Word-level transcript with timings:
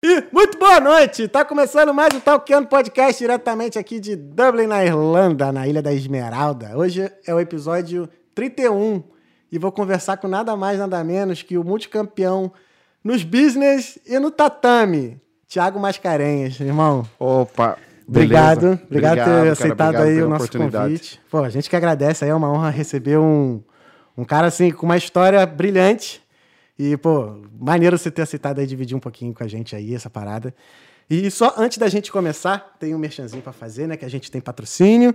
E 0.00 0.28
muito 0.32 0.56
boa 0.56 0.78
noite! 0.78 1.26
Tá 1.26 1.44
começando 1.44 1.92
mais 1.92 2.14
um 2.14 2.20
Talkando 2.20 2.68
Podcast 2.68 3.18
diretamente 3.18 3.80
aqui 3.80 3.98
de 3.98 4.14
Dublin, 4.14 4.68
na 4.68 4.84
Irlanda, 4.84 5.50
na 5.50 5.66
Ilha 5.66 5.82
da 5.82 5.92
Esmeralda. 5.92 6.78
Hoje 6.78 7.10
é 7.26 7.34
o 7.34 7.40
episódio 7.40 8.08
31 8.32 9.02
e 9.50 9.58
vou 9.58 9.72
conversar 9.72 10.16
com 10.18 10.28
nada 10.28 10.56
mais, 10.56 10.78
nada 10.78 11.02
menos 11.02 11.42
que 11.42 11.58
o 11.58 11.64
multicampeão 11.64 12.52
nos 13.02 13.24
business 13.24 13.98
e 14.06 14.16
no 14.20 14.30
tatame, 14.30 15.20
Thiago 15.48 15.80
Mascarenhas, 15.80 16.60
irmão. 16.60 17.04
Opa! 17.18 17.76
Obrigado, 18.06 18.60
beleza. 18.60 18.82
obrigado, 18.84 19.18
por 19.18 19.24
ter 19.24 19.30
cara, 19.30 19.52
aceitado 19.52 19.96
obrigado 19.96 20.08
aí 20.08 20.22
o 20.22 20.28
nosso 20.28 20.52
convite. 20.56 21.20
Pô, 21.28 21.38
a 21.42 21.48
gente 21.48 21.68
que 21.68 21.74
agradece 21.74 22.24
aí, 22.24 22.30
é 22.30 22.34
uma 22.36 22.48
honra 22.52 22.70
receber 22.70 23.18
um, 23.18 23.60
um 24.16 24.24
cara 24.24 24.46
assim 24.46 24.70
com 24.70 24.86
uma 24.86 24.96
história 24.96 25.44
brilhante. 25.44 26.22
E, 26.78 26.96
pô, 26.96 27.36
maneiro 27.58 27.98
você 27.98 28.10
ter 28.10 28.22
aceitado 28.22 28.60
aí 28.60 28.66
dividir 28.66 28.96
um 28.96 29.00
pouquinho 29.00 29.34
com 29.34 29.42
a 29.42 29.48
gente 29.48 29.74
aí 29.74 29.94
essa 29.94 30.08
parada. 30.08 30.54
E 31.10 31.30
só 31.30 31.54
antes 31.56 31.78
da 31.78 31.88
gente 31.88 32.12
começar, 32.12 32.76
tem 32.78 32.94
um 32.94 32.98
merchanzinho 32.98 33.42
para 33.42 33.52
fazer, 33.52 33.86
né? 33.86 33.96
Que 33.96 34.04
a 34.04 34.10
gente 34.10 34.30
tem 34.30 34.40
patrocínio. 34.40 35.14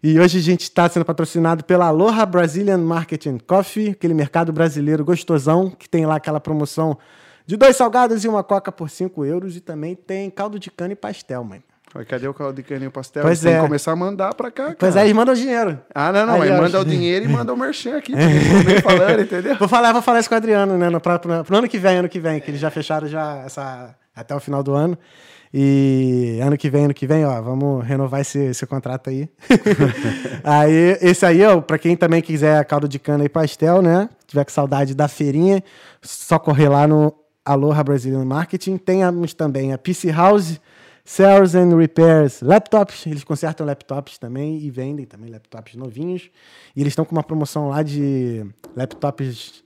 E 0.00 0.18
hoje 0.18 0.38
a 0.38 0.42
gente 0.42 0.62
está 0.62 0.88
sendo 0.88 1.04
patrocinado 1.04 1.64
pela 1.64 1.86
Aloha 1.86 2.24
Brazilian 2.24 2.78
Marketing 2.78 3.38
Coffee, 3.38 3.90
aquele 3.90 4.14
mercado 4.14 4.52
brasileiro 4.52 5.04
gostosão, 5.04 5.68
que 5.68 5.88
tem 5.88 6.06
lá 6.06 6.16
aquela 6.16 6.40
promoção 6.40 6.96
de 7.44 7.56
dois 7.56 7.76
salgados 7.76 8.24
e 8.24 8.28
uma 8.28 8.44
coca 8.44 8.70
por 8.70 8.88
5 8.88 9.24
euros. 9.24 9.56
E 9.56 9.60
também 9.60 9.96
tem 9.96 10.30
caldo 10.30 10.58
de 10.58 10.70
cana 10.70 10.92
e 10.92 10.96
pastel, 10.96 11.42
mano. 11.42 11.62
Cadê 12.08 12.26
o 12.26 12.32
caldo 12.32 12.54
de 12.54 12.62
caninho 12.62 12.90
pastel? 12.90 13.22
Pois 13.22 13.40
Tem 13.40 13.52
é. 13.52 13.56
que 13.56 13.62
começar 13.62 13.92
a 13.92 13.96
mandar 13.96 14.34
pra 14.34 14.50
cá, 14.50 14.64
cara. 14.64 14.76
Pois 14.78 14.96
é, 14.96 15.02
eles 15.02 15.12
mandam 15.12 15.34
dinheiro. 15.34 15.78
Ah, 15.94 16.10
não, 16.10 16.26
não. 16.26 16.40
Aí, 16.40 16.50
manda 16.50 16.80
o 16.80 16.84
dinheiro 16.84 17.26
e 17.26 17.28
manda 17.28 17.52
o 17.52 17.56
merchan 17.56 17.98
aqui. 17.98 18.12
Falando, 18.82 19.20
entendeu? 19.20 19.56
Vou 19.56 19.68
falar, 19.68 19.92
vou 19.92 20.00
falar 20.00 20.20
isso 20.20 20.28
com 20.28 20.34
o 20.34 20.38
Adriano, 20.38 20.78
né? 20.78 20.88
No, 20.88 21.00
próprio, 21.00 21.44
no 21.48 21.56
ano 21.56 21.68
que 21.68 21.78
vem, 21.78 21.98
ano 21.98 22.08
que 22.08 22.18
vem, 22.18 22.40
que 22.40 22.50
eles 22.50 22.60
já 22.60 22.70
fecharam 22.70 23.06
já 23.06 23.42
essa, 23.44 23.94
até 24.16 24.34
o 24.34 24.40
final 24.40 24.62
do 24.62 24.72
ano. 24.72 24.96
E 25.54 26.38
ano 26.42 26.56
que 26.56 26.70
vem, 26.70 26.86
ano 26.86 26.94
que 26.94 27.06
vem, 27.06 27.26
ó, 27.26 27.42
vamos 27.42 27.84
renovar 27.84 28.22
esse, 28.22 28.38
esse 28.38 28.64
contrato 28.64 29.10
aí. 29.10 29.28
aí, 30.42 30.98
esse 31.02 31.26
aí, 31.26 31.44
ó, 31.44 31.60
pra 31.60 31.76
quem 31.76 31.94
também 31.94 32.22
quiser 32.22 32.64
caldo 32.64 32.88
de 32.88 32.98
cana 32.98 33.22
e 33.22 33.28
pastel, 33.28 33.82
né? 33.82 34.08
Tiver 34.26 34.44
com 34.44 34.50
saudade 34.50 34.94
da 34.94 35.08
feirinha, 35.08 35.62
só 36.00 36.38
correr 36.38 36.70
lá 36.70 36.86
no 36.86 37.14
Aloha 37.44 37.84
Brazilian 37.84 38.24
Marketing. 38.24 38.78
Temos 38.78 39.34
também 39.34 39.74
a 39.74 39.78
PC 39.78 40.10
House, 40.10 40.58
Sales 41.04 41.54
and 41.54 41.76
Repairs 41.76 42.40
Laptops. 42.40 43.06
Eles 43.06 43.24
consertam 43.24 43.66
laptops 43.66 44.18
também 44.18 44.58
e 44.58 44.70
vendem 44.70 45.04
também 45.04 45.30
laptops 45.30 45.74
novinhos. 45.74 46.30
E 46.74 46.80
eles 46.80 46.92
estão 46.92 47.04
com 47.04 47.12
uma 47.12 47.22
promoção 47.22 47.68
lá 47.68 47.82
de 47.82 48.46
laptops, 48.76 49.64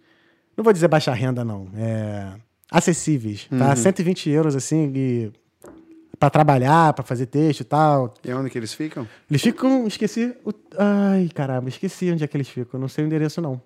não 0.57 0.65
vou 0.65 0.73
dizer 0.73 0.89
baixa 0.89 1.13
renda, 1.13 1.45
não. 1.45 1.69
É, 1.77 2.33
acessíveis, 2.71 3.49
tá? 3.59 3.77
120 3.77 4.31
euros, 4.31 4.57
assim, 4.57 4.93
e 4.95 5.33
para 6.19 6.31
trabalhar, 6.31 6.93
para 6.95 7.05
fazer 7.05 7.27
texto 7.27 7.61
e 7.61 7.65
tal. 7.65 8.15
E 8.25 8.33
onde 8.33 8.51
que 8.51 8.59
eles 8.59 8.73
ficam? 8.73 9.07
Eles 9.31 9.43
ficam, 9.43 9.87
esqueci, 9.87 10.35
o, 10.45 10.53
ai, 10.79 11.29
caramba, 11.35 11.69
esqueci 11.69 12.11
onde 12.11 12.25
é 12.25 12.27
que 12.27 12.37
eles 12.37 12.49
ficam, 12.49 12.81
não 12.81 12.89
sei 12.89 13.05
o 13.05 13.07
endereço 13.07 13.41
não. 13.41 13.61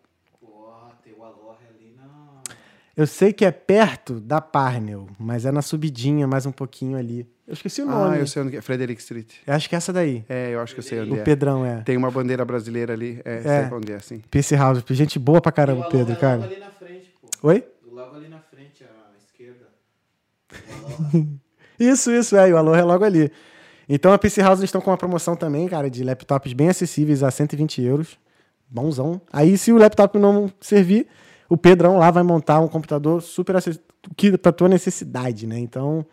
Eu 2.97 3.07
sei 3.07 3.33
que 3.33 3.45
é 3.47 3.51
perto 3.51 4.21
da 4.21 4.41
Parnell, 4.41 5.07
mas 5.19 5.47
é 5.47 5.53
na 5.53 5.63
subidinha, 5.63 6.27
mais 6.27 6.45
um 6.45 6.53
pouquinho 6.53 6.99
ali. 6.99 7.27
Eu 7.51 7.55
esqueci 7.55 7.83
o 7.83 7.87
nome. 7.87 8.15
Ah, 8.15 8.19
eu 8.21 8.27
sei 8.29 8.43
onde 8.43 8.57
é. 8.57 8.61
Frederick 8.61 9.01
Street. 9.01 9.27
Eu 9.45 9.55
acho 9.55 9.69
que 9.69 9.75
é 9.75 9.79
essa 9.79 9.93
daí. 9.93 10.25
É, 10.29 10.51
eu 10.55 10.61
acho 10.61 10.73
que 10.73 10.79
eu 10.79 10.85
sei 10.85 11.01
onde 11.01 11.11
O 11.11 11.17
é. 11.17 11.23
Pedrão 11.25 11.67
é. 11.67 11.81
Tem 11.83 11.97
uma 11.97 12.09
bandeira 12.09 12.45
brasileira 12.45 12.93
ali. 12.93 13.21
É, 13.25 13.39
É. 13.39 13.69
sei 13.69 13.77
onde 13.77 13.93
é, 13.93 13.99
sim. 13.99 14.23
PC 14.31 14.55
House, 14.55 14.85
gente 14.91 15.19
boa 15.19 15.41
pra 15.41 15.51
caramba, 15.51 15.89
Tem 15.89 16.01
o 16.01 16.05
Pedro, 16.07 16.21
cara. 16.21 16.37
Logo 16.43 16.47
ali 16.53 16.61
na 16.61 16.71
frente, 16.71 17.13
pô. 17.21 17.49
Oi? 17.49 17.65
Do 17.83 17.93
logo 17.93 18.15
ali 18.15 18.29
na 18.29 18.39
frente, 18.39 18.85
à 18.85 19.19
esquerda. 19.19 19.67
O. 21.13 21.27
Isso, 21.83 22.13
isso, 22.13 22.37
é. 22.37 22.49
E 22.49 22.53
o 22.53 22.57
Aloha 22.57 22.79
é 22.79 22.85
logo 22.85 23.05
ali. 23.05 23.33
Então 23.89 24.13
a 24.13 24.19
PC 24.19 24.43
House 24.43 24.61
eles 24.61 24.69
estão 24.69 24.81
com 24.81 24.91
uma 24.91 24.97
promoção 24.97 25.35
também, 25.35 25.67
cara, 25.67 25.91
de 25.91 26.05
laptops 26.05 26.53
bem 26.53 26.69
acessíveis 26.69 27.23
a 27.25 27.31
120 27.33 27.83
euros. 27.83 28.17
Bonzão. 28.69 29.21
Aí, 29.33 29.59
se 29.59 29.73
o 29.73 29.77
laptop 29.79 30.17
não 30.19 30.53
servir, 30.61 31.09
o 31.49 31.57
Pedrão 31.57 31.99
lá 31.99 32.11
vai 32.13 32.23
montar 32.23 32.61
um 32.61 32.69
computador 32.69 33.21
super 33.21 33.57
acessível, 33.57 33.85
que 34.17 34.39
pra 34.39 34.53
tua 34.53 34.69
necessidade, 34.69 35.47
né? 35.47 35.59
Então, 35.59 36.07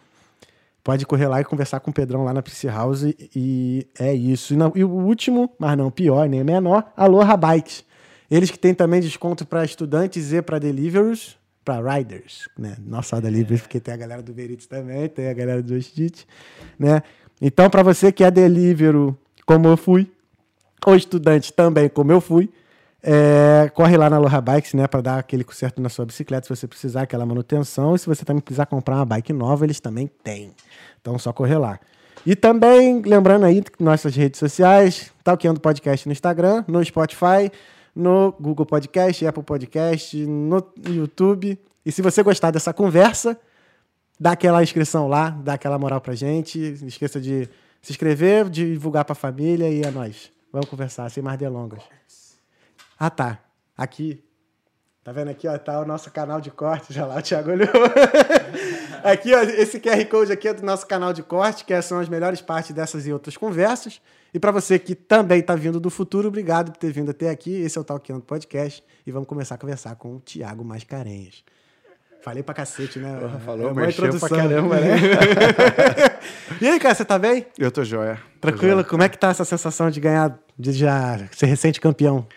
pode 0.88 1.06
correr 1.06 1.28
lá 1.28 1.42
e 1.42 1.44
conversar 1.44 1.82
com 1.82 1.92
o 1.92 1.94
Pedrão 1.94 2.24
lá 2.24 2.34
na 2.34 2.42
PC 2.42 2.70
House 2.70 3.04
e 3.36 3.86
é 4.00 4.14
isso. 4.14 4.54
E, 4.54 4.56
não- 4.56 4.72
e 4.74 4.86
o 4.86 4.90
último, 4.90 5.52
mas 5.60 5.78
não 5.78 5.92
pior, 5.92 6.30
nem 6.30 6.46
menor, 6.46 6.94
Aloha 6.96 7.36
Bikes. 7.36 7.84
Eles 8.32 8.50
que 8.50 8.58
têm 8.58 8.74
também 8.74 9.02
desconto 9.02 9.46
para 9.46 9.66
estudantes 9.66 10.32
e 10.32 10.42
para 10.42 10.58
deliveries, 10.60 11.36
para 11.66 11.98
riders, 11.98 12.48
né? 12.58 12.78
Não 12.80 13.04
só 13.04 13.20
deliveries, 13.20 13.60
porque 13.64 13.82
tem 13.82 13.94
a 13.94 13.98
galera 13.98 14.24
do 14.24 14.32
Verit 14.32 14.66
também, 14.66 15.10
tem 15.10 15.28
a 15.28 15.34
galera 15.34 15.62
do 15.62 15.76
Justit, 15.76 16.26
né? 16.80 17.04
Então, 17.42 17.70
para 17.70 17.84
você 17.84 18.10
que 18.10 18.24
é 18.24 18.32
delivery, 18.32 19.14
como 19.46 19.68
eu 19.68 19.76
fui, 19.76 20.10
ou 20.86 20.96
estudante 20.96 21.52
também, 21.52 21.90
como 21.90 22.14
eu 22.14 22.22
fui, 22.22 22.50
é, 23.04 23.70
corre 23.74 23.96
lá 23.96 24.10
na 24.10 24.16
Aloha 24.16 24.42
Bikes, 24.42 24.74
né, 24.74 24.88
para 24.88 25.02
dar 25.02 25.20
aquele 25.20 25.44
conserto 25.44 25.82
na 25.82 25.90
sua 25.90 26.06
bicicleta, 26.06 26.46
se 26.48 26.56
você 26.56 26.68
precisar, 26.68 27.04
aquela 27.04 27.26
manutenção. 27.26 27.96
E 27.96 28.00
se 28.00 28.06
você 28.06 28.26
também 28.26 28.42
precisar 28.42 28.66
comprar 28.66 28.96
uma 28.96 29.06
bike 29.06 29.34
nova, 29.34 29.66
eles 29.66 29.80
também 29.80 30.08
têm. 30.24 30.52
Então, 31.02 31.18
só 31.18 31.32
correr 31.32 31.58
lá. 31.58 31.80
E 32.26 32.36
também, 32.36 33.02
lembrando 33.02 33.46
aí, 33.46 33.64
nossas 33.80 34.16
redes 34.16 34.40
sociais, 34.40 35.12
Talkando 35.24 35.60
Podcast 35.60 36.08
no 36.08 36.12
Instagram, 36.12 36.66
no 36.68 36.84
Spotify, 36.84 37.52
no 37.96 38.34
Google 38.40 38.66
Podcast, 38.66 39.26
Apple 39.26 39.44
Podcast, 39.44 40.18
no 40.26 40.62
YouTube. 40.88 41.58
E 41.86 41.92
se 41.92 42.02
você 42.02 42.22
gostar 42.22 42.52
dessa 42.52 42.74
conversa, 42.74 43.40
dá 44.20 44.32
aquela 44.32 44.62
inscrição 44.62 45.08
lá, 45.08 45.30
dá 45.30 45.54
aquela 45.54 45.80
moral 45.80 46.02
pra 46.02 46.16
gente. 46.16 46.78
Não 46.82 46.88
esqueça 46.88 47.22
de 47.22 47.48
se 47.82 47.94
inscrever, 47.94 48.50
divulgar 48.50 49.06
pra 49.06 49.16
família 49.16 49.70
e 49.70 49.82
é 49.82 49.92
nóis. 49.92 50.32
Vamos 50.52 50.68
conversar, 50.70 51.10
sem 51.10 51.24
mais 51.24 51.40
delongas. 51.40 51.82
Ah, 53.00 53.10
tá. 53.10 53.40
Aqui. 53.78 54.24
Tá 55.04 55.12
vendo 55.14 55.30
aqui, 55.30 55.48
ó? 55.48 55.58
Tá 55.58 55.80
o 55.80 55.86
nosso 55.86 56.12
canal 56.12 56.42
de 56.42 56.52
corte. 56.52 56.92
Já 56.92 57.06
lá, 57.06 57.16
o 57.18 57.22
Thiago 57.22 57.52
olhou. 57.52 57.70
aqui, 59.04 59.34
ó. 59.34 59.42
Esse 59.42 59.80
QR 59.80 60.04
Code 60.06 60.32
aqui 60.32 60.50
é 60.50 60.54
do 60.54 60.66
nosso 60.66 60.86
canal 60.86 61.14
de 61.14 61.24
corte, 61.24 61.64
que 61.64 61.82
são 61.82 62.00
as 62.00 62.10
melhores 62.10 62.42
partes 62.42 62.72
dessas 62.72 63.08
e 63.08 63.14
outras 63.14 63.38
conversas. 63.38 64.02
E 64.34 64.40
para 64.40 64.52
você 64.52 64.78
que 64.78 64.96
também 64.96 65.42
tá 65.42 65.56
vindo 65.56 65.80
do 65.80 65.90
futuro, 65.90 66.28
obrigado 66.28 66.72
por 66.72 66.78
ter 66.78 66.92
vindo 66.92 67.12
até 67.12 67.30
aqui. 67.30 67.62
Esse 67.62 67.78
é 67.78 67.82
o 67.82 67.84
Talkando 67.84 68.22
Podcast. 68.22 68.84
E 69.06 69.12
vamos 69.12 69.30
começar 69.30 69.56
a 69.56 69.58
conversar 69.58 69.96
com 69.96 70.18
o 70.18 70.20
Thiago 70.20 70.66
Mascarenhas. 70.66 71.44
Falei 72.22 72.44
pra 72.44 72.54
cacete, 72.54 73.00
né? 73.00 73.18
falou 73.46 73.70
É 73.70 73.72
uma 73.72 73.82
merchan 73.82 74.02
pra 74.02 74.16
introdução. 74.16 74.38
caramba, 74.38 74.76
né? 74.82 74.98
e 76.60 76.68
aí, 76.68 76.78
cara, 76.80 76.94
você 76.94 77.06
tá 77.06 77.18
bem? 77.18 77.46
Eu 77.58 77.72
tô 77.72 77.86
joia. 77.86 78.20
Tô 78.42 78.50
Tranquilo? 78.50 78.74
joia. 78.74 78.84
Como 78.84 79.04
é 79.04 79.08
que 79.08 79.18
tá 79.18 79.30
essa 79.30 79.46
sensação 79.46 79.90
de 79.90 80.02
ganhar, 80.02 80.38
de 80.60 80.74
já 80.74 81.18
ser 81.32 81.46
recente 81.46 81.80
campeão? 81.80 82.28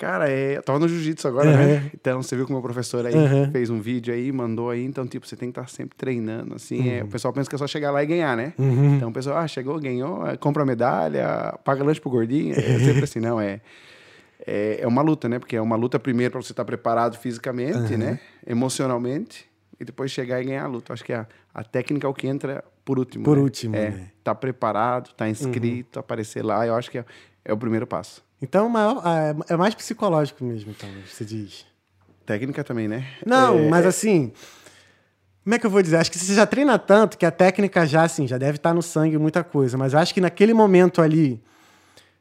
Cara, 0.00 0.30
é, 0.30 0.56
eu 0.56 0.62
tava 0.62 0.78
no 0.78 0.88
jiu-jitsu 0.88 1.28
agora, 1.28 1.50
Uhum. 1.50 1.56
né? 1.58 1.90
Então, 1.94 2.22
você 2.22 2.34
viu 2.34 2.46
que 2.46 2.50
o 2.50 2.54
meu 2.54 2.62
professor 2.62 3.04
aí 3.04 3.14
Uhum. 3.14 3.50
fez 3.52 3.68
um 3.68 3.80
vídeo 3.82 4.14
aí, 4.14 4.32
mandou 4.32 4.70
aí. 4.70 4.82
Então, 4.82 5.06
tipo, 5.06 5.26
você 5.26 5.36
tem 5.36 5.52
que 5.52 5.58
estar 5.60 5.68
sempre 5.70 5.94
treinando, 5.94 6.54
assim. 6.54 6.80
Uhum. 6.80 6.90
é, 7.00 7.02
o 7.04 7.06
pessoal 7.08 7.34
pensa 7.34 7.50
que 7.50 7.54
é 7.54 7.58
só 7.58 7.66
chegar 7.66 7.90
lá 7.90 8.02
e 8.02 8.06
ganhar, 8.06 8.34
né? 8.34 8.54
Então, 8.96 9.10
o 9.10 9.12
pessoal, 9.12 9.36
ah, 9.36 9.46
chegou, 9.46 9.78
ganhou, 9.78 10.26
é, 10.26 10.38
compra 10.38 10.64
medalha, 10.64 11.54
paga 11.62 11.84
lanche 11.84 12.00
pro 12.00 12.08
gordinho. 12.10 12.54
É 12.54 12.78
sempre 12.78 13.04
assim, 13.04 13.20
não, 13.20 13.38
é... 13.38 13.60
É, 14.46 14.78
é 14.80 14.86
uma 14.86 15.02
luta, 15.02 15.28
né? 15.28 15.38
Porque 15.38 15.54
é 15.54 15.60
uma 15.60 15.76
luta 15.76 15.98
primeiro 15.98 16.32
para 16.32 16.40
você 16.40 16.52
estar 16.54 16.64
preparado 16.64 17.18
fisicamente, 17.18 17.94
né? 17.96 18.18
Emocionalmente. 18.46 19.46
E 19.78 19.84
depois 19.84 20.10
chegar 20.10 20.40
e 20.40 20.44
ganhar 20.44 20.64
a 20.64 20.66
luta. 20.66 20.92
Acho 20.92 21.04
que 21.04 21.12
a, 21.12 21.26
a 21.54 21.62
técnica 21.62 22.06
é 22.06 22.10
o 22.10 22.14
que 22.14 22.26
entra 22.26 22.64
por 22.84 22.98
último. 22.98 23.24
Por 23.24 23.36
né? 23.36 23.42
último, 23.42 23.76
É, 23.76 23.90
né? 23.90 24.06
tá 24.24 24.34
preparado, 24.34 25.12
tá 25.14 25.28
inscrito, 25.28 25.98
aparecer 25.98 26.42
lá. 26.44 26.66
Eu 26.66 26.74
acho 26.74 26.90
que 26.90 26.98
é, 26.98 27.04
é 27.44 27.52
o 27.52 27.56
primeiro 27.56 27.86
passo. 27.86 28.22
Então, 28.42 28.68
maior- 28.68 29.02
é 29.48 29.54
é 29.54 29.56
mais 29.56 29.74
psicológico 29.74 30.44
mesmo, 30.44 30.70
então, 30.70 30.88
você 31.06 31.24
diz. 31.24 31.66
Técnica 32.24 32.62
também, 32.64 32.88
né? 32.88 33.06
Não, 33.26 33.58
É, 33.58 33.68
mas 33.68 33.86
assim. 33.86 34.32
Como 35.42 35.54
é 35.54 35.58
que 35.58 35.66
eu 35.66 35.70
vou 35.70 35.82
dizer? 35.82 35.96
Acho 35.96 36.10
que 36.10 36.18
você 36.18 36.34
já 36.34 36.46
treina 36.46 36.78
tanto 36.78 37.16
que 37.18 37.24
a 37.26 37.30
técnica 37.30 37.86
já, 37.86 38.02
assim, 38.02 38.26
já 38.28 38.36
deve 38.38 38.56
estar 38.56 38.74
no 38.74 38.82
sangue 38.82 39.16
muita 39.18 39.42
coisa. 39.42 39.76
Mas 39.76 39.94
acho 39.94 40.12
que 40.14 40.20
naquele 40.20 40.52
momento 40.54 41.00
ali, 41.00 41.42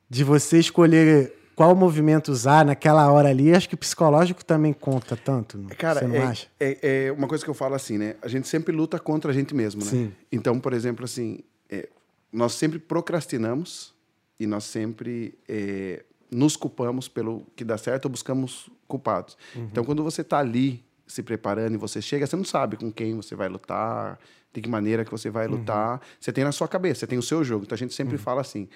de 0.10 0.24
você 0.24 0.58
escolher 0.58 1.34
qual 1.54 1.76
movimento 1.76 2.30
usar 2.32 2.66
naquela 2.66 3.12
hora 3.12 3.28
ali, 3.30 3.54
acho 3.54 3.68
que 3.68 3.76
o 3.76 3.78
psicológico 3.78 4.44
também 4.46 4.72
conta 4.72 5.18
tanto. 5.18 5.60
Cara, 5.78 6.00
você 6.00 6.08
não 6.08 6.16
é, 6.16 6.24
acha? 6.24 6.48
é, 6.60 7.06
é 7.08 7.12
uma 7.12 7.28
coisa 7.28 7.44
que 7.44 7.50
eu 7.50 7.54
falo 7.54 7.76
assim, 7.76 7.98
né? 7.98 8.16
A 8.22 8.30
gente 8.30 8.48
sempre 8.48 8.74
luta 8.74 8.98
contra 8.98 9.32
a 9.32 9.34
gente 9.34 9.54
mesmo, 9.54 9.84
né? 9.84 9.92
Sim. 9.92 10.14
Então, 10.32 10.58
por 10.58 10.72
exemplo, 10.74 11.04
assim, 11.04 11.40
é, 11.70 11.90
nós 12.32 12.54
sempre 12.54 12.80
procrastinamos 12.80 13.94
e 14.40 14.48
nós 14.48 14.64
sempre 14.64 15.38
é, 15.48 16.04
nos 16.32 16.56
culpamos 16.56 17.08
pelo 17.08 17.46
que 17.56 17.64
dá 17.64 17.78
certo 17.78 18.06
ou 18.06 18.12
buscamos 18.12 18.70
culpados. 18.88 19.38
Uhum. 19.56 19.64
Então, 19.72 19.84
quando 19.84 20.04
você 20.04 20.22
está 20.22 20.40
ali 20.40 20.84
se 21.08 21.24
preparando 21.24 21.74
e 21.74 21.78
você 21.78 22.02
chega, 22.02 22.28
você 22.28 22.36
não 22.36 22.44
sabe 22.44 22.78
com 22.78 22.92
quem 22.92 23.16
você 23.16 23.36
vai 23.36 23.50
lutar, 23.50 24.20
de 24.54 24.62
que 24.62 24.70
maneira 24.70 25.04
que 25.06 25.12
você 25.12 25.30
vai 25.30 25.48
Uhum. 25.48 25.56
lutar. 25.58 26.02
Você 26.20 26.32
tem 26.32 26.44
na 26.44 26.52
sua 26.52 26.68
cabeça, 26.68 27.02
você 27.02 27.08
tem 27.08 27.18
o 27.18 27.24
seu 27.24 27.44
jogo. 27.44 27.64
Então, 27.66 27.76
a 27.76 27.80
gente 27.80 27.94
sempre 27.94 28.18
fala 28.18 28.42
assim, 28.42 28.68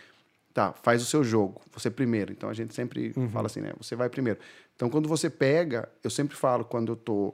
tá, 0.54 0.74
faz 0.74 1.02
o 1.02 1.06
seu 1.06 1.24
jogo, 1.24 1.62
você 1.72 1.90
primeiro. 1.92 2.32
Então, 2.32 2.50
a 2.50 2.54
gente 2.54 2.74
sempre 2.74 3.14
fala 3.32 3.46
assim, 3.48 3.62
né? 3.62 3.74
Você 3.80 3.96
vai 3.96 4.10
primeiro. 4.10 4.40
Então, 4.76 4.90
quando 4.90 5.08
você 5.08 5.30
pega, 5.30 5.88
eu 6.04 6.10
sempre 6.10 6.36
falo, 6.36 6.64
quando 6.66 6.94
eu 6.94 6.96
tô 6.96 7.34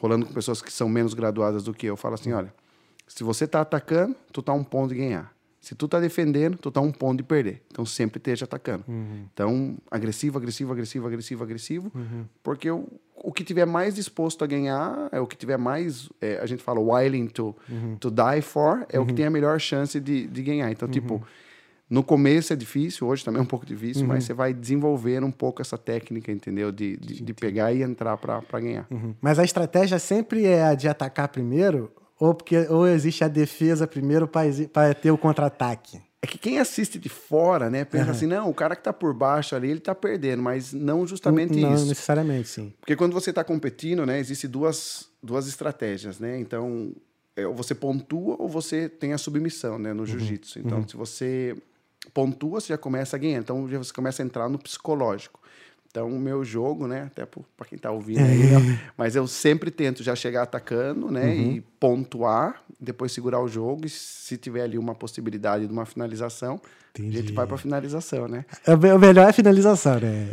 rolando 0.00 0.26
com 0.26 0.32
pessoas 0.32 0.60
que 0.62 0.72
são 0.72 0.88
menos 0.88 1.14
graduadas 1.14 1.62
do 1.64 1.74
que 1.74 1.86
eu, 1.86 1.92
eu 1.92 1.96
falo 1.96 2.14
assim, 2.14 2.32
olha, 2.32 2.52
Se 3.06 3.24
você 3.24 3.44
tá 3.46 3.60
atacando, 3.60 4.14
tu 4.32 4.40
tá 4.40 4.52
um 4.52 4.62
ponto 4.62 4.94
de 4.94 5.00
ganhar. 5.00 5.32
Se 5.60 5.74
tu 5.74 5.86
tá 5.86 6.00
defendendo, 6.00 6.56
tu 6.56 6.70
tá 6.70 6.80
um 6.80 6.90
ponto 6.90 7.18
de 7.18 7.22
perder. 7.22 7.62
Então 7.70 7.84
sempre 7.84 8.18
esteja 8.18 8.46
atacando. 8.46 8.84
Uhum. 8.88 9.24
Então, 9.32 9.76
agressivo, 9.90 10.38
agressivo, 10.38 10.72
agressivo, 10.72 11.06
agressivo, 11.06 11.44
agressivo. 11.44 11.92
Porque 12.42 12.70
o, 12.70 12.88
o 13.14 13.30
que 13.30 13.44
tiver 13.44 13.66
mais 13.66 13.94
disposto 13.94 14.42
a 14.42 14.46
ganhar, 14.46 15.08
é 15.12 15.20
o 15.20 15.26
que 15.26 15.36
tiver 15.36 15.58
mais, 15.58 16.08
é, 16.20 16.38
a 16.38 16.46
gente 16.46 16.62
fala, 16.62 16.80
willing 16.80 17.26
to, 17.26 17.54
to 17.98 18.10
die 18.10 18.40
for, 18.40 18.86
é 18.88 18.98
o 18.98 19.04
que 19.04 19.12
tem 19.12 19.26
a 19.26 19.30
melhor 19.30 19.60
chance 19.60 20.00
de, 20.00 20.26
de 20.26 20.42
ganhar. 20.42 20.70
Então, 20.70 20.88
tipo, 20.88 21.22
no 21.90 22.02
começo 22.02 22.52
é 22.52 22.56
difícil, 22.56 23.06
hoje 23.06 23.24
também 23.24 23.40
é 23.40 23.42
um 23.42 23.46
pouco 23.46 23.66
difícil, 23.66 24.06
mas 24.06 24.24
você 24.24 24.32
vai 24.32 24.54
desenvolvendo 24.54 25.26
um 25.26 25.30
pouco 25.30 25.60
essa 25.60 25.76
técnica, 25.76 26.32
entendeu? 26.32 26.72
De, 26.72 26.96
de, 26.96 27.22
de 27.22 27.34
pegar 27.34 27.72
e 27.72 27.82
entrar 27.82 28.16
para 28.16 28.60
ganhar. 28.60 28.86
Uhum. 28.90 29.14
Mas 29.20 29.38
a 29.38 29.44
estratégia 29.44 29.98
sempre 29.98 30.46
é 30.46 30.64
a 30.64 30.74
de 30.74 30.88
atacar 30.88 31.28
primeiro, 31.28 31.92
ou, 32.20 32.34
porque, 32.34 32.58
ou 32.68 32.86
existe 32.86 33.24
a 33.24 33.28
defesa 33.28 33.86
primeiro 33.86 34.28
para 34.28 34.94
ter 34.94 35.10
o 35.10 35.16
contra-ataque? 35.16 36.00
É 36.22 36.26
que 36.26 36.36
quem 36.36 36.58
assiste 36.58 36.98
de 36.98 37.08
fora, 37.08 37.70
né, 37.70 37.82
pensa 37.82 38.10
assim, 38.10 38.26
não, 38.26 38.50
o 38.50 38.54
cara 38.54 38.76
que 38.76 38.82
tá 38.82 38.92
por 38.92 39.14
baixo 39.14 39.56
ali, 39.56 39.70
ele 39.70 39.80
tá 39.80 39.94
perdendo, 39.94 40.42
mas 40.42 40.70
não 40.70 41.06
justamente 41.06 41.58
não 41.58 41.74
isso. 41.74 41.86
necessariamente, 41.86 42.46
sim. 42.46 42.74
Porque 42.78 42.94
quando 42.94 43.14
você 43.14 43.30
está 43.30 43.42
competindo, 43.42 44.04
né, 44.04 44.18
existe 44.18 44.46
duas, 44.46 45.08
duas 45.22 45.48
estratégias, 45.48 46.20
né? 46.20 46.38
Então, 46.38 46.94
é, 47.34 47.46
ou 47.46 47.54
você 47.54 47.74
pontua 47.74 48.36
ou 48.38 48.46
você 48.46 48.86
tem 48.86 49.14
a 49.14 49.18
submissão, 49.18 49.78
né, 49.78 49.94
no 49.94 50.04
jiu-jitsu. 50.04 50.58
Então, 50.58 50.86
se 50.86 50.94
você 50.94 51.56
pontua, 52.12 52.60
você 52.60 52.68
já 52.68 52.78
começa 52.78 53.16
a 53.16 53.18
ganhar. 53.18 53.38
Então, 53.38 53.66
já 53.66 53.78
você 53.78 53.92
começa 53.92 54.22
a 54.22 54.26
entrar 54.26 54.46
no 54.50 54.58
psicológico. 54.58 55.39
Então, 55.90 56.08
o 56.08 56.20
meu 56.20 56.44
jogo, 56.44 56.86
né, 56.86 57.02
até 57.02 57.26
para 57.26 57.66
quem 57.68 57.76
tá 57.76 57.90
ouvindo 57.90 58.20
aí, 58.20 58.38
né, 58.44 58.78
mas 58.96 59.16
eu 59.16 59.26
sempre 59.26 59.72
tento 59.72 60.04
já 60.04 60.14
chegar 60.14 60.42
atacando, 60.42 61.10
né, 61.10 61.34
e 61.56 61.60
pontuar, 61.80 62.62
depois 62.80 63.10
segurar 63.10 63.40
o 63.40 63.48
jogo 63.48 63.86
e 63.86 63.88
se 63.88 64.36
tiver 64.36 64.62
ali 64.62 64.78
uma 64.78 64.94
possibilidade 64.94 65.66
de 65.66 65.72
uma 65.72 65.84
finalização, 65.84 66.60
a 66.98 67.02
gente 67.02 67.16
Entendi. 67.18 67.32
vai 67.32 67.46
para 67.46 67.56
finalização, 67.56 68.26
né? 68.28 68.44
É, 68.66 68.74
o 68.74 68.98
melhor 68.98 69.26
é 69.26 69.30
a 69.30 69.32
finalização, 69.32 70.00
né? 70.00 70.30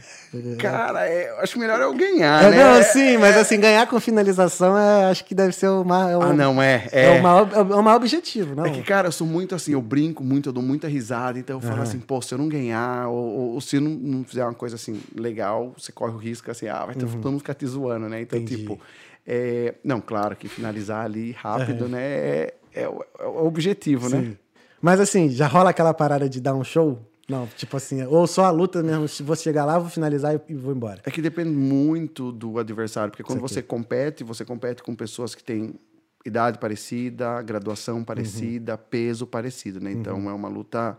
Cara, 0.60 1.08
é, 1.08 1.30
acho 1.42 1.54
que 1.54 1.60
melhor 1.60 1.80
é 1.80 1.84
eu 1.86 1.94
ganhar, 1.94 2.44
É, 2.44 2.50
né? 2.52 2.58
não, 2.58 2.84
sim, 2.84 3.18
mas 3.18 3.38
assim, 3.38 3.60
ganhar 3.60 3.88
com 3.88 4.00
finalização 4.00 4.78
é, 4.78 5.06
acho 5.06 5.24
que 5.24 5.34
deve 5.34 5.54
ser 5.54 5.68
o 5.70 5.84
maior. 5.84 6.22
É 6.24 6.30
Ah, 6.30 6.34
não, 6.34 6.62
é. 6.62 6.88
É, 6.92 7.06
É, 7.06 7.20
o 7.20 7.22
maior, 7.24 7.50
é 7.54 7.60
o 7.62 7.84
maior 7.84 7.98
objetivo, 7.98 8.54
não? 8.56 8.66
É 8.66 8.70
que, 8.70 8.84
cara, 8.84 9.08
eu 9.08 9.12
sou 9.12 9.26
muito 9.26 9.56
assim, 9.56 9.72
eu 9.74 9.82
brinco 9.82 10.24
muito, 10.24 10.50
eu 10.50 10.54
dou 10.54 10.62
muita 10.64 10.88
risada, 10.88 11.40
então 11.40 11.58
eu 11.58 11.62
falo 11.62 11.76
Aham. 11.76 11.84
assim, 11.84 12.00
pô, 12.00 12.22
se 12.22 12.34
eu 12.34 12.38
não 12.38 12.50
ganhar, 12.50 13.08
ou, 13.08 13.16
ou- 13.18 13.54
ou 13.54 13.62
se 13.62 13.78
eu 13.78 13.82
não, 13.82 13.92
não 13.92 14.24
fizer 14.26 14.44
uma 14.44 14.54
coisa 14.54 14.76
assim 14.76 15.00
legal, 15.16 15.74
você 15.78 15.92
corre 15.92 16.14
o 16.14 16.18
risco 16.18 16.52
assim, 16.52 16.68
ah, 16.68 16.86
vai 16.86 16.96
ter 16.96 17.06
todo 17.06 17.24
mundo 17.32 17.40
ficar 17.40 17.54
te 17.54 17.66
zoando, 17.66 18.10
né? 18.10 18.22
Então, 18.22 18.38
Uhum. 18.38 18.44
Entendi. 18.46 18.62
tipo, 18.62 18.80
é, 19.26 19.76
não, 19.84 20.02
claro 20.02 20.36
que 20.36 20.48
finalizar 20.50 21.06
ali 21.06 21.32
rápido, 21.32 21.88
né, 21.88 22.02
é, 22.04 22.54
é 22.74 22.88
o, 22.88 23.04
é 23.20 23.26
o 23.26 23.46
objetivo, 23.46 24.10
né? 24.10 24.36
Mas 24.82 25.00
assim, 25.00 25.30
já 25.30 25.48
rola 25.48 25.70
aquela 25.72 25.94
parada 25.94 26.30
de 26.30 26.40
dar 26.40 26.54
um 26.54 26.64
show? 26.64 27.00
Não, 27.30 27.46
tipo 27.58 27.76
assim, 27.76 28.04
ou 28.06 28.26
só 28.26 28.46
a 28.46 28.50
luta 28.52 28.82
mesmo, 28.82 29.06
se 29.08 29.22
você 29.22 29.44
chegar 29.44 29.66
lá, 29.66 29.78
vou 29.78 29.90
finalizar 29.90 30.40
e, 30.48 30.54
vou 30.56 30.74
embora. 30.74 31.02
É 31.04 31.12
que 31.12 31.22
depende 31.22 31.50
muito 31.50 32.32
do 32.32 32.58
adversário, 32.58 33.12
porque 33.12 33.24
quando 33.24 33.42
você 33.42 33.62
compete, 33.62 34.24
você 34.24 34.46
compete 34.46 34.82
com 34.82 34.96
pessoas 34.96 35.36
que 35.36 35.44
têm 35.44 35.76
idade 36.26 36.58
parecida, 36.58 37.42
graduação 37.42 38.02
parecida, 38.04 38.74
Uhum. 38.74 38.80
peso 38.90 39.28
parecido, 39.28 39.82
né? 39.82 39.92
Então 39.92 40.30
é 40.30 40.34
uma 40.34 40.48
luta 40.48 40.98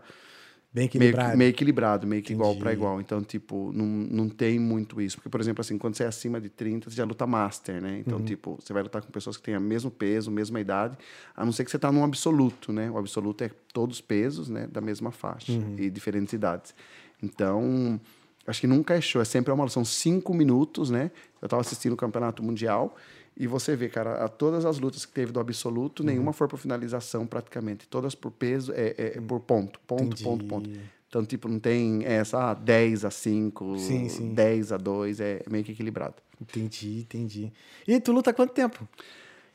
Bem 0.71 0.83
meio, 0.83 0.85
equilibrado. 0.87 1.31
que- 1.31 1.37
meio 1.37 1.49
equilibrado, 1.49 2.07
meio 2.07 2.21
que 2.21 2.31
igual 2.33 2.49
Entendi. 2.51 2.63
para 2.63 2.73
igual. 2.73 3.01
Então, 3.01 3.23
tipo, 3.23 3.71
não, 3.73 3.85
não 3.85 4.29
tem 4.29 4.59
muito 4.59 5.01
isso. 5.01 5.17
Porque, 5.17 5.27
por 5.29 5.41
exemplo, 5.41 5.61
assim, 5.61 5.77
quando 5.79 5.95
você 5.95 6.03
é 6.03 6.07
acima 6.07 6.39
de 6.39 6.47
30, 6.47 6.89
você 6.91 6.95
já 6.95 7.05
luta 7.05 7.25
master, 7.25 7.81
né? 7.81 7.93
Uhum. 7.93 7.97
Então, 7.97 8.21
tipo, 8.23 8.59
você 8.61 8.71
vai 8.71 8.83
lutar 8.83 9.01
com 9.01 9.11
pessoas 9.11 9.35
que 9.35 9.41
têm 9.43 9.57
o 9.57 9.61
mesmo 9.61 9.89
peso, 9.89 10.29
mesma 10.29 10.59
idade, 10.59 10.95
a 11.35 11.43
não 11.43 11.51
ser 11.51 11.65
que 11.65 11.71
você 11.71 11.79
tá 11.79 11.91
num 11.91 12.03
absoluto, 12.03 12.71
né? 12.71 12.89
O 12.91 12.97
absoluto 12.99 13.43
é 13.43 13.49
todos 13.73 13.97
os 13.97 14.01
pesos, 14.01 14.47
né? 14.47 14.67
Da 14.71 14.79
mesma 14.79 15.09
faixa 15.11 15.51
Uhum. 15.51 15.75
e 15.77 15.89
diferentes 15.89 16.33
idades. 16.33 16.75
Então, 17.21 17.99
acho 18.47 18.61
que 18.61 18.67
nunca 18.67 18.93
é 18.95 19.01
show, 19.01 19.21
é 19.21 19.25
sempre 19.25 19.51
uma 19.51 19.67
são 19.69 19.83
cinco 19.83 20.33
minutos, 20.33 20.89
né? 20.89 21.11
Eu 21.41 21.47
tava 21.49 21.61
assistindo 21.61 21.93
o 21.93 21.97
Campeonato 21.97 22.43
Mundial 22.43 22.95
e 23.39 23.47
você 23.47 23.75
vê, 23.75 23.87
cara, 23.89 24.23
a 24.23 24.27
todas 24.27 24.65
as 24.65 24.77
lutas 24.79 25.05
que 25.05 25.13
teve 25.13 25.31
do 25.31 25.37
Uhum. 25.39 25.41
absoluto, 25.41 26.03
nenhuma 26.03 26.33
foi 26.33 26.47
por 26.47 26.59
finalização 26.59 27.25
praticamente, 27.25 27.87
todas 27.87 28.13
por 28.13 28.31
peso, 28.31 28.73
é, 28.73 28.93
é- 28.97 29.17
é 29.17 29.21
por 29.21 29.39
ponto, 29.39 29.79
ponto, 29.87 30.03
Entendi. 30.03 30.23
ponto, 30.23 30.45
ponto. 30.45 30.69
Então, 31.07 31.25
tipo, 31.25 31.47
não 31.47 31.57
tem 31.59 32.03
essa 32.05 32.51
ah, 32.51 32.53
10 32.53 33.03
a 33.05 33.09
5, 33.09 33.77
Sim, 33.79 34.07
sim. 34.09 34.33
10 34.33 34.71
a 34.71 34.77
2, 34.77 35.19
é 35.19 35.41
meio 35.49 35.63
que 35.63 35.71
equilibrado. 35.71 36.15
Entendi, 36.39 36.99
entendi. 36.99 37.51
E 37.87 37.99
tu 37.99 38.11
luta 38.11 38.29
há 38.29 38.33
quanto 38.33 38.53
tempo? 38.53 38.87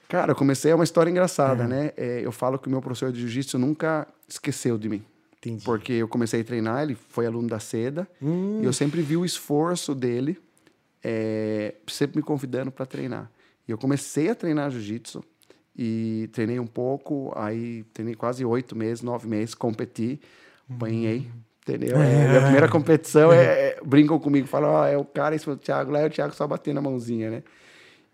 Cara, 0.08 0.32
eu 0.32 0.36
comecei, 0.36 0.72
é 0.72 0.74
uma 0.74 0.82
história 0.84 1.10
engraçada, 1.10 1.62
Uhum. 1.62 1.68
né? 1.68 1.92
É, 1.96 2.20
eu 2.24 2.32
falo 2.32 2.58
que 2.58 2.66
o 2.66 2.70
meu 2.70 2.80
professor 2.82 3.12
de 3.12 3.20
jiu-jitsu 3.20 3.58
nunca 3.58 4.06
esqueceu 4.28 4.76
de 4.76 4.88
mim. 4.88 5.04
Entendi. 5.38 5.64
Porque 5.64 5.92
eu 5.92 6.08
comecei 6.08 6.40
a 6.40 6.44
treinar, 6.44 6.82
ele 6.82 6.94
foi 6.94 7.26
aluno 7.26 7.48
da 7.48 7.58
Seda, 7.60 8.08
Hum. 8.20 8.60
e 8.62 8.64
eu 8.64 8.72
sempre 8.72 9.00
vi 9.02 9.16
o 9.16 9.24
esforço 9.24 9.94
dele, 9.94 10.38
é, 11.02 11.74
sempre 11.86 12.16
me 12.16 12.22
convidando 12.22 12.70
para 12.72 12.84
treinar. 12.86 13.30
E 13.66 13.72
eu 13.72 13.78
comecei 13.78 14.28
a 14.28 14.34
treinar 14.34 14.70
jiu-jitsu, 14.70 15.24
e 15.76 16.28
treinei 16.32 16.60
um 16.60 16.66
pouco, 16.66 17.32
aí 17.34 17.82
treinei 17.92 18.14
quase 18.14 18.44
oito 18.44 18.76
meses, 18.76 19.02
nove 19.02 19.26
meses, 19.26 19.54
competi, 19.54 20.20
apanhei, 20.70 21.28
entendeu? 21.62 22.00
É, 22.00 22.28
minha 22.28 22.42
primeira 22.42 22.68
competição, 22.68 23.32
é, 23.32 23.44
é, 23.44 23.80
brincam 23.84 24.18
comigo, 24.18 24.46
falam, 24.46 24.70
ó, 24.70 24.86
é 24.86 24.96
o 24.96 25.04
cara, 25.04 25.34
esse 25.34 25.44
foi 25.44 25.54
o 25.54 25.56
Thiago, 25.56 25.90
lá 25.90 26.00
é 26.00 26.06
o 26.06 26.10
Thiago 26.10 26.34
só 26.34 26.46
batendo 26.46 26.78
a 26.78 26.82
mãozinha, 26.82 27.30
né? 27.30 27.42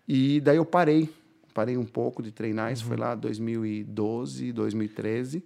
E 0.07 0.41
daí 0.41 0.57
eu 0.57 0.65
parei, 0.65 1.09
parei 1.53 1.77
um 1.77 1.85
pouco 1.85 2.23
de 2.23 2.31
treinar, 2.31 2.73
isso 2.73 2.85
foi 2.85 2.97
lá 2.97 3.13
2012, 3.13 4.51
2013, 4.51 5.43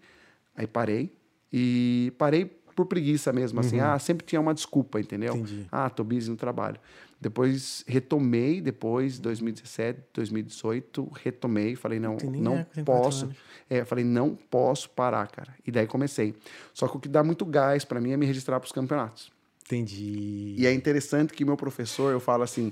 aí 0.56 0.66
parei, 0.66 1.12
e 1.51 2.13
parei 2.18 2.46
por 2.75 2.86
preguiça 2.86 3.31
mesmo, 3.31 3.60
assim, 3.60 3.80
ah, 3.80 3.98
sempre 4.00 4.25
tinha 4.25 4.40
uma 4.40 4.54
desculpa, 4.54 5.00
entendeu? 5.00 5.36
Entendi. 5.36 5.66
Ah, 5.72 5.90
tô 5.90 6.04
busy 6.04 6.30
no 6.30 6.36
trabalho. 6.36 6.78
Depois 7.25 7.83
retomei, 7.88 8.62
depois 8.62 9.18
2017, 9.18 10.00
2018, 10.13 11.12
retomei, 11.24 11.75
falei 11.75 12.00
não, 12.00 12.18
não 12.24 12.63
quatro 12.63 12.83
posso. 12.83 13.30
É, 13.68 13.83
falei 13.83 14.06
não 14.06 14.36
posso 14.36 14.88
parar, 14.92 15.25
cara. 15.30 15.56
E 15.66 15.72
daí 15.72 15.88
comecei. 15.88 16.36
Só 16.72 16.88
que 16.88 16.98
o 16.98 17.00
que 17.00 17.10
dá 17.10 17.24
muito 17.24 17.44
gás 17.44 17.83
para 17.83 18.00
mim 18.00 18.12
é 18.12 18.18
me 18.18 18.27
registrar 18.27 18.60
para 18.60 18.68
os 18.68 18.72
campeonatos. 18.72 19.31
Entendi. 19.66 20.54
E 20.56 20.68
é 20.68 20.72
interessante 20.72 21.33
que 21.33 21.44
meu 21.44 21.57
professor, 21.57 22.12
eu 22.12 22.19
falo 22.19 22.44
assim, 22.44 22.72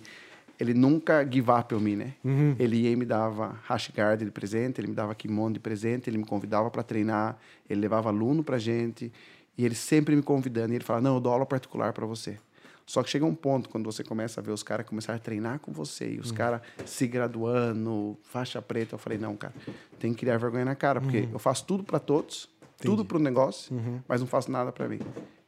ele 0.59 0.75
nunca 0.75 1.27
give 1.27 1.49
up 1.49 1.73
on 1.73 1.79
me, 1.79 1.95
né? 1.95 2.13
Uhum. 2.23 2.55
Ele 2.59 2.81
ia 2.81 2.91
e 2.91 2.95
me 2.95 3.05
dava 3.05 3.59
hash 3.63 3.89
guard 3.89 4.21
de 4.23 4.29
presente, 4.29 4.79
ele 4.79 4.89
me 4.89 4.93
dava 4.93 5.15
kimono 5.15 5.55
de 5.55 5.59
presente, 5.59 6.11
ele 6.11 6.19
me 6.19 6.25
convidava 6.25 6.69
para 6.69 6.83
treinar, 6.83 7.39
ele 7.67 7.81
levava 7.81 8.09
aluno 8.09 8.43
pra 8.43 8.59
gente, 8.59 9.11
e 9.57 9.65
ele 9.65 9.73
sempre 9.73 10.15
me 10.15 10.21
convidando, 10.21 10.73
e 10.73 10.75
ele 10.75 10.83
falava, 10.83 11.05
não, 11.05 11.15
eu 11.15 11.19
dou 11.19 11.33
aula 11.33 11.45
particular 11.47 11.91
para 11.91 12.05
você. 12.05 12.37
Só 12.85 13.01
que 13.01 13.09
chega 13.09 13.25
um 13.25 13.33
ponto, 13.35 13.69
quando 13.69 13.85
você 13.85 14.03
começa 14.03 14.41
a 14.41 14.43
ver 14.43 14.51
os 14.51 14.63
caras 14.63 14.85
começar 14.85 15.13
a 15.13 15.19
treinar 15.19 15.59
com 15.59 15.71
você, 15.71 16.13
e 16.13 16.19
os 16.19 16.31
caras 16.31 16.61
se 16.85 17.07
graduando, 17.07 18.17
faixa 18.23 18.61
preta, 18.61 18.95
eu 18.95 18.99
falei, 18.99 19.17
não, 19.17 19.35
cara, 19.35 19.53
tem 19.99 20.13
que 20.13 20.19
criar 20.19 20.37
vergonha 20.37 20.65
na 20.65 20.75
cara, 20.75 20.99
porque 20.99 21.27
eu 21.31 21.39
faço 21.39 21.65
tudo 21.65 21.83
para 21.83 21.99
todos, 21.99 22.49
tudo 22.81 23.05
para 23.05 23.17
o 23.17 23.19
negócio, 23.19 23.73
mas 24.07 24.19
não 24.19 24.27
faço 24.27 24.51
nada 24.51 24.71
para 24.71 24.87
mim. 24.87 24.99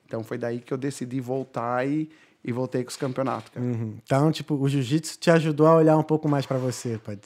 Então 0.05 0.23
foi 0.23 0.37
daí 0.37 0.59
que 0.59 0.73
eu 0.73 0.77
decidi 0.77 1.19
voltar 1.19 1.87
e, 1.87 2.09
e 2.43 2.51
voltei 2.51 2.83
com 2.83 2.89
os 2.89 2.95
campeonatos, 2.95 3.49
cara. 3.49 3.65
Uhum. 3.65 3.97
Então, 4.03 4.31
tipo, 4.31 4.55
o 4.55 4.69
jiu-jitsu 4.69 5.17
te 5.19 5.31
ajudou 5.31 5.67
a 5.67 5.75
olhar 5.75 5.97
um 5.97 6.03
pouco 6.03 6.29
mais 6.29 6.45
pra 6.45 6.57
você, 6.57 6.97
pode 6.99 7.19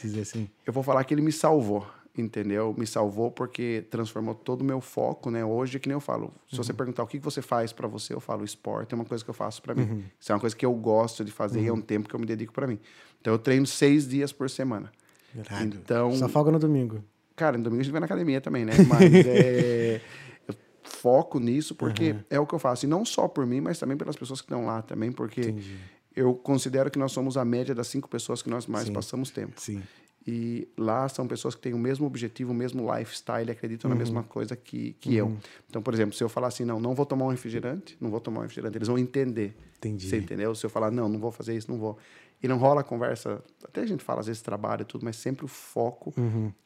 dizer 0.00 0.20
assim. 0.20 0.48
eu 0.66 0.72
vou 0.72 0.82
falar 0.82 1.02
que 1.04 1.14
ele 1.14 1.22
me 1.22 1.32
salvou, 1.32 1.86
entendeu? 2.20 2.74
Me 2.76 2.86
salvou 2.86 3.30
porque 3.30 3.84
transformou 3.90 4.34
todo 4.34 4.62
o 4.62 4.64
meu 4.64 4.80
foco, 4.80 5.30
né? 5.30 5.44
Hoje, 5.44 5.78
que 5.78 5.88
nem 5.88 5.94
eu 5.94 6.00
falo, 6.00 6.32
se 6.50 6.56
você 6.56 6.72
perguntar 6.72 7.02
o 7.02 7.06
que 7.06 7.18
você 7.18 7.40
faz 7.42 7.72
pra 7.72 7.86
você, 7.88 8.14
eu 8.14 8.20
falo, 8.20 8.44
esporte 8.44 8.92
é 8.92 8.94
uma 8.94 9.04
coisa 9.04 9.22
que 9.24 9.30
eu 9.30 9.34
faço 9.34 9.62
pra 9.62 9.74
mim. 9.74 10.04
Isso 10.18 10.32
é 10.32 10.34
uma 10.34 10.40
coisa 10.40 10.54
que 10.56 10.64
eu 10.66 10.72
gosto 10.74 11.24
de 11.24 11.32
fazer 11.32 11.60
e 11.62 11.66
é 11.66 11.72
um 11.72 11.80
tempo 11.80 12.08
que 12.08 12.14
eu 12.14 12.20
me 12.20 12.26
dedico 12.26 12.52
pra 12.52 12.66
mim. 12.66 12.78
Então, 13.20 13.32
eu 13.34 13.38
treino 13.38 13.66
seis 13.66 14.06
dias 14.08 14.32
por 14.32 14.48
semana. 14.50 14.90
Irado. 15.34 15.64
Então, 15.76 16.12
Só 16.16 16.28
folga 16.28 16.50
no 16.50 16.58
domingo. 16.58 17.02
cara, 17.34 17.58
no 17.58 17.64
domingo 17.64 17.80
a 17.80 17.84
gente 17.84 17.92
vai 17.92 18.00
na 18.00 18.06
academia 18.06 18.40
também, 18.40 18.64
né? 18.64 18.72
Mas 18.88 19.12
é, 19.26 20.00
eu 20.48 20.54
foco 20.84 21.38
nisso 21.38 21.74
porque 21.74 22.16
é 22.30 22.38
o 22.40 22.46
que 22.46 22.54
eu 22.54 22.58
faço. 22.58 22.86
E 22.86 22.88
não 22.88 23.04
só 23.04 23.28
por 23.28 23.44
mim, 23.46 23.60
mas 23.60 23.78
também 23.78 23.96
pelas 23.96 24.16
pessoas 24.16 24.40
que 24.40 24.46
estão 24.46 24.64
lá 24.64 24.80
também, 24.80 25.12
porque 25.12 25.40
Entendi. 25.42 25.76
eu 26.14 26.34
considero 26.34 26.90
que 26.90 26.98
nós 26.98 27.12
somos 27.12 27.36
a 27.36 27.44
média 27.44 27.74
das 27.74 27.88
cinco 27.88 28.08
pessoas 28.08 28.40
que 28.42 28.48
nós 28.48 28.66
mais 28.66 28.86
Sim. 28.86 28.92
passamos 28.92 29.30
tempo. 29.30 29.60
Sim. 29.60 29.82
E 30.26 30.66
lá 30.76 31.08
são 31.08 31.26
pessoas 31.28 31.54
que 31.54 31.60
têm 31.60 31.72
o 31.72 31.78
mesmo 31.78 32.04
objetivo, 32.04 32.50
o 32.50 32.54
mesmo 32.54 32.92
lifestyle, 32.92 33.48
acreditam 33.48 33.88
na 33.88 33.94
mesma 33.94 34.24
coisa 34.24 34.56
que, 34.56 34.96
que 35.00 35.14
eu. 35.14 35.36
Então, 35.70 35.80
por 35.80 35.94
exemplo, 35.94 36.16
se 36.16 36.24
eu 36.24 36.28
falar 36.28 36.48
assim, 36.48 36.64
não, 36.64 36.80
não 36.80 36.94
vou 36.94 37.06
tomar 37.06 37.26
um 37.26 37.28
refrigerante, 37.28 37.96
não 38.00 38.10
vou 38.10 38.18
tomar 38.18 38.40
um 38.40 38.42
refrigerante, 38.42 38.76
eles 38.76 38.88
vão 38.88 38.98
entender. 38.98 39.56
Entendi. 39.78 40.08
Você 40.08 40.16
entendeu? 40.16 40.52
Se 40.54 40.66
eu 40.66 40.70
falar, 40.70 40.90
não, 40.90 41.08
não 41.08 41.20
vou 41.20 41.30
fazer 41.30 41.54
isso, 41.54 41.70
não 41.70 41.78
vou. 41.78 41.96
E 42.42 42.48
não 42.48 42.58
rola 42.58 42.80
a 42.80 42.84
conversa, 42.84 43.40
até 43.64 43.82
a 43.82 43.86
gente 43.86 44.02
fala 44.02 44.20
às 44.20 44.26
vezes 44.26 44.42
trabalho 44.42 44.82
e 44.82 44.84
tudo, 44.84 45.04
mas 45.04 45.14
sempre 45.16 45.44
o 45.44 45.48
foco 45.48 46.12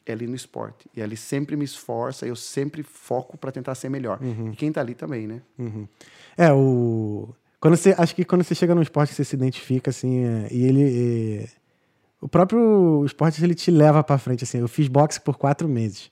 é 0.05 0.11
ali 0.11 0.25
no 0.25 0.35
esporte. 0.35 0.89
E 0.95 1.01
ali 1.01 1.15
sempre 1.15 1.55
me 1.55 1.63
esforça, 1.63 2.25
eu 2.25 2.35
sempre 2.35 2.81
foco 2.81 3.37
para 3.37 3.51
tentar 3.51 3.75
ser 3.75 3.89
melhor. 3.89 4.19
E 4.51 4.55
quem 4.55 4.71
tá 4.71 4.81
ali 4.81 4.95
também, 4.95 5.27
né? 5.27 5.41
Uhum. 5.57 5.87
É, 6.35 6.51
o. 6.51 7.29
Quando 7.59 7.77
você, 7.77 7.93
acho 7.95 8.15
que 8.15 8.25
quando 8.25 8.43
você 8.43 8.55
chega 8.55 8.73
num 8.73 8.81
esporte 8.81 9.09
que 9.11 9.15
você 9.15 9.23
se 9.23 9.35
identifica, 9.35 9.91
assim, 9.91 10.25
é, 10.25 10.47
e 10.51 10.65
ele. 10.65 11.43
é, 11.43 11.60
o 12.21 12.29
próprio 12.29 13.03
esporte 13.05 13.43
ele 13.43 13.55
te 13.55 13.69
leva 13.71 14.03
pra 14.03 14.17
frente. 14.17 14.43
Assim, 14.43 14.59
eu 14.59 14.67
fiz 14.67 14.87
boxe 14.87 15.19
por 15.19 15.37
quatro 15.37 15.67
meses. 15.67 16.09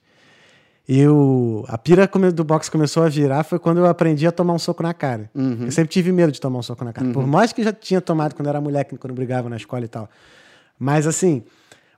Eu, 0.87 1.63
a 1.67 1.77
pira 1.77 2.07
do 2.33 2.43
boxe 2.43 2.71
começou 2.71 3.03
a 3.03 3.09
virar 3.09 3.43
foi 3.43 3.59
quando 3.59 3.77
eu 3.77 3.85
aprendi 3.85 4.25
a 4.25 4.31
tomar 4.31 4.53
um 4.53 4.59
soco 4.59 4.81
na 4.81 4.91
cara. 4.93 5.29
Eu 5.65 5.71
sempre 5.71 5.91
tive 5.91 6.11
medo 6.11 6.31
de 6.31 6.41
tomar 6.41 6.57
um 6.59 6.63
soco 6.63 6.83
na 6.83 6.91
cara. 6.91 7.11
Por 7.13 7.27
mais 7.27 7.53
que 7.53 7.61
eu 7.61 7.65
já 7.65 7.71
tinha 7.73 8.01
tomado 8.01 8.33
quando 8.33 8.47
era 8.47 8.59
moleque, 8.59 8.97
quando 8.97 9.13
brigava 9.13 9.47
na 9.49 9.55
escola 9.57 9.85
e 9.85 9.87
tal. 9.87 10.09
Mas 10.79 11.05
assim, 11.05 11.43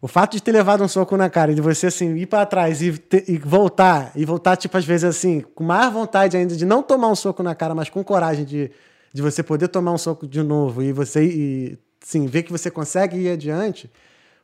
o 0.01 0.10
fato 0.10 0.34
de 0.34 0.44
ter 0.44 0.51
levado 0.51 0.84
um 0.84 0.89
soco 0.89 1.15
na 1.15 1.30
cara 1.30 1.53
e 1.53 1.56
de 1.56 1.62
você 1.62 1.88
assim 1.88 2.15
ir 2.18 2.25
para 2.25 2.46
trás 2.46 2.82
e, 2.82 2.91
te- 2.98 3.24
e 3.30 3.38
voltar, 3.38 4.12
e 4.13 4.25
voltar 4.25 4.58
tipo 4.58 4.75
às 4.77 4.84
vezes 4.84 5.06
assim, 5.06 5.39
com 5.56 5.63
mais 5.63 5.94
vontade 5.94 6.36
ainda 6.36 6.53
de 6.53 6.65
não 6.65 6.84
tomar 6.84 7.08
um 7.08 7.15
soco 7.15 7.41
na 7.41 7.56
cara, 7.56 7.74
mas 7.74 7.89
com 7.89 8.03
coragem 8.03 8.44
de, 8.44 8.72
de 9.13 9.22
você 9.22 9.41
poder 9.41 9.70
tomar 9.70 9.94
um 9.94 9.98
soco 9.98 10.27
de 10.27 10.44
novo 10.44 10.84
e 10.84 10.91
você 10.91 11.24
e, 11.24 11.77
sim, 12.01 12.25
ver 12.25 12.43
que 12.43 12.51
você 12.51 12.70
consegue 12.70 13.17
ir 13.17 13.29
adiante. 13.29 13.89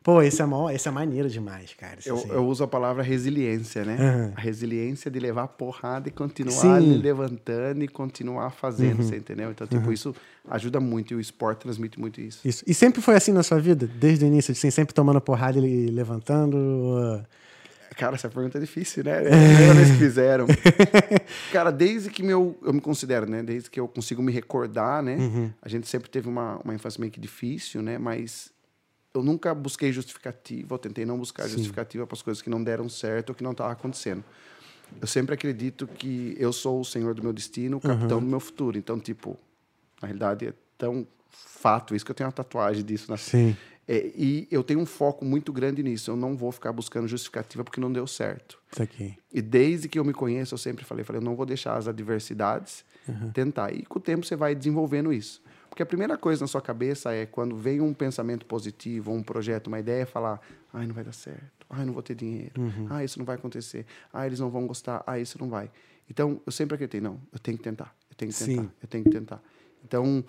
Pô, 0.04 0.22
esse 0.22 0.42
é, 0.42 0.46
mó, 0.46 0.70
esse 0.70 0.88
é 0.88 0.92
maneiro 0.92 1.30
demais, 1.30 1.74
cara. 1.74 1.98
Eu, 2.06 2.16
assim. 2.16 2.30
eu 2.30 2.48
uso 2.48 2.64
a 2.64 2.68
palavra 2.68 3.04
resiliência, 3.04 3.84
né? 3.84 3.98
Aham. 4.00 4.34
A 4.38 4.40
resiliência 4.40 5.12
de 5.12 5.20
levar 5.20 5.50
porrada 5.50 6.08
e 6.08 6.12
continuar 6.12 6.80
levantando 6.80 7.84
e 7.84 7.90
continuar 7.90 8.52
fazendo, 8.52 9.04
você 9.04 9.18
entendeu? 9.18 9.52
Então, 9.52 9.68
tipo, 9.68 9.92
isso 9.92 10.16
ajuda 10.50 10.80
muito 10.80 11.14
e 11.14 11.18
o 11.18 11.20
esporte 11.20 11.60
transmite 11.60 12.00
muito 12.00 12.22
isso. 12.22 12.48
Isso. 12.48 12.64
E 12.66 12.74
sempre 12.74 13.02
foi 13.02 13.16
assim 13.16 13.34
na 13.34 13.44
sua 13.44 13.60
vida? 13.60 13.86
Desde 13.86 14.24
o 14.24 14.28
início, 14.28 14.54
assim, 14.54 14.72
sempre 14.72 14.94
tomando 14.94 15.20
porrada 15.20 15.60
e 15.60 15.88
levantando? 15.88 16.56
ou- 16.56 17.22
Cara, 17.98 18.16
essa 18.16 18.30
pergunta 18.30 18.58
é 18.58 18.62
difícil, 18.62 19.04
né? 19.04 19.22
Primeira 19.26 19.74
vez 19.74 19.92
que 19.92 19.98
fizeram. 19.98 20.46
Cara, 21.52 21.72
desde 21.72 22.10
que 22.10 22.22
meu, 22.22 22.58
eu 22.62 22.72
me 22.72 22.80
considero, 22.80 23.30
né? 23.30 23.42
Desde 23.42 23.70
que 23.70 23.80
eu 23.80 23.88
consigo 23.88 24.22
me 24.22 24.32
recordar, 24.32 25.02
né? 25.02 25.18
A 25.62 25.68
gente 25.68 25.88
sempre 25.88 26.10
teve 26.10 26.30
uma, 26.30 26.60
uma 26.64 26.76
infância 26.76 27.00
meio 27.00 27.12
que 27.12 27.20
difícil, 27.20 27.82
né? 27.82 27.98
Mas 27.98 28.52
eu 29.14 29.24
nunca 29.24 29.54
busquei 29.56 29.92
justificativa, 29.92 30.76
eu 30.76 30.78
tentei 30.78 31.06
não 31.06 31.18
buscar 31.18 31.48
justificativa 31.48 32.06
para 32.06 32.16
as 32.16 32.22
coisas 32.22 32.42
que 32.42 32.50
não 32.50 32.64
deram 32.64 32.88
certo 32.88 33.30
ou 33.30 33.36
que 33.36 33.44
não 33.44 33.52
estavam 33.52 33.74
acontecendo. 33.74 34.24
Eu 35.02 35.08
sempre 35.08 35.34
acredito 35.34 35.88
que 35.88 36.36
eu 36.40 36.54
sou 36.54 36.80
o 36.80 36.86
senhor 36.86 37.14
do 37.14 37.24
meu 37.24 37.34
destino, 37.34 37.78
o 37.78 37.82
capitão 37.82 38.20
do 38.20 38.26
meu 38.26 38.40
futuro. 38.40 38.78
Então, 38.78 39.00
tipo, 39.00 39.38
na 40.02 40.08
realidade 40.08 40.48
é 40.48 40.54
tão 40.78 41.06
fato 41.30 41.96
isso 41.96 42.06
que 42.06 42.12
eu 42.12 42.16
tenho 42.16 42.28
uma 42.28 42.34
tatuagem 42.34 42.84
disso 42.84 43.10
na 43.10 43.18
Sim. 43.18 43.56
É, 43.88 44.12
e 44.16 44.48
eu 44.52 44.64
tenho 44.64 44.80
um 44.80 44.86
foco 44.86 45.24
muito 45.24 45.54
grande 45.54 45.82
nisso. 45.82 46.12
Eu 46.12 46.16
não 46.16 46.36
vou 46.36 46.52
ficar 46.52 46.74
buscando 46.74 47.08
justificativa 47.08 47.64
porque 47.64 47.80
não 47.80 47.92
deu 47.92 48.06
certo. 48.06 48.60
Isso 48.72 48.84
aqui. 48.84 49.16
E 49.34 49.42
desde 49.42 49.88
que 49.88 49.98
eu 49.98 50.04
me 50.04 50.14
conheço, 50.14 50.54
eu 50.54 50.58
sempre 50.58 50.84
falei, 50.84 51.06
falei, 51.06 51.22
eu 51.22 51.26
não 51.26 51.36
vou 51.36 51.46
deixar 51.46 51.78
as 51.78 51.88
adversidades 51.88 52.84
tentar. 53.34 53.74
E 53.74 53.84
com 53.84 54.00
o 54.00 54.02
tempo 54.02 54.26
você 54.26 54.36
vai 54.36 54.54
desenvolvendo 54.54 55.14
isso. 55.14 55.42
Porque 55.70 55.84
a 55.84 55.86
primeira 55.86 56.18
coisa 56.18 56.44
na 56.44 56.48
sua 56.48 56.62
cabeça 56.62 57.14
é 57.14 57.26
quando 57.26 57.56
vem 57.56 57.80
um 57.82 57.94
pensamento 57.94 58.46
positivo, 58.46 59.12
um 59.12 59.22
projeto, 59.22 59.68
uma 59.68 59.80
ideia, 59.80 60.06
falar, 60.06 60.42
ai, 60.74 60.88
não 60.88 60.94
vai 60.96 61.04
dar 61.04 61.14
certo, 61.14 61.66
ai, 61.70 61.86
não 61.86 61.94
vou 61.94 62.02
ter 62.02 62.16
dinheiro, 62.16 62.54
ai, 62.90 63.06
isso 63.06 63.20
não 63.20 63.26
vai 63.26 63.36
acontecer, 63.36 63.86
ai, 64.12 64.28
eles 64.28 64.40
não 64.40 64.50
vão 64.50 64.66
gostar, 64.66 65.04
ai, 65.06 65.22
isso 65.22 65.38
não 65.40 65.50
vai. 65.50 65.70
Então, 66.10 66.42
eu 66.46 66.52
sempre 66.52 66.74
acreditei, 66.74 67.00
não, 67.00 67.22
eu 67.32 67.38
tenho 67.38 67.58
que 67.58 67.64
tentar, 67.64 67.96
eu 68.10 68.16
tenho 68.16 68.32
que 68.32 68.40
tentar, 68.40 68.62
Sim. 68.64 68.72
eu 68.82 68.88
tenho 68.88 69.04
que 69.04 69.10
tentar. 69.12 69.42
Então, 69.84 70.26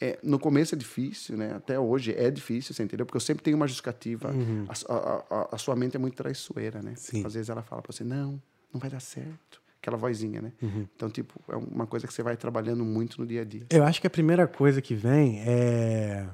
é, 0.00 0.18
no 0.22 0.38
começo 0.38 0.74
é 0.74 0.78
difícil, 0.78 1.36
né? 1.36 1.54
Até 1.56 1.78
hoje 1.78 2.14
é 2.16 2.30
difícil, 2.30 2.74
você 2.74 2.82
entendeu? 2.82 3.04
Porque 3.04 3.16
eu 3.16 3.20
sempre 3.20 3.42
tenho 3.42 3.56
uma 3.56 3.66
justificativa. 3.66 4.32
A 4.68 4.74
su- 4.74 4.86
A, 4.90 5.24
a- 5.30 5.48
a 5.52 5.58
sua 5.58 5.74
mente 5.74 5.96
é 5.96 5.98
muito 5.98 6.14
traiçoeira, 6.16 6.80
né? 6.82 6.92
Sim. 6.96 7.24
Às 7.26 7.34
vezes 7.34 7.48
ela 7.50 7.62
fala 7.62 7.82
pra 7.82 7.92
você, 7.92 8.04
não, 8.04 8.40
não 8.72 8.80
vai 8.80 8.88
dar 8.90 9.00
certo. 9.00 9.60
Aquela 9.80 9.96
vozinha, 9.96 10.42
né? 10.42 10.52
Uhum. 10.60 10.86
Então, 10.96 11.08
tipo, 11.08 11.40
é 11.48 11.56
uma 11.56 11.86
coisa 11.86 12.06
que 12.06 12.12
você 12.12 12.22
vai 12.22 12.36
trabalhando 12.36 12.84
muito 12.84 13.20
no 13.20 13.26
dia 13.26 13.42
a 13.42 13.44
dia. 13.44 13.66
Eu 13.70 13.84
acho 13.84 14.00
que 14.00 14.06
a 14.06 14.10
primeira 14.10 14.46
coisa 14.46 14.82
que 14.82 14.94
vem 14.94 15.40
é, 15.46 16.26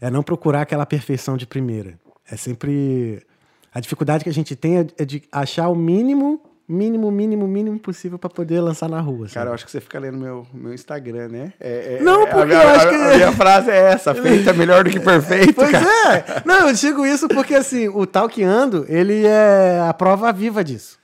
é 0.00 0.10
não 0.10 0.22
procurar 0.22 0.62
aquela 0.62 0.84
perfeição 0.84 1.36
de 1.36 1.46
primeira. 1.46 1.98
É 2.28 2.36
sempre. 2.36 3.24
A 3.72 3.80
dificuldade 3.80 4.22
que 4.24 4.30
a 4.30 4.32
gente 4.34 4.54
tem 4.56 4.78
é 4.78 4.86
é 4.98 5.04
de 5.04 5.22
achar 5.32 5.68
o 5.68 5.74
mínimo, 5.76 6.42
mínimo, 6.68 7.10
mínimo, 7.10 7.46
mínimo 7.46 7.78
possível 7.78 8.18
para 8.18 8.30
poder 8.30 8.60
lançar 8.60 8.88
na 8.88 9.00
rua. 9.00 9.26
sabe? 9.28 9.34
Cara, 9.34 9.50
eu 9.50 9.54
acho 9.54 9.64
que 9.64 9.70
você 9.70 9.80
fica 9.80 9.98
lendo 9.98 10.16
meu, 10.18 10.46
meu 10.54 10.72
Instagram, 10.72 11.28
né? 11.28 11.52
É- 11.60 11.98
é- 11.98 12.02
Não, 12.02 12.22
é- 12.26 12.30
a 12.30 12.34
porque 12.34 12.46
minha- 12.46 12.62
eu 12.62 12.68
acho 12.70 12.86
a- 12.86 12.90
que- 12.90 12.94
A 12.96 13.14
minha 13.16 13.32
frase 13.32 13.70
é 13.70 13.76
essa, 13.92 14.14
feito 14.44 14.48
é 14.48 14.52
melhor 14.52 14.84
do 14.84 14.90
que 14.90 15.00
perfeito, 15.00 15.54
Pois 15.54 15.70
cara. 15.70 15.84
é! 16.18 16.42
Não, 16.44 16.68
eu 16.68 16.74
digo 16.74 17.04
isso 17.06 17.28
porque 17.28 17.54
assim, 17.54 17.88
o 17.88 18.06
Talkando, 18.06 18.86
ele 18.88 19.26
é 19.26 19.80
a 19.86 19.92
prova 19.92 20.32
viva 20.32 20.62
disso. 20.64 20.98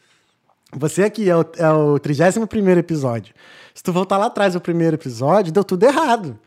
Você 0.75 1.03
aqui 1.03 1.29
é 1.31 1.37
o, 1.37 1.45
é 1.57 1.71
o 1.71 1.99
31 1.99 2.79
episódio. 2.79 3.35
Se 3.75 3.83
tu 3.83 3.93
voltar 3.93 4.19
lá 4.19 4.27
atrás 4.27 4.55
o 4.55 4.61
primeiro 4.61 4.97
episódio, 4.97 5.53
deu 5.53 5.65
tudo 5.65 5.85
errado. 5.85 6.38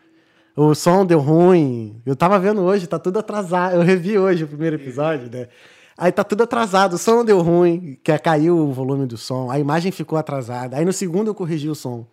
O 0.55 0.75
som 0.75 1.05
deu 1.05 1.19
ruim. 1.19 2.01
Eu 2.05 2.15
tava 2.15 2.37
vendo 2.37 2.61
hoje, 2.61 2.85
tá 2.85 2.99
tudo 2.99 3.17
atrasado. 3.19 3.75
Eu 3.75 3.81
revi 3.81 4.17
hoje 4.19 4.43
o 4.43 4.47
primeiro 4.47 4.75
episódio, 4.75 5.29
né? 5.31 5.47
Aí 6.01 6.11
tá 6.11 6.23
tudo 6.23 6.41
atrasado, 6.41 6.93
o 6.93 6.97
som 6.97 7.23
deu 7.23 7.39
ruim, 7.41 7.99
que 8.03 8.17
caiu 8.17 8.57
o 8.57 8.73
volume 8.73 9.05
do 9.05 9.17
som, 9.17 9.51
a 9.51 9.59
imagem 9.59 9.91
ficou 9.91 10.17
atrasada. 10.17 10.75
Aí 10.75 10.83
no 10.83 10.91
segundo 10.91 11.27
eu 11.27 11.35
corrigi 11.35 11.69
o 11.69 11.75
som. 11.75 12.07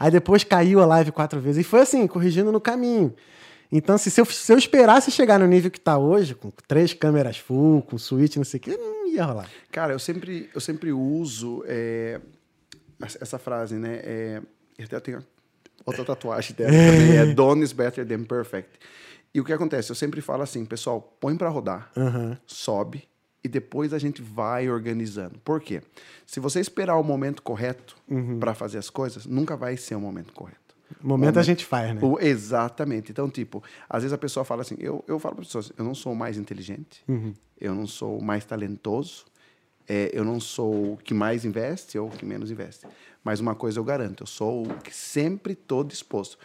Aí 0.00 0.10
depois 0.10 0.42
caiu 0.42 0.80
a 0.80 0.86
live 0.86 1.12
quatro 1.12 1.38
vezes. 1.38 1.60
E 1.60 1.68
foi 1.68 1.80
assim, 1.80 2.06
corrigindo 2.06 2.50
no 2.50 2.58
caminho. 2.58 3.14
Então, 3.70 3.96
assim, 3.96 4.08
se, 4.08 4.18
eu, 4.18 4.24
se 4.24 4.50
eu 4.50 4.56
esperasse 4.56 5.10
chegar 5.10 5.38
no 5.38 5.46
nível 5.46 5.70
que 5.70 5.78
tá 5.78 5.98
hoje, 5.98 6.34
com 6.34 6.50
três 6.66 6.94
câmeras 6.94 7.36
full, 7.36 7.82
com 7.82 7.98
switch, 7.98 8.36
não 8.36 8.44
sei 8.44 8.56
o 8.56 8.62
que, 8.62 8.76
não 8.78 9.08
ia 9.08 9.22
rolar. 9.26 9.50
Cara, 9.70 9.92
eu 9.92 9.98
sempre, 9.98 10.48
eu 10.54 10.60
sempre 10.60 10.90
uso 10.90 11.62
é, 11.66 12.22
essa- 13.20 13.38
frase, 13.38 13.74
né? 13.74 14.00
É, 14.02 14.42
eu 14.78 14.86
até 14.86 15.00
tenho 15.00 15.22
outra 15.84 16.02
tatuagem 16.02 16.56
dela 16.56 16.70
também, 16.90 17.18
é 17.18 17.26
Done 17.34 17.62
is 17.62 17.72
better 17.72 18.06
than 18.08 18.24
perfect. 18.24 18.70
E 19.34 19.40
o 19.40 19.44
que 19.44 19.52
acontece? 19.52 19.90
Eu 19.90 19.96
sempre 19.96 20.22
falo 20.22 20.42
assim, 20.42 20.64
pessoal, 20.64 21.14
põe 21.20 21.36
pra 21.36 21.50
rodar, 21.50 21.90
Aham. 21.94 22.38
sobe, 22.46 23.06
e 23.44 23.48
depois 23.48 23.92
a 23.92 23.98
gente 23.98 24.22
vai 24.22 24.70
organizando. 24.70 25.38
Por 25.44 25.60
quê? 25.60 25.82
Se 26.26 26.40
você 26.40 26.58
esperar 26.60 26.96
o 26.96 27.02
momento 27.04 27.42
correto 27.42 27.94
pra 28.40 28.54
fazer 28.54 28.78
as 28.78 28.88
coisas, 28.88 29.26
nunca 29.26 29.54
vai 29.56 29.76
ser 29.76 29.94
o 29.94 30.00
momento 30.00 30.32
correto. 30.32 30.74
O 31.02 31.08
momento 31.08 31.38
a 31.38 31.42
gente 31.42 31.64
faz, 31.64 31.94
né? 31.94 32.00
O- 32.02 32.18
exatamente. 32.18 33.10
Então, 33.12 33.28
tipo, 33.28 33.62
às 33.88 34.02
vezes 34.02 34.12
a 34.14 34.18
pessoa 34.18 34.44
fala 34.44 34.62
assim, 34.62 34.76
eu, 34.78 35.04
eu 35.06 35.18
falo 35.18 35.34
para 35.36 35.44
pessoas, 35.44 35.70
eu 35.76 35.84
não 35.84 35.94
sou 35.94 36.12
o 36.12 36.16
mais 36.16 36.38
inteligente, 36.38 37.02
eu 37.60 37.74
não 37.74 37.86
sou 37.86 38.18
o 38.18 38.22
mais 38.24 38.44
talentoso, 38.44 39.26
é, 39.86 40.10
eu 40.14 40.24
não 40.24 40.40
sou 40.40 40.94
o 40.94 40.96
que 40.96 41.12
mais 41.12 41.44
investe 41.44 41.98
ou 41.98 42.08
o 42.08 42.10
que 42.10 42.24
menos 42.24 42.50
investe. 42.50 42.86
Mas 43.22 43.40
uma 43.40 43.54
coisa 43.54 43.78
eu 43.78 43.84
garanto, 43.84 44.22
eu 44.22 44.26
sou 44.26 44.66
o 44.66 44.76
que 44.78 44.94
sempre 44.94 45.52
estou 45.52 45.84
disposto. 45.84 46.38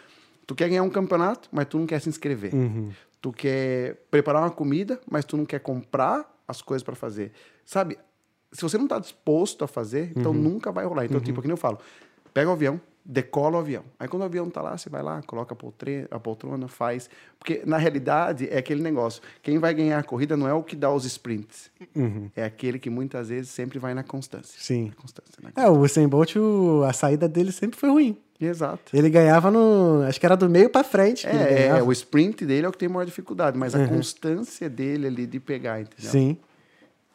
Tu 0.46 0.54
quer 0.54 0.68
ganhar 0.68 0.82
um 0.82 0.90
campeonato, 0.90 1.48
mas 1.52 1.66
tu 1.66 1.78
não 1.78 1.86
quer 1.86 2.00
se 2.00 2.08
inscrever. 2.08 2.52
Tu 3.22 3.32
quer 3.32 3.96
preparar 4.10 4.42
uma 4.42 4.50
comida, 4.50 5.00
mas 5.10 5.24
tu 5.24 5.36
não 5.36 5.44
quer 5.46 5.60
comprar 5.60 6.39
as 6.50 6.60
coisas 6.62 6.82
para 6.82 6.94
fazer. 6.94 7.32
Sabe? 7.64 7.98
Se 8.52 8.62
você 8.62 8.76
não 8.76 8.84
está 8.84 8.98
disposto 8.98 9.64
a 9.64 9.68
fazer, 9.68 10.12
então 10.16 10.34
nunca 10.34 10.72
vai 10.72 10.84
rolar. 10.84 11.04
Então, 11.04 11.20
tipo, 11.20 11.40
aqui 11.40 11.48
eu 11.48 11.56
falo, 11.56 11.78
pega 12.34 12.50
o 12.50 12.52
avião, 12.52 12.80
decola 13.04 13.56
o 13.56 13.60
avião. 13.60 13.82
Aí 13.98 14.06
quando 14.08 14.22
o 14.22 14.26
avião 14.26 14.48
tá 14.50 14.60
lá, 14.62 14.76
você 14.76 14.88
vai 14.90 15.02
lá, 15.02 15.22
coloca 15.26 15.52
a 15.54 15.56
poltrona, 15.56 16.06
a 16.10 16.18
poltrona, 16.20 16.68
faz. 16.68 17.08
Porque 17.38 17.62
na 17.64 17.76
realidade 17.78 18.48
é 18.50 18.58
aquele 18.58 18.82
negócio. 18.82 19.22
Quem 19.42 19.58
vai 19.58 19.72
ganhar 19.74 19.98
a 19.98 20.02
corrida 20.02 20.36
não 20.36 20.46
é 20.46 20.52
o 20.54 20.62
que 20.62 20.76
dá 20.76 20.92
os 20.92 21.04
sprints. 21.04 21.70
É 22.36 22.44
aquele 22.44 22.78
que 22.78 22.90
muitas 22.90 23.28
vezes 23.28 23.50
sempre 23.50 23.78
vai 23.78 23.94
na 23.94 24.02
constância. 24.02 24.56
Sim. 24.60 24.88
Na 24.88 24.94
constância, 25.02 25.32
na 25.42 25.62
É, 25.62 25.68
o 25.68 25.78
Usain 25.80 26.06
Bolt, 26.08 26.36
o- 26.36 26.84
a 26.84 26.92
saída 26.92 27.26
dele 27.28 27.50
sempre 27.52 27.78
foi 27.78 27.88
ruim. 27.90 28.16
Exato. 28.40 28.96
Ele 28.96 29.10
ganhava 29.10 29.50
no. 29.50 30.02
Acho 30.08 30.18
que 30.18 30.24
era 30.24 30.34
do 30.34 30.48
meio 30.48 30.70
pra 30.70 30.82
frente. 30.82 31.26
É, 31.26 31.66
é, 31.66 31.82
o 31.82 31.92
sprint 31.92 32.46
dele 32.46 32.64
é 32.64 32.68
o 32.68 32.72
que 32.72 32.78
tem 32.78 32.88
maior 32.88 33.04
dificuldade, 33.04 33.58
mas 33.58 33.74
a 33.74 33.86
constância 33.86 34.68
dele 34.68 35.06
ali 35.06 35.26
de 35.26 35.38
pegar, 35.38 35.78
entendeu? 35.80 36.10
Sim. 36.10 36.38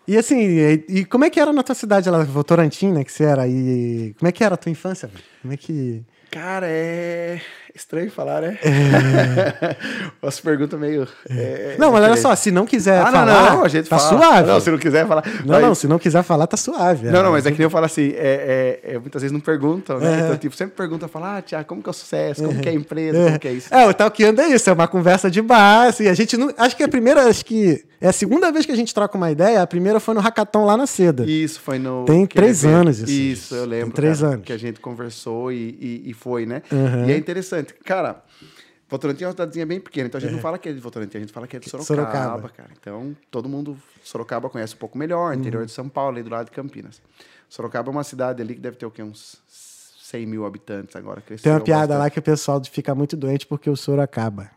E 0.07 0.17
assim, 0.17 0.39
e, 0.39 0.85
e 0.87 1.05
como 1.05 1.25
é 1.25 1.29
que 1.29 1.39
era 1.39 1.51
na 1.51 1.63
tua 1.63 1.75
cidade 1.75 2.09
lá, 2.09 2.23
Votorantim, 2.23 2.91
né? 2.91 3.03
Que 3.03 3.11
você 3.11 3.23
era? 3.23 3.47
E 3.47 4.13
como 4.19 4.29
é 4.29 4.31
que 4.31 4.43
era 4.43 4.55
a 4.55 4.57
tua 4.57 4.71
infância? 4.71 5.09
Como 5.41 5.53
é 5.53 5.57
que. 5.57 6.03
Cara, 6.29 6.67
é 6.67 7.41
estranho 7.75 8.09
falar, 8.09 8.41
né? 8.41 8.57
É. 8.63 9.75
As 10.25 10.39
perguntas 10.39 10.79
meio. 10.79 11.07
é, 11.29 11.75
não, 11.77 11.91
mas 11.91 12.03
olha 12.03 12.17
só, 12.17 12.33
se 12.35 12.49
não 12.51 12.65
quiser 12.65 12.99
Ah, 13.01 13.05
não, 13.05 13.11
falar, 13.11 13.51
não, 13.55 13.63
a 13.63 13.67
gente 13.67 13.89
tá 13.89 13.97
fala. 13.99 14.09
suave. 14.21 14.47
Não, 14.47 14.59
se 14.59 14.71
não 14.71 14.77
quiser 14.77 15.07
falar. 15.07 15.23
Não, 15.25 15.45
Mas- 15.55 15.61
não, 15.61 15.75
se 15.75 15.87
não 15.87 15.99
quiser 15.99 16.23
falar, 16.23 16.47
tá 16.47 16.57
suave. 16.57 17.09
Não, 17.09 17.21
não, 17.23 17.31
mas 17.31 17.45
é 17.45 17.51
que 17.51 17.57
nem 17.57 17.65
eu 17.65 17.69
falo 17.69 17.85
assim, 17.85 18.11
é, 18.15 18.79
é- 18.85 18.93
é, 18.95 18.99
muitas 18.99 19.21
vezes 19.21 19.31
não 19.33 19.39
perguntam, 19.39 19.99
né? 19.99 20.21
É. 20.21 20.23
Então, 20.25 20.37
tipo, 20.37 20.55
sempre 20.55 20.75
pergunta, 20.75 21.07
fala, 21.07 21.37
ah, 21.37 21.41
Tiago, 21.41 21.67
como 21.67 21.81
que 21.83 21.89
é 21.89 21.91
o 21.91 21.93
sucesso? 21.93 22.43
Como 22.43 22.59
que 22.59 22.69
é 22.69 22.71
a 22.71 22.75
empresa? 22.75 23.23
Como 23.25 23.39
que 23.39 23.47
é 23.47 23.51
isso? 23.53 23.73
É, 23.73 23.87
o 23.87 23.93
Talkando 23.93 24.41
é 24.41 24.47
isso, 24.49 24.69
é 24.69 24.73
uma 24.73 24.87
conversa 24.87 25.29
de 25.29 25.41
bar, 25.41 25.87
assim, 25.87 26.07
a 26.07 26.13
gente 26.13 26.37
não... 26.37 26.51
Acho 26.57 26.75
que 26.75 26.83
a 26.83 26.87
primeira, 26.87 27.23
acho 27.29 27.45
que... 27.45 27.83
É 28.01 28.09
a 28.09 28.13
segunda 28.13 28.51
vez 28.51 28.65
que 28.65 28.71
a 28.71 28.75
gente 28.75 28.93
troca 28.93 29.17
uma 29.17 29.31
ideia, 29.31 29.61
a 29.61 29.67
primeira 29.67 29.99
foi 29.99 30.13
no 30.13 30.19
Hackathon 30.19 30.65
lá 30.65 30.77
na 30.77 30.85
Seda. 30.85 31.23
Isso, 31.25 31.59
foi 31.61 31.79
no... 31.79 32.05
Tem 32.05 32.25
três 32.27 32.63
anos 32.65 32.99
isso. 32.99 33.09
Isso, 33.11 33.55
eu 33.55 33.61
Tem 33.61 33.69
lembro. 33.69 33.93
três 33.93 34.19
cara, 34.19 34.33
anos. 34.33 34.45
Que 34.45 34.53
a 34.53 34.57
gente 34.57 34.79
conversou 34.79 35.51
e, 35.51 35.77
e, 36.05 36.09
e 36.11 36.13
foi, 36.13 36.45
né? 36.45 36.61
Uhum. 36.71 37.05
E 37.07 37.13
é 37.13 37.17
interessante. 37.17 37.64
Cara, 37.73 38.23
Votorantim 38.87 39.23
é 39.23 39.27
uma 39.27 39.31
cidadezinha 39.33 39.65
bem 39.65 39.79
pequena, 39.79 40.07
então 40.07 40.17
a 40.17 40.21
gente 40.21 40.31
não 40.33 40.39
fala 40.39 40.57
que 40.57 40.69
é 40.69 40.73
de 40.73 40.79
Votorantim, 40.79 41.17
a 41.17 41.21
gente 41.21 41.33
fala 41.33 41.47
que 41.47 41.55
é 41.57 41.59
de 41.59 41.69
Sorocaba, 41.69 41.95
Sorocaba. 42.05 42.49
cara. 42.49 42.69
Então, 42.79 43.15
todo 43.31 43.49
mundo, 43.49 43.77
Sorocaba 44.03 44.49
conhece 44.49 44.75
um 44.75 44.77
pouco 44.77 44.97
melhor, 44.97 45.33
interior 45.35 45.61
Uhum. 45.61 45.65
de 45.65 45.71
São 45.71 45.89
Paulo, 45.89 46.11
ali 46.15 46.23
do 46.23 46.29
lado 46.29 46.45
de 46.45 46.51
Campinas. 46.51 47.01
Sorocaba 47.49 47.89
é 47.89 47.91
uma 47.91 48.03
cidade 48.03 48.41
ali 48.41 48.53
que 48.55 48.61
deve 48.61 48.77
ter 48.77 48.85
o 48.85 48.91
quê? 48.91 49.01
Uns 49.03 49.37
100 49.47 50.25
mil 50.27 50.45
habitantes 50.45 50.95
agora. 50.95 51.19
Tem 51.21 51.51
uma 51.51 51.59
piada 51.61 51.81
bastante. 51.87 51.99
lá 51.99 52.09
que 52.09 52.19
o 52.19 52.21
pessoal 52.21 52.61
fica 52.63 52.93
muito 52.93 53.17
doente 53.17 53.47
porque 53.47 53.69
o 53.69 53.75
soro 53.75 54.01
acaba. 54.01 54.49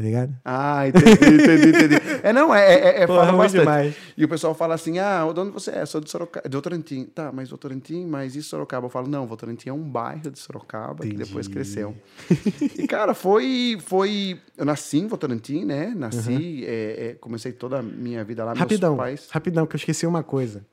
Tá 0.00 0.04
ligado? 0.04 0.34
Ah, 0.42 0.88
entendi, 0.88 1.12
entendi, 1.12 1.68
entendi. 1.68 2.00
É, 2.22 2.32
não, 2.32 2.54
é, 2.54 2.74
é, 2.74 3.02
é 3.02 3.06
Porra, 3.06 3.26
fala 3.26 3.38
bastante. 3.38 3.60
demais. 3.60 3.94
E 4.16 4.24
o 4.24 4.28
pessoal 4.28 4.54
fala 4.54 4.74
assim, 4.74 4.98
ah, 4.98 5.30
de 5.32 5.40
onde 5.40 5.50
você 5.50 5.70
é? 5.72 5.84
Sou 5.84 6.00
de 6.00 6.10
Sorocaba, 6.10 6.48
de 6.48 6.56
Votorantim. 6.56 7.04
Tá, 7.04 7.30
mas 7.30 7.50
Votorantim, 7.50 8.06
mas 8.06 8.34
e 8.34 8.42
Sorocaba? 8.42 8.86
Eu 8.86 8.90
falo, 8.90 9.08
não, 9.08 9.26
Votorantim 9.26 9.68
é 9.68 9.72
um 9.72 9.82
bairro 9.82 10.30
de 10.30 10.38
Sorocaba 10.38 11.04
Entendi. 11.04 11.22
que 11.22 11.24
depois 11.28 11.48
cresceu. 11.48 11.94
e, 12.78 12.86
cara, 12.86 13.12
foi, 13.12 13.76
foi... 13.84 14.40
Eu 14.56 14.64
nasci 14.64 14.98
em 14.98 15.06
Votorantim, 15.06 15.66
né? 15.66 15.92
Nasci, 15.94 16.64
é, 16.66 17.08
é, 17.08 17.14
comecei 17.20 17.52
toda 17.52 17.80
a 17.80 17.82
minha 17.82 18.24
vida 18.24 18.42
lá, 18.42 18.54
Rapidão, 18.54 18.96
rapidão, 19.30 19.66
que 19.66 19.76
eu 19.76 19.78
esqueci 19.78 20.06
uma 20.06 20.22
coisa. 20.22 20.64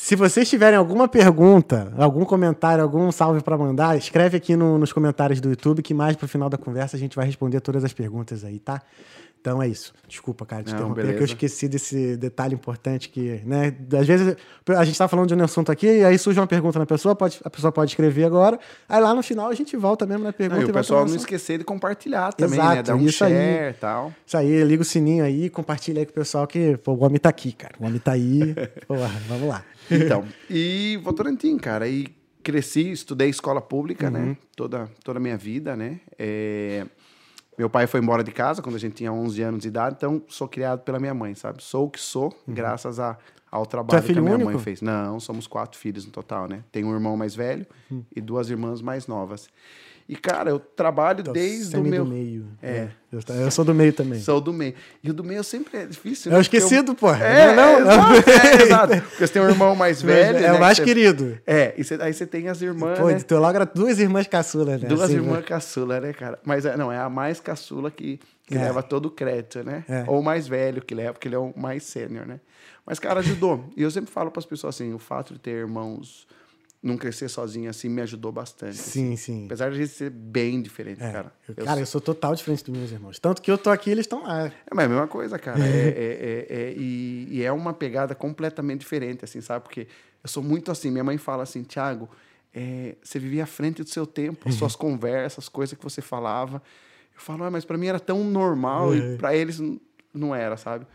Se 0.00 0.14
vocês 0.14 0.48
tiverem 0.48 0.78
alguma 0.78 1.08
pergunta, 1.08 1.92
algum 1.98 2.24
comentário, 2.24 2.84
algum 2.84 3.10
salve 3.10 3.42
pra 3.42 3.58
mandar, 3.58 3.98
escreve 3.98 4.36
aqui 4.36 4.54
no- 4.54 4.78
nos 4.78 4.92
comentários 4.92 5.40
do 5.40 5.48
YouTube 5.50 5.82
que 5.82 5.92
mais 5.92 6.14
pro 6.14 6.28
final 6.28 6.48
da 6.48 6.56
conversa 6.56 6.96
a 6.96 7.00
gente 7.00 7.16
vai 7.16 7.26
responder 7.26 7.60
todas 7.60 7.82
as 7.82 7.92
perguntas 7.92 8.44
aí, 8.44 8.60
tá? 8.60 8.80
Então 9.40 9.62
é 9.62 9.68
isso. 9.68 9.92
Desculpa, 10.06 10.44
cara, 10.44 10.62
te 10.62 10.72
Não, 10.72 10.78
interromper, 10.90 11.14
que 11.16 11.22
eu 11.22 11.24
esqueci 11.24 11.68
desse 11.68 12.16
detalhe 12.16 12.54
importante 12.54 13.08
que, 13.08 13.40
né, 13.46 13.74
às 13.98 14.06
vezes 14.06 14.36
a 14.76 14.84
gente 14.84 14.98
tá 14.98 15.06
falando 15.06 15.28
de 15.28 15.34
um 15.34 15.42
assunto 15.44 15.70
aqui 15.70 15.86
e 15.86 16.04
aí 16.04 16.18
surge 16.18 16.38
uma 16.40 16.46
pergunta 16.46 16.78
na 16.78 16.84
pessoa, 16.86 17.14
pode, 17.14 17.40
a 17.44 17.48
pessoa 17.48 17.70
pode 17.72 17.92
escrever 17.92 18.24
agora, 18.24 18.58
aí 18.88 19.00
lá 19.00 19.14
no 19.14 19.22
final 19.22 19.48
a 19.48 19.54
gente 19.54 19.76
volta 19.76 20.04
mesmo 20.06 20.24
na 20.24 20.30
Não, 20.30 20.32
pergunta 20.32 20.60
e 20.60 20.64
o 20.64 20.66
volta 20.66 20.80
pessoal 20.80 21.06
não 21.06 21.14
esquecer 21.16 21.58
de 21.58 21.64
compartilhar 21.64 22.32
também, 22.32 22.58
né? 22.58 22.64
Exato, 22.64 22.82
Dar 22.88 22.94
um 22.96 23.06
isso 23.06 23.24
aí. 23.24 23.32
share 23.32 23.70
e 23.70 23.74
tal. 23.78 24.12
Isso 24.26 24.36
aí, 24.36 24.64
liga 24.64 24.82
o 24.82 24.84
sininho 24.84 25.24
aí, 25.24 25.48
compartilha 25.48 26.00
aí 26.00 26.06
com 26.06 26.10
o 26.12 26.14
pessoal 26.14 26.46
que, 26.46 26.76
pô, 26.78 26.92
o 26.92 27.04
homem 27.04 27.18
tá 27.18 27.28
aqui, 27.28 27.52
cara. 27.52 27.74
O 27.78 27.86
homem 27.86 28.00
tá 28.00 28.12
aí. 28.12 28.54
Porra, 28.88 29.08
vamos 29.28 29.48
lá. 29.48 29.64
Então, 29.90 30.24
e 30.50 30.98
Votorantim, 31.02 31.56
cara, 31.58 31.86
e 31.88 32.08
cresci, 32.42 32.90
estudei 32.90 33.28
escola 33.28 33.60
pública, 33.60 34.06
Uhum. 34.06 34.12
né? 34.12 34.36
Toda, 34.56 34.88
toda 35.04 35.18
a 35.18 35.22
minha 35.22 35.36
vida, 35.36 35.76
né? 35.76 36.00
É, 36.18 36.84
Meu 37.58 37.68
pai 37.68 37.86
foi 37.88 38.00
embora 38.00 38.22
de 38.22 38.30
casa 38.30 38.62
quando 38.62 38.76
a 38.76 38.78
gente 38.78 38.94
tinha 38.94 39.12
11 39.12 39.42
anos 39.42 39.62
de 39.62 39.68
idade, 39.68 39.96
então 39.98 40.22
sou 40.28 40.46
criado 40.48 40.80
pela 40.82 41.00
minha 41.00 41.12
mãe, 41.12 41.34
sabe? 41.34 41.60
Sou 41.62 41.86
o 41.86 41.90
que 41.90 41.98
sou, 42.00 42.32
graças 42.46 43.00
a, 43.00 43.18
ao 43.50 43.66
trabalho 43.66 44.00
que 44.00 44.04
Uhum. 44.12 44.14
filho 44.14 44.20
a 44.20 44.22
minha 44.24 44.36
único? 44.36 44.50
mãe 44.52 44.58
fez. 44.62 44.80
Não, 44.80 45.18
somos 45.18 45.46
quatro 45.48 45.76
filhos 45.78 46.06
no 46.06 46.12
total, 46.12 46.46
né? 46.48 46.62
Tenho 46.70 46.86
um 46.86 46.94
irmão 46.94 47.16
mais 47.16 47.34
velho 47.34 47.66
Uhum. 47.90 48.04
e 48.14 48.20
duas 48.20 48.48
irmãs 48.48 48.80
mais 48.80 49.08
novas. 49.08 49.48
E, 50.08 50.16
cara, 50.16 50.48
eu 50.48 50.58
trabalho 50.58 51.22
Tô 51.22 51.32
desde 51.32 51.76
o 51.76 51.82
meu... 51.84 52.02
do 52.02 52.10
meio. 52.10 52.46
É. 52.62 52.88
Eu, 53.12 53.20
eu 53.42 53.50
sou 53.50 53.62
do 53.62 53.74
meio 53.74 53.92
também. 53.92 54.18
Sou 54.20 54.40
do 54.40 54.54
meio. 54.54 54.72
E 55.04 55.10
o 55.10 55.12
do 55.12 55.22
meio 55.22 55.44
sempre 55.44 55.76
é 55.78 55.84
difícil, 55.84 56.32
É 56.32 56.34
o 56.34 56.38
né? 56.38 56.42
Porque 56.44 56.56
eu- 56.56 56.60
esquecido, 56.60 56.94
pô. 56.94 57.10
É, 57.12 57.54
não, 57.54 57.80
não. 57.80 58.14
é, 58.14 58.16
exato, 58.18 58.30
é, 58.30 58.62
exato. 58.64 59.02
Porque 59.02 59.26
você 59.26 59.32
tem 59.34 59.42
um 59.42 59.48
irmão 59.50 59.76
mais 59.76 60.00
velho. 60.00 60.38
é 60.38 60.40
né, 60.40 60.52
o 60.54 60.60
mais 60.60 60.78
que 60.78 60.84
você- 60.86 60.94
querido. 60.94 61.38
É, 61.46 61.74
e 61.76 61.84
você- 61.84 61.98
aí 62.00 62.14
você 62.14 62.26
tem 62.26 62.48
as 62.48 62.62
irmãs, 62.62 62.98
Pô, 62.98 63.08
né? 63.08 63.18
logo 63.38 63.54
era 63.56 63.66
duas 63.66 63.98
irmãs 63.98 64.26
caçulas, 64.26 64.80
né? 64.80 64.88
Duas 64.88 65.02
Assim, 65.02 65.14
irmãs 65.16 65.36
né? 65.40 65.42
caçula, 65.42 66.00
né, 66.00 66.12
cara? 66.14 66.38
Mas 66.42 66.64
é, 66.64 66.74
não, 66.74 66.90
é 66.90 66.98
a 66.98 67.10
mais 67.10 67.38
caçula 67.38 67.90
que, 67.90 68.18
que 68.46 68.54
É. 68.56 68.62
leva 68.62 68.82
todo 68.82 69.06
o 69.06 69.10
crédito, 69.10 69.62
né? 69.62 69.84
É. 69.86 70.04
Ou 70.06 70.20
o 70.20 70.24
mais 70.24 70.48
velho 70.48 70.80
que 70.80 70.94
leva, 70.94 71.12
porque 71.12 71.28
ele 71.28 71.34
é 71.34 71.38
o 71.38 71.52
mais 71.54 71.82
sênior, 71.82 72.26
né? 72.26 72.40
Mas, 72.86 72.98
cara, 72.98 73.20
ajudou. 73.20 73.64
e 73.76 73.82
eu 73.82 73.90
sempre 73.90 74.10
falo 74.10 74.30
para 74.30 74.40
as 74.40 74.46
pessoas 74.46 74.74
assim, 74.74 74.94
o 74.94 74.98
fato 74.98 75.34
de 75.34 75.38
ter 75.40 75.50
irmãos 75.50 76.26
não 76.82 76.96
crescer 76.96 77.28
sozinho 77.28 77.68
assim 77.68 77.88
me 77.88 78.00
ajudou 78.02 78.30
bastante. 78.30 78.70
assim. 78.78 78.90
Sim, 79.10 79.16
sim. 79.16 79.44
Apesar 79.46 79.68
de 79.70 79.76
a 79.76 79.78
gente 79.80 79.92
ser 79.92 80.10
bem 80.10 80.62
diferente, 80.62 81.02
É. 81.02 81.10
cara. 81.12 81.32
Eu- 81.56 81.64
cara, 81.64 81.80
eu 81.80 81.86
sou 81.86 82.00
total 82.00 82.34
diferente 82.34 82.64
dos 82.64 82.76
meus 82.78 82.92
irmãos. 82.92 83.18
Tanto 83.18 83.42
que 83.42 83.50
eu 83.50 83.58
tô 83.58 83.68
aqui, 83.70 83.90
eles 83.90 84.04
estão 84.04 84.22
lá. 84.22 84.46
É, 84.46 84.52
mas 84.72 84.84
é 84.84 84.86
a 84.86 84.88
mesma 84.88 85.08
coisa, 85.08 85.38
cara. 85.38 85.58
É, 85.58 85.62
é- 85.66 86.46
é- 86.50 86.68
é- 86.68 86.74
e, 86.76 87.26
e 87.30 87.42
é 87.42 87.50
uma 87.50 87.72
pegada 87.74 88.14
completamente 88.14 88.80
diferente, 88.80 89.24
assim, 89.24 89.40
sabe? 89.40 89.64
Porque 89.64 89.88
eu 90.22 90.28
sou 90.28 90.42
muito 90.42 90.70
assim. 90.70 90.90
Minha 90.90 91.02
mãe 91.04 91.18
fala 91.18 91.42
assim, 91.42 91.64
Thiago, 91.64 92.08
é, 92.54 92.94
você 93.02 93.18
vivia 93.18 93.42
à 93.42 93.46
frente 93.46 93.82
do 93.82 93.88
seu 93.88 94.06
tempo, 94.06 94.48
as 94.48 94.54
suas 94.72 94.76
conversas, 94.76 95.44
as 95.44 95.48
coisas 95.48 95.76
que 95.76 95.82
você 95.82 96.00
falava. 96.00 96.62
Eu 97.14 97.20
falo, 97.20 97.42
ah, 97.42 97.50
mas 97.50 97.64
para 97.64 97.76
mim 97.76 97.88
era 97.88 97.98
tão 97.98 98.22
normal 98.22 98.94
e 98.94 99.16
para 99.16 99.34
eles 99.34 99.60
não 100.14 100.32
era, 100.32 100.56
sabe? 100.56 100.86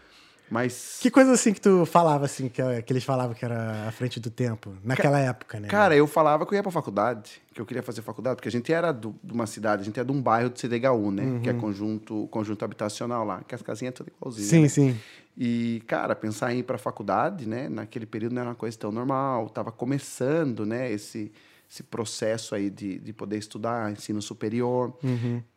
Mas, 0.53 0.99
Que 1.01 1.09
coisa 1.09 1.31
assim 1.31 1.51
que 1.51 1.59
tu 1.59 1.83
falava, 1.83 2.25
assim, 2.25 2.47
que, 2.47 2.61
que 2.83 2.93
eles 2.93 3.03
falavam 3.03 3.33
que 3.33 3.43
era 3.43 3.87
à 3.87 3.91
frente 3.91 4.19
do 4.19 4.29
tempo, 4.29 4.71
naquela 4.83 5.19
época, 5.19 5.59
né? 5.59 5.67
cara, 5.67 5.95
eu 5.95 6.05
falava 6.05 6.45
que 6.45 6.53
eu 6.53 6.57
ia 6.57 6.61
pra 6.61 6.71
faculdade, 6.71 7.41
que 7.51 7.59
eu 7.59 7.65
queria 7.65 7.81
fazer 7.81 8.03
faculdade, 8.03 8.35
porque 8.35 8.49
a 8.49 8.51
gente 8.51 8.71
era 8.71 8.91
do- 8.91 9.15
de 9.23 9.33
uma 9.33 9.47
cidade, 9.47 9.81
a 9.81 9.85
gente 9.85 9.99
é 9.99 10.03
de 10.03 10.11
um 10.11 10.21
bairro 10.21 10.51
de 10.51 10.59
CDHU, 10.59 11.09
né? 11.09 11.39
Que 11.41 11.49
é 11.49 11.53
conjunto, 11.53 12.27
conjunto 12.29 12.63
habitacional 12.63 13.25
lá, 13.25 13.41
que 13.47 13.55
as 13.55 13.63
casinhas 13.63 13.95
tudo 13.95 14.11
igualzinho. 14.15 14.47
sim, 14.47 14.61
né? 14.61 14.67
sim. 14.69 14.95
E, 15.35 15.81
cara, 15.87 16.13
pensar 16.15 16.53
em 16.53 16.59
ir 16.59 16.63
para 16.63 16.75
a 16.75 16.79
faculdade, 16.79 17.47
né? 17.49 17.67
Naquele 17.67 18.05
período 18.05 18.33
não 18.33 18.41
era 18.41 18.49
uma 18.51 18.55
coisa 18.55 18.77
tão 18.77 18.91
normal. 18.91 19.49
Tava 19.49 19.71
começando, 19.71 20.63
né? 20.67 20.91
Esse, 20.91 21.31
esse 21.73 21.81
processo 21.81 22.53
aí 22.53 22.69
de, 22.69 22.99
de 22.99 23.11
poder 23.11 23.35
estudar 23.39 23.91
ensino 23.91 24.21
superior. 24.21 24.95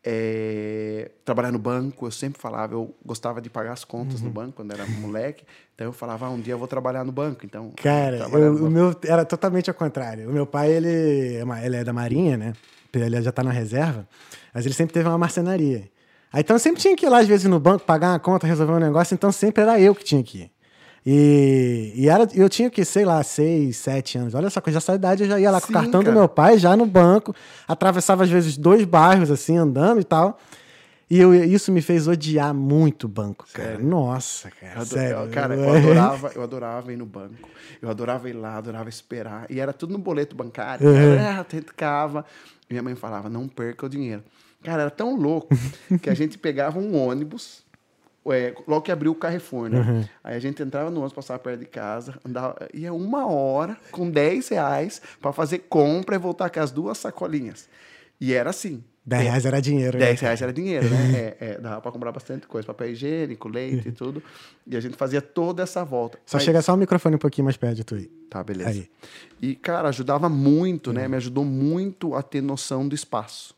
É, 0.02 1.10
trabalhar 1.26 1.52
no 1.52 1.58
banco, 1.58 2.06
eu 2.06 2.10
sempre 2.10 2.40
falava, 2.40 2.72
eu 2.72 2.94
gostava 3.04 3.38
de 3.42 3.50
pagar 3.50 3.72
as 3.72 3.84
contas 3.84 4.22
no 4.22 4.30
banco 4.30 4.52
quando 4.54 4.72
era 4.72 4.86
moleque. 4.86 5.44
Então 5.74 5.88
eu 5.88 5.92
falava, 5.92 6.24
ah, 6.26 6.30
um 6.30 6.40
dia 6.40 6.54
eu 6.54 6.58
vou 6.58 6.66
trabalhar 6.66 7.04
no 7.04 7.12
banco. 7.12 7.44
Então, 7.44 7.70
Cara, 7.76 8.16
eu- 8.16 8.28
no 8.30 8.50
o 8.50 8.58
banco. 8.60 8.70
meu 8.70 8.96
era 9.04 9.26
totalmente 9.26 9.68
ao 9.68 9.74
contrário. 9.74 10.30
O 10.30 10.32
meu 10.32 10.46
pai, 10.46 10.72
ele 10.72 10.88
é, 10.88 11.66
ele 11.66 11.76
é 11.76 11.84
da 11.84 11.92
Marinha, 11.92 12.38
né? 12.38 12.54
Ele 12.94 13.20
já 13.20 13.30
tá 13.30 13.42
na 13.42 13.50
reserva, 13.50 14.08
mas 14.54 14.64
ele 14.64 14.74
sempre 14.74 14.94
teve 14.94 15.06
uma 15.06 15.18
marcenaria. 15.18 15.90
Aí, 16.32 16.40
então, 16.40 16.56
eu 16.56 16.60
sempre 16.60 16.80
tinha 16.80 16.96
que 16.96 17.04
ir 17.04 17.10
lá, 17.10 17.18
às 17.18 17.26
vezes, 17.28 17.44
no 17.44 17.60
banco, 17.60 17.84
pagar 17.84 18.12
uma 18.12 18.18
conta, 18.18 18.46
resolver 18.46 18.72
um 18.72 18.78
negócio, 18.78 19.12
então 19.14 19.30
sempre 19.30 19.62
era 19.62 19.78
eu 19.78 19.94
que 19.94 20.02
tinha 20.02 20.22
que 20.22 20.38
ir. 20.44 20.50
E, 21.08 21.92
e 21.94 22.08
era, 22.08 22.26
eu 22.34 22.48
tinha 22.48 22.68
que, 22.68 22.84
sei 22.84 23.04
lá, 23.04 23.22
seis, 23.22 23.76
sete 23.76 24.18
anos. 24.18 24.34
Olha 24.34 24.50
só, 24.50 24.60
com 24.60 24.68
essa 24.70 24.94
idade 24.94 25.22
eu 25.22 25.28
já 25.28 25.38
ia 25.38 25.52
lá 25.52 25.60
com 25.60 25.68
Sim, 25.68 25.72
o 25.72 25.74
cartão 25.76 26.00
do 26.00 26.06
cara. 26.06 26.16
meu 26.18 26.28
pai, 26.28 26.58
já 26.58 26.76
no 26.76 26.84
banco, 26.84 27.32
atravessava 27.68 28.24
às 28.24 28.30
vezes 28.30 28.56
dois 28.58 28.84
bairros, 28.84 29.30
assim, 29.30 29.56
andando 29.56 30.00
e 30.00 30.04
tal. 30.04 30.36
E 31.08 31.20
eu- 31.20 31.32
isso 31.32 31.70
me 31.70 31.80
fez 31.80 32.08
odiar 32.08 32.52
muito 32.52 33.04
o 33.04 33.08
banco, 33.08 33.46
cara. 33.52 33.68
Sério? 33.74 33.86
Nossa, 33.86 34.50
cara, 34.50 34.80
Eu 34.80 34.84
sério. 34.86 35.16
eu- 35.18 35.30
cara, 35.30 35.54
eu 35.54 35.72
adorava, 35.76 36.32
eu 36.34 36.42
adorava 36.42 36.92
ir 36.92 36.96
no 36.96 37.06
banco. 37.06 37.48
Eu 37.80 37.88
adorava 37.88 38.28
ir 38.28 38.32
lá, 38.32 38.56
adorava 38.56 38.88
esperar. 38.88 39.46
E 39.48 39.60
era 39.60 39.72
tudo 39.72 39.92
no 39.92 39.98
boleto 40.00 40.34
bancário. 40.34 40.84
Uhum. 40.84 41.18
Ah, 41.20 41.44
tentava. 41.44 42.24
Minha 42.68 42.82
mãe 42.82 42.96
falava, 42.96 43.30
não 43.30 43.46
perca 43.46 43.86
o 43.86 43.88
dinheiro. 43.88 44.24
Cara, 44.64 44.82
era 44.82 44.90
tão 44.90 45.14
louco 45.14 45.54
que 46.02 46.10
a 46.10 46.14
gente 46.14 46.36
pegava 46.36 46.80
um 46.80 46.96
ônibus, 46.96 47.62
é, 48.32 48.54
logo 48.66 48.82
que 48.82 48.92
abriu 48.92 49.12
o 49.12 49.14
Carrefour, 49.14 49.68
né? 49.68 49.78
Uhum. 49.80 50.04
Aí 50.24 50.36
a 50.36 50.40
gente 50.40 50.62
entrava 50.62 50.90
no 50.90 50.96
ônibus, 50.98 51.12
passava 51.12 51.38
perto 51.38 51.60
de 51.60 51.66
casa, 51.66 52.14
andava, 52.24 52.56
ia 52.74 52.92
uma 52.92 53.26
hora 53.26 53.76
com 53.90 54.10
10 54.10 54.48
reais 54.48 55.00
para 55.20 55.32
fazer 55.32 55.60
compra 55.68 56.16
e 56.16 56.18
voltar 56.18 56.50
com 56.50 56.60
as 56.60 56.70
duas 56.70 56.98
sacolinhas. 56.98 57.68
E 58.20 58.32
era 58.32 58.50
assim. 58.50 58.82
10 59.04 59.22
reais 59.22 59.46
era 59.46 59.60
dinheiro. 59.62 59.98
né? 59.98 60.06
10 60.06 60.20
reais 60.20 60.42
era 60.42 60.52
dinheiro, 60.52 60.88
né? 60.90 61.14
É, 61.14 61.36
é, 61.40 61.58
dava 61.60 61.80
pra 61.80 61.92
comprar 61.92 62.10
bastante 62.10 62.46
coisa, 62.48 62.66
papel 62.66 62.90
higiênico, 62.90 63.48
leite 63.48 63.88
e 63.88 63.92
tudo. 63.92 64.20
E 64.66 64.76
a 64.76 64.80
gente 64.80 64.96
fazia 64.96 65.22
toda 65.22 65.62
essa 65.62 65.84
volta. 65.84 66.18
Só 66.26 66.36
Mas- 66.38 66.44
chega 66.44 66.60
só 66.60 66.74
o 66.74 66.76
microfone 66.76 67.14
um 67.14 67.18
pouquinho 67.18 67.44
mais 67.44 67.56
perto 67.56 67.76
de 67.76 67.84
tu 67.84 67.94
aí. 67.94 68.06
Tá, 68.28 68.42
beleza. 68.42 68.70
Aí. 68.70 68.90
E, 69.40 69.54
cara, 69.54 69.88
ajudava 69.90 70.28
muito, 70.28 70.92
né? 70.92 71.06
Me 71.06 71.16
ajudou 71.16 71.44
muito 71.44 72.16
a 72.16 72.22
ter 72.22 72.40
noção 72.42 72.88
do 72.88 72.94
espaço. 72.96 73.54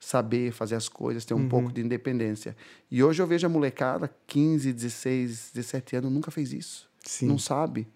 Saber 0.00 0.52
fazer 0.52 0.76
as 0.76 0.88
coisas, 0.88 1.24
ter 1.24 1.34
um 1.34 1.38
Uhum. 1.38 1.48
pouco 1.48 1.72
de 1.72 1.80
independência. 1.80 2.56
E 2.90 3.02
hoje 3.02 3.20
eu 3.20 3.26
vejo 3.26 3.46
a 3.46 3.50
molecada, 3.50 4.08
15, 4.26 4.72
16, 4.72 5.50
17 5.52 5.96
anos, 5.96 6.12
nunca 6.12 6.30
fez 6.30 6.52
isso. 6.52 6.88
Sim. 7.04 7.26
Não 7.26 7.38
sabe. 7.38 7.86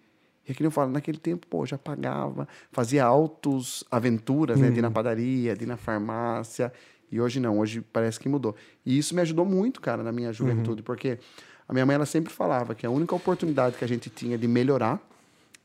E 0.47 0.51
aqui 0.51 0.61
eu 0.63 0.69
falo, 0.71 0.91
naquele 0.91 1.17
tempo, 1.17 1.47
pô, 1.47 1.65
já 1.65 1.77
pagava, 1.77 2.45
fazia 2.71 3.05
altos 3.05 3.85
aventuras, 3.89 4.59
né? 4.59 4.69
De 4.69 4.79
ir 4.79 4.81
na 4.81 4.89
Uhum. 4.89 4.93
padaria, 4.93 5.55
de 5.55 5.63
ir 5.63 5.67
na 5.67 5.77
farmácia. 5.77 6.73
E 7.09 7.21
hoje 7.21 7.39
não, 7.39 7.59
hoje 7.59 7.79
parece 7.93 8.19
que 8.19 8.27
mudou. 8.27 8.53
E 8.85 8.97
isso 8.97 9.15
me 9.15 9.21
ajudou 9.21 9.45
muito, 9.45 9.79
cara, 9.79 10.03
na 10.03 10.11
minha 10.11 10.33
juventude, 10.33 10.81
Uhum. 10.81 10.85
porque 10.85 11.19
a 11.67 11.71
minha 11.71 11.85
mãe 11.85 11.95
ela 11.95 12.05
sempre 12.05 12.33
falava 12.33 12.75
que 12.75 12.85
a 12.85 12.89
única 12.89 13.15
oportunidade 13.15 13.77
que 13.77 13.85
a 13.85 13.87
gente 13.87 14.09
tinha 14.09 14.37
de 14.37 14.47
melhorar 14.47 14.99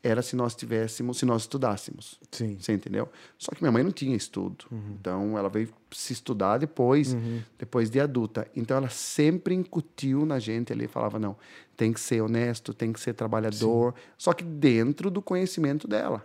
era 0.01 0.21
se 0.21 0.35
nós 0.35 0.55
tivéssemos, 0.55 1.17
se 1.17 1.25
nós 1.25 1.41
estudássemos. 1.41 2.19
Sim. 2.31 2.57
Você 2.59 2.71
entendeu? 2.73 3.09
Só 3.37 3.51
que 3.51 3.61
minha 3.61 3.71
mãe 3.71 3.83
não 3.83 3.91
tinha 3.91 4.15
estudo. 4.15 4.65
Então 4.71 5.37
ela 5.37 5.49
veio 5.49 5.69
se 5.91 6.13
estudar 6.13 6.57
depois, 6.57 7.15
depois 7.57 7.89
de 7.89 7.99
adulta. 7.99 8.47
Então 8.55 8.77
ela 8.77 8.89
sempre 8.89 9.53
incutiu 9.53 10.25
na 10.25 10.39
gente 10.39 10.71
ali, 10.71 10.87
falava 10.87 11.19
não, 11.19 11.35
tem 11.75 11.91
que 11.91 11.99
ser 11.99 12.21
honesto, 12.21 12.73
tem 12.73 12.93
que 12.93 12.99
ser 12.99 13.13
trabalhador, 13.13 13.93
só 14.17 14.33
que 14.33 14.43
dentro 14.43 15.11
do 15.11 15.21
conhecimento 15.21 15.87
dela. 15.87 16.21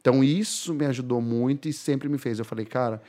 Então 0.00 0.24
isso 0.24 0.74
me 0.74 0.84
ajudou 0.86 1.20
muito 1.20 1.68
e 1.68 1.72
sempre 1.72 2.08
me 2.08 2.18
fez. 2.18 2.40
Eu 2.40 2.44
falei, 2.44 2.64
cara, 2.64 3.00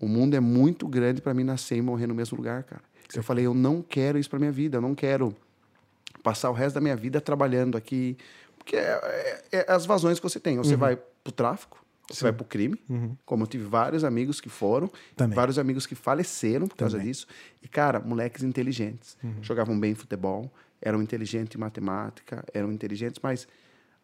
o 0.00 0.08
mundo 0.08 0.34
é 0.34 0.40
muito 0.40 0.88
grande 0.88 1.20
para 1.22 1.32
mim 1.32 1.44
nascer 1.44 1.76
e 1.76 1.82
morrer 1.82 2.08
no 2.08 2.14
mesmo 2.14 2.36
lugar, 2.36 2.64
cara. 2.64 2.82
Eu 3.14 3.22
falei, 3.22 3.46
eu 3.46 3.54
não 3.54 3.82
quero 3.82 4.18
isso 4.18 4.28
para 4.28 4.38
minha 4.38 4.50
vida, 4.50 4.78
eu 4.78 4.80
não 4.80 4.94
quero 4.94 5.36
passar 6.22 6.50
o 6.50 6.52
resto 6.52 6.76
da 6.76 6.80
minha 6.80 6.96
vida 6.96 7.20
trabalhando 7.20 7.76
aqui. 7.76 8.16
Porque 8.62 8.76
é, 8.76 9.42
é- 9.52 9.66
é 9.68 9.72
as 9.72 9.84
vazões 9.86 10.18
que 10.20 10.22
você 10.22 10.38
tem. 10.38 10.56
Ou 10.58 10.64
você 10.64 10.76
vai 10.76 10.96
pro 10.96 11.32
tráfico, 11.32 11.84
você 12.08 12.22
vai 12.24 12.32
pro 12.32 12.44
crime. 12.44 12.78
Como 13.24 13.42
eu 13.42 13.46
tive 13.46 13.64
vários 13.64 14.04
amigos 14.04 14.40
que 14.40 14.48
foram, 14.48 14.90
Também. 15.16 15.34
vários 15.34 15.58
amigos 15.58 15.86
que 15.86 15.94
faleceram 15.94 16.66
por 16.68 16.76
causa 16.76 16.96
Também. 16.96 17.10
disso. 17.10 17.26
E, 17.62 17.66
cara, 17.68 17.98
moleques 18.00 18.42
inteligentes. 18.44 19.16
Jogavam 19.40 19.78
bem 19.78 19.94
futebol, 19.94 20.52
eram 20.80 21.02
inteligentes 21.02 21.56
em 21.56 21.58
matemática, 21.60 22.44
eram 22.54 22.70
inteligentes, 22.72 23.20
mas 23.22 23.48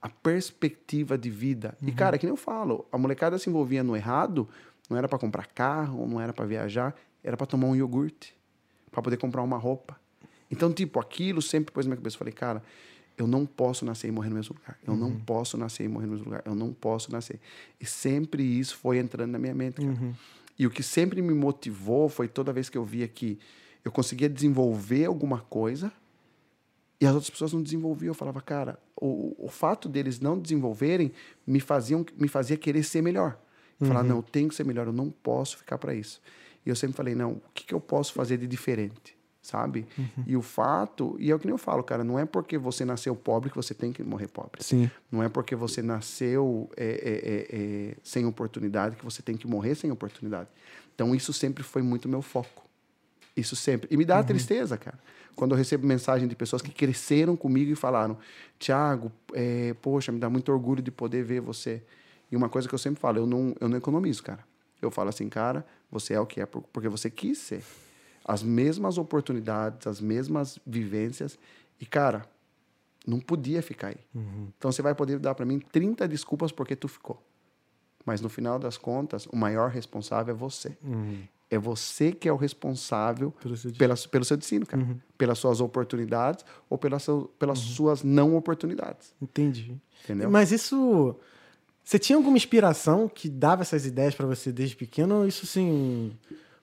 a 0.02 0.08
perspectiva 0.08 1.16
de 1.18 1.28
vida. 1.30 1.76
E, 1.82 1.92
cara, 1.92 2.16
que 2.18 2.24
nem 2.26 2.32
eu 2.32 2.36
falo, 2.36 2.86
a 2.90 2.98
molecada 2.98 3.36
se 3.38 3.48
envolvia 3.50 3.82
no 3.82 3.96
errado, 3.96 4.48
não 4.88 4.96
era 4.96 5.08
para 5.08 5.18
comprar 5.18 5.46
carro, 5.46 6.06
não 6.06 6.20
era 6.20 6.32
para 6.32 6.46
viajar, 6.46 6.94
era 7.22 7.36
para 7.36 7.46
tomar 7.46 7.66
um 7.68 7.76
iogurte. 7.76 8.36
para 8.90 9.02
poder 9.02 9.18
comprar 9.18 9.42
uma 9.42 9.58
roupa. 9.58 10.00
Então, 10.50 10.72
tipo, 10.72 10.98
aquilo 10.98 11.42
sempre 11.42 11.70
pôs 11.72 11.84
na 11.84 11.90
minha 11.90 11.96
cabeça. 11.98 12.14
Eu 12.16 12.18
falei, 12.18 12.32
cara, 12.32 12.62
eu 13.18 13.26
não 13.26 13.44
posso 13.44 13.84
nascer 13.84 14.08
e 14.08 14.12
morrer 14.12 14.28
no 14.28 14.36
mesmo 14.36 14.54
lugar. 14.54 14.78
Eu 14.86 14.96
não 14.96 15.10
posso 15.20 15.58
nascer 15.58 15.84
e 15.84 15.88
morrer 15.88 16.06
no 16.06 16.12
mesmo 16.12 16.24
lugar. 16.26 16.42
Eu 16.44 16.54
não 16.54 16.72
posso 16.72 17.10
nascer. 17.10 17.40
E 17.80 17.84
sempre 17.84 18.42
isso 18.42 18.76
foi 18.76 18.98
entrando 18.98 19.32
na 19.32 19.38
minha 19.38 19.54
mente, 19.54 19.74
cara. 19.74 19.90
E 20.56 20.66
o 20.66 20.70
que 20.70 20.82
sempre 20.82 21.20
me 21.20 21.34
motivou 21.34 22.08
foi 22.08 22.28
toda 22.28 22.52
vez 22.52 22.68
que 22.68 22.78
eu 22.78 22.84
via 22.84 23.08
que 23.08 23.38
eu 23.84 23.90
conseguia 23.90 24.28
desenvolver 24.28 25.04
alguma 25.04 25.40
coisa 25.40 25.92
e 27.00 27.06
as 27.06 27.14
outras 27.14 27.30
pessoas 27.30 27.52
não 27.52 27.62
desenvolviam. 27.62 28.10
Eu 28.10 28.14
falava, 28.14 28.40
cara, 28.40 28.78
o, 28.96 29.34
o 29.38 29.48
fato 29.48 29.88
deles 29.88 30.20
não 30.20 30.38
desenvolverem 30.38 31.12
me, 31.46 31.60
faziam, 31.60 32.06
me 32.16 32.28
fazia 32.28 32.56
querer 32.56 32.84
ser 32.84 33.02
melhor. 33.02 33.38
Eu 33.80 33.86
Falar, 33.86 34.02
não, 34.02 34.16
eu 34.16 34.22
tenho 34.22 34.48
que 34.48 34.54
ser 34.54 34.64
melhor, 34.64 34.86
eu 34.86 34.92
não 34.92 35.10
posso 35.10 35.58
ficar 35.58 35.78
para 35.78 35.94
isso. 35.94 36.20
E 36.66 36.68
eu 36.68 36.76
sempre 36.76 36.96
falei, 36.96 37.14
não, 37.14 37.32
o 37.32 37.42
que, 37.54 37.64
que 37.64 37.74
eu 37.74 37.80
posso 37.80 38.12
fazer 38.12 38.36
de 38.38 38.46
diferente? 38.46 39.17
Sabe? 39.50 39.86
E 40.26 40.36
o 40.36 40.42
fato, 40.42 41.16
e 41.18 41.30
é 41.30 41.34
o 41.34 41.38
que 41.38 41.46
nem 41.46 41.54
eu 41.54 41.58
falo, 41.58 41.82
cara, 41.82 42.04
não 42.04 42.18
é 42.18 42.26
porque 42.26 42.58
você 42.58 42.84
nasceu 42.84 43.16
pobre 43.16 43.48
que 43.48 43.56
você 43.56 43.72
tem 43.72 43.90
que 43.94 44.02
morrer 44.02 44.28
pobre. 44.28 44.62
Sim. 44.62 44.90
Não 45.10 45.22
é 45.22 45.28
porque 45.30 45.56
você 45.56 45.80
nasceu 45.80 46.68
é, 46.76 46.84
é, 46.84 46.88
é, 46.90 47.60
é, 47.92 47.96
sem 48.02 48.26
oportunidade 48.26 48.96
que 48.96 49.04
você 49.06 49.22
tem 49.22 49.38
que 49.38 49.46
morrer 49.46 49.74
sem 49.74 49.90
oportunidade. 49.90 50.50
Então, 50.94 51.14
isso 51.14 51.32
sempre 51.32 51.62
foi 51.64 51.80
muito 51.80 52.10
meu 52.10 52.20
foco. 52.20 52.62
Isso 53.34 53.56
sempre. 53.56 53.88
E 53.90 53.96
me 53.96 54.04
dá 54.04 54.22
tristeza, 54.22 54.76
cara. 54.76 54.98
Quando 55.34 55.52
eu 55.52 55.56
recebo 55.56 55.86
mensagem 55.86 56.28
de 56.28 56.36
pessoas 56.36 56.60
que 56.60 56.70
cresceram 56.70 57.34
comigo 57.34 57.70
e 57.72 57.74
falaram: 57.74 58.18
Tiago, 58.58 59.10
é, 59.32 59.72
poxa, 59.80 60.12
me 60.12 60.18
dá 60.18 60.28
muito 60.28 60.52
orgulho 60.52 60.82
de 60.82 60.90
poder 60.90 61.22
ver 61.24 61.40
você. 61.40 61.82
E 62.30 62.36
uma 62.36 62.50
coisa 62.50 62.68
que 62.68 62.74
eu 62.74 62.78
sempre 62.78 63.00
falo: 63.00 63.16
eu 63.16 63.26
não, 63.26 63.54
eu 63.58 63.66
não 63.68 63.78
economizo, 63.78 64.22
cara. 64.22 64.44
Eu 64.82 64.90
falo 64.90 65.08
assim, 65.08 65.26
cara, 65.30 65.64
você 65.90 66.12
é 66.12 66.20
o 66.20 66.26
que 66.26 66.38
é 66.40 66.44
por- 66.46 66.64
porque 66.70 66.88
você 66.88 67.08
quis 67.08 67.38
ser. 67.38 67.62
As 68.28 68.42
mesmas 68.42 68.98
oportunidades, 68.98 69.86
as 69.86 70.00
mesmas 70.02 70.58
vivências. 70.66 71.38
E, 71.80 71.86
cara, 71.86 72.26
não 73.06 73.18
podia 73.18 73.62
ficar 73.62 73.88
aí. 73.88 73.96
Então 74.58 74.70
você 74.70 74.82
vai 74.82 74.94
poder 74.94 75.18
dar 75.18 75.34
para 75.34 75.46
mim 75.46 75.58
30 75.58 76.06
desculpas 76.06 76.52
porque 76.52 76.76
tu 76.76 76.86
ficou. 76.88 77.22
Mas 78.04 78.20
no 78.20 78.28
final 78.28 78.58
das 78.58 78.76
contas, 78.76 79.26
o 79.26 79.34
maior 79.36 79.70
responsável 79.70 80.34
é 80.34 80.36
você. 80.36 80.76
É 81.50 81.58
você 81.58 82.12
que 82.12 82.28
é 82.28 82.32
o 82.32 82.36
responsável 82.36 83.30
Pelo 83.40 83.56
seu 83.56 83.72
pela, 83.72 83.94
pelo 83.96 84.24
seu 84.26 84.36
destino, 84.36 84.66
cara. 84.66 84.82
Pelas 85.16 85.38
suas 85.38 85.62
oportunidades 85.62 86.44
ou 86.68 86.76
pelas, 86.76 87.02
seu- 87.02 87.30
pelas 87.38 87.58
suas 87.58 88.02
não 88.02 88.36
oportunidades. 88.36 89.14
Entendi. 89.22 89.74
Entendeu? 90.04 90.30
Mas 90.30 90.52
isso. 90.52 91.16
Você 91.82 91.98
tinha 91.98 92.16
alguma 92.18 92.36
inspiração 92.36 93.08
que 93.08 93.30
dava 93.30 93.62
essas 93.62 93.86
ideias 93.86 94.14
pra 94.14 94.26
você 94.26 94.52
desde 94.52 94.76
pequeno? 94.76 95.20
Ou 95.20 95.26
isso, 95.26 95.46
assim. 95.46 96.12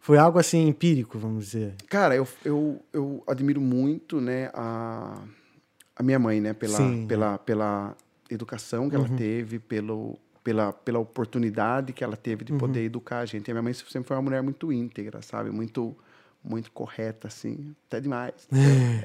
Foi 0.05 0.19
algo 0.19 0.37
assim 0.37 0.67
empírico, 0.67 1.17
vamos 1.17 1.45
dizer? 1.45 1.73
Cara, 1.89 2.15
eu, 2.15 2.27
eu, 2.45 2.79
eu 2.93 3.23
admiro 3.25 3.59
muito, 3.59 4.21
né, 4.21 4.51
a, 4.53 5.19
a 5.95 6.03
minha 6.03 6.19
mãe, 6.19 6.39
né, 6.39 6.53
pela, 6.53 6.77
Sim. 6.77 7.07
pela, 7.07 7.39
pela 7.39 7.95
educação 8.29 8.87
que 8.87 8.95
ela 8.95 9.09
teve, 9.09 9.57
pelo, 9.57 10.15
pela, 10.43 10.71
pela 10.71 10.99
oportunidade 10.99 11.91
que 11.91 12.03
ela 12.03 12.15
teve 12.15 12.45
de 12.45 12.53
poder 12.53 12.83
educar 12.83 13.21
a 13.21 13.25
gente. 13.25 13.49
A 13.49 13.53
minha 13.55 13.63
mãe 13.63 13.73
sempre 13.73 14.03
foi 14.03 14.15
uma 14.15 14.21
mulher 14.21 14.43
muito 14.43 14.71
íntegra, 14.71 15.23
sabe? 15.23 15.49
Muito, 15.49 15.97
muito 16.47 16.71
correta, 16.71 17.27
assim, 17.27 17.75
até 17.87 17.99
demais. 17.99 18.33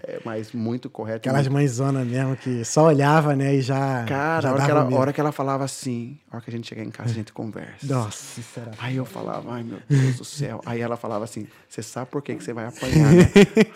É, 0.03 0.21
mas 0.25 0.53
muito 0.53 0.89
correta. 0.91 1.19
Aquelas 1.19 1.43
muito- 1.43 1.53
mãezona 1.55 2.05
mesmo 2.05 2.37
que 2.37 2.65
só 2.65 2.87
olhava, 2.87 3.35
né? 3.37 3.55
E 3.55 3.61
já. 3.63 4.05
Cara, 4.07 4.43
já 4.43 4.49
a 4.49 4.53
hora, 4.53 4.65
que 4.65 4.71
ela, 4.71 4.85
medo. 4.85 4.97
hora 4.97 5.13
que 5.13 5.21
ela 5.21 5.33
falava 5.33 5.65
assim, 5.65 6.19
a 6.31 6.37
hora 6.37 6.45
que 6.45 6.51
a 6.51 6.53
gente 6.53 6.69
chegar 6.69 6.83
em 6.85 6.91
casa, 6.91 7.11
a 7.11 7.15
gente 7.15 7.33
conversa. 7.33 7.87
Nossa, 7.87 8.41
isso 8.41 8.61
era. 8.61 8.71
Aí 8.79 8.97
eu 8.97 9.05
falava, 9.05 9.53
ai 9.53 9.63
meu 9.63 9.81
Deus 9.89 10.17
do 10.17 10.25
céu. 10.25 10.61
Aí 10.65 10.81
ela 10.81 10.97
falava 10.97 11.25
assim: 11.25 11.47
você 11.69 11.83
sabe 11.83 12.11
por 12.11 12.23
que, 12.23 12.35
que 12.35 12.43
você 12.45 12.53
vai 12.53 12.67
apanhar, 12.67 13.13
né? 13.13 13.31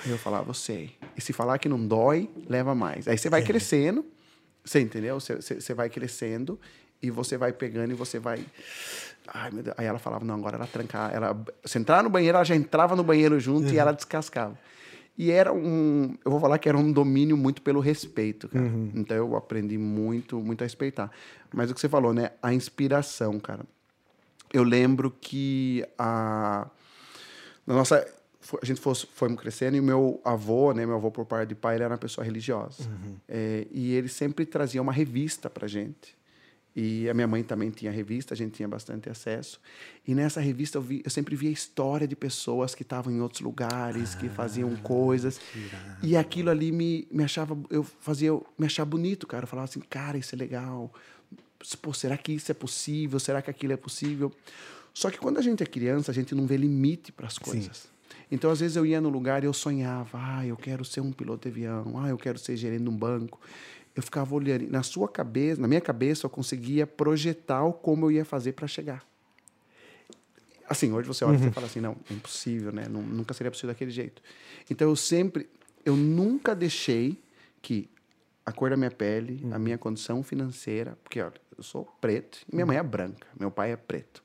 Aí 0.05 0.11
eu 0.11 0.18
falava, 0.18 0.50
eu 0.50 0.55
sei. 0.55 0.94
E 1.16 1.20
se 1.20 1.33
falar 1.33 1.59
que 1.59 1.68
não 1.68 1.87
dói, 1.87 2.29
leva 2.48 2.74
mais. 2.74 3.07
Aí 3.09 3.16
você 3.18 3.29
vai 3.29 3.42
crescendo, 3.42 4.05
você 4.64 4.81
entendeu? 4.81 5.20
Você, 5.20 5.37
você, 5.37 5.61
você 5.61 5.74
vai 5.74 5.88
crescendo 5.90 6.59
e 7.03 7.11
você 7.11 7.37
vai 7.37 7.53
pegando 7.53 7.90
e 7.92 7.94
você 7.94 8.18
vai. 8.18 8.44
Ai, 9.33 9.51
meu 9.51 9.63
Deus. 9.63 9.75
Aí 9.79 9.87
ela 9.87 9.99
falava, 9.99 10.25
não, 10.25 10.35
agora 10.35 10.57
ela 10.57 10.67
trancar. 10.67 11.15
Ela, 11.15 11.37
você 11.63 11.79
entrar 11.79 12.03
no 12.03 12.11
banheiro, 12.11 12.37
ela 12.37 12.45
já 12.45 12.55
entrava 12.55 12.95
no 12.95 13.03
banheiro 13.03 13.39
junto 13.41 13.73
e 13.73 13.79
ela 13.79 13.93
descascava. 13.93 14.59
E 15.17 15.31
era 15.31 15.53
um. 15.53 16.17
Eu 16.25 16.31
vou 16.31 16.41
falar 16.41 16.59
que 16.59 16.69
era 16.69 16.77
um 16.77 16.91
domínio 16.91 17.37
muito 17.37 17.63
pelo 17.63 17.81
respeito, 17.81 18.49
cara. 18.49 18.65
Então 18.95 19.17
eu 19.17 19.37
aprendi 19.37 19.79
muito, 19.79 20.41
muito 20.41 20.63
a 20.63 20.65
respeitar. 20.65 21.11
Mas 21.53 21.71
o 21.71 21.75
que 21.75 21.81
você 21.81 21.89
falou, 21.89 22.13
né? 22.13 22.33
A 22.43 22.53
inspiração, 22.53 23.39
cara 23.39 23.65
eu 24.55 24.63
lembro 24.63 25.11
que 25.11 25.85
a 25.99 26.69
na 27.67 27.75
nossa 27.75 28.07
a 28.63 28.65
gente 28.65 28.79
fosse, 28.79 29.07
fomos 29.07 29.41
crescendo 29.41 29.77
e 29.77 29.81
meu 29.81 30.21
avô, 30.23 30.73
né, 30.73 30.85
meu 30.85 30.97
avô 30.97 31.11
por 31.11 31.25
parte 31.25 31.49
de 31.49 31.55
pai, 31.55 31.77
ele 31.77 31.85
era 31.85 31.95
uma 31.95 31.99
pessoa 31.99 32.23
religiosa. 32.25 32.89
É, 33.27 33.67
e 33.71 33.95
ele 33.95 34.09
sempre 34.09 34.45
trazia 34.45 34.83
uma 34.83 34.93
revista 34.93 35.49
pra 35.49 35.67
gente. 35.67 36.15
E 36.77 37.09
a 37.09 37.15
minha 37.15 37.27
mãe 37.29 37.43
também 37.45 37.71
tinha 37.71 37.93
revista, 37.93 38.35
a 38.35 38.37
gente 38.37 38.55
tinha 38.55 38.67
bastante 38.67 39.09
acesso. 39.09 39.61
E 40.07 40.15
nessa 40.15 40.41
revista 40.41 40.79
eu, 40.79 40.83
vi, 40.83 41.03
eu 41.05 41.11
sempre 41.11 41.37
via 41.37 41.51
história 41.51 42.07
de 42.07 42.17
pessoas 42.17 42.75
que 42.75 42.83
estavam 42.83 43.13
em 43.13 43.21
outros 43.21 43.43
lugares, 43.43 44.15
que 44.17 44.29
faziam 44.29 44.75
coisas. 44.77 45.41
E 46.03 46.17
aquilo 46.17 46.51
ali 46.51 46.73
me, 46.73 47.07
me 47.13 47.23
achava, 47.23 47.57
eu 47.71 47.85
fazia 47.85 48.29
eu 48.29 48.45
me 48.59 48.67
achar 48.67 48.85
bonito, 48.85 49.25
cara. 49.27 49.45
Eu 49.45 49.49
falava 49.49 49.69
assim, 49.69 49.81
cara, 49.81 50.19
isso 50.19 50.35
é 50.35 50.39
legal. 50.39 50.93
Pô, 51.81 51.93
será 51.93 52.17
que 52.17 52.33
isso 52.33 52.51
é 52.51 52.55
possível? 52.55 53.21
Será 53.21 53.41
que 53.41 53.51
aquilo 53.51 53.73
é 53.73 53.77
possível? 53.77 54.33
Só 54.93 55.11
que 55.11 55.19
quando 55.19 55.39
a 55.39 55.43
gente 55.43 55.63
é 55.63 55.67
criança, 55.67 56.11
a 56.11 56.15
gente 56.15 56.35
não 56.35 56.47
vê 56.47 56.57
limite 56.57 57.13
para 57.13 57.27
as 57.27 57.39
coisas. 57.39 57.89
Então, 58.31 58.51
às 58.51 58.61
vezes, 58.61 58.77
eu 58.77 58.85
ia 58.87 59.01
no 59.01 59.09
lugar 59.09 59.43
e 59.45 59.47
eu 59.47 59.53
sonhava, 59.53 60.19
ah, 60.21 60.47
eu 60.47 60.57
quero 60.57 60.85
ser 60.85 61.01
um 61.01 61.13
piloto 61.13 61.49
de 61.49 61.55
avião, 61.55 61.95
ah, 61.99 62.09
eu 62.09 62.17
quero 62.17 62.39
ser 62.39 62.57
gerente 62.57 62.83
de 62.83 62.89
um 62.89 62.97
banco. 62.97 63.41
Eu 63.95 64.03
ficava 64.03 64.35
olhando. 64.35 64.65
E 64.65 64.67
na 64.67 64.83
sua 64.83 65.09
cabeça, 65.09 65.61
na 65.61 65.69
minha 65.69 65.81
cabeça, 65.81 66.27
eu 66.27 66.31
conseguia 66.31 66.87
projetar 66.87 67.63
como 67.75 68.07
eu 68.07 68.11
ia 68.13 68.25
fazer 68.25 68.53
para 68.53 68.67
chegar. 68.67 69.05
Assim, 70.69 70.93
hoje 70.93 71.07
você 71.07 71.25
olha 71.25 71.37
e 71.37 71.39
você 71.39 71.51
fala 71.51 71.67
assim, 71.67 71.81
não, 71.81 71.97
é 72.11 72.15
impossível, 72.15 72.73
né? 72.73 72.87
Nun- 72.89 73.03
Nunca 73.03 73.35
seria 73.35 73.51
possível 73.51 73.69
daquele 73.69 73.91
jeito. 73.91 74.23
Então, 74.71 74.89
eu 74.89 74.97
sempre, 74.97 75.49
eu 75.85 75.95
nunca 75.95 76.55
deixei 76.55 77.23
que 77.61 77.89
a 78.47 78.51
cor 78.53 78.71
da 78.71 78.77
minha 78.77 78.91
pele, 78.91 79.47
a 79.53 79.59
minha 79.59 79.77
condição 79.79 80.23
financeira, 80.23 80.99
porque 81.05 81.21
olha, 81.21 81.35
eu 81.57 81.63
sou 81.63 81.85
preto 82.01 82.39
e 82.51 82.55
minha 82.55 82.67
mãe 82.67 82.77
é 82.79 82.83
branca, 82.83 83.27
meu 83.39 83.51
pai 83.51 83.73
é 83.73 83.77
preto. 83.77 84.23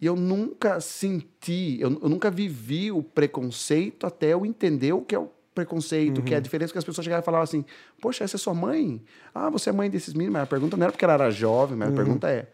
E 0.00 0.06
eu 0.06 0.16
nunca 0.16 0.80
senti, 0.80 1.78
eu, 1.80 1.90
eu 2.02 2.08
nunca 2.08 2.30
vivi 2.30 2.90
o 2.92 3.02
preconceito 3.02 4.06
até 4.06 4.32
eu 4.32 4.44
entender 4.46 4.92
o 4.92 5.02
que 5.02 5.14
é 5.14 5.18
o 5.18 5.30
preconceito, 5.58 6.22
que 6.22 6.34
é 6.34 6.36
a 6.36 6.40
diferença 6.40 6.72
que 6.72 6.78
as 6.78 6.84
pessoas 6.84 7.04
chegavam 7.04 7.22
e 7.22 7.24
falavam 7.24 7.44
assim: 7.44 7.64
Poxa, 8.00 8.24
essa 8.24 8.36
é 8.36 8.38
sua 8.38 8.54
mãe? 8.54 9.02
Ah, 9.34 9.50
você 9.50 9.70
é 9.70 9.72
mãe 9.72 9.90
desses 9.90 10.14
meninos? 10.14 10.34
Mas 10.34 10.42
a 10.44 10.46
pergunta 10.46 10.76
não 10.76 10.84
era 10.84 10.92
porque 10.92 11.04
ela 11.04 11.14
era 11.14 11.30
jovem, 11.30 11.76
mas 11.76 11.88
a 11.88 11.92
pergunta 11.92 12.30
é: 12.30 12.48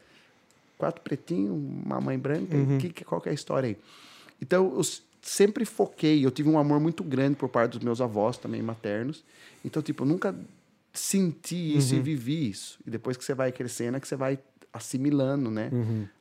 quatro 0.78 1.02
pretinhos, 1.02 1.52
uma 1.52 2.00
mãe 2.00 2.18
branca, 2.18 2.56
que, 2.78 2.88
que, 2.90 3.04
qual 3.04 3.20
que 3.20 3.28
é 3.28 3.32
a 3.32 3.34
história 3.34 3.68
aí? 3.68 3.76
Então, 4.40 4.74
eu 4.76 4.82
sempre 5.20 5.64
foquei, 5.64 6.24
eu 6.24 6.30
tive 6.30 6.48
um 6.48 6.58
amor 6.58 6.80
muito 6.80 7.02
grande 7.02 7.36
por 7.36 7.48
parte 7.48 7.72
dos 7.72 7.80
meus 7.80 8.00
avós 8.00 8.36
também 8.38 8.62
maternos. 8.62 9.24
Então, 9.64 9.82
tipo, 9.82 10.04
eu 10.04 10.08
nunca 10.08 10.34
senti 10.92 11.76
isso 11.76 11.94
e 11.94 12.00
vivi 12.00 12.50
isso. 12.50 12.78
E 12.86 12.90
depois 12.90 13.16
que 13.16 13.24
você 13.24 13.34
vai 13.34 13.50
crescendo, 13.50 13.96
é 13.96 14.00
que 14.00 14.06
você 14.06 14.16
vai 14.16 14.38
assimilando, 14.74 15.52
né? 15.52 15.70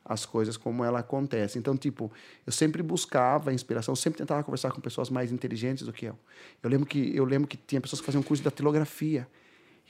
As 0.04 0.24
coisas 0.24 0.56
como 0.56 0.84
ela 0.84 1.00
acontece. 1.00 1.58
Então, 1.58 1.76
tipo, 1.76 2.10
eu 2.46 2.52
sempre 2.52 2.82
buscava 2.84 3.52
inspiração, 3.52 3.92
eu 3.92 3.96
sempre 3.96 4.18
tentava 4.18 4.44
conversar 4.44 4.70
com 4.70 4.80
pessoas 4.80 5.10
mais 5.10 5.32
inteligentes 5.32 5.84
do 5.84 5.92
que 5.92 6.06
eu. 6.06 6.16
Eu 6.62 6.70
lembro 6.70 6.86
que 6.86 7.14
eu 7.16 7.24
lembro 7.24 7.48
que 7.48 7.56
tinha 7.56 7.80
pessoas 7.80 8.00
que 8.00 8.06
faziam 8.06 8.22
curso 8.22 8.40
de 8.42 8.48
datilografia. 8.48 9.26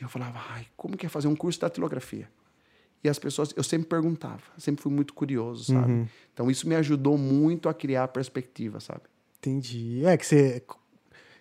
E 0.00 0.02
eu 0.02 0.08
falava, 0.08 0.40
ai, 0.50 0.66
como 0.76 0.96
que 0.96 1.04
é 1.04 1.08
fazer 1.10 1.28
um 1.28 1.36
curso 1.36 1.58
de 1.58 1.60
datilografia? 1.60 2.28
E 3.04 3.08
as 3.08 3.18
pessoas, 3.18 3.52
eu 3.54 3.62
sempre 3.62 3.86
perguntava, 3.86 4.42
sempre 4.56 4.82
fui 4.82 4.90
muito 4.90 5.12
curioso, 5.12 5.72
sabe? 5.74 5.92
Então 6.32 6.50
isso 6.50 6.66
me 6.66 6.74
ajudou 6.74 7.18
muito 7.18 7.68
a 7.68 7.74
criar 7.74 8.08
perspectiva, 8.08 8.80
sabe? 8.80 9.02
Entendi. 9.38 10.06
É 10.06 10.16
que 10.16 10.24
você. 10.24 10.62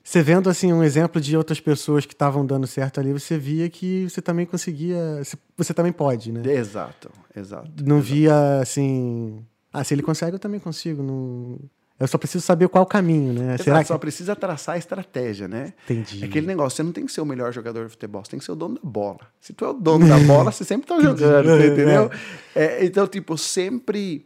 Você 0.04 0.22
vendo 0.22 0.50
assim 0.50 0.74
um 0.74 0.84
exemplo 0.84 1.22
de 1.22 1.38
outras 1.38 1.62
pessoas 1.62 2.06
que 2.06 2.14
estavam 2.14 2.46
dando 2.46 2.68
certo 2.68 3.00
ali, 3.00 3.14
você 3.14 3.38
via 3.38 3.70
que 3.70 4.10
você 4.10 4.22
também 4.22 4.46
conseguia. 4.46 5.22
você- 5.58 5.74
também 5.74 5.94
pode, 5.94 6.32
né? 6.32 6.42
Exato, 6.54 7.10
exato. 7.36 7.72
Não 7.86 8.02
via 8.02 8.60
assim. 8.60 9.44
Ah, 9.72 9.84
se 9.84 9.94
ele 9.94 10.02
consegue, 10.04 10.36
eu 10.36 10.40
também 10.40 10.60
consigo. 10.60 11.02
Não... 11.02 11.58
Eu 12.00 12.08
só 12.08 12.18
preciso 12.18 12.44
saber 12.44 12.68
qual 12.68 12.84
o 12.84 12.88
caminho, 12.88 13.32
né? 13.34 13.46
Exato, 13.54 13.64
Será 13.64 13.82
que. 13.82 13.88
só 13.88 13.98
precisa 13.98 14.36
traçar 14.36 14.76
a 14.76 14.78
estratégia, 14.78 15.48
né? 15.48 15.74
Entendi. 15.86 16.22
É 16.22 16.26
aquele 16.26 16.46
negócio, 16.46 16.76
você 16.76 16.84
não 16.84 16.92
tem 16.92 17.06
que 17.06 17.12
ser 17.14 17.22
o 17.22 17.26
melhor 17.26 17.54
jogador 17.54 17.86
de 17.86 17.92
futebol, 17.92 18.26
você 18.26 18.32
tem 18.32 18.40
que 18.40 18.46
ser 18.46 18.52
o 18.52 18.56
dono 18.56 18.76
da 18.76 18.82
bola. 18.84 19.22
Se 19.40 19.54
tu 19.54 19.64
é 19.64 19.70
o 19.70 19.74
dono 19.74 20.06
da 20.08 20.20
bola, 20.20 20.52
você 20.52 20.66
sempre 20.66 20.86
tá 20.86 21.00
jogando, 21.00 21.50
entendeu? 21.64 22.12
É, 22.54 22.84
então, 22.84 23.08
tipo, 23.08 23.34
eu 23.34 23.38
sempre 23.38 24.26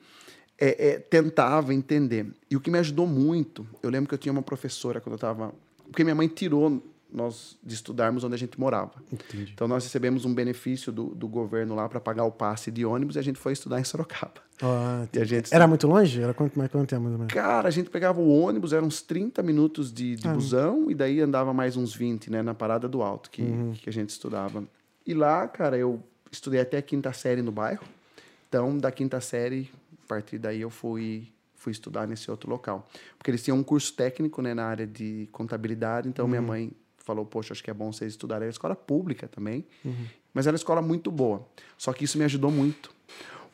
é, 0.57 0.87
é, 0.93 0.99
tentava 0.99 1.71
entender. 1.71 2.25
E 2.49 2.55
o 2.55 2.59
que 2.59 2.71
me 2.71 2.79
ajudou 2.79 3.05
muito, 3.05 3.67
eu 3.83 3.91
lembro 3.91 4.09
que 4.09 4.15
eu 4.15 4.17
tinha 4.17 4.31
uma 4.31 4.41
professora 4.41 4.99
quando 4.99 5.13
eu 5.13 5.19
tava... 5.19 5.53
Porque 5.89 6.03
minha 6.03 6.15
mãe 6.15 6.27
tirou 6.27 6.81
nós 7.11 7.57
de 7.63 7.73
estudarmos 7.73 8.23
onde 8.25 8.35
a 8.35 8.37
gente 8.37 8.59
morava. 8.59 8.91
Entendi. 9.11 9.51
Então 9.53 9.67
nós 9.67 9.83
recebemos 9.85 10.25
um 10.25 10.33
benefício 10.33 10.91
do, 10.91 11.05
do 11.15 11.27
governo 11.27 11.73
lá 11.73 11.87
para 11.87 11.99
pagar 12.01 12.25
o 12.25 12.31
passe 12.31 12.69
de 12.69 12.85
ônibus 12.85 13.15
e 13.15 13.19
a 13.19 13.21
gente 13.21 13.39
foi 13.39 13.53
estudar 13.53 13.79
em 13.79 13.83
Sorocaba. 13.85 14.33
Ó, 14.61 15.05
E 15.13 15.19
a 15.19 15.23
gente 15.23 15.53
Era 15.55 15.65
muito 15.67 15.87
longe? 15.87 16.21
Era 16.21 16.33
quanto, 16.33 16.57
mais 16.59 16.69
quanto 16.69 16.89
tempo 16.89 17.03
mais 17.03 17.13
ou 17.13 17.19
menos? 17.19 17.33
Cara, 17.33 17.67
a 17.69 17.71
gente 17.71 17.89
pegava 17.89 18.19
o 18.19 18.27
ônibus, 18.29 18.73
eram 18.73 18.87
uns 18.87 19.01
30 19.01 19.41
minutos 19.41 19.91
de, 19.91 20.17
de 20.17 20.27
Ah. 20.27 20.33
busão, 20.33 20.91
e 20.91 20.95
daí 20.95 21.21
andava 21.21 21.53
mais 21.53 21.77
uns 21.77 21.95
20, 21.95 22.29
né, 22.29 22.41
na 22.41 22.53
parada 22.53 22.89
do 22.89 23.01
alto 23.01 23.29
que, 23.31 23.41
Uhum. 23.41 23.71
que 23.73 23.89
a 23.89 23.93
gente 23.93 24.09
estudava. 24.09 24.65
E 25.05 25.13
lá, 25.13 25.47
cara, 25.47 25.77
eu 25.77 26.03
estudei 26.29 26.59
até 26.59 26.77
a 26.77 26.81
quinta 26.81 27.13
série 27.13 27.41
no 27.41 27.53
bairro. 27.53 27.83
Então, 28.49 28.77
da 28.77 28.91
quinta 28.91 29.21
série, 29.21 29.71
a 30.03 30.07
partir 30.09 30.37
daí 30.37 30.59
eu 30.59 30.69
fui, 30.69 31.29
fui 31.67 31.71
estudar 31.73 32.07
nesse 32.07 32.31
outro 32.31 32.49
local. 32.49 32.87
Porque 33.17 33.29
eles 33.29 33.43
tinham 33.43 33.57
um 33.57 33.63
curso 33.63 33.91
técnico, 33.93 34.41
né, 34.41 34.53
na 34.53 34.65
área 34.65 34.87
de 34.87 35.27
contabilidade, 35.33 36.07
então 36.07 36.23
Uhum. 36.23 36.29
minha 36.29 36.41
mãe 36.41 36.71
falou, 36.97 37.25
poxa, 37.25 37.51
acho 37.53 37.61
que 37.63 37.69
é 37.69 37.73
bom 37.73 37.91
vocês 37.91 38.13
estudarem. 38.13 38.43
Era 38.43 38.49
escola 38.51 38.73
pública 38.75 39.27
também, 39.27 39.65
Uhum. 39.83 40.05
mas 40.33 40.47
era 40.47 40.53
uma 40.53 40.57
escola 40.57 40.81
muito 40.81 41.11
boa. 41.11 41.45
Só 41.77 41.91
que 41.91 42.05
isso 42.05 42.17
me 42.17 42.23
ajudou 42.23 42.49
muito. 42.51 42.89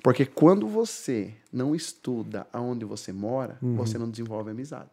Porque 0.03 0.25
quando 0.27 0.67
você 0.67 1.33
não 1.51 1.73
estuda 1.73 2.45
aonde 2.53 2.85
você 2.85 3.11
mora, 3.11 3.57
Uhum. 3.63 3.75
você 3.77 3.97
não 3.97 4.07
desenvolve 4.09 4.51
amizade. 4.51 4.89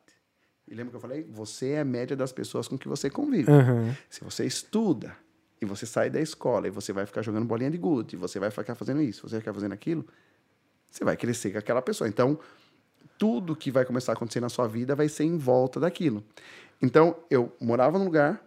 E 0.66 0.74
lembra 0.74 0.90
que 0.92 0.96
eu 0.96 1.00
falei? 1.00 1.22
Você 1.30 1.70
é 1.72 1.80
a 1.80 1.84
média 1.84 2.16
das 2.16 2.32
pessoas 2.32 2.68
com 2.68 2.78
que 2.78 2.88
você 2.88 3.10
convive. 3.10 3.50
Aham. 3.52 3.94
Se 4.08 4.22
você 4.24 4.46
estuda 4.46 5.14
e 5.60 5.66
você 5.66 5.84
sai 5.84 6.08
da 6.08 6.20
escola 6.22 6.68
e 6.68 6.70
você 6.70 6.90
vai 6.92 7.04
ficar 7.04 7.20
jogando 7.22 7.44
bolinha 7.44 7.70
de 7.70 7.76
gude, 7.76 8.16
você 8.16 8.38
vai 8.38 8.50
ficar 8.50 8.74
fazendo 8.74 9.02
isso, 9.02 9.22
você 9.28 9.32
vai 9.34 9.40
ficar 9.40 9.52
fazendo 9.52 9.72
aquilo, 9.72 10.06
você 10.88 11.04
vai 11.04 11.16
crescer 11.16 11.50
com 11.52 11.58
aquela 11.58 11.82
pessoa. 11.82 12.08
Então, 12.08 12.38
tudo 13.18 13.54
que 13.54 13.70
vai 13.70 13.84
começar 13.84 14.12
a 14.12 14.14
acontecer 14.14 14.40
na 14.40 14.48
sua 14.48 14.66
vida 14.66 14.94
vai 14.94 15.08
ser 15.08 15.24
em 15.24 15.36
volta 15.36 15.78
daquilo. 15.78 16.24
Então, 16.80 17.16
eu 17.30 17.54
morava 17.60 17.98
num 17.98 18.04
lugar, 18.04 18.42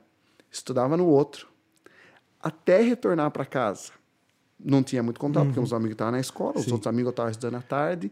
estudava 0.51 0.97
no 0.97 1.05
outro, 1.05 1.47
até 2.41 2.81
retornar 2.81 3.29
para 3.31 3.45
casa. 3.45 3.91
Não 4.59 4.81
tinha 4.81 5.03
muito 5.03 5.19
contato, 5.19 5.45
porque 5.47 5.59
uns 5.59 5.73
amigos 5.73 5.93
estavam 5.93 6.13
na 6.13 6.19
escola, 6.19 6.57
os 6.57 6.65
Sim. 6.65 6.71
outros 6.71 6.87
amigos 6.87 7.07
eu 7.07 7.11
estava 7.11 7.29
estudando 7.29 7.55
à 7.55 7.61
tarde. 7.61 8.11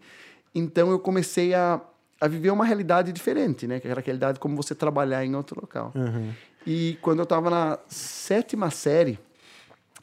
Então, 0.53 0.91
eu 0.91 0.99
comecei 0.99 1.53
a, 1.53 1.81
a 2.19 2.27
viver 2.27 2.51
uma 2.51 2.65
realidade 2.65 3.11
diferente, 3.11 3.65
né? 3.65 3.79
Que 3.79 3.87
era 3.87 3.99
a 3.99 4.03
realidade 4.03 4.39
como 4.39 4.55
você 4.55 4.75
trabalhar 4.75 5.25
em 5.25 5.35
outro 5.35 5.59
local. 5.59 5.91
Aham. 5.95 6.35
E 6.65 6.97
quando 7.01 7.19
eu 7.19 7.23
estava 7.23 7.49
na 7.49 7.79
sétima 7.87 8.69
série, 8.69 9.17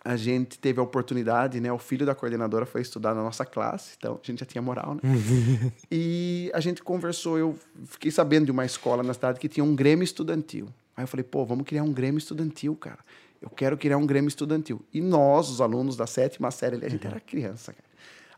a 0.08 0.16
gente 0.16 0.58
teve 0.58 0.80
a 0.80 0.82
oportunidade, 0.82 1.60
né? 1.60 1.70
O 1.70 1.76
filho 1.76 2.06
da 2.06 2.14
coordenadora 2.14 2.64
foi 2.64 2.80
estudar 2.80 3.14
na 3.14 3.22
nossa 3.22 3.44
classe, 3.44 3.94
então 3.98 4.18
a 4.22 4.26
gente 4.26 4.40
já 4.40 4.46
tinha 4.46 4.62
moral, 4.62 4.94
né? 4.94 5.02
e 5.92 6.50
a 6.54 6.60
gente 6.60 6.82
conversou, 6.82 7.36
eu 7.36 7.54
fiquei 7.84 8.10
sabendo 8.10 8.46
de 8.46 8.50
uma 8.50 8.64
escola 8.64 9.02
na 9.02 9.12
cidade 9.12 9.38
que 9.38 9.50
tinha 9.50 9.62
um 9.62 9.76
grêmio 9.76 10.02
estudantil. 10.02 10.66
Aí 10.96 11.04
eu 11.04 11.08
falei, 11.08 11.22
pô, 11.22 11.44
vamos 11.44 11.66
criar 11.66 11.82
um 11.82 11.92
grêmio 11.92 12.16
estudantil, 12.16 12.74
cara. 12.74 13.00
Eu 13.38 13.50
quero 13.50 13.76
criar 13.76 13.98
um 13.98 14.06
grêmio 14.06 14.28
estudantil. 14.28 14.80
E 14.94 15.02
nós, 15.02 15.50
os 15.50 15.60
alunos 15.60 15.94
da 15.94 16.06
sétima 16.06 16.50
série, 16.50 16.82
a 16.82 16.88
gente 16.88 17.06
era 17.06 17.20
criança, 17.20 17.74
cara. 17.74 17.88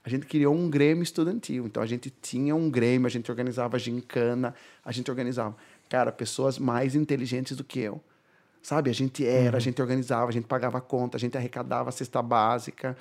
A 0.03 0.09
gente 0.09 0.27
criou 0.27 0.53
um 0.53 0.69
grêmio 0.69 1.05
estudantil. 1.05 1.67
Então 1.67 1.81
a 1.81 1.87
gente 1.87 2.11
tinha 2.11 2.53
um 2.53 2.69
grêmio, 2.69 3.07
a 3.07 3.11
gente 3.11 3.31
organizava 3.31 3.79
gincana, 3.79 4.57
a 4.85 4.91
gente 4.91 5.09
organizava. 5.09 5.55
Cara, 5.89 6.11
pessoas 6.11 6.59
mais 6.59 6.97
inteligentes 6.97 7.57
do 7.57 7.63
que 7.63 7.79
eu. 7.79 8.03
Sabe? 8.62 8.90
A 8.90 8.92
gente 8.92 9.27
era, 9.27 9.57
a 9.57 9.61
gente 9.61 9.81
organizava, 9.81 10.29
a 10.29 10.33
gente 10.33 10.46
pagava 10.46 10.81
conta, 10.81 11.16
a 11.16 11.20
gente 11.20 11.37
arrecadava 11.37 11.88
a 11.88 11.92
cesta 11.92 12.20
básica. 12.20 12.96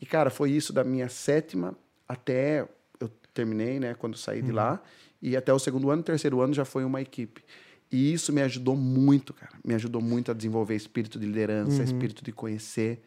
E, 0.00 0.06
cara, 0.06 0.30
foi 0.30 0.50
isso 0.50 0.72
da 0.72 0.82
minha 0.82 1.08
sétima 1.08 1.76
até 2.08 2.68
eu 3.00 3.10
terminei, 3.32 3.78
né? 3.78 3.94
Quando 3.94 4.16
saí 4.16 4.42
de 4.42 4.52
lá. 4.52 4.82
E 5.22 5.36
até 5.36 5.52
o 5.52 5.58
segundo 5.58 5.90
ano, 5.90 6.02
terceiro 6.02 6.40
ano 6.40 6.52
já 6.52 6.64
foi 6.64 6.84
uma 6.84 7.00
equipe. 7.00 7.42
E 7.90 8.12
isso 8.12 8.32
me 8.32 8.42
ajudou 8.42 8.76
muito, 8.76 9.32
cara. 9.32 9.52
Me 9.64 9.74
ajudou 9.74 10.02
muito 10.02 10.30
a 10.30 10.34
desenvolver 10.34 10.74
espírito 10.74 11.18
de 11.18 11.26
liderança, 11.26 11.82
espírito 11.82 12.24
de 12.24 12.32
conhecer. 12.32 13.02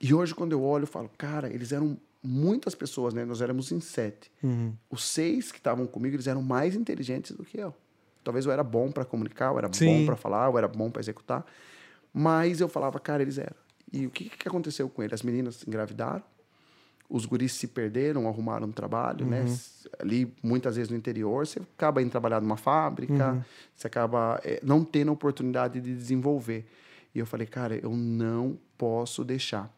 E 0.00 0.14
hoje, 0.14 0.34
quando 0.34 0.52
eu 0.52 0.62
olho, 0.62 0.84
eu 0.84 0.86
falo, 0.86 1.10
cara, 1.18 1.52
eles 1.52 1.72
eram 1.72 1.98
muitas 2.22 2.74
pessoas, 2.74 3.12
né? 3.12 3.24
Nós 3.24 3.42
éramos 3.42 3.72
em 3.72 3.80
sete. 3.80 4.30
Uhum. 4.42 4.72
Os 4.88 5.04
seis 5.04 5.50
que 5.50 5.58
estavam 5.58 5.86
comigo, 5.86 6.16
eles 6.16 6.26
eram 6.26 6.42
mais 6.42 6.74
inteligentes 6.74 7.32
do 7.32 7.44
que 7.44 7.58
eu. 7.58 7.74
Talvez 8.22 8.44
eu 8.46 8.52
era 8.52 8.62
bom 8.62 8.90
para 8.90 9.04
comunicar, 9.04 9.52
eu 9.52 9.58
era 9.58 9.68
Sim. 9.72 9.86
bom 9.86 10.06
para 10.06 10.16
falar, 10.16 10.50
eu 10.50 10.58
era 10.58 10.68
bom 10.68 10.90
para 10.90 11.00
executar. 11.00 11.44
Mas 12.12 12.60
eu 12.60 12.68
falava, 12.68 12.98
cara, 12.98 13.22
eles 13.22 13.38
eram. 13.38 13.54
E 13.92 14.06
o 14.06 14.10
que, 14.10 14.28
que 14.28 14.48
aconteceu 14.48 14.88
com 14.88 15.02
eles? 15.02 15.14
As 15.14 15.22
meninas 15.22 15.64
engravidaram, 15.66 16.22
os 17.08 17.24
guris 17.26 17.52
se 17.52 17.66
perderam, 17.66 18.28
arrumaram 18.28 18.68
um 18.68 18.72
trabalho, 18.72 19.24
né? 19.26 19.42
S- 19.44 19.88
Ali, 19.98 20.32
muitas 20.42 20.76
vezes 20.76 20.90
no 20.90 20.96
interior, 20.96 21.46
você 21.46 21.60
acaba 21.76 22.00
indo 22.00 22.10
trabalhar 22.10 22.40
numa 22.40 22.56
fábrica, 22.56 23.44
você 23.76 23.86
acaba 23.86 24.40
eh, 24.44 24.60
não 24.62 24.84
tendo 24.84 25.08
a 25.10 25.12
oportunidade 25.12 25.80
de 25.80 25.94
desenvolver. 25.94 26.64
E 27.14 27.18
eu 27.18 27.26
falei, 27.26 27.46
cara, 27.46 27.74
eu 27.76 27.90
não 27.90 28.56
posso 28.78 29.24
deixar. 29.24 29.68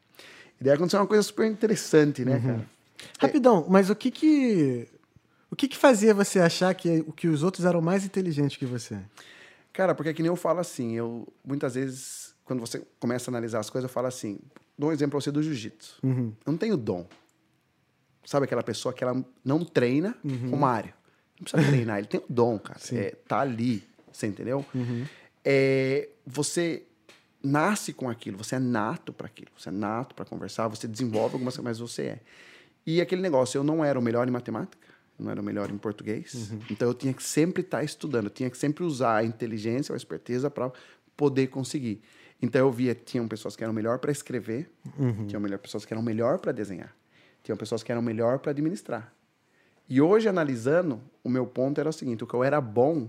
E 0.61 0.65
daí 0.65 0.75
aconteceu 0.75 1.01
uma 1.01 1.07
coisa 1.07 1.23
super 1.23 1.51
interessante, 1.51 2.25
né, 2.25 2.39
cara? 2.41 2.67
Rapidão, 3.19 3.67
mas 3.69 3.89
o 3.91 3.97
que 3.97 4.11
que. 4.11 4.87
O 5.53 5.55
que 5.57 5.69
que 5.69 5.77
fazia 5.77 6.15
você 6.15 6.41
achar 6.41 6.75
que, 6.75 7.03
que 7.15 7.29
os 7.29 7.43
outros 7.43 7.67
eram 7.67 7.83
mais 7.83 8.07
inteligentes 8.07 8.57
que 8.57 8.65
você? 8.65 8.99
Cara, 9.71 9.95
porque 9.95 10.09
é 10.09 10.15
que 10.15 10.23
nem 10.23 10.29
eu 10.29 10.37
falo 10.37 10.61
assim, 10.61 10.97
eu 10.97 11.31
muitas 11.45 11.75
vezes, 11.75 12.35
quando 12.43 12.61
você 12.61 12.83
começa 12.99 13.31
a 13.31 13.33
analisar 13.33 13.61
as 13.61 13.69
coisas, 13.69 13.87
eu 13.87 13.93
falo 13.93 14.07
assim, 14.07 14.39
dou 14.79 14.89
um 14.89 14.93
exemplo 14.95 15.11
pra 15.11 15.21
você 15.21 15.31
do 15.31 15.43
jiu-jitsu. 15.43 15.99
Uhum. 16.03 16.33
Eu 16.47 16.53
não 16.53 16.57
tenho 16.57 16.75
dom. 16.75 17.07
Sabe 18.25 18.45
aquela 18.45 18.63
pessoa 18.63 18.95
que 18.95 19.05
ela 19.05 19.23
não 19.45 19.63
treina, 19.63 20.17
o 20.25 20.57
Mário. 20.57 20.95
Não 21.39 21.45
precisa 21.45 21.71
treinar, 21.71 21.99
ele 21.99 22.07
tem 22.07 22.21
o 22.21 22.25
dom, 22.31 22.59
cara. 22.59 22.79
Sim. 22.79 22.97
É, 22.97 23.11
tá 23.29 23.41
ali, 23.41 23.87
você 24.11 24.27
entendeu? 24.27 24.65
É, 25.45 26.09
você 26.27 26.85
nasce 27.43 27.93
com 27.93 28.09
aquilo, 28.09 28.39
você 28.39 28.55
é 28.55 28.59
nato 28.59 29.13
para 29.13 29.27
aquilo, 29.27 29.51
você 29.55 29.69
é 29.69 29.73
nato 29.73 30.15
para 30.15 30.25
conversar, 30.25 30.67
você 30.69 30.89
desenvolve 30.89 31.35
algumas 31.35 31.55
coisas, 31.57 31.65
mas 31.65 31.79
você 31.79 32.03
é. 32.03 32.21
E 32.87 33.03
aquele 33.03 33.21
negócio, 33.21 33.59
eu 33.59 33.63
não 33.63 33.85
era 33.85 33.99
o 33.99 34.03
melhor 34.03 34.27
em 34.27 34.31
matemática, 34.31 34.92
não 35.23 35.31
era 35.31 35.41
o 35.41 35.45
melhor 35.45 35.71
em 35.71 35.79
português, 35.79 36.53
então 36.71 36.89
eu 36.89 36.95
tinha 36.95 37.13
que 37.15 37.23
sempre 37.23 37.63
estar 37.63 37.83
estudando, 37.83 38.25
eu 38.27 38.31
tinha 38.31 38.51
que 38.51 38.59
sempre 38.59 38.85
usar 38.85 39.17
a 39.17 39.25
inteligência 39.25 39.93
a 39.93 39.97
esperteza 39.97 40.51
para 40.51 40.71
poder 41.17 41.47
conseguir. 41.49 42.03
Então 42.41 42.61
eu 42.61 42.73
via, 42.73 42.95
tinham 42.95 43.29
pessoas 43.29 43.55
que 43.55 43.63
eram 43.63 43.73
melhor 43.73 43.99
para 43.99 44.11
escrever, 44.11 44.71
tinham 45.29 45.41
melhor, 45.41 45.59
pessoas 45.59 45.85
que 45.85 45.93
eram 45.95 46.03
melhor 46.03 46.39
para 46.39 46.51
desenhar, 46.53 46.95
tinham 47.43 47.57
pessoas 47.57 47.83
que 47.83 47.93
eram 47.93 48.03
melhor 48.03 48.39
para 48.41 48.51
administrar. 48.51 49.15
E 49.89 50.01
hoje, 50.01 50.29
analisando, 50.29 51.01
o 51.23 51.29
meu 51.29 51.47
ponto 51.47 51.79
era 51.81 51.89
o 51.91 51.93
seguinte: 51.93 52.25
o 52.25 52.27
que 52.27 52.35
eu 52.35 52.43
era 52.43 52.61
bom 52.61 53.09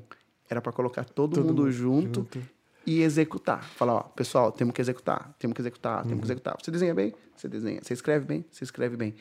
era 0.50 0.62
para 0.62 0.72
colocar 0.72 1.06
todo, 1.06 1.36
Todo 1.36 1.46
mundo, 1.46 1.62
mundo 1.64 1.72
junto, 1.72 2.20
junto. 2.22 2.42
e 2.86 3.02
executar. 3.02 3.64
Falar, 3.64 3.94
ó, 3.96 4.02
pessoal, 4.02 4.52
temos 4.52 4.74
que 4.74 4.82
executar, 4.82 5.34
temos 5.40 5.56
que 5.56 5.62
executar, 5.62 6.04
Uhum. 6.04 6.10
temos 6.10 6.22
que 6.22 6.26
executar. 6.28 6.56
Você 6.62 6.70
desenha 6.72 6.94
bem? 6.94 7.14
Você 7.36 7.48
desenha. 7.48 7.80
Você 7.82 7.94
escreve 7.94 8.26
bem? 8.26 8.44
Você 8.52 8.64
escreve 8.66 8.98
bem. 8.98 9.16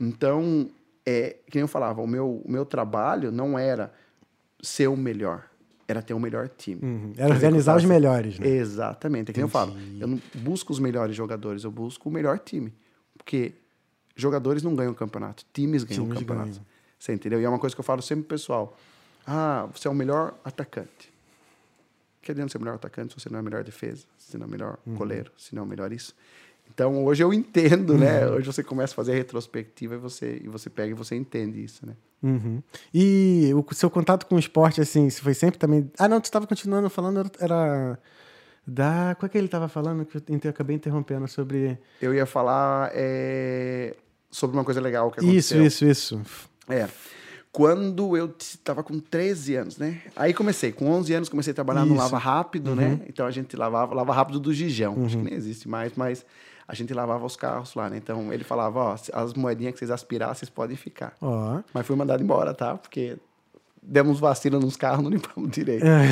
Então, 0.00 0.68
é, 1.06 1.36
que 1.46 1.56
nem 1.56 1.62
eu 1.62 1.68
falava, 1.68 2.00
o 2.00 2.06
meu, 2.06 2.42
o 2.44 2.50
meu 2.50 2.64
trabalho 2.64 3.30
não 3.30 3.58
era 3.58 3.92
ser 4.62 4.86
o 4.88 4.96
melhor, 4.96 5.44
era 5.86 6.00
ter 6.02 6.14
o 6.14 6.18
melhor 6.20 6.48
time. 6.48 6.80
Uhum. 6.82 7.12
Era 7.16 7.34
organizar 7.34 7.76
os 7.76 7.84
melhores, 7.84 8.38
né? 8.38 8.46
Exatamente. 8.48 9.30
É 9.30 9.32
que 9.34 9.38
nem 9.38 9.44
eu 9.44 9.48
falo. 9.48 9.74
Eu 10.00 10.06
não 10.06 10.20
busco 10.34 10.72
os 10.72 10.78
melhores 10.78 11.14
jogadores, 11.14 11.64
eu 11.64 11.70
busco 11.70 12.08
o 12.08 12.12
melhor 12.12 12.38
time. 12.38 12.72
Porque 13.18 13.52
jogadores 14.16 14.62
não 14.62 14.74
ganham 14.74 14.94
campeonato, 14.94 15.44
times 15.52 15.84
ganham 15.84 16.04
Times 16.04 16.18
campeonato. 16.20 16.50
ganham. 16.50 16.66
Você 16.98 17.12
entendeu? 17.12 17.40
E 17.40 17.44
é 17.44 17.48
uma 17.48 17.58
coisa 17.58 17.76
que 17.76 17.80
eu 17.80 17.84
falo 17.84 18.00
sempre 18.00 18.24
pro 18.24 18.36
pessoal. 18.36 18.76
Ah, 19.26 19.68
você 19.74 19.86
é 19.88 19.90
o 19.90 19.94
melhor 19.94 20.34
atacante. 20.44 21.12
Que 22.22 22.30
adianta 22.30 22.52
ser 22.52 22.56
o 22.58 22.60
melhor 22.60 22.76
atacante 22.76 23.12
se 23.12 23.20
você 23.20 23.28
não 23.28 23.36
é 23.36 23.40
a 23.40 23.42
melhor 23.42 23.62
defesa, 23.62 24.06
se 24.16 24.38
não 24.38 24.44
é 24.44 24.48
o 24.48 24.50
melhor 24.50 24.78
Uhum. 24.86 24.94
goleiro, 24.94 25.30
se 25.36 25.54
não 25.54 25.62
é 25.62 25.66
o 25.66 25.68
melhor 25.68 25.92
isso. 25.92 26.14
Então, 26.72 27.04
hoje 27.04 27.22
eu 27.22 27.32
entendo, 27.32 27.96
né? 27.96 28.26
Hoje 28.26 28.46
você 28.46 28.62
começa 28.62 28.92
a 28.92 28.96
fazer 28.96 29.12
a 29.12 29.14
retrospectiva 29.16 29.94
e 29.94 29.98
você, 29.98 30.40
e 30.42 30.48
você 30.48 30.68
pega 30.68 30.90
e 30.90 30.94
você 30.94 31.14
entende 31.14 31.62
isso, 31.62 31.86
né? 31.86 31.94
Uhum. 32.22 32.62
E 32.92 33.52
o 33.54 33.74
seu 33.74 33.90
contato 33.90 34.26
com 34.26 34.34
o 34.34 34.38
esporte, 34.38 34.80
assim, 34.80 35.08
se 35.10 35.20
foi 35.20 35.34
sempre 35.34 35.58
também. 35.58 35.90
Ah, 35.98 36.08
não, 36.08 36.20
tu 36.20 36.24
estava 36.24 36.46
continuando 36.46 36.90
falando, 36.90 37.30
era-. 37.38 37.98
Da. 38.66 39.14
Qual 39.18 39.26
é 39.26 39.28
que 39.28 39.36
ele 39.36 39.46
estava 39.46 39.68
falando 39.68 40.06
que 40.06 40.16
eu 40.16 40.50
acabei 40.50 40.74
interrompendo 40.74 41.28
sobre. 41.28 41.78
Eu 42.00 42.14
ia 42.14 42.24
falar 42.24 42.90
é, 42.94 43.94
sobre 44.30 44.56
uma 44.56 44.64
coisa 44.64 44.80
legal 44.80 45.10
que 45.10 45.20
Isso, 45.20 45.54
aconteceu. 45.54 45.90
isso, 45.90 46.18
isso. 46.18 46.22
É. 46.68 46.88
Quando 47.52 48.16
eu 48.16 48.34
estava 48.36 48.82
com 48.82 48.98
13 48.98 49.54
anos, 49.54 49.78
né? 49.78 50.00
Aí 50.16 50.34
comecei, 50.34 50.72
com 50.72 50.90
11 50.90 51.14
anos 51.14 51.28
comecei 51.28 51.52
a 51.52 51.54
trabalhar 51.54 51.84
no 51.84 51.94
Isso. 51.94 52.02
Lava 52.02 52.18
Rápido, 52.18 52.74
né? 52.74 52.98
Então 53.06 53.26
a 53.26 53.30
gente 53.30 53.54
lavava, 53.54 53.94
Lava 53.94 54.12
Rápido 54.12 54.40
do 54.40 54.52
Gijão, 54.52 55.04
acho 55.04 55.18
que 55.18 55.22
nem 55.22 55.34
existe 55.34 55.68
mais, 55.68 55.92
mas 55.94 56.26
a 56.66 56.74
gente 56.74 56.92
lavava 56.94 57.24
os 57.26 57.36
carros 57.36 57.74
lá, 57.74 57.88
né? 57.90 57.96
Então 57.96 58.32
ele 58.32 58.44
falava, 58.44 58.78
ó, 58.80 58.96
as 59.12 59.34
moedinhas 59.34 59.72
que 59.74 59.78
vocês 59.78 59.90
aspirar, 59.90 60.34
vocês 60.34 60.48
podem 60.48 60.76
ficar. 60.76 61.14
Ó. 61.20 61.60
Mas 61.72 61.86
fui 61.86 61.94
mandado 61.96 62.22
embora, 62.22 62.54
tá? 62.54 62.76
Porque 62.76 63.16
demos 63.82 64.18
vacina 64.18 64.58
nos 64.58 64.76
carros, 64.76 65.02
não 65.04 65.10
limpamos 65.10 65.50
direito. 65.50 65.84
É. 65.84 66.06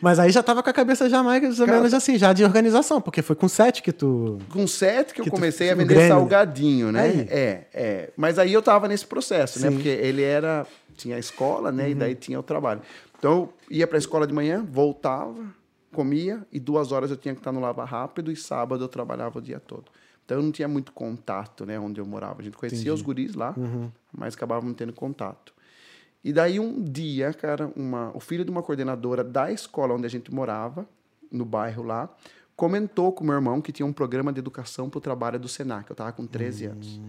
Mas 0.00 0.18
aí 0.18 0.30
já 0.30 0.42
tava 0.42 0.62
com 0.62 0.68
a 0.68 0.72
cabeça 0.74 1.08
já 1.08 1.22
mais 1.22 1.58
ou 1.58 1.64
Cara- 1.66 1.78
menos 1.78 1.94
assim, 1.94 2.18
já 2.18 2.32
de 2.34 2.44
organização, 2.44 3.00
porque 3.00 3.22
foi 3.22 3.34
com 3.34 3.48
sete 3.48 3.82
que 3.82 3.92
tu. 3.92 4.38
Com 4.50 4.66
sete 4.66 5.14
que 5.14 5.20
eu 5.20 5.24
Que 5.24 5.30
tu- 5.30 5.34
comecei 5.34 5.70
a 5.70 5.74
o 5.74 5.76
vender 5.78 5.96
né? 5.96 6.08
salgadinho, 6.08 6.92
né? 6.92 7.02
Aí. 7.02 7.20
É, 7.30 7.64
é. 7.72 8.10
Mas 8.16 8.38
aí 8.38 8.52
eu 8.52 8.60
tava 8.60 8.86
nesse 8.88 9.06
processo, 9.06 9.58
né? 9.60 9.68
Sim. 9.70 9.74
Porque 9.76 9.88
ele 9.88 10.22
era. 10.22 10.66
Tinha 10.96 11.16
a 11.16 11.18
escola, 11.18 11.72
né? 11.72 11.84
Uhum. 11.84 11.90
E 11.90 11.94
daí 11.94 12.14
tinha 12.14 12.38
o 12.38 12.42
trabalho. 12.42 12.80
Então 13.18 13.32
eu 13.32 13.54
ia 13.70 13.86
pra 13.86 13.96
escola 13.98 14.26
de 14.28 14.32
manhã, 14.34 14.64
voltava, 14.70 15.34
comia 15.94 16.46
e 16.52 16.60
duas 16.60 16.92
horas 16.92 17.10
eu 17.10 17.16
tinha 17.16 17.32
que 17.34 17.40
estar 17.40 17.52
no 17.52 17.60
Lava 17.60 17.84
Rápido 17.84 18.30
e 18.30 18.36
sábado 18.36 18.84
eu 18.84 18.88
trabalhava 18.88 19.38
o 19.38 19.42
dia 19.42 19.58
todo. 19.60 19.84
Então 20.24 20.38
eu 20.38 20.42
não 20.42 20.50
tinha 20.52 20.68
muito 20.68 20.92
contato, 20.92 21.64
né, 21.64 21.78
onde 21.78 22.00
eu 22.00 22.06
morava. 22.06 22.40
A 22.40 22.44
gente 22.44 22.56
conhecia 22.56 22.78
Entendi. 22.78 22.90
os 22.90 23.00
guris 23.02 23.34
lá, 23.34 23.54
Uhum. 23.56 23.90
mas 24.12 24.34
acabávamos 24.34 24.74
tendo 24.76 24.92
contato. 24.92 25.54
E 26.22 26.32
daí 26.32 26.58
um 26.58 26.82
dia, 26.82 27.32
cara, 27.34 27.70
uma, 27.76 28.10
o 28.14 28.20
filho 28.20 28.44
de 28.44 28.50
uma 28.50 28.62
coordenadora 28.62 29.22
da 29.22 29.52
escola 29.52 29.94
onde 29.94 30.06
a 30.06 30.10
gente 30.10 30.32
morava, 30.34 30.86
no 31.30 31.44
bairro 31.44 31.82
lá, 31.82 32.08
comentou 32.56 33.12
com 33.12 33.22
o 33.22 33.26
meu 33.26 33.34
irmão 33.36 33.60
que 33.60 33.70
tinha 33.72 33.84
um 33.84 33.92
programa 33.92 34.32
de 34.32 34.38
educação 34.38 34.88
para 34.88 34.98
o 34.98 35.00
trabalho 35.00 35.38
do 35.38 35.48
Senac. 35.48 35.90
Eu 35.90 35.96
tava 35.96 36.12
com 36.12 36.26
13 36.26 36.66
anos. 36.66 37.00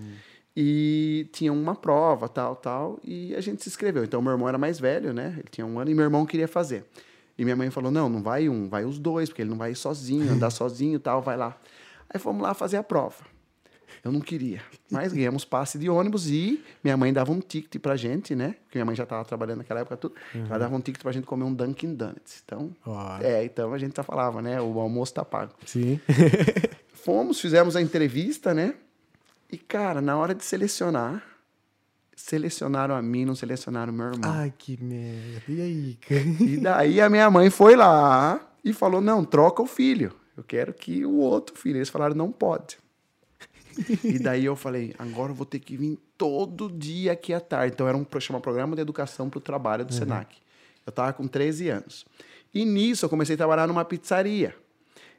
E 0.57 1.27
tinha 1.33 1.51
uma 1.51 1.75
prova, 1.75 2.27
tal, 2.29 2.55
tal, 2.55 2.99
e 3.03 3.35
a 3.35 3.41
gente 3.41 3.61
se 3.61 3.67
inscreveu. 3.69 4.03
Então, 4.05 4.21
meu 4.21 4.31
irmão 4.31 4.47
era 4.47 4.57
mais 4.57 4.79
velho, 4.79 5.13
né? 5.13 5.33
Ele 5.37 5.47
tinha 5.51 5.65
um 5.67 5.79
ano 5.79 5.91
e 5.91 5.93
meu 5.95 6.03
irmão 6.05 6.25
queria 6.25 6.47
fazer. 6.47 6.85
E 7.37 7.43
minha 7.43 7.55
mãe 7.55 7.69
falou: 7.69 7.91
não, 7.91 8.09
não 8.09 8.21
vai 8.21 8.47
um, 8.49 8.67
vai 8.69 8.85
os 8.85 8.97
dois, 8.97 9.29
porque 9.29 9.41
ele 9.41 9.49
não 9.49 9.57
vai 9.57 9.71
ir 9.71 9.75
sozinho, 9.75 10.31
andar 10.31 10.49
sozinho 10.51 10.99
tal, 10.99 11.21
vai 11.21 11.37
lá. 11.37 11.57
Aí 12.09 12.19
fomos 12.19 12.41
lá 12.41 12.53
fazer 12.53 12.77
a 12.77 12.83
prova. 12.83 13.35
Eu 14.03 14.11
não 14.11 14.21
queria. 14.21 14.61
Mas 14.91 15.11
ganhamos 15.13 15.43
passe 15.43 15.79
de 15.79 15.89
ônibus 15.89 16.27
e 16.27 16.63
minha 16.83 16.95
mãe 16.95 17.11
dava 17.11 17.31
um 17.31 17.39
ticket 17.39 17.81
pra 17.81 17.95
gente, 17.95 18.35
né? 18.35 18.55
Porque 18.63 18.77
minha 18.77 18.85
mãe 18.85 18.95
já 18.95 19.03
estava 19.03 19.25
trabalhando 19.25 19.59
naquela 19.59 19.79
época 19.79 19.97
tudo. 19.97 20.13
Ela 20.33 20.59
dava 20.59 20.75
um 20.75 20.79
ticket 20.79 21.01
pra 21.01 21.11
gente 21.11 21.25
comer 21.25 21.43
um 21.43 21.51
Dunkin' 21.53 21.95
Donuts. 21.95 22.43
Então, 22.45 22.75
Ó. 22.85 23.17
é, 23.19 23.43
então 23.43 23.73
a 23.73 23.77
gente 23.79 23.95
já 23.95 24.03
falava, 24.03 24.43
né? 24.43 24.61
O 24.61 24.79
almoço 24.79 25.11
tá 25.11 25.25
pago. 25.25 25.53
Sim. 25.65 25.99
Fomos, 26.93 27.39
fizemos 27.41 27.75
a 27.75 27.81
entrevista, 27.81 28.53
né? 28.53 28.75
E, 29.51 29.57
cara, 29.57 30.01
na 30.01 30.15
hora 30.17 30.35
de 30.35 30.43
selecionar, 30.45 31.23
selecionaram 32.25 32.95
a 32.95 33.01
mim, 33.03 33.23
não 33.23 33.35
selecionaram 33.35 33.93
meu 33.93 34.07
irmão. 34.07 34.31
Ai, 34.31 34.51
que 34.57 34.81
merda. 34.81 35.43
E 35.47 35.61
aí? 35.61 35.99
E 36.41 36.57
daí 36.57 36.99
a 36.99 37.07
minha 37.07 37.29
mãe 37.29 37.51
foi 37.51 37.75
lá 37.75 38.41
e 38.63 38.73
falou: 38.73 38.99
não, 38.99 39.23
troca 39.23 39.61
o 39.61 39.67
filho. 39.67 40.11
Eu 40.35 40.43
quero 40.43 40.73
que 40.73 41.05
o 41.05 41.17
outro 41.17 41.55
filho. 41.55 41.77
Eles 41.77 41.89
falaram: 41.89 42.15
não 42.15 42.31
pode. 42.31 42.79
e 44.03 44.17
daí 44.17 44.43
eu 44.43 44.55
falei: 44.55 44.95
agora 44.97 45.31
eu 45.31 45.35
vou 45.35 45.45
ter 45.45 45.59
que 45.59 45.77
vir 45.77 45.99
todo 46.17 46.67
dia 46.67 47.11
aqui 47.11 47.31
à 47.31 47.39
tarde. 47.39 47.73
Então 47.75 47.87
era 47.87 47.95
um 47.95 48.05
chama 48.19 48.41
Programa 48.41 48.75
de 48.75 48.81
Educação 48.81 49.29
para 49.29 49.37
o 49.37 49.41
Trabalho 49.41 49.85
do 49.85 49.93
Senac. 49.93 50.35
Eu 50.83 50.89
estava 50.89 51.13
com 51.13 51.27
13 51.27 51.69
anos. 51.69 52.05
E 52.51 52.65
nisso 52.65 53.05
eu 53.05 53.09
comecei 53.09 53.35
a 53.35 53.37
trabalhar 53.37 53.67
numa 53.67 53.85
pizzaria. 53.85 54.55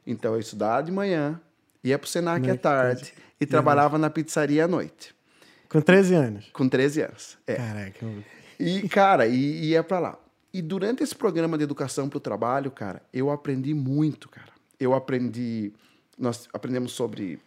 Então 0.05 0.33
eu 0.33 0.39
estudava 0.41 0.83
de 0.83 0.91
manhã, 0.91 1.39
ia 1.81 1.97
para 1.97 2.05
o 2.05 2.09
Senac 2.09 2.49
à 2.49 2.57
tarde 2.57 3.13
e 3.39 3.45
trabalhava 3.45 3.97
na 3.97 4.09
pizzaria 4.09 4.65
à 4.65 4.67
noite. 4.67 5.15
Com 5.77 5.81
13 5.81 6.13
anos. 6.15 6.49
Com 6.53 6.67
13 6.69 7.01
anos. 7.01 7.37
É. 7.45 7.55
Caraca. 7.55 8.05
E, 8.59 8.87
cara, 8.89 9.27
e 9.27 9.65
ia 9.69 9.83
pra 9.83 9.99
lá. 9.99 10.19
E 10.53 10.61
durante 10.61 11.03
esse 11.03 11.15
programa 11.15 11.57
de 11.57 11.63
educação 11.63 12.09
para 12.09 12.17
o 12.17 12.19
trabalho, 12.19 12.71
cara, 12.71 13.01
eu 13.13 13.29
aprendi 13.29 13.73
muito, 13.73 14.27
cara. 14.29 14.51
Eu 14.79 14.93
aprendi. 14.93 15.71
Nós 16.17 16.47
aprendemos 16.51 16.93
sobre. 16.93 17.39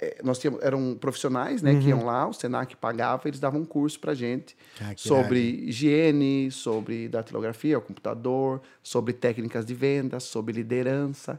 é, 0.00 0.18
nós 0.22 0.38
tínhamos, 0.38 0.62
eram 0.62 0.96
profissionais, 0.98 1.60
né, 1.60 1.78
que 1.80 1.88
iam 1.88 2.04
lá, 2.04 2.26
o 2.26 2.32
Senac 2.32 2.76
pagava, 2.76 3.28
eles 3.28 3.40
davam 3.40 3.60
um 3.60 3.64
curso 3.64 3.98
pra 3.98 4.14
gente 4.14 4.56
Ah, 4.80 4.92
sobre 4.96 5.40
higiene, 5.66 6.50
sobre 6.52 7.08
datilografia, 7.08 7.76
o 7.76 7.82
computador, 7.82 8.62
sobre 8.82 9.12
técnicas 9.12 9.66
de 9.66 9.74
vendas, 9.74 10.22
sobre 10.22 10.52
liderança. 10.54 11.38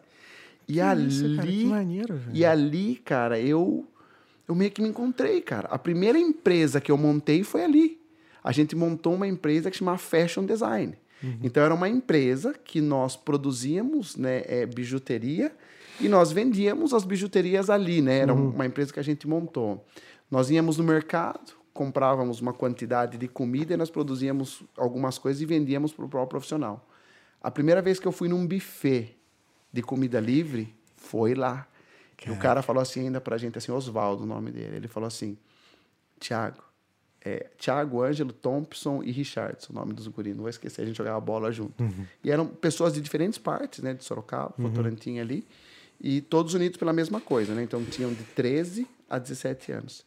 E 0.67 0.73
Que 0.73 0.81
ali. 0.81 1.07
isso, 1.07 1.35
cara, 1.35 1.47
que 1.47 1.65
maneiro, 1.65 2.15
velho. 2.15 2.37
E 2.37 2.45
ali, 2.45 2.95
cara, 2.97 3.39
eu 3.39 3.87
eu 4.49 4.55
meio 4.55 4.71
que 4.71 4.81
me 4.81 4.89
encontrei, 4.89 5.39
cara. 5.41 5.67
A 5.69 5.77
primeira 5.77 6.17
empresa 6.17 6.81
que 6.81 6.91
eu 6.91 6.97
montei 6.97 7.43
foi 7.43 7.63
ali. 7.63 8.01
A 8.43 8.51
gente 8.51 8.75
montou 8.75 9.13
uma 9.13 9.27
empresa 9.27 9.69
que 9.69 9.77
chamava 9.77 9.99
Fashion 9.99 10.43
Design. 10.43 10.97
Então 11.43 11.61
era 11.61 11.73
uma 11.73 11.87
empresa 11.87 12.53
que 12.53 12.81
nós 12.81 13.15
produzíamos, 13.15 14.15
né, 14.15 14.41
é, 14.45 14.65
bijuteria 14.65 15.51
e 15.99 16.07
nós 16.07 16.31
vendíamos 16.31 16.93
as 16.93 17.03
bijuterias 17.03 17.69
ali, 17.69 18.01
né? 18.01 18.19
Era 18.19 18.33
uma 18.33 18.65
empresa 18.65 18.91
que 18.91 18.99
a 18.99 19.03
gente 19.03 19.27
montou. 19.27 19.85
Nós 20.31 20.49
íamos 20.49 20.77
no 20.77 20.83
mercado, 20.83 21.53
comprávamos 21.73 22.39
uma 22.39 22.53
quantidade 22.53 23.17
de 23.17 23.27
comida 23.27 23.73
e 23.73 23.77
nós 23.77 23.89
produzíamos 23.91 24.63
algumas 24.77 25.17
coisas 25.17 25.41
e 25.41 25.45
vendíamos 25.45 25.93
para 25.93 26.05
o 26.05 26.09
próprio 26.09 26.29
profissional. 26.29 26.89
A 27.43 27.51
primeira 27.51 27.81
vez 27.81 27.99
que 27.99 28.07
eu 28.07 28.11
fui 28.11 28.27
num 28.27 28.47
buffet 28.47 29.15
de 29.71 29.81
comida 29.83 30.19
livre 30.19 30.73
foi 30.95 31.35
lá. 31.35 31.67
E 32.27 32.31
o 32.31 32.37
cara 32.37 32.61
falou 32.61 32.81
assim 32.81 33.01
ainda 33.01 33.21
pra 33.21 33.37
gente, 33.37 33.57
assim, 33.57 33.71
Oswaldo, 33.71 34.23
o 34.23 34.25
nome 34.25 34.51
dele. 34.51 34.75
Ele 34.77 34.87
falou 34.87 35.07
assim, 35.07 35.37
Tiago, 36.19 36.63
é, 37.23 37.49
Tiago, 37.57 38.01
Ângelo, 38.01 38.31
Thompson 38.31 39.03
e 39.03 39.11
Richardson, 39.11 39.71
o 39.73 39.75
nome 39.75 39.93
dos 39.93 40.07
guris. 40.07 40.33
Não 40.33 40.41
vou 40.41 40.49
esquecer, 40.49 40.81
a 40.81 40.85
gente 40.85 40.97
jogava 40.97 41.19
bola 41.19 41.51
junto. 41.51 41.83
E 42.23 42.31
eram 42.31 42.47
pessoas 42.47 42.93
de 42.93 43.01
diferentes 43.01 43.37
partes, 43.37 43.83
né? 43.83 43.93
De 43.93 44.03
Sorocaba, 44.03 44.53
Votorantim 44.57 45.19
ali. 45.19 45.45
E 46.01 46.21
todos 46.21 46.53
unidos 46.53 46.77
pela 46.77 46.93
mesma 46.93 47.19
coisa, 47.19 47.53
né? 47.53 47.63
Então 47.63 47.83
tinham 47.83 48.13
de 48.13 48.23
13 48.23 48.87
a 49.09 49.19
17 49.19 49.71
anos. 49.71 50.05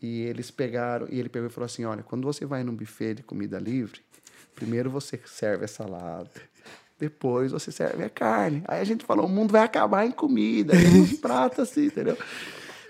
E 0.00 0.22
eles 0.22 0.50
pegaram, 0.50 1.06
e 1.08 1.18
ele 1.18 1.28
pegou 1.28 1.48
e 1.48 1.50
falou 1.50 1.66
assim: 1.66 1.84
olha, 1.84 2.02
quando 2.02 2.24
você 2.24 2.44
vai 2.44 2.62
num 2.62 2.74
buffet 2.74 3.14
de 3.14 3.22
comida 3.22 3.58
livre, 3.58 4.00
primeiro 4.54 4.90
você 4.90 5.18
serve 5.24 5.64
a 5.64 5.68
salada, 5.68 6.30
depois 7.02 7.50
você 7.50 7.72
serve 7.72 8.04
a 8.04 8.08
carne. 8.08 8.62
Aí 8.68 8.80
a 8.80 8.84
gente 8.84 9.04
falou: 9.04 9.26
o 9.26 9.28
mundo 9.28 9.50
vai 9.50 9.62
acabar 9.64 10.06
em 10.06 10.12
comida, 10.12 10.72
e 10.76 10.86
nos 10.86 11.14
pratos 11.18 11.58
assim, 11.58 11.86
entendeu? 11.86 12.16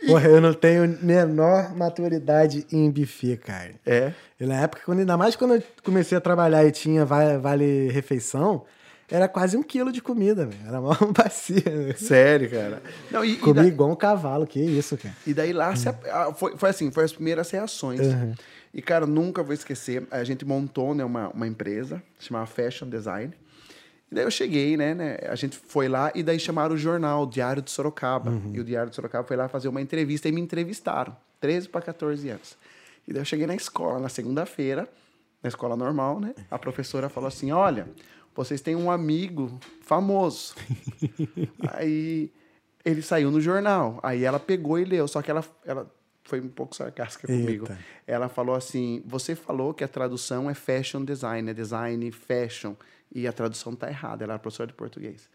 Porra, 0.06 0.28
eu 0.28 0.40
não 0.40 0.52
tenho 0.52 0.98
menor 1.00 1.74
maturidade 1.74 2.66
em 2.70 2.90
buffet, 2.90 3.36
cara. 3.38 3.74
É. 3.86 4.12
E 4.38 4.44
na 4.44 4.60
época, 4.60 4.82
quando, 4.84 4.98
ainda 4.98 5.16
mais 5.16 5.34
quando 5.34 5.54
eu 5.54 5.62
comecei 5.82 6.18
a 6.18 6.20
trabalhar 6.20 6.64
e 6.66 6.72
tinha 6.72 7.04
vale, 7.04 7.38
vale 7.38 7.88
refeição, 7.90 8.64
era 9.08 9.28
quase 9.28 9.56
um 9.56 9.62
quilo 9.62 9.92
de 9.92 10.02
comida, 10.02 10.44
velho. 10.44 10.60
Era 10.66 10.80
uma 10.80 10.94
bacia. 11.16 11.62
velho. 11.62 11.96
Sério, 11.98 12.50
cara. 12.50 12.82
Não, 13.10 13.24
e, 13.24 13.32
e, 13.32 13.36
Comi 13.36 13.54
da- 13.54 13.64
igual 13.64 13.90
um 13.90 13.96
cavalo, 13.96 14.46
que 14.46 14.60
isso, 14.60 14.96
cara. 14.98 15.14
e 15.26 15.32
daí 15.32 15.52
lá 15.52 15.72
ah, 16.10 16.34
foi, 16.34 16.56
foi 16.58 16.68
assim, 16.68 16.90
foi 16.90 17.04
as 17.04 17.12
primeiras 17.12 17.50
reações. 17.50 18.00
Uhum. 18.00 18.34
E, 18.74 18.82
cara, 18.82 19.06
nunca 19.06 19.42
vou 19.42 19.54
esquecer. 19.54 20.06
A 20.10 20.24
gente 20.24 20.44
montou 20.44 20.94
né, 20.94 21.04
uma, 21.04 21.28
uma 21.28 21.46
empresa, 21.46 22.02
chamava 22.18 22.46
Fashion 22.46 22.88
Design. 22.88 23.32
E 24.12 24.14
daí 24.14 24.24
eu 24.24 24.30
cheguei, 24.30 24.76
né, 24.76 24.94
né? 24.94 25.16
A 25.26 25.34
gente 25.34 25.56
foi 25.56 25.88
lá 25.88 26.12
e 26.14 26.22
daí 26.22 26.38
chamaram 26.38 26.74
o 26.74 26.78
jornal, 26.78 27.22
o 27.22 27.26
Diário 27.26 27.62
de 27.62 27.70
Sorocaba. 27.70 28.30
E 28.52 28.60
o 28.60 28.64
Diário 28.64 28.90
de 28.90 28.94
Sorocaba 28.94 29.26
foi 29.26 29.38
lá 29.38 29.48
fazer 29.48 29.68
uma 29.68 29.80
entrevista 29.80 30.28
e 30.28 30.32
me 30.32 30.38
entrevistaram. 30.38 31.16
13 31.40 31.70
para 31.70 31.80
14 31.80 32.28
anos. 32.28 32.58
E 33.08 33.12
daí 33.14 33.22
eu 33.22 33.24
cheguei 33.24 33.46
na 33.46 33.54
escola, 33.54 33.98
na 33.98 34.10
segunda-feira, 34.10 34.86
na 35.42 35.48
escola 35.48 35.74
normal, 35.74 36.20
né? 36.20 36.34
A 36.50 36.58
professora 36.58 37.08
falou 37.08 37.26
assim: 37.26 37.52
olha, 37.52 37.88
vocês 38.34 38.60
têm 38.60 38.76
um 38.76 38.90
amigo 38.90 39.58
famoso. 39.80 40.56
Aí 41.72 42.30
ele 42.84 43.00
saiu 43.00 43.30
no 43.30 43.40
jornal. 43.40 43.98
Aí 44.02 44.24
ela 44.24 44.38
pegou 44.38 44.78
e 44.78 44.84
leu. 44.84 45.08
Só 45.08 45.22
que 45.22 45.30
ela, 45.30 45.42
ela 45.64 45.90
foi 46.22 46.38
um 46.38 46.48
pouco 46.48 46.76
sarcástica 46.76 47.26
comigo. 47.26 47.64
Eita. 47.64 47.78
Ela 48.06 48.28
falou 48.28 48.54
assim: 48.54 49.02
você 49.06 49.34
falou 49.34 49.72
que 49.72 49.82
a 49.82 49.88
tradução 49.88 50.50
é 50.50 50.54
fashion 50.54 51.02
design, 51.02 51.50
é 51.50 51.54
design 51.54 52.12
fashion. 52.12 52.74
E 53.14 53.26
a 53.26 53.32
tradução 53.32 53.74
tá 53.74 53.88
errada. 53.88 54.24
Ela 54.24 54.34
era 54.34 54.38
professora 54.38 54.66
de 54.68 54.74
português. 54.74 55.28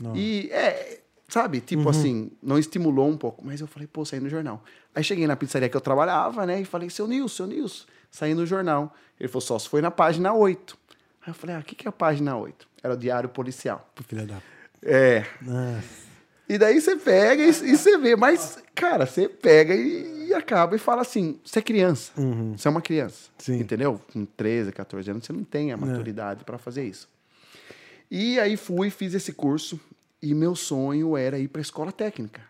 não. 0.00 0.16
E 0.16 0.50
é, 0.50 1.00
sabe, 1.28 1.60
tipo 1.60 1.88
assim, 1.88 2.30
não 2.42 2.58
estimulou 2.58 3.08
um 3.08 3.16
pouco. 3.16 3.44
Mas 3.44 3.60
eu 3.60 3.66
falei, 3.66 3.86
pô, 3.86 4.04
saí 4.04 4.20
no 4.20 4.28
jornal. 4.28 4.62
Aí 4.94 5.02
cheguei 5.04 5.26
na 5.26 5.36
pizzaria 5.36 5.68
que 5.68 5.76
eu 5.76 5.80
trabalhava, 5.80 6.44
né? 6.46 6.60
E 6.60 6.64
falei, 6.64 6.90
seu 6.90 7.06
Nilson, 7.06 7.28
seu 7.28 7.46
Nilson, 7.46 7.86
saí 8.10 8.34
no 8.34 8.44
jornal. 8.46 8.94
Ele 9.18 9.28
falou, 9.28 9.40
só 9.40 9.58
se 9.58 9.68
foi 9.68 9.80
na 9.80 9.90
página 9.90 10.32
8. 10.32 10.78
Aí 11.22 11.30
eu 11.30 11.34
falei, 11.34 11.56
ah, 11.56 11.60
o 11.60 11.62
que, 11.62 11.74
que 11.74 11.86
é 11.86 11.90
a 11.90 11.92
página 11.92 12.36
8? 12.36 12.68
Era 12.82 12.94
o 12.94 12.96
Diário 12.96 13.28
Policial. 13.28 13.90
Filha 14.06 14.26
da. 14.26 14.40
É. 14.82 15.26
Nossa. 15.42 16.07
E 16.48 16.56
daí 16.56 16.80
você 16.80 16.96
pega 16.96 17.42
e, 17.42 17.48
e 17.48 17.76
você 17.76 17.98
vê, 17.98 18.16
mas, 18.16 18.62
cara, 18.74 19.04
você 19.04 19.28
pega 19.28 19.74
e, 19.74 20.28
e 20.28 20.34
acaba 20.34 20.74
e 20.74 20.78
fala 20.78 21.02
assim: 21.02 21.38
você 21.44 21.58
é 21.58 21.62
criança. 21.62 22.12
Você 22.56 22.66
é 22.66 22.70
uma 22.70 22.80
criança. 22.80 23.30
Sim. 23.38 23.58
Entendeu? 23.58 24.00
Com 24.12 24.24
13, 24.24 24.72
14 24.72 25.10
anos, 25.10 25.26
você 25.26 25.32
não 25.32 25.44
tem 25.44 25.72
a 25.72 25.76
maturidade 25.76 26.44
para 26.44 26.56
fazer 26.56 26.84
isso. 26.84 27.08
E 28.10 28.40
aí 28.40 28.56
fui, 28.56 28.88
fiz 28.88 29.12
esse 29.12 29.32
curso 29.32 29.78
e 30.22 30.34
meu 30.34 30.54
sonho 30.56 31.16
era 31.16 31.38
ir 31.38 31.48
para 31.48 31.60
a 31.60 31.62
escola 31.62 31.92
técnica. 31.92 32.40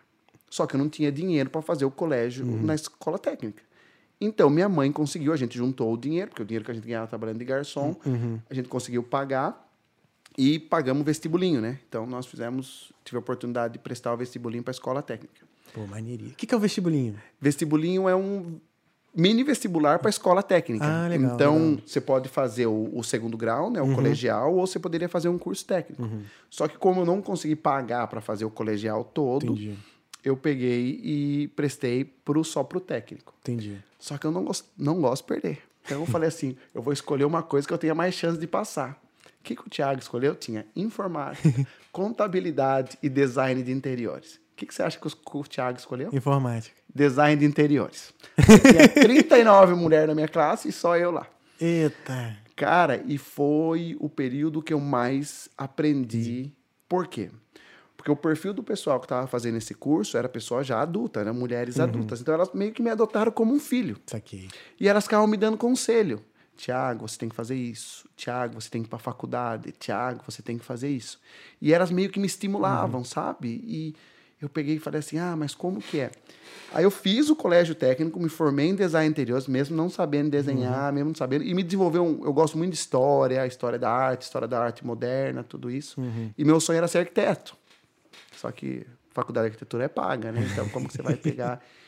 Só 0.49 0.65
que 0.65 0.75
eu 0.75 0.79
não 0.79 0.89
tinha 0.89 1.11
dinheiro 1.11 1.49
para 1.49 1.61
fazer 1.61 1.85
o 1.85 1.91
colégio 1.91 2.45
na 2.45 2.73
escola 2.73 3.19
técnica. 3.19 3.61
Então, 4.21 4.49
minha 4.49 4.67
mãe 4.67 4.91
conseguiu, 4.91 5.31
a 5.31 5.37
gente 5.37 5.57
juntou 5.57 5.93
o 5.93 5.97
dinheiro, 5.97 6.29
porque 6.29 6.41
o 6.41 6.45
dinheiro 6.45 6.65
que 6.65 6.71
a 6.71 6.73
gente 6.73 6.85
ganhava 6.87 7.07
trabalhando 7.07 7.37
de 7.37 7.45
garçom, 7.45 7.95
a 8.49 8.53
gente 8.53 8.67
conseguiu 8.67 9.03
pagar 9.03 9.68
e 10.37 10.59
pagamos 10.59 11.01
o 11.01 11.05
vestibulinho, 11.05 11.61
né? 11.61 11.79
Então, 11.87 12.05
nós 12.05 12.25
fizemos, 12.25 12.91
tive 13.03 13.17
a 13.17 13.19
oportunidade 13.19 13.73
de 13.73 13.79
prestar 13.79 14.13
o 14.13 14.17
vestibulinho 14.17 14.63
para 14.63 14.71
a 14.71 14.73
escola 14.73 15.01
técnica. 15.01 15.45
Pô, 15.73 15.85
maneirinha. 15.85 16.31
O 16.31 16.35
que, 16.35 16.47
que 16.47 16.53
é 16.53 16.57
o 16.57 16.59
vestibulinho? 16.59 17.15
Vestibulinho 17.39 18.07
é 18.09 18.15
um 18.15 18.59
mini 19.15 19.43
vestibular 19.43 19.99
para 19.99 20.09
a 20.09 20.11
escola 20.11 20.41
técnica. 20.41 20.85
Ah, 20.85 21.07
legal, 21.07 21.35
então, 21.35 21.53
legal. 21.53 21.67
Uhum. 21.69 21.81
você 21.85 22.01
pode 22.01 22.29
fazer 22.29 22.67
o, 22.67 22.89
o 22.93 23.03
segundo 23.03 23.37
grau, 23.37 23.69
né, 23.69 23.81
o 23.81 23.93
colegial, 23.93 24.53
ou 24.55 24.65
você 24.65 24.79
poderia 24.79 25.09
fazer 25.09 25.29
um 25.29 25.37
curso 25.37 25.65
técnico. 25.65 26.07
Só 26.49 26.67
que 26.67 26.77
como 26.77 27.01
eu 27.01 27.05
não 27.05 27.21
consegui 27.21 27.55
pagar 27.55 28.07
para 28.07 28.21
fazer 28.21 28.45
o 28.45 28.49
colegial 28.49 29.03
todo, 29.03 29.47
Entendi. 29.47 29.77
eu 30.23 30.37
peguei 30.37 30.99
e 31.03 31.47
prestei 31.55 32.05
pro, 32.05 32.43
só 32.43 32.63
pro 32.63 32.79
técnico. 32.79 33.33
Entendi. 33.41 33.77
Só 33.99 34.17
que 34.17 34.25
eu 34.25 34.31
não 34.31 34.43
gosto, 34.43 34.67
não 34.77 35.01
gosto 35.01 35.23
de 35.23 35.27
perder. 35.27 35.59
Então 35.83 36.01
eu 36.01 36.05
falei 36.05 36.29
assim, 36.29 36.55
eu 36.73 36.81
vou 36.81 36.93
escolher 36.93 37.25
uma 37.25 37.41
coisa 37.41 37.67
que 37.67 37.73
eu 37.73 37.77
tenha 37.77 37.95
mais 37.95 38.13
chance 38.13 38.39
de 38.39 38.47
passar. 38.47 39.01
O 39.39 39.43
que, 39.43 39.55
que 39.55 39.61
o 39.65 39.69
Thiago 39.69 39.99
escolheu? 39.99 40.35
Tinha 40.35 40.65
informática, 40.75 41.65
contabilidade 41.91 42.97
e 43.01 43.07
design 43.09 43.61
de 43.63 43.71
interiores. 43.71 44.35
O 44.35 44.55
que, 44.59 44.65
que 44.65 44.73
você 44.73 44.83
acha 44.83 44.99
que 44.99 45.07
o 45.37 45.43
Thiago 45.43 45.77
escolheu? 45.77 46.09
Informática. 46.11 46.75
Design 46.93 47.37
de 47.39 47.45
interiores. 47.45 48.13
Tinha 48.35 48.89
39 48.89 49.73
mulheres 49.75 50.07
na 50.09 50.15
minha 50.15 50.27
classe 50.27 50.67
e 50.67 50.71
só 50.71 50.97
eu 50.97 51.11
lá. 51.11 51.27
Eita. 51.61 52.37
Cara, 52.55 53.01
e 53.07 53.17
foi 53.17 53.95
o 54.01 54.09
período 54.09 54.61
que 54.61 54.73
eu 54.73 54.79
mais 54.81 55.47
aprendi. 55.57 56.51
Por 56.89 57.07
quê? 57.07 57.29
Porque 57.95 58.11
o 58.11 58.15
perfil 58.15 58.53
do 58.53 58.63
pessoal 58.63 58.99
que 58.99 59.05
estava 59.05 59.27
fazendo 59.27 59.57
esse 59.57 59.73
curso 59.73 60.17
era 60.17 60.27
pessoa 60.27 60.63
já 60.63 60.81
adulta, 60.81 61.21
eram 61.21 61.33
mulheres 61.33 61.77
Uhum. 61.77 61.83
adultas. 61.83 62.19
Então 62.21 62.33
elas 62.33 62.51
meio 62.53 62.73
que 62.73 62.81
me 62.81 62.89
adotaram 62.89 63.31
como 63.31 63.53
um 63.53 63.59
filho. 63.59 63.97
Isso 64.05 64.15
aqui. 64.15 64.47
E 64.79 64.87
elas 64.89 65.05
ficavam 65.05 65.27
me 65.27 65.37
dando 65.37 65.57
conselho. 65.57 66.21
Tiago, 66.59 67.07
você 67.07 67.17
tem 67.17 67.29
que 67.29 67.35
fazer 67.35 67.55
isso. 67.55 68.05
Tiago, 68.17 68.59
você 68.59 68.69
tem 68.69 68.81
que 68.81 68.87
ir 68.87 68.89
para 68.89 68.99
faculdade. 68.99 69.71
Tiago, 69.71 70.21
você 70.27 70.41
tem 70.41 70.57
que 70.57 70.65
fazer 70.65 70.89
isso. 70.89 71.17
E 71.61 71.73
elas 71.73 71.89
meio 71.89 72.09
que 72.09 72.19
me 72.19 72.27
estimulavam, 72.27 73.01
sabe? 73.05 73.63
E 73.65 73.95
eu 74.41 74.49
peguei 74.49 74.75
e 74.75 74.79
falei 74.79 74.99
assim: 74.99 75.17
ah, 75.17 75.37
mas 75.37 75.55
como 75.55 75.81
que 75.81 76.01
é? 76.01 76.11
Aí 76.73 76.83
eu 76.83 76.91
fiz 76.91 77.29
o 77.29 77.35
colégio 77.35 77.73
técnico, 77.73 78.19
me 78.19 78.27
formei 78.27 78.67
em 78.67 78.75
design 78.75 79.09
interiores, 79.09 79.47
mesmo 79.47 79.73
não 79.73 79.89
sabendo 79.89 80.29
desenhar, 80.29 80.91
mesmo 80.91 81.11
não 81.11 81.15
sabendo. 81.15 81.45
E 81.45 81.53
me 81.53 81.63
desenvolveu. 81.63 82.03
Um, 82.03 82.25
eu 82.25 82.33
gosto 82.33 82.57
muito 82.57 82.73
de 82.73 82.77
história, 82.77 83.47
história 83.47 83.79
da 83.79 83.89
arte, 83.89 84.23
história 84.23 84.47
da 84.47 84.61
arte 84.61 84.85
moderna, 84.85 85.45
tudo 85.45 85.71
isso. 85.71 86.01
E 86.37 86.43
meu 86.43 86.59
sonho 86.59 86.75
era 86.75 86.89
ser 86.89 86.97
arquiteto. 86.97 87.55
Só 88.35 88.51
que 88.51 88.85
faculdade 89.11 89.45
de 89.45 89.51
arquitetura 89.51 89.85
é 89.85 89.87
paga, 89.87 90.29
né? 90.33 90.45
Então, 90.51 90.67
como 90.69 90.89
que 90.89 90.93
você 90.93 91.01
vai 91.01 91.15
pegar 91.15 91.63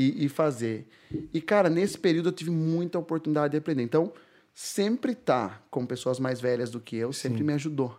e, 0.00 0.24
e 0.24 0.28
fazer? 0.28 0.88
E, 1.32 1.40
cara, 1.40 1.68
nesse 1.68 1.98
período 1.98 2.30
eu 2.30 2.32
tive 2.32 2.50
muita 2.50 2.98
oportunidade 2.98 3.52
de 3.52 3.58
aprender. 3.58 3.82
Então, 3.82 4.12
sempre 4.54 5.12
estar 5.12 5.66
com 5.70 5.84
pessoas 5.84 6.18
mais 6.18 6.40
velhas 6.40 6.70
do 6.70 6.80
que 6.80 6.96
eu 6.96 7.12
sempre 7.12 7.42
me 7.42 7.52
ajudou. 7.52 7.98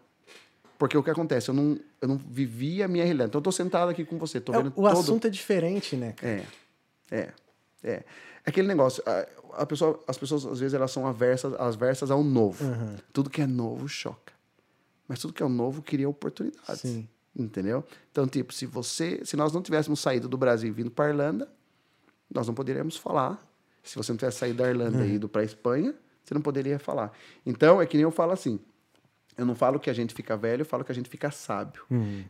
Porque 0.79 0.97
o 0.97 1.03
que 1.03 1.11
acontece? 1.11 1.49
Eu 1.49 1.53
não, 1.53 1.79
eu 2.01 2.07
não 2.07 2.17
vivia 2.17 2.85
a 2.85 2.87
minha 2.87 3.03
realidade. 3.03 3.29
Então, 3.29 3.39
eu 3.39 3.43
tô 3.43 3.51
sentado 3.51 3.89
aqui 3.89 4.03
com 4.03 4.17
você, 4.17 4.41
tô 4.41 4.51
É, 4.53 4.57
vendo 4.57 4.67
o 4.69 4.71
todo... 4.71 4.87
assunto 4.87 5.27
é 5.27 5.29
diferente, 5.29 5.95
né? 5.95 6.13
cara? 6.13 6.43
É, 7.11 7.15
é, 7.15 7.33
é. 7.83 8.03
Aquele 8.43 8.67
negócio, 8.67 9.03
a, 9.05 9.61
a 9.61 9.65
pessoa, 9.67 9.99
as 10.07 10.17
pessoas, 10.17 10.43
às 10.45 10.59
vezes, 10.59 10.73
elas 10.73 10.89
são 10.91 11.05
aversas, 11.05 11.53
aversas 11.59 12.09
ao 12.09 12.23
novo. 12.23 12.65
Uhum. 12.65 12.95
Tudo 13.13 13.29
que 13.29 13.41
é 13.41 13.45
novo 13.45 13.87
choca. 13.87 14.33
Mas 15.07 15.19
tudo 15.19 15.33
que 15.33 15.43
é 15.43 15.47
novo 15.47 15.83
cria 15.83 16.09
oportunidades. 16.09 16.79
Sim. 16.79 17.07
Entendeu? 17.35 17.83
Então, 18.11 18.27
tipo, 18.27 18.51
se 18.51 18.65
você, 18.65 19.21
se 19.23 19.37
nós 19.37 19.53
não 19.53 19.61
tivéssemos 19.61 19.99
saído 19.99 20.27
do 20.27 20.37
Brasil 20.37 20.69
e 20.69 20.71
vindo 20.71 20.89
para 20.89 21.09
Irlanda, 21.09 21.47
nós 22.33 22.47
não 22.47 22.53
poderíamos 22.53 22.97
falar. 22.97 23.45
Se 23.83 23.95
você 23.95 24.11
não 24.11 24.17
tivesse 24.17 24.37
saído 24.39 24.59
da 24.59 24.69
Irlanda 24.69 25.05
e 25.05 25.15
ido 25.15 25.27
para 25.27 25.43
Espanha, 25.43 25.93
você 26.23 26.33
não 26.33 26.41
poderia 26.41 26.77
falar. 26.79 27.11
Então, 27.45 27.81
é 27.81 27.85
que 27.85 27.97
nem 27.97 28.03
eu 28.03 28.11
falo 28.11 28.31
assim. 28.31 28.59
Eu 29.37 29.45
não 29.45 29.55
falo 29.55 29.79
que 29.79 29.89
a 29.89 29.93
gente 29.93 30.13
fica 30.13 30.35
velho, 30.37 30.61
eu 30.61 30.65
falo 30.65 30.83
que 30.83 30.91
a 30.91 30.95
gente 30.95 31.09
fica 31.09 31.31
sábio. 31.31 31.83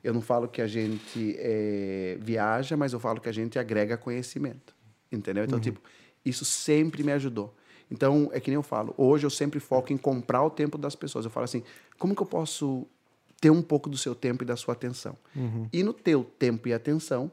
Eu 0.03 0.13
não 0.13 0.21
falo 0.21 0.47
que 0.47 0.61
a 0.61 0.67
gente 0.67 1.35
eh, 1.37 2.17
viaja, 2.21 2.77
mas 2.77 2.93
eu 2.93 2.99
falo 2.99 3.19
que 3.19 3.27
a 3.27 3.31
gente 3.31 3.59
agrega 3.59 3.97
conhecimento. 3.97 4.73
Entendeu? 5.11 5.43
Então, 5.43 5.59
tipo, 5.59 5.81
isso 6.23 6.45
sempre 6.45 7.03
me 7.03 7.11
ajudou. 7.11 7.53
Então, 7.89 8.29
é 8.31 8.39
que 8.39 8.49
nem 8.49 8.55
eu 8.55 8.63
falo. 8.63 8.93
Hoje 8.97 9.25
eu 9.25 9.29
sempre 9.29 9.59
foco 9.59 9.91
em 9.91 9.97
comprar 9.97 10.43
o 10.43 10.49
tempo 10.49 10.77
das 10.77 10.95
pessoas. 10.95 11.25
Eu 11.25 11.31
falo 11.31 11.43
assim, 11.43 11.63
como 11.99 12.15
que 12.15 12.21
eu 12.21 12.25
posso 12.25 12.87
ter 13.41 13.49
um 13.49 13.61
pouco 13.61 13.89
do 13.89 13.97
seu 13.97 14.15
tempo 14.15 14.43
e 14.43 14.45
da 14.45 14.55
sua 14.55 14.73
atenção? 14.73 15.17
E 15.73 15.83
no 15.83 15.91
teu 15.91 16.23
tempo 16.23 16.69
e 16.69 16.73
atenção, 16.73 17.29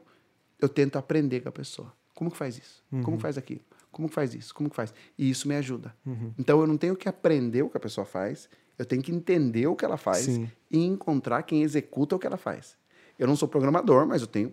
eu 0.61 0.69
tento 0.69 0.97
aprender 0.97 1.41
com 1.41 1.51
a 1.51 1.53
pessoa. 1.53 1.93
Como 2.19 2.33
que 2.33 2.37
faz 2.37 2.59
isso? 2.59 2.83
Como 3.05 3.17
que 3.17 3.23
faz 3.23 3.39
aquilo? 3.39 3.61
Como 3.93 4.09
que 4.09 4.15
faz 4.17 4.35
isso? 4.35 4.53
Como 4.53 4.69
que 4.69 4.75
faz? 4.75 4.93
E 5.17 5.31
isso 5.31 5.47
me 5.47 5.55
ajuda. 5.55 5.95
Então 6.37 6.61
eu 6.61 6.67
não 6.67 6.77
tenho 6.77 6.97
que 6.97 7.09
aprender 7.09 7.63
o 7.63 7.71
que 7.71 7.77
a 7.77 7.81
pessoa 7.81 8.05
faz, 8.05 8.49
eu 8.77 8.85
tenho 8.85 9.01
que 9.01 9.13
entender 9.13 9.69
o 9.69 9.77
que 9.77 9.85
ela 9.85 9.97
faz 9.97 10.25
Sim. 10.25 10.51
e 10.69 10.85
encontrar 10.85 11.45
quem 11.45 11.63
executa 11.63 12.17
o 12.17 12.19
que 12.19 12.27
ela 12.27 12.37
faz. 12.37 12.77
Eu 13.17 13.29
não 13.29 13.37
sou 13.37 13.47
programador, 13.47 14.05
mas 14.05 14.21
eu 14.21 14.27
tenho 14.27 14.53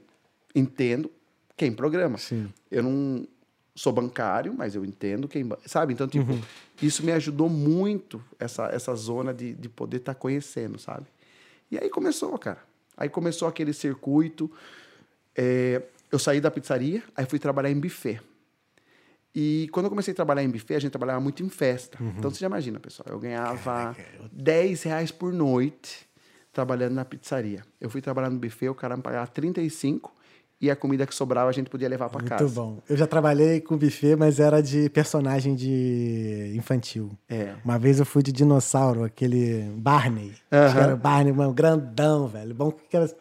entendo 0.54 1.10
quem 1.58 1.74
programa. 1.74 2.20
Sim. 2.20 2.54
Eu 2.70 2.84
não 2.84 3.28
sou 3.74 3.92
bancário, 3.92 4.54
mas 4.54 4.76
eu 4.76 4.86
entendo 4.86 5.28
quem, 5.28 5.50
sabe? 5.66 5.92
Então, 5.92 6.08
tipo, 6.08 6.34
isso 6.80 7.04
me 7.04 7.14
ajudou 7.14 7.50
muito 7.50 8.24
essa 8.38 8.68
essa 8.68 8.94
zona 8.94 9.34
de, 9.34 9.56
de 9.56 9.70
poder 9.70 9.98
estar 9.98 10.14
conhecendo, 10.14 10.78
sabe? 10.78 11.08
E 11.72 11.80
aí 11.80 11.90
começou, 11.90 12.38
cara. 12.38 12.60
Aí 12.96 13.10
começou 13.10 13.48
aquele 13.48 13.74
circuito. 13.74 14.52
é, 15.36 15.82
eu 16.12 16.20
saí 16.20 16.40
da 16.40 16.52
pizzaria, 16.52 17.04
aí 17.16 17.26
fui 17.26 17.40
trabalhar 17.40 17.70
em 17.70 17.80
buffet. 17.80 18.22
E 19.34 19.68
quando 19.74 19.88
eu 19.88 19.90
comecei 19.90 20.14
a 20.14 20.16
trabalhar 20.16 20.44
em 20.44 20.50
buffet, 20.50 20.76
a 20.76 20.80
gente 20.80 20.92
trabalhava 20.92 21.20
muito 21.20 21.44
em 21.44 21.50
festa. 21.50 21.98
Então 22.18 22.32
você 22.32 22.40
já 22.40 22.48
imagina, 22.48 22.80
pessoal, 22.80 23.08
eu 23.10 23.20
ganhava 23.20 23.96
10 24.32 24.84
reais 24.84 25.12
por 25.12 25.34
noite 25.34 26.08
trabalhando 26.54 26.94
na 26.94 27.04
pizzaria. 27.04 27.62
Eu 27.82 27.90
fui 27.90 28.02
trabalhar 28.02 28.30
no 28.30 28.40
buffet, 28.40 28.70
o 28.70 28.76
cara 28.76 28.96
me 28.96 29.04
pagava 29.04 29.28
35 29.28 30.16
e 30.62 30.72
a 30.72 30.76
comida 30.76 31.06
que 31.06 31.14
sobrava 31.14 31.50
a 31.50 31.52
gente 31.52 31.70
podia 31.70 31.90
levar 31.90 32.10
para 32.10 32.24
casa. 32.24 32.44
Muito 32.46 32.56
bom. 32.56 32.82
Eu 32.88 32.96
já 32.96 33.06
trabalhei 33.06 33.60
com 33.60 33.78
buffet, 33.78 34.16
mas 34.16 34.40
era 34.40 34.62
de 34.62 34.90
personagem 34.90 35.54
de 35.54 36.54
infantil. 36.56 37.12
É. 37.28 37.56
Uma 37.66 37.78
vez 37.78 38.00
eu 38.00 38.06
fui 38.06 38.24
de 38.24 38.32
dinossauro, 38.32 39.04
aquele 39.04 39.70
Barney. 39.76 40.34
Acho 40.50 40.76
que 40.76 40.82
era 40.82 40.94
o 40.94 40.98
Barney, 40.98 41.34
mano, 41.34 41.54
grandão, 41.54 42.26
velho. 42.30 42.56
Bom 42.56 42.72
que 42.72 42.96
era... 42.96 43.14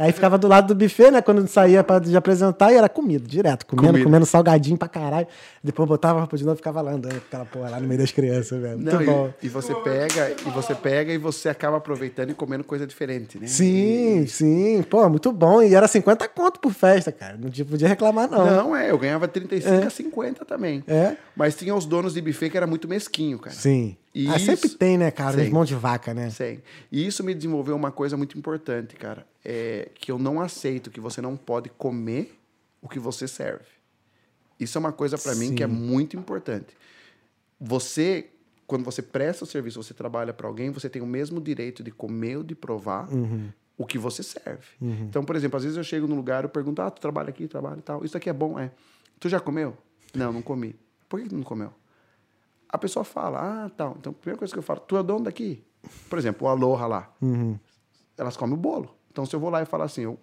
Aí 0.00 0.12
ficava 0.12 0.38
do 0.38 0.48
lado 0.48 0.72
do 0.72 0.74
buffet, 0.74 1.10
né? 1.10 1.20
Quando 1.20 1.46
saía 1.46 1.84
pra 1.84 1.98
de 1.98 2.16
apresentar, 2.16 2.72
e 2.72 2.76
era 2.76 2.88
comida, 2.88 3.28
direto. 3.28 3.66
Comendo, 3.66 3.88
Comida. 3.88 4.04
comendo 4.04 4.24
salgadinho 4.24 4.78
pra 4.78 4.88
caralho. 4.88 5.26
Depois 5.62 5.86
botava 5.86 6.20
roupa 6.20 6.38
de 6.38 6.42
novo 6.44 6.54
e 6.54 6.56
ficava 6.56 6.80
lá 6.80 6.92
andando 6.92 7.12
com 7.12 7.26
aquela 7.26 7.44
porra 7.44 7.68
lá 7.68 7.80
no 7.80 7.86
meio 7.86 8.00
das 8.00 8.10
crianças, 8.10 8.58
velho. 8.58 8.78
Muito 8.78 8.96
Não, 8.96 9.04
bom. 9.04 9.34
e, 9.42 9.46
e 9.46 9.48
você 9.50 9.74
pega, 9.74 10.30
e 10.46 10.50
você 10.50 10.74
pega 10.74 11.12
e 11.12 11.18
você 11.18 11.50
acaba 11.50 11.76
aproveitando 11.76 12.30
e 12.30 12.34
comendo 12.34 12.64
coisa 12.64 12.86
diferente, 12.86 13.38
né? 13.38 13.46
Sim, 13.46 14.26
sim. 14.26 14.82
Pô, 14.88 15.06
muito 15.10 15.30
bom. 15.32 15.60
E 15.60 15.74
era 15.74 15.86
50 15.86 16.26
conto 16.28 16.60
por 16.60 16.72
festa, 16.72 17.12
cara. 17.12 17.36
Não 17.36 17.50
podia 17.50 17.86
reclamar, 17.86 18.30
não. 18.30 18.46
Não, 18.46 18.74
é, 18.76 18.90
eu 18.90 18.96
ganhava 18.96 19.28
35 19.28 19.86
a 19.86 19.90
50 19.90 20.44
também. 20.46 20.82
É? 20.88 21.14
Mas 21.36 21.54
tinha 21.54 21.74
os 21.74 21.84
donos 21.84 22.14
de 22.14 22.22
buffet 22.22 22.48
que 22.48 22.56
era 22.56 22.66
muito 22.66 22.88
mesquinho, 22.88 23.38
cara. 23.38 23.54
Sim. 23.54 23.98
E 24.14 24.28
ah, 24.28 24.38
sempre 24.38 24.66
isso- 24.66 24.78
tem, 24.78 24.96
né, 24.96 25.10
cara? 25.10 25.44
Sim. 25.44 25.50
mãos 25.50 25.68
de 25.68 25.74
vaca, 25.74 26.14
né? 26.14 26.30
Sei. 26.30 26.62
E 26.90 27.06
isso 27.06 27.22
me 27.22 27.34
desenvolveu 27.34 27.76
uma 27.76 27.92
coisa 27.92 28.16
muito 28.16 28.36
importante, 28.36 28.96
cara. 28.96 29.24
É 29.44 29.90
que 29.94 30.10
eu 30.12 30.18
não 30.18 30.40
aceito 30.40 30.90
que 30.90 31.00
você 31.00 31.20
não 31.20 31.36
pode 31.36 31.70
comer 31.70 32.38
o 32.82 32.88
que 32.88 32.98
você 32.98 33.26
serve. 33.26 33.64
Isso 34.58 34.76
é 34.76 34.80
uma 34.80 34.92
coisa 34.92 35.16
para 35.16 35.34
mim 35.34 35.54
que 35.54 35.62
é 35.62 35.66
muito 35.66 36.16
importante. 36.16 36.76
Você, 37.58 38.30
quando 38.66 38.84
você 38.84 39.00
presta 39.02 39.44
o 39.44 39.46
serviço, 39.46 39.82
você 39.82 39.94
trabalha 39.94 40.32
para 40.32 40.46
alguém, 40.46 40.70
você 40.70 40.88
tem 40.88 41.00
o 41.02 41.06
mesmo 41.06 41.40
direito 41.40 41.82
de 41.82 41.90
comer 41.90 42.36
ou 42.38 42.42
de 42.42 42.54
provar 42.54 43.08
o 43.78 43.86
que 43.86 43.98
você 43.98 44.22
serve. 44.22 44.66
Então, 44.80 45.24
por 45.24 45.36
exemplo, 45.36 45.56
às 45.56 45.62
vezes 45.62 45.76
eu 45.78 45.84
chego 45.84 46.06
num 46.06 46.16
lugar, 46.16 46.44
eu 46.44 46.50
pergunto: 46.50 46.82
"Ah, 46.82 46.90
tu 46.90 47.00
trabalha 47.00 47.30
aqui, 47.30 47.48
trabalha 47.48 47.78
e 47.78 47.82
tal. 47.82 48.04
Isso 48.04 48.16
aqui 48.16 48.28
é 48.28 48.32
bom, 48.32 48.58
é? 48.58 48.70
Tu 49.18 49.28
já 49.28 49.40
comeu? 49.40 49.76
Não, 50.14 50.32
não 50.32 50.42
comi. 50.42 50.74
Por 51.08 51.20
que 51.22 51.28
tu 51.28 51.36
não 51.36 51.42
comeu? 51.42 51.72
A 52.68 52.78
pessoa 52.78 53.04
fala, 53.04 53.64
ah, 53.64 53.70
tal. 53.70 53.96
Então, 53.98 54.12
a 54.12 54.14
primeira 54.14 54.38
coisa 54.38 54.52
que 54.52 54.58
eu 54.58 54.62
falo, 54.62 54.80
tu 54.80 54.96
é 54.96 55.02
dono 55.02 55.24
daqui? 55.24 55.64
Por 56.08 56.18
exemplo, 56.18 56.46
o 56.46 56.50
Aloha 56.50 56.86
lá. 56.86 57.12
Elas 58.16 58.36
comem 58.36 58.54
o 58.54 58.58
bolo. 58.58 58.94
Então, 59.10 59.26
se 59.26 59.34
eu 59.34 59.40
vou 59.40 59.50
lá 59.50 59.62
e 59.62 59.66
falar 59.66 59.84
assim, 59.84 60.02
eu 60.02 60.18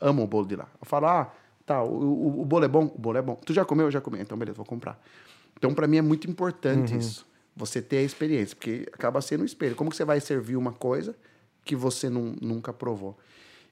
amo 0.00 0.22
o 0.22 0.26
bolo 0.26 0.46
de 0.46 0.56
lá. 0.56 0.68
Eu 0.80 0.86
falo, 0.86 1.06
ah, 1.06 1.32
tá, 1.64 1.82
o, 1.82 1.88
o, 1.88 2.42
o 2.42 2.44
bolo 2.44 2.64
é 2.64 2.68
bom? 2.68 2.92
O 2.94 2.98
bolo 2.98 3.18
é 3.18 3.22
bom. 3.22 3.36
Tu 3.36 3.52
já 3.52 3.64
comeu? 3.64 3.86
Eu 3.86 3.90
já 3.90 4.00
comi. 4.00 4.20
Então, 4.20 4.36
beleza, 4.36 4.56
vou 4.56 4.66
comprar. 4.66 5.00
Então, 5.56 5.74
para 5.74 5.86
mim 5.86 5.98
é 5.98 6.02
muito 6.02 6.28
importante 6.28 6.96
isso. 6.96 7.26
Você 7.54 7.80
ter 7.82 7.98
a 7.98 8.02
experiência, 8.02 8.56
porque 8.56 8.88
acaba 8.92 9.20
sendo 9.20 9.42
um 9.42 9.44
espelho. 9.44 9.76
Como 9.76 9.90
que 9.90 9.96
você 9.96 10.04
vai 10.04 10.20
servir 10.20 10.56
uma 10.56 10.72
coisa 10.72 11.14
que 11.64 11.76
você 11.76 12.08
não, 12.08 12.34
nunca 12.40 12.72
provou? 12.72 13.16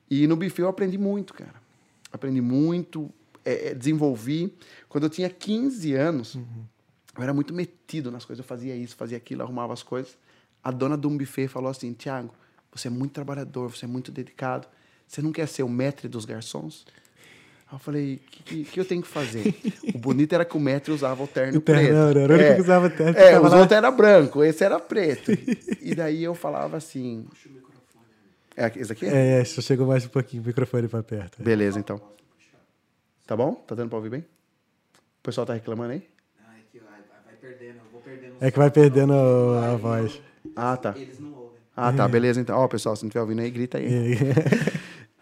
E 0.09 0.27
no 0.27 0.37
buffet 0.37 0.63
eu 0.63 0.69
aprendi 0.69 0.99
muito, 0.99 1.33
cara. 1.35 1.55
Aprendi 2.13 2.41
muito, 2.41 3.11
é, 3.45 3.69
é, 3.69 3.75
desenvolvi. 3.75 4.55
Quando 4.89 5.05
eu 5.05 5.11
tinha 5.11 5.31
15 5.31 5.95
anos, 5.95 6.37
eu 7.17 7.23
era 7.23 7.33
muito 7.33 7.55
metido 7.55 8.11
nas 8.11 8.25
coisas. 8.25 8.45
Eu 8.45 8.49
fazia 8.49 8.77
isso, 8.77 8.95
fazia 8.97 9.17
aquilo, 9.17 9.43
arrumava 9.43 9.73
as 9.73 9.83
coisas. 9.83 10.17
A 10.63 10.71
dona 10.71 10.97
de 10.97 11.07
um 11.07 11.17
buffet 11.17 11.49
falou 11.49 11.71
assim: 11.71 11.93
Tiago, 11.93 12.35
você 12.75 12.89
é 12.89 12.91
muito 12.91 13.13
trabalhador, 13.13 13.69
você 13.75 13.85
é 13.85 13.89
muito 13.89 14.11
dedicado. 14.13 14.67
Você 15.07 15.21
não 15.21 15.33
quer 15.33 15.47
ser 15.49 15.63
o 15.63 15.69
maître 15.69 16.09
dos 16.09 16.25
garçons? 16.25 16.85
Aí 17.67 17.75
eu 17.75 17.79
falei: 17.79 18.15
o 18.15 18.19
que, 18.31 18.43
que, 18.43 18.65
que 18.65 18.81
eu 18.81 18.85
tenho 18.85 19.03
que 19.03 19.09
fazer? 19.09 19.55
o 19.95 19.99
bonito 19.99 20.33
era 20.33 20.45
que 20.45 20.57
o 20.57 20.61
maître 20.61 20.93
usava 20.93 21.23
o 21.23 21.27
terno 21.27 21.59
O 21.59 21.61
terno, 21.61 21.83
preto. 21.83 22.19
era 22.19 22.33
o 22.33 22.37
único 22.37 22.55
que 22.57 22.61
usava 22.63 22.91
terno, 22.91 23.19
É, 23.19 23.41
os 23.41 23.51
lá. 23.53 23.59
outros 23.59 23.77
era 23.77 23.91
branco, 23.91 24.45
esse 24.45 24.63
era 24.65 24.79
preto. 24.79 25.33
e 25.83 25.95
daí 25.95 26.23
eu 26.23 26.35
falava 26.35 26.77
assim. 26.77 27.27
É, 28.57 28.71
esse 28.79 28.93
aqui? 28.93 29.07
É, 29.07 29.41
é, 29.41 29.45
só 29.45 29.61
chegou 29.63 29.87
mais 29.87 30.05
um 30.05 30.09
pouquinho 30.09 30.43
o 30.43 30.47
microfone 30.47 30.87
pra 30.89 31.03
perto. 31.03 31.43
Beleza, 31.43 31.79
então. 31.79 32.01
Tá 33.27 33.37
bom? 33.37 33.55
Tá 33.55 33.75
dando 33.75 33.89
pra 33.89 33.97
ouvir 33.99 34.11
bem? 34.11 34.21
O 34.21 35.23
pessoal 35.23 35.47
tá 35.47 35.55
reclamando 35.55 35.93
aí? 35.93 36.03
Ah, 36.45 36.55
é 36.59 36.63
que 36.71 36.79
vai, 36.81 36.91
vai- 37.25 37.35
perdendo, 37.41 37.77
eu 37.79 37.91
vou 37.93 38.01
perdendo. 38.01 38.35
É 38.41 38.51
que 38.51 38.59
vai 38.59 38.71
perdendo 38.71 39.13
a 39.13 39.77
voz. 39.77 40.21
Ah, 40.57 40.77
tá. 40.77 40.95
Eles 40.99 41.19
não 41.21 41.29
ouvem. 41.31 41.40
Ah, 41.77 41.93
tá, 41.93 42.07
beleza 42.07 42.41
então. 42.41 42.59
Ó, 42.59 42.69
pessoal, 42.69 42.95
se 42.97 43.03
não 43.03 43.09
estiver 43.09 43.23
ouvindo 43.23 43.41
aí, 43.41 43.51
grita 43.51 43.79
aí. 43.79 43.89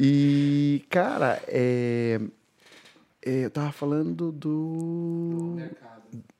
E, 0.01 0.85
cara, 0.89 1.43
é, 1.49 2.21
é, 3.25 3.45
eu 3.47 3.51
tava 3.51 3.73
falando 3.73 4.31
do. 4.31 5.57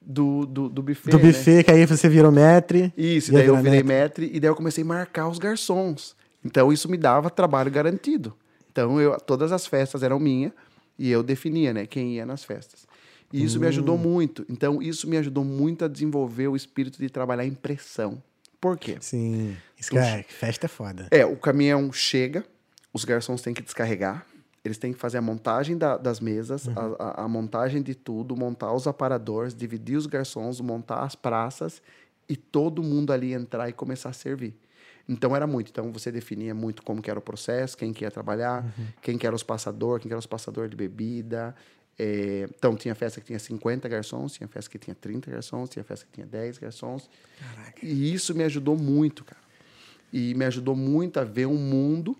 Do, 0.01 0.47
do, 0.47 0.69
do 0.69 0.83
buffet. 0.83 1.11
Do 1.11 1.19
né? 1.19 1.25
buffet, 1.25 1.65
que 1.65 1.71
aí 1.71 1.85
você 1.85 2.09
virou 2.09 2.33
maître. 2.33 2.93
Isso, 2.97 3.33
daí 3.33 3.47
eu 3.47 3.57
virei 3.57 3.83
maître 3.83 4.31
e 4.33 4.41
daí 4.41 4.49
eu 4.49 4.55
comecei 4.55 4.83
a 4.83 4.87
marcar 4.87 5.29
os 5.29 5.39
garçons. 5.39 6.17
Então 6.43 6.73
isso 6.73 6.89
me 6.89 6.97
dava 6.97 7.29
trabalho 7.29 7.71
garantido. 7.71 8.35
Então 8.71 8.99
eu, 9.01 9.19
todas 9.21 9.53
as 9.53 9.67
festas 9.67 10.03
eram 10.03 10.19
minhas 10.19 10.53
e 10.99 11.11
eu 11.11 11.23
definia, 11.23 11.75
né, 11.75 11.85
quem 11.85 12.15
ia 12.15 12.25
nas 12.25 12.45
festas. 12.45 12.87
E 13.31 13.45
isso 13.45 13.61
me 13.61 13.67
ajudou 13.67 13.97
Hum. 13.97 13.99
muito. 13.99 14.47
Então 14.49 14.81
isso 14.81 15.07
me 15.07 15.19
ajudou 15.19 15.45
muito 15.45 15.85
a 15.85 15.89
desenvolver 15.89 16.49
o 16.49 16.57
espírito 16.57 16.99
de 16.99 17.11
trabalhar 17.11 17.45
em 17.45 17.53
pressão. 17.53 18.23
Por 18.61 18.77
quê? 18.77 18.97
Sim. 19.01 19.57
Isso 19.79 19.91
que 19.91 19.99
é, 19.99 20.23
festa 20.25 20.67
é 20.67 20.69
foda. 20.69 21.07
É, 21.11 21.25
o 21.25 21.37
caminhão 21.37 21.93
chega, 21.93 22.45
os 22.93 23.05
garçons 23.05 23.41
têm 23.41 23.55
que 23.55 23.63
descarregar, 23.63 24.27
eles 24.65 24.79
têm 24.79 24.93
que 24.93 24.99
fazer 24.99 25.19
a 25.19 25.23
montagem 25.23 25.79
da- 25.79 25.97
das 25.97 26.19
mesas, 26.21 26.67
Uhum. 26.67 26.75
a, 26.99 27.05
a- 27.23 27.25
a 27.25 27.29
montagem 27.29 27.81
de 27.83 27.95
tudo, 27.95 28.37
montar 28.37 28.73
os 28.73 28.87
aparadores, 28.87 29.55
dividir 29.55 29.97
os 29.97 30.07
garçons, 30.07 30.61
montar 30.61 31.03
as 31.05 31.15
praças 31.15 31.81
e 32.29 32.37
todo 32.37 32.83
mundo 32.83 33.13
ali 33.13 33.33
entrar 33.33 33.69
e 33.69 33.73
começar 33.73 34.11
a 34.11 34.13
servir. 34.13 34.55
Então 35.09 35.35
era 35.35 35.47
muito. 35.47 35.71
Então 35.71 35.91
você 35.91 36.13
definia 36.13 36.55
muito 36.55 36.83
como 36.83 37.01
que 37.01 37.09
era 37.09 37.19
o 37.19 37.23
processo, 37.23 37.77
quem 37.79 37.93
que 37.95 38.05
ia 38.05 38.11
trabalhar, 38.11 38.63
Uhum. 38.65 38.87
quem 39.01 39.17
que 39.17 39.27
era 39.27 39.35
os 39.35 39.43
passadores, 39.43 40.03
quem 40.03 40.09
que 40.09 40.13
era 40.13 40.19
os 40.19 40.27
passadores 40.27 40.69
de 40.71 40.77
bebida. 40.77 41.55
É, 41.99 42.49
então 42.57 42.77
tinha 42.77 42.95
festa 42.95 43.21
que 43.21 43.27
tinha 43.27 43.39
50 43.39 43.89
garçons, 43.89 44.35
tinha 44.35 44.47
festa 44.47 44.71
que 44.71 44.79
tinha 44.79 44.95
30 44.95 45.31
garçons, 45.31 45.69
tinha 45.69 45.85
festa 45.85 46.07
que 46.07 46.13
tinha 46.13 46.27
10 46.27 46.59
garçons. 46.59 47.11
E 47.83 48.15
isso 48.15 48.35
me 48.35 48.45
ajudou 48.45 48.77
muito, 48.77 49.25
cara. 49.25 49.41
E 50.13 50.33
me 50.35 50.45
ajudou 50.45 50.77
muito 50.77 51.19
a 51.19 51.25
ver 51.25 51.47
um 51.47 51.57
mundo 51.57 52.17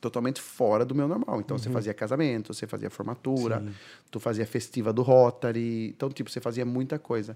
totalmente 0.00 0.40
fora 0.40 0.84
do 0.84 0.94
meu 0.94 1.08
normal. 1.08 1.40
Então, 1.40 1.56
você 1.56 1.70
fazia 1.70 1.94
casamento, 1.94 2.52
você 2.52 2.66
fazia 2.66 2.90
formatura, 2.90 3.64
tu 4.10 4.20
fazia 4.20 4.46
festiva 4.46 4.92
do 4.92 5.00
Rotary. 5.00 5.88
Então, 5.88 6.10
tipo, 6.10 6.30
você 6.30 6.40
fazia 6.40 6.66
muita 6.66 6.98
coisa. 6.98 7.34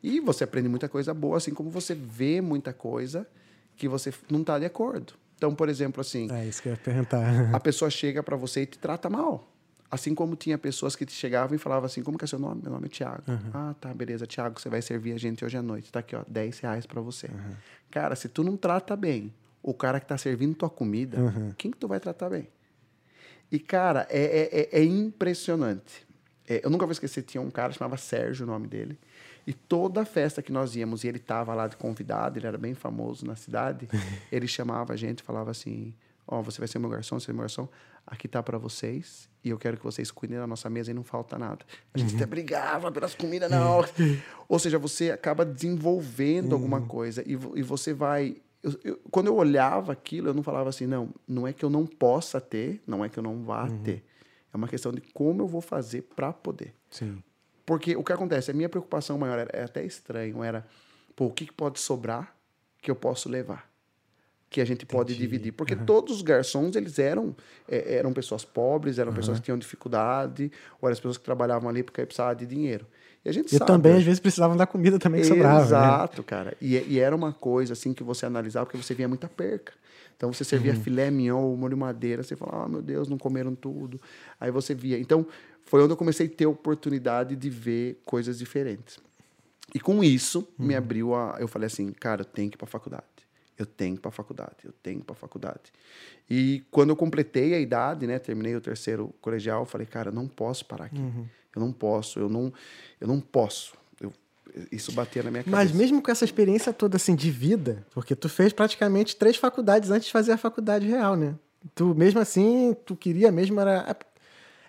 E 0.00 0.20
você 0.20 0.44
aprende 0.44 0.68
muita 0.68 0.88
coisa 0.88 1.12
boa, 1.12 1.38
assim 1.38 1.52
como 1.52 1.70
você 1.70 1.92
vê 1.94 2.40
muita 2.40 2.72
coisa 2.72 3.26
que 3.76 3.88
você 3.88 4.14
não 4.30 4.42
está 4.42 4.58
de 4.60 4.64
acordo. 4.64 5.14
Então, 5.36 5.52
por 5.54 5.68
exemplo, 5.68 6.00
assim, 6.00 6.30
É 6.30 6.46
isso 6.46 6.62
que 6.62 6.68
eu 6.68 6.72
ia 6.72 6.78
perguntar. 6.78 7.52
a 7.52 7.58
pessoa 7.58 7.90
chega 7.90 8.22
para 8.22 8.36
você 8.36 8.62
e 8.62 8.66
te 8.66 8.78
trata 8.78 9.10
mal. 9.10 9.50
Assim 9.90 10.14
como 10.14 10.34
tinha 10.34 10.58
pessoas 10.58 10.96
que 10.96 11.06
te 11.06 11.12
chegavam 11.12 11.54
e 11.54 11.58
falavam 11.58 11.86
assim, 11.86 12.02
como 12.02 12.18
que 12.18 12.24
é 12.24 12.28
seu 12.28 12.38
nome? 12.38 12.62
Meu 12.62 12.72
nome 12.72 12.86
é 12.86 12.88
Tiago. 12.88 13.22
Ah, 13.52 13.74
tá, 13.80 13.94
beleza. 13.94 14.26
Tiago, 14.26 14.60
você 14.60 14.68
vai 14.68 14.82
servir 14.82 15.12
a 15.12 15.18
gente 15.18 15.44
hoje 15.44 15.56
à 15.56 15.62
noite. 15.62 15.92
Tá 15.92 16.00
aqui, 16.00 16.16
ó, 16.16 16.22
10 16.26 16.58
reais 16.60 16.84
para 16.86 17.00
você. 17.00 17.28
Cara, 17.90 18.16
se 18.16 18.28
tu 18.28 18.42
não 18.42 18.56
trata 18.56 18.96
bem 18.96 19.32
o 19.62 19.72
cara 19.72 20.00
que 20.00 20.06
tá 20.06 20.18
servindo 20.18 20.54
tua 20.56 20.68
comida, 20.70 21.18
quem 21.56 21.70
que 21.70 21.76
tu 21.78 21.86
vai 21.86 22.00
tratar 22.00 22.28
bem? 22.30 22.48
E, 23.52 23.58
cara, 23.60 24.06
é, 24.10 24.22
é, 24.22 24.60
é- 24.60 24.80
é 24.80 24.84
impressionante. 24.84 26.04
É, 26.48 26.60
eu 26.64 26.70
nunca 26.70 26.84
vou 26.86 26.92
esquecer, 26.92 27.22
tinha 27.22 27.40
um 27.40 27.50
cara, 27.50 27.72
chamava 27.72 27.96
Sérgio, 27.96 28.44
o 28.44 28.48
nome 28.48 28.66
dele. 28.66 28.98
E 29.46 29.52
toda 29.52 30.04
festa 30.04 30.42
que 30.42 30.50
nós 30.50 30.74
íamos, 30.74 31.04
e 31.04 31.08
ele 31.08 31.18
tava 31.18 31.54
lá 31.54 31.68
de 31.68 31.76
convidado, 31.76 32.38
ele 32.38 32.46
era 32.46 32.58
bem 32.58 32.74
famoso 32.74 33.24
na 33.26 33.36
cidade, 33.36 33.88
ele 34.32 34.46
chamava 34.48 34.92
a 34.92 34.96
gente 34.96 35.22
falava 35.22 35.50
assim, 35.50 35.94
ó, 36.26 36.42
você 36.42 36.58
vai 36.58 36.66
ser 36.68 36.78
meu 36.78 36.90
garçom, 36.90 37.18
você 37.20 37.30
é 37.30 37.34
meu 37.34 37.42
garçom, 37.42 37.68
aqui 38.06 38.28
tá 38.28 38.42
para 38.42 38.58
vocês, 38.58 39.28
e 39.42 39.50
eu 39.50 39.58
quero 39.58 39.76
que 39.76 39.84
vocês 39.84 40.10
cuidem 40.10 40.38
da 40.38 40.46
nossa 40.46 40.68
mesa 40.70 40.90
e 40.90 40.94
não 40.94 41.02
falta 41.04 41.38
nada. 41.38 41.64
A 41.92 41.98
gente 41.98 42.14
até 42.14 42.26
brigava 42.26 42.90
pelas 42.92 43.14
comidas 43.14 43.50
na 43.50 43.68
hora. 43.68 43.88
Ou 44.48 44.58
seja, 44.58 44.78
você 44.78 45.10
acaba 45.10 45.44
desenvolvendo 45.44 46.54
alguma 46.54 46.80
coisa, 46.82 47.22
e, 47.26 47.32
e 47.32 47.62
você 47.62 47.92
vai... 47.92 48.36
eu- 48.62 48.80
eu- 48.84 49.00
quando 49.10 49.26
eu 49.28 49.36
olhava 49.36 49.92
aquilo, 49.92 50.28
eu 50.28 50.34
não 50.34 50.42
falava 50.42 50.68
assim, 50.70 50.86
não, 50.86 51.08
não 51.26 51.46
é 51.46 51.52
que 51.52 51.64
eu 51.64 51.70
não 51.70 51.86
possa 51.86 52.40
ter, 52.40 52.82
não 52.86 53.04
é 53.04 53.08
que 53.08 53.18
eu 53.18 53.22
não 53.22 53.42
vá 53.42 53.68
ter. 53.84 54.04
É 54.52 54.56
uma 54.56 54.68
questão 54.68 54.92
de 54.92 55.00
como 55.00 55.42
eu 55.42 55.46
vou 55.48 55.60
fazer 55.60 56.02
para 56.02 56.32
poder. 56.32 56.74
Sim. 56.90 57.22
Porque 57.66 57.96
o 57.96 58.04
que 58.04 58.12
acontece, 58.12 58.50
a 58.50 58.54
minha 58.54 58.68
preocupação 58.68 59.18
maior 59.18 59.38
era, 59.38 59.50
é 59.52 59.64
até 59.64 59.84
estranho, 59.84 60.42
era, 60.44 60.66
pô, 61.16 61.26
o 61.26 61.30
que, 61.32 61.46
que 61.46 61.52
pode 61.52 61.80
sobrar 61.80 62.34
que 62.80 62.90
eu 62.90 62.94
posso 62.94 63.28
levar? 63.28 63.68
Que 64.54 64.60
a 64.60 64.64
gente 64.64 64.86
pode 64.86 65.16
dividir. 65.16 65.50
Porque 65.52 65.74
todos 65.74 66.14
os 66.14 66.22
garçons, 66.22 66.76
eles 66.76 67.00
eram, 67.00 67.34
é, 67.68 67.96
eram 67.96 68.12
pessoas 68.12 68.44
pobres, 68.44 69.00
eram 69.00 69.12
pessoas 69.12 69.40
que 69.40 69.46
tinham 69.46 69.58
dificuldade, 69.58 70.52
ou 70.80 70.86
eram 70.88 70.92
as 70.92 71.00
pessoas 71.00 71.18
que 71.18 71.24
trabalhavam 71.24 71.68
ali 71.68 71.82
porque 71.82 72.06
precisavam 72.06 72.36
de 72.36 72.46
dinheiro. 72.46 72.86
E 73.24 73.28
a 73.28 73.32
gente 73.32 73.52
E 73.52 73.58
sabe, 73.58 73.66
também, 73.72 73.94
né? 73.94 73.98
às 73.98 74.04
vezes, 74.04 74.20
precisavam 74.20 74.56
da 74.56 74.64
comida 74.64 74.96
também 74.96 75.22
que 75.22 75.26
sobrava. 75.26 75.56
né? 75.58 75.64
Exato, 75.64 76.22
cara. 76.22 76.56
E, 76.60 76.76
e 76.76 77.00
era 77.00 77.16
uma 77.16 77.32
coisa 77.32 77.72
assim 77.72 77.92
que 77.92 78.04
você 78.04 78.26
analisava 78.26 78.64
porque 78.64 78.80
você 78.80 78.94
via 78.94 79.08
muita 79.08 79.26
perca. 79.28 79.72
Então 80.16 80.32
você 80.32 80.44
servia 80.44 80.72
Uhum. 80.72 80.80
filé 80.80 81.10
mignon, 81.10 81.56
molho 81.56 81.76
madeira, 81.76 82.22
você 82.22 82.36
falava, 82.36 82.66
ah, 82.66 82.68
meu 82.68 82.80
Deus, 82.80 83.08
não 83.08 83.18
comeram 83.18 83.56
tudo. 83.56 84.00
Aí 84.38 84.52
você 84.52 84.72
via. 84.72 85.00
Então 85.00 85.26
foi 85.64 85.82
onde 85.82 85.92
eu 85.92 85.96
comecei 85.96 86.26
a 86.28 86.30
ter 86.30 86.46
oportunidade 86.46 87.34
de 87.34 87.50
ver 87.50 88.00
coisas 88.04 88.38
diferentes. 88.38 89.00
E 89.74 89.80
com 89.80 90.04
isso 90.04 90.46
Uhum. 90.56 90.66
me 90.66 90.76
abriu 90.76 91.12
a. 91.12 91.38
Eu 91.40 91.48
falei 91.48 91.66
assim, 91.66 91.90
cara, 91.90 92.20
eu 92.20 92.24
tenho 92.24 92.48
que 92.50 92.54
ir 92.56 92.58
para 92.58 92.68
faculdade. 92.68 93.02
Eu 93.58 93.66
tenho 93.66 93.98
para 93.98 94.10
faculdade. 94.10 94.56
Eu 94.64 94.72
tenho 94.82 95.00
para 95.00 95.14
faculdade. 95.14 95.72
E 96.28 96.62
quando 96.70 96.90
eu 96.90 96.96
completei 96.96 97.54
a 97.54 97.60
idade, 97.60 98.06
né, 98.06 98.18
terminei 98.18 98.56
o 98.56 98.60
terceiro 98.60 99.14
colegial, 99.20 99.62
eu 99.62 99.66
falei, 99.66 99.86
cara, 99.86 100.08
eu 100.08 100.12
não 100.12 100.26
posso 100.26 100.64
parar 100.64 100.86
aqui. 100.86 100.98
Uhum. 100.98 101.26
Eu 101.54 101.60
não 101.60 101.72
posso. 101.72 102.18
Eu 102.18 102.28
não, 102.28 102.52
eu 103.00 103.06
não 103.06 103.20
posso. 103.20 103.74
Eu, 104.00 104.12
isso 104.72 104.90
batia 104.92 105.22
na 105.22 105.30
minha 105.30 105.44
cabeça. 105.44 105.56
Mas 105.56 105.72
mesmo 105.72 106.02
com 106.02 106.10
essa 106.10 106.24
experiência 106.24 106.72
toda 106.72 106.96
assim 106.96 107.14
de 107.14 107.30
vida, 107.30 107.86
porque 107.92 108.16
tu 108.16 108.28
fez 108.28 108.52
praticamente 108.52 109.16
três 109.16 109.36
faculdades 109.36 109.90
antes 109.90 110.06
de 110.06 110.12
fazer 110.12 110.32
a 110.32 110.36
faculdade 110.36 110.86
real, 110.86 111.14
né? 111.14 111.34
Tu 111.74 111.94
mesmo 111.94 112.20
assim, 112.20 112.76
tu 112.84 112.94
queria 112.96 113.30
mesmo 113.30 113.58
era 113.60 113.96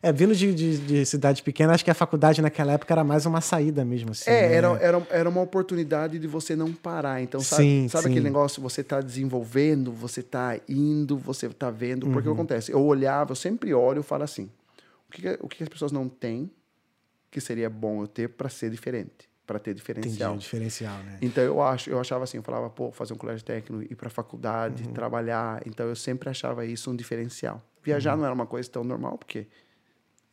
é 0.02 0.12
vindo 0.12 0.36
de, 0.36 0.54
de, 0.54 0.78
de 0.78 1.06
cidade 1.06 1.42
pequena, 1.42 1.74
acho 1.74 1.84
que 1.84 1.90
a 1.92 1.96
faculdade 1.96 2.42
naquela 2.42 2.74
época 2.74 2.94
era 2.94 3.04
mais 3.04 3.26
uma 3.26 3.42
saída 3.42 3.84
mesmo 3.84 4.12
assim. 4.12 4.30
É, 4.30 4.50
né? 4.50 4.56
era, 4.56 4.68
era, 4.80 5.08
era 5.10 5.30
uma 5.30 5.42
oportunidade 5.42 6.20
de 6.20 6.28
você 6.28 6.56
não 6.56 6.72
parar. 6.74 7.22
Então, 7.22 7.40
sabe, 7.42 7.64
Sim, 7.64 7.88
sabe 7.90 8.04
sim. 8.04 8.10
aquele 8.12 8.26
negócio? 8.26 8.62
Você 8.62 8.84
tá 8.84 9.02
desenvolvendo, 9.02 9.92
você 9.92 10.22
tá 10.22 10.60
indo, 10.70 11.18
você 11.18 11.50
tá 11.50 11.72
vendo. 11.72 12.06
Uhum. 12.06 12.14
Porque 12.14 12.28
o 12.30 12.32
que 12.32 12.36
acontece? 12.40 12.72
Eu 12.72 12.84
olhava, 12.84 13.32
eu 13.32 13.36
sempre 13.36 13.74
olho 13.74 14.02
e 14.02 14.04
falo 14.04 14.24
assim: 14.24 14.50
o 15.08 15.12
que, 15.12 15.38
o 15.42 15.48
que 15.48 15.64
as 15.64 15.70
pessoas 15.70 15.92
não 15.92 16.08
têm 16.08 16.52
que 17.32 17.42
seria 17.42 17.70
bom 17.70 18.02
eu 18.02 18.08
ter 18.08 18.30
para 18.30 18.48
ser 18.48 18.70
diferente, 18.70 19.30
para 19.46 19.60
ter 19.60 19.72
Entendi, 19.72 19.80
diferencial? 19.82 20.36
o 20.36 20.38
diferencial, 20.38 20.98
né? 21.00 21.18
Então 21.22 21.44
eu 21.44 21.62
acho, 21.62 21.90
eu 21.90 22.00
achava 22.00 22.24
assim, 22.24 22.38
eu 22.38 22.44
falava, 22.44 22.70
pô, 22.70 22.92
fazer 22.92 23.14
um 23.14 23.18
colégio 23.18 23.44
técnico, 23.44 23.84
ir 23.92 23.96
para 23.96 24.10
faculdade, 24.10 24.84
Uhum. 24.84 24.94
trabalhar. 24.94 25.62
Então 25.66 25.86
eu 25.88 25.96
sempre 25.98 26.30
achava 26.30 26.66
isso 26.66 26.90
um 26.90 26.96
diferencial. 26.96 27.56
Uhum. 27.56 27.62
Viajar 27.84 28.16
não 28.16 28.24
era 28.24 28.34
uma 28.34 28.46
coisa 28.46 28.70
tão 28.70 28.84
normal, 28.86 29.18
porque 29.18 29.48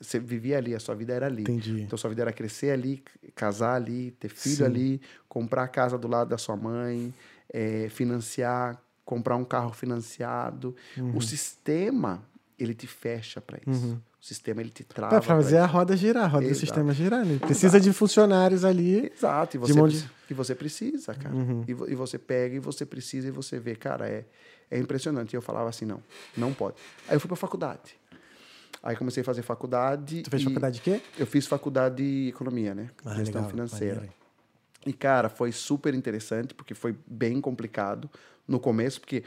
você 0.02 0.18
vivia 0.18 0.58
ali, 0.58 0.74
a 0.74 0.80
sua 0.80 0.94
vida 0.94 1.12
era 1.12 1.26
ali. 1.26 1.42
Entendi. 1.42 1.82
Então 1.82 1.96
sua 1.96 2.10
vida 2.10 2.22
era 2.22 2.32
crescer 2.32 2.70
ali, 2.70 3.02
casar 3.34 3.74
ali, 3.76 4.10
ter 4.12 4.28
filho 4.28 4.56
Sim. 4.56 4.64
ali, 4.64 5.00
comprar 5.28 5.64
a 5.64 5.68
casa 5.68 5.96
do 5.96 6.08
lado 6.08 6.28
da 6.28 6.38
sua 6.38 6.56
mãe, 6.56 7.14
eh, 7.52 7.88
financiar, 7.90 8.80
comprar 9.04 9.36
um 9.36 9.44
carro 9.44 9.72
financiado. 9.72 10.74
Uhum. 10.96 11.16
O 11.16 11.20
sistema 11.22 12.22
ele 12.58 12.74
te 12.74 12.86
fecha 12.86 13.40
para 13.40 13.58
isso. 13.66 14.00
O 14.20 14.24
sistema 14.24 14.60
ele 14.60 14.70
te 14.70 14.84
trava. 14.84 15.10
Pra 15.10 15.22
fazer 15.22 15.56
pra 15.56 15.64
a 15.64 15.66
roda 15.66 15.96
girar, 15.96 16.24
a 16.24 16.28
roda 16.28 16.44
do 16.44 16.50
Exato. 16.50 16.60
sistema 16.60 16.92
girar, 16.94 17.24
né? 17.24 17.38
Precisa 17.40 17.80
de 17.80 17.92
funcionários 17.92 18.64
ali. 18.64 19.10
Exato, 19.12 19.56
e 19.56 19.58
De 19.60 19.66
você, 19.66 19.72
de- 19.74 19.80
preci- 19.82 20.08
e 20.30 20.34
você 20.34 20.54
precisa, 20.54 21.14
cara. 21.14 21.34
Uhum. 21.34 21.64
E, 21.66 21.70
e 21.72 21.94
você 21.96 22.18
pega 22.18 22.54
e 22.54 22.58
você 22.60 22.86
precisa 22.86 23.26
e 23.26 23.30
você 23.32 23.58
vê, 23.58 23.74
cara, 23.74 24.08
é, 24.08 24.24
é 24.70 24.78
impressionante. 24.78 25.32
E 25.32 25.36
eu 25.36 25.42
falava 25.42 25.68
assim, 25.68 25.84
não, 25.84 26.00
não 26.36 26.54
pode. 26.54 26.76
Aí 27.08 27.16
eu 27.16 27.20
fui 27.20 27.26
pra 27.26 27.36
faculdade. 27.36 27.96
Aí 28.82 28.96
comecei 28.96 29.20
a 29.20 29.24
fazer 29.24 29.42
faculdade. 29.42 30.22
Tu 30.22 30.30
fez 30.30 30.42
faculdade 30.42 30.76
de 30.76 30.80
quê? 30.82 31.00
Eu 31.16 31.26
fiz 31.26 31.46
faculdade 31.46 31.96
de 31.96 32.28
economia, 32.30 32.74
né? 32.74 32.90
Ah, 33.04 33.14
Gestão 33.14 33.42
legal, 33.42 33.50
financeira. 33.50 33.94
maneiro. 33.96 34.14
E, 34.84 34.92
cara, 34.92 35.28
foi 35.28 35.52
super 35.52 35.94
interessante, 35.94 36.52
porque 36.54 36.74
foi 36.74 36.96
bem 37.06 37.40
complicado 37.40 38.10
no 38.48 38.58
começo, 38.58 39.00
porque 39.00 39.22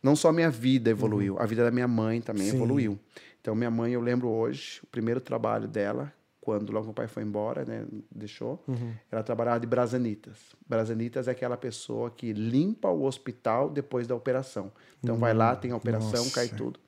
não 0.00 0.14
só 0.14 0.28
a 0.28 0.32
minha 0.32 0.48
vida 0.50 0.88
evoluiu, 0.90 1.36
a 1.40 1.46
vida 1.46 1.64
da 1.64 1.70
minha 1.72 1.88
mãe 1.88 2.20
também 2.20 2.44
Uhum. 2.44 2.50
Sim. 2.50 2.56
evoluiu. 2.56 2.98
Então, 3.40 3.54
minha 3.56 3.70
mãe, 3.70 3.92
eu 3.92 4.00
lembro 4.00 4.28
hoje, 4.28 4.78
o 4.84 4.86
primeiro 4.86 5.20
trabalho 5.20 5.66
dela, 5.66 6.12
quando 6.40 6.70
logo 6.72 6.84
meu 6.86 6.94
pai 6.94 7.08
foi 7.08 7.24
embora, 7.24 7.64
né, 7.64 7.84
deixou, 8.14 8.62
Uhum. 8.68 8.92
ela 9.10 9.24
trabalhava 9.24 9.58
de 9.58 9.66
brasanitas. 9.66 10.36
Brasanitas 10.68 11.26
é 11.26 11.32
aquela 11.32 11.56
pessoa 11.56 12.10
que 12.10 12.32
limpa 12.32 12.88
o 12.88 13.02
hospital 13.02 13.68
depois 13.68 14.06
da 14.06 14.14
operação. 14.14 14.70
Então, 15.02 15.16
vai 15.16 15.34
lá, 15.34 15.56
tem 15.56 15.72
a 15.72 15.76
operação, 15.76 16.22
nossa. 16.24 16.34
cai 16.34 16.48
tudo. 16.48 16.78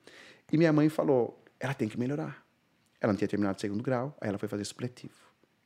E 0.53 0.57
minha 0.57 0.73
mãe 0.73 0.89
falou, 0.89 1.42
ela 1.63 1.75
tem 1.75 1.89
que 1.89 1.99
melhorar. 1.99 2.45
Ela 3.01 3.13
não 3.13 3.19
tinha 3.19 3.29
terminado 3.29 3.57
o 3.57 3.61
segundo 3.61 3.83
grau, 3.83 4.17
aí 4.21 4.29
ela 4.29 4.39
foi 4.39 4.49
fazer 4.49 4.65
supletivo. 4.65 5.15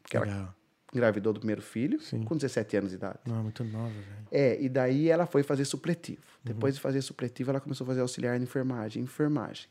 Porque 0.02 0.16
ela 0.16 0.54
engravidou 0.94 1.32
do 1.32 1.40
primeiro 1.40 1.60
filho 1.60 2.00
Sim. 2.00 2.22
com 2.22 2.36
17 2.36 2.76
anos 2.76 2.90
de 2.90 2.96
idade. 2.96 3.18
Não, 3.26 3.42
muito 3.42 3.64
nova, 3.64 3.88
velho. 3.88 4.26
É, 4.30 4.60
e 4.60 4.68
daí 4.68 5.08
ela 5.10 5.26
foi 5.26 5.42
fazer 5.42 5.64
supletivo. 5.64 6.20
Uhum. 6.22 6.52
Depois 6.54 6.74
de 6.74 6.80
fazer 6.80 7.02
supletivo, 7.02 7.50
ela 7.50 7.60
começou 7.60 7.84
a 7.84 7.88
fazer 7.88 8.00
auxiliar 8.00 8.38
de 8.38 8.44
enfermagem, 8.44 9.02
enfermagem. 9.02 9.66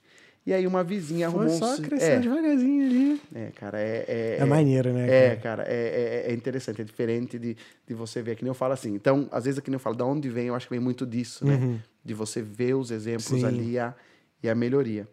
E 0.45 0.53
aí 0.53 0.67
uma 0.67 0.83
vizinha 0.83 1.31
Foi 1.31 1.39
arrumou 1.39 1.57
só 1.57 1.73
um... 1.73 1.81
crescendo 1.81 2.21
devagarzinho 2.23 2.85
ali. 2.85 3.21
É, 3.33 3.43
é, 3.45 3.51
cara, 3.51 3.79
é... 3.81 4.05
É, 4.07 4.37
É 4.41 4.45
maneiro, 4.45 4.93
né, 4.93 5.09
É, 5.09 5.35
cara? 5.37 5.63
cara, 5.63 5.63
é, 5.73 6.23
é, 6.27 6.31
é 6.31 6.33
interessante, 6.35 6.81
é 6.81 6.83
diferente 6.83 7.39
de, 7.39 7.57
de 7.87 7.93
você 7.95 8.21
ver, 8.21 8.35
que 8.35 8.43
nem 8.43 8.49
eu 8.49 8.53
falo 8.53 8.73
assim. 8.73 8.93
Então, 8.93 9.27
às 9.31 9.45
vezes, 9.45 9.59
que 9.59 9.71
nem 9.71 9.75
eu 9.75 9.79
falo, 9.79 9.95
da 9.95 10.05
onde 10.05 10.29
vem, 10.29 10.47
eu 10.47 10.53
acho 10.55 10.67
que 10.67 10.73
vem 10.73 10.79
muito 10.79 11.03
disso, 11.03 11.43
né? 11.47 11.79
De 12.03 12.13
você 12.13 12.43
ver 12.43 12.75
os 12.75 12.91
exemplos 12.91 13.31
Uhum. 13.31 13.39
Sim. 13.39 13.45
ali 13.47 13.79
a, 13.79 13.95
e 14.43 14.47
a 14.47 14.53
melhoria. 14.53 15.07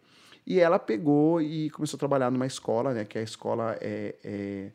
E 0.47 0.59
ela 0.59 0.79
pegou 0.79 1.41
e 1.41 1.71
começou 1.71 1.97
a 1.97 1.99
trabalhar 1.99 2.31
numa 2.31 2.47
escola, 2.47 2.93
né? 2.93 3.05
Que 3.05 3.19
a 3.19 3.23
escola 3.23 3.77
é, 3.81 4.17
é 4.25 4.71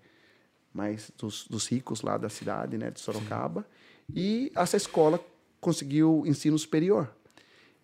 mais 0.73 1.11
dos, 1.17 1.47
dos 1.47 1.67
ricos 1.67 2.01
lá 2.01 2.17
da 2.17 2.29
cidade, 2.29 2.77
né, 2.77 2.91
de 2.91 2.99
Sorocaba. 2.99 3.65
E 4.13 4.51
essa 4.55 4.77
escola 4.77 5.19
conseguiu 5.59 6.23
ensino 6.25 6.57
superior. 6.57 7.11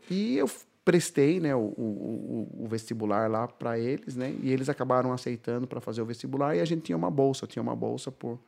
E 0.09 0.37
eu 0.37 0.49
prestei 0.85 1.39
né, 1.39 1.55
o, 1.55 1.59
o, 1.59 2.63
o 2.63 2.67
vestibular 2.67 3.29
lá 3.29 3.47
para 3.47 3.79
eles, 3.79 4.15
né? 4.15 4.35
E 4.41 4.51
eles 4.51 4.69
acabaram 4.69 5.11
aceitando 5.11 5.65
para 5.65 5.81
fazer 5.81 6.01
o 6.01 6.05
vestibular 6.05 6.55
e 6.55 6.61
a 6.61 6.65
gente 6.65 6.83
tinha 6.83 6.97
uma 6.97 7.09
bolsa, 7.09 7.47
tinha 7.47 7.63
uma 7.63 7.75
bolsa 7.75 8.11
por, 8.11 8.39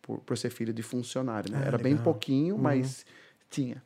por, 0.00 0.20
por 0.20 0.38
ser 0.38 0.50
filho 0.50 0.72
de 0.72 0.82
funcionário, 0.82 1.50
né? 1.50 1.60
Ah, 1.62 1.66
Era 1.66 1.78
bem 1.78 1.92
legal. 1.92 2.04
pouquinho, 2.04 2.56
mas 2.56 3.04
tinha. 3.50 3.82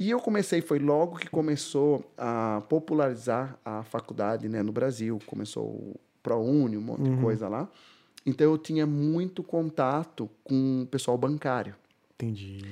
E 0.00 0.08
eu 0.08 0.18
comecei, 0.18 0.62
foi 0.62 0.78
logo 0.78 1.18
que 1.18 1.28
começou 1.28 2.10
a 2.16 2.62
popularizar 2.70 3.58
a 3.62 3.82
faculdade 3.82 4.48
né, 4.48 4.62
no 4.62 4.72
Brasil. 4.72 5.18
Começou 5.26 5.66
o 5.66 6.00
ProUni, 6.22 6.78
um 6.78 6.80
monte 6.80 7.02
de 7.02 7.20
coisa 7.20 7.48
lá. 7.48 7.68
Então 8.24 8.50
eu 8.50 8.56
tinha 8.56 8.86
muito 8.86 9.42
contato 9.42 10.30
com 10.42 10.84
o 10.84 10.86
pessoal 10.86 11.18
bancário. 11.18 11.76
Entendi. 12.14 12.64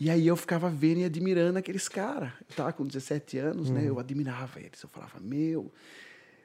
E 0.00 0.08
aí 0.08 0.26
eu 0.26 0.34
ficava 0.34 0.70
vendo 0.70 1.00
e 1.00 1.04
admirando 1.04 1.58
aqueles 1.58 1.90
caras. 1.90 2.32
Eu 2.48 2.56
tava 2.56 2.72
com 2.72 2.86
17 2.86 3.36
anos, 3.36 3.68
né? 3.68 3.82
Eu 3.86 3.98
admirava 3.98 4.58
eles. 4.58 4.82
Eu 4.82 4.88
falava, 4.88 5.20
meu. 5.20 5.70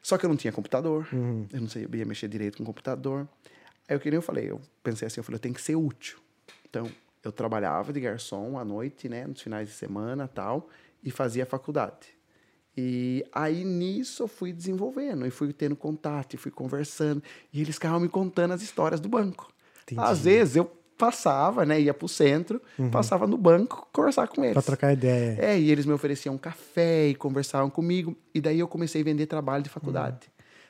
Só 0.02 0.18
que 0.18 0.26
eu 0.26 0.30
não 0.30 0.36
tinha 0.36 0.52
computador. 0.52 1.08
Eu 1.54 1.62
não 1.62 1.70
sabia 1.70 2.04
mexer 2.06 2.28
direito 2.28 2.58
com 2.58 2.66
computador. 2.66 3.26
Aí 3.88 3.96
eu 3.96 4.00
que 4.02 4.10
nem 4.10 4.18
eu 4.18 4.22
falei, 4.22 4.52
eu 4.52 4.60
pensei 4.84 5.08
assim, 5.08 5.22
eu 5.22 5.24
falei, 5.24 5.38
eu 5.38 5.42
tenho 5.42 5.56
que 5.56 5.62
ser 5.62 5.78
útil. 5.78 6.20
Então, 6.70 6.90
eu 7.28 7.32
trabalhava 7.32 7.92
de 7.94 8.00
garçom 8.00 8.58
à 8.58 8.66
noite, 8.66 9.08
né? 9.10 9.28
Nos 9.28 9.42
finais 9.42 9.68
de 9.68 9.76
semana 9.76 10.28
tal, 10.28 10.70
e 11.04 11.12
fazia 11.12 11.46
faculdade. 11.46 12.16
E 12.76 13.26
aí 13.34 13.64
nisso 13.64 14.24
eu 14.24 14.28
fui 14.28 14.54
desenvolvendo, 14.54 15.26
e 15.26 15.32
fui 15.32 15.52
tendo 15.52 15.76
contato, 15.76 16.36
e 16.36 16.38
fui 16.38 16.52
conversando. 16.52 17.24
E 17.52 17.62
eles 17.62 17.76
ficavam 17.76 18.00
me 18.00 18.10
contando 18.10 18.54
as 18.54 18.62
histórias 18.62 19.00
do 19.00 19.10
banco. 19.10 19.52
Entendi. 19.84 20.02
Às 20.02 20.26
vezes 20.26 20.56
eu 20.56 20.66
passava, 20.98 21.66
né? 21.66 21.80
Ia 21.80 21.94
pro 21.94 22.08
centro, 22.08 22.62
passava 22.92 23.28
no 23.28 23.38
banco, 23.38 23.88
conversar 23.92 24.28
com 24.28 24.44
eles. 24.44 24.54
Pra 24.54 24.62
trocar 24.62 24.94
ideia. 24.94 25.38
É, 25.40 25.60
e 25.60 25.72
eles 25.72 25.86
me 25.86 25.94
ofereciam 25.94 26.38
café 26.38 27.08
e 27.08 27.16
conversavam 27.16 27.70
comigo. 27.70 28.16
E 28.34 28.42
daí 28.42 28.60
eu 28.60 28.68
comecei 28.68 29.02
a 29.02 29.04
vender 29.04 29.28
trabalho 29.28 29.64
de 29.64 29.70
faculdade. 29.70 30.28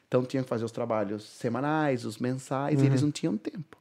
Então 0.07 0.23
tinha 0.23 0.43
que 0.43 0.49
fazer 0.49 0.63
os 0.63 0.71
trabalhos 0.71 1.23
semanais, 1.23 2.05
os 2.05 2.17
mensais, 2.17 2.81
e 2.81 2.85
eles 2.85 3.01
não 3.01 3.11
tinham 3.11 3.35
tempo. 3.35 3.77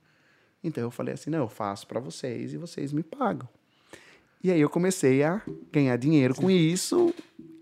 Então 0.63 0.83
eu 0.83 0.91
falei 0.91 1.15
assim: 1.15 1.31
não, 1.31 1.41
eu 1.41 1.49
faço 1.49 1.87
para 1.87 2.01
vocês 2.01 2.53
e 2.53 2.57
vocês 2.57 2.93
me 2.93 3.03
pagam. 3.03 3.49
E 4.43 4.51
aí 4.51 4.61
eu 4.61 4.71
comecei 4.71 5.23
a 5.23 5.43
ganhar 5.73 5.97
dinheiro 5.97 6.35
com 6.35 6.51
isso 6.51 7.13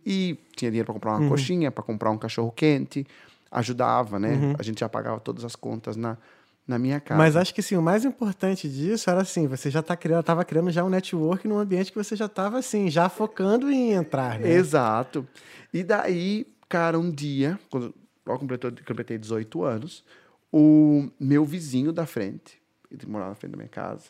e 0.04 0.38
tinha 0.54 0.70
dinheiro 0.70 0.86
para 0.86 0.94
comprar 0.94 1.16
uma 1.16 1.28
coxinha, 1.28 1.70
para 1.70 1.82
comprar 1.82 2.10
um 2.10 2.18
cachorro 2.18 2.52
quente, 2.52 3.06
ajudava, 3.50 4.18
né? 4.18 4.54
A 4.58 4.62
gente 4.62 4.80
já 4.80 4.88
pagava 4.88 5.18
todas 5.20 5.44
as 5.44 5.56
contas 5.56 5.96
na, 5.96 6.18
na 6.66 6.78
minha 6.78 7.00
casa. 7.00 7.18
Mas 7.18 7.36
acho 7.36 7.54
que 7.54 7.62
sim, 7.62 7.76
o 7.76 7.82
mais 7.82 8.04
importante 8.04 8.68
disso 8.68 9.08
era 9.08 9.22
assim, 9.22 9.46
você 9.46 9.70
já 9.70 9.82
tá 9.82 9.96
criando, 9.96 10.24
tava 10.24 10.44
criando 10.44 10.70
já 10.70 10.84
um 10.84 10.90
network 10.90 11.46
num 11.46 11.58
ambiente 11.58 11.92
que 11.92 11.96
você 11.96 12.16
já 12.16 12.28
tava 12.28 12.58
assim, 12.58 12.90
já 12.90 13.08
focando 13.08 13.70
em 13.70 13.92
entrar, 13.92 14.38
né? 14.38 14.52
Exato. 14.52 15.26
E 15.72 15.82
daí, 15.82 16.46
cara, 16.68 16.98
um 16.98 17.10
dia, 17.10 17.58
quando 17.70 17.94
completou, 18.24 18.72
completei 18.86 19.18
18 19.18 19.62
anos, 19.62 20.04
o 20.52 21.08
meu 21.18 21.44
vizinho 21.44 21.92
da 21.92 22.06
frente, 22.06 22.60
ele 22.94 23.10
morava 23.10 23.30
na 23.30 23.36
frente 23.36 23.52
da 23.52 23.56
minha 23.56 23.68
casa, 23.68 24.04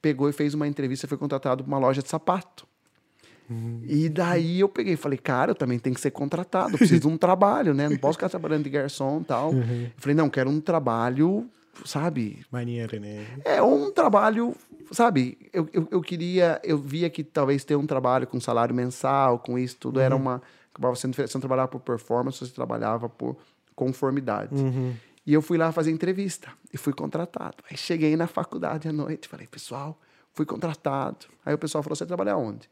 pegou 0.00 0.28
e 0.28 0.32
fez 0.32 0.54
uma 0.54 0.66
entrevista, 0.66 1.08
foi 1.08 1.18
contratado 1.18 1.64
para 1.64 1.68
uma 1.68 1.78
loja 1.78 2.02
de 2.02 2.08
sapato. 2.08 2.66
E 3.86 4.08
daí 4.08 4.60
eu 4.60 4.68
peguei 4.68 4.94
e 4.94 4.96
falei, 4.96 5.18
cara, 5.18 5.50
eu 5.50 5.54
também 5.54 5.78
tenho 5.78 5.94
que 5.94 6.00
ser 6.00 6.10
contratado, 6.10 6.74
eu 6.74 6.78
preciso 6.78 7.02
de 7.02 7.08
um 7.08 7.16
trabalho, 7.16 7.74
né? 7.74 7.88
Não 7.88 7.96
posso 7.98 8.14
ficar 8.14 8.28
trabalhando 8.28 8.64
de 8.64 8.70
garçom 8.70 9.20
e 9.20 9.24
tal. 9.24 9.52
Eu 9.52 9.90
falei, 9.98 10.14
não, 10.16 10.30
quero 10.30 10.48
um 10.48 10.60
trabalho, 10.60 11.46
sabe, 11.84 12.38
Maneiro, 12.50 12.98
né? 12.98 13.26
é 13.44 13.62
um 13.62 13.90
trabalho, 13.92 14.54
sabe? 14.90 15.36
Eu, 15.52 15.68
eu, 15.72 15.86
eu 15.90 16.00
queria, 16.00 16.58
eu 16.64 16.78
via 16.78 17.10
que 17.10 17.22
talvez 17.22 17.64
ter 17.64 17.76
um 17.76 17.86
trabalho 17.86 18.26
com 18.26 18.40
salário 18.40 18.74
mensal, 18.74 19.38
com 19.38 19.58
isso 19.58 19.76
tudo, 19.76 20.00
era 20.00 20.16
uma. 20.16 20.42
Acabava 20.72 20.96
sendo 20.96 21.10
diferente. 21.12 21.30
Você 21.30 21.38
não 21.38 21.42
trabalhava 21.42 21.68
por 21.68 21.80
performance, 21.80 22.38
você 22.38 22.52
trabalhava 22.52 23.08
por 23.08 23.36
conformidade. 23.76 24.54
E 25.26 25.32
eu 25.32 25.40
fui 25.40 25.56
lá 25.56 25.72
fazer 25.72 25.90
entrevista 25.90 26.52
e 26.72 26.76
fui 26.76 26.92
contratado. 26.92 27.56
Aí 27.70 27.76
cheguei 27.76 28.16
na 28.16 28.26
faculdade 28.26 28.88
à 28.88 28.92
noite, 28.92 29.28
falei, 29.28 29.46
pessoal, 29.46 29.98
fui 30.32 30.44
contratado. 30.44 31.26
Aí 31.44 31.54
o 31.54 31.58
pessoal 31.58 31.82
falou: 31.82 31.96
você 31.96 32.04
trabalha 32.04 32.36
onde? 32.36 32.68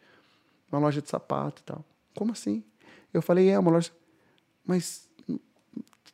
Uma 0.71 0.81
loja 0.81 1.01
de 1.01 1.09
sapato 1.09 1.63
e 1.63 1.65
tal. 1.65 1.85
Como 2.15 2.33
assim? 2.33 2.63
Eu 3.13 3.23
falei: 3.23 3.49
é 3.49 3.59
uma 3.59 3.71
loja. 3.71 3.91
Mas 4.65 5.09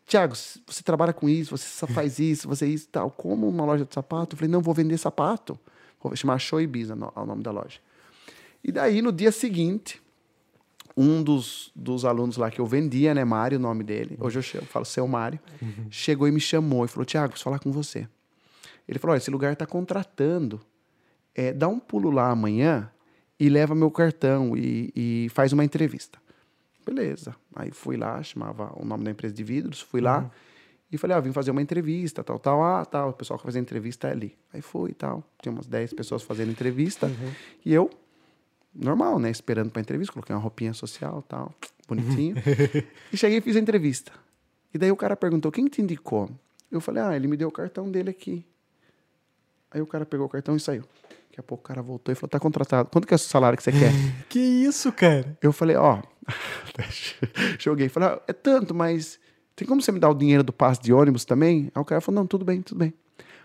Tiago, 0.09 0.35
você 0.35 0.83
trabalha 0.83 1.13
com 1.13 1.29
isso, 1.29 1.57
você 1.57 1.87
faz 1.87 2.19
isso, 2.19 2.49
você 2.49 2.67
isso 2.67 2.87
e 2.87 2.89
tal. 2.89 3.11
Como 3.11 3.47
uma 3.47 3.65
loja 3.67 3.85
de 3.85 3.93
sapato? 3.93 4.35
Eu 4.35 4.39
falei, 4.39 4.51
não, 4.51 4.63
vou 4.63 4.73
vender 4.73 4.97
sapato. 4.97 5.61
Vou 6.03 6.17
chamar 6.17 6.39
Show 6.39 6.61
Ibiza, 6.61 6.95
é 6.95 7.21
o 7.21 7.27
nome 7.27 7.43
da 7.43 7.51
loja. 7.51 7.79
E 8.65 8.73
daí, 8.73 9.03
no 9.03 9.13
dia 9.13 9.31
seguinte, 9.31 10.01
um 10.99 11.23
dos, 11.23 11.71
dos 11.77 12.05
alunos 12.05 12.37
lá 12.37 12.51
que 12.51 12.61
eu 12.61 12.67
vendia, 12.67 13.15
né, 13.15 13.25
Mário, 13.25 13.57
o 13.57 13.61
nome 13.61 13.85
dele, 13.85 14.17
hoje 14.21 14.41
eu 14.41 14.43
chamo, 14.43 14.67
falo 14.67 14.85
seu 14.85 15.07
Mário, 15.07 15.39
chegou 15.89 16.27
e 16.27 16.33
me 16.33 16.41
chamou 16.41 16.85
e 16.85 16.89
falou, 16.89 17.05
Tiago, 17.05 17.29
preciso 17.29 17.45
falar 17.45 17.61
com 17.61 17.71
você. 17.71 18.09
Ele 18.89 18.99
falou, 18.99 19.13
olha, 19.13 19.19
esse 19.19 19.31
lugar 19.31 19.53
está 19.53 19.65
contratando, 19.65 20.61
é, 21.35 21.53
dá 21.53 21.69
um 21.69 21.79
pulo 21.79 22.11
lá 22.11 22.31
amanhã 22.31 22.91
e 23.39 23.49
leva 23.49 23.77
meu 23.77 23.93
cartão 23.93 24.57
e, 24.57 24.93
e 24.97 25.29
faz 25.31 25.53
uma 25.53 25.65
entrevista. 25.65 26.19
Beleza. 26.85 27.37
Aí 27.55 27.71
fui 27.71 27.97
lá, 27.97 28.21
chamava 28.23 28.73
o 28.75 28.85
nome 28.85 29.05
da 29.05 29.13
empresa 29.13 29.33
de 29.33 29.45
vidros, 29.45 29.81
fui 29.81 30.01
lá 30.01 30.29
e 30.91 30.99
falei, 30.99 31.17
ah, 31.17 31.21
vim 31.21 31.33
fazer 31.33 31.51
uma 31.53 31.63
entrevista, 31.63 32.25
tal, 32.25 32.39
tal, 32.39 32.65
ah, 32.65 32.85
tal, 32.85 33.11
o 33.11 33.13
pessoal 33.13 33.39
que 33.39 33.45
fazia 33.45 33.61
entrevista 33.61 34.09
é 34.09 34.13
ali. 34.13 34.37
Aí 34.53 34.63
fui 34.63 34.91
e 34.91 34.95
tal, 34.95 35.23
tinha 35.41 35.53
umas 35.53 35.67
10 35.67 35.93
pessoas 35.93 36.23
fazendo 36.23 36.51
entrevista 36.51 37.09
e 37.65 37.73
eu, 37.73 37.89
normal, 38.79 39.19
né, 39.19 39.31
esperando 39.31 39.71
pra 39.71 39.81
entrevista, 39.81 40.13
coloquei 40.13 40.35
uma 40.35 40.41
roupinha 40.41 40.73
social, 40.73 41.23
tal, 41.29 41.53
bonitinho. 41.87 42.37
e 43.13 43.17
cheguei 43.17 43.39
e 43.39 43.41
fiz 43.41 43.57
a 43.57 43.59
entrevista. 43.59 44.13
E 44.73 44.79
daí 44.79 44.91
o 44.91 44.97
cara 44.97 45.17
perguntou, 45.17 45.51
quem 45.51 45.67
te 45.67 45.83
indicou? 45.83 46.31
Eu 46.71 46.81
falei, 46.81 47.03
ah, 47.03 47.17
ele 47.17 47.27
me 47.27 47.37
deu 47.37 47.49
o 47.49 47.53
cartão 47.53 47.91
dele 47.91 48.11
aqui. 48.11 48.45
Aí 49.71 49.81
o 49.81 49.87
cara 49.87 50.07
pegou 50.07 50.27
o 50.27 50.29
cartão 50.29 50.57
e 50.57 50.61
saiu. 50.61 50.83
Daqui 51.29 51.41
a 51.41 51.43
pouco 51.43 51.65
o 51.65 51.67
cara 51.67 51.83
voltou 51.83 52.13
e 52.13 52.15
falou, 52.15 52.29
tá 52.29 52.39
contratado, 52.39 52.89
quanto 52.91 53.07
que 53.07 53.15
é 53.15 53.17
o 53.17 53.19
salário 53.19 53.57
que 53.57 53.63
você 53.63 53.73
quer? 53.73 53.93
Que 54.29 54.39
isso, 54.39 54.93
cara? 54.93 55.37
Eu 55.43 55.53
falei, 55.53 55.77
ó, 55.77 56.03
joguei, 57.59 57.89
falei, 57.89 58.11
ah, 58.11 58.23
é 58.29 58.33
tanto, 58.33 58.75
mas 58.75 59.19
tem 59.57 59.67
como 59.67 59.83
você 59.83 59.91
me 59.91 59.99
dar 59.99 60.11
o 60.11 60.15
dinheiro 60.15 60.43
do 60.43 60.53
passe 60.53 60.81
de 60.81 60.93
ônibus 60.93 61.25
também? 61.25 61.71
Aí 61.75 61.83
o 61.83 61.85
cara 61.85 62.01
falou, 62.01 62.21
não, 62.21 62.27
tudo 62.27 62.45
bem, 62.45 62.63
tudo 62.63 62.79
bem. 62.79 62.95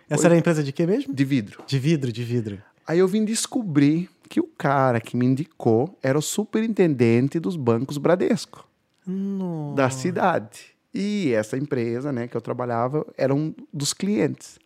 Essa 0.09 0.27
era 0.27 0.35
a 0.35 0.37
empresa 0.37 0.63
de 0.63 0.71
quê 0.71 0.85
mesmo? 0.85 1.13
De 1.13 1.25
vidro. 1.25 1.63
De 1.65 1.79
vidro, 1.79 2.11
de 2.11 2.23
vidro. 2.23 2.61
Aí 2.85 2.99
eu 2.99 3.07
vim 3.07 3.23
descobrir 3.23 4.09
que 4.33 4.39
o 4.39 4.47
cara 4.57 4.99
que 4.99 5.15
me 5.15 5.27
indicou 5.27 5.95
era 6.01 6.17
o 6.17 6.21
superintendente 6.23 7.39
dos 7.39 7.55
bancos 7.55 7.99
Bradesco, 7.99 8.67
Nossa. 9.05 9.75
da 9.75 9.89
cidade. 9.91 10.73
E 10.91 11.31
essa 11.33 11.55
empresa, 11.55 12.11
né, 12.11 12.27
que 12.27 12.35
eu 12.35 12.41
trabalhava, 12.41 13.05
era 13.15 13.31
um 13.31 13.53
dos 13.71 13.93
clientes. 13.93 14.57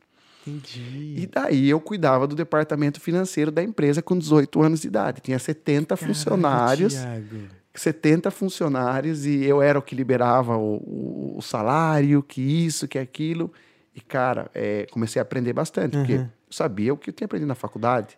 Entendi. 0.47 1.15
E 1.17 1.27
daí 1.27 1.69
eu 1.69 1.81
cuidava 1.81 2.25
do 2.25 2.33
departamento 2.33 3.01
financeiro 3.01 3.51
da 3.51 3.61
empresa 3.61 4.01
com 4.01 4.17
18 4.17 4.61
anos 4.61 4.79
de 4.79 4.87
idade. 4.87 5.19
Tinha 5.19 5.37
70 5.37 5.97
funcionários. 5.97 6.93
Thiago. 6.93 7.37
70 7.75 8.31
funcionários 8.31 9.25
e 9.25 9.43
eu 9.43 9.61
era 9.61 9.77
o 9.77 9.81
que 9.81 9.93
liberava 9.95 10.55
o, 10.57 10.77
o- 10.77 11.35
o 11.37 11.41
salário, 11.41 12.23
que 12.23 12.41
isso, 12.41 12.87
que 12.87 12.97
aquilo. 12.97 13.51
E, 13.93 13.99
cara, 13.99 14.49
é, 14.55 14.87
comecei 14.91 15.19
a 15.19 15.23
aprender 15.23 15.51
bastante, 15.51 15.97
porque 15.97 16.13
eu 16.13 16.27
sabia 16.49 16.93
o 16.93 16.97
que 16.97 17.09
eu 17.09 17.13
tinha 17.13 17.25
aprendido 17.25 17.49
na 17.49 17.55
faculdade. 17.55 18.17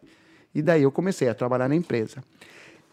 E 0.53 0.61
daí 0.61 0.83
eu 0.83 0.91
comecei 0.91 1.29
a 1.29 1.35
trabalhar 1.35 1.69
na 1.69 1.75
empresa. 1.75 2.23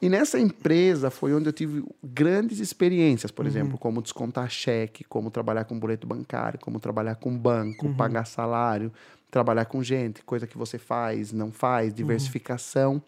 E 0.00 0.09
nessa 0.11 0.38
empresa 0.38 1.11
foi 1.11 1.32
onde 1.32 1.48
eu 1.48 1.52
tive 1.52 1.82
grandes 2.04 2.59
experiências, 2.59 3.30
por 3.30 3.46
exemplo, 3.46 3.78
como 3.78 4.02
descontar 4.02 4.50
cheque, 4.50 5.04
como 5.04 5.30
trabalhar 5.30 5.64
com 5.64 5.78
boleto 5.78 6.07
bancário, 6.07 6.59
como 6.61 6.78
trabalhar 6.78 7.14
com 7.14 7.36
banco, 7.36 7.94
pagar 7.94 8.26
salário, 8.26 8.92
trabalhar 9.30 9.64
com 9.64 9.82
gente, 9.82 10.22
coisa 10.22 10.46
que 10.46 10.59
você 10.59 10.76
faz, 10.76 11.32
não 11.32 11.50
faz, 11.50 11.94
diversificação. 11.94 13.02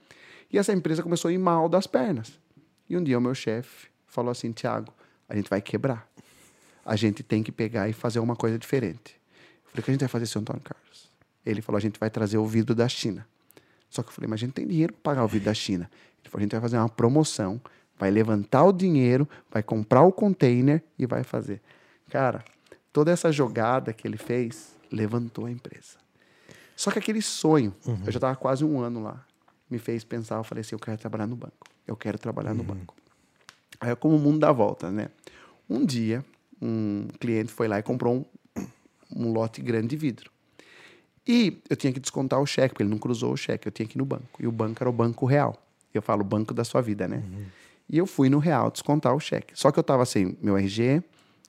E 0.50 0.56
essa 0.56 0.72
empresa 0.72 1.02
começou 1.02 1.28
a 1.28 1.32
ir 1.32 1.38
mal 1.38 1.68
das 1.68 1.86
pernas. 1.86 2.32
E 2.88 2.96
um 2.96 3.04
dia 3.04 3.18
o 3.18 3.20
meu 3.20 3.34
chefe 3.34 3.88
falou 4.06 4.30
assim: 4.30 4.50
Tiago, 4.50 4.92
a 5.28 5.36
gente 5.36 5.50
vai 5.50 5.60
quebrar. 5.60 6.08
A 6.84 6.96
gente 6.96 7.22
tem 7.22 7.42
que 7.42 7.52
pegar 7.52 7.86
e 7.86 7.92
fazer 7.92 8.18
uma 8.18 8.34
coisa 8.34 8.58
diferente. 8.58 9.14
Eu 9.66 9.70
falei: 9.70 9.80
o 9.80 9.82
que 9.82 9.90
a 9.90 9.92
gente 9.92 10.00
vai 10.00 10.08
fazer, 10.08 10.26
seu 10.26 10.40
Antônio 10.40 10.62
Carlos? 10.62 11.10
Ele 11.44 11.60
falou: 11.60 11.76
a 11.76 11.82
gente 11.82 12.00
vai 12.00 12.08
trazer 12.08 12.38
o 12.38 12.46
vidro 12.46 12.74
da 12.74 12.88
China. 12.88 13.26
Só 13.90 14.02
que 14.02 14.08
eu 14.08 14.12
falei: 14.12 14.28
mas 14.28 14.38
a 14.38 14.44
gente 14.44 14.52
tem 14.52 14.66
dinheiro 14.66 14.92
para 14.92 15.14
pagar 15.14 15.24
o 15.24 15.28
vidro 15.28 15.46
da 15.46 15.54
China. 15.54 15.90
Ele 16.22 16.30
falou: 16.30 16.40
a 16.40 16.42
gente 16.42 16.52
vai 16.52 16.60
fazer 16.60 16.78
uma 16.78 16.88
promoção, 16.88 17.60
vai 17.98 18.10
levantar 18.10 18.64
o 18.64 18.72
dinheiro, 18.72 19.28
vai 19.50 19.62
comprar 19.62 20.02
o 20.02 20.12
container 20.12 20.82
e 20.98 21.06
vai 21.06 21.22
fazer. 21.22 21.60
Cara, 22.10 22.44
toda 22.92 23.10
essa 23.10 23.30
jogada 23.30 23.92
que 23.92 24.06
ele 24.06 24.16
fez 24.16 24.76
levantou 24.90 25.46
a 25.46 25.50
empresa. 25.50 25.98
Só 26.76 26.90
que 26.90 26.98
aquele 26.98 27.20
sonho, 27.20 27.74
eu 28.06 28.12
já 28.12 28.18
estava 28.18 28.36
quase 28.36 28.64
um 28.64 28.80
ano 28.80 29.02
lá, 29.02 29.26
me 29.68 29.78
fez 29.78 30.04
pensar, 30.04 30.36
eu 30.36 30.44
falei 30.44 30.60
assim, 30.60 30.74
eu 30.74 30.78
quero 30.78 30.96
trabalhar 30.96 31.26
no 31.26 31.34
banco. 31.34 31.66
Eu 31.86 31.96
quero 31.96 32.18
trabalhar 32.18 32.54
no 32.54 32.62
banco. 32.62 32.94
Aí 33.80 33.90
é 33.90 33.94
como 33.94 34.16
o 34.16 34.18
mundo 34.18 34.38
dá 34.38 34.52
volta, 34.52 34.90
né? 34.90 35.08
Um 35.68 35.84
dia, 35.84 36.24
um 36.60 37.08
cliente 37.18 37.52
foi 37.52 37.66
lá 37.68 37.78
e 37.78 37.82
comprou 37.82 38.26
um, 38.56 38.64
um 39.14 39.32
lote 39.32 39.60
grande 39.60 39.88
de 39.88 39.96
vidro. 39.96 40.30
E 41.28 41.60
eu 41.68 41.76
tinha 41.76 41.92
que 41.92 42.00
descontar 42.00 42.40
o 42.40 42.46
cheque, 42.46 42.70
porque 42.70 42.82
ele 42.82 42.90
não 42.90 42.96
cruzou 42.96 43.34
o 43.34 43.36
cheque, 43.36 43.68
eu 43.68 43.72
tinha 43.72 43.86
que 43.86 43.98
ir 43.98 44.00
no 44.00 44.06
banco. 44.06 44.40
E 44.40 44.46
o 44.46 44.50
banco 44.50 44.82
era 44.82 44.88
o 44.88 44.92
Banco 44.92 45.26
Real. 45.26 45.54
Eu 45.92 46.00
falo 46.00 46.24
banco 46.24 46.54
da 46.54 46.64
sua 46.64 46.80
vida, 46.80 47.06
né? 47.06 47.22
E 47.86 47.98
eu 47.98 48.06
fui 48.06 48.30
no 48.30 48.38
Real 48.38 48.70
descontar 48.70 49.14
o 49.14 49.20
cheque. 49.20 49.52
Só 49.54 49.70
que 49.70 49.78
eu 49.78 49.82
tava 49.82 50.06
sem 50.06 50.38
meu 50.40 50.56
RG, 50.56 51.02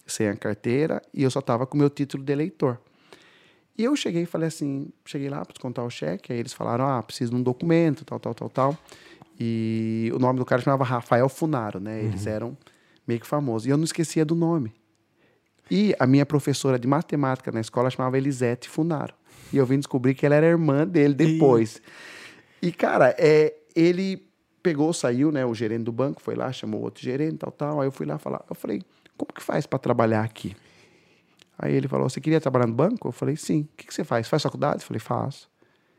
sem 0.06 0.28
a 0.28 0.36
carteira, 0.36 1.02
e 1.14 1.24
eu 1.24 1.32
só 1.32 1.40
tava 1.40 1.66
com 1.66 1.78
meu 1.78 1.90
título 1.90 2.22
de 2.22 2.32
eleitor. 2.34 2.78
E 3.78 3.86
eu 3.86 3.96
cheguei 3.96 4.24
e 4.24 4.26
falei 4.26 4.50
assim, 4.50 4.90
cheguei 5.06 5.30
lá 5.30 5.46
para 5.46 5.54
descontar 5.54 5.86
o 5.86 5.90
cheque, 5.90 6.34
aí 6.34 6.40
eles 6.40 6.52
falaram, 6.52 6.86
ah, 6.86 7.02
preciso 7.02 7.32
de 7.32 7.38
um 7.38 7.42
documento, 7.42 8.04
tal, 8.04 8.20
tal, 8.20 8.34
tal, 8.34 8.50
tal. 8.50 8.78
E 9.40 10.12
o 10.14 10.20
nome 10.20 10.40
do 10.40 10.46
cara 10.46 10.62
chamava 10.62 10.84
Rafael 10.84 11.30
Funaro, 11.30 11.80
né? 11.80 12.04
Eles 12.04 12.28
eram 12.28 12.58
meio 13.08 13.22
que 13.22 13.26
famosos. 13.26 13.66
E 13.66 13.70
eu 13.70 13.78
não 13.78 13.86
esquecia 13.86 14.26
do 14.26 14.36
nome. 14.36 14.74
E 15.72 15.96
a 15.98 16.06
minha 16.06 16.26
professora 16.26 16.78
de 16.78 16.88
matemática 16.88 17.50
na 17.50 17.62
escola 17.62 17.90
chamava 17.90 18.18
Elisete 18.18 18.68
Funaro. 18.68 19.14
E 19.52 19.58
eu 19.58 19.66
vim 19.66 19.78
descobrir 19.78 20.14
que 20.14 20.26
ela 20.26 20.36
era 20.36 20.48
irmã 20.48 20.88
dele 20.88 21.14
depois. 21.14 21.82
E, 22.62 22.72
cara, 22.72 23.16
é, 23.18 23.56
ele 23.76 24.28
pegou, 24.62 24.92
saiu, 24.94 25.32
né? 25.32 25.46
O 25.46 25.54
gerente 25.54 25.84
do 25.84 25.92
banco 25.92 26.22
foi 26.22 26.36
lá, 26.36 26.52
chamou 26.52 26.82
outro 26.82 27.02
gerente, 27.02 27.38
tal, 27.38 27.52
tal. 27.52 27.82
Aí 27.82 27.88
eu 27.88 27.92
fui 27.92 28.06
lá 28.06 28.18
falar. 28.18 28.44
Eu 28.50 28.56
falei, 28.56 28.82
como 29.18 29.34
que 29.34 29.42
faz 29.42 29.66
para 29.66 29.80
trabalhar 29.80 30.24
aqui? 30.24 30.56
Aí 31.58 31.74
ele 31.74 31.88
falou, 31.88 32.10
você 32.10 32.22
queria 32.22 32.40
trabalhar 32.40 32.68
no 32.68 32.74
banco? 32.74 33.08
Eu 33.08 33.12
falei, 33.12 33.36
sim. 33.36 33.62
O 33.62 33.78
que, 33.78 33.88
que 33.88 33.94
você 33.94 34.04
faz? 34.04 34.28
Faz 34.28 34.44
faculdade? 34.44 34.82
Eu 34.82 34.88
falei, 34.88 35.00
faço. 35.00 35.50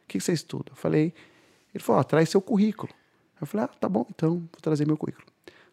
O 0.04 0.08
que, 0.08 0.18
que 0.18 0.24
você 0.24 0.32
estuda? 0.32 0.72
Eu 0.72 0.76
falei, 0.76 1.12
ele 1.74 1.82
falou, 1.82 2.00
ó, 2.00 2.04
traz 2.04 2.28
seu 2.28 2.40
currículo. 2.40 2.92
Eu 3.40 3.46
falei, 3.46 3.64
ah, 3.64 3.68
tá 3.68 3.88
bom, 3.88 4.06
então, 4.10 4.38
vou 4.38 4.60
trazer 4.60 4.86
meu 4.86 4.96
currículo. 4.96 5.26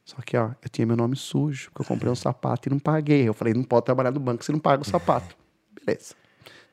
Só 0.05 0.17
que, 0.21 0.38
ó, 0.38 0.51
eu 0.61 0.69
tinha 0.69 0.86
meu 0.86 0.95
nome 0.95 1.17
sujo, 1.17 1.69
porque 1.71 1.82
eu 1.82 1.86
comprei 1.86 2.11
um 2.11 2.15
sapato 2.15 2.69
e 2.69 2.71
não 2.71 2.80
paguei. 2.80 3.28
Eu 3.28 3.34
falei, 3.34 3.53
não 3.53 3.63
pode 3.63 3.86
trabalhar 3.86 4.11
no 4.11 4.19
banco 4.19 4.43
se 4.43 4.51
não 4.51 4.59
paga 4.59 4.82
o 4.82 4.86
sapato. 4.86 5.36
Beleza. 5.86 6.15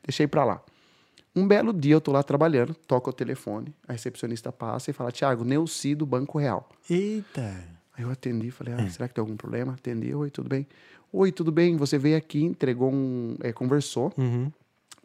Deixei 0.05 0.26
pra 0.26 0.44
lá. 0.44 0.62
Um 1.37 1.47
belo 1.49 1.72
dia 1.72 1.95
eu 1.95 2.01
tô 2.01 2.12
lá 2.12 2.22
trabalhando, 2.22 2.74
toco 2.87 3.11
o 3.11 3.12
telefone, 3.12 3.74
a 3.89 3.93
recepcionista 3.93 4.53
passa 4.53 4.91
e 4.91 4.95
fala, 4.95 5.11
Tiago, 5.11 5.45
Neuci 5.45 5.95
do 5.95 6.07
Banco 6.07 6.39
Real. 6.39 6.68
Eita. 6.89 7.55
Aí 7.97 8.05
eu 8.05 8.11
atendi, 8.11 8.51
falei, 8.51 8.74
ah, 8.74 8.89
será 8.89 9.09
que 9.09 9.14
tem 9.14 9.22
algum 9.22 9.37
problema? 9.37 9.72
Atendi, 9.72 10.14
oi, 10.14 10.30
tudo 10.30 10.49
bem? 10.49 10.66
Oi, 11.12 11.30
tudo 11.32 11.51
bem? 11.53 11.76
Você 11.76 11.97
veio 11.99 12.16
aqui, 12.16 12.43
entregou 12.43 12.93
um, 12.93 13.37
é, 13.41 13.53
conversou 13.53 14.12
Uhum. 14.16 14.51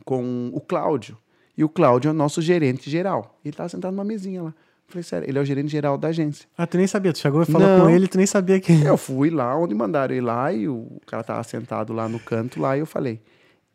com 0.05 0.51
o 0.53 0.59
Cláudio. 0.61 1.17
E 1.57 1.63
o 1.63 1.69
Cláudio 1.69 2.09
é 2.09 2.11
o 2.11 2.15
nosso 2.15 2.41
gerente 2.41 2.89
geral. 2.89 3.37
Ele 3.43 3.53
tava 3.55 3.69
sentado 3.69 3.91
numa 3.91 4.03
mesinha 4.03 4.41
lá. 4.41 4.49
Eu 4.49 4.91
falei, 4.91 5.03
sério, 5.03 5.29
ele 5.29 5.37
é 5.37 5.41
o 5.41 5.45
gerente 5.45 5.69
geral 5.69 5.97
da 5.97 6.07
agência. 6.07 6.47
Ah, 6.57 6.65
tu 6.65 6.77
nem 6.77 6.87
sabia. 6.87 7.11
Tu 7.13 7.19
chegou 7.19 7.41
e 7.43 7.45
falou 7.45 7.67
Não. 7.67 7.81
com 7.85 7.89
ele, 7.91 8.07
tu 8.07 8.17
nem 8.17 8.25
sabia 8.25 8.59
que. 8.59 8.71
Eu 8.83 8.97
fui 8.97 9.29
lá 9.29 9.55
onde 9.55 9.75
mandaram 9.75 10.15
ir 10.15 10.21
lá 10.21 10.51
e 10.53 10.67
o 10.67 10.99
cara 11.05 11.23
tava 11.23 11.43
sentado 11.43 11.91
lá 11.93 12.07
no 12.09 12.19
canto 12.19 12.59
lá 12.59 12.75
e 12.75 12.79
eu 12.79 12.85
falei. 12.87 13.21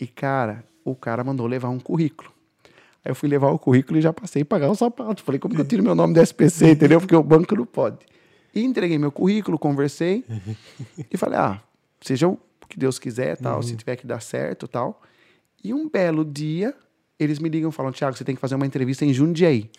E 0.01 0.07
cara, 0.09 0.65
o 0.85 0.95
cara 0.97 1.23
mandou 1.23 1.47
levar 1.47 1.69
um 1.69 1.79
currículo. 1.79 2.33
Aí 3.05 3.11
eu 3.11 3.15
fui 3.15 3.29
levar 3.29 3.51
o 3.51 3.59
currículo 3.59 3.99
e 3.99 4.03
já 4.03 4.13
passei 4.13 4.43
a 4.43 4.45
pagar 4.45 4.71
o 4.71 4.75
sapato. 4.75 5.23
Falei, 5.23 5.39
como 5.39 5.55
que 5.55 5.61
eu 5.61 5.65
tiro 5.65 5.83
meu 5.83 5.95
nome 5.95 6.15
do 6.15 6.21
SPC, 6.21 6.71
entendeu? 6.71 7.01
Porque 7.01 7.15
o 7.15 7.23
banco 7.23 7.55
não 7.55 7.67
pode. 7.67 7.99
E 8.55 8.65
entreguei 8.65 8.97
meu 8.97 9.13
currículo, 9.13 9.59
conversei 9.59 10.25
e 11.11 11.17
falei, 11.17 11.39
ah, 11.39 11.63
seja 12.01 12.29
o 12.29 12.39
que 12.69 12.79
Deus 12.79 12.99
quiser, 12.99 13.37
tal, 13.37 13.63
se 13.63 13.77
tiver 13.77 13.97
que 13.97 14.07
dar 14.07 14.21
certo, 14.21 14.67
tal. 14.67 15.03
E 15.63 15.75
um 15.75 15.89
belo 15.89 16.25
dia, 16.25 16.75
eles 17.19 17.39
me 17.39 17.49
ligam 17.49 17.71
e 17.71 17.73
falam, 17.73 17.93
Tiago, 17.93 18.17
você 18.17 18.25
tem 18.25 18.35
que 18.35 18.41
fazer 18.41 18.55
uma 18.55 18.65
entrevista 18.65 19.05
em 19.05 19.13
Jundiaí. 19.13 19.71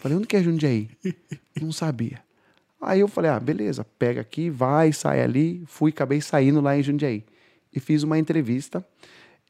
Falei, 0.00 0.18
onde 0.18 0.26
que 0.26 0.36
é 0.36 0.42
Jundiaí? 0.42 0.88
Não 1.60 1.72
sabia. 1.72 2.22
Aí 2.80 3.00
eu 3.00 3.08
falei, 3.08 3.30
ah, 3.30 3.40
beleza, 3.40 3.84
pega 3.98 4.20
aqui, 4.20 4.48
vai, 4.48 4.92
sai 4.92 5.22
ali. 5.22 5.62
Fui, 5.66 5.90
acabei 5.90 6.20
saindo 6.20 6.60
lá 6.60 6.76
em 6.78 6.82
Jundiaí. 6.82 7.24
E 7.72 7.80
fiz 7.80 8.02
uma 8.02 8.18
entrevista 8.18 8.84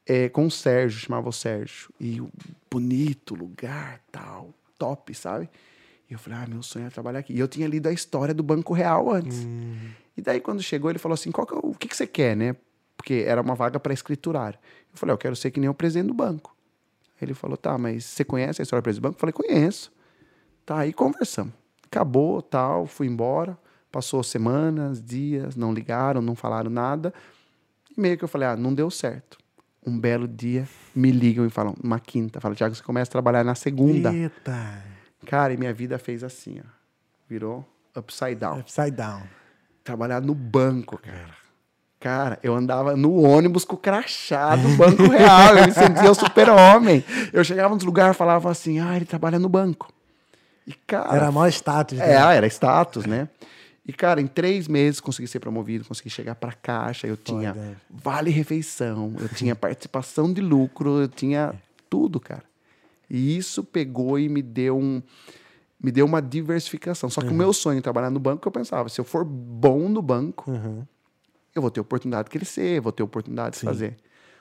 eh, 0.05 0.29
com 0.29 0.45
o 0.45 0.51
Sérgio, 0.51 0.99
chamava 0.99 1.29
o 1.29 1.33
Sérgio. 1.33 1.89
E 1.99 2.21
o 2.21 2.29
bonito 2.69 3.35
lugar, 3.35 4.01
tal, 4.11 4.53
top, 4.77 5.13
sabe? 5.13 5.49
E 6.09 6.13
eu 6.13 6.19
falei, 6.19 6.39
ah, 6.39 6.47
meu 6.47 6.61
sonho 6.61 6.87
é 6.87 6.89
trabalhar 6.89 7.19
aqui. 7.19 7.33
E 7.33 7.39
eu 7.39 7.47
tinha 7.47 7.67
lido 7.67 7.87
a 7.87 7.91
história 7.93 8.33
do 8.33 8.43
Banco 8.43 8.73
Real 8.73 9.09
antes. 9.11 9.47
E 10.17 10.21
daí, 10.21 10.41
quando 10.41 10.61
chegou, 10.61 10.89
ele 10.89 10.99
falou 10.99 11.13
assim, 11.13 11.31
Qual 11.31 11.47
que 11.47 11.53
é 11.53 11.57
o, 11.57 11.73
que, 11.73 11.87
que 11.87 11.95
você 11.95 12.05
quer, 12.05 12.35
né? 12.35 12.55
Porque 12.97 13.23
era 13.25 13.41
uma 13.41 13.55
vaga 13.55 13.79
para 13.79 13.93
escriturário. 13.93 14.59
Eu 14.91 14.97
falei, 14.97 15.13
"Ah, 15.13 15.15
eu 15.15 15.17
quero 15.17 15.35
ser 15.35 15.51
que 15.51 15.59
nem 15.59 15.69
o 15.69 15.73
presidente 15.73 16.07
do 16.07 16.13
banco. 16.13 16.55
Ele 17.21 17.33
falou, 17.33 17.55
tá, 17.55 17.77
mas 17.77 18.05
você 18.05 18.23
conhece 18.23 18.61
a 18.61 18.63
história 18.63 18.81
do 18.81 18.83
presidente 18.83 19.03
do 19.03 19.07
banco? 19.07 19.15
Eu 19.15 19.19
falei, 19.19 19.33
conheço. 19.33 19.91
Tá, 20.65 20.79
aí 20.79 20.91
conversamos. 20.91 21.53
Acabou, 21.85 22.41
tal, 22.41 22.85
fui 22.85 23.07
embora. 23.07 23.57
Passou 23.91 24.23
semanas, 24.23 25.01
dias, 25.01 25.55
não 25.55 25.73
ligaram, 25.73 26.21
não 26.21 26.35
falaram 26.35 26.69
nada. 26.69 27.13
E 27.95 27.99
meio 27.99 28.17
que 28.17 28.23
eu 28.23 28.27
falei, 28.27 28.47
ah, 28.47 28.55
não 28.55 28.73
deu 28.73 28.89
certo. 28.89 29.37
Um 29.85 29.99
belo 29.99 30.27
dia, 30.27 30.67
me 30.95 31.11
ligam 31.11 31.45
e 31.45 31.49
falam, 31.49 31.75
uma 31.83 31.99
quinta. 31.99 32.39
Fala, 32.39 32.53
Tiago, 32.53 32.75
você 32.75 32.83
começa 32.83 33.09
a 33.09 33.13
trabalhar 33.13 33.43
na 33.43 33.55
segunda. 33.55 34.13
Eita. 34.13 34.83
Cara, 35.25 35.53
e 35.53 35.57
minha 35.57 35.73
vida 35.73 35.97
fez 35.97 36.23
assim, 36.23 36.59
ó. 36.59 36.69
Virou 37.27 37.65
upside 37.95 38.35
down. 38.35 38.59
Upside 38.59 38.91
down. 38.91 39.23
Trabalhar 39.83 40.21
no 40.21 40.35
banco, 40.35 40.97
cara. 40.99 41.41
Cara, 41.99 42.39
eu 42.41 42.55
andava 42.55 42.95
no 42.95 43.21
ônibus 43.21 43.63
com 43.63 43.75
o 43.75 43.77
crachá 43.77 44.55
do 44.55 44.69
Banco 44.69 45.03
Real. 45.07 45.55
Eu 45.55 45.65
me 45.67 45.71
sentia 45.71 46.09
o 46.09 46.15
super-homem. 46.15 47.03
Eu 47.31 47.43
chegava 47.43 47.75
nos 47.75 47.83
lugares 47.83 48.15
e 48.15 48.17
falava 48.17 48.49
assim, 48.49 48.79
ah, 48.79 48.95
ele 48.95 49.05
trabalha 49.05 49.37
no 49.37 49.47
banco. 49.47 49.91
E, 50.65 50.73
cara... 50.73 51.15
Era 51.15 51.31
maior 51.31 51.47
status. 51.49 51.99
É, 51.99 52.07
né? 52.07 52.17
ah, 52.17 52.33
era 52.33 52.47
status, 52.47 53.05
né? 53.05 53.29
E, 53.85 53.91
cara, 53.91 54.21
em 54.21 54.27
três 54.27 54.67
meses 54.67 54.99
consegui 54.99 55.27
ser 55.27 55.39
promovido, 55.39 55.85
consegui 55.85 56.09
chegar 56.09 56.35
pra 56.35 56.53
caixa, 56.53 57.07
eu 57.07 57.17
tinha 57.17 57.53
Foda. 57.53 57.77
vale 57.89 58.29
refeição, 58.29 59.15
eu 59.19 59.27
tinha 59.27 59.55
participação 59.55 60.31
de 60.31 60.39
lucro, 60.39 61.01
eu 61.01 61.07
tinha 61.07 61.53
tudo, 61.89 62.19
cara. 62.19 62.43
E 63.09 63.35
isso 63.35 63.63
pegou 63.63 64.19
e 64.19 64.29
me 64.29 64.41
deu 64.41 64.77
um 64.77 65.01
me 65.83 65.91
deu 65.91 66.05
uma 66.05 66.21
diversificação. 66.21 67.09
Só 67.09 67.21
que 67.21 67.29
o 67.29 67.33
meu 67.33 67.51
sonho 67.51 67.81
trabalhar 67.81 68.11
no 68.11 68.19
banco, 68.19 68.47
eu 68.47 68.51
pensava, 68.51 68.87
se 68.87 69.01
eu 69.01 69.03
for 69.03 69.25
bom 69.25 69.89
no 69.89 69.99
banco, 69.99 70.51
Uhum. 70.51 70.85
eu 71.55 71.61
vou 71.61 71.71
ter 71.71 71.79
oportunidade 71.79 72.25
de 72.25 72.29
crescer, 72.29 72.79
vou 72.79 72.91
ter 72.91 73.01
oportunidade 73.01 73.57
de 73.57 73.61
fazer. 73.65 73.97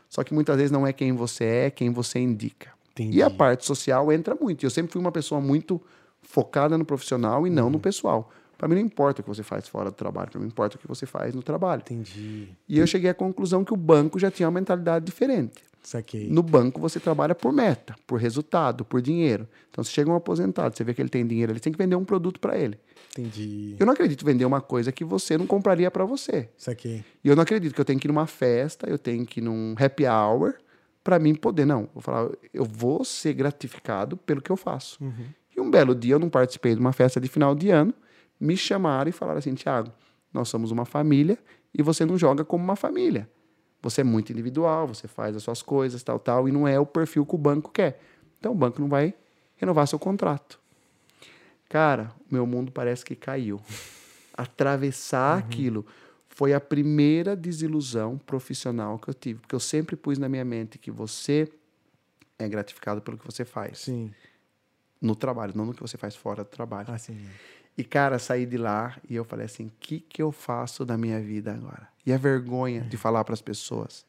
Só 0.07 0.22
que 0.22 0.34
muitas 0.34 0.55
vezes 0.59 0.70
não 0.70 0.86
é 0.86 0.93
quem 0.93 1.14
você 1.14 1.45
é, 1.45 1.64
é 1.66 1.70
quem 1.70 1.91
você 1.91 2.18
indica. 2.18 2.70
Entendi. 2.93 3.16
E 3.16 3.22
a 3.22 3.30
parte 3.30 3.64
social 3.64 4.12
entra 4.12 4.34
muito. 4.34 4.66
Eu 4.66 4.70
sempre 4.70 4.93
fui 4.93 5.01
uma 5.01 5.11
pessoa 5.11 5.41
muito 5.41 5.80
focada 6.20 6.76
no 6.76 6.84
profissional 6.84 7.47
e 7.47 7.51
não 7.51 7.64
Uhum. 7.64 7.70
no 7.70 7.80
pessoal. 7.80 8.30
Para 8.61 8.69
mim 8.69 8.75
não 8.75 8.83
importa 8.83 9.23
o 9.23 9.25
que 9.25 9.29
você 9.31 9.43
faz 9.43 9.67
fora 9.67 9.91
do 9.91 9.95
trabalho, 9.95 10.31
para 10.31 10.39
mim 10.39 10.47
importa 10.47 10.77
o 10.77 10.79
que 10.79 10.87
você 10.87 11.07
faz 11.07 11.35
no 11.35 11.43
trabalho. 11.43 11.81
Entendi. 11.81 12.51
E 12.69 12.79
eu 12.79 12.87
cheguei 12.87 13.09
à 13.09 13.15
conclusão 13.15 13.65
que 13.65 13.73
o 13.73 13.77
banco 13.77 14.19
já 14.19 14.31
tinha 14.31 14.47
uma 14.47 14.61
mentalidade 14.61 15.03
diferente. 15.07 15.65
Saquei. 15.83 16.29
No 16.29 16.43
banco 16.43 16.79
você 16.79 17.01
trabalha 17.01 17.35
por 17.35 17.55
meta, 17.55 17.97
por 18.07 18.21
resultado, 18.21 18.85
por 18.85 19.01
dinheiro. 19.01 19.49
Então 19.71 19.83
se 19.83 19.91
chega 19.91 20.11
um 20.11 20.15
aposentado, 20.15 20.77
você 20.77 20.85
vê 20.85 20.93
que 20.93 21.01
ele 21.01 21.09
tem 21.09 21.27
dinheiro, 21.27 21.53
ele 21.53 21.59
tem 21.59 21.73
que 21.73 21.79
vender 21.79 21.97
um 21.97 22.05
produto 22.05 22.39
para 22.39 22.59
ele. 22.59 22.79
Entendi. 23.13 23.77
Eu 23.79 23.87
não 23.87 23.95
acredito 23.95 24.27
vender 24.27 24.45
uma 24.45 24.61
coisa 24.61 24.93
que 24.93 25.07
você 25.07 25.39
não 25.39 25.47
compraria 25.47 25.91
para 25.91 26.05
você. 26.05 26.51
Saquei. 26.59 27.03
E 27.25 27.29
eu 27.29 27.35
não 27.35 27.43
acredito 27.43 27.75
que 27.75 27.81
eu 27.81 27.85
tenho 27.87 27.99
que 27.99 28.07
ir 28.07 28.13
numa 28.13 28.27
festa, 28.27 28.91
eu 28.91 28.99
tenho 28.99 29.25
que 29.25 29.41
ir 29.41 29.43
num 29.43 29.75
happy 29.79 30.05
hour 30.07 30.57
para 31.03 31.19
mim 31.19 31.35
poder. 31.35 31.65
Não, 31.65 31.89
vou 31.95 32.03
falar, 32.03 32.29
eu 32.53 32.67
vou 32.67 33.07
ser 33.07 33.33
gratificado 33.33 34.19
pelo 34.19 34.43
que 34.43 34.51
eu 34.51 34.57
faço. 34.57 35.03
E 35.57 35.59
um 35.59 35.71
belo 35.71 35.95
dia 35.95 36.13
eu 36.13 36.19
não 36.19 36.29
participei 36.29 36.75
de 36.75 36.81
uma 36.81 36.93
festa 36.93 37.19
de 37.19 37.27
final 37.27 37.55
de 37.55 37.71
ano, 37.71 37.95
me 38.41 38.57
chamaram 38.57 39.09
e 39.09 39.12
falaram 39.12 39.38
assim: 39.38 39.55
Tiago, 39.55 39.93
nós 40.32 40.49
somos 40.49 40.70
uma 40.70 40.84
família 40.84 41.38
e 41.74 41.82
você 41.82 42.05
não 42.05 42.16
joga 42.16 42.45
como 42.45 42.64
uma 42.64 42.76
família. 42.76 43.28
Você 43.82 44.03
é 44.03 44.05
muito 44.05 44.32
individual, 44.32 44.88
você 44.88 45.09
faz 45.09 45.34
as 45.36 45.43
suas 45.43 45.62
coisas, 45.62 46.03
tal, 46.03 46.18
tal, 46.18 46.49
e 46.49 46.53
não 46.53 46.66
é 46.66 46.78
o 46.78 46.86
perfil 46.86 47.24
que 47.24 47.34
o 47.34 47.38
banco 47.38 47.70
quer. 47.70 48.01
Então 48.38 48.53
o 48.53 48.55
banco 48.55 48.80
não 48.80 48.88
vai 48.88 49.14
renovar 49.57 49.86
seu 49.86 49.99
contrato. 49.99 50.59
Cara, 51.68 52.12
meu 52.30 52.47
mundo 52.47 52.72
parece 52.72 53.05
que 53.05 53.14
caiu. 53.14 53.61
Atravessar 54.36 55.38
aquilo 55.38 55.84
foi 56.28 56.55
a 56.55 56.61
primeira 56.61 57.36
desilusão 57.36 58.16
profissional 58.16 58.99
que 58.99 59.09
eu 59.09 59.14
tive. 59.14 59.41
Porque 59.41 59.55
eu 59.55 59.61
sempre 59.61 59.97
pus 59.97 60.18
na 60.18 60.28
minha 60.28 60.45
mente 60.45 60.78
que 60.78 60.91
você 60.91 61.51
é 62.38 62.49
gratificado 62.49 63.03
pelo 63.03 63.18
que 63.18 63.26
você 63.26 63.45
faz 63.45 63.80
Sim. 63.80 64.11
no 65.01 65.14
trabalho, 65.14 65.53
não 65.55 65.66
no 65.66 65.74
que 65.74 65.82
você 65.82 65.99
faz 65.99 66.16
fora 66.16 66.43
do 66.43 66.49
trabalho. 66.49 66.88
Ah, 66.91 66.97
sim. 66.99 67.18
E, 67.81 67.85
cara, 67.85 68.18
saí 68.18 68.45
de 68.45 68.59
lá 68.59 68.95
e 69.09 69.16
eu 69.16 69.24
falei 69.24 69.47
assim: 69.47 69.68
o 69.68 69.72
que, 69.81 70.01
que 70.01 70.20
eu 70.20 70.31
faço 70.31 70.85
da 70.85 70.99
minha 70.99 71.18
vida 71.18 71.55
agora? 71.55 71.89
E 72.05 72.12
a 72.12 72.18
vergonha 72.18 72.83
de 72.83 72.99
falar 72.99 73.24
para 73.24 73.33
as 73.33 73.41
pessoas 73.41 74.05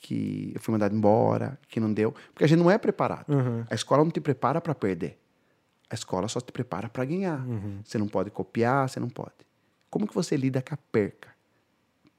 que 0.00 0.50
eu 0.52 0.60
fui 0.60 0.72
mandado 0.72 0.96
embora, 0.96 1.56
que 1.68 1.78
não 1.78 1.92
deu. 1.92 2.10
Porque 2.32 2.42
a 2.42 2.48
gente 2.48 2.58
não 2.58 2.68
é 2.68 2.76
preparado. 2.76 3.28
Uhum. 3.28 3.64
A 3.70 3.74
escola 3.76 4.02
não 4.02 4.10
te 4.10 4.20
prepara 4.20 4.60
para 4.60 4.74
perder. 4.74 5.16
A 5.88 5.94
escola 5.94 6.26
só 6.26 6.40
te 6.40 6.50
prepara 6.50 6.88
para 6.88 7.04
ganhar. 7.04 7.46
Você 7.84 7.98
não 7.98 8.08
pode 8.08 8.32
copiar, 8.32 8.88
você 8.88 8.98
não 8.98 9.08
pode. 9.08 9.46
Como 9.88 10.08
que 10.08 10.14
você 10.14 10.36
lida 10.36 10.60
com 10.60 10.74
a 10.74 10.76
perca? 10.90 11.28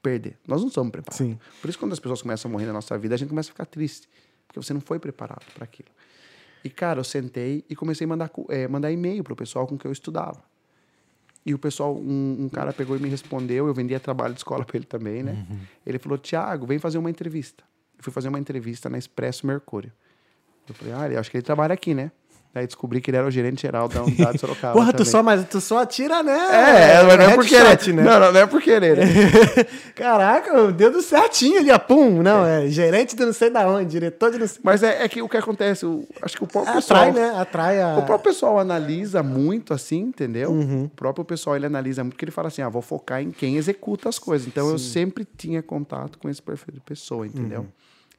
Perder. 0.02 0.38
Nós 0.48 0.62
não 0.62 0.70
somos 0.70 0.90
preparados. 0.90 1.18
Sim. 1.18 1.38
Por 1.60 1.68
isso, 1.68 1.78
quando 1.78 1.92
as 1.92 2.00
pessoas 2.00 2.22
começam 2.22 2.48
a 2.48 2.52
morrer 2.52 2.64
na 2.64 2.72
nossa 2.72 2.96
vida, 2.96 3.14
a 3.14 3.18
gente 3.18 3.28
começa 3.28 3.50
a 3.50 3.52
ficar 3.52 3.66
triste. 3.66 4.08
Porque 4.48 4.58
você 4.58 4.72
não 4.72 4.80
foi 4.80 4.98
preparado 4.98 5.44
para 5.52 5.64
aquilo. 5.64 5.90
E, 6.64 6.70
cara, 6.70 7.00
eu 7.00 7.04
sentei 7.04 7.66
e 7.68 7.76
comecei 7.76 8.06
a 8.06 8.08
mandar, 8.08 8.30
eh, 8.48 8.66
mandar 8.66 8.90
e-mail 8.90 9.22
pro 9.22 9.36
pessoal 9.36 9.66
com 9.66 9.76
que 9.76 9.86
eu 9.86 9.92
estudava. 9.92 10.42
E 11.46 11.54
o 11.54 11.58
pessoal, 11.58 11.96
um, 11.96 12.36
um 12.40 12.48
cara 12.48 12.72
pegou 12.72 12.96
e 12.96 13.00
me 13.00 13.08
respondeu, 13.08 13.68
eu 13.68 13.72
vendia 13.72 14.00
trabalho 14.00 14.34
de 14.34 14.40
escola 14.40 14.64
para 14.66 14.76
ele 14.76 14.84
também, 14.84 15.22
né? 15.22 15.46
Ele 15.86 15.96
falou, 15.96 16.18
Tiago, 16.18 16.66
vem 16.66 16.80
fazer 16.80 16.98
uma 16.98 17.08
entrevista. 17.08 17.62
Eu 17.96 18.02
fui 18.02 18.12
fazer 18.12 18.28
uma 18.28 18.38
entrevista 18.40 18.90
na 18.90 18.98
Expresso 18.98 19.46
Mercúrio. 19.46 19.92
Eu 20.68 20.74
falei, 20.74 20.92
ah, 20.92 21.20
acho 21.20 21.30
que 21.30 21.36
ele 21.36 21.44
trabalha 21.44 21.72
aqui, 21.72 21.94
né? 21.94 22.10
Aí 22.58 22.66
descobri 22.66 23.00
que 23.00 23.10
ele 23.10 23.18
era 23.18 23.26
o 23.26 23.30
gerente 23.30 23.62
geral 23.62 23.88
da 23.88 24.02
unidade 24.04 24.32
de 24.34 24.38
Sorocaba. 24.40 24.72
Porra, 24.74 24.92
tu 24.92 25.04
só, 25.04 25.22
mas 25.22 25.44
tu 25.48 25.60
só 25.60 25.78
atira, 25.82 26.22
né? 26.22 26.32
É, 26.32 27.02
mas 27.02 27.18
não 27.18 27.24
é 27.26 27.34
por 27.34 27.46
querer. 27.46 27.92
né? 27.94 28.02
Não, 28.02 28.20
não, 28.20 28.32
não 28.32 28.40
é 28.40 28.46
por 28.46 28.62
querer. 28.62 28.96
né? 28.96 29.04
Caraca, 29.94 30.62
o 30.62 30.72
dedo 30.72 31.00
certinho 31.02 31.58
ali, 31.60 31.70
ó, 31.70 31.78
pum. 31.78 32.22
Não, 32.22 32.44
é, 32.44 32.66
gerente 32.68 33.14
de 33.16 33.24
não 33.24 33.32
sei 33.32 33.50
da 33.50 33.66
onde, 33.68 33.90
diretor 33.90 34.30
de 34.30 34.38
não 34.38 34.46
sei... 34.46 34.60
Mas 34.62 34.82
é, 34.82 35.02
é 35.04 35.08
que 35.08 35.22
o 35.22 35.28
que 35.28 35.36
acontece, 35.36 35.84
o- 35.86 36.06
acho 36.22 36.36
que 36.36 36.44
o 36.44 36.46
próprio 36.46 36.78
Atrai, 36.78 37.12
pessoal... 37.12 37.32
né? 37.32 37.40
Atrai 37.40 37.80
a... 37.82 37.98
O 37.98 38.02
próprio 38.02 38.32
pessoal 38.32 38.58
analisa 38.58 39.22
muito 39.22 39.72
assim, 39.72 40.00
entendeu? 40.00 40.50
Uhum. 40.50 40.84
O 40.84 40.88
próprio 40.90 41.24
pessoal 41.24 41.56
ele 41.56 41.66
analisa 41.66 42.02
muito 42.02 42.14
porque 42.14 42.24
ele 42.24 42.32
fala 42.32 42.48
assim: 42.48 42.62
ah, 42.62 42.68
vou 42.68 42.82
focar 42.82 43.20
em 43.22 43.30
quem 43.30 43.56
executa 43.56 44.08
as 44.08 44.18
coisas. 44.18 44.46
Então 44.46 44.68
eu 44.70 44.78
sempre 44.78 45.26
tinha 45.36 45.62
contato 45.62 46.18
com 46.18 46.28
esse 46.28 46.40
perfil 46.42 46.74
de 46.74 46.80
pessoa, 46.80 47.26
entendeu? 47.26 47.60
Uhum. 47.60 47.66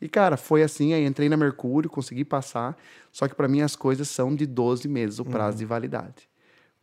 E 0.01 0.07
cara, 0.07 0.37
foi 0.37 0.61
assim, 0.61 0.93
aí 0.93 1.05
entrei 1.05 1.27
na 1.27 1.35
Mercúrio, 1.37 1.89
consegui 1.89 2.23
passar, 2.23 2.77
só 3.11 3.27
que 3.27 3.33
para 3.35 3.47
mim 3.47 3.61
as 3.61 3.75
coisas 3.75 4.07
são 4.07 4.35
de 4.35 4.45
12 4.45 4.87
meses 4.87 5.17
o 5.19 5.25
prazo 5.25 5.57
de 5.57 5.65
validade. 5.65 6.29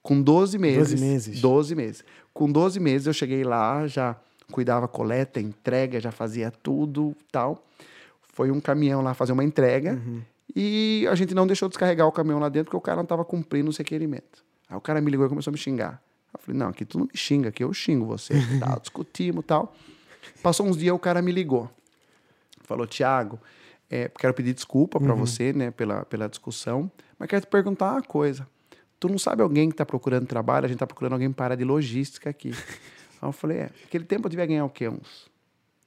Com 0.02 0.20
12 0.20 0.58
meses, 0.58 0.78
12 0.90 0.94
Uhum. 0.94 1.00
meses. 1.10 1.40
12 1.40 1.74
meses. 1.74 2.04
Com 2.32 2.50
12 2.50 2.80
meses 2.80 3.06
eu 3.06 3.12
cheguei 3.12 3.44
lá, 3.44 3.86
já 3.86 4.16
cuidava 4.50 4.86
coleta, 4.88 5.40
entrega, 5.40 6.00
já 6.00 6.10
fazia 6.10 6.50
tudo, 6.50 7.16
tal. 7.30 7.64
Foi 8.32 8.50
um 8.50 8.60
caminhão 8.60 9.00
lá 9.00 9.14
fazer 9.14 9.32
uma 9.32 9.44
entrega 9.44 9.92
Uhum. 9.94 10.20
e 10.54 11.06
a 11.08 11.14
gente 11.14 11.34
não 11.34 11.46
deixou 11.46 11.68
descarregar 11.68 12.06
o 12.08 12.12
caminhão 12.12 12.40
lá 12.40 12.48
dentro 12.48 12.66
porque 12.66 12.76
o 12.76 12.80
cara 12.80 12.96
não 12.96 13.04
estava 13.04 13.24
cumprindo 13.24 13.70
os 13.70 13.76
requerimentos. 13.76 14.42
Aí 14.68 14.76
o 14.76 14.80
cara 14.80 15.00
me 15.00 15.10
ligou 15.10 15.24
e 15.24 15.28
começou 15.28 15.50
a 15.50 15.52
me 15.52 15.58
xingar. 15.58 16.02
Eu 16.32 16.40
falei, 16.40 16.58
não, 16.58 16.68
aqui 16.68 16.84
tu 16.84 16.98
não 16.98 17.06
me 17.06 17.16
xinga, 17.16 17.48
aqui 17.50 17.62
eu 17.62 17.72
xingo 17.72 18.04
você. 18.04 18.34
tal, 18.58 18.80
discutimos 18.82 19.44
e 19.44 19.46
tal. 19.46 19.72
Passou 20.42 20.66
uns 20.66 20.76
dias, 20.76 20.94
o 20.94 20.98
cara 20.98 21.22
me 21.22 21.30
ligou. 21.30 21.70
Falou, 22.64 22.86
Tiago, 22.86 23.38
é, 23.90 24.10
quero 24.18 24.34
pedir 24.34 24.52
desculpa 24.54 24.98
para 24.98 25.14
você, 25.14 25.52
né, 25.52 25.70
pela, 25.70 26.04
pela 26.04 26.28
discussão, 26.28 26.90
mas 27.18 27.28
quero 27.28 27.42
te 27.42 27.48
perguntar 27.48 27.92
uma 27.92 28.02
coisa. 28.02 28.46
Tu 28.98 29.08
não 29.08 29.18
sabe 29.18 29.42
alguém 29.42 29.68
que 29.68 29.74
está 29.74 29.84
procurando 29.84 30.26
trabalho? 30.26 30.64
A 30.64 30.68
gente 30.68 30.76
está 30.76 30.86
procurando 30.86 31.12
alguém 31.12 31.30
para 31.30 31.46
área 31.46 31.56
de 31.56 31.64
logística 31.64 32.30
aqui. 32.30 32.50
Aí 33.20 33.28
eu 33.28 33.32
falei, 33.32 33.58
é, 33.58 33.70
naquele 33.82 34.04
tempo 34.04 34.26
eu 34.26 34.30
devia 34.30 34.46
ganhar 34.46 34.64
o 34.64 34.70
quê? 34.70 34.88
Uns 34.88 35.30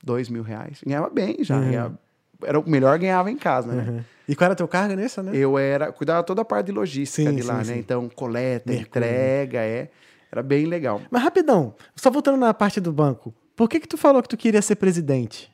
dois 0.04 0.30
mil 0.30 0.44
reais. 0.44 0.82
Ganhava 0.86 1.10
bem 1.10 1.38
já. 1.44 1.60
ganhava- 1.60 2.00
era 2.44 2.60
o 2.60 2.70
melhor 2.70 3.00
ganhava 3.00 3.32
em 3.32 3.38
casa, 3.38 3.74
né? 3.74 3.90
Uhum. 3.90 4.04
E 4.28 4.36
qual 4.36 4.46
era 4.46 4.56
teu 4.56 4.68
cargo 4.68 4.94
nessa, 4.96 5.24
né? 5.24 5.32
Eu 5.34 5.58
era, 5.58 5.92
cuidava 5.92 6.22
toda 6.24 6.44
a 6.44 6.46
parte 6.46 6.68
de 6.68 6.72
logística 6.72 7.28
Sim, 7.32 7.36
de 7.36 7.42
lá, 7.42 7.64
sim, 7.64 7.70
né? 7.72 7.74
sim. 7.76 7.80
Então, 7.80 8.08
coleta, 8.10 8.72
Mercúrio. 8.72 8.88
entrega, 8.88 9.60
é. 9.62 9.90
Era 10.32 10.44
bem 10.44 10.66
legal. 10.68 11.02
Mas 11.10 11.24
rapidão, 11.24 11.74
só 11.96 12.12
voltando 12.12 12.38
na 12.38 12.54
parte 12.54 12.80
do 12.80 12.92
banco. 12.94 13.34
Por 13.56 13.68
que 13.68 13.80
que 13.80 13.88
tu 13.88 13.98
falou 13.98 14.22
que 14.22 14.30
tu 14.30 14.38
queria 14.38 14.62
ser 14.62 14.76
presidente? 14.76 15.52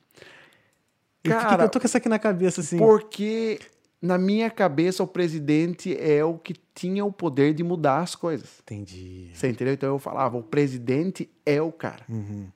Por 1.23 1.31
que 1.31 1.37
que 1.37 1.43
Cara, 1.43 1.63
eu 1.63 1.69
tô 1.69 1.79
com 1.79 1.85
isso 1.85 1.97
aqui 1.97 2.09
na 2.09 2.19
cabeça, 2.19 2.61
assim. 2.61 2.77
Porque 2.77 3.59
na 4.01 4.17
minha 4.17 4.49
cabeça 4.51 5.01
o 5.01 5.07
presidente 5.07 5.97
é 5.97 6.23
o 6.23 6.37
que 6.37 6.53
tinha 6.75 7.05
o 7.05 7.11
poder 7.11 7.53
de 7.53 7.63
mudar 7.63 7.99
as 7.99 8.13
coisas. 8.13 8.59
Entendi. 8.61 9.29
Você 9.33 9.49
entendeu? 9.49 9.73
Então 9.73 9.89
eu 9.89 9.99
falava, 9.99 10.37
o 10.37 10.43
presidente 10.43 11.29
é 11.45 11.61
o 11.61 11.71
cara. 11.71 12.03
Uhum. 12.09 12.47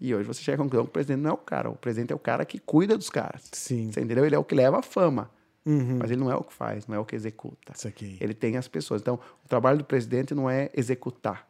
E 0.00 0.14
hoje 0.14 0.26
você 0.26 0.42
chega 0.42 0.56
à 0.56 0.64
conclusão 0.64 0.84
que 0.84 0.90
o 0.90 0.92
presidente 0.92 1.20
não 1.20 1.30
é 1.30 1.34
o 1.34 1.38
cara. 1.38 1.68
O 1.68 1.76
presidente 1.76 2.12
é 2.12 2.16
o 2.16 2.18
cara 2.18 2.44
que 2.44 2.58
cuida 2.58 2.96
dos 2.96 3.10
caras. 3.10 3.42
Sim. 3.52 3.92
Você 3.92 4.00
entendeu? 4.00 4.24
Ele 4.24 4.34
é 4.34 4.38
o 4.38 4.44
que 4.44 4.54
leva 4.54 4.78
a 4.78 4.82
fama. 4.82 5.30
Uhum. 5.66 5.98
Mas 5.98 6.10
ele 6.10 6.20
não 6.20 6.30
é 6.30 6.36
o 6.36 6.42
que 6.42 6.52
faz, 6.52 6.86
não 6.86 6.96
é 6.96 6.98
o 6.98 7.04
que 7.04 7.16
executa. 7.16 7.72
Isso 7.74 7.88
aqui. 7.88 8.16
Ele 8.20 8.34
tem 8.34 8.56
as 8.56 8.68
pessoas. 8.68 9.00
Então, 9.00 9.18
o 9.44 9.48
trabalho 9.48 9.78
do 9.78 9.84
presidente 9.84 10.34
não 10.34 10.48
é 10.48 10.70
executar. 10.74 11.46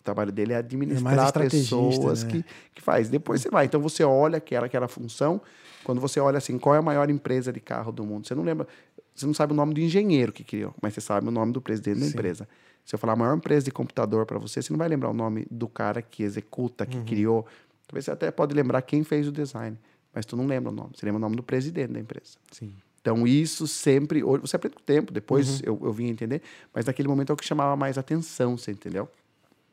O 0.00 0.02
trabalho 0.02 0.32
dele 0.32 0.52
é 0.52 0.56
É 0.56 0.58
administrar 0.58 1.26
estrategista, 1.26 1.76
pessoas 1.76 2.24
né? 2.24 2.30
que, 2.30 2.44
que 2.74 2.80
faz. 2.82 3.08
Depois 3.10 3.42
você 3.42 3.50
vai. 3.50 3.66
Então, 3.66 3.80
você 3.80 4.02
olha 4.02 4.38
aquela, 4.38 4.66
aquela 4.66 4.88
função. 4.88 5.40
Quando 5.84 6.00
você 6.00 6.18
olha 6.18 6.38
assim, 6.38 6.58
qual 6.58 6.74
é 6.74 6.78
a 6.78 6.82
maior 6.82 7.08
empresa 7.10 7.52
de 7.52 7.60
carro 7.60 7.92
do 7.92 8.04
mundo? 8.04 8.26
Você 8.26 8.34
não 8.34 8.42
lembra, 8.42 8.66
você 9.14 9.26
não 9.26 9.34
sabe 9.34 9.52
o 9.52 9.56
nome 9.56 9.74
do 9.74 9.80
engenheiro 9.80 10.32
que 10.32 10.42
criou, 10.44 10.74
mas 10.82 10.94
você 10.94 11.00
sabe 11.00 11.28
o 11.28 11.30
nome 11.30 11.52
do 11.52 11.60
presidente 11.60 12.00
da 12.00 12.04
Sim. 12.06 12.12
empresa. 12.12 12.48
Se 12.84 12.94
eu 12.94 12.98
falar 12.98 13.12
a 13.12 13.16
maior 13.16 13.36
empresa 13.36 13.64
de 13.66 13.70
computador 13.70 14.24
para 14.26 14.38
você, 14.38 14.60
você 14.62 14.72
não 14.72 14.78
vai 14.78 14.88
lembrar 14.88 15.10
o 15.10 15.14
nome 15.14 15.46
do 15.50 15.68
cara 15.68 16.00
que 16.02 16.22
executa, 16.22 16.84
Uhum. 16.84 16.90
que 16.90 17.02
criou. 17.14 17.46
Talvez 17.86 18.04
você 18.06 18.10
até 18.10 18.30
pode 18.30 18.54
lembrar 18.54 18.80
quem 18.82 19.04
fez 19.04 19.28
o 19.28 19.32
design, 19.32 19.78
mas 20.14 20.24
tu 20.26 20.36
não 20.36 20.46
lembra 20.46 20.70
o 20.70 20.74
nome. 20.74 20.90
Você 20.94 21.04
lembra 21.06 21.18
o 21.18 21.20
nome 21.20 21.36
do 21.36 21.42
presidente 21.42 21.92
da 21.92 22.00
empresa. 22.00 22.38
Sim. 22.50 22.72
Então, 23.00 23.26
isso 23.26 23.66
sempre. 23.66 24.22
Você 24.22 24.56
aprende 24.56 24.76
com 24.76 24.82
o 24.82 24.84
tempo, 24.84 25.10
Uhum. 25.10 25.14
depois 25.14 25.62
eu, 25.62 25.78
eu 25.82 25.92
vim 25.92 26.08
entender, 26.08 26.42
mas 26.74 26.84
naquele 26.84 27.08
momento 27.08 27.30
é 27.30 27.32
o 27.32 27.36
que 27.36 27.44
chamava 27.46 27.74
mais 27.76 27.96
atenção, 27.98 28.56
você 28.58 28.70
entendeu? 28.72 29.08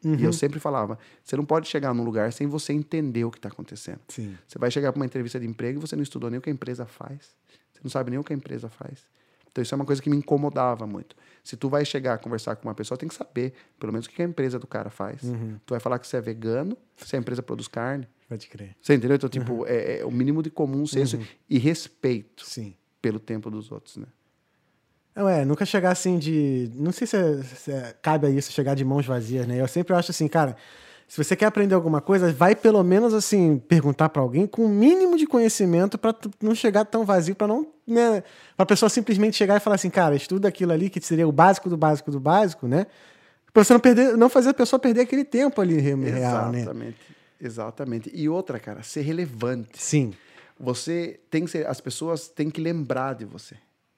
E 0.03 0.07
Uhum. 0.09 0.19
eu 0.19 0.33
sempre 0.33 0.59
falava: 0.59 0.97
você 1.23 1.35
não 1.35 1.45
pode 1.45 1.67
chegar 1.67 1.93
num 1.93 2.03
lugar 2.03 2.31
sem 2.31 2.45
você 2.47 2.71
entender 2.73 3.23
o 3.25 3.31
que 3.31 3.37
está 3.39 3.49
acontecendo. 3.49 3.99
Sim. 4.07 4.37
Você 4.47 4.59
vai 4.59 4.69
chegar 4.71 4.91
para 4.91 4.99
uma 4.99 5.05
entrevista 5.05 5.39
de 5.39 5.45
emprego 5.47 5.79
e 5.79 5.81
você 5.81 5.95
não 5.95 6.03
estudou 6.03 6.29
nem 6.29 6.37
o 6.39 6.41
que 6.41 6.49
a 6.49 6.53
empresa 6.53 6.85
faz. 6.85 7.35
Você 7.73 7.79
não 7.83 7.89
sabe 7.89 8.09
nem 8.11 8.19
o 8.19 8.23
que 8.23 8.31
a 8.33 8.35
empresa 8.35 8.69
faz. 8.69 9.05
Então, 9.51 9.61
isso 9.63 9.73
é 9.73 9.75
uma 9.75 9.85
coisa 9.85 9.99
que 10.01 10.09
me 10.09 10.15
incomodava 10.15 10.85
muito. 10.85 11.15
Se 11.43 11.57
tu 11.57 11.67
vai 11.67 11.83
chegar 11.83 12.13
a 12.13 12.17
conversar 12.19 12.55
com 12.57 12.67
uma 12.67 12.75
pessoa, 12.75 12.95
tem 12.97 13.09
que 13.09 13.15
saber, 13.15 13.53
pelo 13.79 13.91
menos, 13.91 14.05
o 14.05 14.09
que 14.09 14.21
a 14.21 14.25
empresa 14.25 14.59
do 14.59 14.67
cara 14.67 14.91
faz. 14.91 15.23
Uhum. 15.23 15.57
Tu 15.65 15.71
vai 15.73 15.79
falar 15.79 15.97
que 15.97 16.05
você 16.07 16.17
é 16.17 16.21
vegano, 16.21 16.77
se 16.97 17.15
a 17.15 17.19
empresa 17.19 17.41
produz 17.41 17.67
carne. 17.67 18.07
Pode 18.29 18.47
crer. 18.49 18.75
Você 18.79 18.93
entendeu? 18.93 19.15
Então, 19.15 19.27
tipo, 19.29 19.53
Uhum. 19.53 19.65
é, 19.65 19.99
é 20.01 20.05
o 20.05 20.11
mínimo 20.11 20.43
de 20.43 20.51
comum 20.51 20.85
senso 20.85 21.19
e 21.49 21.57
respeito 21.57 22.45
Sim. 22.47 22.75
pelo 23.01 23.19
tempo 23.19 23.49
dos 23.49 23.71
outros, 23.71 23.97
né? 23.97 24.05
Não 25.17 25.27
é, 25.27 25.43
nunca 25.43 25.65
chegar 25.65 25.91
assim 25.91 26.17
de. 26.19 26.69
Não 26.75 26.91
sei 26.91 27.07
se, 27.07 27.17
é- 27.17 27.41
se 27.43 27.71
é- 27.71 27.95
cabe 28.01 28.27
a 28.27 28.29
isso 28.29 28.51
chegar 28.51 28.75
de 28.75 28.85
mãos 28.85 29.05
vazias, 29.05 29.47
né? 29.47 29.59
Eu 29.59 29.67
sempre 29.67 29.93
acho 29.95 30.11
assim, 30.11 30.27
cara, 30.27 30.55
se 31.07 31.17
você 31.23 31.35
quer 31.35 31.45
aprender 31.47 31.73
alguma 31.73 31.99
coisa, 32.01 32.31
vai 32.31 32.55
pelo 32.55 32.83
menos 32.83 33.13
assim, 33.13 33.57
perguntar 33.57 34.09
pra 34.09 34.21
alguém 34.21 34.45
com 34.45 34.65
o 34.65 34.69
mínimo 34.69 35.17
de 35.17 35.25
conhecimento 35.25 35.97
tu 35.97 36.29
não 36.41 36.53
chegar 36.53 36.85
tão 36.85 37.03
vazio, 37.03 37.33
pra 37.35 37.47
não. 37.47 37.65
Né, 37.87 38.21
pra 38.55 38.65
pessoa 38.65 38.89
simplesmente 38.89 39.35
chegar 39.37 39.55
e 39.55 39.59
falar 39.61 39.75
assim, 39.77 39.89
cara, 39.89 40.13
estuda 40.15 40.47
aquilo 40.49 40.71
ali 40.73 40.89
que 40.89 40.99
seria 41.01 41.27
o 41.27 41.31
básico 41.31 41.69
do 41.69 41.77
básico 41.77 42.11
do 42.11 42.19
básico, 42.19 42.67
né? 42.67 42.85
Pra 43.53 43.63
você 43.63 43.73
não, 43.73 43.79
perder, 43.79 44.15
não 44.17 44.29
fazer 44.29 44.49
a 44.49 44.53
pessoa 44.53 44.77
perder 44.79 45.01
aquele 45.01 45.23
tempo 45.23 45.59
ali 45.61 45.79
re- 45.79 45.95
real, 45.95 46.51
né? 46.51 46.59
Exatamente. 46.59 46.97
Exatamente. 47.41 48.11
E 48.13 48.27
outra, 48.29 48.59
cara, 48.59 48.83
ser 48.83 49.01
relevante. 49.01 49.81
Sim. 49.81 50.13
Você 50.59 51.19
tem 51.31 51.45
que 51.45 51.51
ser, 51.51 51.65
as 51.65 51.79
pessoas 51.79 52.27
têm 52.27 52.49
que 52.49 52.59
lembrar 52.61 53.15
de 53.15 53.25
você. 53.25 53.55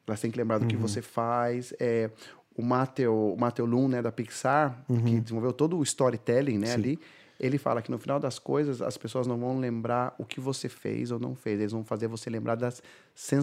Elas 0.10 0.20
têm 0.22 0.30
que 0.32 0.38
lembrar 0.38 0.58
do 0.58 0.64
Uhum. 0.64 0.68
que 0.70 0.76
você 0.78 1.02
faz. 1.02 1.74
É, 1.80 2.10
o 2.56 2.62
Mateo, 2.62 3.14
o 3.34 3.38
Mateo 3.40 3.66
Lum, 3.66 3.88
né, 3.88 4.02
da 4.02 4.12
Pixar, 4.12 4.84
Uhum. 4.90 5.04
que 5.04 5.20
desenvolveu 5.22 5.54
todo 5.54 5.78
o 5.78 5.84
storytelling, 5.84 6.58
né, 6.58 6.74
ali, 6.74 7.00
ele 7.40 7.58
fala 7.58 7.82
que 7.82 7.90
no 7.90 7.98
final 7.98 8.20
das 8.20 8.38
coisas 8.38 8.82
as 8.82 8.98
pessoas 8.98 9.26
não 9.26 9.38
vão 9.40 9.58
lembrar 9.60 10.14
o 10.18 10.26
que 10.26 10.42
você 10.42 10.68
fez 10.68 11.10
ou 11.10 11.18
não 11.20 11.36
fez, 11.36 11.58
eles 11.60 11.72
vão 11.72 11.86
fazer 11.86 12.08
você 12.08 12.30
lembrar 12.30 12.56
das 12.56 12.82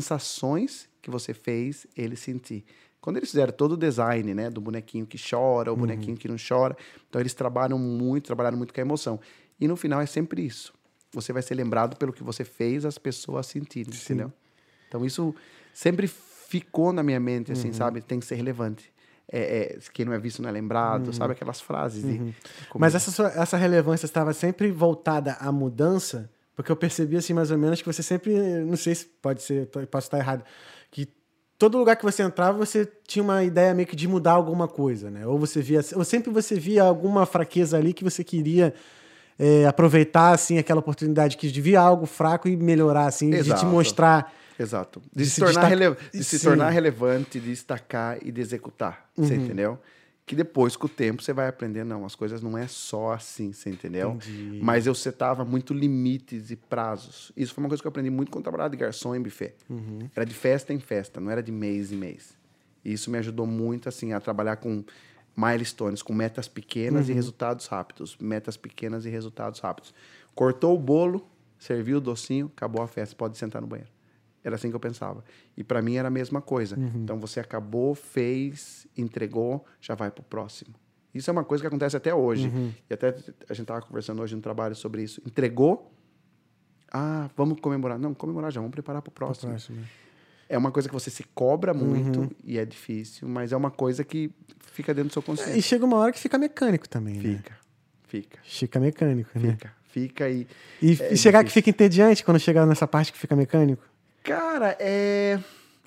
sensações 0.01 0.89
que 1.01 1.11
você 1.11 1.33
fez 1.33 1.87
ele 1.97 2.15
sentir. 2.17 2.65
Quando 3.01 3.17
eles 3.19 3.31
fizeram 3.31 3.53
todo 3.53 3.73
o 3.73 3.77
design, 3.77 4.35
né, 4.35 4.51
do 4.51 4.61
bonequinho 4.61 5.07
que 5.07 5.17
chora, 5.19 5.73
o 5.73 5.77
bonequinho 5.77 6.17
que 6.17 6.29
não 6.29 6.37
chora, 6.37 6.77
então 7.09 7.21
eles 7.21 7.33
trabalham 7.35 7.79
muito, 7.79 8.27
trabalharam 8.27 8.59
muito 8.59 8.75
com 8.75 8.81
a 8.81 8.83
emoção. 8.83 9.21
E 9.61 9.67
no 9.67 9.77
final 9.77 10.01
é 10.01 10.07
sempre 10.07 10.45
isso. 10.45 10.75
Você 11.13 11.33
vai 11.33 11.41
ser 11.43 11.55
lembrado 11.55 11.97
pelo 11.97 12.13
que 12.13 12.23
você 12.23 12.45
fez 12.45 12.85
as 12.85 12.99
pessoas 12.99 13.47
sentirem, 13.47 13.93
entendeu? 13.95 14.33
Então 14.89 15.05
isso 15.07 15.35
sempre 15.73 16.07
ficou 16.49 16.93
na 16.93 17.03
minha 17.03 17.19
mente, 17.21 17.53
assim, 17.53 17.73
sabe? 17.73 18.01
Tem 18.01 18.21
que 18.21 18.27
ser 18.27 18.37
relevante. 18.37 18.93
É, 19.31 19.75
é, 19.75 19.79
quem 19.93 20.05
não 20.07 20.13
é 20.13 20.19
visto 20.19 20.41
não 20.41 20.49
é 20.49 20.53
lembrado, 20.53 21.13
sabe? 21.13 21.33
Aquelas 21.33 21.61
frases 21.61 22.05
de, 22.05 22.19
como- 22.69 22.81
Mas 22.81 22.95
essa, 22.95 23.11
sua- 23.11 23.33
essa 23.35 23.57
relevância 23.57 24.07
estava 24.07 24.33
sempre 24.33 24.71
voltada 24.71 25.33
à 25.41 25.51
mudança, 25.51 26.31
porque 26.55 26.71
eu 26.71 26.77
percebi 26.77 27.17
assim 27.17 27.35
mais 27.35 27.51
ou 27.51 27.59
menos 27.59 27.83
que 27.83 27.93
você 27.93 28.03
sempre, 28.05 28.33
não 28.65 28.77
sei 28.77 28.95
se 28.95 29.07
pode 29.07 29.43
ser, 29.43 29.67
posso 29.91 30.07
estar 30.07 30.19
errado, 30.19 30.45
que 30.93 31.09
todo 31.59 31.77
lugar 31.77 31.97
que 31.97 32.05
você 32.05 32.23
entrava 32.23 32.57
você 32.57 32.89
tinha 33.07 33.23
uma 33.23 33.43
ideia 33.43 33.75
meio 33.75 33.89
que 33.89 33.97
de 33.97 34.07
mudar 34.07 34.33
alguma 34.33 34.69
coisa, 34.69 35.11
né? 35.11 35.27
Ou 35.27 35.37
você 35.39 35.61
via, 35.61 35.81
ou 35.97 36.05
sempre 36.05 36.31
você 36.31 36.55
via 36.55 36.85
alguma 36.85 37.27
fraqueza 37.27 37.77
ali 37.77 37.93
que 37.93 38.05
você 38.05 38.23
queria 38.23 38.73
é, 39.39 39.67
aproveitar 39.67 40.31
assim 40.31 40.57
aquela 40.57 40.79
oportunidade 40.79 41.37
que 41.37 41.51
de 41.51 41.61
via 41.61 41.81
algo 41.81 42.07
fraco 42.07 42.49
e 42.49 42.57
melhorar 42.57 43.07
assim, 43.07 43.31
de 43.31 43.37
te 43.37 43.49
Exato. 43.49 43.67
mostrar. 43.67 44.33
Exato. 44.59 45.01
De, 45.15 45.25
de 45.25 45.31
se, 45.31 45.41
tornar 45.41 45.69
destaca- 45.71 46.09
de 46.13 46.25
se 46.25 46.39
Sim. 46.39 46.47
Uhum. 46.47 46.53
tornar 46.57 46.71
relevante, 46.71 47.39
de 47.41 47.49
destacar 47.51 48.19
e 48.23 48.31
de 48.33 48.41
executar. 48.41 49.09
Você 49.17 49.35
entendeu? 49.35 49.79
Que 50.25 50.35
depois, 50.35 50.75
com 50.77 50.87
o 50.87 50.89
tempo, 50.89 51.23
você 51.23 51.33
vai 51.33 51.47
aprender, 51.47 51.85
não, 51.85 52.05
as 52.05 52.17
coisas 52.17 52.43
não 52.43 52.59
é 52.59 52.67
só 52.67 53.13
assim, 53.13 53.53
você 53.53 53.71
entendeu? 53.71 54.13
Entendi. 54.13 54.59
Mas 54.61 54.85
eu 54.87 54.95
setava 54.95 55.45
muito 55.45 55.73
limites 55.73 56.51
e 56.51 56.57
prazos. 56.57 57.31
Isso 57.37 57.55
foi 57.55 57.63
uma 57.63 57.69
coisa 57.69 57.81
que 57.81 57.87
eu 57.87 57.91
aprendi 57.91 58.11
muito 58.11 58.33
quando 58.33 58.43
trabalhava 58.43 58.71
de 58.71 58.77
garçom 58.77 59.15
em 59.15 59.21
buffet. 59.23 59.55
Uhum. 59.71 60.01
Era 60.17 60.27
de 60.27 60.35
festa 60.35 60.73
em 60.73 60.81
festa, 60.81 61.21
não 61.21 61.31
era 61.31 61.41
de 61.43 61.53
mês 61.53 61.93
em 61.93 61.97
mês. 61.97 62.35
E 62.85 62.93
isso 62.93 63.09
me 63.09 63.19
ajudou 63.19 63.47
muito, 63.47 63.89
assim, 63.89 64.13
a 64.15 64.19
trabalhar 64.21 64.57
com 64.57 64.83
milestones, 65.37 66.03
com 66.03 66.13
metas 66.13 66.49
pequenas 66.49 67.07
e 67.09 67.11
Uhum. 67.13 67.17
resultados 67.17 67.67
rápidos. 67.67 68.17
Metas 68.19 68.57
pequenas 68.57 69.05
e 69.05 69.11
resultados 69.11 69.61
rápidos. 69.61 69.95
Cortou 70.35 70.75
o 70.75 70.79
bolo, 70.79 71.25
serviu 71.59 71.99
o 71.99 72.01
docinho, 72.01 72.51
acabou 72.57 72.83
a 72.83 72.89
festa, 72.89 73.15
pode 73.15 73.37
sentar 73.39 73.61
no 73.63 73.69
banheiro. 73.69 73.91
Era 74.47 74.55
assim 74.55 74.71
que 74.71 74.77
eu 74.77 74.81
pensava. 74.81 75.25
E 75.57 75.65
para 75.65 75.83
mim 75.83 75.97
era 75.97 76.07
a 76.07 76.11
mesma 76.11 76.41
coisa. 76.41 76.79
Uhum. 76.79 77.03
Então 77.03 77.19
você 77.19 77.41
acabou, 77.41 77.97
fez, 77.97 78.87
entregou, 78.97 79.65
já 79.81 79.97
vai 79.97 80.09
pro 80.09 80.23
próximo. 80.23 80.73
Isso 81.13 81.29
é 81.29 81.33
uma 81.33 81.43
coisa 81.43 81.63
que 81.63 81.67
acontece 81.67 81.97
até 81.97 82.15
hoje. 82.15 82.47
Uhum. 82.47 82.73
E 82.89 82.95
até 82.95 83.13
a 83.49 83.55
gente 83.55 83.67
tava 83.67 83.81
conversando 83.83 84.23
hoje 84.23 84.37
no 84.37 84.41
trabalho 84.41 84.77
sobre 84.77 85.03
isso. 85.03 85.21
Entregou, 85.27 85.91
ah, 86.93 87.29
vamos 87.37 87.59
comemorar. 87.61 87.99
Não, 87.99 88.15
comemorar 88.15 88.53
já, 88.53 88.61
vamos 88.61 88.71
preparar 88.73 89.03
pro 89.03 89.11
próximo. 89.11 89.51
Próximo. 89.51 89.79
É 90.49 90.57
uma 90.57 90.71
coisa 90.71 90.89
que 90.89 90.95
você 90.95 91.11
se 91.11 91.25
cobra 91.35 91.75
muito 91.75 92.21
Uhum. 92.21 92.31
e 92.45 92.57
é 92.57 92.65
difícil, 92.65 93.27
mas 93.29 93.51
é 93.53 93.57
uma 93.57 93.71
coisa 93.73 94.05
que 94.05 94.31
fica 94.61 94.95
dentro 94.95 95.09
do 95.09 95.13
seu 95.13 95.23
E 95.23 95.25
consciente. 95.25 95.61
chega 95.63 95.85
uma 95.85 95.97
hora 95.97 96.13
que 96.13 96.21
fica 96.21 96.39
mecânico 96.39 96.89
também, 96.89 97.17
né? 97.17 97.37
Fica, 97.39 97.57
fica, 98.07 98.39
Fica 98.45 98.79
mecânico, 98.79 99.31
né? 99.37 99.53
fica, 99.53 99.73
fica 99.89 100.31
e. 100.31 100.47
E, 100.81 101.03
É 101.03 101.15
e 101.15 101.17
chegar 101.17 101.43
que 101.43 101.51
fica 101.51 101.69
entediante 101.69 102.25
quando 102.25 102.39
chegar 102.39 102.65
nessa 102.65 102.87
parte 102.87 103.13
que 103.13 103.19
fica 103.19 103.35
mecânico? 103.35 103.83
Cara, 104.27 104.77
é. 104.81 105.39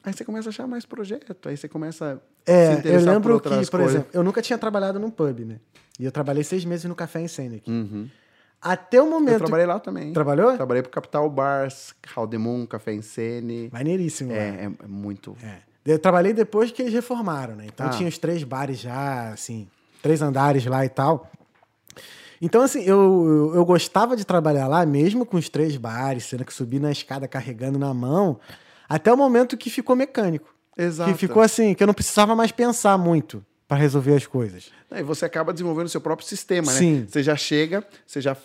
Aí 0.04 0.14
você 0.14 0.24
começa 0.24 0.50
a 0.50 0.52
achar 0.52 0.66
mais 0.68 0.86
projeto, 0.86 1.50
aí 1.50 1.58
você 1.58 1.68
começa 1.68 2.14
a 2.14 2.16
se 2.16 2.22
É, 2.52 2.68
eu 2.74 2.80
interessar 2.80 3.14
lembro 3.14 3.34
por 3.34 3.42
que, 3.42 3.48
outras 3.50 3.70
por 3.70 3.80
coisas. 3.80 3.96
exemplo, 3.96 4.10
eu 4.14 4.24
nunca 4.24 4.42
tinha 4.42 4.58
trabalhado 4.58 4.98
num 5.00 5.12
pub, 5.12 5.40
né? 5.42 5.58
E 6.00 6.06
eu 6.06 6.12
trabalhei 6.12 6.44
seis 6.44 6.64
meses 6.64 6.86
no 6.86 6.96
Café 6.96 7.20
em 7.20 7.28
Senec. 7.28 7.70
Uhum. 7.70 8.08
Até 8.62 9.02
o 9.02 9.10
momento... 9.10 9.34
Eu 9.34 9.40
trabalhei 9.40 9.66
lá 9.66 9.80
também. 9.80 10.14
Trabalhou? 10.14 10.56
Trabalhei 10.56 10.82
pro 10.82 10.92
Capital 10.92 11.30
Bars, 11.30 11.94
Haldemun, 12.16 12.66
Café 12.66 12.94
em 12.94 13.02
Sene. 13.02 13.70
Maneiríssimo. 13.72 14.32
É, 14.32 14.36
é, 14.38 14.72
é 14.84 14.88
muito. 14.88 15.36
É. 15.44 15.58
Eu 15.86 16.00
trabalhei 16.00 16.34
depois 16.34 16.72
que 16.72 16.82
eles 16.82 16.94
reformaram, 16.94 17.56
né? 17.56 17.66
Então 17.68 17.88
Ah. 17.88 17.90
tinha 17.90 18.08
os 18.08 18.18
três 18.18 18.44
bares 18.44 18.80
já, 18.80 19.32
assim, 19.34 19.68
três 20.02 20.22
andares 20.22 20.66
lá 20.66 20.86
e 20.86 20.90
tal. 20.90 21.30
Então, 22.42 22.62
assim, 22.62 22.82
eu, 22.82 22.98
eu, 22.98 23.56
eu 23.56 23.66
gostava 23.66 24.16
de 24.16 24.26
trabalhar 24.26 24.68
lá, 24.68 24.86
mesmo 24.86 25.26
com 25.26 25.38
os 25.38 25.50
três 25.50 25.76
bares, 25.76 26.26
sendo 26.26 26.46
que 26.46 26.54
subi 26.54 26.80
na 26.80 26.92
escada 26.92 27.28
carregando 27.28 27.78
na 27.78 27.94
mão, 27.94 28.40
até 28.88 29.12
o 29.12 29.18
momento 29.18 29.58
que 29.58 29.70
ficou 29.70 29.96
mecânico. 29.96 30.54
Exato. 30.78 31.12
Que 31.12 31.18
ficou 31.18 31.42
assim, 31.42 31.74
que 31.74 31.84
eu 31.84 31.88
não 31.88 31.94
precisava 31.94 32.36
mais 32.36 32.52
pensar 32.52 32.98
muito 32.98 33.46
para 33.68 33.78
resolver 33.78 34.16
as 34.16 34.26
coisas. 34.26 34.72
E 34.92 35.04
você 35.04 35.26
acaba 35.26 35.52
desenvolvendo 35.52 35.88
o 35.88 35.90
seu 35.90 36.02
próprio 36.02 36.28
sistema, 36.28 36.72
Sim. 36.72 37.02
né? 37.02 37.06
Você 37.08 37.22
já 37.22 37.36
chega, 37.36 37.84
você 38.08 38.22
já 38.22 38.36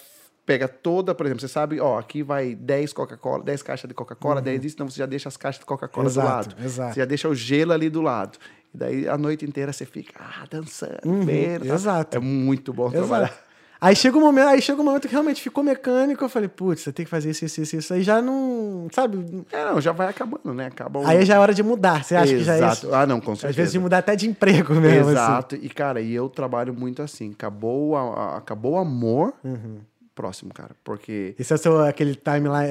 pega 0.44 0.68
toda, 0.68 1.14
por 1.14 1.24
exemplo, 1.24 1.40
você 1.40 1.48
sabe, 1.48 1.80
ó, 1.80 1.98
aqui 1.98 2.22
vai 2.22 2.54
10 2.54 2.92
Coca-Cola, 2.92 3.42
10 3.42 3.62
caixas 3.62 3.88
de 3.88 3.94
Coca-Cola, 3.94 4.42
10 4.42 4.60
disso, 4.60 4.74
então 4.74 4.88
você 4.90 4.98
já 4.98 5.06
deixa 5.06 5.28
as 5.28 5.36
caixas 5.36 5.60
de 5.60 5.66
Coca-Cola 5.66 6.10
do 6.10 6.18
lado. 6.18 6.56
exato. 6.62 6.94
Você 6.94 7.00
já 7.00 7.06
deixa 7.06 7.28
o 7.28 7.34
gelo 7.34 7.72
ali 7.72 7.88
do 7.88 8.02
lado. 8.02 8.38
E 8.74 8.76
daí 8.76 9.08
a 9.08 9.16
noite 9.16 9.44
inteira 9.44 9.72
você 9.72 9.86
fica, 9.86 10.12
ah, 10.18 10.44
dançando, 10.50 11.24
vendo, 11.24 11.66
tá? 11.66 11.74
exato. 11.74 12.16
É 12.16 12.20
muito 12.20 12.72
bom 12.72 12.88
Exato. 12.88 12.98
trabalhar. 12.98 13.43
Aí 13.84 13.94
chega 13.94 14.16
um 14.16 14.20
momento, 14.20 14.48
aí 14.48 14.62
chega 14.62 14.80
um 14.80 14.84
momento 14.84 15.06
que 15.06 15.12
realmente 15.12 15.42
ficou 15.42 15.62
mecânico, 15.62 16.24
eu 16.24 16.28
falei, 16.28 16.48
putz, 16.48 16.80
você 16.82 16.92
tem 16.92 17.04
que 17.04 17.10
fazer 17.10 17.30
isso, 17.30 17.44
isso, 17.44 17.60
isso, 17.60 17.76
isso. 17.76 17.92
Aí 17.94 18.02
já 18.02 18.22
não, 18.22 18.88
sabe? 18.92 19.44
É, 19.52 19.64
não, 19.66 19.80
já 19.80 19.92
vai 19.92 20.08
acabando, 20.08 20.54
né? 20.54 20.66
Acaba 20.66 21.00
o... 21.00 21.06
Aí 21.06 21.24
já 21.26 21.34
é 21.34 21.38
hora 21.38 21.52
de 21.52 21.62
mudar. 21.62 22.02
Você 22.02 22.16
acha 22.16 22.32
que 22.34 22.42
já 22.42 22.54
é 22.54 22.58
Exato. 22.58 22.86
isso? 22.86 22.94
Ah, 22.94 23.04
não, 23.06 23.20
com 23.20 23.34
certeza. 23.36 23.50
Às 23.50 23.56
vezes 23.56 23.72
de 23.72 23.78
mudar 23.78 23.98
até 23.98 24.16
de 24.16 24.26
emprego 24.28 24.74
mesmo. 24.74 25.02
assim. 25.10 25.12
Exato. 25.12 25.54
E, 25.56 25.68
cara, 25.68 26.00
e 26.00 26.14
eu 26.14 26.28
trabalho 26.30 26.72
muito 26.72 27.02
assim. 27.02 27.32
Acabou, 27.32 27.94
a, 27.96 28.00
a- 28.00 28.36
acabou 28.38 28.72
o 28.72 28.78
amor, 28.78 29.34
Uhum. 29.44 29.78
próximo, 30.14 30.54
cara. 30.54 30.70
Porque. 30.82 31.34
Esse 31.38 31.52
é 31.52 31.56
o 31.56 31.58
seu, 31.58 31.80
aquele 31.84 32.14
timeline, 32.14 32.68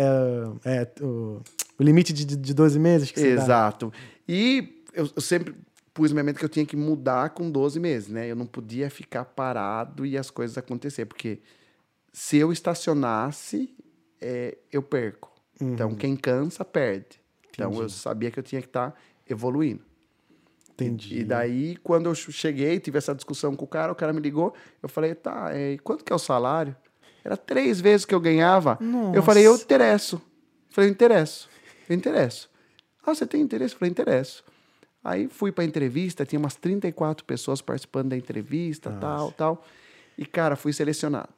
é, 0.65 0.81
é, 0.81 0.87
o, 1.03 1.41
o 1.77 1.83
limite 1.83 2.11
de, 2.11 2.25
de 2.25 2.53
12 2.53 2.79
meses 2.79 3.11
que 3.11 3.19
você 3.19 3.35
dá. 3.35 3.43
Exato. 3.43 3.93
E 4.27 4.81
eu, 4.93 5.07
eu 5.15 5.21
sempre 5.21 5.53
pus 5.93 6.11
minha 6.11 6.23
mente 6.23 6.39
que 6.39 6.45
eu 6.45 6.49
tinha 6.49 6.65
que 6.65 6.75
mudar 6.75 7.29
com 7.31 7.49
12 7.49 7.79
meses, 7.79 8.09
né? 8.09 8.29
Eu 8.29 8.35
não 8.35 8.45
podia 8.45 8.89
ficar 8.89 9.25
parado 9.25 10.05
e 10.05 10.17
as 10.17 10.29
coisas 10.31 10.57
acontecer, 10.57 11.05
porque 11.05 11.39
se 12.11 12.37
eu 12.37 12.51
estacionasse, 12.51 13.75
é, 14.19 14.57
eu 14.71 14.81
perco. 14.81 15.31
Então, 15.61 15.93
quem 15.93 16.15
cansa, 16.15 16.65
perde. 16.65 17.21
Então, 17.51 17.71
eu 17.81 17.89
sabia 17.89 18.31
que 18.31 18.39
eu 18.39 18.43
tinha 18.43 18.61
que 18.61 18.67
estar 18.67 18.99
evoluindo. 19.29 19.81
Entendi. 20.71 21.19
E 21.19 21.23
daí, 21.23 21.77
quando 21.77 22.07
eu 22.07 22.15
cheguei, 22.15 22.79
tive 22.79 22.97
essa 22.97 23.13
discussão 23.13 23.55
com 23.55 23.65
o 23.65 23.67
cara, 23.67 23.91
o 23.91 23.95
cara 23.95 24.11
me 24.11 24.19
ligou, 24.19 24.53
eu 24.81 24.89
falei, 24.89 25.13
tá, 25.13 25.49
é, 25.51 25.77
quanto 25.77 26.03
que 26.03 26.11
é 26.11 26.15
o 26.15 26.19
salário? 26.19 26.75
Era 27.23 27.37
três 27.37 27.79
vezes 27.79 28.05
que 28.05 28.13
eu 28.13 28.19
ganhava. 28.19 28.77
Eu 29.13 29.23
falei, 29.23 29.45
eu 29.45 29.55
interesso. 29.55 30.15
Eu 30.15 30.21
falei, 30.71 30.89
eu 30.89 30.91
interesso. 30.91 31.49
Eu 31.87 31.95
interesso. 31.95 32.49
Ah, 33.05 33.13
você 33.13 33.25
tem 33.25 33.41
interesse? 33.41 33.75
Eu 33.75 33.79
falei, 33.79 33.91
interesso. 33.91 34.43
Aí 35.03 35.27
fui 35.27 35.51
pra 35.51 35.63
entrevista, 35.65 36.25
tinha 36.25 36.39
umas 36.39 36.55
34 36.55 37.25
pessoas 37.25 37.61
participando 37.61 38.09
da 38.09 38.17
entrevista, 38.17 38.91
tal, 38.91 39.31
tal. 39.31 39.65
E, 40.17 40.25
cara, 40.25 40.55
fui 40.55 40.71
selecionado. 40.71 41.29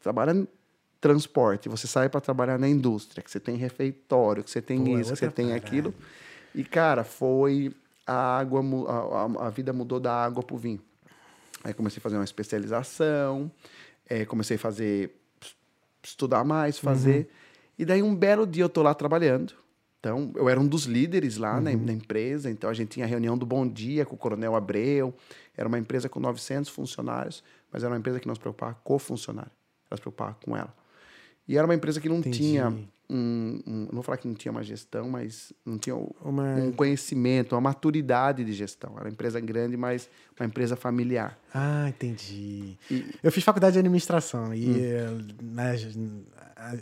Trabalha 0.00 0.32
em 0.32 0.46
transporte, 1.00 1.68
você 1.68 1.86
sai 1.86 2.08
para 2.08 2.20
trabalhar 2.20 2.58
na 2.58 2.68
indústria, 2.68 3.22
que 3.22 3.30
você 3.30 3.40
tem 3.40 3.56
refeitório, 3.56 4.42
que 4.44 4.50
você 4.50 4.60
tem 4.60 4.84
Pô, 4.84 4.96
é 4.96 5.00
isso, 5.00 5.12
que 5.12 5.18
você 5.18 5.30
tem 5.30 5.46
parada. 5.46 5.66
aquilo. 5.66 5.94
E, 6.54 6.64
cara, 6.64 7.04
foi. 7.04 7.72
A 8.06 8.38
água, 8.38 8.62
a, 9.40 9.46
a- 9.46 9.50
vida 9.50 9.72
mudou 9.72 9.98
da 9.98 10.12
água 10.14 10.40
pro 10.42 10.56
vinho. 10.56 10.80
Aí 11.64 11.74
comecei 11.74 11.98
a 11.98 12.00
fazer 12.00 12.16
uma 12.16 12.24
especialização, 12.24 13.50
eh, 14.08 14.24
comecei 14.24 14.54
a 14.56 14.58
fazer, 14.60 15.12
estudar 16.04 16.44
mais, 16.44 16.78
fazer. 16.78 17.28
E 17.76 17.84
daí 17.84 18.02
um 18.04 18.14
belo 18.14 18.46
dia 18.46 18.62
eu 18.62 18.68
tô 18.68 18.82
lá 18.82 18.94
trabalhando. 18.94 19.54
Então, 19.98 20.32
eu 20.36 20.48
era 20.48 20.60
um 20.60 20.66
dos 20.66 20.84
líderes 20.84 21.36
lá 21.36 21.60
na, 21.60 21.72
na 21.72 21.92
empresa, 21.92 22.50
então 22.50 22.70
a 22.70 22.74
gente 22.74 22.90
tinha 22.90 23.06
reunião 23.06 23.36
do 23.36 23.44
Bom 23.44 23.66
Dia 23.66 24.04
com 24.04 24.14
o 24.14 24.18
Coronel 24.18 24.54
Abreu. 24.54 25.12
Era 25.56 25.66
uma 25.66 25.78
empresa 25.78 26.08
com 26.08 26.20
900 26.20 26.70
funcionários, 26.70 27.42
mas 27.72 27.82
era 27.82 27.92
uma 27.92 27.98
empresa 27.98 28.20
que 28.20 28.28
não 28.28 28.34
se 28.34 28.40
preocupava 28.40 28.76
com 28.84 28.94
o 28.94 28.98
funcionário, 28.98 29.50
ela 29.90 29.96
se 29.96 30.00
preocupava 30.00 30.36
com 30.44 30.56
ela. 30.56 30.72
E 31.48 31.56
era 31.56 31.66
uma 31.66 31.74
empresa 31.74 32.00
que 32.00 32.08
não 32.08 32.18
Entendi. 32.18 32.38
tinha 32.38 32.76
um, 33.08 33.60
um- 33.66 33.80
não 33.86 33.92
vou 33.92 34.02
falar 34.02 34.18
que 34.18 34.26
não 34.28 34.34
tinha 34.34 34.50
uma 34.52 34.62
gestão, 34.62 35.08
mas 35.08 35.52
não 35.64 35.78
tinha 35.78 35.94
Uma- 36.22 36.54
um 36.56 36.72
conhecimento, 36.72 37.52
uma 37.54 37.60
maturidade 37.60 38.44
de 38.44 38.52
gestão. 38.52 38.92
Era 38.96 39.04
uma 39.04 39.10
empresa 39.10 39.38
grande, 39.40 39.76
mas 39.76 40.08
uma 40.38 40.46
empresa 40.46 40.74
familiar. 40.76 41.38
Ah, 41.54 41.88
entendi. 41.88 42.76
E- 42.90 42.94
Hum. 42.94 43.02
Eu 43.22 43.32
fiz 43.32 43.42
faculdade 43.44 43.74
de 43.74 43.78
administração 43.78 44.52
e 44.52 44.80
eh, 44.80 45.06
nas- 45.42 45.86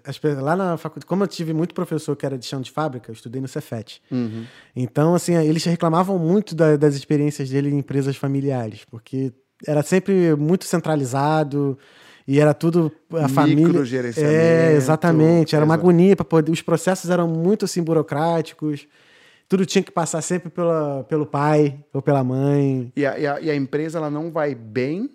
as 0.05 0.18
pe- 0.18 0.35
lá 0.35 0.55
na 0.57 0.77
faculdade, 0.77 1.07
como 1.07 1.25
eu 1.25 1.29
tive 1.29 1.53
muito 1.53 1.75
professor 1.75 2.14
que 2.16 2.25
era 2.25 2.39
de 2.39 2.47
chão 2.47 2.61
de 2.61 2.70
fábrica, 2.70 3.11
eu 3.11 3.14
estudei 3.14 3.41
no 3.41 3.49
Cefet. 3.49 4.01
Uhum. 4.11 4.45
Então, 4.75 5.14
assim, 5.14 5.35
eles 5.35 5.64
reclamavam 5.64 6.18
muito 6.18 6.55
da- 6.55 6.77
das 6.77 6.95
experiências 6.95 7.51
dele 7.51 7.70
em 7.70 7.79
empresas 7.79 8.16
familiares, 8.16 8.85
porque 8.85 9.33
era 9.66 9.83
sempre 9.83 10.35
muito 10.37 10.64
centralizado 10.64 11.79
e 12.27 12.41
era 12.41 12.55
tudo 12.55 12.91
a 13.12 13.29
família. 13.29 13.64
É, 14.22 14.72
exatamente. 14.77 15.55
Era 15.57 15.64
uma 15.64 15.75
agonia 15.75 16.16
para 16.16 16.25
poder. 16.25 16.51
Os 16.51 16.62
processos 16.62 17.11
eram 17.11 17.29
muito 17.29 17.64
assim 17.64 17.83
burocráticos. 17.83 18.87
Tudo 19.49 19.66
tinha 19.66 19.83
que 19.85 19.93
passar 19.93 20.22
sempre 20.22 20.49
pela, 20.49 21.05
pelo 21.05 21.27
pai 21.27 21.79
ou 21.93 22.01
pela 22.01 22.25
mãe. 22.25 22.91
E 22.97 23.05
a, 23.05 23.18
e 23.18 23.27
a- 23.27 23.41
e 23.41 23.51
a 23.51 23.55
empresa 23.55 23.99
ela 23.99 24.11
não 24.11 24.31
vai 24.31 24.55
bem 24.55 25.11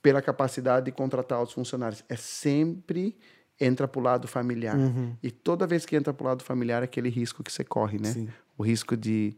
pela 0.00 0.20
capacidade 0.22 0.86
de 0.86 0.92
contratar 0.92 1.42
os 1.42 1.52
funcionários. 1.52 2.02
É 2.08 2.16
sempre 2.16 3.16
entra 3.60 3.86
para 3.86 4.00
o 4.00 4.02
lado 4.02 4.26
familiar. 4.26 4.76
Uhum. 4.76 5.14
E 5.22 5.30
toda 5.30 5.66
vez 5.66 5.86
que 5.86 5.94
entra 5.94 6.12
para 6.12 6.24
o 6.24 6.28
lado 6.28 6.42
familiar, 6.42 6.82
é 6.82 6.84
aquele 6.84 7.08
risco 7.08 7.42
que 7.42 7.52
você 7.52 7.62
corre, 7.62 7.98
né? 7.98 8.10
Sim. 8.12 8.28
O 8.58 8.62
risco 8.64 8.96
de. 8.96 9.36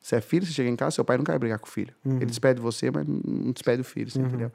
Você 0.00 0.16
é 0.16 0.20
filho, 0.20 0.46
você 0.46 0.52
chega 0.52 0.70
em 0.70 0.76
casa, 0.76 0.92
seu 0.92 1.04
pai 1.04 1.16
não 1.18 1.24
quer 1.24 1.36
brigar 1.38 1.58
com 1.58 1.66
o 1.66 1.70
filho. 1.70 1.92
Uhum. 2.04 2.16
Ele 2.16 2.26
despede 2.26 2.60
você, 2.60 2.90
mas 2.90 3.04
não 3.06 3.50
despede 3.52 3.80
o 3.80 3.84
filho, 3.84 4.10
você 4.10 4.20
entendeu? 4.20 4.52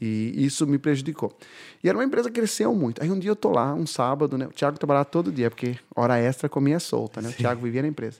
E 0.00 0.44
isso 0.44 0.66
me 0.66 0.78
prejudicou. 0.78 1.36
E 1.82 1.88
era 1.88 1.98
uma 1.98 2.04
empresa 2.04 2.30
que 2.30 2.38
cresceu 2.38 2.72
muito. 2.74 3.02
Aí 3.02 3.10
um 3.10 3.18
dia 3.18 3.30
eu 3.30 3.36
tô 3.36 3.50
lá, 3.50 3.74
um 3.74 3.86
sábado, 3.86 4.38
né? 4.38 4.46
O 4.46 4.50
Thiago 4.50 4.78
trabalhava 4.78 5.04
todo 5.04 5.32
dia, 5.32 5.50
porque 5.50 5.76
hora 5.94 6.18
extra 6.18 6.48
comia 6.48 6.78
solta, 6.78 7.20
né? 7.20 7.30
O 7.30 7.32
Thiago 7.32 7.60
vivia 7.60 7.82
na 7.82 7.88
empresa. 7.88 8.18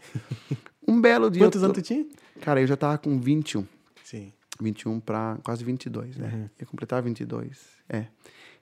Um 0.86 1.00
belo 1.00 1.30
dia. 1.30 1.42
Quantos 1.42 1.60
eu 1.60 1.66
anos 1.66 1.76
tô... 1.76 1.82
tu 1.82 1.86
tinha? 1.86 2.06
Cara, 2.40 2.60
eu 2.60 2.66
já 2.66 2.76
tava 2.76 2.96
com 2.96 3.20
21. 3.20 3.66
Sim. 4.02 4.32
21 4.60 5.00
para 5.00 5.38
quase 5.44 5.62
22, 5.62 6.16
né? 6.16 6.30
Uhum. 6.32 6.48
Ia 6.58 6.66
completar 6.66 7.02
22. 7.02 7.58
É. 7.88 8.06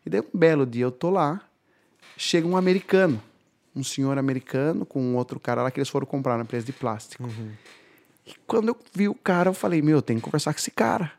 E 0.05 0.11
daí 0.11 0.21
um 0.21 0.39
belo 0.39 0.67
dia 0.67 0.85
eu 0.85 0.91
tô 0.91 1.09
lá, 1.09 1.41
chega 2.17 2.47
um 2.47 2.57
americano, 2.57 3.23
um 3.75 3.85
senhor 3.85 4.19
americano 4.19 4.85
com 4.85 5.01
um 5.01 5.17
outro 5.17 5.39
cara 5.39 5.63
lá 5.63 5.71
que 5.71 5.79
eles 5.79 5.89
foram 5.89 6.07
comprar 6.07 6.37
na 6.37 6.43
empresa 6.43 6.67
de 6.67 6.73
plástico. 6.73 7.25
Uhum. 7.25 7.53
E 8.27 8.35
quando 8.47 8.69
eu 8.69 8.77
vi 8.93 9.09
o 9.09 9.15
cara, 9.15 9.51
eu 9.51 9.55
falei: 9.55 9.81
"Meu, 9.81 9.99
eu 9.99 10.03
tenho 10.03 10.19
que 10.19 10.25
conversar 10.25 10.53
com 10.53 10.59
esse 10.59 10.71
cara". 10.71 11.13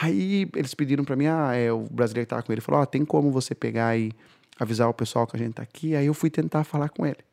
Aí 0.00 0.48
eles 0.54 0.74
pediram 0.74 1.04
para 1.04 1.16
mim, 1.16 1.26
ah, 1.26 1.54
é, 1.54 1.72
o 1.72 1.86
brasileiro 1.90 2.26
que 2.26 2.30
tava 2.30 2.42
com 2.42 2.52
ele 2.52 2.60
falou: 2.60 2.80
"Ó, 2.80 2.86
tem 2.86 3.04
como 3.04 3.30
você 3.30 3.54
pegar 3.54 3.96
e 3.96 4.12
avisar 4.58 4.88
o 4.88 4.94
pessoal 4.94 5.26
que 5.26 5.36
a 5.36 5.38
gente 5.38 5.54
tá 5.54 5.62
aqui?". 5.62 5.94
Aí 5.96 6.06
eu 6.06 6.14
fui 6.14 6.30
tentar 6.30 6.64
falar 6.64 6.88
com 6.90 7.06
ele. 7.06 7.24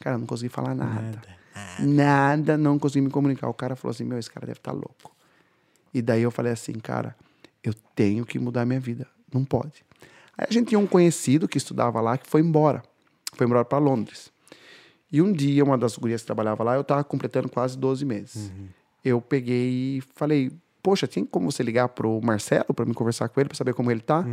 Cara, 0.00 0.16
eu 0.16 0.20
não 0.20 0.26
consegui 0.26 0.48
falar 0.50 0.74
nada. 0.74 1.22
Nada, 1.78 2.56
não 2.56 2.78
consegui 2.78 3.02
me 3.02 3.10
comunicar. 3.10 3.48
O 3.48 3.54
cara 3.54 3.74
falou 3.76 3.92
assim: 3.92 4.04
"Meu, 4.04 4.18
esse 4.18 4.30
cara 4.30 4.46
deve 4.46 4.58
estar 4.58 4.72
louco". 4.72 5.14
E 5.92 6.00
daí 6.00 6.22
eu 6.22 6.30
falei 6.30 6.52
assim, 6.52 6.74
cara, 6.74 7.16
eu 7.62 7.74
tenho 7.94 8.24
que 8.24 8.38
mudar 8.38 8.64
minha 8.64 8.80
vida. 8.80 9.06
Não 9.32 9.44
pode. 9.44 9.84
Aí 10.38 10.46
a 10.48 10.52
gente 10.52 10.68
tinha 10.68 10.78
um 10.78 10.86
conhecido 10.86 11.48
que 11.48 11.58
estudava 11.58 12.00
lá 12.00 12.16
que 12.16 12.28
foi 12.28 12.40
embora. 12.40 12.82
Foi 13.34 13.46
embora 13.46 13.64
para 13.64 13.78
Londres. 13.78 14.32
E 15.12 15.20
um 15.20 15.32
dia, 15.32 15.64
uma 15.64 15.76
das 15.76 15.96
gurias 15.96 16.22
que 16.22 16.26
trabalhava 16.26 16.62
lá, 16.62 16.76
eu 16.76 16.84
tava 16.84 17.02
completando 17.02 17.48
quase 17.48 17.76
12 17.76 18.04
meses. 18.04 18.52
Eu 19.04 19.20
peguei 19.20 19.98
e 19.98 20.02
falei, 20.14 20.52
poxa, 20.82 21.06
tem 21.06 21.24
como 21.24 21.50
você 21.50 21.62
ligar 21.62 21.88
pro 21.88 22.20
Marcelo 22.22 22.72
para 22.74 22.84
me 22.84 22.94
conversar 22.94 23.28
com 23.28 23.40
ele, 23.40 23.48
para 23.48 23.56
saber 23.56 23.74
como 23.74 23.90
ele 23.90 24.00
tá? 24.00 24.24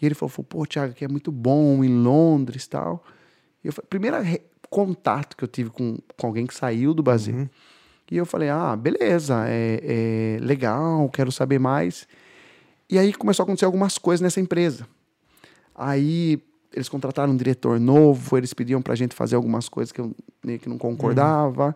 E 0.00 0.06
ele 0.06 0.14
falou, 0.14 0.32
pô, 0.44 0.66
Thiago, 0.66 0.92
aqui 0.92 1.04
é 1.04 1.08
muito 1.08 1.32
bom, 1.32 1.82
em 1.82 1.88
Londres 2.02 2.64
e 2.64 2.68
tal. 2.70 3.04
E 3.64 3.68
eu 3.68 3.72
falei, 3.72 3.86
primeiro 3.88 4.16
contato 4.68 5.36
que 5.36 5.44
eu 5.44 5.48
tive 5.48 5.70
com, 5.70 5.96
com 6.16 6.26
alguém 6.26 6.46
que 6.46 6.54
saiu 6.54 6.92
do 6.92 7.02
Brasil. 7.02 7.34
E 8.10 8.16
eu 8.16 8.26
falei, 8.26 8.48
ah, 8.48 8.76
beleza, 8.76 9.44
é, 9.48 9.80
é 9.82 10.38
legal, 10.40 11.08
quero 11.08 11.32
saber 11.32 11.58
mais. 11.58 12.06
E 12.88 12.98
aí 12.98 13.12
começou 13.12 13.42
a 13.42 13.44
acontecer 13.44 13.64
algumas 13.64 13.98
coisas 13.98 14.20
nessa 14.20 14.40
empresa. 14.40 14.86
Aí 15.74 16.40
eles 16.72 16.88
contrataram 16.88 17.32
um 17.32 17.36
diretor 17.36 17.80
novo, 17.80 18.36
eles 18.36 18.52
pediam 18.52 18.80
pra 18.80 18.94
gente 18.94 19.14
fazer 19.14 19.34
algumas 19.34 19.68
coisas 19.68 19.90
que 19.90 20.00
eu 20.00 20.14
meio 20.44 20.58
que 20.58 20.68
não 20.68 20.78
concordava. 20.78 21.74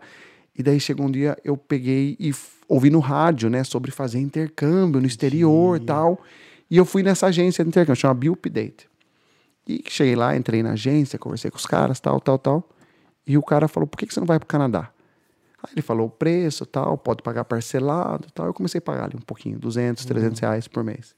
E 0.57 0.61
daí 0.61 0.79
chegou 0.79 1.05
um 1.05 1.11
dia, 1.11 1.37
eu 1.43 1.55
peguei 1.55 2.15
e 2.19 2.33
ouvi 2.67 2.89
no 2.89 2.99
rádio, 2.99 3.49
né, 3.49 3.63
sobre 3.63 3.91
fazer 3.91 4.19
intercâmbio 4.19 4.99
no 4.99 5.07
exterior 5.07 5.77
e 5.77 5.79
tal. 5.79 6.21
E 6.69 6.77
eu 6.77 6.85
fui 6.85 7.03
nessa 7.03 7.27
agência 7.27 7.63
de 7.63 7.69
intercâmbio, 7.69 7.99
chama 7.99 8.19
Update. 8.31 8.89
E 9.67 9.83
cheguei 9.87 10.15
lá, 10.15 10.35
entrei 10.35 10.63
na 10.63 10.71
agência, 10.71 11.17
conversei 11.19 11.51
com 11.51 11.57
os 11.57 11.65
caras, 11.65 11.99
tal, 11.99 12.19
tal, 12.19 12.37
tal. 12.37 12.69
E 13.25 13.37
o 13.37 13.43
cara 13.43 13.67
falou: 13.67 13.87
por 13.87 13.97
que 13.97 14.05
que 14.05 14.13
você 14.13 14.19
não 14.19 14.27
vai 14.27 14.39
pro 14.39 14.47
Canadá? 14.47 14.89
Aí 15.63 15.73
ele 15.73 15.81
falou 15.81 16.07
o 16.07 16.09
preço, 16.09 16.65
tal, 16.65 16.97
pode 16.97 17.21
pagar 17.21 17.45
parcelado, 17.45 18.27
tal. 18.33 18.47
Eu 18.47 18.53
comecei 18.53 18.79
a 18.79 18.81
pagar 18.81 19.05
ali 19.05 19.15
um 19.15 19.21
pouquinho, 19.21 19.59
200, 19.59 20.03
300 20.05 20.39
reais 20.39 20.67
por 20.67 20.83
mês. 20.83 21.15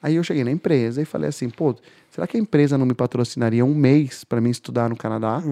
Aí 0.00 0.14
eu 0.14 0.22
cheguei 0.22 0.44
na 0.44 0.52
empresa 0.52 1.02
e 1.02 1.04
falei 1.04 1.28
assim, 1.28 1.50
pô, 1.50 1.74
será 2.10 2.26
que 2.26 2.36
a 2.36 2.40
empresa 2.40 2.78
não 2.78 2.86
me 2.86 2.94
patrocinaria 2.94 3.64
um 3.64 3.74
mês 3.74 4.22
para 4.22 4.40
mim 4.40 4.50
estudar 4.50 4.88
no 4.88 4.96
Canadá? 4.96 5.42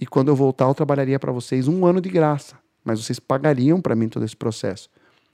E 0.00 0.06
quando 0.06 0.28
eu 0.28 0.36
voltar, 0.36 0.66
eu 0.66 0.74
trabalharia 0.74 1.18
para 1.18 1.32
vocês 1.32 1.68
um 1.68 1.84
ano 1.84 2.00
de 2.00 2.08
graça. 2.08 2.56
Mas 2.84 3.04
vocês 3.04 3.18
pagariam 3.18 3.80
para 3.80 3.94
mim 3.94 4.08
todo 4.08 4.24
esse 4.24 4.36
processo. 4.36 4.88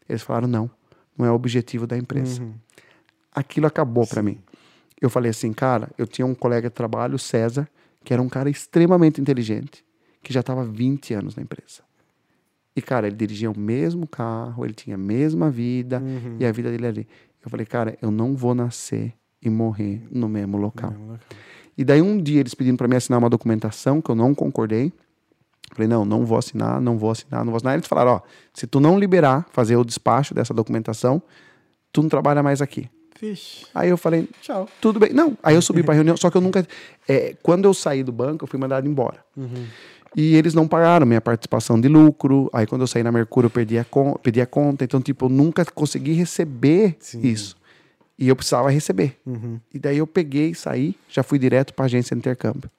Eles 0.08 0.22
falaram, 0.22 0.48
não, 0.48 0.70
não 1.16 1.26
é 1.26 1.30
o 1.30 1.34
objetivo 1.34 1.86
da 1.86 1.96
empresa. 1.96 2.42
Aquilo 3.32 3.66
acabou 3.66 4.06
para 4.06 4.22
mim. 4.22 4.38
Eu 5.00 5.10
falei 5.10 5.30
assim, 5.30 5.52
cara, 5.52 5.90
eu 5.98 6.06
tinha 6.06 6.26
um 6.26 6.34
colega 6.34 6.68
de 6.68 6.74
trabalho, 6.74 7.18
César, 7.18 7.68
que 8.02 8.12
era 8.12 8.22
um 8.22 8.28
cara 8.28 8.48
extremamente 8.48 9.20
inteligente, 9.20 9.84
que 10.22 10.32
já 10.32 10.40
estava 10.40 10.64
20 10.64 11.14
anos 11.14 11.36
na 11.36 11.42
empresa. 11.42 11.82
E, 12.76 12.82
cara, 12.82 13.06
ele 13.06 13.16
dirigia 13.16 13.50
o 13.50 13.58
mesmo 13.58 14.06
carro, 14.06 14.64
ele 14.64 14.74
tinha 14.74 14.96
a 14.96 14.98
mesma 14.98 15.50
vida, 15.50 16.02
e 16.40 16.46
a 16.46 16.52
vida 16.52 16.70
dele 16.70 16.86
ali. 16.86 17.08
Eu 17.44 17.50
falei, 17.50 17.66
cara, 17.66 17.96
eu 18.00 18.10
não 18.10 18.34
vou 18.34 18.54
nascer 18.54 19.14
e 19.40 19.50
morrer 19.50 20.02
no 20.10 20.28
mesmo 20.28 20.56
local. 20.56 20.92
E 21.76 21.84
daí 21.84 22.00
um 22.00 22.20
dia 22.20 22.40
eles 22.40 22.54
pediram 22.54 22.76
para 22.76 22.86
mim 22.88 22.96
assinar 22.96 23.18
uma 23.18 23.30
documentação 23.30 24.00
que 24.00 24.10
eu 24.10 24.14
não 24.14 24.34
concordei. 24.34 24.92
Falei, 25.72 25.88
não, 25.88 26.04
não 26.04 26.24
vou 26.24 26.38
assinar, 26.38 26.80
não 26.80 26.96
vou 26.96 27.10
assinar, 27.10 27.44
não 27.44 27.50
vou 27.50 27.56
assinar. 27.56 27.74
Eles 27.74 27.86
falaram, 27.86 28.12
ó, 28.12 28.20
se 28.52 28.66
tu 28.66 28.78
não 28.78 28.98
liberar, 28.98 29.46
fazer 29.50 29.76
o 29.76 29.84
despacho 29.84 30.32
dessa 30.34 30.54
documentação, 30.54 31.20
tu 31.92 32.02
não 32.02 32.08
trabalha 32.08 32.42
mais 32.42 32.62
aqui. 32.62 32.88
Vixe. 33.20 33.66
Aí 33.74 33.88
eu 33.88 33.96
falei, 33.96 34.28
Tchau. 34.40 34.68
tudo 34.80 35.00
bem. 35.00 35.12
Não, 35.12 35.36
aí 35.42 35.54
eu 35.54 35.62
subi 35.62 35.82
pra 35.82 35.94
reunião, 35.94 36.16
só 36.16 36.30
que 36.30 36.36
eu 36.36 36.40
nunca. 36.40 36.66
é, 37.08 37.34
quando 37.42 37.64
eu 37.64 37.74
saí 37.74 38.02
do 38.02 38.12
banco, 38.12 38.44
eu 38.44 38.48
fui 38.48 38.58
mandado 38.58 38.88
embora. 38.88 39.24
E 40.16 40.36
eles 40.36 40.54
não 40.54 40.68
pagaram 40.68 41.04
minha 41.06 41.20
participação 41.20 41.80
de 41.80 41.88
lucro. 41.88 42.48
Aí 42.52 42.66
quando 42.66 42.82
eu 42.82 42.86
saí 42.86 43.02
na 43.02 43.10
Mercúrio, 43.10 43.46
eu 43.46 43.50
perdi 43.50 43.78
a, 43.78 43.84
con 43.84 44.14
perdi 44.14 44.40
a 44.40 44.46
conta. 44.46 44.84
Então, 44.84 45.00
tipo, 45.00 45.24
eu 45.26 45.28
nunca 45.28 45.64
consegui 45.64 46.12
receber 46.12 46.96
isso. 47.20 47.56
E 48.18 48.28
eu 48.28 48.36
precisava 48.36 48.70
receber. 48.70 49.18
E 49.72 49.78
daí 49.78 49.98
eu 49.98 50.06
peguei 50.06 50.54
saí, 50.54 50.94
já 51.08 51.22
fui 51.22 51.38
direto 51.38 51.74
pra 51.74 51.86
agência 51.86 52.14
de 52.14 52.20
intercâmbio. 52.20 52.70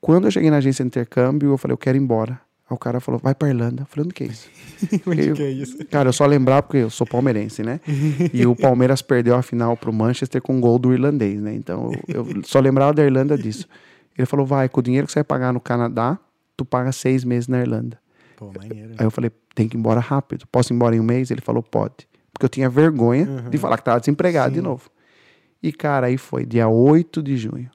Quando 0.00 0.26
eu 0.26 0.30
cheguei 0.30 0.50
na 0.50 0.58
agência 0.58 0.84
de 0.84 0.88
intercâmbio, 0.88 1.50
eu 1.50 1.58
falei, 1.58 1.72
eu 1.72 1.78
quero 1.78 1.96
ir 1.96 2.00
embora. 2.00 2.32
Aí 2.68 2.74
o 2.74 2.78
cara 2.78 2.98
falou, 3.00 3.20
vai 3.22 3.34
pra 3.34 3.48
Irlanda. 3.48 3.82
Eu 3.82 3.86
falei, 3.86 4.04
onde 4.06 4.14
que 4.14 4.24
é 4.24 4.26
isso? 4.26 4.48
Onde 5.06 5.28
Eu- 5.28 5.34
que 5.36 5.42
é 5.42 5.50
isso? 5.50 5.78
Cara, 5.86 6.08
eu 6.08 6.12
só 6.12 6.26
lembrar 6.26 6.62
porque 6.62 6.78
eu 6.78 6.90
sou 6.90 7.06
palmeirense, 7.06 7.62
né? 7.62 7.80
E 8.32 8.44
o 8.46 8.54
Palmeiras 8.56 9.00
perdeu 9.00 9.36
a 9.36 9.42
final 9.42 9.76
pro 9.76 9.92
Manchester 9.92 10.42
com 10.42 10.56
um 10.56 10.60
gol 10.60 10.78
do 10.78 10.92
irlandês, 10.92 11.40
né? 11.40 11.54
Então 11.54 11.92
eu, 12.08 12.26
eu 12.34 12.42
só 12.44 12.58
lembrava 12.60 12.92
da 12.92 13.04
Irlanda 13.04 13.38
disso. 13.38 13.66
Ele 14.18 14.26
falou: 14.26 14.44
vai, 14.44 14.68
com 14.68 14.80
o 14.80 14.82
dinheiro 14.82 15.06
que 15.06 15.12
você 15.12 15.20
vai 15.20 15.24
pagar 15.24 15.52
no 15.52 15.60
Canadá, 15.60 16.18
tu 16.56 16.64
paga 16.64 16.90
seis 16.92 17.22
meses 17.24 17.46
na 17.48 17.60
Irlanda. 17.60 17.98
Pô, 18.36 18.52
maneiro. 18.52 18.94
Aí 18.98 19.06
eu 19.06 19.10
falei: 19.10 19.30
tem 19.54 19.68
que 19.68 19.76
ir 19.76 19.78
embora 19.78 20.00
rápido. 20.00 20.46
Posso 20.50 20.72
ir 20.72 20.76
embora 20.76 20.96
em 20.96 21.00
um 21.00 21.04
mês? 21.04 21.30
Ele 21.30 21.40
falou: 21.40 21.62
pode. 21.62 22.06
Porque 22.36 22.44
eu 22.44 22.50
tinha 22.50 22.68
vergonha 22.68 23.24
de 23.48 23.56
falar 23.56 23.78
que 23.78 23.84
tava 23.84 23.98
desempregado 23.98 24.52
de 24.54 24.60
novo. 24.60 24.90
E, 25.62 25.72
cara, 25.72 26.08
aí 26.08 26.18
foi 26.18 26.44
dia 26.44 26.68
8 26.68 27.22
de 27.22 27.34
junho. 27.34 27.70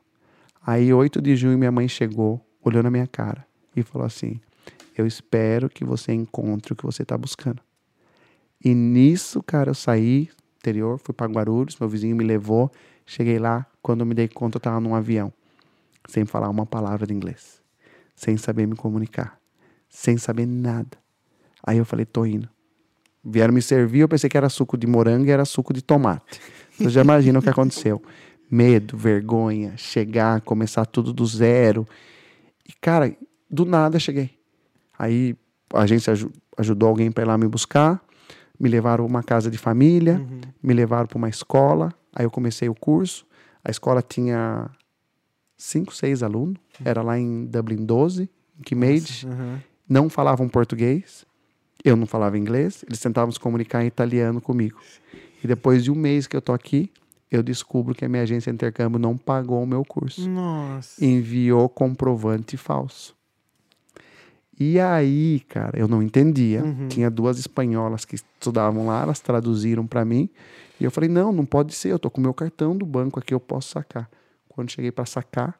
Aí, 0.63 0.93
8 0.93 1.19
de 1.19 1.35
junho, 1.35 1.57
minha 1.57 1.71
mãe 1.71 1.87
chegou, 1.87 2.39
olhou 2.63 2.83
na 2.83 2.91
minha 2.91 3.07
cara 3.07 3.43
e 3.75 3.81
falou 3.81 4.05
assim: 4.05 4.39
Eu 4.95 5.07
espero 5.07 5.67
que 5.67 5.83
você 5.83 6.13
encontre 6.13 6.73
o 6.73 6.75
que 6.75 6.85
você 6.85 7.03
tá 7.03 7.17
buscando. 7.17 7.59
E 8.63 8.75
nisso, 8.75 9.41
cara, 9.41 9.71
eu 9.71 9.73
saí 9.73 10.29
interior, 10.57 10.99
fui 10.99 11.11
para 11.11 11.25
Guarulhos, 11.25 11.79
meu 11.79 11.89
vizinho 11.89 12.15
me 12.15 12.23
levou. 12.23 12.71
Cheguei 13.03 13.39
lá, 13.39 13.65
quando 13.81 14.01
eu 14.01 14.05
me 14.05 14.13
dei 14.13 14.27
conta, 14.27 14.57
eu 14.57 14.61
tava 14.61 14.79
num 14.79 14.93
avião, 14.93 15.33
sem 16.07 16.23
falar 16.23 16.49
uma 16.49 16.67
palavra 16.67 17.07
de 17.07 17.13
inglês, 17.15 17.59
sem 18.15 18.37
saber 18.37 18.67
me 18.67 18.75
comunicar, 18.75 19.39
sem 19.89 20.19
saber 20.19 20.45
nada. 20.45 20.99
Aí 21.65 21.79
eu 21.79 21.85
falei, 21.85 22.05
tô 22.05 22.27
indo. 22.27 22.47
Vieram 23.23 23.53
me 23.53 23.61
servir, 23.61 23.99
eu 23.99 24.09
pensei 24.09 24.29
que 24.29 24.37
era 24.37 24.49
suco 24.49 24.77
de 24.77 24.87
morango 24.87 25.25
e 25.25 25.31
era 25.31 25.45
suco 25.45 25.73
de 25.73 25.81
tomate. 25.81 26.39
Você 26.77 26.89
já 26.89 27.01
imagina 27.01 27.39
o 27.39 27.41
que 27.41 27.49
aconteceu. 27.49 28.01
Medo, 28.49 28.97
vergonha, 28.97 29.73
chegar, 29.77 30.41
começar 30.41 30.85
tudo 30.85 31.13
do 31.13 31.25
zero. 31.25 31.87
E, 32.67 32.73
cara, 32.81 33.15
do 33.49 33.63
nada 33.65 33.97
cheguei. 33.99 34.31
Aí 34.97 35.35
a 35.73 35.81
agência 35.83 36.11
aju- 36.11 36.31
ajudou 36.57 36.89
alguém 36.89 37.11
para 37.11 37.23
ir 37.23 37.27
lá 37.27 37.37
me 37.37 37.47
buscar, 37.47 38.03
me 38.59 38.67
levaram 38.67 39.05
uma 39.05 39.23
casa 39.23 39.49
de 39.49 39.57
família, 39.57 40.21
me 40.61 40.73
levaram 40.73 41.07
para 41.07 41.17
uma 41.17 41.29
escola. 41.29 41.93
Aí 42.13 42.25
eu 42.25 42.31
comecei 42.31 42.67
o 42.67 42.75
curso. 42.75 43.25
A 43.63 43.71
escola 43.71 44.01
tinha 44.01 44.69
cinco, 45.57 45.93
seis 45.95 46.23
alunos. 46.23 46.57
Era 46.83 47.01
lá 47.01 47.17
em 47.17 47.45
Dublin 47.45 47.85
12, 47.85 48.23
em 48.59 48.63
Kimmage. 48.63 49.27
Não 49.87 50.09
falavam 50.09 50.49
português. 50.49 51.25
Eu 51.83 51.95
não 51.95 52.05
falava 52.05 52.37
inglês. 52.37 52.83
Eles 52.87 52.99
tentavam 52.99 53.31
se 53.31 53.39
comunicar 53.39 53.83
em 53.83 53.87
italiano 53.87 54.39
comigo. 54.39 54.79
E 55.43 55.47
depois 55.47 55.83
de 55.83 55.91
um 55.91 55.95
mês 55.95 56.27
que 56.27 56.35
eu 56.35 56.41
tô 56.41 56.53
aqui, 56.53 56.91
eu 57.31 57.41
descubro 57.41 57.95
que 57.95 58.05
a 58.05 58.09
minha 58.09 58.23
agência 58.23 58.51
de 58.51 58.55
intercâmbio 58.55 58.99
não 58.99 59.17
pagou 59.17 59.63
o 59.63 59.65
meu 59.65 59.83
curso 59.85 60.29
Nossa. 60.29 61.03
enviou 61.03 61.67
comprovante 61.69 62.57
falso. 62.57 63.15
E 64.59 64.79
aí, 64.79 65.39
cara, 65.47 65.79
eu 65.79 65.87
não 65.87 66.03
entendia. 66.03 66.61
Tinha 66.87 67.09
duas 67.09 67.39
espanholas 67.39 68.05
que 68.05 68.15
estudavam 68.15 68.85
lá, 68.85 69.01
elas 69.01 69.19
traduziram 69.19 69.87
para 69.87 70.05
mim. 70.05 70.29
E 70.79 70.83
eu 70.83 70.91
falei: 70.91 71.09
"Não, 71.09 71.31
não 71.31 71.45
pode 71.45 71.73
ser, 71.73 71.91
eu 71.91 71.97
tô 71.97 72.11
com 72.11 72.21
meu 72.21 72.33
cartão 72.33 72.77
do 72.77 72.85
banco 72.85 73.19
aqui, 73.19 73.33
eu 73.33 73.39
posso 73.39 73.69
sacar". 73.69 74.07
Quando 74.47 74.69
cheguei 74.69 74.91
para 74.91 75.05
sacar, 75.05 75.59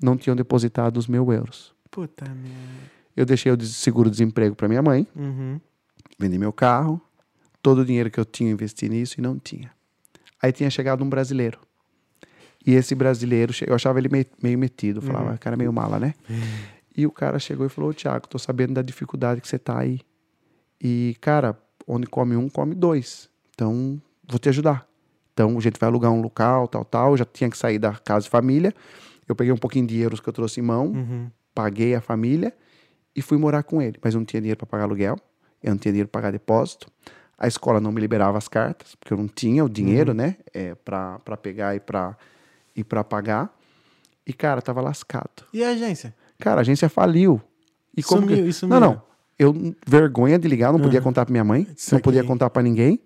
não 0.00 0.16
tinham 0.16 0.34
depositado 0.34 0.96
os 0.96 1.06
meus 1.06 1.28
euros. 1.28 1.74
Puta 1.90 2.24
merda. 2.24 3.01
Eu 3.16 3.24
deixei 3.26 3.52
o 3.52 3.56
des- 3.56 3.74
seguro-desemprego 3.76 4.54
para 4.56 4.68
minha 4.68 4.82
mãe, 4.82 5.06
Uhum. 5.14 5.60
vendi 6.18 6.38
meu 6.38 6.52
carro, 6.52 7.00
todo 7.62 7.80
o 7.80 7.84
dinheiro 7.84 8.10
que 8.10 8.18
eu 8.18 8.24
tinha 8.24 8.50
eu 8.50 8.54
investi 8.54 8.88
nisso 8.88 9.16
e 9.18 9.22
não 9.22 9.38
tinha. 9.38 9.70
Aí 10.42 10.50
tinha 10.52 10.70
chegado 10.70 11.04
um 11.04 11.08
brasileiro. 11.08 11.58
E 12.64 12.74
esse 12.74 12.94
brasileiro, 12.94 13.52
eu 13.66 13.74
achava 13.74 13.98
ele 13.98 14.08
meio, 14.08 14.26
meio 14.42 14.58
metido, 14.58 14.98
eu 14.98 15.02
falava, 15.02 15.36
cara, 15.36 15.54
é 15.54 15.58
meio 15.58 15.72
mala, 15.72 15.98
né? 15.98 16.14
E 16.96 17.06
o 17.06 17.10
cara 17.10 17.38
chegou 17.38 17.66
e 17.66 17.68
falou: 17.68 17.90
"Ô, 17.90 17.94
Tiago, 17.94 18.28
tô 18.28 18.38
sabendo 18.38 18.74
da 18.74 18.82
dificuldade 18.82 19.40
que 19.40 19.48
você 19.48 19.58
tá 19.58 19.78
aí. 19.78 20.00
E, 20.80 21.16
cara, 21.20 21.58
onde 21.86 22.06
come 22.06 22.36
um, 22.36 22.48
come 22.48 22.74
dois. 22.74 23.28
Então, 23.54 24.00
vou 24.28 24.38
te 24.38 24.48
ajudar. 24.48 24.86
Então, 25.32 25.56
a 25.56 25.60
gente 25.60 25.78
vai 25.80 25.88
alugar 25.88 26.12
um 26.12 26.20
local, 26.20 26.68
tal, 26.68 26.84
tal. 26.84 27.12
Eu 27.12 27.16
já 27.16 27.24
tinha 27.24 27.48
que 27.50 27.56
sair 27.56 27.78
da 27.78 27.94
casa 27.94 28.24
de 28.24 28.30
família. 28.30 28.72
Eu 29.26 29.34
peguei 29.34 29.52
um 29.52 29.56
pouquinho 29.56 29.86
de 29.86 29.98
euros 29.98 30.20
que 30.20 30.28
eu 30.28 30.32
trouxe 30.32 30.60
em 30.60 30.62
mão, 30.62 30.88
Uhum. 30.88 31.30
paguei 31.54 31.94
a 31.94 32.00
família 32.00 32.52
e 33.14 33.22
fui 33.22 33.38
morar 33.38 33.62
com 33.62 33.80
ele. 33.82 33.98
Mas 34.02 34.14
eu 34.14 34.20
não 34.20 34.24
tinha 34.24 34.40
dinheiro 34.40 34.58
para 34.58 34.66
pagar 34.66 34.84
aluguel, 34.84 35.16
eu 35.62 35.70
não 35.70 35.78
tinha 35.78 35.92
dinheiro 35.92 36.08
para 36.08 36.20
pagar 36.20 36.32
depósito. 36.32 36.88
A 37.38 37.46
escola 37.48 37.80
não 37.80 37.90
me 37.90 38.00
liberava 38.00 38.38
as 38.38 38.46
cartas, 38.48 38.94
porque 38.94 39.12
eu 39.12 39.16
não 39.18 39.26
tinha 39.26 39.64
o 39.64 39.68
dinheiro, 39.68 40.14
né, 40.14 40.36
é, 40.54 40.74
para 40.76 41.18
pegar 41.40 41.74
e 41.74 41.80
para 41.80 42.16
e 42.74 42.84
para 42.84 43.02
pagar. 43.04 43.52
E 44.26 44.32
cara, 44.32 44.62
tava 44.62 44.80
lascado. 44.80 45.44
E 45.52 45.62
a 45.64 45.70
agência? 45.70 46.14
Cara, 46.38 46.60
a 46.60 46.62
agência 46.62 46.88
faliu. 46.88 47.40
E 47.96 48.02
como 48.02 48.22
Sumiu, 48.22 48.36
que... 48.36 48.42
e 48.48 48.52
sumiu. 48.52 48.80
Não, 48.80 48.88
não. 48.92 49.02
Eu 49.38 49.74
vergonha 49.86 50.38
de 50.38 50.46
ligar, 50.46 50.72
não 50.72 50.78
podia 50.80 51.00
contar 51.00 51.24
para 51.26 51.32
minha 51.32 51.42
mãe, 51.44 51.64
não 51.68 51.74
Saquei. 51.76 52.02
podia 52.02 52.22
contar 52.22 52.48
para 52.50 52.62
ninguém. 52.62 53.00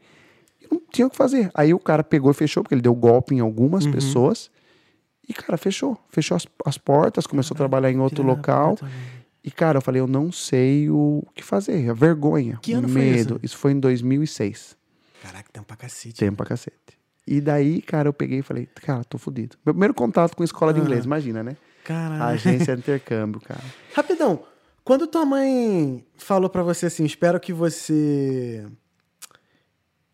E 0.61 0.67
não 0.71 0.81
tinha 0.93 1.07
o 1.07 1.11
que 1.11 1.17
fazer. 1.17 1.51
Aí 1.55 1.73
o 1.73 1.79
cara 1.79 2.05
pegou 2.05 2.31
e 2.31 2.35
fechou, 2.35 2.63
porque 2.63 2.75
ele 2.75 2.83
deu 2.83 2.95
golpe 2.95 3.35
em 3.35 3.41
algumas 3.41 3.87
Uhum. 3.87 3.93
pessoas. 3.93 4.51
E, 5.29 5.33
cara, 5.33 5.57
fechou. 5.57 5.97
Fechou 6.11 6.37
as, 6.37 6.47
as 6.65 6.77
portas, 6.79 7.27
começou 7.27 7.55
a 7.55 7.59
trabalhar 7.59 7.91
em 7.91 7.99
outro 7.99 8.23
local. 8.23 8.77
E, 9.47 9.51
cara, 9.53 9.79
eu 9.79 9.83
falei, 9.83 10.01
eu 10.01 10.09
não 10.09 10.33
sei 10.33 10.91
o 10.91 11.23
que 11.33 11.43
fazer. 11.43 11.89
A 11.89 11.95
vergonha, 11.95 12.59
Que 12.61 12.73
ano 12.73 12.89
foi 12.89 13.01
medo. 13.01 13.39
isso? 13.45 13.57
foi 13.57 13.71
em 13.71 13.79
2006. 13.79 14.77
Caraca, 15.23 15.49
tempo 15.53 15.67
pra 15.67 15.77
cacete. 15.77 16.17
Tempo 16.17 16.37
pra 16.39 16.47
cacete. 16.47 16.77
E 17.25 17.41
daí, 17.41 17.81
cara, 17.81 18.09
eu 18.09 18.13
peguei 18.13 18.41
e 18.41 18.43
falei, 18.43 18.67
cara, 18.67 19.05
tô 19.05 19.19
fudido. 19.19 19.57
Meu 19.65 19.73
primeiro 19.73 19.95
contato 19.95 20.37
com 20.37 20.43
escola 20.43 20.75
de 20.75 20.81
inglês, 20.81 21.05
imagina, 21.05 21.45
né? 21.45 21.57
Caralho. 21.85 22.23
A 22.23 22.27
agência 22.27 22.75
de 22.75 22.81
intercâmbio, 22.83 23.41
cara. 23.41 23.63
Rapidão. 23.95 24.43
Quando 24.85 25.07
tua 25.07 25.25
mãe 25.25 26.05
falou 26.17 26.51
pra 26.51 26.63
você 26.65 26.87
assim, 26.87 27.05
espero 27.05 27.39
que 27.39 27.53
você 27.53 28.67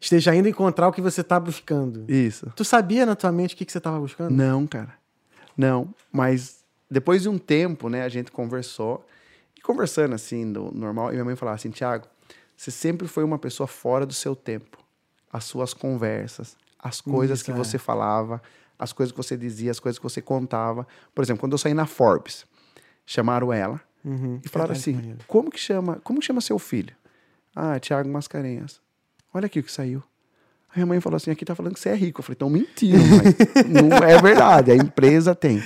esteja 0.00 0.34
indo 0.34 0.48
encontrar 0.48 0.88
o 0.88 0.92
que 0.92 1.00
você 1.00 1.22
tá 1.24 1.38
buscando. 1.40 2.04
Isso. 2.10 2.52
Tu 2.56 2.64
sabia 2.64 3.06
na 3.06 3.14
tua 3.16 3.32
mente 3.32 3.54
o 3.54 3.58
que, 3.58 3.64
que 3.64 3.72
você 3.72 3.80
tava 3.80 3.98
buscando? 4.00 4.30
Não, 4.34 4.66
cara. 4.66 4.94
Não, 5.56 5.94
mas 6.10 6.64
depois 6.90 7.22
de 7.22 7.28
um 7.28 7.38
tempo, 7.38 7.88
né, 7.88 8.02
a 8.02 8.08
gente 8.08 8.30
conversou. 8.30 9.06
E 9.62 9.64
conversando 9.64 10.14
assim, 10.14 10.44
no 10.44 10.72
normal, 10.72 11.10
e 11.10 11.12
minha 11.12 11.24
mãe 11.24 11.36
falava 11.36 11.54
assim: 11.54 11.70
Tiago, 11.70 12.06
você 12.56 12.70
sempre 12.72 13.06
foi 13.06 13.22
uma 13.22 13.38
pessoa 13.38 13.68
fora 13.68 14.04
do 14.04 14.12
seu 14.12 14.34
tempo. 14.34 14.78
As 15.32 15.44
suas 15.44 15.72
conversas, 15.72 16.56
as 16.78 17.00
coisas 17.00 17.38
Isso, 17.38 17.44
que 17.46 17.52
é. 17.52 17.54
você 17.54 17.78
falava, 17.78 18.42
as 18.78 18.92
coisas 18.92 19.12
que 19.12 19.16
você 19.16 19.36
dizia, 19.36 19.70
as 19.70 19.80
coisas 19.80 19.98
que 19.98 20.02
você 20.02 20.20
contava. 20.20 20.86
Por 21.14 21.22
exemplo, 21.22 21.40
quando 21.40 21.52
eu 21.52 21.58
saí 21.58 21.72
na 21.74 21.86
Forbes, 21.86 22.44
chamaram 23.06 23.52
ela 23.52 23.80
Uhum. 24.04 24.40
e 24.44 24.48
falaram 24.48 24.72
assim: 24.72 24.94
maneiro. 24.94 25.18
como 25.28 25.48
que 25.50 25.58
chama? 25.60 26.00
Como 26.02 26.18
que 26.18 26.26
chama 26.26 26.40
seu 26.40 26.58
filho? 26.58 26.94
Ah, 27.54 27.78
Tiago 27.78 28.08
Mascarenhas. 28.08 28.80
Olha 29.32 29.46
aqui 29.46 29.60
o 29.60 29.62
que 29.62 29.70
saiu. 29.70 30.02
Aí 30.74 30.82
a 30.82 30.86
mãe 30.86 31.00
falou 31.00 31.16
assim: 31.16 31.30
aqui 31.30 31.44
tá 31.44 31.54
falando 31.54 31.74
que 31.74 31.80
você 31.80 31.90
é 31.90 31.94
rico. 31.94 32.20
Eu 32.20 32.24
falei, 32.24 32.34
então 32.36 32.50
mentira, 32.50 32.98
não 33.68 33.96
é 33.98 34.20
verdade. 34.20 34.72
A 34.72 34.76
empresa 34.76 35.34
tem. 35.34 35.62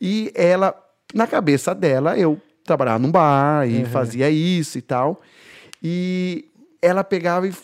E 0.00 0.30
ela, 0.34 0.74
na 1.14 1.26
cabeça 1.26 1.74
dela, 1.74 2.18
eu 2.18 2.40
trabalhava 2.64 2.98
num 2.98 3.10
bar 3.10 3.66
e 3.68 3.84
fazia 3.84 4.30
isso 4.30 4.78
e 4.78 4.82
tal. 4.82 5.20
E 5.82 6.46
ela 6.82 7.02
pegava 7.04 7.46
e, 7.48 7.54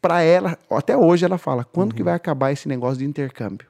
pra 0.00 0.22
ela, 0.22 0.58
até 0.70 0.96
hoje 0.96 1.24
ela 1.24 1.38
fala: 1.38 1.64
quando 1.64 1.90
Uhum. 1.92 1.96
que 1.96 2.02
vai 2.02 2.14
acabar 2.14 2.52
esse 2.52 2.68
negócio 2.68 2.98
de 2.98 3.04
intercâmbio? 3.04 3.66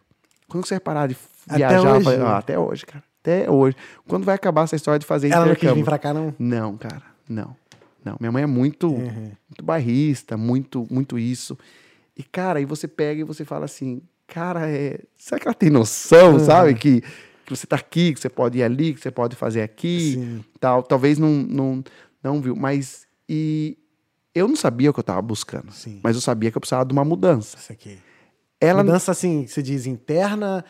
Quando 0.49 0.67
você 0.67 0.75
vai 0.75 0.81
parar 0.81 1.07
de 1.09 1.17
Até 1.49 1.57
viajar? 1.59 1.97
hoje, 1.97 2.05
pra-? 2.05 2.29
Ah, 2.31 2.39
até 2.39 2.59
hoje, 2.59 2.87
cara. 2.87 3.05
Até 3.23 3.51
hoje. 3.51 3.77
Quando 4.07 4.25
vai 4.25 4.35
acabar 4.37 4.63
essa 4.63 4.77
história 4.77 4.99
de 5.01 5.07
fazer 5.07 5.29
Ela 5.29 5.47
não 5.47 5.55
quis 5.55 5.63
intercâmbio? 5.65 5.85
vir 5.85 5.89
pra 5.89 5.99
cá, 5.99 6.15
não? 6.15 6.35
Não, 6.39 6.77
cara, 6.77 7.03
não. 7.29 7.57
Não, 8.05 8.17
minha 8.21 8.31
mãe 8.31 8.45
é 8.45 8.47
muito, 8.47 8.87
Uhum. 8.89 9.33
muito 9.51 9.65
bairrista, 9.65 10.37
muito, 10.37 10.87
muito 10.89 11.19
isso. 11.19 11.59
E, 12.17 12.23
cara, 12.23 12.61
aí 12.61 12.65
você 12.65 12.87
pega 12.87 13.21
e 13.21 13.25
você 13.25 13.45
fala 13.45 13.65
assim, 13.65 14.01
cara, 14.29 14.71
é... 14.71 15.01
será 15.17 15.41
que 15.41 15.49
ela 15.49 15.55
tem 15.55 15.71
noção, 15.71 16.35
Uhum. 16.35 16.39
sabe? 16.39 16.75
Que, 16.75 17.03
que 17.47 17.57
você 17.57 17.67
tá 17.67 17.77
aqui, 17.77 18.13
que 18.13 18.21
você 18.21 18.29
pode 18.29 18.59
ir 18.59 18.63
ali, 18.63 18.93
que 18.93 19.01
você 19.01 19.11
pode 19.11 19.37
fazer 19.37 19.63
aqui, 19.63 20.15
Sim. 20.15 20.45
tal. 20.61 20.83
Talvez 20.83 21.19
não, 21.19 21.31
não, 21.31 21.85
não 22.23 22.41
viu, 22.41 22.55
mas... 22.55 23.07
E 23.29 23.79
eu 24.35 24.47
não 24.47 24.57
sabia 24.57 24.91
o 24.91 24.95
que 24.95 25.01
eu 25.01 25.05
tava 25.05 25.23
buscando, 25.23 25.73
Sim. 25.73 26.01
mas 26.03 26.15
eu 26.15 26.21
sabia 26.21 26.51
que 26.51 26.57
eu 26.57 26.61
precisava 26.61 26.85
de 26.85 26.93
uma 26.93 27.05
mudança. 27.05 27.57
Isso 27.57 27.73
aqui. 27.73 27.99
Ela 28.61 28.83
Mudança, 28.83 29.13
assim, 29.13 29.47
se 29.47 29.63
diz 29.63 29.87
interna, 29.87 30.65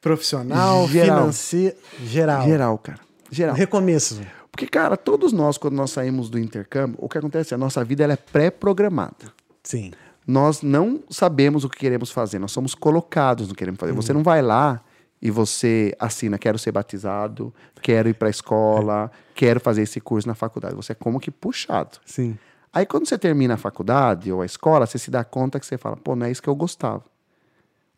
profissional, 0.00 0.86
Geral. 0.88 1.18
financeira, 1.18 1.76
geral. 2.04 2.44
Geral, 2.46 2.78
cara. 2.78 3.00
Geral. 3.30 3.54
Recomeço. 3.54 4.20
Porque, 4.50 4.66
cara, 4.66 4.96
todos 4.96 5.32
nós, 5.32 5.56
quando 5.56 5.74
nós 5.74 5.90
saímos 5.90 6.28
do 6.28 6.38
intercâmbio, 6.38 6.96
o 7.00 7.08
que 7.08 7.16
acontece 7.16 7.54
é 7.54 7.56
a 7.56 7.58
nossa 7.58 7.82
vida 7.84 8.04
ela 8.04 8.12
é 8.12 8.16
pré-programada. 8.16 9.32
Sim. 9.62 9.92
nós 10.26 10.60
não 10.62 11.00
sabemos 11.08 11.64
o 11.64 11.68
que 11.68 11.78
queremos 11.78 12.10
fazer, 12.10 12.38
nós 12.38 12.50
somos 12.50 12.74
colocados 12.74 13.46
no 13.48 13.54
que 13.54 13.58
queremos 13.58 13.78
fazer. 13.78 13.92
Você 13.92 14.12
não 14.12 14.22
vai 14.22 14.42
lá 14.42 14.82
e 15.22 15.30
você 15.30 15.94
assina, 16.00 16.36
quero 16.36 16.58
ser 16.58 16.72
batizado, 16.72 17.54
quero 17.80 18.08
ir 18.08 18.14
para 18.14 18.26
a 18.26 18.30
escola, 18.30 19.08
quero 19.36 19.60
fazer 19.60 19.82
esse 19.82 20.00
curso 20.00 20.26
na 20.26 20.34
faculdade. 20.34 20.74
Você 20.74 20.90
é 20.90 20.94
como 20.96 21.20
que 21.20 21.30
puxado. 21.30 21.98
Sim. 22.04 22.36
Aí 22.72 22.84
quando 22.84 23.06
você 23.06 23.16
termina 23.16 23.54
a 23.54 23.56
faculdade 23.56 24.32
ou 24.32 24.42
a 24.42 24.46
escola, 24.46 24.84
você 24.84 24.98
se 24.98 25.12
dá 25.12 25.22
conta 25.22 25.60
que 25.60 25.66
você 25.66 25.78
fala, 25.78 25.96
pô, 25.96 26.16
não 26.16 26.26
é 26.26 26.30
isso 26.32 26.42
que 26.42 26.48
eu 26.48 26.56
gostava. 26.56 27.04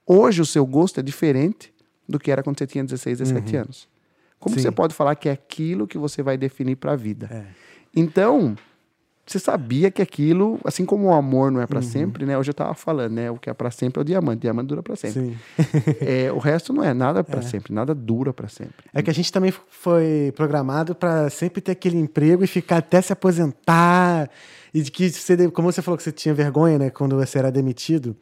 Hoje 0.07 0.43
o 0.43 0.45
seu 0.45 0.67
gosto 0.67 1.01
é 1.01 1.03
diferente 1.03 1.73
do 2.07 2.19
que 2.19 2.31
era 2.31 2.43
quando 2.43 2.59
você 2.59 2.67
tinha 2.67 2.85
16, 2.85 3.19
17 3.21 3.57
anos. 3.57 3.89
Como 4.39 4.55
Sim. 4.57 4.61
você 4.61 4.71
pode 4.71 4.95
falar 4.95 5.15
que 5.15 5.31
é 5.31 5.33
aquilo 5.33 5.87
que 5.87 5.97
você 5.97 6.23
vai 6.23 6.37
definir 6.37 6.77
para 6.77 6.93
a 6.93 6.97
vida? 6.97 7.29
É. 7.31 7.47
Então, 7.97 8.55
você 9.27 9.39
sabia 9.39 9.91
que 9.91 10.03
aquilo, 10.03 10.61
assim 10.65 10.85
como 10.85 11.07
o 11.07 11.13
amor 11.15 11.51
não 11.51 11.61
é 11.61 11.63
Uhum. 11.63 11.69
para 11.69 11.83
sempre, 11.83 12.27
né? 12.27 12.37
Hoje 12.37 12.51
eu 12.51 12.55
tava 12.55 12.75
falando, 12.75 13.13
né? 13.13 13.31
O 13.31 13.37
que 13.39 13.49
é 13.49 13.55
para 13.55 13.71
sempre 13.71 14.01
é 14.01 14.03
o 14.03 14.05
diamante, 14.05 14.39
o 14.39 14.41
diamante 14.41 14.67
dura 14.69 14.83
para 14.83 14.97
sempre. 14.97 15.37
É, 16.01 16.31
o 16.33 16.39
resto 16.39 16.73
não 16.73 16.85
é 16.85 16.93
nada 16.93 17.25
para 17.25 17.41
sempre, 17.41 17.73
nada 17.73 17.95
dura 17.95 18.33
para 18.33 18.49
sempre. 18.49 18.85
É 18.93 19.03
que 19.03 19.11
a 19.11 19.15
gente 19.15 19.33
também 19.33 19.53
foi 19.71 20.33
programado 20.37 20.95
para 20.95 21.31
sempre 21.31 21.61
ter 21.63 21.73
aquele 21.73 21.97
emprego 21.97 22.45
e 22.45 22.47
ficar 22.47 22.77
até 22.79 23.01
se 23.01 23.13
aposentar. 23.13 24.29
E 24.73 24.83
de 24.83 24.91
que 24.91 25.09
você, 25.11 25.49
como 25.51 25.71
você 25.73 25.81
falou 25.81 25.97
que 25.97 26.03
você 26.05 26.13
tinha 26.13 26.35
vergonha, 26.35 26.79
né, 26.79 26.91
quando 26.91 27.17
você 27.17 27.39
era 27.39 27.51
demitido, 27.51 28.17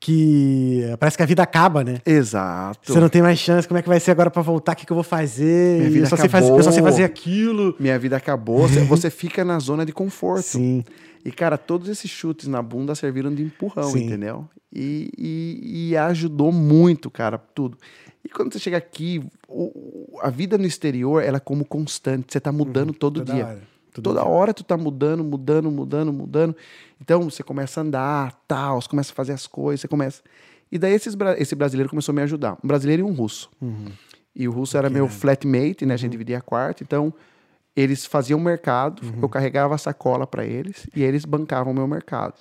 que 0.00 0.82
parece 0.98 1.16
que 1.16 1.22
a 1.22 1.26
vida 1.26 1.42
acaba, 1.42 1.82
né? 1.82 2.00
Exato. 2.06 2.92
Você 2.92 3.00
não 3.00 3.08
tem 3.08 3.20
mais 3.22 3.38
chance, 3.38 3.66
como 3.66 3.78
é 3.78 3.82
que 3.82 3.88
vai 3.88 3.98
ser 4.00 4.12
agora 4.12 4.30
para 4.30 4.42
voltar? 4.42 4.72
O 4.72 4.76
que, 4.76 4.86
que 4.86 4.92
eu 4.92 4.96
vou 4.96 5.04
fazer? 5.04 5.78
Minha 5.78 5.90
vida 5.90 6.04
eu, 6.06 6.08
só 6.10 6.16
sei 6.16 6.28
fazer, 6.28 6.50
eu 6.50 6.56
só 6.62 6.70
sei 6.70 6.80
acabou. 6.80 6.90
fazer 6.92 7.04
aquilo. 7.04 7.74
Minha 7.80 7.98
vida 7.98 8.16
acabou, 8.16 8.68
você, 8.86 9.10
fica 9.10 9.44
na 9.44 9.58
zona 9.58 9.84
de 9.84 9.92
conforto. 9.92 10.44
Sim. 10.44 10.84
E, 11.24 11.32
cara, 11.32 11.58
todos 11.58 11.88
esses 11.88 12.10
chutes 12.10 12.46
na 12.46 12.62
bunda 12.62 12.94
serviram 12.94 13.34
de 13.34 13.42
empurrão, 13.42 13.90
Sim. 13.90 14.04
entendeu? 14.06 14.46
E, 14.72 15.10
e, 15.18 15.88
e 15.90 15.96
ajudou 15.96 16.52
muito, 16.52 17.10
cara, 17.10 17.36
tudo. 17.36 17.76
E 18.24 18.28
quando 18.28 18.52
você 18.52 18.58
chega 18.58 18.76
aqui, 18.76 19.22
o- 19.48 20.18
a 20.22 20.30
vida 20.30 20.56
no 20.56 20.66
exterior, 20.66 21.22
ela 21.22 21.38
é 21.38 21.40
como 21.40 21.64
constante. 21.64 22.32
Você 22.32 22.40
tá 22.40 22.52
mudando 22.52 22.92
todo 22.92 23.18
Uhum. 23.18 23.24
Toda 23.24 23.34
dia. 23.36 23.46
hora. 23.46 23.62
Todo 23.92 24.04
Toda 24.04 24.24
hora 24.24 24.52
tu 24.54 24.62
tá 24.64 24.76
mudando, 24.76 25.22
mudando, 25.24 25.70
mudando, 25.70 26.12
mudando. 26.12 26.56
Então 27.00 27.22
você 27.28 27.42
começa 27.42 27.80
a 27.80 27.82
andar, 27.82 28.40
tal, 28.46 28.80
você 28.80 28.88
começa 28.88 29.12
a 29.12 29.14
fazer 29.14 29.32
as 29.32 29.46
coisas, 29.46 29.80
você 29.80 29.88
começa. 29.88 30.22
E 30.70 30.78
daí 30.78 30.92
esses, 30.92 31.16
esse 31.38 31.54
brasileiro 31.54 31.88
começou 31.88 32.12
a 32.12 32.16
me 32.16 32.22
ajudar. 32.22 32.58
Um 32.62 32.66
brasileiro 32.68 33.02
e 33.02 33.04
um 33.04 33.12
russo. 33.14 33.48
Uhum. 33.60 33.86
E 34.34 34.46
o 34.46 34.52
russo 34.52 34.76
era 34.76 34.88
meu 34.90 35.08
flatmate, 35.08 35.84
né? 35.86 35.94
A 35.94 35.96
gente 35.96 36.12
dividia 36.12 36.40
quarto. 36.40 36.82
Então 36.82 37.12
eles 37.74 38.04
faziam 38.04 38.38
mercado, 38.40 39.02
Uhum. 39.04 39.20
eu 39.22 39.28
carregava 39.28 39.74
a 39.74 39.78
sacola 39.78 40.26
para 40.26 40.44
eles 40.44 40.86
e 40.94 41.02
eles 41.02 41.24
bancavam 41.24 41.72
o 41.72 41.74
meu 41.74 41.86
mercado. 41.86 42.34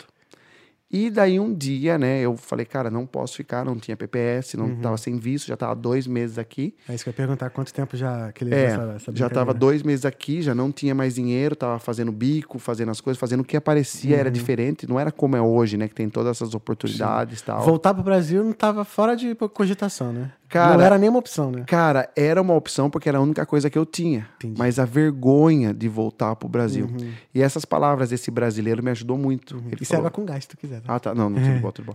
E 0.89 1.09
daí 1.09 1.37
um 1.37 1.53
dia, 1.53 1.97
né, 1.97 2.21
eu 2.21 2.37
falei, 2.37 2.65
cara, 2.65 2.89
não 2.89 3.05
posso 3.05 3.35
ficar, 3.35 3.65
não 3.65 3.75
tinha 3.77 3.97
PPS, 3.97 4.55
não 4.55 4.67
Uhum. 4.67 4.75
tava 4.77 4.95
sem 4.97 5.17
visto, 5.17 5.47
já 5.47 5.57
tava 5.57 5.75
dois 5.75 6.07
meses 6.07 6.37
aqui. 6.37 6.73
É 6.87 6.95
isso 6.95 7.03
que 7.03 7.09
eu 7.09 7.11
ia 7.11 7.15
perguntar, 7.17 7.49
quanto 7.49 7.73
tempo 7.73 7.97
já 7.97 8.31
que 8.31 8.43
ele 8.45 8.55
É, 8.55 8.63
essa, 8.67 8.81
essa 8.95 9.11
já 9.13 9.27
estava 9.27 9.51
brincadeira? 9.51 9.59
dois 9.59 9.83
meses 9.83 10.05
aqui, 10.05 10.41
já 10.41 10.55
não 10.55 10.71
tinha 10.71 10.95
mais 10.95 11.15
dinheiro, 11.15 11.57
tava 11.57 11.77
fazendo 11.77 12.09
bico, 12.11 12.57
fazendo 12.57 12.89
as 12.91 13.01
coisas, 13.01 13.19
fazendo 13.19 13.41
o 13.41 13.43
que 13.43 13.57
aparecia, 13.57 14.13
Uhum. 14.13 14.19
era 14.21 14.31
diferente, 14.31 14.87
não 14.87 14.97
era 14.97 15.11
como 15.11 15.35
é 15.35 15.41
hoje, 15.41 15.75
né, 15.75 15.89
que 15.89 15.95
tem 15.95 16.09
todas 16.09 16.37
essas 16.37 16.53
oportunidades 16.55 17.41
e 17.41 17.43
tal. 17.43 17.61
Voltar 17.63 17.93
pro 17.93 18.03
Brasil 18.03 18.41
não 18.41 18.53
tava 18.53 18.85
fora 18.85 19.13
de 19.15 19.35
cogitação, 19.35 20.13
né? 20.13 20.31
Cara- 20.49 20.77
não 20.77 20.83
era 20.83 20.97
nenhuma 20.97 21.19
opção, 21.19 21.51
né? 21.51 21.63
Cara, 21.67 22.09
era 22.15 22.41
uma 22.41 22.53
opção 22.53 22.89
porque 22.89 23.09
era 23.09 23.17
a 23.17 23.21
única 23.21 23.45
coisa 23.45 23.69
que 23.69 23.77
eu 23.77 23.85
tinha. 23.85 24.29
Entendi. 24.37 24.55
Mas 24.57 24.79
a 24.79 24.85
vergonha 24.85 25.73
de 25.73 25.89
voltar 25.89 26.35
pro 26.35 26.47
Brasil. 26.47 26.85
Uhum. 26.85 27.11
E 27.35 27.41
essas 27.41 27.65
palavras 27.65 28.09
desse 28.09 28.31
brasileiro 28.31 28.81
me 28.81 28.89
ajudou 28.91 29.17
muito. 29.17 29.57
Ele 29.67 29.77
Isso 29.81 29.93
é 29.93 29.97
falou, 29.97 30.11
com 30.11 30.23
gás, 30.25 30.43
se 30.45 30.49
tu 30.49 30.57
quiser. 30.57 30.81
Tá? 30.81 30.95
Ah, 30.95 30.99
tá. 30.99 31.13
Não, 31.13 31.29
não, 31.29 31.41
tudo 31.41 31.59
bom, 31.59 31.71
tudo 31.71 31.85
bom. 31.85 31.93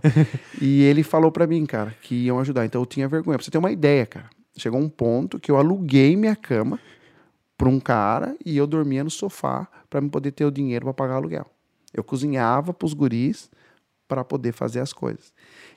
e 0.61 0.83
ele 0.83 1.01
falou 1.03 1.31
pra 1.31 1.47
mim, 1.47 1.65
cara, 1.65 1.95
que 2.01 2.13
iam 2.25 2.39
ajudar. 2.39 2.65
Então 2.65 2.81
eu 2.81 2.85
tinha 2.85 3.07
vergonha. 3.07 3.37
Pra 3.37 3.43
você 3.45 3.51
ter 3.51 3.57
uma 3.57 3.71
ideia, 3.71 4.05
cara. 4.05 4.29
Chegou 4.55 4.79
um 4.79 4.87
ponto 4.89 5.39
que 5.39 5.49
eu 5.49 5.57
aluguei 5.57 6.15
minha 6.15 6.35
cama 6.35 6.79
pra 7.57 7.67
um 7.67 7.79
cara 7.79 8.35
e 8.45 8.55
eu 8.55 8.67
dormia 8.67 9.03
no 9.03 9.09
sofá 9.09 9.67
pra 9.89 9.99
me 9.99 10.09
poder 10.09 10.31
ter 10.31 10.45
o 10.45 10.51
dinheiro 10.51 10.85
pra 10.85 10.93
pagar 10.93 11.15
aluguel. 11.15 11.47
Eu 11.91 12.03
cozinhava 12.03 12.71
pros 12.73 12.93
guris 12.93 13.49
pra 14.07 14.23
poder 14.23 14.51
fazer 14.51 14.79
as 14.79 14.93
coisas. 14.93 15.33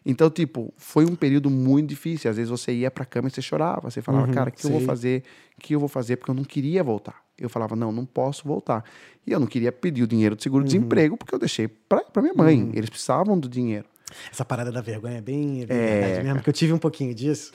Então, 0.09 0.31
tipo, 0.31 0.73
foi 0.77 1.05
um 1.05 1.17
período 1.17 1.51
muito 1.51 1.89
difícil. 1.89 2.31
Às 2.31 2.37
vezes 2.37 2.49
você 2.49 2.73
ia 2.73 2.91
pra 2.93 3.05
cama 3.05 3.27
e 3.27 3.31
você 3.33 3.43
chorava. 3.43 3.91
Você 3.91 4.01
falava, 4.01 4.27
Uhum, 4.29 4.33
cara, 4.33 4.51
o 4.51 4.53
que 4.53 4.65
eu 4.65 4.71
vou 4.71 4.81
fazer? 4.81 5.25
O 5.59 5.61
que 5.61 5.75
eu 5.75 5.81
vou 5.81 5.89
fazer? 5.89 6.17
Porque 6.17 6.31
eu 6.31 6.35
não 6.35 6.45
queria 6.45 6.85
voltar. 6.85 7.17
Eu 7.37 7.49
falava, 7.51 7.75
não, 7.75 7.91
não 7.91 8.07
posso 8.07 8.47
voltar. 8.47 8.85
E 9.27 9.33
eu 9.33 9.41
não 9.41 9.49
queria 9.49 9.73
pedir 9.73 10.05
o 10.05 10.07
dinheiro 10.07 10.37
do 10.37 10.39
Uhum. 10.39 10.43
seguro-desemprego 10.45 11.17
porque 11.17 11.35
eu 11.35 11.39
deixei 11.41 11.67
pra, 11.67 12.03
pra 12.03 12.23
minha 12.23 12.35
mãe. 12.35 12.71
Eles 12.73 12.89
precisavam 12.89 13.37
do 13.37 13.49
dinheiro. 13.49 13.85
Essa 14.31 14.45
parada 14.45 14.71
da 14.71 14.81
vergonha 14.81 15.19
é 15.19 15.21
bem, 15.21 15.63
é 15.63 15.67
bem 15.67 15.77
É, 15.77 15.99
verdade 15.99 16.23
mesmo, 16.23 16.41
que 16.41 16.49
eu 16.49 16.55
tive 16.55 16.73
um 16.73 16.79
pouquinho 16.79 17.13
disso. 17.13 17.51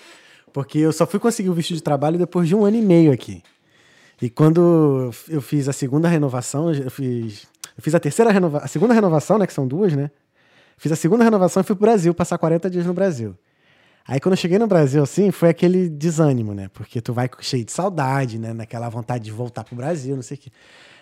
Porque 0.51 0.77
eu 0.77 0.91
só 0.91 1.07
fui 1.07 1.21
conseguir 1.21 1.49
o 1.49 1.53
visto 1.53 1.73
de 1.73 1.81
trabalho 1.81 2.17
depois 2.19 2.49
de 2.49 2.53
um 2.53 2.65
ano 2.65 2.75
e 2.75 2.81
meio 2.81 3.13
aqui. 3.13 3.41
E 4.21 4.29
quando 4.29 5.09
eu 5.29 5.41
fiz 5.41 5.69
a 5.69 5.73
segunda 5.73 6.09
renovação, 6.09 6.71
eu 6.73 6.91
fiz, 6.91 7.47
eu 7.77 7.81
fiz 7.81 7.95
a 7.95 7.99
terceira 7.99 8.29
renovação, 8.29 8.65
a 8.65 8.67
segunda 8.67 8.93
renovação, 8.93 9.37
né, 9.37 9.47
que 9.47 9.53
são 9.53 9.65
duas, 9.65 9.93
né? 9.95 10.11
Fiz 10.77 10.91
a 10.91 10.95
segunda 10.95 11.23
renovação 11.23 11.61
e 11.61 11.63
fui 11.63 11.75
pro 11.75 11.85
Brasil, 11.85 12.13
passar 12.13 12.37
40 12.37 12.69
dias 12.69 12.85
no 12.85 12.93
Brasil. 12.93 13.35
Aí 14.07 14.19
quando 14.19 14.33
eu 14.33 14.37
cheguei 14.37 14.57
no 14.57 14.65
Brasil, 14.67 15.03
assim, 15.03 15.29
foi 15.31 15.49
aquele 15.49 15.87
desânimo, 15.87 16.53
né? 16.53 16.69
Porque 16.73 16.99
tu 16.99 17.13
vai 17.13 17.29
cheio 17.39 17.63
de 17.63 17.71
saudade, 17.71 18.39
né? 18.39 18.51
Naquela 18.51 18.89
vontade 18.89 19.23
de 19.23 19.31
voltar 19.31 19.63
pro 19.63 19.75
Brasil, 19.75 20.15
não 20.15 20.23
sei 20.23 20.37
o 20.37 20.39
quê. 20.39 20.51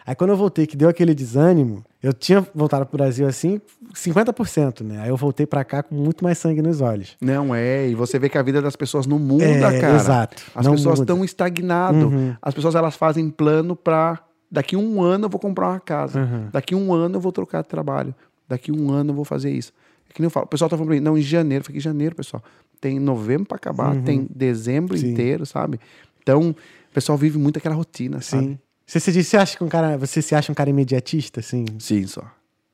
Aí 0.05 0.15
quando 0.15 0.31
eu 0.31 0.37
voltei, 0.37 0.65
que 0.65 0.75
deu 0.75 0.89
aquele 0.89 1.13
desânimo, 1.13 1.83
eu 2.01 2.11
tinha 2.11 2.45
voltado 2.53 2.85
pro 2.85 2.97
Brasil, 2.97 3.27
assim, 3.27 3.61
50%, 3.93 4.81
né? 4.83 5.01
Aí 5.01 5.09
eu 5.09 5.15
voltei 5.17 5.45
pra 5.45 5.63
cá 5.63 5.83
com 5.83 5.95
muito 5.95 6.23
mais 6.23 6.37
sangue 6.37 6.61
nos 6.61 6.81
olhos. 6.81 7.15
Não 7.21 7.53
é, 7.53 7.87
e 7.87 7.95
você 7.95 8.17
vê 8.17 8.27
que 8.27 8.37
a 8.37 8.41
vida 8.41 8.61
das 8.61 8.75
pessoas 8.75 9.05
não 9.05 9.19
muda, 9.19 9.45
É, 9.45 9.79
cara. 9.79 9.95
exato, 9.95 10.43
As 10.55 10.67
pessoas 10.67 10.99
estão 10.99 11.23
estagnadas. 11.23 12.03
Uhum. 12.03 12.35
As 12.41 12.53
pessoas 12.53 12.75
elas 12.75 12.95
fazem 12.95 13.29
plano 13.29 13.75
pra 13.75 14.19
daqui 14.51 14.75
um 14.75 15.01
ano 15.01 15.25
eu 15.25 15.29
vou 15.29 15.39
comprar 15.39 15.69
uma 15.69 15.79
casa. 15.79 16.19
Uhum. 16.21 16.47
Daqui 16.51 16.73
um 16.73 16.91
ano 16.93 17.17
eu 17.17 17.21
vou 17.21 17.31
trocar 17.31 17.61
de 17.61 17.67
trabalho. 17.69 18.15
Daqui 18.49 18.71
um 18.71 18.91
ano 18.91 19.11
eu 19.11 19.15
vou 19.15 19.23
fazer 19.23 19.51
isso. 19.51 19.71
É 20.09 20.13
que 20.13 20.21
nem 20.21 20.25
eu 20.25 20.31
falo. 20.31 20.45
O 20.45 20.49
pessoal 20.49 20.67
tá 20.67 20.75
falando 20.75 20.87
pra 20.89 20.95
mim, 20.97 21.01
não, 21.01 21.17
em 21.17 21.21
janeiro. 21.21 21.63
Falei, 21.63 21.77
que 21.79 21.83
janeiro, 21.83 22.15
pessoal? 22.15 22.43
Tem 22.81 22.99
novembro 22.99 23.45
pra 23.45 23.57
acabar, 23.57 23.95
tem 24.01 24.27
dezembro 24.33 24.95
Uhum. 24.95 25.01
Sim. 25.01 25.11
inteiro, 25.11 25.45
sabe? 25.45 25.79
Então, 26.21 26.49
o 26.49 26.93
pessoal 26.93 27.17
vive 27.17 27.37
muito 27.37 27.57
aquela 27.57 27.75
rotina, 27.75 28.19
sabe? 28.21 28.43
Sim. 28.47 28.59
Você 28.85 28.99
se, 28.99 29.11
diz, 29.11 29.27
você, 29.27 29.37
acha 29.37 29.55
que 29.55 29.63
um 29.63 29.67
cara, 29.69 29.97
você 29.97 30.19
se 30.21 30.33
acha 30.33 30.51
um 30.51 30.55
cara 30.55 30.69
imediatista, 30.69 31.41
assim? 31.41 31.63
Sim, 31.77 32.07
só. 32.07 32.23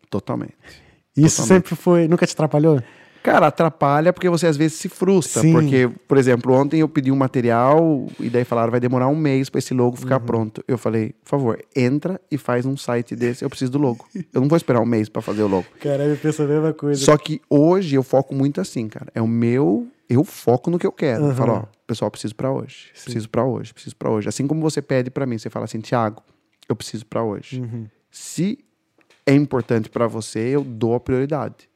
Totalmente. 0.09 0.53
Isso 1.17 1.41
Totalmente. 1.41 1.47
sempre 1.67 1.75
foi. 1.75 2.07
Nunca 2.07 2.25
te 2.25 2.31
atrapalhou? 2.33 2.81
Cara, 3.25 3.47
atrapalha 3.47 4.13
porque 4.13 4.29
você 4.29 4.45
às 4.47 4.55
vezes 4.55 4.77
se 4.77 4.87
frustra. 4.87 5.41
Sim. 5.41 5.51
Porque, 5.53 5.89
por 6.07 6.17
exemplo, 6.17 6.53
ontem 6.53 6.79
eu 6.79 6.87
pedi 6.87 7.11
um 7.11 7.15
material 7.15 8.07
e 8.19 8.29
daí 8.29 8.43
falaram 8.45 8.69
vai 8.71 8.79
demorar 8.79 9.07
um 9.07 9.15
mês 9.15 9.49
para 9.49 9.59
esse 9.59 9.73
logo 9.73 9.95
ficar 9.97 10.19
Uhum. 10.19 10.25
pronto. 10.25 10.63
Eu 10.67 10.77
falei, 10.77 11.13
por 11.23 11.29
favor, 11.29 11.59
entra 11.75 12.21
e 12.29 12.37
faz 12.37 12.65
um 12.65 12.77
site 12.77 13.15
desse. 13.15 13.43
Eu 13.43 13.49
preciso 13.49 13.71
do 13.71 13.77
logo. 13.79 14.05
Eu 14.33 14.41
não 14.41 14.47
vou 14.47 14.55
esperar 14.57 14.79
um 14.81 14.85
mês 14.85 15.09
para 15.09 15.21
fazer 15.21 15.41
o 15.43 15.47
logo. 15.47 15.65
Caralho, 15.81 16.11
eu 16.11 16.17
penso 16.17 16.43
a 16.43 16.45
mesma 16.45 16.73
coisa. 16.73 17.03
Só 17.03 17.17
que 17.17 17.41
hoje 17.49 17.95
eu 17.95 18.03
foco 18.03 18.35
muito 18.35 18.61
assim, 18.61 18.87
cara. 18.87 19.07
É 19.15 19.21
o 19.21 19.27
meu 19.27 19.87
eu 20.07 20.23
foco 20.23 20.69
no 20.69 20.77
que 20.77 20.85
eu 20.85 20.91
quero. 20.91 21.23
Eu 21.23 21.27
Uhum. 21.29 21.35
falo, 21.35 21.53
ó, 21.53 21.63
pessoal, 21.87 22.11
preciso 22.11 22.35
pra 22.35 22.51
hoje. 22.51 22.91
Preciso 23.03 23.27
pra 23.27 23.43
hoje, 23.43 23.73
preciso 23.73 23.95
pra 23.95 24.09
hoje. 24.11 24.29
Assim 24.29 24.45
como 24.45 24.61
você 24.61 24.81
pede 24.83 25.09
pra 25.09 25.25
mim, 25.25 25.39
você 25.39 25.49
fala 25.49 25.65
assim, 25.65 25.81
Thiago, 25.81 26.21
eu 26.69 26.75
preciso 26.75 27.05
pra 27.07 27.23
hoje. 27.23 27.59
Uhum. 27.59 27.87
Se 28.11 28.59
é 29.25 29.33
importante 29.33 29.89
pra 29.89 30.05
você, 30.05 30.39
eu 30.39 30.63
dou 30.63 30.93
a 30.93 30.99
prioridade. 30.99 31.67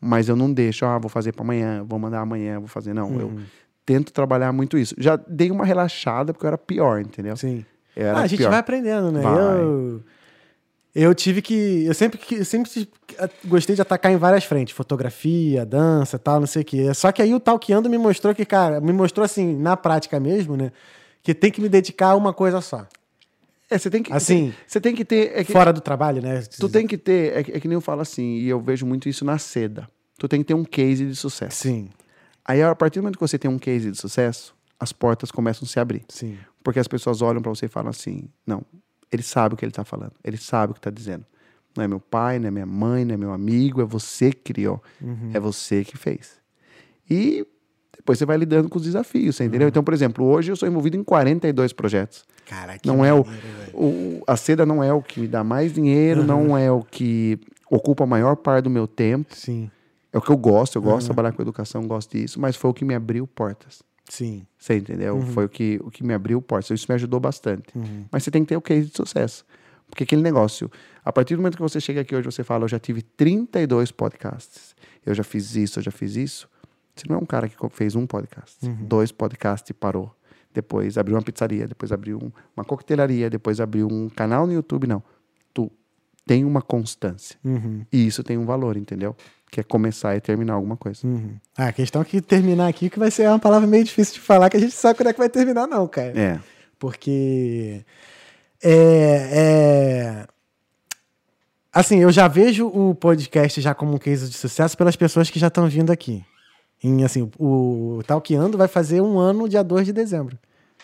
Mas 0.00 0.28
eu 0.28 0.36
não 0.36 0.52
deixo, 0.52 0.84
ah, 0.84 0.98
vou 0.98 1.08
fazer 1.08 1.32
pra 1.32 1.42
amanhã, 1.44 1.84
vou 1.84 1.98
mandar 1.98 2.20
amanhã, 2.20 2.58
vou 2.58 2.68
fazer. 2.68 2.92
Não, 2.94 3.18
eu 3.20 3.26
Uhum. 3.28 3.42
tento 3.84 4.12
trabalhar 4.12 4.52
muito 4.52 4.76
isso. 4.76 4.94
Já 4.98 5.16
dei 5.16 5.50
uma 5.50 5.64
relaxada 5.64 6.32
porque 6.32 6.44
eu 6.44 6.48
era 6.48 6.58
pior, 6.58 7.00
entendeu? 7.00 7.36
Sim. 7.36 7.64
Eu 7.94 8.16
Ah, 8.16 8.20
a 8.22 8.26
gente 8.26 8.38
pior. 8.40 8.50
vai 8.50 8.58
aprendendo, 8.58 9.10
né? 9.10 9.22
Vai. 9.22 9.60
Eu, 9.62 10.02
eu 10.94 11.14
tive 11.14 11.40
que. 11.42 11.84
Eu 11.86 11.94
sempre, 11.94 12.20
eu 12.30 12.44
sempre 12.44 12.88
gostei 13.44 13.74
de 13.76 13.82
atacar 13.82 14.10
em 14.12 14.16
várias 14.16 14.44
frentes: 14.44 14.74
fotografia, 14.74 15.64
dança 15.64 16.18
tal, 16.18 16.40
não 16.40 16.46
sei 16.46 16.62
o 16.62 16.64
quê. 16.64 16.92
Só 16.94 17.10
que 17.12 17.20
aí 17.22 17.34
o 17.34 17.40
Talkando 17.40 17.88
me 17.88 17.98
mostrou 17.98 18.34
que, 18.34 18.44
cara, 18.44 18.80
me 18.80 18.92
mostrou 18.92 19.24
assim, 19.24 19.54
na 19.56 19.76
prática 19.76 20.18
mesmo, 20.20 20.56
né? 20.56 20.72
Que 21.22 21.34
tem 21.34 21.50
que 21.50 21.60
me 21.60 21.68
dedicar 21.68 22.08
a 22.10 22.16
uma 22.16 22.32
coisa 22.32 22.60
só. 22.60 22.86
É, 23.68 23.78
você 23.78 23.90
tem 23.90 24.02
que. 24.02 24.12
Assim, 24.12 24.54
você 24.66 24.80
tem 24.80 24.94
que 24.94 25.04
ter. 25.04 25.32
é 25.36 25.44
que- 25.44 25.52
Fora 25.52 25.72
do 25.72 25.80
trabalho, 25.80 26.22
né? 26.22 26.40
Tu 26.42 26.68
tem 26.68 26.86
que 26.86 26.96
ter, 26.96 27.36
é, 27.36 27.42
que- 27.42 27.52
é 27.52 27.60
que 27.60 27.66
nem 27.68 27.74
eu 27.74 27.80
falo 27.80 28.00
assim, 28.00 28.36
e 28.38 28.48
eu 28.48 28.60
vejo 28.60 28.86
muito 28.86 29.08
isso 29.08 29.24
na 29.24 29.38
seda. 29.38 29.88
Tu 30.18 30.28
tem 30.28 30.40
que 30.40 30.46
ter 30.46 30.54
um 30.54 30.64
case 30.64 31.04
de 31.06 31.14
sucesso. 31.16 31.62
Sim, 31.62 31.90
Aí, 32.44 32.62
a 32.62 32.74
partir 32.76 33.00
do 33.00 33.02
momento 33.02 33.16
que 33.16 33.20
você 33.26 33.36
tem 33.38 33.50
um 33.50 33.58
case 33.58 33.90
de 33.90 33.98
sucesso, 33.98 34.54
as 34.78 34.92
portas 34.92 35.32
começam 35.32 35.66
a 35.66 35.68
se 35.68 35.80
abrir. 35.80 36.04
sim. 36.08 36.38
Porque 36.62 36.78
as 36.80 36.88
pessoas 36.88 37.22
olham 37.22 37.40
pra 37.42 37.50
você 37.50 37.66
e 37.66 37.68
falam 37.68 37.90
assim: 37.90 38.28
não, 38.46 38.62
ele 39.10 39.22
sabe 39.22 39.54
o 39.54 39.56
que 39.56 39.64
ele 39.64 39.72
tá 39.72 39.84
falando, 39.84 40.12
ele 40.24 40.36
sabe 40.36 40.70
o 40.72 40.74
que 40.74 40.80
tá 40.80 40.90
dizendo. 40.90 41.24
Não 41.76 41.84
é 41.84 41.88
meu 41.88 42.00
pai, 42.00 42.38
não 42.38 42.48
é 42.48 42.50
minha 42.50 42.66
mãe, 42.66 43.04
não 43.04 43.14
é 43.14 43.16
meu 43.16 43.32
amigo, 43.32 43.82
é 43.82 43.84
você 43.84 44.30
que 44.32 44.52
criou, 44.52 44.82
é 45.34 45.38
você 45.40 45.84
que 45.84 45.96
fez. 45.96 46.40
E 47.08 47.46
depois 47.96 48.18
você 48.18 48.24
vai 48.26 48.36
lidando 48.36 48.68
com 48.68 48.78
os 48.78 48.84
desafios, 48.84 49.36
você 49.36 49.44
entendeu? 49.44 49.68
Então, 49.68 49.82
por 49.82 49.92
exemplo, 49.94 50.24
hoje 50.24 50.52
eu 50.52 50.56
sou 50.56 50.68
envolvido 50.68 50.96
em 50.96 51.02
42 51.04 51.72
projetos. 51.72 52.24
Cara, 52.46 52.78
que 52.78 52.86
Não 52.86 53.04
é 53.04 53.12
o, 53.12 53.24
maneiro, 53.24 53.46
o- 53.74 54.22
A 54.26 54.36
seda 54.36 54.64
não 54.64 54.82
é 54.82 54.92
o 54.92 55.02
que 55.02 55.20
me 55.20 55.26
dá 55.28 55.42
mais 55.42 55.72
dinheiro, 55.74 56.24
não 56.24 56.56
é 56.56 56.70
o 56.70 56.82
que 56.82 57.38
ocupa 57.70 58.04
a 58.04 58.06
maior 58.06 58.36
parte 58.36 58.64
do 58.64 58.70
meu 58.70 58.86
tempo. 58.86 59.34
Sim, 59.34 59.70
É 60.12 60.18
o 60.18 60.20
que 60.22 60.30
eu 60.30 60.36
gosto, 60.36 60.76
eu 60.76 60.82
gosto 60.82 61.00
de 61.00 61.06
trabalhar 61.06 61.32
com 61.32 61.42
educação, 61.42 61.86
gosto 61.86 62.16
disso, 62.16 62.40
mas 62.40 62.54
foi 62.56 62.70
o 62.70 62.74
que 62.74 62.84
me 62.84 62.94
abriu 62.94 63.26
portas. 63.26 63.82
sim. 64.08 64.46
Você 64.58 64.76
entendeu? 64.76 65.20
Foi 65.22 65.44
o 65.44 65.48
que, 65.48 65.78
o 65.84 65.90
que 65.90 66.02
me 66.04 66.14
abriu 66.14 66.40
portas. 66.40 66.70
Isso 66.80 66.86
me 66.88 66.94
ajudou 66.94 67.20
bastante. 67.20 67.64
Uhum. 67.74 68.04
Mas 68.10 68.22
você 68.24 68.30
tem 68.30 68.42
que 68.42 68.48
ter 68.48 68.56
o 68.56 68.60
case 68.62 68.88
de 68.88 68.96
sucesso. 68.96 69.44
Porque 69.88 70.02
aquele 70.04 70.22
negócio, 70.22 70.70
a 71.04 71.12
partir 71.12 71.34
do 71.34 71.38
momento 71.42 71.56
que 71.56 71.62
você 71.62 71.80
chega 71.80 72.00
aqui 72.00 72.14
hoje, 72.16 72.24
você 72.24 72.42
fala, 72.42 72.64
eu 72.64 72.68
já 72.68 72.78
tive 72.78 73.02
32 73.02 73.90
podcasts. 73.92 74.74
Eu 75.04 75.14
já 75.14 75.22
fiz 75.22 75.54
isso, 75.54 75.78
eu 75.78 75.82
já 75.84 75.90
fiz 75.92 76.16
isso. 76.16 76.48
Você 76.96 77.04
não 77.08 77.16
é 77.16 77.18
um 77.18 77.26
cara 77.26 77.48
que 77.48 77.56
fez 77.70 77.94
um 77.94 78.06
podcast, 78.06 78.56
dois 78.66 79.12
podcasts 79.12 79.68
e 79.70 79.74
parou. 79.74 80.10
Depois 80.54 80.96
abriu 80.96 81.14
uma 81.16 81.22
pizzaria, 81.22 81.68
depois 81.68 81.92
abriu 81.92 82.16
um- 82.18 82.32
uma 82.56 82.64
coquetelaria, 82.64 83.28
depois 83.28 83.60
abriu 83.60 83.86
um 83.92 84.08
canal 84.08 84.46
no 84.46 84.54
YouTube. 84.54 84.86
Não. 84.86 85.02
Tu 85.52 85.70
tem 86.26 86.44
uma 86.46 86.62
constância. 86.62 87.36
Uhum. 87.44 87.84
E 87.92 88.06
isso 88.06 88.22
tem 88.24 88.38
um 88.38 88.46
valor, 88.46 88.76
entendeu? 88.78 89.14
Que 89.50 89.60
é 89.60 89.62
começar 89.62 90.16
e 90.16 90.20
terminar 90.20 90.54
alguma 90.54 90.76
coisa. 90.76 91.06
Uhum. 91.06 91.36
Ah, 91.58 91.66
a 91.68 91.72
questão 91.74 92.00
é 92.00 92.04
que 92.06 92.22
terminar 92.22 92.68
aqui, 92.68 92.88
que 92.88 92.98
vai 92.98 93.10
ser 93.10 93.28
uma 93.28 93.38
palavra 93.38 93.66
meio 93.68 93.84
difícil 93.84 94.14
de 94.14 94.20
falar, 94.20 94.48
que 94.48 94.56
a 94.56 94.60
gente 94.60 94.72
sabe 94.72 94.96
quando 94.98 95.08
é 95.08 95.12
que 95.12 95.18
vai 95.18 95.28
terminar, 95.28 95.66
não, 95.66 95.86
cara. 95.86 96.18
É. 96.18 96.40
Porque 96.78 97.84
é, 98.62 99.30
é- 100.22 100.26
assim, 101.72 101.98
eu 101.98 102.10
já 102.10 102.26
vejo 102.28 102.66
o 102.66 102.94
podcast 102.94 103.60
já 103.60 103.74
como 103.74 103.94
um 103.94 103.98
case 103.98 104.28
de 104.30 104.36
sucesso 104.36 104.76
pelas 104.76 104.96
pessoas 104.96 105.28
que 105.30 105.38
já 105.38 105.48
estão 105.48 105.68
vindo 105.68 105.90
aqui. 105.90 106.24
Em, 106.86 107.04
assim, 107.04 107.28
o 107.38 108.00
Talkeando 108.06 108.56
vai 108.56 108.68
fazer 108.68 109.00
um 109.00 109.18
ano 109.18 109.48
dia 109.48 109.62
2 109.64 109.86
de 109.86 109.92
dezembro. 109.92 110.38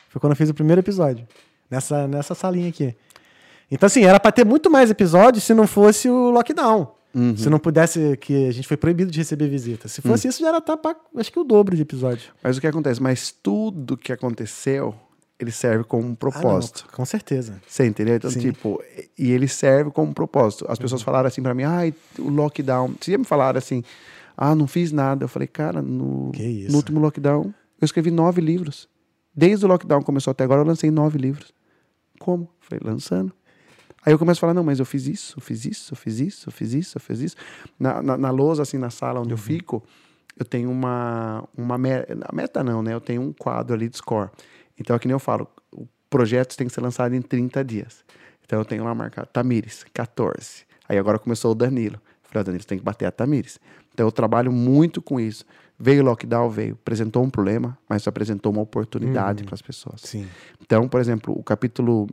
Foi 0.08 0.20
quando 0.20 0.32
eu 0.32 0.36
fiz 0.36 0.48
o 0.50 0.54
primeiro 0.54 0.80
episódio. 0.80 1.26
Nessa, 1.70 2.06
nessa 2.08 2.34
salinha 2.34 2.68
aqui. 2.68 2.94
Então, 3.70 3.86
assim, 3.86 4.04
era 4.04 4.18
pra 4.20 4.32
ter 4.32 4.44
muito 4.44 4.70
mais 4.70 4.90
episódios 4.90 5.44
se 5.44 5.54
não 5.54 5.66
fosse 5.66 6.08
o 6.08 6.30
lockdown. 6.30 6.92
Uhum. 7.14 7.36
Se 7.36 7.48
não 7.48 7.58
pudesse, 7.58 8.16
que 8.18 8.48
a 8.48 8.52
gente 8.52 8.66
foi 8.66 8.76
proibido 8.76 9.10
de 9.10 9.18
receber 9.18 9.48
visita. 9.48 9.86
Se 9.86 10.00
fosse 10.02 10.28
isso, 10.28 10.40
já 10.40 10.48
era 10.48 10.60
tá 10.60 10.76
pra, 10.76 10.96
acho 11.16 11.30
que 11.30 11.38
o 11.38 11.44
dobro 11.44 11.76
de 11.76 11.82
episódios. 11.82 12.30
Mas 12.42 12.56
o 12.56 12.60
que 12.60 12.66
acontece? 12.66 13.00
Mas 13.02 13.30
tudo 13.42 13.96
que 13.96 14.12
aconteceu, 14.12 14.94
ele 15.38 15.50
serve 15.50 15.84
como 15.84 16.08
um 16.08 16.12
Ah, 16.12 16.16
propósito. 16.16 16.86
com 16.92 17.04
certeza. 17.04 17.60
Você 17.66 17.86
entendeu? 17.86 18.16
Então, 18.16 18.30
Sim. 18.30 18.40
tipo, 18.40 18.82
e 19.18 19.30
ele 19.30 19.46
serve 19.46 19.90
como 19.90 20.12
propósito. 20.12 20.66
As 20.68 20.78
pessoas 20.78 21.02
falaram 21.02 21.28
assim 21.28 21.42
pra 21.42 21.54
mim, 21.54 21.64
ai, 21.64 21.94
o 22.18 22.28
lockdown. 22.28 22.94
Se 23.00 23.16
me 23.16 23.24
falaram 23.24 23.58
assim, 23.58 23.82
ah, 24.36 24.54
não 24.54 24.66
fiz 24.66 24.92
nada. 24.92 25.24
Eu 25.24 25.28
falei, 25.28 25.48
cara, 25.48 25.82
no, 25.82 26.32
no 26.70 26.76
último 26.76 27.00
lockdown, 27.00 27.52
eu 27.80 27.84
escrevi 27.84 28.10
nove 28.10 28.40
livros. 28.40 28.88
Desde 29.34 29.64
o 29.64 29.68
lockdown 29.68 30.02
começou 30.02 30.30
até 30.30 30.44
agora, 30.44 30.60
eu 30.60 30.66
lancei 30.66 30.90
nove 30.90 31.18
livros. 31.18 31.52
Como? 32.18 32.48
Falei, 32.60 32.80
lançando. 32.84 33.32
Aí 34.04 34.12
eu 34.12 34.18
começo 34.18 34.38
a 34.38 34.40
falar, 34.40 34.54
não, 34.54 34.64
mas 34.64 34.80
eu 34.80 34.84
fiz 34.84 35.06
isso, 35.06 35.38
eu 35.38 35.42
fiz 35.42 35.64
isso, 35.64 35.92
eu 35.92 35.96
fiz 35.96 36.18
isso, 36.18 36.48
eu 36.48 36.52
fiz 36.52 36.72
isso, 36.72 36.96
eu 36.96 37.00
fiz 37.00 37.20
isso. 37.20 37.36
Na, 37.78 38.02
na, 38.02 38.18
na 38.18 38.30
lousa, 38.30 38.62
assim, 38.62 38.76
na 38.76 38.90
sala 38.90 39.20
onde 39.20 39.32
eu 39.32 39.38
fico, 39.38 39.82
eu 40.38 40.44
tenho 40.44 40.70
uma, 40.70 41.48
uma 41.56 41.78
meta, 41.78 42.16
meta 42.32 42.64
não, 42.64 42.82
né? 42.82 42.92
Eu 42.92 43.00
tenho 43.00 43.22
um 43.22 43.32
quadro 43.32 43.74
ali 43.74 43.88
de 43.88 43.96
score. 43.96 44.30
Então, 44.78 44.96
é 44.96 44.98
que 44.98 45.06
nem 45.06 45.12
eu 45.12 45.20
falo, 45.20 45.48
o 45.70 45.86
projeto 46.10 46.56
tem 46.56 46.66
que 46.66 46.72
ser 46.72 46.80
lançado 46.80 47.14
em 47.14 47.22
30 47.22 47.64
dias. 47.64 48.04
Então, 48.44 48.58
eu 48.58 48.64
tenho 48.64 48.82
lá 48.82 48.94
marcado, 48.94 49.28
Tamires, 49.32 49.84
14. 49.94 50.64
Aí 50.88 50.98
agora 50.98 51.18
começou 51.18 51.52
o 51.52 51.54
Danilo. 51.54 52.00
Falei, 52.32 52.40
ó, 52.40 52.44
Danilo, 52.44 52.62
você 52.62 52.68
tem 52.68 52.78
que 52.78 52.84
bater 52.84 53.04
a 53.04 53.12
Tamires. 53.12 53.60
Então, 53.92 54.06
eu 54.06 54.12
trabalho 54.12 54.50
muito 54.50 55.02
com 55.02 55.20
isso. 55.20 55.44
Veio 55.78 56.02
o 56.02 56.04
lockdown, 56.06 56.48
veio, 56.48 56.74
apresentou 56.74 57.22
um 57.22 57.28
problema, 57.28 57.76
mas 57.88 58.06
apresentou 58.08 58.52
uma 58.52 58.62
oportunidade 58.62 59.44
para 59.44 59.54
as 59.54 59.60
pessoas. 59.62 60.00
Sim. 60.00 60.26
Então, 60.60 60.88
por 60.88 61.00
exemplo, 61.00 61.34
o 61.38 61.42
capítulo 61.42 62.08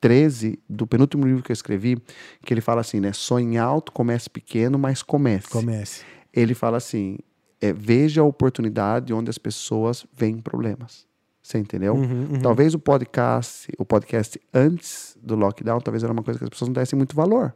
13 0.00 0.58
do 0.68 0.86
penúltimo 0.86 1.26
livro 1.26 1.42
que 1.42 1.52
eu 1.52 1.54
escrevi, 1.54 2.02
que 2.44 2.52
ele 2.52 2.60
fala 2.60 2.80
assim, 2.80 2.98
né? 2.98 3.12
Sonhe 3.12 3.58
alto, 3.58 3.92
comece 3.92 4.28
pequeno, 4.28 4.78
mas 4.78 5.02
comece. 5.02 5.48
Comece. 5.48 6.04
Ele 6.32 6.54
fala 6.54 6.78
assim, 6.78 7.18
é, 7.60 7.72
veja 7.72 8.22
a 8.22 8.24
oportunidade 8.24 9.12
onde 9.12 9.30
as 9.30 9.38
pessoas 9.38 10.06
veem 10.16 10.38
problemas. 10.38 11.06
Você 11.42 11.58
entendeu? 11.58 11.94
Uhum, 11.94 12.28
uhum. 12.32 12.40
Talvez 12.40 12.74
o 12.74 12.78
podcast, 12.78 13.70
o 13.78 13.84
podcast 13.84 14.40
antes 14.52 15.16
do 15.22 15.34
lockdown, 15.34 15.80
talvez 15.80 16.02
era 16.02 16.12
uma 16.12 16.22
coisa 16.22 16.38
que 16.38 16.44
as 16.44 16.50
pessoas 16.50 16.68
não 16.68 16.74
dessem 16.74 16.96
muito 16.96 17.14
valor. 17.14 17.54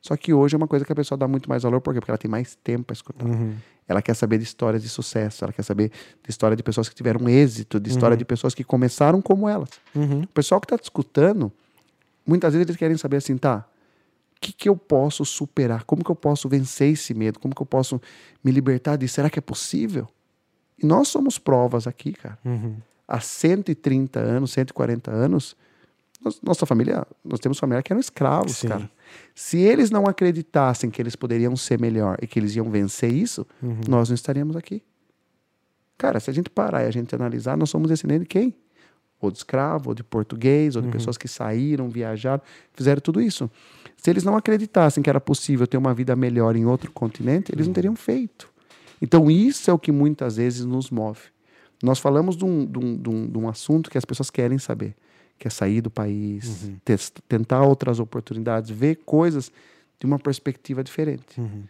Só 0.00 0.16
que 0.16 0.32
hoje 0.32 0.54
é 0.54 0.56
uma 0.58 0.68
coisa 0.68 0.84
que 0.84 0.92
a 0.92 0.94
pessoa 0.94 1.18
dá 1.18 1.26
muito 1.26 1.48
mais 1.48 1.62
valor, 1.64 1.80
por 1.80 1.92
quê? 1.92 2.00
Porque 2.00 2.10
ela 2.10 2.18
tem 2.18 2.30
mais 2.30 2.54
tempo 2.62 2.84
para 2.84 2.94
escutar. 2.94 3.26
Uhum. 3.26 3.54
Ela 3.86 4.00
quer 4.02 4.14
saber 4.14 4.38
de 4.38 4.44
histórias 4.44 4.82
de 4.82 4.88
sucesso, 4.88 5.44
ela 5.44 5.52
quer 5.52 5.62
saber 5.62 5.90
de 6.22 6.30
história 6.30 6.56
de 6.56 6.62
pessoas 6.62 6.88
que 6.88 6.94
tiveram 6.94 7.28
êxito, 7.28 7.80
de 7.80 7.90
história 7.90 8.16
de 8.16 8.24
pessoas 8.24 8.54
que 8.54 8.62
começaram 8.62 9.20
como 9.20 9.48
elas. 9.48 9.70
Uhum. 9.94 10.22
O 10.22 10.26
pessoal 10.28 10.60
que 10.60 10.66
está 10.66 10.78
te 10.78 10.84
escutando, 10.84 11.50
muitas 12.26 12.52
vezes 12.52 12.66
eles 12.68 12.76
querem 12.76 12.96
saber 12.96 13.16
assim, 13.16 13.36
tá? 13.36 13.64
O 14.36 14.40
que, 14.40 14.52
que 14.52 14.68
eu 14.68 14.76
posso 14.76 15.24
superar? 15.24 15.82
Como 15.84 16.04
que 16.04 16.10
eu 16.10 16.14
posso 16.14 16.48
vencer 16.48 16.92
esse 16.92 17.12
medo? 17.12 17.40
Como 17.40 17.52
que 17.54 17.60
eu 17.62 17.66
posso 17.66 18.00
me 18.44 18.52
libertar 18.52 18.94
disso? 18.96 19.14
Será 19.14 19.28
que 19.28 19.38
é 19.38 19.42
possível? 19.42 20.06
E 20.80 20.86
nós 20.86 21.08
somos 21.08 21.38
provas 21.38 21.88
aqui, 21.88 22.12
cara. 22.12 22.38
Uhum. 22.44 22.76
Há 23.08 23.18
130 23.20 24.20
anos, 24.20 24.52
140 24.52 25.10
anos, 25.10 25.56
nós- 26.22 26.40
nossa 26.42 26.66
família, 26.66 27.04
nós 27.24 27.40
temos 27.40 27.58
família 27.58 27.82
que 27.82 27.92
eram 27.92 27.98
escravos, 28.00 28.58
Sim. 28.58 28.68
cara. 28.68 28.88
Se 29.34 29.58
eles 29.58 29.90
não 29.90 30.04
acreditassem 30.06 30.90
que 30.90 31.00
eles 31.00 31.14
poderiam 31.16 31.56
ser 31.56 31.80
melhor 31.80 32.18
e 32.22 32.26
que 32.26 32.38
eles 32.38 32.54
iam 32.56 32.70
vencer 32.70 33.12
isso, 33.12 33.46
Uhum. 33.62 33.80
nós 33.88 34.08
não 34.08 34.14
estaríamos 34.14 34.56
aqui. 34.56 34.82
Cara, 35.96 36.20
se 36.20 36.30
a 36.30 36.32
gente 36.32 36.48
parar 36.48 36.84
e 36.84 36.86
a 36.86 36.90
gente 36.90 37.14
analisar, 37.14 37.56
nós 37.56 37.70
somos 37.70 37.88
descendentes 37.88 38.22
de 38.22 38.28
quem? 38.28 38.54
Ou 39.20 39.30
de 39.32 39.38
escravo, 39.38 39.90
ou 39.90 39.94
de 39.94 40.04
português, 40.04 40.76
ou 40.76 40.82
de 40.82 40.88
pessoas 40.88 41.18
que 41.18 41.26
saíram, 41.26 41.88
viajaram, 41.88 42.40
fizeram 42.72 43.00
tudo 43.00 43.20
isso. 43.20 43.50
Se 43.96 44.08
eles 44.10 44.22
não 44.22 44.36
acreditassem 44.36 45.02
que 45.02 45.10
era 45.10 45.20
possível 45.20 45.66
ter 45.66 45.76
uma 45.76 45.92
vida 45.92 46.14
melhor 46.14 46.54
em 46.54 46.64
outro 46.64 46.92
continente, 46.92 47.50
eles 47.52 47.66
não 47.66 47.74
teriam 47.74 47.96
feito. 47.96 48.48
Então, 49.02 49.28
isso 49.28 49.68
é 49.70 49.74
o 49.74 49.78
que 49.78 49.90
muitas 49.90 50.36
vezes 50.36 50.64
nos 50.64 50.88
move. 50.90 51.20
Nós 51.82 51.98
falamos 51.98 52.36
de 52.36 52.44
um, 52.44 52.64
de 52.64 52.78
um- 52.78 52.96
de 52.96 53.08
um- 53.08 53.26
de 53.28 53.38
um 53.38 53.48
assunto 53.48 53.90
que 53.90 53.98
as 53.98 54.04
pessoas 54.04 54.30
querem 54.30 54.58
saber, 54.58 54.94
que 55.38 55.46
é 55.46 55.50
sair 55.50 55.80
do 55.80 55.90
país, 55.90 56.68
tes- 56.84 57.12
tentar 57.28 57.62
outras 57.62 58.00
oportunidades, 58.00 58.70
ver 58.70 58.96
coisas 59.04 59.52
de 59.98 60.06
uma 60.06 60.18
perspectiva 60.18 60.82
diferente. 60.82 61.40
Uhum. 61.40 61.62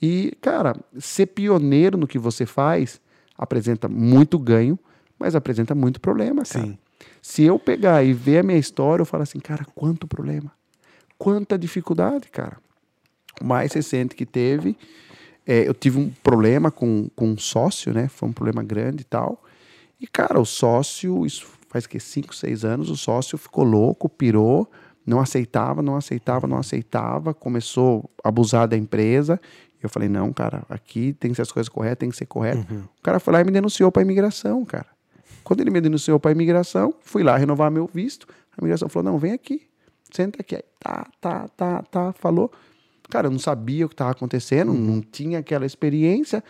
E, 0.00 0.36
cara, 0.40 0.76
ser 0.98 1.26
pioneiro 1.26 1.96
no 1.96 2.06
que 2.06 2.18
você 2.18 2.46
faz 2.46 3.00
apresenta 3.36 3.88
muito 3.88 4.38
ganho, 4.38 4.78
mas 5.18 5.34
apresenta 5.34 5.74
muito 5.74 6.00
problema, 6.00 6.42
cara. 6.44 6.64
Sim. 6.66 6.78
Se 7.20 7.42
eu 7.42 7.58
pegar 7.58 8.04
e 8.04 8.12
ver 8.12 8.38
a 8.38 8.42
minha 8.42 8.58
história, 8.58 9.02
eu 9.02 9.06
falo 9.06 9.22
assim, 9.22 9.40
cara, 9.40 9.64
quanto 9.74 10.06
problema. 10.06 10.52
Quanta 11.18 11.58
dificuldade, 11.58 12.28
cara. 12.28 12.58
O 13.40 13.44
mais 13.44 13.72
recente 13.72 14.14
que 14.14 14.24
teve, 14.24 14.76
é, 15.46 15.66
eu 15.66 15.74
tive 15.74 15.98
um 15.98 16.10
problema 16.22 16.70
com, 16.70 17.08
com 17.16 17.28
um 17.28 17.38
sócio, 17.38 17.92
né? 17.92 18.08
Foi 18.08 18.28
um 18.28 18.32
problema 18.32 18.62
grande 18.62 19.02
e 19.02 19.04
tal. 19.04 19.42
E, 20.00 20.06
cara, 20.06 20.38
o 20.40 20.44
sócio, 20.44 21.24
isso 21.26 21.46
faz 21.76 21.86
que 21.86 22.00
cinco, 22.00 22.34
seis 22.34 22.64
anos, 22.64 22.88
o 22.88 22.96
sócio 22.96 23.36
ficou 23.36 23.64
louco, 23.64 24.08
pirou, 24.08 24.70
Não 25.04 25.20
aceitava, 25.20 25.82
não 25.82 25.94
aceitava, 25.94 26.46
não 26.48 26.56
aceitava. 26.58 27.32
Começou 27.32 28.10
a 28.24 28.28
abusar 28.28 28.66
da 28.66 28.76
empresa. 28.76 29.40
Eu 29.80 29.88
falei, 29.88 30.08
não, 30.08 30.32
cara, 30.32 30.64
aqui 30.68 31.12
tem 31.12 31.30
que 31.30 31.36
ser 31.36 31.42
as 31.42 31.52
coisas 31.52 31.68
corretas, 31.68 31.98
tem 31.98 32.10
que 32.10 32.16
ser 32.16 32.26
correto. 32.26 32.66
O 32.98 33.02
cara 33.02 33.20
foi 33.20 33.32
lá 33.32 33.40
e 33.40 33.44
me 33.44 33.52
denunciou 33.52 33.92
para 33.92 34.02
imigração, 34.02 34.64
cara. 34.64 34.86
Quando 35.44 35.60
ele 35.60 35.70
me 35.70 35.80
denunciou 35.80 36.18
para 36.18 36.32
imigração, 36.32 36.92
fui 37.02 37.22
lá 37.22 37.36
renovar 37.36 37.70
meu 37.70 37.86
visto. 37.86 38.26
A 38.52 38.60
imigração 38.60 38.88
falou, 38.88 39.12
não, 39.12 39.18
vem 39.18 39.32
aqui, 39.32 39.68
senta 40.10 40.40
aqui. 40.40 40.56
Aí, 40.56 40.62
tá, 40.80 41.06
tá, 41.20 41.48
tá, 41.56 41.82
tá, 41.82 42.12
falou. 42.14 42.50
Cara, 43.08 43.28
eu 43.28 43.30
não 43.30 43.38
sabia 43.38 43.86
o 43.86 43.88
que 43.88 43.94
estava 43.94 44.10
acontecendo, 44.10 44.72
não 44.72 45.00
tinha 45.00 45.38
aquela 45.38 45.64
experiência. 45.64 46.42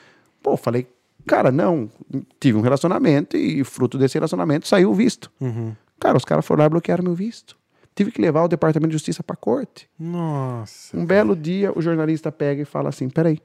Pô, 0.42 0.56
falei, 0.56 0.86
cara, 1.26 1.50
não, 1.52 1.90
tive 2.40 2.56
um 2.56 2.60
relacionamento 2.60 3.36
e 3.36 3.62
fruto 3.64 3.98
desse 3.98 4.14
relacionamento 4.14 4.66
saiu 4.66 4.90
o 4.90 4.94
visto. 4.94 5.30
Cara, 6.00 6.16
os 6.16 6.24
caras 6.24 6.44
foram 6.46 6.60
lá 6.60 6.66
e 6.66 6.70
bloquearam 6.70 7.02
meu 7.04 7.14
visto. 7.14 7.56
Tive 7.94 8.10
que 8.12 8.20
levar 8.20 8.44
o 8.44 8.48
Departamento 8.48 8.88
de 8.90 8.94
Justiça 8.94 9.22
para 9.22 9.34
corte. 9.36 9.88
Nossa. 9.98 10.96
Um 10.96 11.04
belo 11.06 11.34
dia, 11.34 11.72
o 11.76 11.80
jornalista 11.80 12.30
pega 12.30 12.60
e 12.62 12.64
fala 12.66 12.90
assim: 12.90 13.08
peraí. 13.08 13.40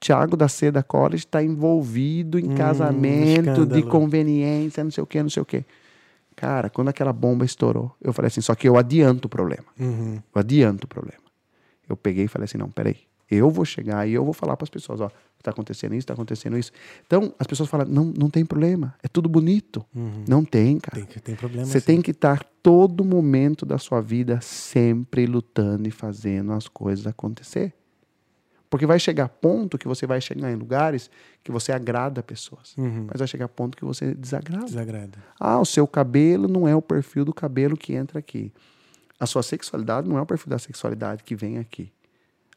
Tiago 0.00 0.36
da 0.36 0.46
Seda 0.46 0.82
College 0.82 1.24
está 1.24 1.42
envolvido 1.42 2.38
em 2.38 2.52
Hum, 2.52 2.54
casamento 2.54 3.42
de 3.44 3.50
escândalo. 3.50 3.88
conveniência, 3.88 4.84
não 4.84 4.90
sei 4.92 5.02
o 5.02 5.06
que, 5.06 5.20
não 5.22 5.30
sei 5.30 5.42
o 5.42 5.46
que. 5.46 5.64
Cara, 6.36 6.70
quando 6.70 6.88
aquela 6.88 7.12
bomba 7.12 7.44
estourou, 7.44 7.90
eu 8.00 8.12
falei 8.12 8.28
assim: 8.28 8.40
só 8.40 8.54
que 8.54 8.68
eu 8.68 8.76
adianto 8.76 9.26
o 9.26 9.28
problema. 9.28 9.64
Uhum. 9.80 10.16
Eu 10.34 10.38
adianto 10.38 10.84
o 10.84 10.88
problema. 10.88 11.22
Eu 11.88 11.96
peguei 11.96 12.26
e 12.26 12.28
falei 12.28 12.44
assim: 12.44 12.58
não, 12.58 12.70
peraí. 12.70 12.98
Eu 13.30 13.50
vou 13.50 13.64
chegar 13.64 14.08
e 14.08 14.12
eu 14.14 14.24
vou 14.24 14.32
falar 14.32 14.56
para 14.56 14.64
as 14.64 14.70
pessoas: 14.70 15.00
ó, 15.00 15.10
está 15.38 15.50
acontecendo 15.50 15.92
isso, 15.92 16.00
está 16.00 16.14
acontecendo 16.14 16.56
isso. 16.56 16.72
Então, 17.06 17.34
as 17.38 17.46
pessoas 17.46 17.68
falam: 17.68 17.86
não, 17.86 18.04
não 18.04 18.30
tem 18.30 18.44
problema, 18.44 18.94
é 19.02 19.08
tudo 19.08 19.28
bonito. 19.28 19.84
Não 20.26 20.44
tem, 20.44 20.78
cara. 20.78 20.96
Tem, 20.96 21.06
que- 21.06 21.20
tem 21.20 21.34
problema. 21.36 21.66
Você 21.66 21.80
sim. 21.80 21.86
tem 21.86 22.02
que 22.02 22.12
estar 22.12 22.42
todo 22.62 23.04
momento 23.04 23.66
da 23.66 23.76
sua 23.78 24.00
vida 24.00 24.40
sempre 24.40 25.26
lutando 25.26 25.86
e 25.86 25.90
fazendo 25.90 26.52
as 26.52 26.68
coisas 26.68 27.06
acontecer. 27.06 27.74
Porque 28.70 28.84
vai 28.84 28.98
chegar 28.98 29.28
ponto 29.30 29.78
que 29.78 29.88
você 29.88 30.06
vai 30.06 30.20
chegar 30.20 30.52
em 30.52 30.54
lugares 30.54 31.10
que 31.42 31.50
você 31.50 31.72
agrada 31.72 32.22
pessoas. 32.22 32.74
Uhum. 32.76 33.06
Mas 33.10 33.18
vai 33.18 33.26
chegar 33.26 33.48
ponto 33.48 33.76
que 33.76 33.84
você 33.84 34.14
desagrada. 34.14 34.66
Desagrada. 34.66 35.18
Ah, 35.40 35.58
o 35.58 35.64
seu 35.64 35.86
cabelo 35.86 36.46
não 36.46 36.68
é 36.68 36.76
o 36.76 36.82
perfil 36.82 37.24
do 37.24 37.32
cabelo 37.32 37.78
que 37.78 37.94
entra 37.94 38.18
aqui. 38.18 38.52
A 39.18 39.24
sua 39.24 39.42
sexualidade 39.42 40.06
não 40.06 40.18
é 40.18 40.20
o 40.20 40.26
perfil 40.26 40.50
da 40.50 40.58
sexualidade 40.58 41.24
que 41.24 41.34
vem 41.34 41.56
aqui. 41.56 41.90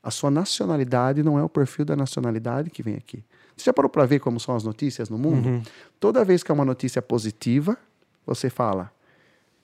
A 0.03 0.09
sua 0.09 0.31
nacionalidade 0.31 1.21
não 1.21 1.37
é 1.37 1.43
o 1.43 1.49
perfil 1.49 1.85
da 1.85 1.95
nacionalidade 1.95 2.69
que 2.69 2.81
vem 2.81 2.95
aqui. 2.95 3.23
Você 3.55 3.65
já 3.65 3.73
parou 3.73 3.89
para 3.89 4.05
ver 4.05 4.19
como 4.19 4.39
são 4.39 4.55
as 4.55 4.63
notícias 4.63 5.09
no 5.09 5.17
mundo? 5.17 5.61
Toda 5.99 6.25
vez 6.25 6.41
que 6.41 6.51
é 6.51 6.53
uma 6.53 6.65
notícia 6.65 7.01
positiva, 7.01 7.77
você 8.25 8.49
fala 8.49 8.91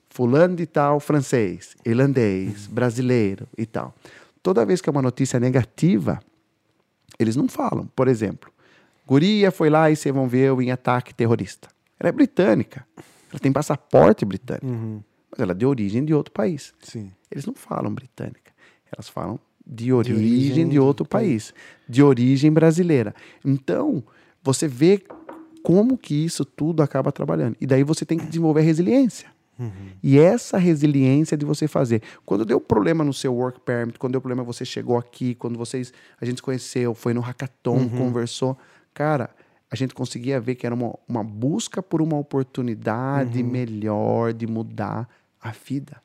fulano 0.09 0.55
de 0.55 0.65
tal 0.65 0.99
francês, 0.99 1.75
irlandês, 1.85 2.67
brasileiro 2.67 3.47
e 3.57 3.65
tal. 3.65 3.93
Toda 4.43 4.65
vez 4.65 4.81
que 4.81 4.89
é 4.89 4.91
uma 4.91 5.01
notícia 5.01 5.39
negativa, 5.39 6.19
eles 7.17 7.35
não 7.35 7.47
falam. 7.47 7.87
Por 7.95 8.07
exemplo, 8.07 8.51
Guria 9.05 9.51
foi 9.51 9.69
lá 9.69 9.89
e 9.89 9.95
vão 10.11 10.27
ver 10.27 10.51
em 10.61 10.71
ataque 10.71 11.13
terrorista. 11.13 11.69
Ela 11.99 12.09
é 12.09 12.11
britânica. 12.11 12.85
Ela 13.31 13.39
tem 13.39 13.51
passaporte 13.51 14.23
britânico. 14.23 14.67
Uhum. 14.67 15.01
Mas 15.31 15.39
ela 15.39 15.51
é 15.51 15.55
de 15.55 15.65
origem 15.65 16.05
de 16.05 16.13
outro 16.13 16.31
país. 16.31 16.73
Sim. 16.81 17.11
Eles 17.31 17.45
não 17.45 17.53
falam 17.53 17.93
britânica. 17.93 18.51
Elas 18.91 19.09
falam 19.09 19.39
de 19.67 19.91
origem 19.91 20.17
de, 20.17 20.23
origem 20.23 20.69
de 20.69 20.79
outro 20.79 21.05
país. 21.05 21.53
De 21.87 22.01
origem 22.01 22.51
brasileira. 22.51 23.13
Então, 23.43 24.03
você 24.41 24.67
vê 24.67 25.03
como 25.61 25.97
que 25.97 26.13
isso 26.25 26.45
tudo 26.45 26.81
acaba 26.81 27.11
trabalhando. 27.11 27.57
E 27.59 27.67
daí 27.67 27.83
você 27.83 28.05
tem 28.05 28.17
que 28.17 28.25
desenvolver 28.25 28.61
resiliência. 28.61 29.29
E 30.03 30.19
essa 30.19 30.57
resiliência 30.57 31.35
de 31.35 31.43
você 31.43 31.67
fazer. 31.67 32.01
Quando 32.25 32.45
deu 32.45 32.61
problema 32.61 33.03
no 33.03 33.13
seu 33.13 33.33
work 33.33 33.59
permit, 33.61 33.97
quando 33.97 34.11
deu 34.11 34.21
problema 34.21 34.43
você 34.43 34.63
chegou 34.63 34.97
aqui, 34.97 35.33
quando 35.33 35.57
vocês 35.57 35.91
a 36.21 36.25
gente 36.25 36.37
se 36.37 36.43
conheceu, 36.43 36.93
foi 36.93 37.13
no 37.13 37.21
hackathon, 37.21 37.89
conversou, 37.89 38.55
cara, 38.93 39.31
a 39.69 39.75
gente 39.75 39.93
conseguia 39.95 40.39
ver 40.39 40.55
que 40.55 40.65
era 40.65 40.75
uma, 40.75 40.93
uma 41.07 41.23
busca 41.23 41.81
por 41.81 42.01
uma 42.01 42.17
oportunidade 42.17 43.41
melhor 43.41 44.31
de 44.31 44.45
mudar 44.45 45.09
a 45.41 45.51
vida. 45.51 46.01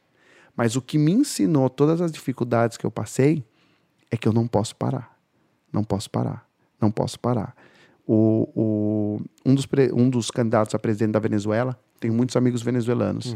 Mas 0.57 0.75
o 0.75 0.83
que 0.83 0.99
me 0.99 1.13
ensinou 1.13 1.69
todas 1.69 2.01
as 2.01 2.11
dificuldades 2.11 2.77
que 2.77 2.85
eu 2.85 2.91
passei 2.91 3.45
é 4.13 4.17
que 4.17 4.29
eu 4.29 4.33
não 4.33 4.47
posso 4.47 4.77
parar. 4.77 5.19
Não 5.73 5.83
posso 5.83 6.09
parar. 6.11 6.47
Não 6.81 6.91
posso 6.91 7.19
parar. 7.19 7.57
O, 8.07 8.49
o- 8.55 9.21
um, 9.47 9.55
dos, 9.55 9.67
um 9.95 10.11
dos 10.11 10.31
candidatos 10.31 10.75
a 10.75 10.79
presidente 10.79 11.13
da 11.13 11.19
Venezuela, 11.19 11.79
tenho 11.99 12.13
muitos 12.13 12.37
amigos 12.37 12.61
venezuelanos, 12.63 13.35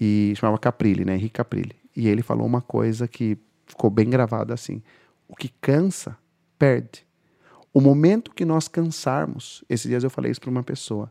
e 0.00 0.32
chamava 0.36 0.58
Caprilli, 0.58 1.04
né? 1.04 1.14
Henrique 1.14 1.30
Caprilli. 1.34 1.74
E 1.96 2.06
ele 2.08 2.22
falou 2.22 2.46
uma 2.46 2.60
coisa 2.60 3.08
que 3.08 3.36
ficou 3.66 3.90
bem 3.90 4.08
gravada 4.08 4.52
assim: 4.54 4.82
o 5.28 5.34
que 5.34 5.48
cansa, 5.60 6.16
perde. 6.58 7.04
O 7.72 7.80
momento 7.80 8.30
que 8.32 8.44
nós 8.44 8.68
cansarmos, 8.68 9.64
esses 9.68 9.88
dias 9.88 10.04
eu 10.04 10.10
falei 10.10 10.30
isso 10.30 10.40
para 10.40 10.50
uma 10.50 10.62
pessoa. 10.62 11.10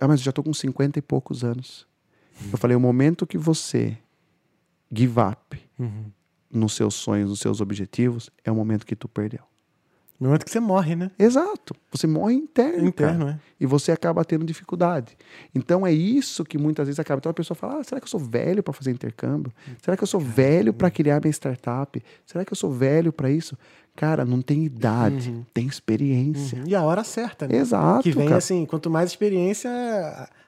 Ah, 0.00 0.08
mas 0.08 0.20
eu 0.20 0.24
já 0.24 0.30
estou 0.30 0.42
com 0.44 0.52
50 0.52 0.98
e 0.98 1.02
poucos 1.02 1.44
anos. 1.44 1.86
Eu 2.52 2.58
falei: 2.58 2.76
o 2.76 2.80
momento 2.80 3.26
que 3.26 3.38
você 3.38 3.96
give 4.92 5.20
up 5.20 5.56
Uhum. 5.78 6.06
Nos 6.50 6.74
seus 6.74 6.94
sonhos, 6.94 7.28
nos 7.28 7.40
seus 7.40 7.60
objetivos, 7.60 8.30
é 8.44 8.50
o 8.50 8.54
momento 8.54 8.86
que 8.86 8.96
tu 8.96 9.08
perdeu. 9.08 9.44
No 10.18 10.28
momento 10.28 10.44
que 10.44 10.50
você 10.50 10.60
morre, 10.60 10.96
né? 10.96 11.10
Exato. 11.18 11.74
Você 11.92 12.06
morre 12.06 12.34
interno. 12.34 12.86
Interno, 12.86 13.28
é. 13.28 13.38
E 13.60 13.66
você 13.66 13.92
acaba 13.92 14.24
tendo 14.24 14.46
dificuldade. 14.46 15.16
Então 15.54 15.86
é 15.86 15.92
isso 15.92 16.44
que 16.44 16.56
muitas 16.56 16.86
vezes 16.86 16.98
acaba. 16.98 17.18
Então 17.18 17.30
a 17.30 17.34
pessoa 17.34 17.54
fala: 17.54 17.80
ah, 17.80 17.84
será 17.84 18.00
que 18.00 18.04
eu 18.04 18.10
sou 18.10 18.20
velho 18.20 18.62
para 18.62 18.72
fazer 18.72 18.90
intercâmbio? 18.90 19.52
Será 19.82 19.96
que 19.96 20.02
eu 20.02 20.06
sou 20.06 20.20
velho 20.20 20.72
para 20.72 20.90
criar 20.90 21.20
minha 21.20 21.32
startup? 21.32 22.02
Será 22.24 22.44
que 22.44 22.52
eu 22.52 22.56
sou 22.56 22.72
velho 22.72 23.12
para 23.12 23.30
isso? 23.30 23.56
Cara, 23.94 24.26
não 24.26 24.42
tem 24.42 24.62
idade, 24.62 25.46
tem 25.54 25.66
experiência. 25.66 26.62
E 26.66 26.74
a 26.74 26.82
hora 26.82 27.02
certa, 27.02 27.48
né? 27.48 27.56
Exato. 27.56 28.02
Que 28.02 28.10
vem 28.10 28.26
cara. 28.26 28.36
assim, 28.36 28.66
quanto 28.66 28.90
mais 28.90 29.08
experiência, 29.08 29.70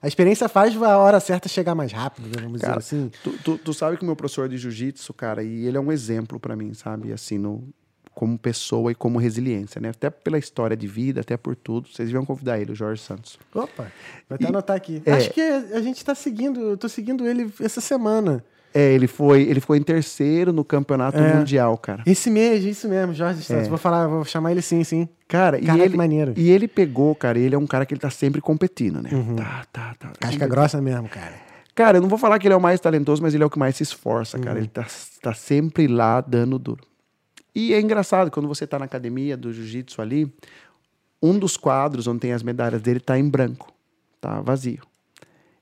a 0.02 0.06
experiência 0.06 0.50
faz 0.50 0.76
a 0.82 0.98
hora 0.98 1.18
certa 1.18 1.48
chegar 1.48 1.74
mais 1.74 1.90
rápido, 1.90 2.26
né? 2.26 2.42
vamos 2.42 2.60
Cara, 2.60 2.78
dizer 2.78 2.96
assim. 2.96 3.10
Tu, 3.24 3.32
tu, 3.38 3.56
tu 3.56 3.72
sabe 3.72 3.96
que 3.96 4.02
o 4.02 4.06
meu 4.06 4.14
professor 4.14 4.50
de 4.50 4.58
jiu-jitsu, 4.58 5.14
cara, 5.14 5.42
e 5.42 5.64
ele 5.64 5.78
é 5.78 5.80
um 5.80 5.90
exemplo 5.90 6.38
para 6.38 6.54
mim, 6.54 6.74
sabe? 6.74 7.10
Assim, 7.10 7.38
no, 7.38 7.66
como 8.18 8.36
pessoa 8.36 8.90
e 8.90 8.96
como 8.96 9.16
resiliência, 9.16 9.80
né? 9.80 9.90
Até 9.90 10.10
pela 10.10 10.36
história 10.38 10.76
de 10.76 10.88
vida, 10.88 11.20
até 11.20 11.36
por 11.36 11.54
tudo. 11.54 11.86
Vocês 11.86 12.08
deviam 12.08 12.24
convidar 12.24 12.58
ele, 12.58 12.72
o 12.72 12.74
Jorge 12.74 13.00
Santos. 13.00 13.38
Opa, 13.54 13.84
vou 14.28 14.34
até 14.34 14.44
E- 14.44 14.48
anotar 14.48 14.76
aqui. 14.76 15.00
é. 15.06 15.12
Acho 15.12 15.30
que 15.30 15.40
a 15.40 15.80
gente 15.80 16.04
tá 16.04 16.16
seguindo, 16.16 16.58
eu 16.60 16.76
tô 16.76 16.88
seguindo 16.88 17.24
ele 17.28 17.48
essa 17.60 17.80
semana. 17.80 18.44
É, 18.74 18.92
ele 18.92 19.06
foi, 19.06 19.42
ele 19.42 19.60
ficou 19.60 19.76
em 19.76 19.82
terceiro 19.82 20.52
no 20.52 20.64
campeonato 20.64 21.16
É. 21.16 21.32
mundial, 21.36 21.78
cara. 21.78 22.02
Esse 22.04 22.28
mês, 22.28 22.64
isso 22.64 22.88
mesmo, 22.88 23.14
Jorge 23.14 23.40
Santos. 23.44 23.68
Vou 23.68 23.78
falar, 23.78 24.08
vou 24.08 24.24
chamar 24.24 24.50
ele 24.50 24.62
sim, 24.62 24.82
sim. 24.82 25.08
Cara, 25.28 25.56
e 25.56 25.62
Caraca, 25.62 25.84
ele, 25.84 25.90
que 25.92 25.96
maneiro. 25.96 26.34
e 26.36 26.50
ele 26.50 26.66
pegou, 26.66 27.14
cara, 27.14 27.38
ele 27.38 27.54
é 27.54 27.58
um 27.58 27.68
cara 27.68 27.86
que 27.86 27.94
ele 27.94 28.00
tá 28.00 28.10
sempre 28.10 28.40
competindo, 28.40 29.00
né? 29.00 29.10
Tá, 29.36 29.64
tá, 29.72 29.94
tá. 29.96 30.12
Casca 30.18 30.46
grossa 30.48 30.82
mesmo, 30.82 31.08
cara. 31.08 31.34
Cara, 31.72 31.98
eu 31.98 32.02
não 32.02 32.08
vou 32.08 32.18
falar 32.18 32.36
que 32.40 32.48
ele 32.48 32.54
é 32.54 32.56
o 32.56 32.60
mais 32.60 32.80
talentoso, 32.80 33.22
mas 33.22 33.32
ele 33.32 33.44
é 33.44 33.46
o 33.46 33.50
que 33.50 33.58
mais 33.60 33.76
se 33.76 33.84
esforça, 33.84 34.36
cara. 34.40 34.58
Ele 34.58 34.66
tá, 34.66 34.84
tá 35.22 35.32
sempre 35.32 35.86
lá 35.86 36.20
dando 36.20 36.58
duro. 36.58 36.82
E 37.54 37.72
é 37.74 37.80
engraçado, 37.80 38.30
quando 38.30 38.46
você 38.46 38.66
tá 38.66 38.78
na 38.78 38.84
academia 38.84 39.36
do 39.36 39.52
jiu-jitsu 39.52 40.00
ali, 40.00 40.32
um 41.22 41.38
dos 41.38 41.56
quadros 41.56 42.06
onde 42.06 42.20
tem 42.20 42.32
as 42.32 42.42
medalhas 42.42 42.80
dele 42.80 43.00
tá 43.00 43.18
em 43.18 43.28
branco, 43.28 43.72
tá 44.20 44.40
vazio. 44.40 44.82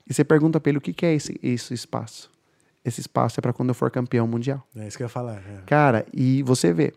E 0.07 0.13
você 0.13 0.23
pergunta 0.23 0.59
pra 0.59 0.69
ele 0.69 0.77
o 0.77 0.81
que, 0.81 0.93
que 0.93 1.05
é 1.05 1.13
esse, 1.13 1.39
esse 1.41 1.73
espaço. 1.73 2.29
Esse 2.85 3.01
espaço 3.01 3.39
é 3.39 3.41
para 3.41 3.51
quando 3.51 3.69
eu 3.69 3.75
for 3.75 3.91
campeão 3.91 4.25
mundial. 4.25 4.65
É 4.75 4.87
isso 4.87 4.95
que 4.95 5.03
eu 5.03 5.05
ia 5.05 5.09
falar. 5.09 5.37
é. 5.37 5.63
Cara, 5.65 6.05
e 6.13 6.41
você 6.43 6.71
vê, 6.71 6.93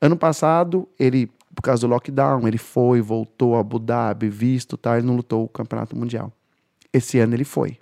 ano 0.00 0.16
passado, 0.16 0.88
ele, 0.98 1.30
por 1.54 1.62
causa 1.62 1.86
do 1.86 1.90
lockdown, 1.90 2.48
ele 2.48 2.58
foi, 2.58 3.00
voltou 3.00 3.54
a 3.54 3.60
Abu 3.60 3.78
Dhabi, 3.78 4.28
visto, 4.28 4.76
tá? 4.76 4.96
Ele 4.98 5.06
não 5.06 5.14
lutou 5.14 5.44
o 5.44 5.48
campeonato 5.48 5.96
mundial. 5.96 6.32
Esse 6.92 7.20
ano 7.20 7.34
ele 7.34 7.44
foi. 7.44 7.78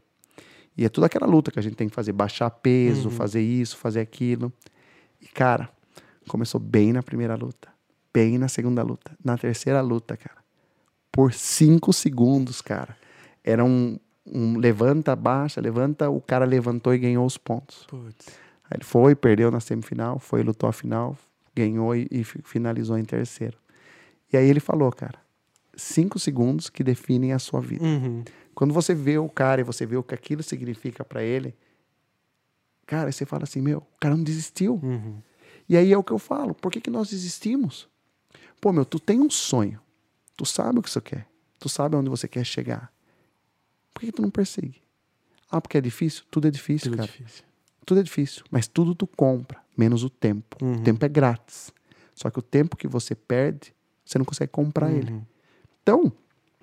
E 0.76 0.84
é 0.84 0.88
toda 0.88 1.06
aquela 1.06 1.26
luta 1.26 1.50
que 1.50 1.58
a 1.58 1.62
gente 1.62 1.76
tem 1.76 1.88
que 1.88 1.94
fazer, 1.94 2.12
baixar 2.12 2.50
peso, 2.50 3.08
fazer 3.10 3.40
isso, 3.40 3.76
fazer 3.76 4.00
aquilo. 4.00 4.52
E, 5.20 5.26
cara, 5.26 5.68
começou 6.30 6.60
bem 6.60 6.92
na 6.92 7.02
primeira 7.02 7.34
luta, 7.34 7.68
bem 8.14 8.38
na 8.38 8.48
segunda 8.48 8.82
luta, 8.82 9.10
na 9.22 9.36
terceira 9.36 9.80
luta, 9.80 10.16
cara. 10.16 10.38
Por 11.10 11.32
cinco 11.32 11.92
segundos, 11.92 12.60
cara. 12.60 12.96
Era 13.42 13.64
um, 13.64 13.98
um 14.24 14.56
levanta, 14.56 15.16
baixa, 15.16 15.60
levanta, 15.60 16.08
o 16.08 16.20
cara 16.20 16.44
levantou 16.44 16.94
e 16.94 16.98
ganhou 16.98 17.26
os 17.26 17.36
pontos. 17.36 17.84
Putz. 17.88 18.28
Aí 18.64 18.76
ele 18.76 18.84
foi, 18.84 19.16
perdeu 19.16 19.50
na 19.50 19.58
semifinal, 19.58 20.20
foi, 20.20 20.42
lutou 20.44 20.68
a 20.68 20.72
final, 20.72 21.18
ganhou 21.54 21.96
e, 21.96 22.06
e 22.10 22.22
fi- 22.22 22.40
finalizou 22.44 22.96
em 22.96 23.04
terceiro. 23.04 23.58
E 24.32 24.36
aí 24.36 24.48
ele 24.48 24.60
falou, 24.60 24.92
cara, 24.92 25.18
cinco 25.74 26.18
segundos 26.20 26.70
que 26.70 26.84
definem 26.84 27.32
a 27.32 27.40
sua 27.40 27.60
vida. 27.60 27.84
Uhum. 27.84 28.22
Quando 28.54 28.72
você 28.72 28.94
vê 28.94 29.18
o 29.18 29.28
cara 29.28 29.62
e 29.62 29.64
você 29.64 29.84
vê 29.84 29.96
o 29.96 30.02
que 30.02 30.14
aquilo 30.14 30.44
significa 30.44 31.04
pra 31.04 31.24
ele, 31.24 31.56
cara, 32.86 33.10
você 33.10 33.26
fala 33.26 33.42
assim, 33.42 33.60
meu, 33.60 33.78
o 33.78 33.98
cara 33.98 34.16
não 34.16 34.22
desistiu. 34.22 34.78
Uhum. 34.80 35.20
E 35.70 35.76
aí 35.76 35.92
é 35.92 35.96
o 35.96 36.02
que 36.02 36.10
eu 36.10 36.18
falo, 36.18 36.52
por 36.52 36.72
que, 36.72 36.80
que 36.80 36.90
nós 36.90 37.10
desistimos? 37.10 37.88
Pô, 38.60 38.72
meu, 38.72 38.84
tu 38.84 38.98
tem 38.98 39.20
um 39.20 39.30
sonho, 39.30 39.80
tu 40.36 40.44
sabe 40.44 40.80
o 40.80 40.82
que 40.82 40.90
você 40.90 41.00
quer, 41.00 41.28
tu 41.60 41.68
sabe 41.68 41.94
aonde 41.94 42.10
você 42.10 42.26
quer 42.26 42.44
chegar. 42.44 42.92
Por 43.94 44.00
que, 44.00 44.06
que 44.06 44.12
tu 44.12 44.20
não 44.20 44.30
persegue? 44.30 44.82
Ah, 45.48 45.60
porque 45.60 45.78
é 45.78 45.80
difícil? 45.80 46.24
Tudo 46.28 46.48
é 46.48 46.50
difícil, 46.50 46.90
Tudo 46.90 46.96
cara. 46.98 47.06
difícil. 47.08 47.44
Tudo 47.86 48.00
é 48.00 48.02
difícil, 48.02 48.44
mas 48.50 48.66
tudo 48.66 48.96
tu 48.96 49.06
compra, 49.06 49.60
menos 49.78 50.02
o 50.02 50.10
tempo. 50.10 50.56
O 50.60 50.82
tempo 50.82 51.04
é 51.04 51.08
grátis. 51.08 51.72
Só 52.16 52.30
que 52.30 52.38
o 52.40 52.42
tempo 52.42 52.76
que 52.76 52.88
você 52.88 53.14
perde, 53.14 53.72
você 54.04 54.18
não 54.18 54.24
consegue 54.24 54.50
comprar 54.50 54.90
ele. 54.92 55.22
Então, 55.82 56.12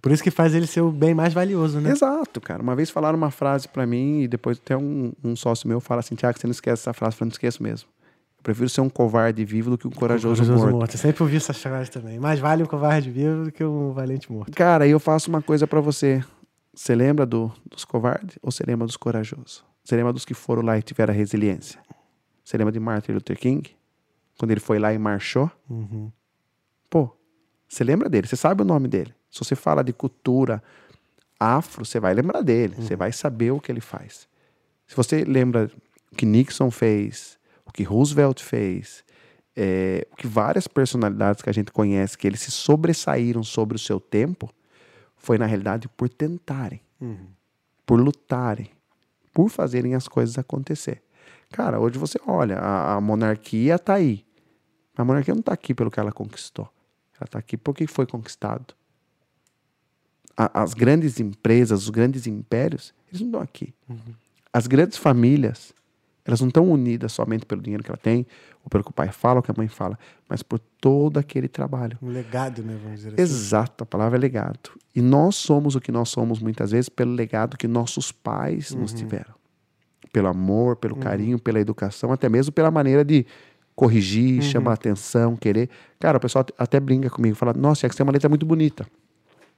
Por 0.02 0.12
isso 0.12 0.22
que 0.22 0.30
faz 0.32 0.54
ele 0.54 0.68
ser 0.68 0.82
o 0.82 0.92
bem 0.92 1.14
mais 1.16 1.34
valioso, 1.34 1.80
né? 1.80 1.92
Exato, 1.92 2.40
cara. 2.42 2.62
Uma 2.62 2.76
vez 2.76 2.90
falaram 2.90 3.18
uma 3.18 3.32
frase 3.32 3.70
pra 3.70 3.88
mim 3.88 4.22
e 4.24 4.28
depois 4.28 4.58
até 4.58 4.76
um, 4.78 5.12
um 5.24 5.34
sócio 5.36 5.68
meu 5.68 5.80
fala 5.80 6.00
assim, 6.02 6.14
Tiago, 6.16 6.38
você 6.38 6.46
não 6.46 6.52
esquece 6.52 6.82
essa 6.84 6.94
frase. 6.94 7.16
Eu 7.16 7.20
falei, 7.20 7.30
não 7.30 7.34
esqueço 7.34 7.64
mesmo. 7.64 7.90
Eu 8.38 8.44
prefiro 8.44 8.70
ser 8.70 8.82
um 8.82 8.90
covarde 8.90 9.44
vivo 9.44 9.72
do 9.72 9.78
que 9.78 9.88
um 9.88 9.92
corajoso, 9.92 10.44
morto. 10.44 10.94
Eu 10.94 10.98
sempre 10.98 11.24
ouvi 11.24 11.38
essa 11.38 11.54
frase 11.54 11.92
também. 11.92 12.20
Mais 12.20 12.40
vale 12.40 12.64
um 12.64 12.66
covarde 12.66 13.10
vivo 13.10 13.46
do 13.46 13.52
que 13.52 13.64
um 13.64 13.92
valente 13.92 14.32
morto. 14.32 14.52
Cara, 14.56 14.88
eu 14.88 15.00
faço 15.00 15.30
uma 15.30 15.42
coisa 15.42 15.68
pra 15.68 15.82
você. 15.82 16.24
Você 16.74 16.94
lembra 16.96 17.26
do, 17.26 17.52
dos 17.70 17.84
covardes 17.84 18.38
ou 18.42 18.52
você 18.52 18.64
lembra 18.66 18.86
dos 18.86 18.96
corajosos? 18.96 19.66
Você 19.84 19.96
lembra 19.96 20.14
dos 20.14 20.26
que 20.26 20.34
foram 20.34 20.62
lá 20.62 20.78
e 20.78 20.82
tiveram 20.82 21.14
resiliência? 21.14 21.80
Você 22.44 22.58
lembra 22.58 22.72
de 22.72 22.80
Martin 22.80 23.14
Luther 23.14 23.38
King? 23.38 23.76
Quando 24.38 24.52
ele 24.52 24.60
foi 24.60 24.78
lá 24.78 24.94
e 24.94 24.98
marchou? 24.98 25.52
Uhum. 25.70 26.12
Pô, 26.90 27.10
você 27.68 27.84
lembra 27.84 28.08
dele, 28.08 28.28
você 28.28 28.36
sabe 28.36 28.62
o 28.62 28.66
nome 28.66 28.88
dele. 28.88 29.14
Se 29.30 29.40
você 29.40 29.56
fala 29.56 29.84
de 29.84 29.92
cultura 29.92 30.62
afro, 31.40 31.86
você 31.86 32.00
vai 32.00 32.14
lembrar 32.14 32.42
dele, 32.42 32.76
você 32.78 32.96
vai 32.96 33.12
saber 33.12 33.52
o 33.52 33.60
que 33.60 33.72
ele 33.72 33.82
faz. 33.82 34.28
Se 34.86 34.96
você 34.96 35.24
lembra 35.24 35.70
o 36.12 36.16
que 36.16 36.26
Nixon 36.26 36.72
fez, 36.72 37.37
o 37.68 37.72
que 37.72 37.84
Roosevelt 37.84 38.42
fez, 38.42 39.04
é, 39.56 40.08
o 40.12 40.16
que 40.16 40.28
várias 40.28 40.68
personalidades 40.68 41.42
que 41.42 41.50
a 41.50 41.54
gente 41.54 41.72
conhece, 41.72 42.18
que 42.18 42.26
eles 42.28 42.42
se 42.42 42.52
sobressaíram 42.52 43.44
sobre 43.44 43.76
o 43.76 43.80
seu 43.80 44.00
tempo, 44.00 44.50
foi 45.16 45.38
na 45.38 45.46
realidade 45.46 45.88
por 45.90 46.08
tentarem, 46.10 46.82
por 47.86 48.00
lutarem, 48.00 48.72
por 49.34 49.50
fazerem 49.50 49.94
as 49.96 50.08
coisas 50.08 50.38
acontecer. 50.38 51.02
Cara, 51.52 51.80
hoje 51.80 51.98
você 51.98 52.20
olha, 52.26 52.58
a, 52.58 52.96
a 52.96 53.02
monarquia 53.02 53.78
tá 53.80 53.94
aí. 53.96 54.26
A 54.96 55.04
monarquia 55.06 55.34
não 55.36 55.42
tá 55.42 55.54
aqui 55.54 55.74
pelo 55.74 55.90
que 55.92 56.00
ela 56.00 56.12
conquistou. 56.12 56.68
Ela 57.20 57.28
tá 57.28 57.40
aqui 57.40 57.56
porque 57.58 57.88
foi 57.88 58.06
conquistado. 58.06 58.74
A- 60.36 60.62
as 60.64 60.74
grandes 60.74 61.20
empresas, 61.20 61.84
os 61.84 61.90
grandes 61.90 62.28
impérios, 62.28 62.94
eles 63.10 63.22
não 63.22 63.28
estão 63.28 63.42
aqui. 63.42 63.74
As 64.52 64.68
grandes 64.68 64.98
famílias, 64.98 65.74
elas 66.28 66.42
não 66.42 66.50
estão 66.50 66.70
unidas 66.70 67.14
somente 67.14 67.46
pelo 67.46 67.62
dinheiro 67.62 67.82
que 67.82 67.90
ela 67.90 67.98
tem, 67.98 68.28
ou 68.64 68.70
pelo 68.70 68.84
que 68.84 68.90
o 68.90 68.94
pai 68.94 69.10
fala, 69.12 69.40
ou 69.40 69.42
que 69.42 69.50
a 69.50 69.54
mãe 69.58 69.70
fala, 69.70 69.98
mas 70.28 70.44
por 70.44 70.60
todo 70.60 71.18
aquele 71.18 71.48
trabalho. 71.48 71.98
Um 72.02 72.10
legado, 72.10 72.62
né? 72.62 72.78
Vamos 72.84 73.00
dizer 73.00 73.14
assim. 73.14 73.22
Exato, 73.22 73.86
a 73.86 73.88
palavra 73.88 74.18
é 74.18 74.20
legado. 74.20 74.72
E 74.94 75.02
nós 75.02 75.38
somos 75.38 75.76
o 75.76 75.80
que 75.80 75.92
nós 75.92 76.10
somos 76.10 76.40
muitas 76.40 76.72
vezes 76.72 76.90
pelo 76.90 77.14
legado 77.14 77.58
que 77.58 77.68
nossos 77.68 78.12
pais 78.12 78.74
nos 78.74 78.92
tiveram. 78.92 79.34
Pelo 80.12 80.28
amor, 80.28 80.76
pelo 80.76 80.98
carinho, 80.98 81.40
pela 81.40 81.60
educação, 81.60 82.12
até 82.12 82.28
mesmo 82.28 82.52
pela 82.52 82.70
maneira 82.70 83.06
de 83.06 83.26
corrigir, 83.74 84.42
chamar 84.42 84.74
atenção, 84.74 85.38
querer. 85.38 85.70
Cara, 86.00 86.18
o 86.18 86.20
pessoal 86.20 86.46
até 86.58 86.80
brinca 86.80 87.10
comigo, 87.10 87.36
fala: 87.36 87.54
Nossa, 87.54 87.86
é 87.86 87.90
que 87.90 87.94
você 87.96 88.00
tem 88.00 88.06
uma 88.06 88.12
letra 88.12 88.28
muito 88.28 88.46
bonita. 88.46 88.86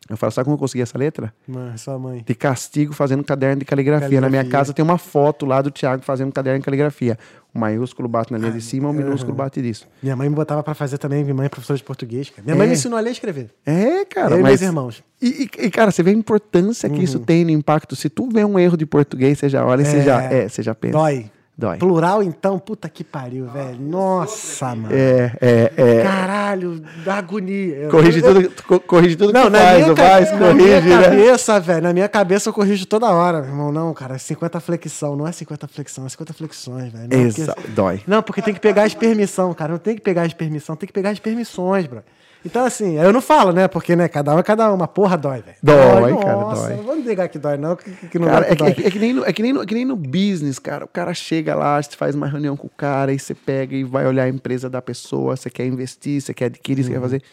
Eu 0.09 0.17
falo: 0.17 0.31
Sabe 0.31 0.45
como 0.45 0.55
eu 0.55 0.59
consegui 0.59 0.81
essa 0.81 0.97
letra? 0.97 1.31
Mas 1.47 1.81
sua 1.81 1.99
mãe. 1.99 2.23
De 2.25 2.33
castigo 2.33 2.93
fazendo 2.93 3.23
caderno 3.23 3.59
de 3.59 3.65
caligrafia. 3.65 4.19
Na 4.19 4.27
minha 4.29 4.41
Caligrafia. 4.41 4.51
casa 4.51 4.73
tem 4.73 4.83
uma 4.83 4.97
foto 4.97 5.45
lá 5.45 5.61
do 5.61 5.69
Thiago 5.69 6.03
fazendo 6.03 6.31
caderno 6.31 6.59
de 6.59 6.65
caligrafia. 6.65 7.17
O 7.53 7.59
maiúsculo 7.59 8.07
bate 8.07 8.31
na 8.31 8.37
linha 8.37 8.51
de 8.51 8.61
cima, 8.61 8.89
o 8.89 8.93
minúsculo 8.93 9.33
bate 9.35 9.61
disso. 9.61 9.87
Minha 10.03 10.15
mãe 10.15 10.29
me 10.29 10.35
botava 10.35 10.61
pra 10.63 10.73
fazer 10.73 10.97
também. 10.97 11.23
Minha 11.23 11.33
mãe 11.35 11.45
é 11.45 11.49
professora 11.49 11.77
de 11.77 11.83
português. 11.83 12.29
Cara. 12.29 12.43
Minha 12.43 12.55
mãe 12.55 12.65
É. 12.65 12.69
me 12.69 12.75
ensinou 12.75 12.97
a 12.97 13.01
ler 13.01 13.09
e 13.09 13.13
escrever. 13.13 13.49
É, 13.65 14.05
cara. 14.05 14.35
Eu 14.35 14.39
e 14.39 14.41
mas... 14.41 14.51
meus 14.51 14.61
irmãos. 14.61 15.03
E, 15.21 15.27
e- 15.59 15.65
e, 15.65 15.69
cara, 15.71 15.91
você 15.91 16.01
vê 16.03 16.11
a 16.11 16.13
importância 16.13 16.89
que 16.89 17.03
isso 17.03 17.19
tem 17.19 17.43
no 17.45 17.51
impacto. 17.51 17.95
Se 17.95 18.09
tu 18.09 18.29
vê 18.29 18.43
um 18.45 18.57
erro 18.57 18.77
de 18.77 18.85
português, 18.85 19.37
você 19.39 19.49
já 19.49 19.65
olha 19.65 19.81
e 19.81 19.85
você 19.85 19.97
É. 19.97 20.01
já, 20.03 20.21
é, 20.23 20.47
você 20.49 20.61
já 20.63 20.73
pensa. 20.75 20.93
Dói. 20.97 21.29
Dói. 21.59 21.77
Plural, 21.77 22.23
então, 22.23 22.57
puta 22.57 22.87
que 22.87 23.03
pariu, 23.03 23.45
velho. 23.47 23.77
Nossa, 23.81 24.73
mano. 24.73 24.95
É, 24.95 25.33
é, 25.41 25.73
é. 25.75 26.03
Caralho, 26.03 26.81
dá 27.03 27.15
agonia. 27.15 27.89
Corrige 27.89 28.21
eu- 28.23 28.33
tudo, 28.49 28.63
co- 28.63 28.79
corrige 28.79 29.17
tudo 29.17 29.33
Não, 29.33 29.43
que 29.43 29.49
na 29.49 29.59
faz, 29.59 29.83
minha, 29.83 29.95
faz, 29.97 30.31
na 30.31 30.37
corrige, 30.39 30.55
minha 30.63 30.81
né? 30.81 31.03
cabeça, 31.03 31.59
velho, 31.59 31.81
na 31.81 31.91
minha 31.93 32.07
cabeça 32.07 32.47
eu 32.49 32.53
corrijo 32.53 32.85
toda 32.85 33.07
hora, 33.11 33.41
meu 33.41 33.49
irmão. 33.49 33.71
Não, 33.73 33.93
cara, 33.93 34.17
50 34.17 34.57
flexão, 34.61 35.17
não 35.17 35.27
é 35.27 35.33
50 35.33 35.67
flexão, 35.67 36.05
é 36.05 36.09
50 36.09 36.33
flexões, 36.33 36.93
velho. 36.93 37.03
Não, 37.03 37.09
porque- 37.27 37.41
Exa 37.41 37.55
dói. 37.75 38.01
Não, 38.07 38.23
porque 38.23 38.41
tem 38.41 38.53
que 38.53 38.59
pegar 38.61 38.83
as 38.83 38.93
permissão, 38.93 39.53
cara. 39.53 39.73
Não 39.73 39.79
tem 39.79 39.95
que 39.95 40.01
pegar 40.01 40.21
as 40.21 40.33
permissão, 40.33 40.77
tem 40.77 40.87
que 40.87 40.93
pegar 40.93 41.09
as 41.09 41.19
permissões, 41.19 41.85
bro. 41.87 42.01
Então, 42.45 42.63
assim, 42.63 42.97
eu 42.97 43.11
não 43.11 43.21
falo, 43.21 43.51
né? 43.51 43.67
Porque, 43.67 43.95
né, 43.95 44.07
cada 44.07 44.33
um 44.33 44.39
é 44.39 44.43
cada 44.43 44.71
um. 44.71 44.75
Uma 44.75 44.87
porra 44.87 45.17
dói, 45.17 45.41
velho. 45.41 45.57
Dói, 45.61 46.17
cara, 46.17 46.35
nossa, 46.37 46.67
dói. 46.67 46.77
Não 46.77 46.83
vamos 46.83 47.05
negar 47.05 47.27
que 47.27 47.37
dói, 47.37 47.57
não, 47.57 47.75
que, 47.75 47.91
que 48.07 48.17
não 48.17 48.27
Cara, 48.27 48.55
dói, 48.55 48.71
é, 48.71 48.73
que 48.73 48.81
é, 48.81 48.83
dói. 48.83 48.87
é 48.87 48.91
que 48.91 48.99
nem 48.99 49.13
no, 49.13 49.25
é, 49.25 49.33
que 49.33 49.41
nem 49.41 49.53
no, 49.53 49.61
é 49.61 49.65
que 49.65 49.73
nem 49.73 49.85
no 49.85 49.95
business, 49.95 50.57
cara. 50.57 50.85
O 50.85 50.87
cara 50.87 51.13
chega 51.13 51.53
lá, 51.53 51.81
você 51.81 51.95
faz 51.97 52.15
uma 52.15 52.27
reunião 52.27 52.55
com 52.55 52.67
o 52.67 52.69
cara, 52.69 53.11
e 53.11 53.19
você 53.19 53.35
pega 53.35 53.75
e 53.75 53.83
vai 53.83 54.07
olhar 54.07 54.23
a 54.23 54.29
empresa 54.29 54.69
da 54.69 54.81
pessoa, 54.81 55.35
você 55.35 55.49
quer 55.49 55.65
investir, 55.65 56.21
você 56.21 56.33
quer 56.33 56.45
adquirir, 56.45 56.83
você 56.83 56.91
quer 56.91 57.01
fazer. 57.01 57.23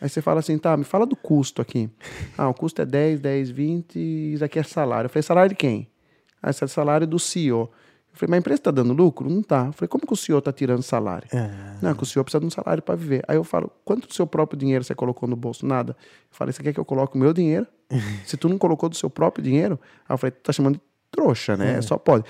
Aí 0.00 0.08
você 0.08 0.22
fala 0.22 0.40
assim, 0.40 0.56
tá, 0.56 0.76
me 0.76 0.84
fala 0.84 1.06
do 1.06 1.16
custo 1.16 1.60
aqui. 1.60 1.90
Ah, 2.38 2.48
o 2.48 2.54
custo 2.54 2.82
é 2.82 2.86
10, 2.86 3.20
10, 3.20 3.50
20, 3.50 3.96
e 3.96 4.34
isso 4.34 4.44
aqui 4.44 4.58
é 4.58 4.62
salário. 4.62 5.06
Eu 5.06 5.10
falei, 5.10 5.22
salário 5.22 5.48
de 5.50 5.54
quem? 5.54 5.88
Ah, 6.42 6.50
esse 6.50 6.62
é 6.62 6.66
salário 6.66 7.06
do 7.06 7.18
CEO. 7.18 7.70
Eu 8.14 8.18
falei, 8.18 8.30
mas 8.30 8.36
a 8.36 8.38
empresa 8.38 8.62
tá 8.62 8.70
dando 8.70 8.92
lucro? 8.92 9.28
Não 9.28 9.42
tá. 9.42 9.66
Eu 9.66 9.72
falei, 9.72 9.88
como 9.88 10.06
que 10.06 10.12
o 10.12 10.16
CEO 10.16 10.40
tá 10.40 10.52
tirando 10.52 10.82
salário? 10.82 11.26
Não, 11.82 11.90
é 11.90 11.94
que 11.94 12.02
o 12.04 12.06
senhor 12.06 12.22
precisa 12.22 12.38
de 12.38 12.46
um 12.46 12.50
salário 12.50 12.80
para 12.80 12.94
viver. 12.94 13.24
Aí 13.26 13.36
eu 13.36 13.42
falo, 13.42 13.72
quanto 13.84 14.06
do 14.06 14.14
seu 14.14 14.24
próprio 14.24 14.56
dinheiro 14.56 14.84
você 14.84 14.94
colocou 14.94 15.28
no 15.28 15.34
bolso? 15.34 15.66
Nada. 15.66 15.96
Eu 16.00 16.28
falei, 16.30 16.52
você 16.52 16.62
quer 16.62 16.72
que 16.72 16.78
eu 16.78 16.84
coloque 16.84 17.16
o 17.16 17.18
meu 17.18 17.32
dinheiro? 17.32 17.66
Se 18.24 18.36
tu 18.36 18.48
não 18.48 18.56
colocou 18.56 18.88
do 18.88 18.94
seu 18.94 19.10
próprio 19.10 19.42
dinheiro, 19.42 19.78
aí 20.08 20.14
eu 20.14 20.18
falei, 20.18 20.30
tu 20.30 20.42
tá 20.44 20.52
chamando 20.52 20.74
de 20.76 20.80
trouxa, 21.10 21.56
né? 21.56 21.82
Só 21.82 21.98
pode. 21.98 22.24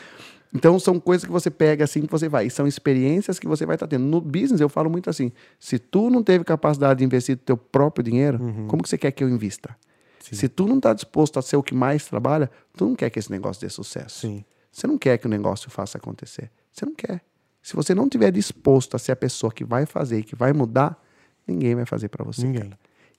Então 0.55 0.79
são 0.79 0.99
coisas 0.99 1.25
que 1.27 1.33
você 1.33 1.51
pega 1.51 1.85
assim 1.85 2.03
que 2.03 2.11
você 2.11 2.29
vai. 2.29 2.47
E 2.47 2.51
são 2.51 2.67
experiências 2.67 3.39
que 3.39 3.47
você 3.47 3.67
vai 3.67 3.77
estar 3.77 3.87
tendo. 3.87 4.05
No 4.05 4.21
business 4.21 4.61
eu 4.61 4.69
falo 4.69 4.89
muito 4.89 5.11
assim, 5.11 5.33
se 5.59 5.79
tu 5.79 6.09
não 6.09 6.23
teve 6.23 6.45
capacidade 6.45 6.99
de 7.01 7.05
investir 7.05 7.37
do 7.37 7.43
teu 7.43 7.57
próprio 7.57 8.05
dinheiro, 8.05 8.39
como 8.69 8.83
que 8.83 8.89
você 8.89 8.97
quer 8.97 9.11
que 9.11 9.23
eu 9.23 9.29
invista? 9.29 9.77
Se 10.21 10.49
tu 10.49 10.67
não 10.67 10.79
está 10.79 10.95
disposto 10.95 11.39
a 11.39 11.43
ser 11.43 11.57
o 11.57 11.63
que 11.63 11.75
mais 11.75 12.07
trabalha, 12.07 12.51
tu 12.77 12.87
não 12.87 12.95
quer 12.95 13.11
que 13.11 13.19
esse 13.19 13.31
negócio 13.31 13.61
dê 13.61 13.69
sucesso. 13.69 14.21
Sim. 14.21 14.45
Você 14.75 14.89
não 14.89 14.99
quer 14.99 15.19
que 15.19 15.27
o 15.27 15.31
negócio 15.31 15.71
faça 15.71 15.99
acontecer. 15.99 16.51
Você 16.73 16.85
não 16.85 16.95
quer. 16.95 17.25
Se 17.63 17.77
você 17.77 17.95
não 17.95 18.09
tiver 18.09 18.33
disposto 18.33 18.97
a 18.97 18.99
ser 18.99 19.13
a 19.13 19.17
pessoa 19.17 19.53
que 19.53 19.65
vai 19.65 19.87
fazer 19.87 20.19
e 20.19 20.25
que 20.25 20.35
vai 20.35 20.53
mudar, 20.53 21.01
ninguém 21.47 21.77
vai 21.77 21.87
fazer 21.87 22.09
para 22.09 22.25
você. 22.25 22.45
Ninguém. 22.45 22.65
cara. 22.65 22.79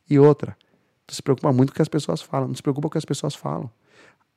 E 0.10 0.20
outra, 0.20 0.58
tu 1.08 1.16
se 1.16 1.24
preocupa 1.24 1.54
muito 1.54 1.70
com 1.70 1.74
o 1.74 1.76
que 1.78 1.82
as 1.82 1.88
pessoas 1.88 2.22
falam. 2.22 2.50
Não 2.50 2.56
se 2.56 2.62
preocupa 2.62 2.84
com 2.84 2.88
o 2.90 2.92
que 2.92 2.98
as 2.98 3.06
pessoas 3.06 3.34
falam. 3.34 3.72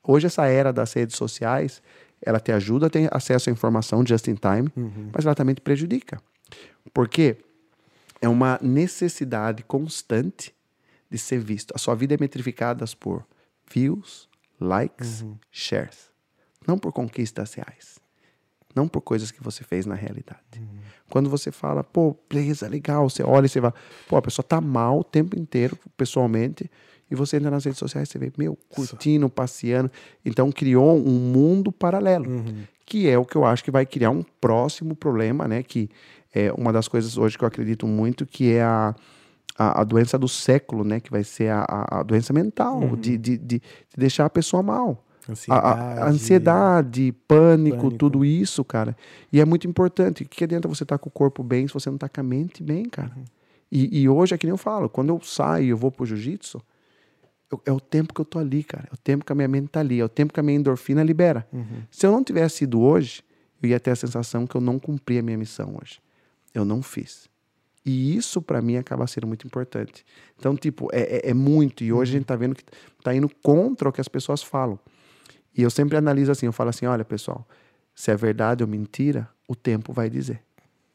Hoje, 0.02 0.26
essa 0.26 0.46
era 0.46 0.72
das 0.72 0.92
redes 0.92 1.16
sociais, 1.16 1.82
ela 2.22 2.38
te 2.38 2.52
ajuda 2.52 2.86
a 2.86 2.90
ter 2.90 3.08
acesso 3.12 3.50
à 3.50 3.52
informação 3.52 4.06
just 4.06 4.28
in 4.28 4.36
time, 4.36 4.72
mas 5.12 5.26
ela 5.26 5.34
também 5.34 5.56
te 5.56 5.60
prejudica. 5.60 6.22
Porque 6.94 7.36
é 8.22 8.28
uma 8.28 8.60
necessidade 8.62 9.64
constante 9.64 10.54
de 11.10 11.18
ser 11.18 11.40
visto. 11.40 11.74
A 11.74 11.78
sua 11.78 11.96
vida 11.96 12.14
é 12.14 12.16
metrificada 12.18 12.84
por 12.98 13.26
views, 13.68 14.28
likes, 14.60 15.24
shares. 15.50 16.07
Não 16.68 16.78
por 16.78 16.92
conquistas 16.92 17.54
reais. 17.54 17.98
Não 18.76 18.86
por 18.86 19.00
coisas 19.00 19.30
que 19.30 19.42
você 19.42 19.64
fez 19.64 19.86
na 19.86 19.94
realidade. 19.94 20.60
Quando 21.08 21.30
você 21.30 21.50
fala, 21.50 21.82
pô, 21.82 22.14
beleza, 22.28 22.68
legal, 22.68 23.08
você 23.08 23.22
olha 23.22 23.46
e 23.46 23.48
você 23.48 23.60
vai, 23.60 23.72
pô, 24.06 24.16
a 24.16 24.22
pessoa 24.22 24.44
tá 24.46 24.60
mal 24.60 25.00
o 25.00 25.04
tempo 25.04 25.38
inteiro, 25.38 25.78
pessoalmente, 25.96 26.70
e 27.10 27.14
você 27.14 27.38
entra 27.38 27.50
nas 27.50 27.64
redes 27.64 27.78
sociais, 27.78 28.10
você 28.10 28.18
vê, 28.18 28.30
meu, 28.36 28.56
curtindo, 28.68 29.30
passeando. 29.30 29.90
Então 30.22 30.52
criou 30.52 30.98
um 30.98 31.18
mundo 31.18 31.72
paralelo, 31.72 32.44
que 32.84 33.08
é 33.08 33.16
o 33.18 33.24
que 33.24 33.36
eu 33.36 33.46
acho 33.46 33.64
que 33.64 33.70
vai 33.70 33.86
criar 33.86 34.10
um 34.10 34.22
próximo 34.22 34.94
problema, 34.94 35.48
né? 35.48 35.62
Que 35.62 35.88
é 36.34 36.52
uma 36.52 36.70
das 36.70 36.86
coisas 36.86 37.16
hoje 37.16 37.38
que 37.38 37.44
eu 37.44 37.48
acredito 37.48 37.86
muito, 37.86 38.26
que 38.26 38.52
é 38.52 38.62
a, 38.62 38.94
a, 39.56 39.80
a 39.80 39.84
doença 39.84 40.18
do 40.18 40.28
século, 40.28 40.84
né? 40.84 41.00
Que 41.00 41.10
vai 41.10 41.24
ser 41.24 41.48
a, 41.48 41.64
a, 41.66 42.00
a 42.00 42.02
doença 42.02 42.34
mental, 42.34 42.94
de, 42.96 43.16
de, 43.16 43.38
de, 43.38 43.58
de 43.58 43.62
deixar 43.96 44.26
a 44.26 44.30
pessoa 44.30 44.62
mal. 44.62 45.07
A- 45.50 45.58
A, 45.58 46.04
a 46.04 46.08
ansiedade, 46.10 47.12
pânico, 47.26 47.76
Pânico. 47.78 47.96
tudo 47.98 48.24
isso, 48.24 48.64
cara. 48.64 48.96
E 49.32 49.40
é 49.40 49.44
muito 49.44 49.66
importante. 49.66 50.22
O 50.22 50.28
que 50.28 50.44
adianta 50.44 50.68
você 50.68 50.82
estar 50.82 50.98
com 50.98 51.08
o 51.08 51.12
corpo 51.12 51.42
bem 51.42 51.66
se 51.68 51.74
você 51.74 51.88
não 51.90 51.96
está 51.96 52.08
com 52.08 52.20
a 52.20 52.24
mente 52.24 52.62
bem, 52.62 52.84
cara? 52.88 53.12
E, 53.70 54.00
e 54.02 54.08
hoje 54.08 54.34
é 54.34 54.38
que 54.38 54.46
nem 54.46 54.52
eu 54.52 54.56
falo, 54.58 54.88
quando 54.88 55.10
eu 55.10 55.20
saio 55.22 55.68
eu 55.70 55.76
vou 55.76 55.90
pro 55.90 56.06
jiu-jitsu, 56.06 56.60
é 57.66 57.72
o 57.72 57.80
tempo 57.80 58.12
que 58.14 58.20
eu 58.20 58.24
tô 58.24 58.38
ali, 58.38 58.62
cara. 58.62 58.88
É 58.90 58.94
o 58.94 58.96
tempo 58.96 59.24
que 59.24 59.32
a 59.32 59.34
minha 59.34 59.48
mente 59.48 59.68
tá 59.68 59.80
ali, 59.80 60.00
é 60.00 60.04
o 60.04 60.08
tempo 60.08 60.32
que 60.32 60.40
a 60.40 60.42
minha 60.42 60.58
endorfina 60.58 61.02
libera. 61.02 61.46
Se 61.90 62.06
eu 62.06 62.12
não 62.12 62.22
tivesse 62.24 62.64
ido 62.64 62.80
hoje, 62.80 63.22
eu 63.62 63.68
ia 63.70 63.80
ter 63.80 63.90
a 63.90 63.96
sensação 63.96 64.46
que 64.46 64.54
eu 64.54 64.60
não 64.60 64.78
cumpri 64.78 65.18
a 65.18 65.22
minha 65.22 65.36
missão 65.36 65.76
hoje. 65.82 66.00
Eu 66.54 66.64
não 66.64 66.82
fiz. 66.82 67.28
E 67.84 68.16
isso, 68.16 68.42
para 68.42 68.60
mim, 68.60 68.76
acaba 68.76 69.06
sendo 69.06 69.26
muito 69.26 69.46
importante. 69.46 70.04
Então, 70.38 70.54
tipo, 70.56 70.88
é, 70.92 71.26
é- 71.26 71.30
é 71.30 71.34
muito. 71.34 71.82
E 71.84 71.92
hoje 71.92 72.12
a 72.12 72.18
gente 72.18 72.26
tá 72.26 72.36
vendo 72.36 72.54
que 72.54 72.64
tá 73.02 73.14
indo 73.14 73.30
contra 73.42 73.88
o 73.88 73.92
que 73.92 74.00
as 74.00 74.08
pessoas 74.08 74.42
falam. 74.42 74.78
E 75.58 75.62
eu 75.62 75.70
sempre 75.70 75.96
analiso 75.96 76.30
assim, 76.30 76.46
eu 76.46 76.52
falo 76.52 76.70
assim, 76.70 76.86
olha, 76.86 77.04
pessoal, 77.04 77.44
se 77.92 78.12
é 78.12 78.16
verdade 78.16 78.62
ou 78.62 78.68
mentira, 78.68 79.28
o 79.48 79.56
tempo 79.56 79.92
vai 79.92 80.08
dizer. 80.08 80.40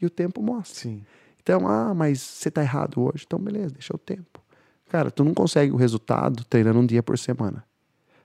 E 0.01 0.05
o 0.05 0.09
tempo 0.09 0.41
mostra. 0.41 0.79
Sim. 0.79 1.03
Então, 1.41 1.67
ah, 1.67 1.93
mas 1.93 2.21
você 2.21 2.49
tá 2.49 2.61
errado 2.61 3.01
hoje. 3.01 3.25
Então, 3.27 3.37
beleza, 3.37 3.73
deixa 3.73 3.93
o 3.93 3.97
tempo. 3.97 4.41
Cara, 4.87 5.11
tu 5.11 5.25
não 5.25 5.33
consegue 5.33 5.73
o 5.73 5.75
resultado 5.75 6.45
treinando 6.45 6.79
um 6.79 6.85
dia 6.85 7.03
por 7.03 7.17
semana. 7.17 7.65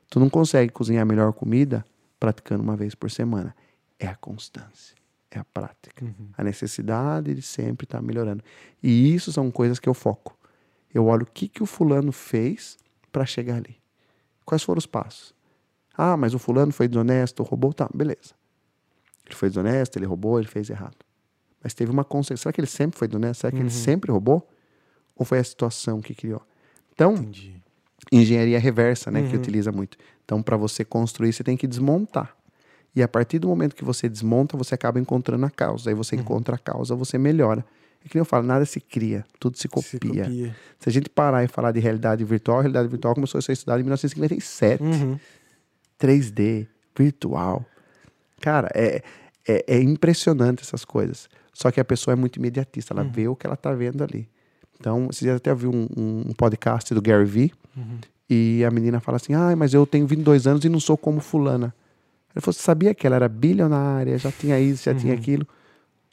Tu 0.09 0.21
não 0.21 0.31
consegue 0.31 0.73
cozinhar 0.73 1.05
melhor 1.05 1.33
comida 1.33 1.85
praticando 2.21 2.63
uma 2.63 2.77
vez 2.77 2.95
por 2.95 3.11
semana. 3.11 3.53
É 3.99 4.07
a 4.07 4.15
constância, 4.15 4.95
é 5.33 5.41
a 5.41 5.45
prática, 5.45 6.07
a 6.37 6.45
necessidade 6.45 7.35
de 7.35 7.43
sempre 7.43 7.85
estar 7.85 8.01
melhorando. 8.01 8.45
E 8.81 9.13
isso 9.13 9.33
são 9.33 9.51
coisas 9.51 9.81
que 9.81 9.89
eu 9.89 9.95
foco. 9.95 10.39
Eu 10.95 11.07
olho 11.07 11.25
o 11.25 11.27
que, 11.27 11.49
que 11.49 11.65
o 11.65 11.67
fulano 11.67 12.13
fez 12.13 12.79
para 13.11 13.27
chegar 13.27 13.57
ali. 13.57 13.77
Quais 14.45 14.63
foram 14.63 14.79
os 14.79 14.87
passos? 14.87 15.37
Ah, 15.99 16.17
mas 16.17 16.33
o 16.33 16.39
fulano 16.39 16.73
foi 16.73 16.87
desonesto, 16.87 17.43
roubou, 17.43 17.73
tá, 17.75 17.89
beleza. 17.93 18.33
Ele 19.27 19.35
foi 19.35 19.49
desonesto, 19.49 19.99
ele 19.99 20.07
roubou, 20.07 20.39
ele 20.39 20.47
fez 20.49 20.71
errado. 20.71 20.97
Mas 21.63 21.75
teve 21.75 21.91
uma 21.91 22.05
consequência. 22.05 22.43
Será 22.45 22.53
que 22.53 22.61
ele 22.61 22.69
sempre 22.69 22.97
foi 22.97 23.09
desonesto? 23.09 23.41
Será 23.41 23.51
que 23.51 23.59
ele 23.59 23.69
sempre 23.71 24.13
roubou? 24.13 24.49
Ou 25.17 25.27
foi 25.27 25.41
a 25.41 25.45
situação 25.45 26.01
que 26.01 26.15
criou? 26.15 26.41
Então, 26.95 27.15
Entendi. 27.15 27.61
engenharia 28.13 28.61
reversa, 28.61 29.11
né, 29.11 29.29
que 29.29 29.37
utiliza 29.37 29.73
muito. 29.73 29.99
Então, 30.25 30.41
para 30.41 30.57
você 30.57 30.85
construir, 30.85 31.33
você 31.33 31.43
tem 31.43 31.57
que 31.57 31.67
desmontar. 31.67 32.35
E 32.95 33.03
a 33.03 33.09
partir 33.09 33.39
do 33.41 33.49
momento 33.49 33.75
que 33.75 33.85
você 33.85 34.09
desmonta, 34.09 34.57
você 34.57 34.75
acaba 34.75 34.99
encontrando 35.01 35.45
a 35.45 35.51
causa. 35.51 35.91
Aí 35.91 35.95
você 35.95 36.15
encontra 36.17 36.55
a 36.55 36.59
causa, 36.59 36.95
você 36.95 37.19
melhora. 37.19 37.65
É 38.05 38.09
que 38.09 38.15
nem 38.15 38.21
eu 38.21 38.25
falo, 38.25 38.47
nada 38.47 38.65
se 38.65 38.81
cria, 38.81 39.25
tudo 39.41 39.57
se 39.57 39.63
Se 39.63 39.69
copia. 39.69 39.99
copia. 40.25 40.57
Se 40.79 40.89
a 40.89 40.93
gente 40.93 41.11
parar 41.11 41.43
e 41.45 41.49
falar 41.49 41.73
de 41.73 41.81
realidade 41.81 42.25
virtual, 42.25 42.59
a 42.59 42.63
realidade 42.63 42.89
virtual 42.89 43.15
começou 43.15 43.39
a 43.39 43.43
ser 43.43 43.53
estudada 43.53 43.81
em 43.81 43.83
1957. 43.83 44.83
Uhum. 44.83 45.19
3D, 46.01 46.67
virtual. 46.97 47.65
Cara, 48.41 48.69
é, 48.75 49.03
é, 49.47 49.65
é 49.67 49.81
impressionante 49.81 50.63
essas 50.63 50.85
coisas. 50.85 51.29
Só 51.53 51.71
que 51.71 51.81
a 51.81 51.85
pessoa 51.85 52.13
é 52.13 52.17
muito 52.17 52.37
imediatista, 52.37 52.95
ela 52.95 53.03
vê 53.03 53.27
o 53.27 53.35
que 53.35 53.47
ela 53.47 53.57
tá 53.57 53.73
vendo 53.73 54.05
ali. 54.05 54.29
Então, 54.79 55.09
vocês 55.09 55.29
até 55.35 55.53
viu 55.55 55.73
um, 55.73 55.89
um 55.97 56.33
podcast 56.33 56.95
do 56.95 57.03
Gary 57.03 57.25
Vee, 57.25 57.53
e 58.31 58.65
a 58.65 58.71
menina 58.71 59.01
fala 59.01 59.17
assim: 59.17 59.35
ah, 59.35 59.57
mas 59.57 59.75
eu 59.75 59.87
tenho 59.87 60.07
22 60.07 60.47
anos 60.47 60.65
e 60.65 60.69
não 60.69 60.79
sou 60.79 60.97
como 60.97 61.21
fulana. 61.21 61.75
Ele 62.35 62.41
falou: 62.41 62.53
você 62.53 62.63
sabia 62.63 62.95
que 62.95 63.07
ela 63.07 63.17
era 63.17 63.29
bilionária, 63.29 64.17
já 64.19 64.31
tinha 64.31 64.61
isso, 64.61 64.85
já 64.85 64.95
tinha 64.95 65.15
aquilo? 65.15 65.47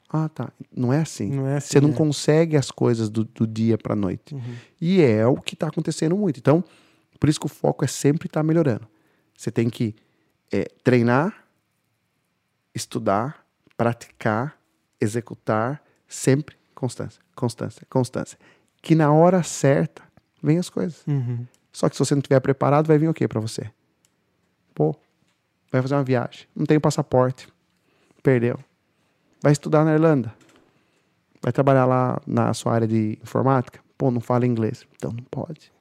Ah, 0.09 0.29
tá. 0.29 0.49
Não 0.75 0.93
é 0.93 0.99
assim. 0.99 1.29
Não 1.29 1.47
é 1.47 1.57
assim, 1.57 1.73
Você 1.73 1.81
não 1.81 1.89
é. 1.89 1.93
consegue 1.93 2.55
as 2.55 2.71
coisas 2.71 3.09
do, 3.09 3.25
do 3.25 3.45
dia 3.45 3.77
para 3.77 3.95
noite. 3.95 4.35
E 4.79 5.01
é 5.01 5.27
o 5.27 5.35
que 5.35 5.55
está 5.55 5.67
acontecendo 5.67 6.15
muito. 6.15 6.39
Então, 6.39 6.63
por 7.19 7.27
isso 7.27 7.39
que 7.39 7.45
o 7.45 7.49
foco 7.49 7.83
é 7.83 7.87
sempre 7.87 8.27
estar 8.27 8.43
melhorando. 8.43 8.87
Você 9.35 9.51
tem 9.51 9.69
que 9.69 9.95
é, 10.51 10.65
treinar, 10.83 11.45
estudar, 12.73 13.45
praticar, 13.77 14.57
executar, 14.99 15.83
sempre 16.07 16.57
constância, 16.73 17.21
constância, 17.35 17.85
constância. 17.89 18.37
Que 18.81 18.95
na 18.95 19.11
hora 19.11 19.43
certa 19.43 20.03
vem 20.41 20.57
as 20.57 20.69
coisas. 20.69 21.05
Uhum. 21.07 21.45
Só 21.71 21.89
que 21.89 21.95
se 21.95 21.99
você 21.99 22.15
não 22.15 22.19
estiver 22.19 22.39
preparado, 22.39 22.87
vai 22.87 22.97
vir 22.97 23.09
o 23.09 23.13
que 23.13 23.27
para 23.27 23.39
você? 23.39 23.69
Pô, 24.73 24.95
vai 25.71 25.81
fazer 25.81 25.95
uma 25.95 26.03
viagem, 26.03 26.47
não 26.55 26.65
tem 26.65 26.79
passaporte, 26.79 27.47
perdeu. 28.23 28.57
Vai 29.41 29.51
estudar 29.51 29.83
na 29.83 29.93
Irlanda, 29.93 30.33
vai 31.41 31.51
trabalhar 31.51 31.85
lá 31.85 32.21
na 32.25 32.53
sua 32.53 32.73
área 32.73 32.87
de 32.87 33.19
informática, 33.21 33.79
pô, 33.97 34.09
não 34.09 34.21
fala 34.21 34.45
inglês, 34.45 34.85
então 34.95 35.11
não 35.11 35.23
pode. 35.25 35.74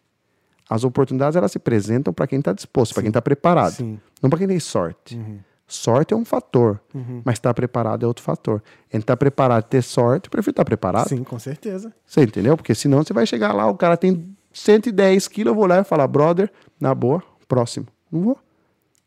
As 0.69 0.85
oportunidades 0.85 1.36
elas 1.36 1.53
se 1.53 1.59
apresentam 1.59 2.12
para 2.12 2.27
quem 2.27 2.39
está 2.39 2.53
disposto, 2.53 2.95
para 2.95 3.03
quem 3.03 3.11
está 3.11 3.20
preparado, 3.20 3.73
Sim. 3.73 4.01
não 4.23 4.31
para 4.31 4.39
quem 4.39 4.49
tem 4.49 4.59
sorte. 4.61 5.20
Sorte 5.66 6.12
é 6.12 6.16
um 6.16 6.24
fator, 6.24 6.81
mas 7.24 7.35
estar 7.35 7.53
preparado 7.55 8.05
é 8.05 8.07
outro 8.07 8.23
fator. 8.23 8.62
Entre 8.89 8.99
estar 8.99 9.16
preparado 9.16 9.65
e 9.65 9.69
ter 9.69 9.82
sorte, 9.82 10.27
eu 10.27 10.31
prefiro 10.31 10.53
estar 10.53 10.65
preparado. 10.65 11.09
Sim, 11.09 11.24
com 11.24 11.39
certeza. 11.39 11.93
Você 12.07 12.23
entendeu? 12.23 12.57
Porque 12.57 12.74
senão 12.74 13.03
você 13.03 13.12
vai 13.12 13.27
chegar 13.27 13.53
lá, 13.53 13.66
o 13.66 13.74
cara 13.74 13.97
tem 13.97 14.35
110 14.53 15.27
quilos, 15.28 15.51
eu 15.51 15.55
vou 15.55 15.66
lá 15.66 15.81
e 15.81 15.85
falar, 15.85 16.07
brother, 16.07 16.51
na 16.78 16.95
boa, 16.95 17.23
próximo. 17.49 17.86
Não 18.11 18.23
vou. 18.23 18.39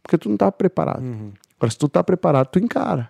Porque 0.01 0.17
tu 0.17 0.29
não 0.29 0.37
tá 0.37 0.51
preparado. 0.51 1.03
Agora, 1.57 1.71
se 1.71 1.77
tu 1.77 1.87
tá 1.87 2.03
preparado, 2.03 2.47
tu 2.47 2.59
encara. 2.59 3.09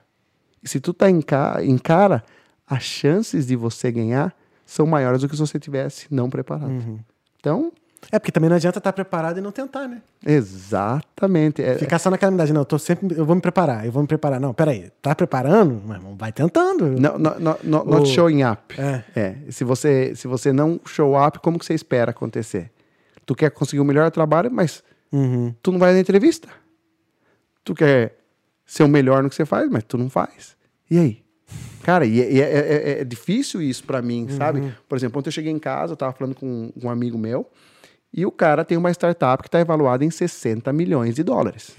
E 0.63 0.67
se 0.67 0.79
tu 0.79 0.93
tá 0.93 1.09
enca 1.09 1.63
encara, 1.63 2.23
as 2.67 2.83
chances 2.83 3.47
de 3.47 3.55
você 3.55 3.91
ganhar 3.91 4.35
são 4.65 4.85
maiores 4.85 5.21
do 5.21 5.29
que 5.29 5.35
se 5.35 5.41
você 5.41 5.59
tivesse 5.59 6.07
não 6.11 6.29
preparado. 6.29 7.01
Então, 7.39 7.71
É 8.11 8.19
porque 8.19 8.31
também 8.31 8.49
não 8.49 8.55
adianta 8.55 8.77
estar 8.77 8.93
preparado 8.93 9.37
e 9.39 9.41
não 9.41 9.51
tentar, 9.51 9.87
né? 9.87 10.01
exatamente. 10.25 11.61
É, 11.61 11.77
Ficar 11.77 11.99
só 11.99 12.09
naquela 12.09 12.29
unidade, 12.29 12.53
não, 12.53 12.61
eu 12.61 12.65
tô 12.65 12.77
sempre, 12.77 13.17
eu 13.17 13.25
vou 13.25 13.35
me 13.35 13.41
preparar, 13.41 13.85
eu 13.85 13.91
vou 13.91 14.01
me 14.01 14.07
preparar. 14.07 14.39
Não, 14.39 14.53
peraí, 14.53 14.91
tá 15.01 15.13
preparando? 15.15 15.81
Mas 15.85 16.01
vai 16.17 16.31
tentando. 16.31 16.87
Não, 16.99 17.17
não, 17.17 17.39
não, 17.39 17.57
não- 17.63 17.85
not 17.85 18.07
showing 18.09 18.43
up. 18.43 18.79
É. 18.79 19.03
É. 19.15 19.35
Se 19.51 19.63
você, 19.63 20.13
se 20.15 20.27
você 20.27 20.53
não 20.53 20.79
show 20.85 21.15
up, 21.21 21.39
como 21.39 21.57
que 21.59 21.65
você 21.65 21.73
espera 21.73 22.11
acontecer? 22.11 22.71
Tu 23.25 23.35
quer 23.35 23.51
conseguir 23.51 23.79
o 23.81 23.85
melhor 23.85 24.09
trabalho, 24.11 24.49
mas 24.51 24.83
Uhum. 25.11 25.53
tu 25.61 25.71
não 25.71 25.79
vai 25.79 25.93
na 25.93 25.99
entrevista. 25.99 26.47
Tu 27.63 27.73
quer 27.73 28.15
ser 28.65 28.83
o 28.83 28.87
melhor 28.87 29.23
no 29.23 29.29
que 29.29 29.35
você 29.35 29.45
faz, 29.45 29.69
mas 29.69 29.83
tu 29.83 29.97
não 29.97 30.09
faz. 30.09 30.55
E 30.89 30.97
aí? 30.97 31.23
Cara, 31.83 32.05
e 32.05 32.21
é, 32.21 32.31
e 32.31 32.41
é- 32.41 32.45
é- 32.97 33.01
é 33.01 33.03
difícil 33.05 33.61
isso 33.61 33.83
pra 33.85 34.01
mim, 34.01 34.27
sabe? 34.29 34.73
Por 34.89 34.97
exemplo, 34.97 35.19
ontem 35.19 35.29
eu 35.29 35.33
cheguei 35.33 35.51
em 35.51 35.59
casa, 35.59 35.93
eu 35.93 35.97
tava 35.97 36.11
falando 36.11 36.35
com 36.35 36.69
um 36.81 36.89
amigo 36.89 37.17
meu, 37.17 37.49
e 38.13 38.25
o 38.25 38.31
cara 38.31 38.63
tem 38.65 38.77
uma 38.77 38.91
startup 38.91 39.41
que 39.43 39.47
está 39.47 39.59
avaliada 39.59 40.03
em 40.03 40.09
60 40.09 40.71
milhões 40.73 41.15
de 41.15 41.23
dólares. 41.23 41.71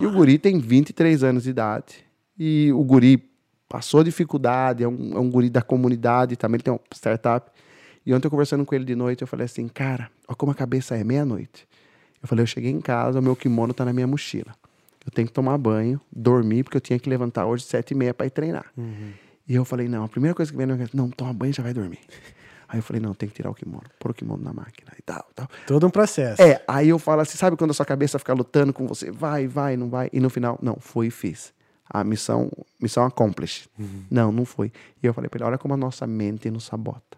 E 0.00 0.06
o 0.06 0.12
guri 0.12 0.38
tem 0.38 0.58
23 0.58 1.24
anos 1.24 1.44
de 1.44 1.50
idade. 1.50 2.04
E 2.38 2.70
o 2.72 2.84
guri 2.84 3.30
passou 3.68 4.04
dificuldade, 4.04 4.84
é 4.84 4.88
um, 4.88 5.12
é 5.14 5.18
um 5.18 5.30
guri 5.30 5.48
da 5.50 5.62
comunidade, 5.62 6.36
também 6.36 6.56
ele 6.56 6.62
tem 6.62 6.72
uma 6.72 6.80
startup. 6.94 7.50
E 8.04 8.14
ontem 8.14 8.26
eu 8.26 8.30
conversando 8.30 8.64
com 8.64 8.74
ele 8.74 8.84
de 8.84 8.94
noite, 8.94 9.22
eu 9.22 9.26
falei 9.26 9.46
assim, 9.46 9.66
cara, 9.66 10.10
olha 10.28 10.36
como 10.36 10.52
a 10.52 10.54
cabeça 10.54 10.96
é 10.96 11.02
meia-noite. 11.02 11.66
Eu 12.22 12.28
falei, 12.28 12.42
eu 12.42 12.46
cheguei 12.46 12.70
em 12.70 12.80
casa, 12.80 13.18
o 13.18 13.22
meu 13.22 13.34
kimono 13.34 13.74
tá 13.74 13.84
na 13.84 13.92
minha 13.92 14.06
mochila. 14.06 14.54
Eu 15.04 15.10
tenho 15.10 15.26
que 15.26 15.32
tomar 15.32 15.56
banho, 15.58 16.00
dormir, 16.12 16.62
porque 16.64 16.76
eu 16.76 16.80
tinha 16.80 16.98
que 16.98 17.08
levantar 17.08 17.46
hoje 17.46 17.64
sete 17.64 17.92
e 17.92 17.94
meia 17.94 18.12
para 18.12 18.26
ir 18.26 18.30
treinar. 18.30 18.66
E 19.48 19.54
eu 19.54 19.64
falei, 19.64 19.88
não, 19.88 20.04
a 20.04 20.08
primeira 20.08 20.34
coisa 20.34 20.50
que 20.50 20.56
vem 20.56 20.66
na 20.66 20.74
minha 20.74 20.86
cabeça, 20.86 20.96
não, 20.96 21.10
toma 21.10 21.32
banho 21.32 21.50
e 21.50 21.54
já 21.54 21.62
vai 21.62 21.72
dormir. 21.72 22.00
Aí 22.68 22.78
eu 22.78 22.82
falei, 22.82 23.00
não, 23.00 23.14
tem 23.14 23.28
que 23.28 23.34
tirar 23.34 23.50
o 23.50 23.54
kimono, 23.54 23.84
pôr 23.98 24.10
o 24.10 24.14
kimono 24.14 24.42
na 24.42 24.52
máquina 24.52 24.92
e 24.98 25.02
tal, 25.02 25.24
tal. 25.34 25.48
Todo 25.66 25.86
um 25.86 25.90
processo. 25.90 26.42
É, 26.42 26.62
aí 26.66 26.88
eu 26.88 26.98
falo 26.98 27.20
assim, 27.20 27.38
sabe 27.38 27.56
quando 27.56 27.70
a 27.70 27.74
sua 27.74 27.86
cabeça 27.86 28.18
fica 28.18 28.34
lutando 28.34 28.72
com 28.72 28.86
você, 28.86 29.10
vai, 29.10 29.46
vai, 29.46 29.76
não 29.76 29.88
vai, 29.88 30.08
e 30.12 30.18
no 30.18 30.28
final, 30.28 30.58
não, 30.60 30.76
foi 30.80 31.06
e 31.06 31.10
fiz. 31.10 31.54
A 31.88 32.02
missão, 32.02 32.50
missão 32.80 33.04
accomplished. 33.04 33.70
Não, 34.10 34.32
não 34.32 34.44
foi. 34.44 34.72
E 35.00 35.06
eu 35.06 35.14
falei 35.14 35.30
pra 35.30 35.38
ele, 35.38 35.44
olha 35.44 35.58
como 35.58 35.74
a 35.74 35.76
nossa 35.76 36.04
mente 36.04 36.50
nos 36.50 36.64
sabota. 36.64 37.16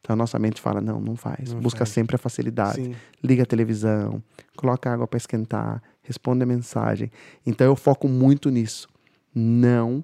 Então 0.00 0.14
a 0.14 0.16
nossa 0.16 0.38
mente 0.38 0.58
fala, 0.58 0.80
não, 0.80 0.98
não 0.98 1.16
faz. 1.16 1.52
Não 1.52 1.60
Busca 1.60 1.80
faz. 1.80 1.90
sempre 1.90 2.16
a 2.16 2.18
facilidade. 2.18 2.82
Sim. 2.82 2.96
Liga 3.22 3.42
a 3.42 3.46
televisão, 3.46 4.22
coloca 4.56 4.90
água 4.90 5.06
para 5.06 5.18
esquentar, 5.18 5.82
responde 6.02 6.42
a 6.42 6.46
mensagem. 6.46 7.12
Então 7.44 7.66
eu 7.66 7.76
foco 7.76 8.08
muito 8.08 8.48
nisso. 8.50 8.88
Não 9.34 10.02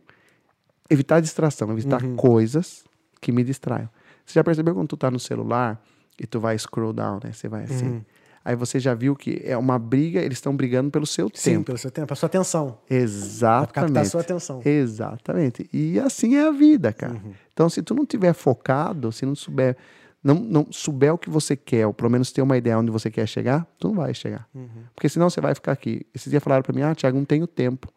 evitar 0.91 1.21
distração, 1.21 1.73
evitar 1.73 2.03
coisas 2.17 2.85
que 3.21 3.33
me 3.33 3.43
distraiam. 3.43 3.89
Você 4.27 4.35
já 4.35 4.45
percebeu 4.45 4.75
quando 4.75 4.89
tu 4.89 4.97
tá 4.97 5.11
no 5.11 5.21
celular 5.21 5.81
e 6.21 6.27
tu 6.27 6.41
vai 6.41 6.59
scroll 6.59 6.93
down, 6.93 7.21
né? 7.23 7.33
Você 7.33 7.49
vai 7.49 7.65
assim. 7.65 8.05
Aí 8.45 8.55
você 8.55 8.79
já 8.79 8.95
viu 8.95 9.17
que 9.17 9.43
é 9.45 9.57
uma 9.57 9.77
briga, 9.77 10.21
eles 10.21 10.39
estão 10.39 10.57
brigando 10.57 10.89
pelo 10.89 11.05
seu 11.05 11.29
Sim, 11.35 11.51
tempo. 11.55 11.65
pelo 11.65 11.79
seu 11.79 11.91
tempo, 11.91 12.13
a 12.13 12.17
sua 12.17 12.29
atenção. 12.29 12.67
Pra 12.69 12.77
captar 12.79 12.95
a 12.95 13.03
Exatamente. 13.03 14.09
sua 14.09 14.21
atenção. 14.21 14.63
Exatamente. 14.65 15.69
E 15.73 15.99
assim 15.99 16.37
é 16.37 16.47
a 16.47 16.53
vida, 16.53 16.93
cara. 16.93 17.15
Uhum. 17.15 17.33
Então, 17.53 17.69
se 17.69 17.83
tu 17.83 17.93
não 17.93 18.07
tiver 18.07 18.33
focado, 18.33 19.11
se 19.11 19.27
não 19.27 19.35
souber, 19.35 19.77
não, 20.23 20.37
não 20.37 20.69
souber 20.71 21.13
o 21.13 21.19
que 21.19 21.29
você 21.29 21.57
quer, 21.57 21.89
ou 21.89 21.93
pelo 21.93 22.09
menos 22.09 22.31
ter 22.31 22.41
uma 22.41 22.57
ideia 22.57 22.79
onde 22.79 22.91
você 22.91 23.11
quer 23.11 23.27
chegar, 23.27 23.67
tu 23.81 23.89
não 23.89 23.97
vai 23.97 24.15
chegar. 24.15 24.47
Uhum. 24.55 24.69
Porque 24.95 25.09
senão 25.09 25.29
você 25.29 25.41
vai 25.41 25.53
ficar 25.53 25.73
aqui. 25.73 26.07
Esses 26.15 26.31
dias 26.31 26.41
falaram 26.41 26.63
pra 26.63 26.73
mim, 26.73 26.83
ah, 26.83 26.95
Thiago, 26.95 27.19
não 27.19 27.25
tenho 27.25 27.49
tempo. 27.49 27.93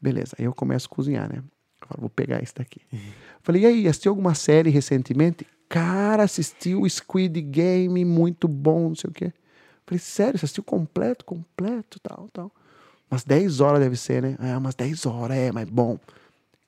Beleza, 0.00 0.34
aí 0.36 0.46
eu 0.46 0.52
começo 0.52 0.88
a 0.90 0.94
cozinhar, 0.94 1.28
né? 1.32 1.38
Eu 1.80 1.86
falo, 1.86 2.00
vou 2.00 2.10
pegar 2.10 2.42
esse 2.42 2.54
daqui. 2.54 2.80
Uhum. 2.92 2.98
Falei, 3.40 3.62
e 3.62 3.66
aí, 3.66 3.86
assistiu 3.88 4.10
alguma 4.10 4.34
série 4.34 4.68
recentemente? 4.68 5.46
Cara, 5.68 6.22
assisti 6.22 6.74
o 6.74 6.88
Squid 6.88 7.40
Game, 7.42 8.04
muito 8.04 8.46
bom, 8.46 8.88
não 8.88 8.94
sei 8.94 9.10
o 9.10 9.12
quê. 9.12 9.32
Falei, 9.86 9.98
sério, 9.98 10.38
você 10.38 10.44
assistiu 10.44 10.64
completo, 10.64 11.24
completo, 11.24 11.98
tal, 12.00 12.28
tal. 12.32 12.52
Umas 13.10 13.24
10 13.24 13.60
horas 13.60 13.80
deve 13.80 13.96
ser, 13.96 14.22
né? 14.22 14.36
É, 14.40 14.56
umas 14.56 14.74
10 14.74 15.06
horas, 15.06 15.36
é, 15.36 15.52
mas 15.52 15.68
bom. 15.68 15.98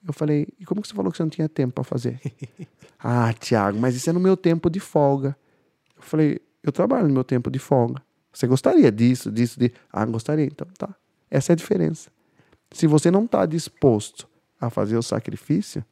Eu 0.07 0.13
falei, 0.13 0.47
e 0.59 0.65
como 0.65 0.81
que 0.81 0.89
você 0.89 0.95
falou 0.95 1.11
que 1.11 1.17
você 1.17 1.23
não 1.23 1.31
tinha 1.31 1.49
tempo 1.49 1.75
pra 1.75 1.85
fazer? 1.85 2.21
ah, 2.99 3.33
Thiago, 3.33 3.79
mas 3.79 3.97
isso 3.97 4.09
é 4.09 4.13
no 4.13 4.21
meu 4.21 4.37
tempo 4.37 4.71
de 4.71 4.79
folga. 4.79 5.37
Eu 5.97 6.03
falei, 6.03 6.41
eu 6.63 6.71
trabalho 6.71 7.09
no 7.09 7.15
meu 7.15 7.25
tempo 7.25 7.51
de 7.51 7.59
folga. 7.59 8.01
Você 8.33 8.47
gostaria 8.47 8.93
disso, 8.93 9.33
disso, 9.33 9.59
de. 9.59 9.73
Ah, 9.93 10.05
gostaria, 10.05 10.45
então 10.45 10.67
tá. 10.77 10.95
Essa 11.31 11.53
é 11.53 11.55
a 11.55 11.57
diferença. 11.57 12.11
Se 12.71 12.87
você 12.87 13.11
não 13.11 13.25
está 13.25 13.45
disposto 13.47 14.29
a 14.61 14.71
fazer 14.71 14.97
o 14.97 15.03
sacrifício, 15.03 15.85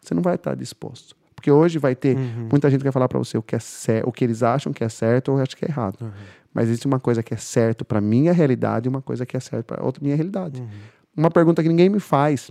você 0.00 0.14
não 0.14 0.22
vai 0.22 0.36
estar 0.36 0.54
disposto. 0.54 1.16
Porque 1.38 1.52
hoje 1.52 1.78
vai 1.78 1.94
ter 1.94 2.16
muita 2.50 2.68
gente 2.68 2.80
que 2.80 2.84
vai 2.84 2.92
falar 2.92 3.06
para 3.06 3.16
você 3.16 3.38
o 3.38 3.42
que 3.42 3.54
é 3.54 3.60
o 4.04 4.10
que 4.10 4.24
eles 4.24 4.42
acham 4.42 4.72
que 4.72 4.82
é 4.82 4.88
certo 4.88 5.30
ou 5.30 5.38
acho 5.38 5.56
que 5.56 5.64
é 5.64 5.68
errado. 5.68 6.12
Mas 6.52 6.66
existe 6.68 6.84
uma 6.84 6.98
coisa 6.98 7.22
que 7.22 7.32
é 7.32 7.36
certo 7.36 7.84
para 7.84 8.00
minha 8.00 8.32
realidade 8.32 8.88
e 8.88 8.90
uma 8.90 9.00
coisa 9.00 9.24
que 9.24 9.36
é 9.36 9.40
certo 9.40 9.66
para 9.66 9.84
outra 9.84 10.02
minha 10.02 10.16
realidade. 10.16 10.60
Uma 11.16 11.30
pergunta 11.30 11.62
que 11.62 11.68
ninguém 11.68 11.88
me 11.88 12.00
faz 12.00 12.50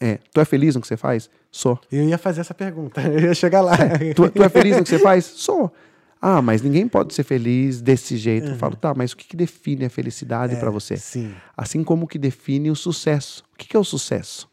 é: 0.00 0.20
tu 0.32 0.40
é 0.40 0.44
feliz 0.46 0.74
no 0.74 0.80
que 0.80 0.86
você 0.86 0.96
faz? 0.96 1.28
Sou. 1.52 1.78
Eu 1.92 2.02
ia 2.08 2.16
fazer 2.16 2.40
essa 2.40 2.54
pergunta, 2.54 3.02
eu 3.06 3.20
ia 3.20 3.34
chegar 3.34 3.60
lá. 3.60 3.76
Tu, 4.16 4.30
tu 4.30 4.42
é 4.42 4.48
feliz 4.48 4.78
no 4.78 4.82
que 4.82 4.88
você 4.88 4.98
faz? 4.98 5.26
Sou. 5.26 5.70
Ah, 6.18 6.40
mas 6.40 6.62
ninguém 6.62 6.88
pode 6.88 7.12
ser 7.12 7.24
feliz 7.24 7.82
desse 7.82 8.16
jeito. 8.16 8.48
Eu 8.48 8.56
falo, 8.56 8.74
tá, 8.74 8.94
mas 8.94 9.12
o 9.12 9.16
que, 9.18 9.26
que 9.26 9.36
define 9.36 9.84
a 9.84 9.90
felicidade 9.90 10.54
É, 10.54 10.58
para 10.58 10.70
você? 10.70 10.96
Sim. 10.96 11.34
Assim 11.54 11.84
como 11.84 12.06
o 12.06 12.08
que 12.08 12.18
define 12.18 12.70
o 12.70 12.74
sucesso. 12.74 13.44
O 13.52 13.58
que, 13.58 13.68
que 13.68 13.76
é 13.76 13.78
o 13.78 13.84
sucesso? 13.84 14.48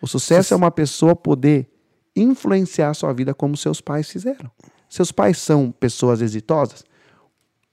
O 0.00 0.06
sucesso 0.06 0.52
é 0.52 0.56
uma 0.56 0.70
pessoa 0.70 1.16
poder 1.16 1.71
influenciar 2.14 2.90
a 2.90 2.94
sua 2.94 3.12
vida 3.12 3.34
como 3.34 3.56
seus 3.56 3.80
pais 3.80 4.10
fizeram. 4.10 4.50
Seus 4.88 5.10
pais 5.10 5.38
são 5.38 5.70
pessoas 5.70 6.20
exitosas? 6.20 6.84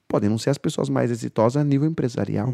Podem 0.08 0.30
não 0.30 0.38
ser 0.38 0.50
as 0.50 0.58
pessoas 0.58 0.90
mais 0.90 1.12
exitosas 1.12 1.62
a 1.62 1.64
nível 1.64 1.88
empresarial, 1.88 2.54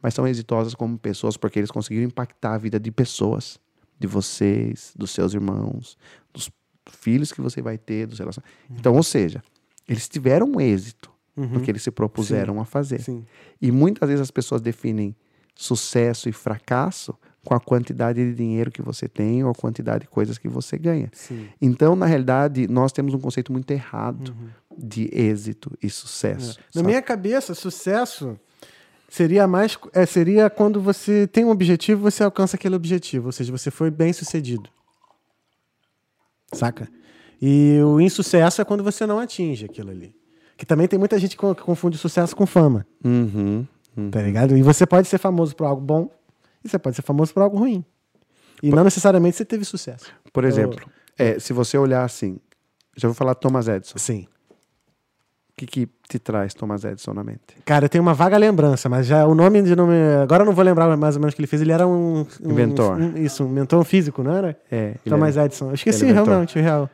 mas 0.00 0.14
são 0.14 0.26
exitosas 0.26 0.74
como 0.74 0.98
pessoas 0.98 1.36
porque 1.36 1.58
eles 1.58 1.70
conseguiram 1.70 2.06
impactar 2.06 2.54
a 2.54 2.58
vida 2.58 2.78
de 2.78 2.92
pessoas, 2.92 3.58
de 3.98 4.06
vocês, 4.06 4.92
dos 4.96 5.10
seus 5.10 5.34
irmãos, 5.34 5.96
dos 6.32 6.50
filhos 6.90 7.32
que 7.32 7.40
você 7.40 7.60
vai 7.62 7.78
ter, 7.78 8.06
dos 8.06 8.18
relacionamentos. 8.18 8.60
Então, 8.70 8.94
ou 8.94 9.02
seja, 9.02 9.42
eles 9.88 10.08
tiveram 10.08 10.46
um 10.46 10.60
êxito 10.60 11.10
no 11.36 11.60
que 11.60 11.70
eles 11.70 11.82
se 11.82 11.90
propuseram 11.90 12.60
a 12.60 12.64
fazer. 12.64 13.00
Sim. 13.00 13.24
E 13.60 13.72
muitas 13.72 14.08
vezes 14.08 14.22
as 14.22 14.30
pessoas 14.30 14.60
definem 14.60 15.16
sucesso 15.54 16.28
e 16.28 16.32
fracasso 16.32 17.16
com 17.44 17.54
a 17.54 17.60
quantidade 17.60 18.24
de 18.24 18.34
dinheiro 18.34 18.70
que 18.70 18.80
você 18.80 19.08
tem 19.08 19.42
ou 19.42 19.50
a 19.50 19.54
quantidade 19.54 20.02
de 20.02 20.08
coisas 20.08 20.38
que 20.38 20.48
você 20.48 20.78
ganha. 20.78 21.10
Sim. 21.12 21.48
Então, 21.60 21.96
na 21.96 22.06
realidade, 22.06 22.68
nós 22.68 22.92
temos 22.92 23.14
um 23.14 23.18
conceito 23.18 23.52
muito 23.52 23.70
errado 23.70 24.34
de 24.76 25.10
êxito 25.12 25.76
e 25.82 25.90
sucesso. 25.90 26.58
Na 26.74 26.80
sabe? 26.80 26.86
minha 26.86 27.02
cabeça, 27.02 27.54
sucesso 27.54 28.38
seria 29.08 29.46
mais 29.46 29.76
é, 29.92 30.06
seria 30.06 30.48
quando 30.48 30.80
você 30.80 31.26
tem 31.26 31.44
um 31.44 31.50
objetivo, 31.50 32.02
você 32.02 32.22
alcança 32.22 32.56
aquele 32.56 32.76
objetivo, 32.76 33.26
ou 33.26 33.32
seja, 33.32 33.50
você 33.50 33.70
foi 33.70 33.90
bem 33.90 34.12
sucedido. 34.12 34.70
Saca? 36.52 36.88
E 37.40 37.80
o 37.82 38.00
insucesso 38.00 38.62
é 38.62 38.64
quando 38.64 38.84
você 38.84 39.04
não 39.04 39.18
atinge 39.18 39.64
aquilo 39.64 39.90
ali. 39.90 40.14
Que 40.56 40.64
também 40.64 40.86
tem 40.86 40.98
muita 40.98 41.18
gente 41.18 41.36
que 41.36 41.54
confunde 41.56 41.98
sucesso 41.98 42.36
com 42.36 42.46
fama, 42.46 42.86
Uhum, 43.04 43.66
uhum. 43.96 44.10
tá 44.10 44.22
ligado? 44.22 44.56
E 44.56 44.62
você 44.62 44.86
pode 44.86 45.08
ser 45.08 45.18
famoso 45.18 45.56
por 45.56 45.66
algo 45.66 45.82
bom 45.82 46.08
e 46.64 46.68
você 46.68 46.78
pode 46.78 46.96
ser 46.96 47.02
famoso 47.02 47.32
por 47.34 47.42
algo 47.42 47.58
ruim. 47.58 47.84
E 48.62 48.70
não 48.70 48.84
necessariamente 48.84 49.36
você 49.36 49.44
teve 49.44 49.64
sucesso. 49.64 50.06
Por 50.32 50.44
exemplo, 50.44 50.80
é, 51.18 51.38
se 51.38 51.52
você 51.52 51.76
olhar 51.76 52.04
assim, 52.04 52.38
já 52.96 53.08
vou 53.08 53.14
falar 53.14 53.34
Thomas 53.34 53.66
Edison. 53.68 53.98
Sim. 53.98 54.26
O 54.50 55.54
que, 55.56 55.66
que 55.66 55.88
te 56.08 56.18
traz 56.18 56.54
Thomas 56.54 56.82
Edison 56.84 57.12
na 57.12 57.22
mente? 57.22 57.40
Cara, 57.64 57.84
eu 57.84 57.88
tenho 57.88 58.02
uma 58.02 58.14
vaga 58.14 58.36
lembrança, 58.38 58.88
mas 58.88 59.06
já 59.06 59.26
o 59.26 59.34
nome 59.34 59.62
de 59.62 59.76
nome. 59.76 59.92
Agora 60.22 60.42
eu 60.42 60.46
não 60.46 60.54
vou 60.54 60.64
lembrar 60.64 60.96
mais 60.96 61.14
ou 61.16 61.20
menos 61.20 61.34
o 61.34 61.36
que 61.36 61.40
ele 61.42 61.46
fez. 61.46 61.60
Ele 61.62 61.72
era 61.72 61.86
um. 61.86 62.20
um- 62.42 62.50
Inventor. 62.50 62.96
um- 62.96 63.16
isso, 63.18 63.44
um 63.44 63.48
mentor 63.48 63.84
físico, 63.84 64.22
não 64.22 64.32
era? 64.34 64.58
É, 64.70 64.94
Thomas 65.04 65.36
é 65.36 65.44
Edison. 65.44 65.68
Eu 65.68 65.74
esqueci 65.74 66.04
ele 66.04 66.10
é 66.12 66.14
realmente, 66.14 66.58
o 66.58 66.62
real. 66.62 66.88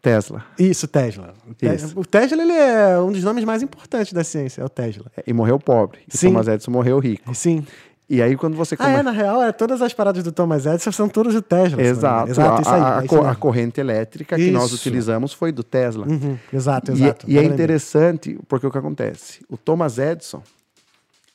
Tesla. 0.00 0.44
Isso, 0.56 0.86
Tesla. 0.86 1.34
Isso. 1.60 1.98
o 1.98 2.04
Tesla 2.04 2.40
ele 2.40 2.52
é 2.52 2.98
um 3.00 3.10
dos 3.10 3.24
nomes 3.24 3.42
mais 3.44 3.62
importantes 3.64 4.12
da 4.12 4.22
ciência, 4.22 4.62
é 4.62 4.64
o 4.64 4.68
Tesla. 4.68 5.06
É, 5.16 5.24
E 5.26 5.32
morreu 5.32 5.58
pobre. 5.58 5.98
Sim. 6.08 6.28
Thomas 6.28 6.46
Edison 6.46 6.70
morreu 6.70 6.98
rico. 7.00 7.34
Sim. 7.34 7.66
E 8.10 8.22
aí, 8.22 8.36
quando 8.36 8.56
você 8.56 8.74
Ah, 8.74 8.78
come- 8.78 8.94
é, 8.94 9.02
na 9.02 9.10
real, 9.10 9.42
é, 9.42 9.52
todas 9.52 9.82
as 9.82 9.92
paradas 9.92 10.24
do 10.24 10.32
Thomas 10.32 10.64
Edison 10.64 10.90
são 10.92 11.08
todas 11.10 11.34
do 11.34 11.42
Tesla. 11.42 11.82
Exato. 11.82 12.30
Exato, 12.30 12.62
isso 12.62 12.70
aí. 12.70 12.80
a, 12.80 12.98
a- 12.98 13.02
é 13.02 13.04
isso 13.04 13.20
a 13.20 13.34
corrente 13.36 13.80
elétrica 13.80 14.34
que 14.36 14.50
nós 14.50 14.66
Isso. 14.66 14.76
utilizamos 14.76 15.34
foi 15.34 15.52
do 15.52 15.62
Tesla. 15.62 16.06
Uhum, 16.06 16.38
Exato, 16.50 16.90
E- 16.90 16.94
exato. 16.94 17.26
E, 17.28 17.32
é 17.36 17.38
Agora 17.38 17.48
lembrei. 17.50 17.54
interessante 17.64 18.38
porque 18.48 18.66
o 18.66 18.70
que 18.70 18.78
acontece? 18.78 19.44
O 19.46 19.58
Thomas 19.58 19.98
Edison, 19.98 20.42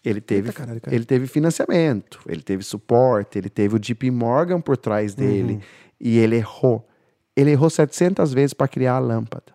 ele 0.04 0.20
teve, 0.20 0.48
Eita, 0.50 0.54
caralho, 0.60 0.82
cara. 0.82 0.96
ele 0.96 1.06
teve 1.06 1.28
financiamento, 1.28 2.20
ele 2.28 2.42
teve 2.42 2.64
suporte, 2.64 3.38
ele 3.38 3.50
teve 3.50 3.76
o 3.76 3.80
JP 3.80 4.10
Morgan 4.10 4.60
por 4.60 4.76
trás 4.76 5.14
dele 5.14 5.54
Uhum. 5.54 5.62
e 6.00 6.18
ele 6.18 6.38
errou. 6.38 6.88
Ele 7.36 7.52
errou 7.52 7.70
700 7.70 8.34
vezes 8.34 8.54
para 8.56 8.68
criar 8.68 8.96
a 8.96 9.00
lâmpada. 9.00 9.54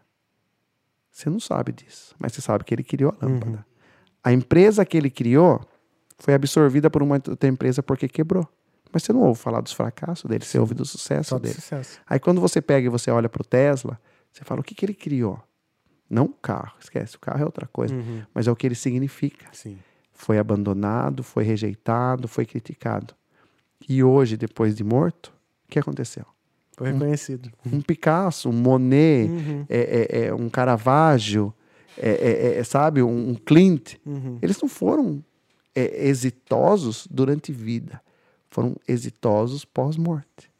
Você 1.10 1.28
não 1.28 1.40
sabe 1.40 1.72
disso, 1.72 2.14
mas 2.16 2.32
você 2.32 2.40
sabe 2.40 2.62
que 2.62 2.72
ele 2.72 2.84
criou 2.84 3.12
a 3.20 3.26
Uhum. 3.26 3.32
lâmpada. 3.34 3.66
A 4.22 4.32
empresa 4.32 4.84
que 4.84 4.96
ele 4.96 5.10
criou 5.10 5.60
foi 6.18 6.34
absorvida 6.34 6.90
por 6.90 7.02
uma 7.02 7.14
outra 7.28 7.48
empresa 7.48 7.82
porque 7.82 8.08
quebrou. 8.08 8.46
Mas 8.92 9.02
você 9.02 9.12
não 9.12 9.20
ouve 9.22 9.38
falar 9.40 9.60
dos 9.60 9.72
fracassos 9.72 10.28
dele, 10.28 10.44
você 10.44 10.58
ouve 10.58 10.74
do 10.74 10.84
sucesso 10.84 11.30
Só 11.30 11.38
dele. 11.38 11.54
sucesso. 11.54 12.00
Aí 12.08 12.18
quando 12.18 12.40
você 12.40 12.60
pega 12.62 12.86
e 12.86 12.88
você 12.90 13.10
olha 13.10 13.28
para 13.28 13.42
o 13.42 13.44
Tesla, 13.44 14.00
você 14.32 14.42
fala 14.44 14.60
o 14.60 14.64
que, 14.64 14.74
que 14.74 14.84
ele 14.84 14.94
criou? 14.94 15.38
Não 16.08 16.24
o 16.24 16.28
carro, 16.32 16.72
esquece, 16.80 17.16
o 17.16 17.20
carro 17.20 17.42
é 17.42 17.44
outra 17.44 17.66
coisa, 17.66 17.94
Uhum. 17.94 18.22
mas 18.32 18.46
é 18.48 18.50
o 18.50 18.56
que 18.56 18.66
ele 18.66 18.74
significa. 18.74 19.46
Sim. 19.52 19.78
Foi 20.10 20.38
abandonado, 20.38 21.22
foi 21.22 21.44
rejeitado, 21.44 22.26
foi 22.26 22.46
criticado. 22.46 23.14
E 23.86 24.02
hoje, 24.02 24.36
depois 24.36 24.74
de 24.74 24.82
morto, 24.82 25.32
o 25.66 25.70
que 25.70 25.78
aconteceu? 25.78 26.24
Foi 26.76 26.90
reconhecido. 26.90 27.50
Um 27.70 27.80
Picasso, 27.82 28.48
um 28.48 28.52
Monet, 28.52 29.28
Uhum. 29.30 29.66
é, 29.68 30.08
é- 30.10 30.26
é 30.28 30.34
um 30.34 30.48
Caravaggio, 30.48 31.52
é, 31.96 32.10
é- 32.10 32.58
é, 32.58 32.64
sabe, 32.64 33.02
um, 33.02 33.30
um 33.30 33.34
Clint. 33.34 33.96
Uhum. 34.06 34.38
Eles 34.40 34.58
não 34.62 34.68
foram 34.68 35.22
é, 35.74 36.06
exitosos 36.08 37.06
durante 37.10 37.52
vida, 37.52 38.00
foram 38.50 38.76
exitosos 38.86 39.64
pós-morte. 39.64 40.50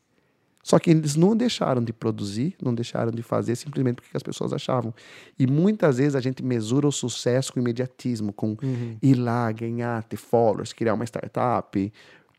Só 0.63 0.79
que 0.79 0.91
eles 0.91 1.17
não 1.17 1.35
deixaram 1.35 1.83
de 1.83 1.95
produzir, 1.95 2.55
não 2.63 2.75
deixaram 2.75 3.11
de 3.11 3.23
fazer 3.23 3.57
simplesmente 3.57 3.97
porque 4.03 4.15
as 4.15 4.23
pessoas 4.23 4.53
achavam. 4.53 4.93
E 5.39 5.47
muitas 5.47 5.97
vezes 5.97 6.15
a 6.15 6.21
gente 6.21 6.43
mesura 6.43 6.87
o 6.87 6.93
sucesso 6.93 7.55
com 7.55 7.61
imediatismo, 7.61 8.35
com 8.35 8.49
Uhum. 8.63 8.97
ir 9.01 9.15
lá, 9.15 9.51
ganhar, 9.51 10.03
ter 10.05 10.19
followers, 10.19 10.75
criar 10.75 10.93
uma 10.93 11.05
startup, 11.05 11.93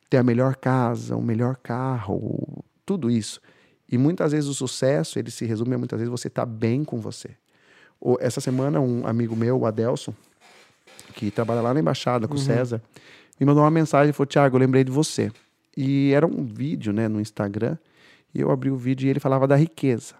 ter 0.09 0.17
a 0.17 0.23
melhor 0.23 0.55
casa, 0.55 1.15
o 1.15 1.23
melhor 1.23 1.55
carro, 1.55 2.63
tudo 2.85 3.09
isso. 3.09 3.41
E 3.91 3.97
muitas 3.97 4.31
vezes 4.31 4.47
o 4.47 4.53
sucesso, 4.53 5.17
ele 5.17 5.31
se 5.31 5.45
resume 5.45 5.73
a 5.73 5.77
muitas 5.79 5.97
vezes 5.97 6.11
você 6.11 6.27
estar 6.27 6.45
bem 6.45 6.83
com 6.83 6.99
você. 6.99 7.31
Essa 8.19 8.39
semana, 8.39 8.79
um 8.79 9.07
amigo 9.07 9.35
meu, 9.35 9.57
o 9.59 9.65
Adelson, 9.65 10.13
que 11.13 11.31
trabalha 11.31 11.61
lá 11.61 11.73
na 11.73 11.79
embaixada 11.79 12.27
com 12.27 12.35
o 12.35 12.37
César, 12.37 12.81
me 13.39 13.45
mandou 13.45 13.63
uma 13.63 13.71
mensagem 13.71 14.09
e 14.09 14.13
falou: 14.13 14.27
Tiago, 14.27 14.55
eu 14.55 14.59
lembrei 14.59 14.83
de 14.83 14.91
você. 14.91 15.31
E 15.75 16.11
era 16.13 16.25
um 16.25 16.43
vídeo 16.43 16.91
né, 16.91 17.07
no 17.07 17.21
Instagram, 17.21 17.77
e 18.33 18.41
eu 18.41 18.51
abri 18.51 18.69
o 18.69 18.75
vídeo 18.75 19.07
e 19.07 19.09
ele 19.09 19.19
falava 19.19 19.47
da 19.47 19.55
riqueza. 19.55 20.15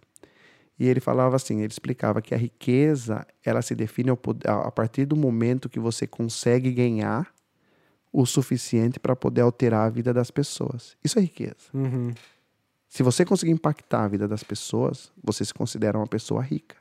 E 0.80 0.88
ele 0.88 1.02
falava 1.02 1.36
assim, 1.36 1.58
ele 1.60 1.72
explicava 1.72 2.22
que 2.22 2.34
a 2.34 2.38
riqueza, 2.38 3.28
ela 3.44 3.62
se 3.62 3.76
define 3.76 4.10
ao 4.10 4.16
pod- 4.16 4.48
a 4.48 4.68
a 4.68 4.72
partir 4.72 5.06
do 5.06 5.16
momento 5.16 5.68
que 5.68 5.80
você 5.80 6.08
consegue 6.08 6.72
ganhar 6.72 7.28
o 8.14 8.26
suficiente 8.26 9.00
para 9.00 9.16
poder 9.16 9.42
alterar 9.42 9.86
a 9.86 9.90
vida 9.90 10.14
das 10.14 10.32
pessoas. 10.32 10.96
Isso 11.04 11.20
é 11.20 11.22
riqueza. 11.22 11.68
Uhum. 11.74 12.14
Se 12.88 13.04
você 13.04 13.26
conseguir 13.26 13.52
impactar 13.52 14.06
a 14.06 14.08
vida 14.08 14.28
das 14.28 14.44
pessoas, 14.44 15.12
você 15.24 15.44
se 15.44 15.54
considera 15.54 15.98
uma 15.98 16.08
pessoa 16.08 16.42
rica. 16.42 16.76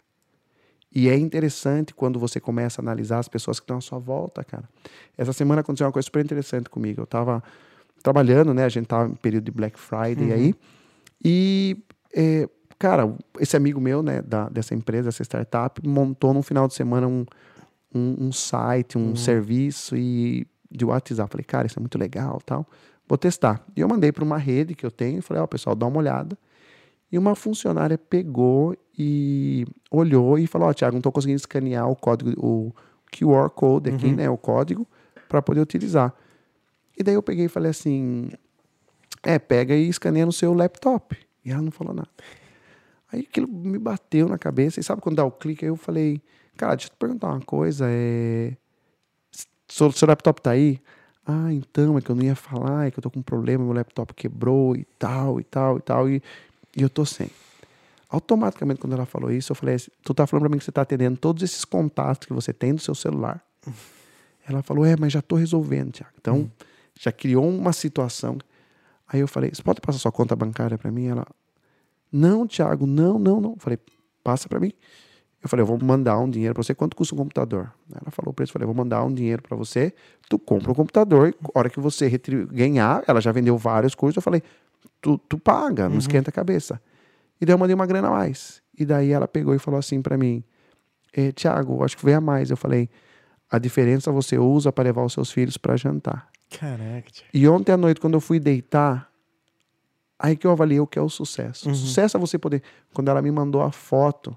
E 0.95 1.09
é 1.09 1.17
interessante 1.17 1.95
quando 1.95 2.19
você 2.19 2.41
começa 2.41 2.81
a 2.81 2.83
analisar 2.83 3.19
as 3.19 3.29
pessoas 3.29 3.61
que 3.61 3.65
estão 3.65 3.79
à 3.79 3.81
sua 3.81 3.99
volta, 3.99 4.43
cara. 4.43 4.65
Essa 5.17 5.33
semana 5.33 5.61
aconteceu 5.61 5.87
uma 5.87 5.93
coisa 5.93 6.07
super 6.07 6.25
interessante 6.25 6.71
comigo. 6.71 7.03
Eu 7.03 7.07
tava 7.07 7.43
trabalhando, 8.03 8.55
né? 8.55 8.65
A 8.65 8.69
gente 8.69 8.87
tava 8.87 9.11
em 9.11 9.15
período 9.15 9.45
de 9.45 9.51
Black 9.51 9.79
Friday 9.79 10.33
aí. 10.33 10.55
E, 11.23 11.77
é, 12.15 12.49
cara, 12.79 13.15
esse 13.39 13.57
amigo 13.57 13.81
meu, 13.81 14.03
né, 14.03 14.23
da, 14.23 14.49
dessa 14.49 14.75
empresa, 14.75 15.05
dessa 15.09 15.23
startup, 15.23 15.87
montou 15.87 16.33
no 16.33 16.43
final 16.43 16.67
de 16.67 16.75
semana 16.75 17.07
um, 17.07 17.27
um, 17.95 18.27
um 18.27 18.33
site, 18.33 18.97
um 18.97 19.15
serviço 19.15 19.97
e 19.97 20.47
de 20.71 20.85
WhatsApp. 20.85 21.31
Falei, 21.31 21.45
cara, 21.45 21.67
isso 21.67 21.79
é 21.79 21.81
muito 21.81 21.99
legal 21.99 22.41
tal. 22.45 22.67
Vou 23.07 23.19
testar. 23.19 23.65
E 23.77 23.81
eu 23.81 23.89
mandei 23.89 24.13
para 24.13 24.25
uma 24.25 24.39
rede 24.39 24.75
que 24.75 24.85
eu 24.85 24.91
tenho 24.91 25.19
e 25.19 25.23
falei, 25.23 25.43
ó, 25.43 25.47
pessoal, 25.47 25.77
dá 25.77 25.87
uma 25.87 25.99
olhada. 25.99 26.37
E 27.11 27.19
uma 27.19 27.35
funcionária 27.35 27.97
pegou 27.97 28.77
e 28.99 29.65
olhou 29.91 30.39
e 30.39 30.47
falou, 30.47 30.69
ó, 30.69 30.73
Thiago, 30.73 30.95
não 30.95 30.99
estou 30.99 31.13
conseguindo 31.13 31.37
escanear 31.37 31.89
o 31.89 31.95
código, 31.95 32.33
o 32.37 32.73
QR 33.13 33.49
Code 33.51 33.91
aqui, 33.91 34.13
né, 34.13 34.29
o 34.29 34.37
código, 34.37 34.87
para 35.29 35.41
poder 35.41 35.61
utilizar. 35.61 36.13
E 36.99 37.03
daí 37.03 37.15
eu 37.15 37.23
peguei 37.23 37.45
e 37.45 37.49
falei 37.49 37.71
assim, 37.71 38.29
é, 39.23 39.39
pega 39.39 39.75
e 39.75 39.89
escaneia 39.89 40.27
no 40.27 40.33
seu 40.33 40.53
laptop. 40.53 41.17
E 41.45 41.53
ela 41.53 41.63
não 41.63 41.71
falou 41.71 41.95
nada. 41.95 42.09
Aí 43.13 43.21
aquilo 43.21 43.49
me 43.49 43.79
bateu 43.79 44.29
na 44.29 44.37
cabeça. 44.37 44.81
E 44.81 44.83
sabe 44.83 45.01
quando 45.01 45.17
dá 45.17 45.25
o 45.25 45.31
clique? 45.31 45.65
Aí 45.65 45.71
eu 45.71 45.77
falei, 45.77 46.21
cara, 46.57 46.75
deixa 46.75 46.89
eu 46.89 46.91
te 46.91 46.97
perguntar 46.99 47.29
uma 47.29 47.41
coisa. 47.41 47.87
É... 47.89 48.57
Seu, 49.69 49.93
seu 49.93 50.09
laptop 50.09 50.43
tá 50.43 50.51
aí? 50.51 50.81
Ah, 51.25 51.53
então, 51.53 51.97
é 51.97 52.01
que 52.01 52.11
eu 52.11 52.17
não 52.17 52.25
ia 52.25 52.35
falar, 52.35 52.87
é 52.87 52.91
que 52.91 52.99
eu 52.99 53.03
tô 53.03 53.11
com 53.11 53.21
um 53.21 53.23
problema, 53.23 53.63
meu 53.63 53.75
laptop 53.75 54.15
quebrou 54.15 54.75
e 54.75 54.85
tal, 54.99 55.39
e 55.39 55.45
tal, 55.45 55.77
e 55.77 55.81
tal, 55.83 56.09
e, 56.09 56.23
e 56.75 56.81
eu 56.81 56.89
tô 56.89 57.05
sem. 57.05 57.31
Automaticamente, 58.09 58.81
quando 58.81 58.95
ela 58.95 59.05
falou 59.05 59.31
isso, 59.31 59.53
eu 59.53 59.57
falei 59.57 59.77
tu 60.03 60.15
tá 60.15 60.27
falando 60.27 60.43
pra 60.43 60.51
mim 60.51 60.59
que 60.59 60.65
você 60.65 60.73
tá 60.73 60.81
atendendo 60.81 61.19
todos 61.19 61.43
esses 61.43 61.65
contatos 61.65 62.27
que 62.27 62.33
você 62.33 62.53
tem 62.53 62.75
do 62.75 62.81
seu 62.81 62.95
celular. 62.95 63.45
Ela 64.49 64.63
falou, 64.63 64.85
é, 64.87 64.97
mas 64.97 65.13
já 65.13 65.21
tô 65.21 65.37
resolvendo, 65.37 65.93
Tiago. 65.93 66.15
Então, 66.19 66.51
já 66.99 67.13
criou 67.13 67.47
uma 67.47 67.73
situação. 67.73 68.39
Aí 69.07 69.21
eu 69.21 69.29
falei, 69.29 69.51
você 69.53 69.63
pode 69.63 69.81
passar 69.81 69.99
sua 69.99 70.13
conta 70.13 70.35
bancária 70.35 70.79
para 70.79 70.91
mim? 70.91 71.07
Ela, 71.07 71.27
não, 72.11 72.47
Thiago, 72.47 72.87
não, 72.87 73.19
não, 73.19 73.41
não. 73.41 73.51
Eu 73.53 73.59
falei, 73.59 73.79
passa 74.25 74.49
para 74.49 74.59
mim. 74.59 74.73
Eu 75.43 75.49
falei, 75.49 75.63
eu 75.63 75.67
vou 75.67 75.79
mandar 75.79 76.19
um 76.19 76.29
dinheiro 76.29 76.55
para 76.55 76.63
você. 76.63 76.75
Quanto 76.75 76.97
custa 76.97 77.15
um 77.15 77.19
computador? 77.19 77.73
Ela 77.93 78.11
falou 78.11 78.31
o 78.31 78.35
preço. 78.35 78.51
Eu 78.51 78.55
falei, 78.55 78.65
eu 78.65 78.75
vou 78.75 78.85
mandar 78.85 79.05
um 79.05 79.13
dinheiro 79.13 79.43
para 79.43 79.57
você. 79.57 79.95
Tu 80.29 80.39
compra 80.39 80.73
o 80.73 80.75
computador. 80.75 81.29
E 81.29 81.35
a 81.55 81.59
hora 81.59 81.71
que 81.71 81.79
você 81.79 82.11
ganhar, 82.51 83.05
ela 83.07 83.21
já 83.21 83.31
vendeu 83.31 83.57
vários 83.57 83.95
cursos. 83.95 84.17
Eu 84.17 84.23
falei, 84.23 84.43
tu, 85.01 85.19
tu 85.29 85.39
paga, 85.39 85.89
não 85.89 85.99
esquenta 85.99 86.31
a 86.31 86.33
cabeça. 86.33 86.81
E 87.41 87.47
daí 87.47 87.55
eu 87.55 87.59
mandei 87.59 87.75
uma 87.75 87.87
grana 87.87 88.09
a 88.09 88.11
mais. 88.11 88.63
E 88.79 88.85
daí 88.85 89.11
ela 89.11 89.27
pegou 89.29 89.55
e 89.55 89.59
falou 89.59 89.79
assim 89.79 90.01
para 90.03 90.17
mim, 90.17 90.43
eh, 91.13 91.33
Tiago, 91.33 91.83
acho 91.85 91.97
que 91.97 92.05
veio 92.05 92.19
a 92.19 92.21
mais. 92.21 92.51
Eu 92.51 92.57
falei, 92.57 92.89
a 93.51 93.59
diferença 93.59 94.11
você 94.13 94.39
usa 94.39 94.73
para 94.73 94.85
levar 94.85 95.05
os 95.05 95.13
seus 95.13 95.31
filhos 95.31 95.57
para 95.57 95.77
jantar. 95.77 96.29
Caraca. 96.51 97.09
E 97.33 97.47
ontem 97.49 97.73
à 97.73 97.77
noite, 97.77 98.01
quando 98.01 98.15
eu 98.15 98.21
fui 98.21 98.39
deitar, 98.41 99.11
aí 100.19 100.37
que 100.37 100.47
eu 100.47 100.51
avaliei 100.51 100.81
o 100.81 100.87
que 100.87 100.99
é 100.99 101.03
o 101.03 101.09
sucesso. 101.09 101.69
Uhum. 101.69 101.75
Sucesso 101.75 102.17
é 102.17 102.21
você 102.21 102.39
poder. 102.39 102.63
Quando 102.95 103.09
ela 103.09 103.21
me 103.23 103.31
mandou 103.31 103.63
a 103.63 103.71
foto 103.71 104.37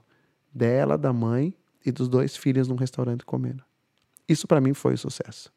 dela, 0.54 0.98
da 0.98 1.14
mãe 1.14 1.56
e 1.86 1.92
dos 1.92 2.08
dois 2.10 2.36
filhos 2.36 2.68
num 2.68 2.76
restaurante 2.76 3.26
comendo. 3.26 3.64
Isso 4.28 4.48
para 4.48 4.62
mim 4.62 4.74
foi 4.74 4.94
o 4.94 4.98
sucesso. 4.98 5.52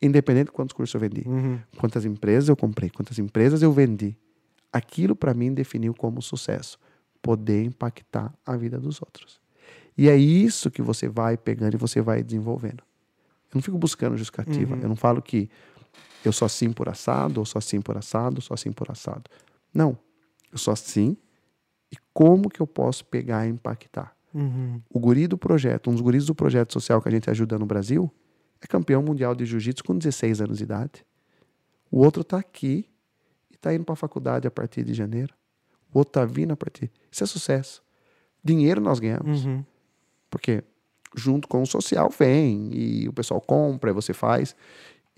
Independente 0.00 0.46
de 0.46 0.52
quantos 0.52 0.74
cursos 0.74 0.94
eu 0.94 1.00
vendi, 1.00 1.22
Uhum. 1.26 1.58
quantas 1.78 2.04
empresas 2.04 2.48
eu 2.48 2.56
comprei, 2.56 2.90
quantas 2.90 3.18
empresas 3.18 3.62
eu 3.62 3.72
vendi. 3.72 4.16
Aquilo 4.76 5.16
para 5.16 5.32
mim 5.32 5.54
definiu 5.54 5.94
como 5.94 6.20
sucesso. 6.20 6.78
Poder 7.22 7.64
impactar 7.64 8.34
a 8.44 8.54
vida 8.56 8.78
dos 8.78 9.00
outros. 9.00 9.40
E 9.96 10.10
é 10.10 10.16
isso 10.16 10.70
que 10.70 10.82
você 10.82 11.08
vai 11.08 11.38
pegando 11.38 11.74
e 11.74 11.78
você 11.78 12.02
vai 12.02 12.22
desenvolvendo. 12.22 12.82
Eu 13.50 13.54
não 13.54 13.62
fico 13.62 13.78
buscando 13.78 14.18
justificativa. 14.18 14.74
Uhum. 14.74 14.82
Eu 14.82 14.88
não 14.90 14.96
falo 14.96 15.22
que 15.22 15.48
eu 16.22 16.30
sou 16.30 16.44
assim 16.44 16.70
por 16.70 16.90
assado, 16.90 17.40
ou 17.40 17.46
sou 17.46 17.58
assim 17.58 17.80
por 17.80 17.96
assado, 17.96 18.36
ou 18.36 18.42
sou 18.42 18.54
assim 18.54 18.70
por 18.70 18.90
assado. 18.90 19.30
Não. 19.72 19.98
Eu 20.52 20.58
sou 20.58 20.72
assim. 20.72 21.16
E 21.90 21.96
como 22.12 22.50
que 22.50 22.60
eu 22.60 22.66
posso 22.66 23.02
pegar 23.06 23.46
e 23.46 23.50
impactar? 23.50 24.14
Uhum. 24.34 24.82
O 24.90 25.00
guri 25.00 25.26
do 25.26 25.38
projeto, 25.38 25.88
um 25.88 25.94
dos 25.94 26.02
guris 26.02 26.26
do 26.26 26.34
projeto 26.34 26.74
social 26.74 27.00
que 27.00 27.08
a 27.08 27.12
gente 27.12 27.30
ajuda 27.30 27.58
no 27.58 27.64
Brasil, 27.64 28.12
é 28.60 28.66
campeão 28.66 29.02
mundial 29.02 29.34
de 29.34 29.46
jiu-jitsu 29.46 29.82
com 29.82 29.96
16 29.96 30.42
anos 30.42 30.58
de 30.58 30.64
idade. 30.64 31.06
O 31.90 32.04
outro 32.04 32.20
está 32.20 32.36
aqui 32.36 32.86
e 33.56 33.58
está 33.58 33.74
indo 33.74 33.84
para 33.84 33.94
a 33.94 33.96
faculdade 33.96 34.46
a 34.46 34.50
partir 34.50 34.84
de 34.84 34.92
janeiro. 34.92 35.34
O 35.92 35.98
outro 35.98 36.10
está 36.10 36.24
vindo 36.24 36.52
a 36.52 36.56
partir. 36.56 36.90
Isso 37.10 37.24
é 37.24 37.26
sucesso. 37.26 37.82
Dinheiro 38.44 38.80
nós 38.80 38.98
ganhamos. 39.00 39.44
Uhum. 39.44 39.64
Porque 40.30 40.62
junto 41.16 41.48
com 41.48 41.62
o 41.62 41.66
social 41.66 42.10
vem 42.10 42.70
e 42.72 43.08
o 43.08 43.12
pessoal 43.12 43.40
compra 43.40 43.90
e 43.90 43.92
você 43.92 44.12
faz. 44.12 44.54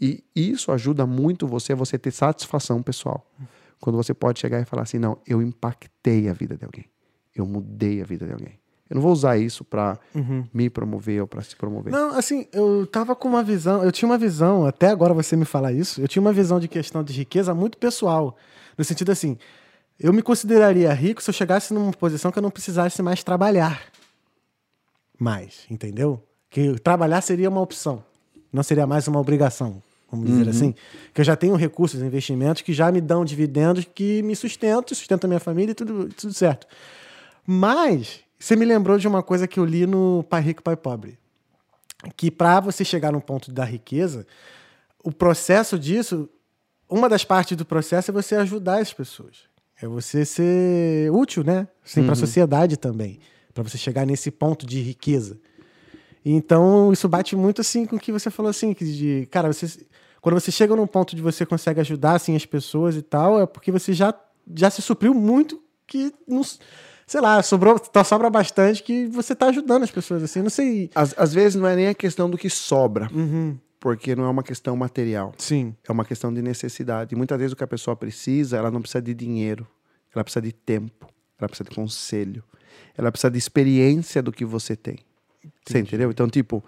E 0.00 0.24
isso 0.34 0.70
ajuda 0.70 1.04
muito 1.04 1.46
você 1.46 1.72
a 1.72 1.76
você 1.76 1.98
ter 1.98 2.12
satisfação 2.12 2.80
pessoal. 2.82 3.28
Quando 3.80 3.96
você 3.96 4.14
pode 4.14 4.38
chegar 4.38 4.60
e 4.60 4.64
falar 4.64 4.82
assim, 4.82 4.98
não, 4.98 5.18
eu 5.26 5.42
impactei 5.42 6.28
a 6.28 6.32
vida 6.32 6.56
de 6.56 6.64
alguém. 6.64 6.84
Eu 7.34 7.44
mudei 7.44 8.00
a 8.00 8.04
vida 8.04 8.26
de 8.26 8.32
alguém. 8.32 8.58
Eu 8.90 8.94
não 8.96 9.02
vou 9.02 9.12
usar 9.12 9.36
isso 9.36 9.64
para 9.64 9.98
Uhum. 10.14 10.46
me 10.52 10.70
promover 10.70 11.20
ou 11.20 11.26
para 11.26 11.42
se 11.42 11.54
promover. 11.54 11.92
Não, 11.92 12.16
assim, 12.16 12.46
eu 12.52 12.86
tava 12.86 13.14
com 13.14 13.28
uma 13.28 13.42
visão, 13.42 13.84
eu 13.84 13.92
tinha 13.92 14.08
uma 14.08 14.16
visão, 14.18 14.64
até 14.66 14.88
agora 14.88 15.12
você 15.12 15.36
me 15.36 15.44
falar 15.44 15.72
isso, 15.72 16.00
eu 16.00 16.08
tinha 16.08 16.20
uma 16.22 16.32
visão 16.32 16.58
de 16.58 16.68
questão 16.68 17.04
de 17.04 17.12
riqueza 17.12 17.54
muito 17.54 17.76
pessoal. 17.76 18.36
No 18.78 18.84
sentido 18.84 19.12
assim, 19.12 19.36
eu 20.00 20.12
me 20.12 20.22
consideraria 20.22 20.92
rico 20.94 21.22
se 21.22 21.28
eu 21.28 21.34
chegasse 21.34 21.74
numa 21.74 21.92
posição 21.92 22.30
que 22.32 22.38
eu 22.38 22.42
não 22.42 22.50
precisasse 22.50 23.02
mais 23.02 23.22
trabalhar. 23.22 23.82
Mais, 25.18 25.66
entendeu? 25.70 26.22
Que 26.48 26.78
trabalhar 26.80 27.20
seria 27.20 27.48
uma 27.50 27.60
opção, 27.60 28.02
não 28.52 28.62
seria 28.62 28.86
mais 28.86 29.06
uma 29.08 29.20
obrigação, 29.20 29.82
vamos 30.10 30.26
dizer 30.28 30.48
assim. 30.48 30.74
Que 31.12 31.20
eu 31.20 31.24
já 31.24 31.36
tenho 31.36 31.54
recursos, 31.56 32.00
investimentos 32.00 32.62
que 32.62 32.72
já 32.72 32.90
me 32.90 33.00
dão 33.00 33.24
dividendos 33.24 33.84
que 33.94 34.22
me 34.22 34.34
sustentam, 34.34 34.96
sustentam 34.96 35.28
a 35.28 35.30
minha 35.30 35.40
família 35.40 35.72
e 35.72 35.74
tudo, 35.74 36.08
tudo 36.08 36.32
certo. 36.32 36.66
Mas 37.44 38.20
você 38.38 38.54
me 38.56 38.64
lembrou 38.64 38.98
de 38.98 39.08
uma 39.08 39.22
coisa 39.22 39.48
que 39.48 39.58
eu 39.58 39.64
li 39.64 39.86
no 39.86 40.24
Pai 40.28 40.40
Rico, 40.40 40.62
Pai 40.62 40.76
Pobre 40.76 41.18
que 42.16 42.30
para 42.30 42.60
você 42.60 42.84
chegar 42.84 43.12
no 43.12 43.20
ponto 43.20 43.50
da 43.50 43.64
riqueza, 43.64 44.26
o 45.02 45.10
processo 45.10 45.78
disso, 45.78 46.28
uma 46.88 47.08
das 47.08 47.24
partes 47.24 47.56
do 47.56 47.64
processo 47.64 48.10
é 48.10 48.14
você 48.14 48.36
ajudar 48.36 48.80
as 48.80 48.92
pessoas. 48.92 49.48
É 49.80 49.86
você 49.86 50.24
ser 50.24 51.10
útil, 51.12 51.44
né? 51.44 51.68
Assim, 51.84 52.02
para 52.02 52.12
a 52.12 52.16
sociedade 52.16 52.76
também, 52.76 53.20
para 53.54 53.62
você 53.62 53.78
chegar 53.78 54.04
nesse 54.06 54.30
ponto 54.30 54.66
de 54.66 54.80
riqueza. 54.80 55.38
Então, 56.24 56.92
isso 56.92 57.08
bate 57.08 57.36
muito 57.36 57.60
assim 57.60 57.86
com 57.86 57.96
o 57.96 57.98
que 57.98 58.12
você 58.12 58.30
falou 58.30 58.50
assim, 58.50 58.74
que 58.74 58.84
de, 58.84 59.28
cara, 59.30 59.52
você 59.52 59.86
quando 60.20 60.34
você 60.34 60.50
chega 60.50 60.74
num 60.74 60.86
ponto 60.86 61.14
de 61.14 61.22
você 61.22 61.46
consegue 61.46 61.80
ajudar 61.80 62.14
assim 62.14 62.34
as 62.34 62.44
pessoas 62.44 62.96
e 62.96 63.02
tal, 63.02 63.40
é 63.40 63.46
porque 63.46 63.70
você 63.70 63.92
já 63.92 64.12
já 64.52 64.68
se 64.68 64.82
supriu 64.82 65.14
muito 65.14 65.62
que 65.86 66.12
não 66.26 66.42
sei 67.08 67.20
lá, 67.20 67.42
sobrou, 67.42 67.76
tá, 67.80 68.04
sobra 68.04 68.30
bastante 68.30 68.82
que 68.84 69.06
você 69.06 69.34
tá 69.34 69.46
ajudando 69.46 69.82
as 69.82 69.90
pessoas 69.90 70.22
assim, 70.22 70.42
não 70.42 70.50
sei. 70.50 70.90
Às, 70.94 71.12
às 71.18 71.34
vezes 71.34 71.56
não 71.60 71.66
é 71.66 71.74
nem 71.74 71.88
a 71.88 71.94
questão 71.94 72.30
do 72.30 72.38
que 72.38 72.48
sobra, 72.48 73.08
Uhum. 73.12 73.58
porque 73.80 74.14
não 74.14 74.24
é 74.24 74.28
uma 74.28 74.42
questão 74.44 74.76
material. 74.76 75.32
Sim. 75.38 75.74
É 75.88 75.90
uma 75.90 76.04
questão 76.04 76.32
de 76.32 76.40
necessidade. 76.42 77.14
E 77.14 77.18
muitas 77.18 77.36
vezes 77.38 77.52
o 77.52 77.56
que 77.56 77.64
a 77.64 77.66
pessoa 77.66 77.96
precisa, 77.96 78.56
ela 78.56 78.70
não 78.70 78.80
precisa 78.80 79.02
de 79.02 79.14
dinheiro. 79.14 79.66
Ela 80.14 80.22
precisa 80.22 80.42
de 80.42 80.52
tempo. 80.52 81.06
Ela 81.40 81.48
precisa 81.48 81.68
de 81.68 81.74
conselho. 81.74 82.44
Ela 82.96 83.10
precisa 83.12 83.30
de 83.30 83.38
experiência 83.38 84.22
do 84.22 84.30
que 84.32 84.44
você 84.44 84.74
tem. 84.76 84.98
Você 85.66 85.78
entendeu? 85.78 86.10
Então, 86.10 86.28
tipo, 86.28 86.64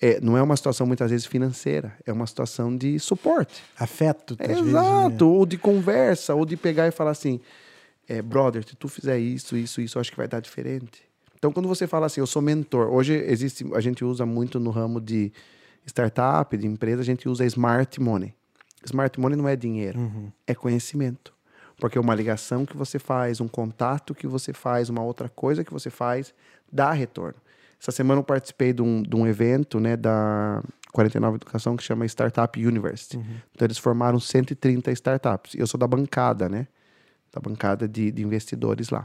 é, 0.00 0.18
não 0.20 0.36
é 0.36 0.42
uma 0.42 0.56
situação 0.56 0.86
muitas 0.86 1.10
vezes 1.10 1.26
financeira. 1.26 1.92
É 2.06 2.12
uma 2.12 2.26
situação 2.26 2.74
de 2.76 2.98
suporte. 2.98 3.62
Afeto, 3.78 4.34
É, 4.38 4.48
vezes, 4.48 4.66
exato. 4.68 5.24
né? 5.26 5.30
Ou 5.30 5.44
de 5.46 5.58
conversa. 5.58 6.34
Ou 6.34 6.44
de 6.46 6.56
pegar 6.56 6.86
e 6.88 6.90
falar 6.90 7.10
assim, 7.10 7.40
é, 8.08 8.20
brother, 8.22 8.64
se 8.66 8.74
tu 8.76 8.88
fizer 8.88 9.18
isso, 9.18 9.56
isso, 9.56 9.80
isso, 9.80 9.98
acho 9.98 10.10
que 10.10 10.16
vai 10.16 10.28
dar 10.28 10.40
diferente. 10.40 11.02
Então, 11.36 11.52
quando 11.52 11.68
você 11.68 11.86
fala 11.86 12.06
assim, 12.06 12.20
eu 12.20 12.26
sou 12.26 12.40
mentor. 12.40 12.88
Hoje 12.88 13.12
existe, 13.14 13.64
a 13.74 13.80
gente 13.80 14.04
usa 14.04 14.24
muito 14.24 14.58
no 14.58 14.70
ramo 14.70 15.00
de 15.00 15.30
startup, 15.86 16.56
de 16.56 16.66
empresa, 16.66 17.02
a 17.02 17.04
gente 17.04 17.28
usa 17.28 17.44
smart 17.44 18.00
money. 18.00 18.34
Smart 18.84 19.18
money 19.20 19.36
não 19.36 19.48
é 19.48 19.56
dinheiro, 19.56 19.98
Uhum. 19.98 20.30
é 20.46 20.54
conhecimento. 20.54 21.32
Porque 21.78 21.98
uma 21.98 22.14
ligação 22.14 22.64
que 22.64 22.76
você 22.76 22.98
faz, 22.98 23.40
um 23.40 23.48
contato 23.48 24.14
que 24.14 24.26
você 24.26 24.52
faz, 24.52 24.88
uma 24.88 25.02
outra 25.02 25.28
coisa 25.28 25.64
que 25.64 25.72
você 25.72 25.90
faz, 25.90 26.32
dá 26.72 26.92
retorno. 26.92 27.34
Essa 27.80 27.90
semana 27.92 28.20
eu 28.20 28.24
participei 28.24 28.72
de 28.72 28.80
um, 28.80 29.02
de 29.02 29.14
um 29.16 29.26
evento 29.26 29.78
né, 29.80 29.96
da 29.96 30.62
49 30.92 31.36
Educação 31.36 31.76
que 31.76 31.82
chama 31.82 32.06
Startup 32.06 32.66
University. 32.66 33.16
Então 33.52 33.66
eles 33.66 33.76
formaram 33.76 34.18
130 34.20 34.90
startups. 34.92 35.54
Eu 35.56 35.66
sou 35.66 35.78
da 35.78 35.86
bancada, 35.86 36.48
né? 36.48 36.66
Da 37.34 37.40
bancada 37.40 37.88
de, 37.88 38.12
de 38.12 38.22
investidores 38.22 38.90
lá. 38.90 39.04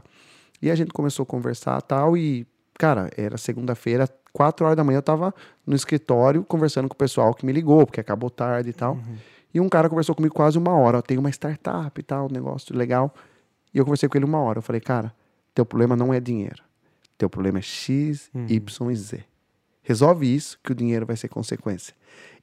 E 0.62 0.70
a 0.70 0.74
gente 0.76 0.92
começou 0.92 1.24
a 1.24 1.26
conversar 1.26 1.82
tal 1.82 2.16
e, 2.16 2.46
cara, 2.74 3.10
era 3.16 3.36
segunda-feira, 3.36 4.08
quatro 4.32 4.64
horas 4.64 4.76
da 4.76 4.84
manhã, 4.84 4.98
eu 4.98 5.02
tava 5.02 5.34
no 5.66 5.74
escritório 5.74 6.44
conversando 6.44 6.88
com 6.88 6.94
o 6.94 6.96
pessoal 6.96 7.34
que 7.34 7.44
me 7.44 7.52
ligou, 7.52 7.84
porque 7.84 8.00
acabou 8.00 8.30
tarde 8.30 8.70
e 8.70 8.72
tal. 8.72 8.96
E 9.52 9.60
um 9.60 9.68
cara 9.68 9.88
conversou 9.88 10.14
comigo 10.14 10.32
quase 10.32 10.58
uma 10.58 10.72
hora. 10.76 10.98
Ó, 10.98 11.02
tem 11.02 11.18
uma 11.18 11.28
startup 11.30 11.98
e 11.98 12.04
tal, 12.04 12.26
um 12.26 12.32
negócio 12.32 12.76
legal. 12.76 13.12
E 13.74 13.78
eu 13.78 13.84
conversei 13.84 14.08
com 14.08 14.16
ele 14.16 14.24
uma 14.24 14.38
hora. 14.38 14.58
Eu 14.58 14.62
falei, 14.62 14.80
cara, 14.80 15.12
teu 15.52 15.66
problema 15.66 15.96
não 15.96 16.14
é 16.14 16.20
dinheiro. 16.20 16.62
Teu 17.18 17.28
problema 17.28 17.58
é 17.58 17.62
X, 17.62 18.30
Y 18.48 18.90
e 18.90 18.96
Z. 18.96 19.24
Resolve 19.82 20.32
isso 20.32 20.56
que 20.62 20.70
o 20.70 20.74
dinheiro 20.74 21.04
vai 21.04 21.16
ser 21.16 21.28
consequência. 21.28 21.94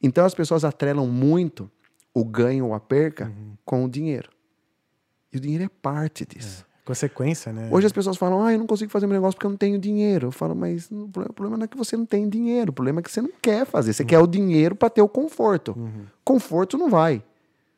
Então 0.03 0.25
as 0.25 0.33
pessoas 0.33 0.65
atrelam 0.65 1.07
muito 1.07 1.71
o 2.13 2.25
ganho 2.25 2.65
ou 2.65 2.73
a 2.73 2.79
perca 2.79 3.31
com 3.63 3.85
o 3.85 3.89
dinheiro. 3.89 4.29
E 5.31 5.37
o 5.37 5.39
dinheiro 5.39 5.63
é 5.63 5.69
parte 5.69 6.25
disso. 6.25 6.65
Consequência, 6.85 7.51
né? 7.51 7.67
Hoje 7.69 7.85
as 7.85 7.91
pessoas 7.91 8.15
falam, 8.15 8.41
ah, 8.45 8.53
eu 8.53 8.59
não 8.59 8.65
consigo 8.65 8.89
fazer 8.89 9.07
meu 9.07 9.15
negócio 9.15 9.35
porque 9.35 9.45
eu 9.45 9.49
não 9.49 9.57
tenho 9.57 9.77
dinheiro. 9.77 10.27
Eu 10.27 10.31
falo, 10.31 10.55
mas 10.55 10.89
o 10.89 11.09
problema- 11.09 11.57
não 11.57 11.65
é 11.65 11.67
que 11.67 11.75
você 11.77 11.97
não 11.97 12.05
tem 12.05 12.29
dinheiro, 12.29 12.69
o 12.71 12.73
problema 12.73 13.01
é 13.01 13.03
que 13.03 13.11
você 13.11 13.21
não 13.21 13.31
quer 13.41 13.65
fazer. 13.65 13.91
Você 13.91 14.05
quer 14.05 14.19
o 14.19 14.27
dinheiro 14.27 14.73
para 14.73 14.89
ter 14.89 15.01
o 15.01 15.09
conforto. 15.09 15.77
Conforto 16.23 16.77
não 16.77 16.89
vai. 16.89 17.21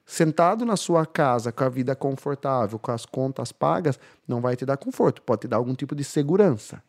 Sentado 0.05 0.63
na 0.63 0.75
sua 0.77 1.05
casa 1.07 1.51
com 1.51 1.63
a 1.63 1.69
vida 1.69 1.95
confortável, 1.95 2.77
com 2.77 2.91
as 2.91 3.03
contas 3.05 3.51
pagas, 3.51 3.99
não 4.27 4.41
vai 4.41 4.55
te 4.55 4.63
dar 4.65 4.77
conforto. 4.77 5.23
Pode 5.23 5.41
te 5.41 5.47
dar 5.47 5.57
algum 5.57 5.73
tipo 5.73 5.95
de 5.95 6.03
segurança. 6.03 6.81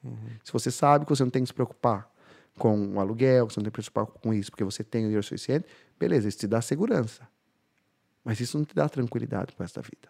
Se 0.44 0.52
você 0.52 0.70
sabe 0.70 1.06
que 1.06 1.10
você 1.10 1.22
não 1.22 1.30
tem 1.30 1.42
que 1.42 1.48
se 1.48 1.54
preocupar 1.54 2.06
com 2.58 2.94
o 2.96 3.00
aluguel, 3.00 3.46
que 3.46 3.54
você 3.54 3.60
não 3.60 3.64
tem 3.64 3.72
que 3.72 3.82
se 3.82 3.90
preocupar 3.90 4.20
com 4.22 4.34
isso, 4.34 4.50
porque 4.50 4.64
você 4.64 4.84
tem 4.84 5.02
o 5.02 5.04
dinheiro 5.04 5.22
suficiente, 5.22 5.64
beleza, 5.98 6.28
isso 6.28 6.36
te 6.38 6.46
dá 6.46 6.60
segurança. 6.60 7.26
Mas 8.22 8.40
isso 8.40 8.58
não 8.58 8.64
te 8.66 8.74
dá 8.74 8.86
tranquilidade 8.90 9.54
para 9.54 9.64
esta 9.64 9.80
vida. 9.80 10.09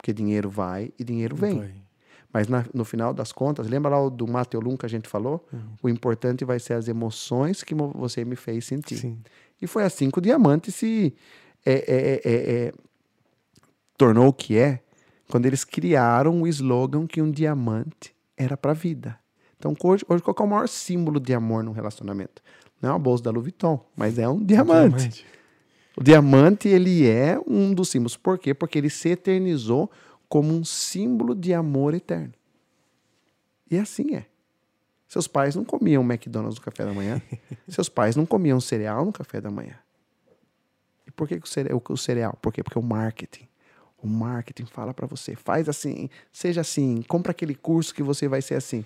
Porque 0.00 0.12
dinheiro 0.14 0.48
vai 0.48 0.90
e 0.98 1.04
dinheiro 1.04 1.36
vem. 1.36 1.58
Vai. 1.58 1.74
Mas 2.32 2.48
na- 2.48 2.64
no 2.72 2.84
final 2.84 3.12
das 3.12 3.32
contas, 3.32 3.68
lembra 3.68 3.90
lá 3.90 4.00
o 4.02 4.08
do 4.08 4.26
Mateolum 4.26 4.76
que 4.76 4.86
a 4.86 4.88
gente 4.88 5.08
falou? 5.08 5.46
O 5.82 5.88
importante 5.88 6.44
vai 6.44 6.58
ser 6.58 6.72
as 6.74 6.88
emoções 6.88 7.62
que 7.62 7.74
você 7.74 8.24
me 8.24 8.34
fez 8.36 8.64
sentir. 8.64 8.96
Sim. 8.96 9.18
E 9.60 9.66
foi 9.66 9.82
assim 9.84 10.10
que 10.10 10.18
o 10.18 10.22
diamante 10.22 10.72
se 10.72 11.14
é, 11.66 11.72
é, 11.72 12.20
é, 12.24 12.66
é, 12.68 12.72
tornou 13.98 14.28
o 14.28 14.32
que 14.32 14.56
é 14.56 14.80
quando 15.28 15.46
eles 15.46 15.64
criaram 15.64 16.40
o 16.42 16.46
slogan 16.46 17.06
que 17.06 17.20
um 17.20 17.30
diamante 17.30 18.14
era 18.36 18.56
para 18.56 18.70
a 18.70 18.74
vida. 18.74 19.18
Então, 19.58 19.74
hoje, 19.84 20.04
hoje, 20.08 20.22
qual 20.22 20.34
é 20.38 20.42
o 20.42 20.46
maior 20.46 20.68
símbolo 20.68 21.20
de 21.20 21.34
amor 21.34 21.62
no 21.62 21.72
relacionamento? 21.72 22.42
Não 22.80 22.88
é 22.90 22.92
uma 22.94 22.98
bolsa 22.98 23.22
da 23.24 23.30
Louis 23.30 23.42
Vuitton, 23.44 23.84
mas 23.94 24.18
é 24.18 24.26
um 24.26 24.42
diamante. 24.42 25.26
O 25.96 26.02
diamante, 26.02 26.68
ele 26.68 27.06
é 27.06 27.38
um 27.46 27.74
dos 27.74 27.88
símbolos. 27.88 28.16
Por 28.16 28.38
quê? 28.38 28.54
Porque 28.54 28.78
ele 28.78 28.90
se 28.90 29.10
eternizou 29.10 29.90
como 30.28 30.54
um 30.54 30.64
símbolo 30.64 31.34
de 31.34 31.52
amor 31.52 31.94
eterno. 31.94 32.32
E 33.70 33.78
assim 33.78 34.14
é. 34.14 34.26
Seus 35.08 35.26
pais 35.26 35.56
não 35.56 35.64
comiam 35.64 36.04
McDonald's 36.04 36.58
no 36.58 36.64
café 36.64 36.84
da 36.84 36.92
manhã. 36.92 37.20
Seus 37.66 37.88
pais 37.88 38.14
não 38.14 38.24
comiam 38.24 38.60
cereal 38.60 39.04
no 39.04 39.12
café 39.12 39.40
da 39.40 39.50
manhã. 39.50 39.76
E 41.06 41.10
por 41.10 41.26
que, 41.26 41.40
que 41.40 41.46
o, 41.46 41.50
cereal, 41.50 41.82
o 41.88 41.96
cereal? 41.96 42.38
Por 42.40 42.52
quê? 42.52 42.62
Porque 42.62 42.78
o 42.78 42.82
marketing. 42.82 43.48
O 44.00 44.06
marketing 44.06 44.66
fala 44.66 44.94
para 44.94 45.06
você, 45.06 45.34
faz 45.34 45.68
assim, 45.68 46.08
seja 46.32 46.62
assim, 46.62 47.02
compra 47.06 47.32
aquele 47.32 47.54
curso 47.54 47.94
que 47.94 48.02
você 48.02 48.28
vai 48.28 48.40
ser 48.40 48.54
assim. 48.54 48.84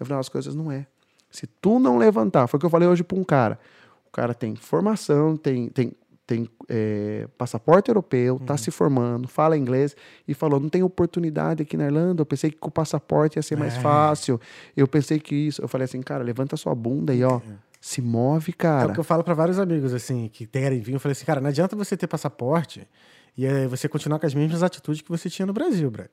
No 0.00 0.06
final 0.06 0.18
das 0.18 0.28
coisas, 0.28 0.54
não 0.54 0.72
é. 0.72 0.86
Se 1.30 1.46
tu 1.46 1.78
não 1.78 1.98
levantar, 1.98 2.46
foi 2.46 2.56
o 2.56 2.60
que 2.60 2.66
eu 2.66 2.70
falei 2.70 2.88
hoje 2.88 3.04
para 3.04 3.18
um 3.18 3.22
cara. 3.22 3.60
O 4.08 4.10
cara 4.10 4.34
tem 4.34 4.56
formação, 4.56 5.36
tem, 5.36 5.68
tem, 5.68 5.92
tem 6.28 6.46
é, 6.68 7.26
passaporte 7.38 7.88
europeu, 7.88 8.38
tá 8.44 8.54
se 8.58 8.70
formando, 8.70 9.26
fala 9.26 9.56
inglês 9.56 9.96
e 10.28 10.34
falou: 10.34 10.60
não 10.60 10.68
tem 10.68 10.82
oportunidade 10.82 11.62
aqui 11.62 11.74
na 11.74 11.86
Irlanda. 11.86 12.20
Eu 12.20 12.26
pensei 12.26 12.50
que 12.50 12.58
com 12.58 12.68
o 12.68 12.70
passaporte 12.70 13.36
ia 13.38 13.42
ser 13.42 13.56
mais 13.56 13.74
É. 13.76 13.80
fácil. 13.80 14.38
Eu 14.76 14.86
pensei 14.86 15.18
que 15.18 15.34
isso. 15.34 15.62
Eu 15.62 15.66
falei 15.68 15.86
assim, 15.86 16.02
cara, 16.02 16.22
levanta 16.22 16.54
sua 16.58 16.74
bunda 16.74 17.14
e 17.14 17.24
ó, 17.24 17.40
se 17.80 18.02
move, 18.02 18.50
É 18.50 18.52
o 18.52 18.56
cara. 18.56 18.92
que 18.92 19.00
eu 19.00 19.04
falo 19.04 19.24
pra 19.24 19.32
vários 19.32 19.58
amigos, 19.58 19.94
assim, 19.94 20.28
que 20.30 20.46
querem 20.46 20.80
vir. 20.80 20.92
Eu 20.92 21.00
falei 21.00 21.12
assim, 21.12 21.24
cara, 21.24 21.40
não 21.40 21.48
adianta 21.48 21.74
você 21.74 21.96
ter 21.96 22.06
passaporte 22.06 22.86
e 23.34 23.46
aí 23.46 23.66
você 23.66 23.88
continuar 23.88 24.18
com 24.18 24.26
as 24.26 24.34
mesmas 24.34 24.62
atitudes 24.62 25.00
que 25.00 25.08
você 25.08 25.30
tinha 25.30 25.46
no 25.46 25.54
Brasil, 25.54 25.90
brother. 25.90 26.10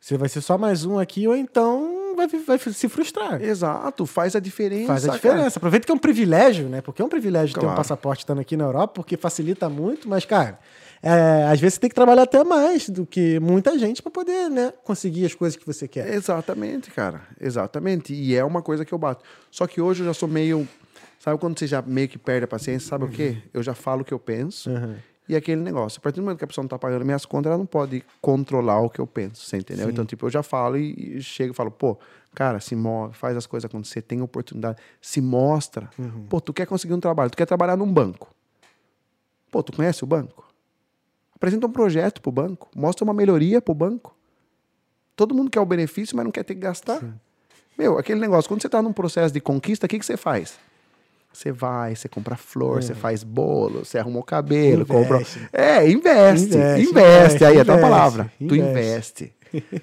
Você 0.00 0.18
vai 0.18 0.28
ser 0.28 0.40
só 0.40 0.58
mais 0.58 0.84
um 0.84 0.98
aqui, 0.98 1.26
ou 1.28 1.36
então 1.36 2.05
vai, 2.16 2.26
vai 2.26 2.58
se 2.58 2.88
frustrar. 2.88 3.40
Exato, 3.42 4.06
faz 4.06 4.34
a 4.34 4.40
diferença. 4.40 4.86
Faz 4.88 5.04
a 5.04 5.06
cara. 5.08 5.18
diferença. 5.18 5.58
Aproveita 5.58 5.86
que 5.86 5.92
é 5.92 5.94
um 5.94 5.98
privilégio, 5.98 6.68
né? 6.68 6.80
Porque 6.80 7.00
é 7.02 7.04
um 7.04 7.08
privilégio 7.08 7.54
ter 7.54 7.60
um 7.60 7.64
Claro. 7.64 7.76
passaporte 7.76 8.22
estando 8.24 8.40
aqui 8.40 8.56
na 8.56 8.64
Europa, 8.64 8.94
porque 8.94 9.16
facilita 9.16 9.68
muito, 9.68 10.08
mas, 10.08 10.24
cara, 10.24 10.58
é, 11.02 11.44
às 11.52 11.60
vezes 11.60 11.74
você 11.74 11.80
tem 11.80 11.90
que 11.90 11.94
trabalhar 11.94 12.22
até 12.22 12.42
mais 12.42 12.88
do 12.88 13.04
que 13.06 13.38
muita 13.38 13.78
gente 13.78 14.02
para 14.02 14.10
poder, 14.10 14.48
né, 14.50 14.72
conseguir 14.82 15.26
as 15.26 15.34
coisas 15.34 15.56
que 15.56 15.66
você 15.66 15.86
quer. 15.86 16.12
Exatamente, 16.14 16.90
cara. 16.90 17.20
Exatamente. 17.40 18.12
E 18.14 18.34
é 18.34 18.42
uma 18.44 18.62
coisa 18.62 18.84
que 18.84 18.92
eu 18.92 18.98
bato. 18.98 19.22
Só 19.50 19.66
que 19.66 19.80
hoje 19.80 20.00
eu 20.02 20.06
já 20.06 20.14
sou 20.14 20.28
meio. 20.28 20.66
Sabe 21.18 21.38
quando 21.38 21.58
você 21.58 21.66
já 21.66 21.82
meio 21.82 22.08
que 22.08 22.18
perde 22.18 22.44
a 22.44 22.48
paciência? 22.48 22.88
Sabe 22.88 23.04
o 23.04 23.08
quê? 23.08 23.38
Eu 23.52 23.62
já 23.62 23.74
falo 23.74 24.02
o 24.02 24.04
que 24.04 24.12
eu 24.14 24.18
penso. 24.18 24.70
Uhum. 24.70 24.94
E 25.28 25.34
aquele 25.34 25.60
negócio. 25.60 25.98
A 25.98 26.02
partir 26.02 26.20
do 26.20 26.22
momento 26.22 26.38
que 26.38 26.44
a 26.44 26.46
pessoa 26.46 26.62
não 26.62 26.68
tá 26.68 26.78
pagando 26.78 27.04
minhas 27.04 27.24
contas, 27.26 27.50
ela 27.50 27.58
não 27.58 27.66
pode 27.66 28.04
controlar 28.20 28.80
o 28.80 28.88
que 28.88 29.00
eu 29.00 29.06
penso. 29.06 29.44
Você 29.44 29.56
entendeu? 29.56 29.86
Sim. 29.86 29.92
Então, 29.92 30.04
tipo, 30.04 30.26
eu 30.26 30.30
já 30.30 30.42
falo 30.42 30.76
e, 30.76 31.16
e 31.16 31.22
chego 31.22 31.52
e 31.52 31.54
falo, 31.54 31.70
pô, 31.70 31.98
cara, 32.34 32.60
se 32.60 32.76
move, 32.76 33.14
faz 33.14 33.36
as 33.36 33.46
coisas 33.46 33.68
acontecer, 33.68 34.02
tem 34.02 34.22
oportunidade, 34.22 34.78
se 35.00 35.20
mostra. 35.20 35.90
Uhum. 35.98 36.26
Pô, 36.28 36.40
tu 36.40 36.52
quer 36.52 36.66
conseguir 36.66 36.94
um 36.94 37.00
trabalho, 37.00 37.30
tu 37.30 37.36
quer 37.36 37.46
trabalhar 37.46 37.76
num 37.76 37.92
banco. 37.92 38.32
Pô, 39.50 39.62
tu 39.62 39.72
conhece 39.72 40.04
o 40.04 40.06
banco? 40.06 40.46
Apresenta 41.34 41.66
um 41.66 41.72
projeto 41.72 42.22
pro 42.22 42.30
banco, 42.32 42.68
mostra 42.74 43.04
uma 43.04 43.12
melhoria 43.12 43.60
pro 43.60 43.74
banco. 43.74 44.14
Todo 45.14 45.34
mundo 45.34 45.50
quer 45.50 45.60
o 45.60 45.66
benefício, 45.66 46.16
mas 46.16 46.24
não 46.24 46.30
quer 46.30 46.44
ter 46.44 46.54
que 46.54 46.60
gastar. 46.60 47.02
Meu, 47.76 47.98
aquele 47.98 48.20
negócio, 48.20 48.48
quando 48.48 48.62
você 48.62 48.68
tá 48.68 48.80
num 48.80 48.92
processo 48.92 49.32
de 49.32 49.40
conquista, 49.40 49.86
o 49.86 49.88
que, 49.88 49.98
que 49.98 50.06
você 50.06 50.16
faz? 50.16 50.58
Você 51.36 51.52
vai, 51.52 51.94
você 51.94 52.08
compra 52.08 52.34
flor, 52.34 52.82
você 52.82 52.94
faz 52.94 53.22
bolo, 53.22 53.84
você 53.84 53.98
arruma 53.98 54.20
o 54.20 54.22
cabelo, 54.22 54.82
Investe. 54.82 54.92
compra. 54.92 55.50
É, 55.52 55.86
investe, 55.90 56.46
investe. 56.46 56.90
Investe, 56.90 57.44
aí 57.44 57.58
é 57.58 57.60
a 57.60 57.64
tua 57.64 57.74
investe, 57.74 57.90
palavra. 57.90 58.32
Tu 58.38 58.56
investe. 58.56 59.32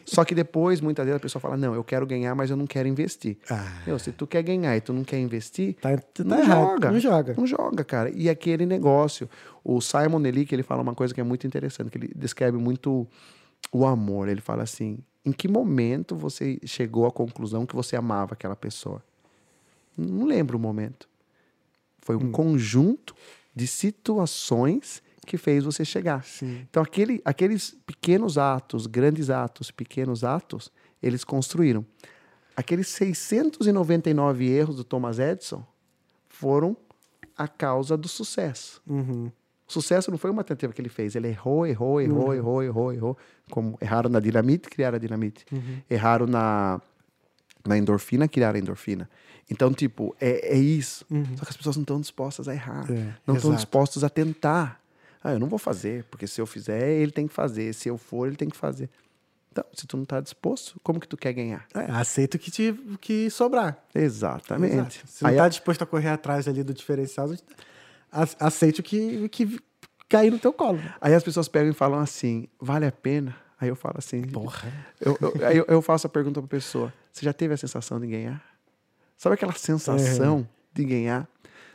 Só 0.04 0.26
que 0.26 0.34
depois, 0.34 0.82
muitas 0.82 1.06
vezes, 1.06 1.18
a 1.18 1.20
pessoa 1.20 1.40
fala: 1.40 1.56
Não, 1.56 1.76
eu 1.76 1.84
quero 1.84 2.08
ganhar, 2.08 2.34
mas 2.34 2.50
eu 2.50 2.58
não 2.58 2.66
quero 2.66 2.88
investir. 2.88 3.38
Ah. 3.50 3.82
Meu, 3.86 4.00
se 4.00 4.12
tu 4.12 4.26
quer 4.26 4.42
ganhar 4.42 4.76
e 4.76 4.82
tu 4.82 4.92
não 4.94 5.04
quer 5.04 5.20
investir, 5.20 5.76
Tá, 5.76 5.96
tu 5.98 6.26
tá 6.26 6.38
não 6.38 6.46
joga. 6.46 6.92
Não 6.92 7.00
joga. 7.00 7.34
Não 7.38 7.48
joga, 7.48 7.84
cara. 7.84 8.10
E 8.14 8.30
aquele 8.30 8.66
negócio. 8.66 9.30
O 9.64 9.80
Simon 9.80 10.26
Elick, 10.26 10.54
ele 10.54 10.64
fala 10.64 10.82
uma 10.82 10.96
coisa 10.96 11.14
que 11.14 11.22
é 11.22 11.24
muito 11.24 11.46
interessante, 11.46 11.90
que 11.92 11.98
ele 12.00 12.12
descreve 12.16 12.58
muito 12.58 13.08
o 13.72 13.86
amor. 13.86 14.28
Ele 14.28 14.42
fala 14.42 14.64
assim: 14.64 14.98
em 15.24 15.32
que 15.32 15.48
momento 15.48 16.16
você 16.16 16.60
chegou 16.66 17.06
à 17.06 17.12
conclusão 17.12 17.66
que 17.66 17.76
você 17.76 17.96
amava 17.96 18.34
aquela 18.34 18.56
pessoa? 18.56 19.04
Não 19.96 20.26
lembro 20.26 20.58
o 20.58 20.60
momento. 20.60 21.08
Foi 22.04 22.16
um 22.16 22.32
conjunto 22.32 23.16
de 23.56 23.66
situações 23.66 25.02
que 25.26 25.38
fez 25.38 25.64
você 25.64 25.86
chegar. 25.86 26.24
Sim. 26.24 26.66
Então, 26.70 26.84
aquele, 26.84 27.22
aqueles 27.24 27.76
pequenos 27.86 28.38
atos, 28.38 28.88
grandes 28.88 29.30
atos, 29.30 29.72
pequenos 29.72 30.24
atos, 30.24 30.72
eles 31.02 31.24
construíram. 31.24 31.86
Aqueles 32.56 32.88
699 32.90 34.46
erros 34.48 34.76
do 34.76 34.84
Thomas 34.84 35.18
Edison 35.18 35.66
foram 36.28 36.76
a 37.38 37.48
causa 37.48 37.98
do 37.98 38.08
sucesso. 38.08 38.82
Uhum. 38.88 39.32
O 39.68 39.72
sucesso 39.72 40.12
não 40.12 40.18
foi 40.18 40.30
uma 40.30 40.44
tentativa 40.44 40.74
que 40.74 40.82
ele 40.82 40.90
fez. 40.90 41.16
Ele 41.16 41.30
errou, 41.30 41.66
errou, 41.66 42.02
errou, 42.02 42.34
errou, 42.34 42.64
errou, 42.64 42.94
errou. 42.94 43.18
Como 43.50 43.78
erraram 43.82 44.10
na 44.10 44.20
dinamite, 44.20 44.70
criaram 44.70 44.98
a 44.98 45.00
dinamite. 45.00 45.46
Erraram 45.90 46.28
na, 46.28 46.80
na 47.66 47.78
endorfina, 47.78 48.28
criaram 48.28 48.58
a 48.58 48.60
endorfina. 48.60 49.10
Então, 49.50 49.74
tipo, 49.74 50.16
é, 50.20 50.54
é 50.56 50.58
isso. 50.58 51.06
Só 51.38 51.44
que 51.46 51.50
as 51.52 51.58
pessoas 51.58 51.76
não 51.76 51.84
estão 51.84 52.00
dispostas 52.00 52.48
a 52.48 52.54
errar. 52.54 52.90
É, 52.92 52.94
não 53.28 53.36
estão 53.36 53.52
exato. 53.52 53.56
dispostos 53.56 54.04
a 54.04 54.10
tentar. 54.10 54.82
Ah, 55.24 55.34
eu 55.34 55.40
não 55.40 55.48
vou 55.48 55.60
fazer, 55.60 56.04
porque 56.06 56.28
se 56.28 56.40
eu 56.42 56.46
fizer, 56.46 56.90
ele 56.92 57.12
tem 57.12 57.28
que 57.28 57.34
fazer. 57.34 57.74
Se 57.74 57.88
eu 57.90 57.98
for, 57.98 58.28
ele 58.28 58.36
tem 58.36 58.50
que 58.50 58.58
fazer. 58.58 58.90
Então, 59.52 59.64
se 59.74 59.86
tu 59.86 59.96
não 59.98 60.04
está 60.04 60.20
disposto, 60.20 60.80
como 60.84 61.00
que 61.00 61.08
tu 61.08 61.16
quer 61.16 61.32
ganhar? 61.32 61.66
É, 61.76 61.92
aceita 61.92 62.38
o 62.38 62.40
que, 62.40 62.50
te, 62.50 62.74
que 63.00 63.30
sobrar. 63.30 63.78
Exatamente. 63.94 64.74
Exato. 64.76 64.96
Se 65.08 65.24
não 65.24 65.30
Aí 65.30 65.38
tá 65.38 65.46
a- 65.46 65.50
disposto 65.50 65.82
a 65.84 65.86
correr 65.86 66.10
atrás 66.10 66.48
ali 66.48 66.64
do 66.64 66.74
diferencial, 66.74 67.30
a- 68.12 68.28
aceite 68.48 68.80
o 68.80 68.84
que, 68.84 69.30
que 69.30 69.60
cair 70.10 70.32
no 70.32 70.40
teu 70.40 70.52
colo. 70.52 70.82
Aí 71.00 71.14
as 71.14 71.24
pessoas 71.24 71.48
pegam 71.48 71.70
e 71.70 71.74
falam 71.74 72.00
assim, 72.00 72.48
vale 72.60 72.86
a 72.86 72.92
pena? 72.92 73.36
Aí 73.62 73.70
eu 73.70 73.76
falo 73.76 73.96
assim, 74.00 74.24
Porra. 74.24 74.74
Eu, 75.00 75.18
eu, 75.22 75.36
eu, 75.52 75.66
eu 75.70 75.82
faço 75.82 76.08
a 76.08 76.10
pergunta 76.10 76.42
pra 76.42 76.48
pessoa: 76.50 76.92
você 77.12 77.24
já 77.24 77.32
teve 77.32 77.54
a 77.54 77.58
sensação 77.58 78.00
de 78.00 78.08
ganhar? 78.08 78.44
Sabe 79.24 79.36
aquela 79.36 79.54
sensação 79.54 80.46
de 80.74 80.84
ganhar? 80.84 81.30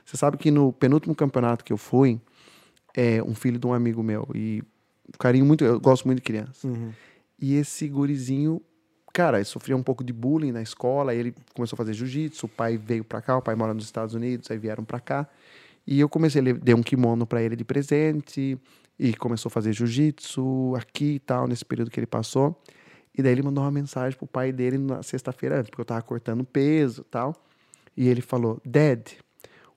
Você 0.05 0.19
sabe 0.19 0.37
que 0.37 0.51
no 0.51 0.71
penúltimo 0.71 1.15
campeonato 1.15 1.65
que 1.65 1.73
eu 1.73 1.79
fui, 1.79 2.21
é 2.95 3.23
um 3.23 3.35
filho 3.35 3.59
de 3.59 3.67
um 3.67 3.73
amigo 3.73 4.03
meu. 4.03 4.29
E 4.35 4.63
carinho 5.19 5.47
muito, 5.47 5.65
eu 5.65 5.81
gosto 5.81 6.05
muito 6.05 6.19
de 6.19 6.25
criança. 6.25 6.69
Uhum. 6.69 6.93
E 7.41 7.55
esse 7.55 7.89
gurizinho, 7.89 8.61
cara, 9.15 9.39
ele 9.39 9.47
sofria 9.47 9.75
um 9.75 9.83
pouco 9.83 10.05
de 10.05 10.13
bullying 10.13 10.53
na 10.53 10.61
escola. 10.61 11.13
Aí 11.13 11.19
ele 11.19 11.35
começou 11.55 11.75
a 11.75 11.79
fazer 11.79 11.95
jiu-jitsu. 11.95 12.45
O 12.45 12.49
pai 12.51 12.77
veio 12.77 13.03
pra 13.03 13.23
cá, 13.23 13.39
o 13.39 13.41
pai 13.41 13.55
mora 13.55 13.73
nos 13.73 13.85
Estados 13.85 14.15
Unidos, 14.15 14.51
aí 14.51 14.59
vieram 14.59 14.85
pra 14.85 15.01
cá. 15.01 15.27
E 15.87 15.99
eu 15.99 16.07
comecei, 16.07 16.43
ele 16.43 16.53
dei 16.53 16.75
um 16.75 16.83
kimono 16.83 17.27
pra 17.27 17.43
ele 17.43 17.57
de 17.57 17.65
presente. 17.65 18.59
E 18.99 19.15
começou 19.15 19.49
a 19.49 19.51
fazer 19.51 19.73
jiu-jitsu 19.73 20.75
aqui 20.77 21.15
e 21.15 21.19
tal, 21.19 21.49
nesse 21.49 21.65
período 21.65 21.91
que 21.91 21.99
ele 21.99 22.07
passou. 22.07 22.63
E 23.17 23.23
daí 23.23 23.33
ele 23.33 23.43
mandou 23.43 23.65
uma 23.65 23.71
mensagem 23.71 24.17
pro 24.17 24.27
pai 24.27 24.53
dele 24.53 24.79
na 24.79 25.03
sexta-feira 25.03 25.59
antes, 25.59 25.71
porque 25.71 25.81
eu 25.81 25.85
tava 25.85 26.03
cortando 26.03 26.45
peso 26.45 27.03
e 27.03 27.05
tal. 27.05 27.35
E 27.97 28.09
ele 28.09 28.21
falou: 28.21 28.61
Dad, 28.65 29.09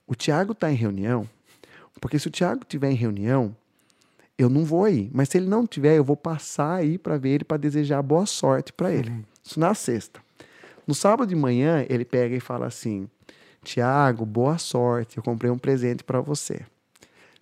o 0.06 0.16
Thiago 0.16 0.54
tá 0.54 0.72
em 0.72 0.76
reunião, 0.76 1.28
porque 2.00 2.20
se 2.20 2.28
o 2.28 2.32
Thiago 2.32 2.64
tiver 2.66 2.92
em 2.92 2.96
reunião, 2.96 3.56
eu 4.38 4.50
não 4.50 4.64
vou 4.64 4.86
aí. 4.86 5.10
Mas 5.14 5.30
se 5.30 5.38
ele 5.38 5.48
não 5.48 5.66
tiver, 5.66 5.98
eu 5.98 6.04
vou 6.04 6.18
passar 6.18 6.76
aí 6.76 6.98
para 6.98 7.18
ver 7.18 7.30
ele 7.30 7.44
para 7.44 7.58
desejar 7.58 8.02
boa 8.02 8.26
sorte 8.26 8.74
para 8.74 8.92
ele. 8.92 9.26
Isso 9.44 9.60
na 9.60 9.74
sexta. 9.74 10.20
No 10.86 10.94
sábado 10.94 11.30
de 11.30 11.36
manhã, 11.36 11.86
ele 11.90 12.06
pega 12.06 12.36
e 12.36 12.40
fala 12.40 12.66
assim: 12.68 13.08
Tiago, 13.64 14.26
boa 14.26 14.58
sorte, 14.58 15.18
eu 15.18 15.24
comprei 15.24 15.52
um 15.52 15.58
presente 15.58 16.04
para 16.04 16.20
você. 16.22 16.66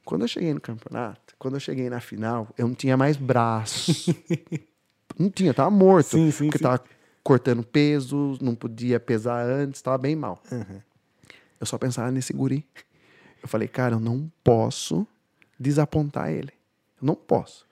Quando 0.05 0.23
eu 0.23 0.27
cheguei 0.27 0.53
no 0.53 0.61
campeonato, 0.61 1.35
quando 1.37 1.55
eu 1.55 1.59
cheguei 1.59 1.89
na 1.89 1.99
final, 1.99 2.47
eu 2.57 2.67
não 2.67 2.75
tinha 2.75 2.97
mais 2.97 3.15
braços. 3.15 4.07
não 5.17 5.29
tinha, 5.29 5.53
tava 5.53 5.69
morto. 5.69 6.11
Sim, 6.17 6.31
sim, 6.31 6.45
porque 6.45 6.57
sim. 6.57 6.63
tava 6.63 6.83
cortando 7.23 7.63
peso, 7.63 8.37
não 8.41 8.55
podia 8.55 8.99
pesar 8.99 9.45
antes, 9.45 9.81
tava 9.81 9.97
bem 9.97 10.15
mal. 10.15 10.41
Uhum. 10.51 10.81
Eu 11.59 11.65
só 11.65 11.77
pensava 11.77 12.11
nesse 12.11 12.33
guri. 12.33 12.65
Eu 13.41 13.47
falei, 13.47 13.67
cara, 13.67 13.95
eu 13.95 13.99
não 13.99 14.31
posso 14.43 15.05
desapontar 15.59 16.29
ele. 16.29 16.53
Eu 17.01 17.07
não 17.07 17.15
posso. 17.15 17.67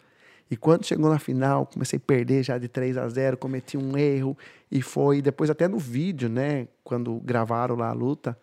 E 0.50 0.56
quando 0.56 0.86
chegou 0.86 1.10
na 1.10 1.20
final, 1.20 1.66
comecei 1.66 1.98
a 1.98 2.00
perder 2.00 2.44
já 2.44 2.58
de 2.58 2.68
3 2.68 2.98
a 2.98 3.08
0 3.10 3.38
cometi 3.38 3.78
um 3.78 3.98
erro 3.98 4.38
e 4.72 4.82
foi. 4.82 5.22
Depois, 5.22 5.50
até 5.50 5.68
no 5.68 5.78
vídeo, 5.78 6.30
né? 6.30 6.68
Quando 6.84 7.20
gravaram 7.20 7.76
lá 7.76 7.90
a 7.90 7.94
luta, 7.94 8.38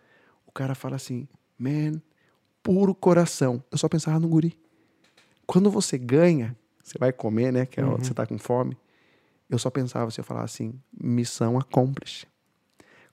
o 0.47 0.53
cara 0.53 0.75
fala 0.75 0.97
assim: 0.97 1.27
Man, 1.59 2.01
puro 2.63 2.95
coração. 2.95 3.63
Eu 3.71 3.79
só 3.79 3.89
pensava 3.89 4.19
no 4.21 4.29
guri. 4.29 4.59
Quando 5.47 5.71
você 5.71 5.97
ganha, 5.97 6.55
você 6.83 6.99
vai 6.99 7.13
comer, 7.13 7.53
né? 7.53 7.65
Que 7.65 7.81
é, 7.81 7.85
Uhum. 7.85 7.99
Você 7.99 8.13
tá 8.13 8.27
com 8.27 8.39
fome. 8.39 8.77
Eu 9.49 9.59
só 9.59 9.71
pensava, 9.71 10.11
você 10.11 10.23
falava 10.23 10.45
assim: 10.45 10.75
missão 10.93 11.59
accomplished. 11.59 12.27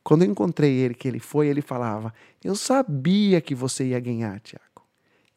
Quando 0.03 0.23
eu 0.23 0.31
encontrei 0.31 0.71
ele, 0.71 0.93
que 0.93 1.07
ele 1.07 1.19
foi, 1.19 1.47
ele 1.47 1.61
falava: 1.61 2.13
Eu 2.43 2.55
sabia 2.55 3.39
que 3.41 3.53
você 3.53 3.85
ia 3.85 3.99
ganhar, 3.99 4.39
Tiago. 4.39 4.65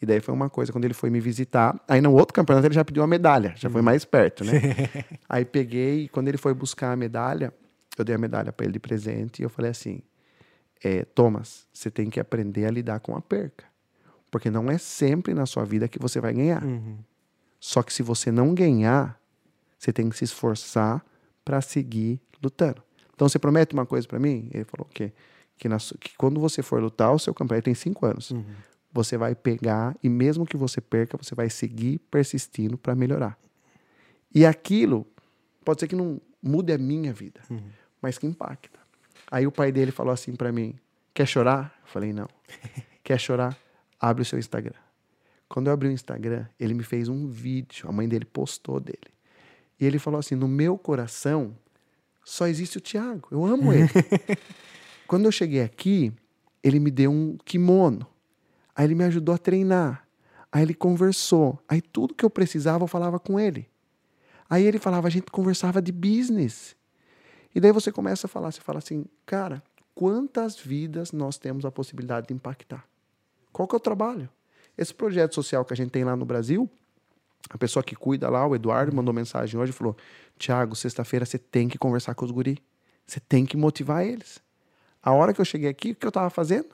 E 0.01 0.07
daí 0.07 0.21
foi 0.21 0.35
uma 0.35 0.51
coisa, 0.51 0.71
quando 0.73 0.85
ele 0.85 0.95
foi 0.95 1.09
me 1.09 1.21
visitar, 1.21 1.79
aí 1.89 2.01
no 2.01 2.13
outro 2.13 2.35
campeonato 2.35 2.67
ele 2.67 2.75
já 2.75 2.85
pediu 2.85 3.03
uma 3.03 3.09
medalha, 3.09 3.55
já 3.57 3.71
foi 3.71 3.81
mais 3.81 4.05
perto, 4.05 4.45
né? 4.45 4.53
aí 5.29 5.45
peguei, 5.45 6.09
quando 6.09 6.29
ele 6.29 6.37
foi 6.37 6.53
buscar 6.53 6.93
a 6.93 6.97
medalha, 6.97 7.55
eu 7.97 8.05
dei 8.05 8.15
a 8.15 8.19
medalha 8.19 8.53
para 8.53 8.67
ele 8.67 8.75
de 8.75 8.79
presente 8.79 9.41
e 9.41 9.43
eu 9.45 9.49
falei 9.49 9.71
assim: 9.71 10.03
é, 10.83 11.05
Thomas, 11.05 11.67
você 11.73 11.91
tem 11.91 12.11
que 12.11 12.21
aprender 12.21 12.67
a 12.67 12.71
lidar 12.71 13.01
com 13.01 13.17
a 13.17 13.21
perca. 13.21 13.65
Porque 14.31 14.51
não 14.51 14.71
é 14.71 14.79
sempre 14.79 15.33
na 15.33 15.47
sua 15.47 15.65
vida 15.65 15.89
que 15.89 15.99
você 15.99 16.21
vai 16.21 16.35
ganhar. 16.35 16.63
Uhum. 16.65 16.99
Só 17.61 17.83
que 17.83 17.93
se 17.93 18.03
você 18.03 18.31
não 18.31 18.53
ganhar, 18.53 19.19
você 19.85 19.93
tem 19.93 20.09
que 20.09 20.17
se 20.17 20.25
esforçar 20.25 21.05
para 21.45 21.61
seguir 21.61 22.21
lutando. 22.43 22.83
Então 23.15 23.29
você 23.29 23.39
promete 23.39 23.75
uma 23.75 23.87
coisa 23.87 24.09
para 24.09 24.19
mim? 24.19 24.49
Ele 24.53 24.65
falou 24.65 24.87
o 24.91 24.93
quê? 24.93 25.13
Que, 25.57 25.69
na 25.69 25.79
que 25.79 26.17
quando 26.17 26.41
você 26.41 26.63
for 26.63 26.83
lutar, 26.83 27.13
o 27.13 27.19
seu 27.19 27.33
campeonato 27.35 27.67
tem 27.67 27.75
cinco 27.75 28.07
anos. 28.07 28.33
Você 28.93 29.17
vai 29.17 29.35
pegar 29.35 29.97
e 30.03 30.09
mesmo 30.09 30.47
que 30.47 30.57
você 30.57 30.81
perca, 30.81 31.17
você 31.17 31.35
vai 31.35 31.51
seguir 31.51 31.99
persistindo 32.11 32.79
para 32.79 32.95
melhorar. 32.95 33.39
E 34.35 34.45
aquilo 34.45 35.07
pode 35.65 35.81
ser 35.81 35.87
que 35.87 35.95
não 35.95 36.21
mude 36.43 36.73
a 36.73 36.79
minha 36.79 37.13
vida, 37.13 37.41
mas 38.01 38.19
que 38.19 38.27
impacta. 38.27 38.79
Aí 39.31 39.47
o 39.47 39.53
pai 39.53 39.71
dele 39.71 39.91
falou 39.91 40.13
assim 40.13 40.35
para 40.35 40.51
mim: 40.51 40.75
Quer 41.13 41.27
chorar? 41.27 41.79
Eu 41.83 41.89
falei, 41.89 42.13
não. 42.13 42.29
Quer 43.05 43.19
chorar? 43.19 43.57
Abre 44.01 44.23
o 44.23 44.25
seu 44.25 44.39
Instagram. 44.39 44.75
Quando 45.49 45.69
eu 45.69 45.73
abri 45.73 45.89
o 45.89 45.93
Instagram, 45.93 46.47
ele 46.59 46.75
me 46.75 46.83
fez 46.83 47.09
um 47.09 47.29
vídeo, 47.29 47.89
a 47.89 47.93
mãe 47.93 48.09
dele 48.09 48.25
postou 48.25 48.81
dele. 48.81 49.14
E 49.79 49.85
ele 49.85 49.99
falou 49.99 50.19
assim: 50.21 50.35
no 50.35 50.49
meu 50.49 50.79
coração 50.79 51.57
só 52.25 52.47
existe 52.47 52.79
o 52.79 52.81
Tiago. 52.81 53.29
Eu 53.31 53.45
amo 53.45 53.73
ele. 53.73 53.89
Quando 55.07 55.27
eu 55.27 55.33
cheguei 55.33 55.63
aqui, 55.63 56.13
ele 56.63 56.81
me 56.81 56.91
deu 56.91 57.11
um 57.11 57.37
kimono. 57.45 58.07
Aí 58.75 58.87
ele 58.87 58.95
me 58.95 59.05
ajudou 59.05 59.35
a 59.35 59.39
treinar. 59.39 60.09
Aí 60.51 60.63
ele 60.63 60.75
conversou. 60.75 61.59
Aí 61.69 61.83
tudo 61.83 62.15
que 62.15 62.25
eu 62.25 62.31
precisava 62.31 62.85
eu 62.85 62.89
falava 62.89 63.21
com 63.21 63.39
ele. 63.39 63.69
Aí 64.49 64.65
ele 64.65 64.79
falava, 64.79 65.07
a 65.07 65.11
gente 65.11 65.31
conversava 65.31 65.83
de 65.83 65.93
business. 65.93 66.77
E 67.55 67.61
daí 67.61 67.73
você 67.73 67.93
começa 67.93 68.27
a 68.27 68.29
falar, 68.29 68.51
você 68.51 68.61
fala 68.61 68.79
assim, 68.79 69.05
cara, 69.25 69.63
quantas 69.95 70.57
vidas 70.59 71.13
nós 71.13 71.39
temos 71.39 71.65
a 71.65 71.71
possibilidade 71.71 72.29
de 72.29 72.35
impactar? 72.35 72.85
Qual 73.53 73.69
que 73.69 73.75
é 73.75 73.79
o 73.79 73.81
trabalho? 73.81 74.29
Esse 74.77 74.93
projeto 74.93 75.35
social 75.35 75.65
que 75.65 75.73
a 75.73 75.77
gente 75.77 75.91
tem 75.91 76.05
lá 76.05 76.17
no 76.17 76.25
Brasil, 76.25 76.69
a 77.51 77.59
pessoa 77.59 77.83
que 77.83 77.95
cuida 77.95 78.29
lá, 78.29 78.47
o 78.47 78.55
Eduardo, 78.55 78.95
mandou 78.95 79.13
mensagem 79.13 79.59
hoje 79.59 79.71
e 79.71 79.75
falou: 79.75 79.97
Tiago, 80.39 80.75
sexta-feira 80.75 81.27
você 81.27 81.39
tem 81.39 81.69
que 81.69 81.79
conversar 81.79 82.15
com 82.15 82.25
os 82.25 82.31
guri. 82.31 82.59
Você 83.07 83.21
tem 83.21 83.45
que 83.45 83.57
motivar 83.57 84.05
eles. 84.05 84.41
A 85.03 85.13
hora 85.13 85.35
que 85.35 85.41
eu 85.41 85.45
cheguei 85.45 85.69
aqui, 85.69 85.91
o 85.91 85.95
que 85.95 86.07
eu 86.07 86.13
tava 86.13 86.31
fazendo? 86.31 86.69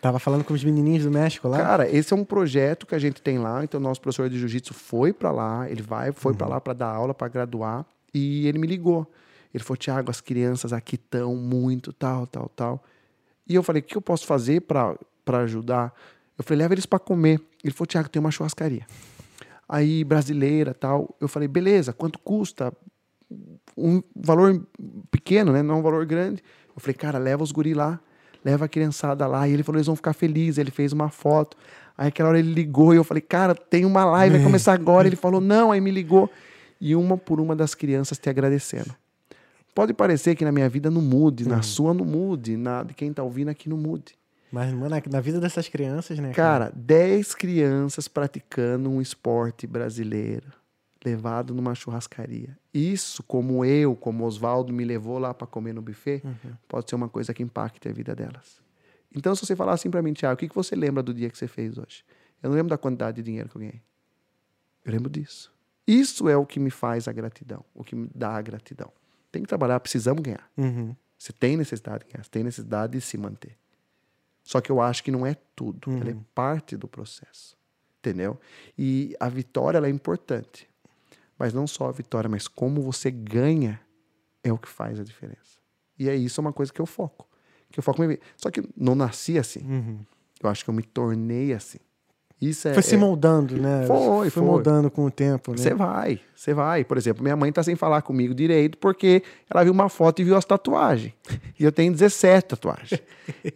Tava 0.00 0.18
falando 0.18 0.44
com 0.44 0.54
os 0.54 0.62
menininhos 0.62 1.04
do 1.04 1.10
México 1.10 1.48
lá? 1.48 1.58
Cara, 1.58 1.88
esse 1.88 2.12
é 2.12 2.16
um 2.16 2.24
projeto 2.24 2.86
que 2.86 2.94
a 2.94 2.98
gente 2.98 3.20
tem 3.20 3.38
lá. 3.38 3.64
Então, 3.64 3.80
nosso 3.80 4.00
professor 4.00 4.28
de 4.28 4.38
jiu-jitsu 4.38 4.72
foi 4.74 5.12
para 5.12 5.30
lá, 5.30 5.68
ele 5.68 5.82
vai, 5.82 6.12
foi 6.12 6.32
uhum. 6.32 6.38
para 6.38 6.46
lá 6.46 6.60
para 6.60 6.72
dar 6.72 6.88
aula, 6.88 7.14
para 7.14 7.28
graduar. 7.28 7.84
E 8.12 8.46
ele 8.46 8.58
me 8.58 8.66
ligou. 8.66 9.10
Ele 9.52 9.62
falou: 9.62 9.76
Tiago, 9.76 10.10
as 10.10 10.20
crianças 10.20 10.72
aqui 10.72 10.96
estão 10.96 11.34
muito, 11.36 11.92
tal, 11.92 12.26
tal, 12.26 12.48
tal. 12.54 12.84
E 13.46 13.54
eu 13.54 13.62
falei: 13.62 13.80
o 13.80 13.84
que 13.84 13.96
eu 13.96 14.02
posso 14.02 14.26
fazer 14.26 14.60
para 14.62 14.96
ajudar? 15.42 15.92
Eu 16.36 16.44
falei: 16.44 16.62
leva 16.62 16.74
eles 16.74 16.86
para 16.86 16.98
comer. 16.98 17.40
Ele 17.62 17.72
falou: 17.72 17.86
Tiago, 17.86 18.08
tem 18.08 18.20
uma 18.20 18.30
churrascaria. 18.30 18.86
Aí, 19.68 20.02
brasileira 20.04 20.72
tal. 20.72 21.14
Eu 21.20 21.28
falei: 21.28 21.48
beleza, 21.48 21.92
quanto 21.92 22.18
custa? 22.18 22.72
Um 23.76 24.02
valor 24.16 24.66
pequeno, 25.10 25.52
né? 25.52 25.62
Não 25.62 25.76
é 25.76 25.78
um 25.78 25.82
valor 25.82 26.06
grande. 26.06 26.42
Eu 26.74 26.80
falei: 26.80 26.94
cara, 26.94 27.18
leva 27.18 27.42
os 27.42 27.52
guri 27.52 27.74
lá 27.74 28.00
leva 28.44 28.64
a 28.64 28.68
criançada 28.68 29.26
lá. 29.26 29.48
E 29.48 29.52
ele 29.52 29.62
falou, 29.62 29.78
eles 29.78 29.86
vão 29.86 29.96
ficar 29.96 30.12
felizes. 30.12 30.58
Ele 30.58 30.70
fez 30.70 30.92
uma 30.92 31.08
foto. 31.08 31.56
Aí 31.96 32.08
aquela 32.08 32.30
hora 32.30 32.38
ele 32.38 32.52
ligou 32.52 32.94
e 32.94 32.96
eu 32.96 33.04
falei, 33.04 33.20
cara, 33.20 33.54
tem 33.54 33.84
uma 33.84 34.04
live, 34.04 34.36
vai 34.36 34.44
começar 34.44 34.72
agora. 34.72 35.06
Ele 35.06 35.16
falou, 35.16 35.40
não, 35.40 35.72
aí 35.72 35.80
me 35.80 35.90
ligou. 35.90 36.30
E 36.80 36.94
uma 36.94 37.16
por 37.16 37.40
uma 37.40 37.56
das 37.56 37.74
crianças 37.74 38.18
te 38.18 38.30
agradecendo. 38.30 38.94
Pode 39.74 39.92
parecer 39.92 40.34
que 40.34 40.44
na 40.44 40.52
minha 40.52 40.68
vida 40.68 40.90
não 40.90 41.02
mude, 41.02 41.44
uhum. 41.44 41.50
na 41.50 41.62
sua 41.62 41.94
não 41.94 42.04
mude, 42.04 42.56
na 42.56 42.82
de 42.82 42.94
quem 42.94 43.12
tá 43.12 43.22
ouvindo 43.22 43.48
aqui 43.48 43.68
não 43.68 43.76
mude. 43.76 44.17
Mas, 44.50 44.72
mano, 44.72 44.94
na 45.10 45.20
vida 45.20 45.40
dessas 45.40 45.68
crianças, 45.68 46.18
né? 46.18 46.32
Cara, 46.32 46.72
10 46.74 47.34
crianças 47.34 48.08
praticando 48.08 48.90
um 48.90 49.00
esporte 49.00 49.66
brasileiro 49.66 50.52
levado 51.04 51.54
numa 51.54 51.74
churrascaria. 51.74 52.56
Isso, 52.72 53.22
como 53.22 53.64
eu, 53.64 53.94
como 53.94 54.24
Oswaldo 54.24 54.72
me 54.72 54.84
levou 54.84 55.18
lá 55.18 55.32
para 55.32 55.46
comer 55.46 55.72
no 55.72 55.82
buffet, 55.82 56.22
uhum. 56.24 56.52
pode 56.66 56.88
ser 56.88 56.96
uma 56.96 57.08
coisa 57.08 57.32
que 57.32 57.42
impacte 57.42 57.88
a 57.88 57.92
vida 57.92 58.14
delas. 58.14 58.60
Então, 59.14 59.34
se 59.34 59.46
você 59.46 59.56
falar 59.56 59.72
assim 59.72 59.90
para 59.90 60.02
mim, 60.02 60.12
Tiago, 60.12 60.34
o 60.34 60.36
que, 60.36 60.48
que 60.48 60.54
você 60.54 60.74
lembra 60.74 61.02
do 61.02 61.14
dia 61.14 61.30
que 61.30 61.38
você 61.38 61.48
fez 61.48 61.78
hoje? 61.78 62.04
Eu 62.42 62.50
não 62.50 62.56
lembro 62.56 62.70
da 62.70 62.78
quantidade 62.78 63.16
de 63.16 63.22
dinheiro 63.22 63.48
que 63.48 63.56
eu 63.56 63.60
ganhei. 63.60 63.82
Eu 64.84 64.92
lembro 64.92 65.10
disso. 65.10 65.52
Isso 65.86 66.28
é 66.28 66.36
o 66.36 66.44
que 66.44 66.60
me 66.60 66.70
faz 66.70 67.08
a 67.08 67.12
gratidão, 67.12 67.64
o 67.74 67.82
que 67.82 67.96
me 67.96 68.10
dá 68.14 68.36
a 68.36 68.42
gratidão. 68.42 68.92
Tem 69.32 69.42
que 69.42 69.48
trabalhar, 69.48 69.80
precisamos 69.80 70.22
ganhar. 70.22 70.50
Uhum. 70.56 70.94
Você 71.16 71.32
tem 71.32 71.56
necessidade 71.56 72.04
de 72.04 72.12
ganhar, 72.12 72.24
você 72.24 72.30
tem 72.30 72.44
necessidade 72.44 72.92
de 72.92 73.00
se 73.00 73.16
manter. 73.16 73.56
Só 74.48 74.62
que 74.62 74.72
eu 74.72 74.80
acho 74.80 75.04
que 75.04 75.10
não 75.10 75.26
é 75.26 75.36
tudo, 75.54 75.90
uhum. 75.90 75.98
ela 75.98 76.08
é 76.08 76.14
uhum. 76.14 76.24
parte 76.34 76.74
do 76.74 76.88
processo. 76.88 77.54
Entendeu? 77.98 78.40
E 78.78 79.14
a 79.20 79.28
vitória 79.28 79.76
é 79.76 79.90
importante. 79.90 80.66
Mas 81.38 81.52
não 81.52 81.66
só 81.66 81.90
a 81.90 81.92
vitória, 81.92 82.30
mas 82.30 82.48
como 82.48 82.80
você 82.80 83.10
ganha 83.10 83.78
é 84.42 84.50
o 84.50 84.56
que 84.56 84.66
faz 84.66 84.98
a 84.98 85.04
diferença. 85.04 85.58
E 85.98 86.08
é 86.08 86.16
isso 86.16 86.40
uma 86.40 86.50
coisa 86.50 86.72
que 86.72 86.80
eu 86.80 86.86
foco. 86.86 87.28
Que 87.70 87.78
eu 87.78 87.82
foco 87.82 88.00
Só 88.38 88.50
que 88.50 88.66
não 88.74 88.94
nasci 88.94 89.38
assim. 89.38 89.60
Uhum. 89.60 90.00
Eu 90.42 90.48
acho 90.48 90.64
que 90.64 90.70
eu 90.70 90.74
me 90.74 90.82
tornei 90.82 91.52
assim. 91.52 91.80
Isso 92.40 92.68
é, 92.68 92.74
foi 92.74 92.82
se 92.82 92.94
é 92.94 92.98
moldando, 92.98 93.56
né? 93.56 93.84
Foi, 93.86 93.98
foi, 93.98 94.30
foi. 94.30 94.42
moldando 94.44 94.90
com 94.90 95.04
o 95.04 95.10
tempo, 95.10 95.50
né? 95.52 95.56
Você 95.56 95.74
vai, 95.74 96.20
você 96.34 96.54
vai. 96.54 96.84
Por 96.84 96.96
exemplo, 96.96 97.22
minha 97.22 97.36
mãe 97.36 97.50
tá 97.50 97.64
sem 97.64 97.74
falar 97.74 98.02
comigo 98.02 98.32
direito 98.32 98.78
porque 98.78 99.24
ela 99.50 99.64
viu 99.64 99.72
uma 99.72 99.88
foto 99.88 100.20
e 100.20 100.24
viu 100.24 100.36
as 100.36 100.44
tatuagens. 100.44 101.12
E 101.58 101.64
eu 101.64 101.72
tenho 101.72 101.90
17 101.92 102.48
tatuagens. 102.48 103.00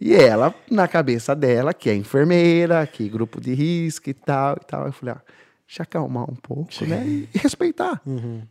e 0.01 0.13
ela, 0.13 0.53
na 0.69 0.85
cabeça 0.87 1.33
dela, 1.33 1.73
que 1.73 1.89
é 1.89 1.95
enfermeira, 1.95 2.85
que 2.85 3.05
é 3.05 3.09
grupo 3.09 3.39
de 3.39 3.53
risco 3.53 4.09
e 4.09 4.13
tal 4.13 4.57
e 4.61 4.65
tal, 4.65 4.85
eu 4.87 4.91
falei, 4.91 5.15
ah, 5.15 5.21
se 5.65 5.81
acalmar 5.81 6.29
um 6.29 6.35
pouco, 6.35 6.85
né? 6.85 7.07
E, 7.07 7.29
respeitar. 7.37 8.01
Uhum. 8.05 8.41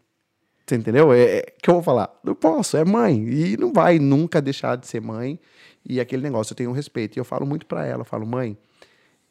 Você 0.66 0.76
entendeu? 0.76 1.12
É, 1.12 1.20
é, 1.20 1.42
que 1.62 1.68
eu 1.68 1.74
vou 1.74 1.82
falar. 1.82 2.10
Não 2.24 2.34
posso, 2.34 2.78
é 2.78 2.84
mãe. 2.84 3.22
E 3.28 3.56
não 3.58 3.70
vai 3.70 3.98
nunca 3.98 4.40
deixar 4.40 4.76
de 4.76 4.86
ser 4.86 5.02
mãe. 5.02 5.38
E 5.86 6.00
aquele 6.00 6.22
negócio, 6.22 6.52
eu 6.52 6.56
tenho 6.56 6.70
um 6.70 6.74
respeito. 6.74 7.16
E 7.16 7.20
eu 7.20 7.24
falo 7.24 7.44
muito 7.44 7.66
para 7.66 7.84
ela, 7.84 8.00
eu 8.00 8.06
falo, 8.06 8.26
mãe, 8.26 8.56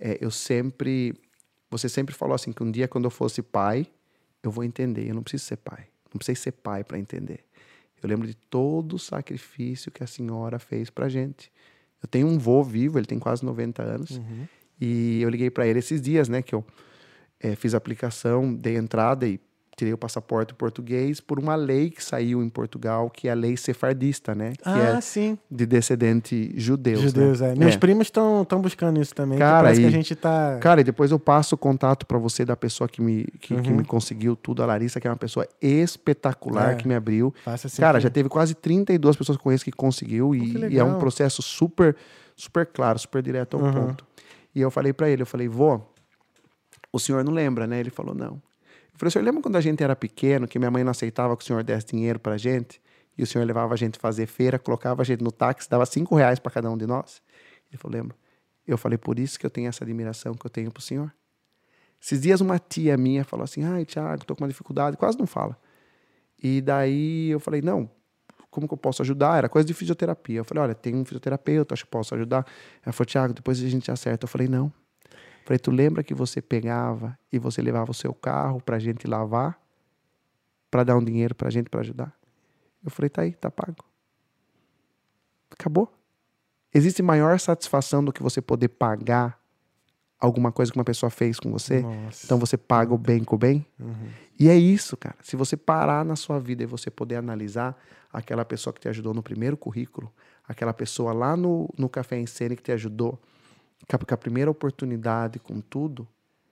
é, 0.01 0.17
eu 0.19 0.31
sempre. 0.31 1.13
Você 1.69 1.87
sempre 1.87 2.13
falou 2.13 2.33
assim 2.33 2.51
que 2.51 2.63
um 2.63 2.71
dia, 2.71 2.87
quando 2.87 3.05
eu 3.05 3.11
fosse 3.11 3.41
pai, 3.41 3.85
eu 4.43 4.51
vou 4.51 4.63
entender. 4.63 5.07
Eu 5.07 5.15
não 5.15 5.21
preciso 5.21 5.45
ser 5.45 5.57
pai. 5.57 5.87
Não 6.11 6.17
preciso 6.17 6.41
ser 6.41 6.51
pai 6.51 6.83
para 6.83 6.97
entender. 6.97 7.45
Eu 8.01 8.09
lembro 8.09 8.27
de 8.27 8.33
todo 8.33 8.95
o 8.95 8.99
sacrifício 8.99 9.91
que 9.91 10.03
a 10.03 10.07
senhora 10.07 10.57
fez 10.57 10.89
pra 10.89 11.07
gente. 11.07 11.51
Eu 12.01 12.09
tenho 12.09 12.27
um 12.27 12.37
vô 12.39 12.63
vivo, 12.63 12.97
ele 12.97 13.05
tem 13.05 13.19
quase 13.19 13.45
90 13.45 13.83
anos. 13.83 14.17
Uhum. 14.17 14.47
E 14.81 15.21
eu 15.21 15.29
liguei 15.29 15.51
para 15.51 15.67
ele 15.67 15.79
esses 15.79 16.01
dias, 16.01 16.27
né? 16.27 16.41
Que 16.41 16.55
eu 16.55 16.65
é, 17.39 17.55
fiz 17.55 17.75
a 17.75 17.77
aplicação, 17.77 18.53
dei 18.53 18.75
entrada 18.75 19.27
e 19.27 19.39
tirei 19.75 19.93
o 19.93 19.97
passaporte 19.97 20.53
português 20.53 21.19
por 21.19 21.39
uma 21.39 21.55
lei 21.55 21.89
que 21.89 22.03
saiu 22.03 22.43
em 22.43 22.49
Portugal, 22.49 23.09
que 23.09 23.27
é 23.27 23.31
a 23.31 23.33
lei 23.33 23.55
sefardista, 23.55 24.35
né? 24.35 24.53
Que 24.53 24.69
ah, 24.69 24.95
é 24.97 25.01
sim. 25.01 25.37
De 25.49 25.65
descendente 25.65 26.53
judeus. 26.55 27.01
Judeus, 27.01 27.41
né? 27.41 27.53
é. 27.53 27.55
Meus 27.55 27.75
é. 27.75 27.77
primos 27.77 28.07
estão 28.07 28.45
buscando 28.61 29.01
isso 29.01 29.15
também. 29.15 29.39
Cara, 29.39 29.63
parece 29.63 29.81
e, 29.81 29.83
que 29.83 29.87
a 29.87 29.91
gente 29.91 30.15
tá. 30.15 30.57
Cara, 30.59 30.81
e 30.81 30.83
depois 30.83 31.11
eu 31.11 31.19
passo 31.19 31.55
o 31.55 31.57
contato 31.57 32.05
para 32.05 32.17
você 32.17 32.45
da 32.45 32.55
pessoa 32.55 32.87
que 32.87 33.01
me, 33.01 33.25
que, 33.39 33.53
uhum. 33.53 33.61
que, 33.61 33.71
me 33.71 33.83
conseguiu 33.83 34.35
tudo, 34.35 34.61
a 34.61 34.65
Larissa, 34.65 34.99
que 34.99 35.07
é 35.07 35.09
uma 35.09 35.17
pessoa 35.17 35.47
espetacular, 35.61 36.73
é. 36.73 36.75
que 36.75 36.87
me 36.87 36.95
abriu. 36.95 37.33
Assim 37.45 37.81
cara, 37.81 37.97
que... 37.97 38.03
já 38.03 38.09
teve 38.09 38.29
quase 38.29 38.53
32 38.53 39.15
pessoas 39.15 39.37
que 39.37 39.43
conheço 39.43 39.63
que 39.63 39.71
conseguiu, 39.71 40.35
e, 40.35 40.51
que 40.51 40.67
e, 40.67 40.77
é 40.77 40.83
um 40.83 40.99
processo 40.99 41.41
super, 41.41 41.95
super 42.35 42.65
claro, 42.65 42.99
super 42.99 43.21
direto 43.23 43.57
ao 43.57 43.63
uhum. 43.63 43.73
ponto. 43.73 44.05
E 44.53 44.59
eu 44.59 44.69
falei 44.69 44.91
para 44.91 45.09
ele, 45.09 45.21
eu 45.21 45.25
falei, 45.25 45.47
vô, 45.47 45.79
o 46.91 46.99
senhor 46.99 47.23
não 47.23 47.31
lembra, 47.31 47.65
né? 47.65 47.79
Ele 47.79 47.89
falou, 47.89 48.13
não. 48.13 48.41
Falei, 49.01 49.09
senhor 49.09 49.25
lembra 49.25 49.41
quando 49.41 49.55
a 49.55 49.61
gente 49.61 49.83
era 49.83 49.95
pequeno, 49.95 50.47
que 50.47 50.59
minha 50.59 50.69
mãe 50.69 50.83
não 50.83 50.91
aceitava 50.91 51.35
que 51.35 51.43
o 51.43 51.47
senhor 51.47 51.63
desse 51.63 51.87
dinheiro 51.87 52.19
pra 52.19 52.37
gente? 52.37 52.79
E 53.17 53.23
o 53.23 53.25
senhor 53.25 53.43
levava 53.45 53.73
a 53.73 53.75
gente 53.75 53.97
fazer 53.97 54.27
feira, 54.27 54.59
colocava 54.59 55.01
a 55.01 55.03
gente 55.03 55.23
no 55.23 55.31
táxi, 55.31 55.67
dava 55.67 55.87
cinco 55.87 56.13
reais 56.13 56.37
para 56.37 56.51
cada 56.51 56.69
um 56.69 56.77
de 56.77 56.85
nós? 56.85 57.19
Ele 57.71 57.79
falou, 57.79 57.97
lembro. 57.97 58.15
Eu 58.67 58.77
falei, 58.77 58.99
por 58.99 59.17
isso 59.17 59.39
que 59.39 59.45
eu 59.47 59.49
tenho 59.49 59.67
essa 59.67 59.83
admiração 59.83 60.35
que 60.35 60.45
eu 60.45 60.51
tenho 60.51 60.69
pro 60.69 60.83
senhor. 60.83 61.11
Esses 61.99 62.21
dias 62.21 62.41
uma 62.41 62.59
tia 62.59 62.95
minha 62.95 63.23
falou 63.23 63.43
assim, 63.43 63.63
ai, 63.63 63.85
Tiago, 63.85 64.23
tô 64.23 64.35
com 64.35 64.43
uma 64.43 64.47
dificuldade, 64.47 64.95
quase 64.97 65.17
não 65.17 65.25
fala. 65.25 65.57
E 66.37 66.61
daí 66.61 67.31
eu 67.31 67.39
falei, 67.39 67.63
não, 67.63 67.89
como 68.51 68.67
que 68.67 68.73
eu 68.75 68.77
posso 68.77 69.01
ajudar? 69.01 69.35
Era 69.35 69.49
coisa 69.49 69.67
de 69.67 69.73
fisioterapia. 69.73 70.41
Eu 70.41 70.45
falei, 70.45 70.63
olha, 70.63 70.75
tem 70.75 70.93
um 70.93 71.03
fisioterapeuta, 71.03 71.73
acho 71.73 71.85
que 71.85 71.89
posso 71.89 72.13
ajudar. 72.13 72.45
Ela 72.85 72.93
falou, 72.93 73.07
Tiago, 73.07 73.33
depois 73.33 73.59
a 73.63 73.67
gente 73.67 73.89
acerta. 73.89 74.25
Eu 74.25 74.27
falei, 74.27 74.47
não, 74.47 74.71
Falei, 75.43 75.59
tu 75.59 75.71
lembra 75.71 76.03
que 76.03 76.13
você 76.13 76.41
pegava 76.41 77.17
e 77.31 77.39
você 77.39 77.61
levava 77.61 77.91
o 77.91 77.93
seu 77.93 78.13
carro 78.13 78.61
para 78.61 78.75
a 78.75 78.79
gente 78.79 79.07
lavar, 79.07 79.59
para 80.69 80.83
dar 80.83 80.95
um 80.95 81.03
dinheiro 81.03 81.35
para 81.35 81.47
a 81.47 81.51
gente 81.51 81.69
para 81.69 81.81
ajudar? 81.81 82.13
Eu 82.83 82.91
falei, 82.91 83.09
tá 83.09 83.21
aí, 83.21 83.33
tá 83.33 83.49
pago. 83.51 83.83
Acabou. 85.51 85.91
Existe 86.73 87.01
maior 87.01 87.39
satisfação 87.39 88.03
do 88.03 88.13
que 88.13 88.23
você 88.23 88.41
poder 88.41 88.69
pagar 88.69 89.39
alguma 90.19 90.51
coisa 90.51 90.71
que 90.71 90.77
uma 90.77 90.85
pessoa 90.85 91.09
fez 91.09 91.39
com 91.39 91.51
você? 91.51 91.81
Nossa. 91.81 92.25
Então 92.25 92.37
você 92.37 92.55
paga 92.55 92.93
o 92.93 92.97
bem 92.97 93.23
com 93.23 93.35
o 93.35 93.39
bem? 93.39 93.65
Uhum. 93.79 94.09
E 94.39 94.47
é 94.47 94.55
isso, 94.55 94.95
cara. 94.95 95.17
Se 95.21 95.35
você 95.35 95.57
parar 95.57 96.05
na 96.05 96.15
sua 96.15 96.39
vida 96.39 96.63
e 96.63 96.65
você 96.65 96.89
poder 96.89 97.15
analisar 97.15 97.77
aquela 98.13 98.45
pessoa 98.45 98.73
que 98.73 98.79
te 98.79 98.87
ajudou 98.87 99.13
no 99.13 99.21
primeiro 99.21 99.57
currículo, 99.57 100.11
aquela 100.47 100.73
pessoa 100.73 101.11
lá 101.13 101.35
no, 101.35 101.69
no 101.77 101.89
Café 101.89 102.17
em 102.17 102.25
Cena 102.25 102.55
que 102.55 102.63
te 102.63 102.71
ajudou, 102.71 103.19
com 103.87 104.13
a 104.13 104.17
primeira 104.17 104.49
oportunidade, 104.49 105.39
com 105.39 105.59
tudo, 105.59 106.07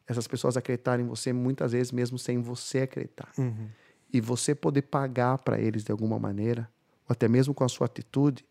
essas 0.07 0.27
pessoas 0.27 0.57
acreditarem 0.57 1.05
em 1.05 1.09
você 1.09 1.31
muitas 1.31 1.71
vezes 1.71 1.91
mesmo 1.91 2.17
sem 2.17 2.41
você 2.41 2.79
acreditar. 2.79 3.31
Uhum. 3.37 3.69
E 4.11 4.19
você 4.19 4.55
poder 4.55 4.83
pagar 4.83 5.37
para 5.37 5.59
eles 5.59 5.83
de 5.83 5.91
alguma 5.91 6.17
maneira, 6.17 6.69
ou 7.07 7.13
até 7.13 7.27
mesmo 7.27 7.53
com 7.53 7.63
a 7.63 7.69
sua 7.69 7.85
atitude, 7.85 8.45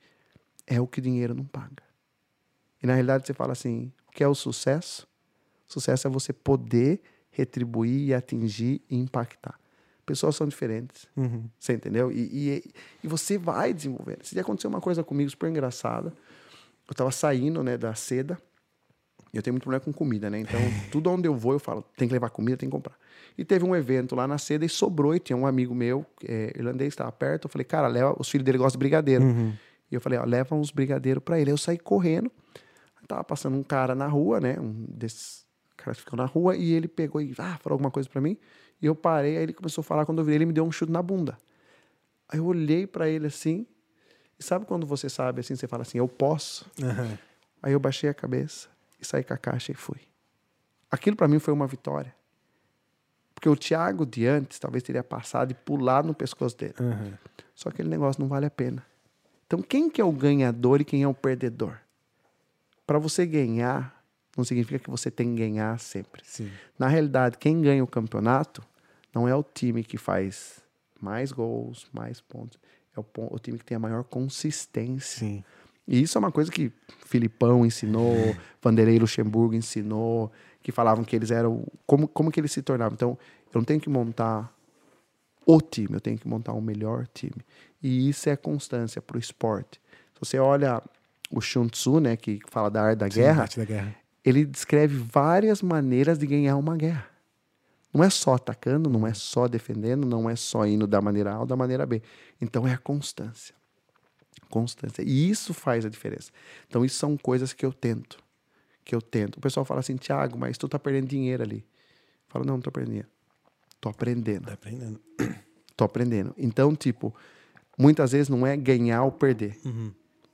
é 0.67 0.81
o 0.81 0.87
que 0.87 1.01
dinheiro 1.01 1.35
não 1.35 1.45
paga. 1.45 1.83
E 2.83 2.87
na 2.87 2.95
realidade 2.95 3.27
você 3.27 3.35
fala 3.35 3.53
assim: 3.53 3.93
o 4.07 4.13
que 4.13 4.23
é 4.23 4.29
o 4.29 4.35
sucesso? 4.35 5.09
sucesso 5.67 6.07
é 6.07 6.11
você 6.11 6.33
poder 6.33 7.01
retribuir 7.31 8.09
e 8.09 8.15
atingir 8.15 8.81
e 8.89 8.97
impactar. 8.97 9.61
Pessoas 10.07 10.35
são 10.35 10.49
diferentes. 10.49 11.07
Uhum. 11.15 11.45
Você 11.59 11.75
entendeu? 11.75 12.11
E, 12.11 12.17
e, 12.17 12.73
e, 13.05 13.07
você 13.07 13.37
vai 13.37 13.75
desenvolvendo. 13.75 14.25
Se 14.25 14.39
acontecer 14.41 14.67
uma 14.67 14.81
coisa 14.81 15.05
comigo 15.05 15.29
super 15.29 15.51
engraçada, 15.51 16.15
eu 16.89 16.95
tava 16.95 17.11
saindo, 17.11 17.63
né, 17.63 17.77
da 17.77 17.95
seda. 17.95 18.41
Eu 19.33 19.43
tenho 19.43 19.55
muito 19.55 19.63
problema 19.63 19.85
com 19.85 19.93
comida, 19.93 20.31
né? 20.31 20.41
Então, 20.41 20.61
tudo 20.91 21.11
onde 21.11 21.29
eu 21.29 21.35
vou, 21.35 21.53
eu 21.53 21.59
falo, 21.59 21.85
tem 21.97 22.09
que 22.09 22.15
levar 22.15 22.31
comida, 22.31 22.57
tem 22.57 22.69
que 22.69 22.75
comprar. 22.75 22.97
E 23.37 23.45
teve 23.45 23.65
um 23.65 23.77
evento 23.77 24.17
lá 24.17 24.27
na 24.27 24.39
seda 24.39 24.65
e 24.65 24.69
sobrou, 24.69 25.15
e 25.15 25.21
tinha 25.21 25.37
um 25.37 25.47
amigo 25.47 25.75
meu, 25.75 26.05
é, 26.25 26.53
irlandês, 26.57 26.93
estava 26.93 27.13
perto. 27.13 27.47
Eu 27.47 27.51
falei, 27.51 27.65
cara, 27.65 27.87
leva, 27.87 28.15
os 28.19 28.29
filhos 28.29 28.45
dele 28.45 28.59
gostam 28.59 28.79
de 28.79 28.79
brigadeiro. 28.79 29.25
E 29.91 29.95
eu 29.95 30.01
falei, 30.01 30.19
ó, 30.19 30.25
leva 30.25 30.55
uns 30.55 30.71
brigadeiros 30.71 31.23
pra 31.23 31.39
ele. 31.39 31.51
Aí 31.51 31.55
eu 31.55 31.59
saí 31.59 31.79
correndo. 31.79 32.31
Tava 33.07 33.25
passando 33.25 33.57
um 33.57 33.63
cara 33.63 33.95
na 33.95 34.07
rua, 34.07 34.39
né? 34.39 34.59
Um 34.61 34.85
desses 34.89 35.47
caras 35.77 35.97
que 35.97 36.05
ficam 36.05 36.17
na 36.17 36.27
rua, 36.27 36.57
e 36.57 36.73
ele 36.73 36.87
pegou 36.89 37.23
e 37.23 37.33
ah, 37.39 37.57
falou 37.63 37.75
alguma 37.75 37.91
coisa 37.91 38.09
pra 38.09 38.21
mim. 38.21 38.37
E 38.83 38.87
eu 38.87 38.95
parei, 38.95 39.37
aí 39.37 39.45
ele 39.45 39.53
começou 39.53 39.81
a 39.81 39.85
falar. 39.85 40.05
Quando 40.05 40.19
eu 40.19 40.25
virei, 40.25 40.39
ele 40.39 40.47
me 40.47 40.53
deu 40.53 40.65
um 40.65 40.73
chute 40.73 40.93
na 40.93 41.03
bunda. 41.03 41.39
Aí 42.29 42.39
eu 42.39 42.45
olhei 42.45 42.87
pra 42.87 43.09
ele 43.09 43.27
assim. 43.27 43.67
E 44.39 44.45
sabe 44.45 44.67
quando 44.67 44.87
você 44.87 45.09
sabe 45.09 45.41
assim, 45.41 45.57
você 45.57 45.67
fala 45.67 45.83
assim, 45.83 45.99
eu 45.99 46.07
posso? 46.07 46.67
Aham. 46.83 47.19
Aí 47.63 47.73
eu 47.73 47.81
baixei 47.81 48.11
a 48.11 48.15
cabeça 48.15 48.69
e 49.01 49.05
saí 49.05 49.25
com 49.25 49.35
a 49.35 49.39
caixa 49.39 49.73
e 49.73 49.75
fui. 49.75 50.01
Aquilo 50.91 51.17
pra 51.17 51.29
mim 51.29 51.39
foi 51.39 51.53
uma 51.53 51.67
vitória. 51.67 52.15
Porque 53.35 53.49
o 53.49 53.57
Thiago 53.57 54.05
de 54.05 54.27
antes 54.27 54.59
talvez 54.59 54.83
teria 54.83 55.05
passado 55.05 55.53
e 55.53 55.55
pulado 55.55 56.09
no 56.09 56.15
pescoço 56.15 56.57
dele. 56.57 56.75
Aham. 56.81 57.19
Só 57.55 57.71
que 57.71 57.77
aquele 57.77 57.89
negócio 57.89 58.21
não 58.21 58.29
vale 58.29 58.47
a 58.47 58.51
pena. 58.51 58.85
Então, 59.47 59.63
quem 59.63 59.89
que 59.89 60.01
é 60.01 60.05
o 60.05 60.13
ganhador 60.13 60.81
e 60.81 60.85
quem 60.85 61.03
é 61.03 61.09
o 61.09 61.15
perdedor? 61.15 61.79
Para 62.87 62.99
você 62.99 63.25
ganhar, 63.25 64.05
não 64.37 64.45
significa 64.45 64.79
que 64.79 64.91
você 64.91 65.11
tem 65.11 65.35
que 65.35 65.41
ganhar 65.41 65.79
sempre. 65.79 66.23
Sim. 66.25 66.51
Na 66.79 66.87
realidade, 66.89 67.39
quem 67.39 67.61
ganha 67.63 67.83
o 67.83 67.87
campeonato 67.87 68.63
não 69.15 69.27
é 69.27 69.35
o 69.35 69.43
time 69.43 69.83
que 69.83 69.97
faz 69.97 70.61
mais 71.01 71.33
gols, 71.33 71.89
mais 71.93 72.21
pontos. 72.21 72.59
É 72.97 73.01
o, 73.01 73.07
o 73.31 73.39
time 73.39 73.59
que 73.59 73.65
tem 73.65 73.77
a 73.77 73.81
maior 73.81 74.05
consistência. 74.05 75.21
Sim. 75.21 75.45
E 75.89 76.03
isso 76.03 76.19
é 76.19 76.21
uma 76.21 76.31
coisa 76.31 76.53
que 76.53 76.71
Filipão 77.07 77.65
ensinou, 77.65 78.37
Vanderlei 78.61 78.99
Luxemburgo 78.99 79.55
ensinou, 79.55 80.31
que 80.63 80.71
falavam 80.71 81.03
que 81.03 81.17
eles 81.17 81.31
eram. 81.31 81.65
Como, 81.87 82.07
como 82.07 82.31
que 82.31 82.39
eles 82.39 82.53
se 82.53 82.61
tornavam. 82.61 82.95
Então, 82.95 83.19
eu 83.47 83.59
não 83.59 83.65
tenho 83.65 83.81
que 83.81 83.89
montar 83.89 84.55
o 85.47 85.63
time, 85.63 85.95
eu 85.95 86.01
tenho 86.01 86.19
que 86.19 86.29
montar 86.29 86.53
o 86.53 86.61
melhor 86.61 87.07
time. 87.15 87.41
E 87.83 88.11
isso 88.11 88.29
é 88.29 88.37
constância 88.37 89.01
para 89.01 89.17
o 89.17 89.19
esporte. 89.19 89.81
Se 90.13 90.21
você 90.21 90.39
olha 90.39 90.83
o 91.31 91.41
Sun 91.41 91.69
Tzu, 91.69 92.01
né, 92.01 92.17
que 92.17 92.39
fala 92.51 92.71
da 92.71 92.83
arte 92.83 92.99
da 92.99 93.11
Sim, 93.11 93.21
guerra, 93.21 93.43
arte 93.43 93.59
da 93.59 93.65
guerra. 93.65 93.97
ele 94.23 94.45
descreve 94.45 94.95
várias 94.99 95.63
maneiras 95.63 96.19
de 96.19 96.27
ganhar 96.27 96.57
uma 96.57 96.77
guerra. 96.77 97.07
Não 97.95 98.05
é 98.05 98.11
só 98.11 98.35
atacando, 98.35 98.91
não 98.91 99.07
é 99.07 99.15
só 99.15 99.49
defendendo, 99.49 100.07
não 100.07 100.29
é 100.29 100.37
só 100.37 100.67
indo 100.67 100.87
da 100.87 101.01
maneira 101.01 101.33
A 101.33 101.41
ou 101.41 101.47
da 101.47 101.57
maneira 101.57 101.87
B. 101.87 102.03
Então 102.39 102.69
é 102.69 102.75
a 102.75 102.79
constância. 102.79 103.55
Constância. 104.49 105.03
E 105.03 105.31
isso 105.31 105.53
faz 105.53 105.85
a 105.85 105.89
diferença. 105.89 106.31
Então 106.67 106.85
isso 106.85 106.97
são 106.97 107.17
coisas 107.17 107.53
que 107.53 107.65
eu 107.65 107.73
tento. 107.73 108.19
Que 108.85 108.95
eu 108.95 109.03
tento. 109.03 109.37
O 109.37 109.41
pessoal 109.41 109.65
fala 109.65 109.81
assim, 109.81 109.97
Tiago, 109.97 110.39
mas 110.39 110.57
tu 110.57 110.69
tá 110.69 110.79
perdendo 110.79 111.09
dinheiro 111.09 111.43
ali. 111.43 111.59
Eu 111.59 112.29
falo, 112.29 112.45
não, 112.45 112.55
não 112.55 112.61
tô 112.61 112.71
perdendo 112.71 112.91
dinheiro. 112.91 113.09
Tô 113.81 113.89
aprendendo. 113.89 114.47
Tá 114.47 114.53
aprendendo. 114.55 115.01
Tô 115.77 115.85
aprendendo. 115.85 116.35
Então, 116.37 116.75
tipo, 116.75 117.15
muitas 117.79 118.11
vezes 118.11 118.29
não 118.29 118.45
é 118.45 118.57
ganhar 118.57 119.05
ou 119.05 119.13
perder. 119.13 119.57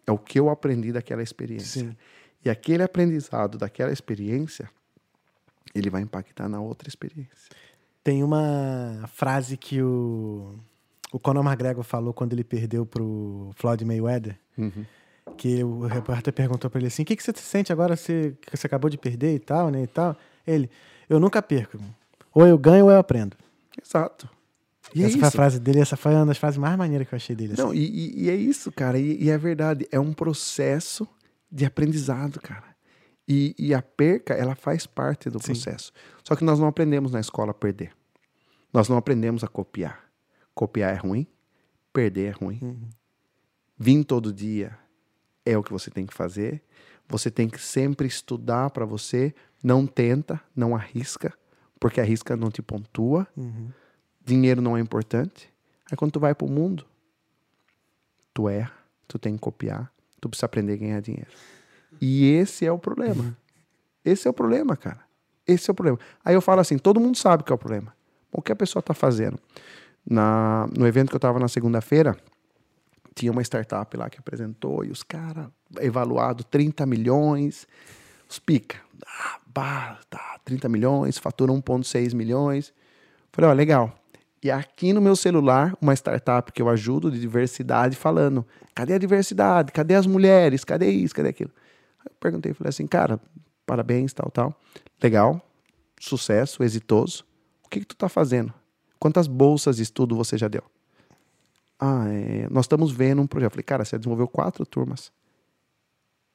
É 0.07 0.11
o 0.11 0.17
que 0.17 0.41
eu 0.41 0.49
aprendi 0.49 0.91
daquela 0.91 1.23
experiência. 1.23 1.83
Sim. 1.83 1.97
E 2.43 2.49
aquele 2.49 2.83
aprendizado 2.83 3.59
daquela 3.59 3.93
experiência, 3.93 4.71
ele 5.75 5.91
vai 5.91 6.03
impactar 6.03 6.49
na 6.49 6.61
outra 6.61 6.89
experiência. 6.89 7.51
Tem 8.03 8.23
uma 8.23 9.05
frase 9.09 9.57
que 9.57 9.83
o, 9.83 10.59
o 11.15 11.19
Conor 11.21 11.45
McGregor 11.47 11.85
falou 11.85 12.13
quando 12.13 12.33
ele 12.33 12.43
perdeu 12.43 12.85
pro 12.85 13.51
Floyd 13.55 13.85
Mayweather. 13.85 14.37
Que 15.37 15.63
o 15.63 15.87
repórter 15.87 16.33
perguntou 16.33 16.69
pra 16.69 16.79
ele 16.81 16.89
assim: 16.89 17.03
o 17.03 17.05
que, 17.05 17.15
que 17.17 17.23
você 17.23 17.33
sente 17.37 17.73
agora 17.73 17.95
você, 17.97 18.37
que 18.43 18.57
você 18.57 18.67
acabou 18.67 18.91
de 18.91 18.99
perder 18.99 19.35
e 19.35 19.39
tal, 19.39 19.71
né? 19.71 19.83
E 19.85 19.87
tal. 19.87 20.17
Ele, 20.47 20.69
eu 21.09 21.19
nunca 21.21 21.41
perco. 21.41 21.79
Ou 22.35 22.47
eu 22.47 22.59
ganho 22.59 22.87
ou 22.87 22.91
eu 22.91 22.99
aprendo. 22.99 23.37
Exato. 23.81 24.29
E 24.95 25.03
essa 25.05 25.17
é 25.17 25.21
foi 25.21 25.29
a 25.29 25.31
frase 25.31 25.59
dele, 25.61 25.81
essa 25.81 25.97
foi 25.97 26.13
uma 26.15 26.27
das 26.27 26.37
frases 26.37 26.59
mais 26.59 26.77
maneiras 26.77 27.09
que 27.09 27.15
eu 27.15 27.17
achei 27.17 27.35
dele. 27.35 27.55
Não, 27.57 27.71
assim. 27.71 27.79
e, 27.79 28.25
e- 28.25 28.31
é 28.31 28.35
isso, 28.35 28.71
cara. 28.73 28.99
E, 28.99 29.23
e 29.23 29.31
é 29.31 29.39
verdade. 29.39 29.87
É 29.91 29.99
um 29.99 30.13
processo 30.13 31.09
de 31.51 31.65
aprendizado, 31.65 32.41
cara. 32.41 32.75
E, 33.27 33.55
e 33.59 33.73
a 33.73 33.81
perca, 33.81 34.35
ela 34.35 34.55
faz 34.55 34.85
parte 34.87 35.31
do 35.31 35.39
processo. 35.39 35.91
Só 36.23 36.37
que 36.37 36.45
nós 36.45 36.59
não 36.59 36.67
aprendemos 36.67 37.13
na 37.13 37.21
escola 37.21 37.53
a 37.53 37.55
perder. 37.55 37.93
Nós 38.73 38.89
não 38.89 38.97
aprendemos 38.99 39.43
a 39.43 39.49
copiar. 39.49 40.04
Copiar 40.55 40.95
é 40.95 40.99
ruim, 40.99 41.27
perder 41.93 42.27
é 42.27 42.31
ruim. 42.31 42.59
Vir 43.77 44.05
todo 44.05 44.33
dia 44.33 44.79
é 45.45 45.59
o 45.59 45.63
que 45.63 45.73
você 45.73 45.91
tem 45.91 46.07
que 46.07 46.15
fazer. 46.15 46.63
Você 47.09 47.31
tem 47.31 47.49
que 47.49 47.61
sempre 47.61 48.07
estudar 48.07 48.71
para 48.71 48.85
você. 48.85 49.35
Não 49.63 49.87
tenta, 49.87 50.41
não 50.55 50.77
arrisca, 50.77 51.33
porque 51.81 52.01
arrisca 52.01 52.37
não 52.37 52.51
te 52.51 52.63
pontua. 52.63 53.27
Dinheiro 54.25 54.63
não 54.63 54.77
é 54.77 54.81
importante. 54.81 55.53
Aí 55.91 55.97
quando 55.97 56.13
tu 56.13 56.21
vai 56.21 56.35
pro 56.35 56.49
mundo, 56.49 56.87
tu 58.33 58.49
erra, 58.49 58.73
tu 59.07 59.19
tem 59.19 59.35
que 59.35 59.41
copiar, 59.41 59.93
tu 60.21 60.29
precisa 60.29 60.47
aprender 60.47 60.75
a 60.75 60.77
ganhar 60.77 61.01
dinheiro. 61.01 61.31
E 62.01 62.27
esse 62.33 62.65
é 62.65 62.73
o 62.73 62.79
problema. 62.79 63.37
Esse 64.05 64.27
é 64.29 64.31
o 64.31 64.35
problema, 64.35 64.77
cara. 64.77 65.01
Esse 65.47 65.71
é 65.71 65.73
o 65.73 65.75
problema. 65.75 65.99
Aí 66.25 66.35
eu 66.35 66.41
falo 66.41 66.61
assim, 66.61 66.79
todo 66.79 67.01
mundo 67.01 67.17
sabe 67.19 67.43
que 67.43 67.53
é 67.53 67.55
o 67.55 67.59
problema. 67.59 67.95
O 68.33 68.43
que 68.43 68.53
a 68.53 68.57
pessoa 68.57 68.83
tá 68.83 68.95
fazendo? 68.95 69.39
Na, 70.07 70.67
no 70.77 70.87
evento 70.87 71.09
que 71.09 71.17
eu 71.17 71.21
tava 71.21 71.39
na 71.39 71.49
segunda-feira, 71.49 72.17
tinha 73.15 73.33
uma 73.33 73.43
startup 73.43 73.97
lá 73.97 74.11
que 74.11 74.19
apresentou 74.19 74.85
e 74.85 74.91
os 74.91 75.03
caras 75.03 75.47
evaluado 75.81 76.45
30 76.45 76.85
milhões, 76.85 77.67
os 78.29 78.39
pica, 78.39 78.77
ah, 79.07 79.39
bah, 79.47 79.99
tá, 80.11 80.39
30 80.45 80.69
milhões, 80.69 81.19
fatura 81.19 81.53
1.6 81.53 82.15
milhões. 82.15 82.73
Falei, 83.33 83.51
ó, 83.51 83.53
legal. 83.53 83.95
E 84.43 84.51
aqui 84.51 84.93
no 84.93 85.01
meu 85.01 85.17
celular, 85.17 85.75
uma 85.81 85.95
startup 85.95 86.53
que 86.53 86.61
eu 86.61 86.69
ajudo 86.69 87.11
de 87.11 87.19
diversidade 87.19 87.97
falando, 87.97 88.45
cadê 88.75 88.93
a 88.95 88.99
diversidade? 88.99 89.73
Cadê 89.73 89.95
as 89.95 90.07
mulheres? 90.07 90.65
Cadê 90.65 90.91
isso? 90.91 91.15
Cadê 91.15 91.31
aquilo? 91.31 91.51
Aí 92.01 92.07
eu 92.11 92.17
perguntei, 92.21 92.53
falei 92.53 92.69
assim, 92.69 92.87
cara, 92.87 93.19
parabéns, 93.65 94.13
tal, 94.13 94.31
tal. 94.31 94.55
Legal, 95.03 95.41
sucesso, 95.99 96.63
exitoso. 96.63 97.25
O 97.65 97.69
que 97.71 97.81
que 97.81 97.87
tu 97.87 97.97
tá 97.97 98.09
fazendo? 98.09 98.53
Quantas 99.05 99.27
bolsas 99.27 99.77
de 99.77 99.83
estudo 99.83 100.17
você 100.17 100.39
já 100.39 100.49
deu? 100.49 100.63
Ah, 101.79 102.07
é, 102.09 102.49
nós 102.49 102.65
estamos 102.65 102.91
vendo 102.91 103.21
um 103.21 103.27
projeto. 103.27 103.51
Falei, 103.51 103.63
cara, 103.63 103.85
você 103.85 103.99
desenvolveu 103.99 104.27
quatro 104.27 104.65
turmas. 104.65 105.13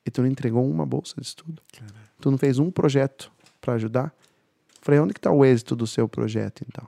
E 0.05 0.11
tu 0.11 0.21
não 0.21 0.29
entregou 0.29 0.69
uma 0.69 0.85
bolsa 0.85 1.15
de 1.17 1.25
estudo. 1.25 1.63
Tu 2.21 2.29
não 2.29 2.37
fez 2.37 2.59
um 2.59 2.69
projeto 2.69 3.31
para 3.59 3.73
ajudar. 3.73 4.13
Falei, 4.83 4.99
onde 4.99 5.15
que 5.15 5.17
está 5.17 5.31
o 5.31 5.43
êxito 5.43 5.75
do 5.75 5.87
seu 5.87 6.07
projeto, 6.07 6.63
então? 6.67 6.87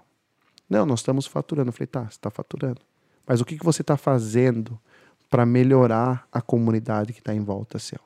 Não, 0.70 0.86
nós 0.86 1.00
estamos 1.00 1.26
faturando. 1.26 1.72
Falei, 1.72 1.88
tá, 1.88 2.04
você 2.04 2.10
está 2.10 2.30
faturando. 2.30 2.82
Mas 3.26 3.42
o 3.42 3.46
que, 3.46 3.58
que 3.58 3.66
você 3.66 3.82
está 3.82 3.98
fazendo 3.98 4.80
para 5.32 5.48
melhorar 5.48 6.28
a 6.32 6.44
comunidade 6.44 7.12
que 7.12 7.22
está 7.22 7.34
em 7.34 7.42
volta 7.42 7.80
seu? 7.80 8.00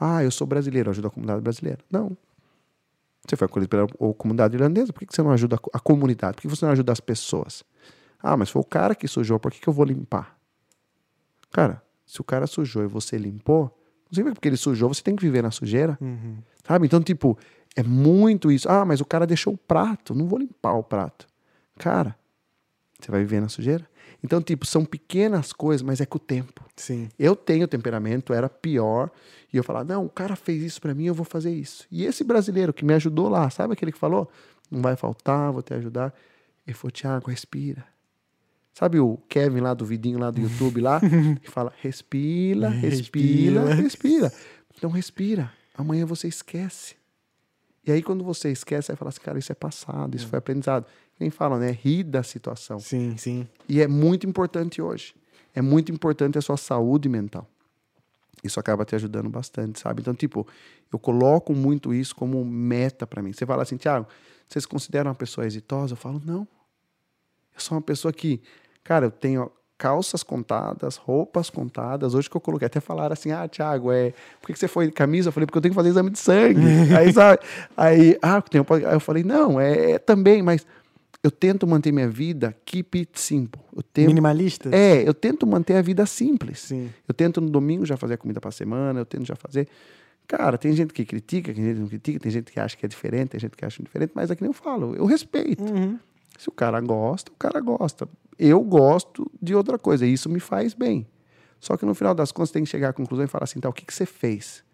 Ah, 0.00 0.24
eu 0.24 0.30
sou 0.30 0.46
brasileiro, 0.46 0.88
eu 0.88 0.92
ajudo 0.92 1.08
a 1.08 1.10
comunidade 1.10 1.42
brasileira. 1.42 1.80
Não. 1.90 2.16
Você 3.28 3.36
foi 3.36 3.46
acolhido 3.46 3.68
pela 3.68 3.86
comunidade 4.14 4.56
irlandesa, 4.56 4.92
por 4.92 5.00
que, 5.06 5.14
você 5.14 5.22
não 5.22 5.30
ajuda 5.30 5.56
a 5.56 5.58
co- 5.58 5.70
a 5.72 5.78
comunidade? 5.80 6.34
Por 6.36 6.42
que 6.42 6.48
você 6.48 6.64
não 6.64 6.72
ajuda 6.72 6.92
as 6.92 7.00
pessoas? 7.00 7.62
Ah, 8.20 8.36
mas 8.36 8.50
foi 8.50 8.60
o 8.60 8.64
cara 8.64 8.94
que 8.94 9.06
sujou, 9.06 9.38
por 9.38 9.50
que, 9.52 9.60
que 9.60 9.68
eu 9.68 9.72
vou 9.72 9.84
limpar? 9.84 10.36
Cara, 11.50 11.82
se 12.06 12.20
o 12.20 12.24
cara 12.24 12.46
sujou 12.46 12.82
e 12.82 12.86
você 12.86 13.16
limpou, 13.16 13.76
não 14.10 14.24
que 14.24 14.32
porque 14.34 14.48
ele 14.48 14.56
sujou, 14.56 14.92
você 14.92 15.02
tem 15.02 15.14
que 15.16 15.22
viver 15.22 15.42
na 15.42 15.50
sujeira. 15.50 15.98
Sabe? 16.66 16.86
Então, 16.86 17.00
tipo, 17.02 17.38
é 17.76 17.82
muito 17.82 18.50
isso. 18.50 18.68
Ah, 18.68 18.84
mas 18.84 19.00
o 19.00 19.04
cara 19.04 19.26
deixou 19.26 19.54
o 19.54 19.58
prato, 19.58 20.14
não 20.14 20.26
vou 20.26 20.38
limpar 20.38 20.74
o 20.74 20.82
prato. 20.82 21.26
Cara, 21.78 22.16
você 23.00 23.10
vai 23.10 23.20
viver 23.20 23.40
na 23.40 23.48
sujeira? 23.48 23.86
Então, 24.24 24.40
tipo, 24.40 24.64
são 24.64 24.84
pequenas 24.84 25.52
coisas, 25.52 25.82
mas 25.82 26.00
é 26.00 26.06
com 26.06 26.16
o 26.16 26.20
tempo. 26.20 26.64
Sim. 26.76 27.08
Eu 27.18 27.34
tenho 27.34 27.66
temperamento, 27.66 28.32
era 28.32 28.48
pior. 28.48 29.10
E 29.52 29.56
eu 29.56 29.64
falava, 29.64 29.84
não, 29.92 30.04
o 30.06 30.08
cara 30.08 30.36
fez 30.36 30.62
isso 30.62 30.80
pra 30.80 30.94
mim, 30.94 31.06
eu 31.06 31.14
vou 31.14 31.24
fazer 31.24 31.52
isso. 31.52 31.86
E 31.90 32.04
esse 32.04 32.22
brasileiro 32.22 32.72
que 32.72 32.84
me 32.84 32.94
ajudou 32.94 33.28
lá, 33.28 33.50
sabe 33.50 33.72
aquele 33.72 33.90
que 33.92 33.98
falou? 33.98 34.30
Não 34.70 34.80
vai 34.80 34.94
faltar, 34.96 35.50
vou 35.52 35.60
te 35.62 35.74
ajudar. 35.74 36.14
Ele 36.66 36.74
falou, 36.74 36.92
Tiago, 36.92 37.28
respira. 37.30 37.84
Sabe 38.72 38.98
o 39.00 39.18
Kevin 39.28 39.60
lá 39.60 39.74
do 39.74 39.84
vidinho 39.84 40.18
lá 40.18 40.30
do 40.30 40.40
YouTube 40.40 40.80
lá? 40.80 41.00
que 41.42 41.50
fala, 41.50 41.72
respira, 41.82 42.68
respira, 42.68 43.64
Respira. 43.64 43.74
respira. 43.74 44.32
Então 44.76 44.88
respira. 44.88 45.52
Amanhã 45.74 46.06
você 46.06 46.28
esquece. 46.28 46.94
E 47.84 47.90
aí 47.90 48.02
quando 48.02 48.22
você 48.22 48.50
esquece, 48.50 48.86
você 48.86 48.96
fala 48.96 49.08
assim, 49.08 49.20
cara, 49.20 49.38
isso 49.38 49.50
é 49.50 49.54
passado, 49.54 50.14
isso 50.14 50.28
foi 50.28 50.38
aprendizado. 50.38 50.86
Quem 51.22 51.30
fala, 51.30 51.56
né? 51.56 51.70
Ri 51.70 52.02
da 52.02 52.24
situação. 52.24 52.80
Sim, 52.80 53.16
sim. 53.16 53.46
E 53.68 53.80
é 53.80 53.86
muito 53.86 54.26
importante 54.26 54.82
hoje. 54.82 55.14
É 55.54 55.62
muito 55.62 55.92
importante 55.92 56.36
a 56.36 56.42
sua 56.42 56.56
saúde 56.56 57.08
mental. 57.08 57.46
Isso 58.42 58.58
acaba 58.58 58.84
te 58.84 58.96
ajudando 58.96 59.30
bastante, 59.30 59.78
sabe? 59.78 60.00
Então, 60.00 60.16
tipo, 60.16 60.44
eu 60.92 60.98
coloco 60.98 61.54
muito 61.54 61.94
isso 61.94 62.12
como 62.16 62.44
meta 62.44 63.06
pra 63.06 63.22
mim. 63.22 63.32
Você 63.32 63.46
fala 63.46 63.62
assim, 63.62 63.76
Tiago, 63.76 64.08
vocês 64.48 64.66
consideram 64.66 65.10
uma 65.10 65.14
pessoa 65.14 65.46
exitosa? 65.46 65.92
Eu 65.92 65.96
falo, 65.96 66.20
não. 66.24 66.40
Eu 67.54 67.60
sou 67.60 67.76
uma 67.76 67.82
pessoa 67.82 68.12
que, 68.12 68.42
cara, 68.82 69.06
eu 69.06 69.10
tenho 69.12 69.48
calças 69.78 70.24
contadas, 70.24 70.96
roupas 70.96 71.50
contadas. 71.50 72.14
Hoje 72.14 72.28
que 72.28 72.36
eu 72.36 72.40
coloquei, 72.40 72.66
até 72.66 72.80
falaram 72.80 73.12
assim: 73.12 73.30
ah, 73.30 73.46
Thiago, 73.46 73.92
é, 73.92 74.12
por 74.40 74.48
que, 74.48 74.54
que 74.54 74.58
você 74.58 74.66
foi 74.66 74.86
de 74.86 74.92
camisa? 74.92 75.28
Eu 75.28 75.32
falei, 75.32 75.46
porque 75.46 75.58
eu 75.58 75.62
tenho 75.62 75.72
que 75.72 75.76
fazer 75.76 75.90
exame 75.90 76.10
de 76.10 76.18
sangue. 76.18 76.60
aí, 76.98 77.12
sabe? 77.12 77.38
Aí, 77.76 78.18
ah, 78.20 78.42
tem, 78.42 78.60
aí 78.60 78.94
eu 78.94 79.00
falei, 79.00 79.22
não, 79.22 79.60
é, 79.60 79.92
é, 79.92 79.98
também, 80.00 80.42
mas 80.42 80.66
eu 81.22 81.30
tento 81.30 81.66
manter 81.66 81.92
minha 81.92 82.08
vida 82.08 82.54
keep 82.64 82.98
it 82.98 83.20
simple. 83.20 83.60
Eu 83.74 83.82
tento, 83.82 84.08
Minimalista? 84.08 84.74
é, 84.74 85.06
eu 85.06 85.14
tento 85.14 85.46
manter 85.46 85.76
a 85.76 85.82
vida 85.82 86.04
simples. 86.04 86.60
Sim. 86.60 86.90
Eu 87.06 87.14
tento 87.14 87.40
no 87.40 87.48
domingo 87.48 87.86
já 87.86 87.96
fazer 87.96 88.14
a 88.14 88.18
comida 88.18 88.40
para 88.40 88.50
semana, 88.50 89.00
eu 89.00 89.06
tento 89.06 89.26
já 89.26 89.36
fazer. 89.36 89.68
Cara, 90.26 90.58
tem 90.58 90.72
gente 90.72 90.92
que 90.92 91.04
critica, 91.04 91.52
tem 91.52 91.62
gente 91.62 91.74
que 91.74 91.80
não 91.80 91.88
critica, 91.88 92.18
tem 92.18 92.32
gente 92.32 92.50
que 92.50 92.58
acha 92.58 92.76
que 92.76 92.84
é 92.84 92.88
diferente, 92.88 93.30
tem 93.30 93.40
gente 93.40 93.56
que 93.56 93.64
acha 93.64 93.82
diferente, 93.82 94.12
mas 94.14 94.30
é 94.30 94.34
que 94.34 94.42
nem 94.42 94.48
eu 94.48 94.54
falo, 94.54 94.96
eu 94.96 95.04
respeito. 95.04 95.62
Uhum. 95.62 95.98
Se 96.38 96.48
o 96.48 96.52
cara 96.52 96.80
gosta, 96.80 97.30
o 97.30 97.34
cara 97.34 97.60
gosta. 97.60 98.08
Eu 98.38 98.60
gosto 98.60 99.30
de 99.40 99.54
outra 99.54 99.78
coisa, 99.78 100.06
e 100.06 100.12
isso 100.12 100.28
me 100.28 100.40
faz 100.40 100.74
bem. 100.74 101.06
Só 101.60 101.76
que 101.76 101.86
no 101.86 101.94
final 101.94 102.14
das 102.14 102.32
contas 102.32 102.50
tem 102.50 102.64
que 102.64 102.70
chegar 102.70 102.88
à 102.88 102.92
conclusão 102.92 103.24
e 103.24 103.28
falar 103.28 103.44
assim, 103.44 103.60
tá, 103.60 103.68
o 103.68 103.72
que, 103.72 103.84
que 103.84 103.94
você 103.94 104.06
fez? 104.06 104.64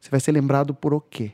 Você 0.00 0.10
vai 0.10 0.20
ser 0.20 0.32
lembrado 0.32 0.74
por 0.74 0.92
o 0.92 1.00
quê? 1.00 1.32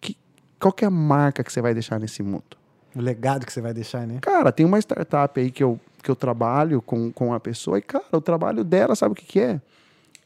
Que, 0.00 0.16
qual 0.60 0.72
que 0.72 0.84
é 0.84 0.86
a 0.86 0.90
marca 0.90 1.42
que 1.42 1.52
você 1.52 1.60
vai 1.60 1.74
deixar 1.74 1.98
nesse 1.98 2.22
mundo? 2.22 2.61
O 2.94 3.00
legado 3.00 3.46
que 3.46 3.52
você 3.52 3.60
vai 3.60 3.72
deixar, 3.72 4.06
né? 4.06 4.18
Cara, 4.20 4.52
tem 4.52 4.66
uma 4.66 4.78
startup 4.78 5.38
aí 5.40 5.50
que 5.50 5.62
eu, 5.62 5.78
que 6.02 6.10
eu 6.10 6.16
trabalho 6.16 6.82
com, 6.82 7.10
com 7.12 7.32
a 7.32 7.40
pessoa 7.40 7.78
e, 7.78 7.82
cara, 7.82 8.04
o 8.12 8.20
trabalho 8.20 8.62
dela, 8.64 8.94
sabe 8.94 9.12
o 9.12 9.14
que, 9.14 9.24
que 9.24 9.40
é? 9.40 9.60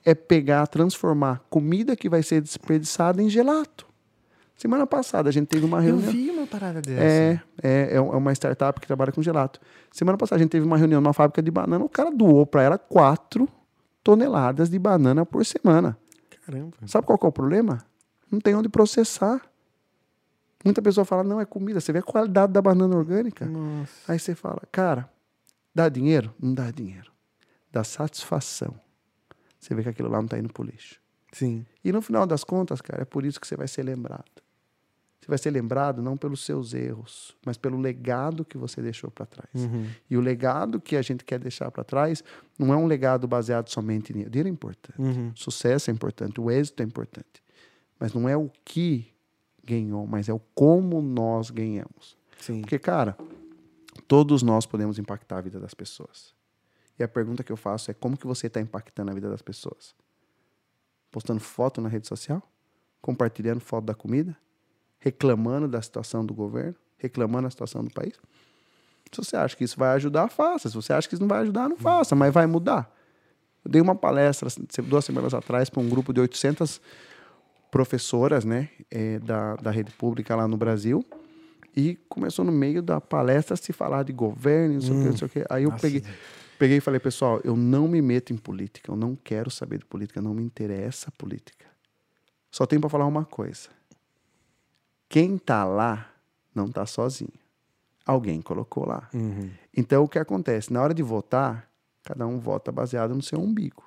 É 0.05 0.14
pegar, 0.14 0.66
transformar 0.66 1.40
comida 1.51 1.97
que 1.97 2.09
vai 2.09 2.22
ser 2.22 2.40
desperdiçada 2.40 3.22
em 3.22 3.28
gelato. 3.28 3.86
Semana 4.56 4.86
passada 4.86 5.28
a 5.28 5.32
gente 5.32 5.48
teve 5.48 5.66
uma 5.66 5.78
Eu 5.78 5.98
reunião. 5.98 6.10
vi 6.12 6.30
uma 6.30 6.47
parada 6.47 6.80
dessa. 6.80 7.02
É, 7.02 7.40
é, 7.62 7.97
é 7.97 8.01
uma 8.01 8.32
startup 8.32 8.80
que 8.80 8.86
trabalha 8.86 9.12
com 9.12 9.22
gelato. 9.22 9.60
Semana 9.93 10.16
passada 10.16 10.40
a 10.40 10.43
gente 10.43 10.51
teve 10.51 10.64
uma 10.64 10.78
reunião 10.78 11.01
numa 11.01 11.12
fábrica 11.12 11.43
de 11.43 11.51
banana, 11.51 11.84
o 11.84 11.88
cara 11.88 12.10
doou 12.10 12.47
para 12.47 12.62
ela 12.62 12.78
4 12.78 13.47
toneladas 14.02 14.70
de 14.70 14.78
banana 14.78 15.26
por 15.26 15.44
semana. 15.44 15.98
Caramba. 16.47 16.72
Sabe 16.86 17.06
qual 17.06 17.18
é 17.22 17.26
o 17.26 17.32
problema? 17.32 17.78
Não 18.30 18.40
tem 18.40 18.55
onde 18.55 18.68
processar. 18.68 19.43
Muita 20.66 20.82
pessoa 20.82 21.05
fala, 21.05 21.24
não, 21.24 21.40
é 21.40 21.44
comida. 21.47 21.80
Você 21.80 21.93
vê 21.93 22.01
a 22.01 22.02
qualidade 22.02 22.52
da 22.52 22.60
banana 22.60 22.94
orgânica. 22.97 23.47
Nossa. 23.47 24.12
Aí 24.12 24.18
você 24.18 24.34
fala, 24.34 24.60
cara, 24.70 25.09
dá 25.74 25.88
dinheiro? 25.88 26.34
Não 26.40 26.52
dá 26.55 26.70
dinheiro. 26.70 27.10
Dá 27.72 27.82
satisfação. 27.84 28.78
Você 29.59 29.74
vê 29.74 29.82
que 29.82 29.88
aquilo 29.88 30.09
lá 30.10 30.18
não 30.20 30.28
tá 30.28 30.38
indo 30.38 30.52
pro 30.52 30.62
lixo. 30.64 31.01
Sim. 31.32 31.64
E 31.84 31.90
no 31.93 32.01
final 32.02 32.26
das 32.26 32.44
contas, 32.44 32.80
cara, 32.80 33.02
é 33.02 33.05
por 33.05 33.24
isso 33.24 33.40
que 33.40 33.47
você 33.47 33.56
vai 33.56 33.68
ser 33.68 33.82
lembrado. 33.82 34.24
Você 35.20 35.28
vai 35.28 35.38
ser 35.38 35.51
lembrado 35.51 36.01
não 36.01 36.16
pelos 36.16 36.44
seus 36.44 36.72
erros, 36.72 37.36
mas 37.44 37.56
pelo 37.56 37.80
legado 37.80 38.44
que 38.44 38.56
você 38.56 38.80
deixou 38.80 39.10
para 39.10 39.26
trás. 39.26 39.51
Uhum. 39.55 39.86
E 40.09 40.16
o 40.16 40.20
legado 40.20 40.80
que 40.80 40.97
a 40.97 41.02
gente 41.02 41.24
quer 41.24 41.40
deixar 41.40 41.68
para 41.70 41.82
trás 41.82 42.22
não 42.56 42.72
é 42.72 42.76
um 42.76 42.86
legado 42.86 43.26
baseado 43.26 43.68
somente 43.68 44.10
em 44.10 44.12
dinheiro. 44.12 44.30
Dinheiro 44.30 44.48
é 44.48 44.52
importante, 44.52 45.01
Uhum. 45.01 45.32
sucesso 45.34 45.90
é 45.90 45.93
importante, 45.93 46.40
o 46.40 46.48
êxito 46.51 46.80
é 46.82 46.86
importante. 46.86 47.43
Mas 47.98 48.12
não 48.14 48.28
é 48.28 48.36
o 48.36 48.48
que 48.64 49.09
ganhou, 49.66 50.06
mas 50.06 50.28
é 50.28 50.32
o 50.32 50.40
como 50.55 51.02
nós 51.02 51.51
ganhamos. 51.51 52.16
Sim. 52.38 52.60
Porque, 52.60 52.78
cara, 52.78 53.16
todos 54.06 54.43
nós 54.43 54.64
podemos 54.64 54.98
impactar 54.98 55.38
a 55.38 55.40
vida 55.40 55.59
das 55.59 55.74
pessoas. 55.74 56.34
E 56.98 57.02
a 57.02 57.09
pergunta 57.09 57.43
que 57.43 57.52
eu 57.52 57.56
faço 57.56 57.90
é 57.90 57.94
como 57.94 58.16
que 58.16 58.26
você 58.26 58.47
está 58.47 58.60
impactando 58.60 59.10
a 59.10 59.14
vida 59.14 59.28
das 59.28 59.43
pessoas? 59.43 59.94
Postando 61.10 61.40
foto 61.40 61.80
na 61.80 61.88
rede 61.88 62.06
social? 62.06 62.43
Compartilhando 63.02 63.60
foto 63.60 63.84
da 63.84 63.94
comida? 63.94 64.36
Reclamando 64.98 65.68
da 65.68 65.82
situação 65.82 66.24
do 66.24 66.32
governo? 66.32 66.76
Reclamando 66.97 67.44
da 67.44 67.51
situação 67.51 67.84
do 67.84 67.90
país? 67.90 68.14
Se 69.12 69.18
você 69.18 69.36
acha 69.36 69.56
que 69.56 69.64
isso 69.64 69.78
vai 69.78 69.94
ajudar, 69.97 70.28
faça. 70.28 70.68
Se 70.68 70.74
você 70.74 70.93
acha 70.93 71.09
que 71.09 71.14
isso 71.14 71.22
não 71.22 71.28
vai 71.28 71.40
ajudar, 71.40 71.68
não 71.68 71.76
faça, 71.76 72.14
mas 72.14 72.32
vai 72.32 72.47
mudar. 72.47 72.90
Eu 73.64 73.70
dei 73.70 73.80
uma 73.80 73.94
palestra 73.94 74.48
duas 74.84 75.05
semanas 75.05 75.34
atrás 75.34 75.68
para 75.68 75.80
um 75.80 75.88
grupo 75.88 76.12
de 76.12 76.20
800 76.20 76.80
professoras 77.77 78.43
né, 78.43 78.70
eh, 78.90 79.19
da, 79.19 79.55
da 79.57 79.70
rede 79.70 79.93
pública 79.93 80.35
lá 80.35 80.48
no 80.48 80.57
Brasil. 80.57 81.05
E 81.77 81.94
começou 82.09 82.43
no 82.43 82.51
meio 82.51 82.81
da 82.81 83.03
palestra 83.03 83.53
a 83.53 83.57
se 83.57 83.70
falar 83.70 84.03
de 84.03 84.15
governo, 84.15 84.77
não 84.77 84.81
sei 84.81 84.93
o 84.93 84.98
que, 84.98 85.05
não 85.05 85.16
sei 85.19 85.27
o 85.27 85.28
que. 85.28 85.44
Aí 85.51 85.65
eu 85.65 85.70
Nossa. 85.70 85.82
peguei, 85.82 86.03
peguei 86.59 86.78
e 86.78 86.81
falei, 86.81 86.98
pessoal, 86.98 87.39
eu 87.44 87.55
não 87.55 87.86
me 87.86 88.01
meto 88.01 88.32
em 88.32 88.36
política, 88.39 88.90
eu 88.90 88.97
não 88.97 89.15
quero 89.15 89.51
saber 89.51 89.78
de 89.78 89.85
política, 89.85 90.23
não 90.23 90.32
me 90.32 90.43
interessa 90.43 91.11
a 91.11 91.12
política. 91.19 91.66
Só 92.51 92.65
tenho 92.65 92.81
para 92.81 92.89
falar 92.89 93.05
uma 93.05 93.27
coisa. 93.27 93.69
Quem 95.07 95.36
tá 95.36 95.62
lá 95.62 96.11
não 96.55 96.70
tá 96.70 96.86
sozinho. 96.86 97.39
Alguém 98.07 98.40
colocou 98.40 98.86
lá. 98.86 99.11
Uhum. 99.12 99.51
Então, 99.77 100.03
o 100.03 100.09
que 100.09 100.19
acontece? 100.19 100.73
Na 100.73 100.81
hora 100.81 100.94
de 100.94 101.03
votar, 101.03 101.70
cada 102.03 102.27
um 102.27 102.39
vota 102.39 102.73
baseado 102.73 103.15
no 103.15 103.23
seu 103.23 103.39
umbigo. 103.39 103.85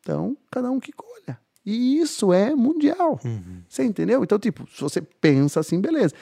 Então, 0.00 0.34
cada 0.50 0.70
um 0.70 0.80
que 0.80 0.92
colha. 0.92 1.38
E 1.70 1.98
isso 2.00 2.32
é 2.32 2.54
mundial. 2.54 3.20
Uhum. 3.24 3.62
Você 3.68 3.84
entendeu? 3.84 4.22
Então, 4.24 4.38
tipo, 4.38 4.66
se 4.74 4.80
você 4.80 5.00
pensa 5.02 5.60
assim, 5.60 5.80
beleza. 5.80 6.14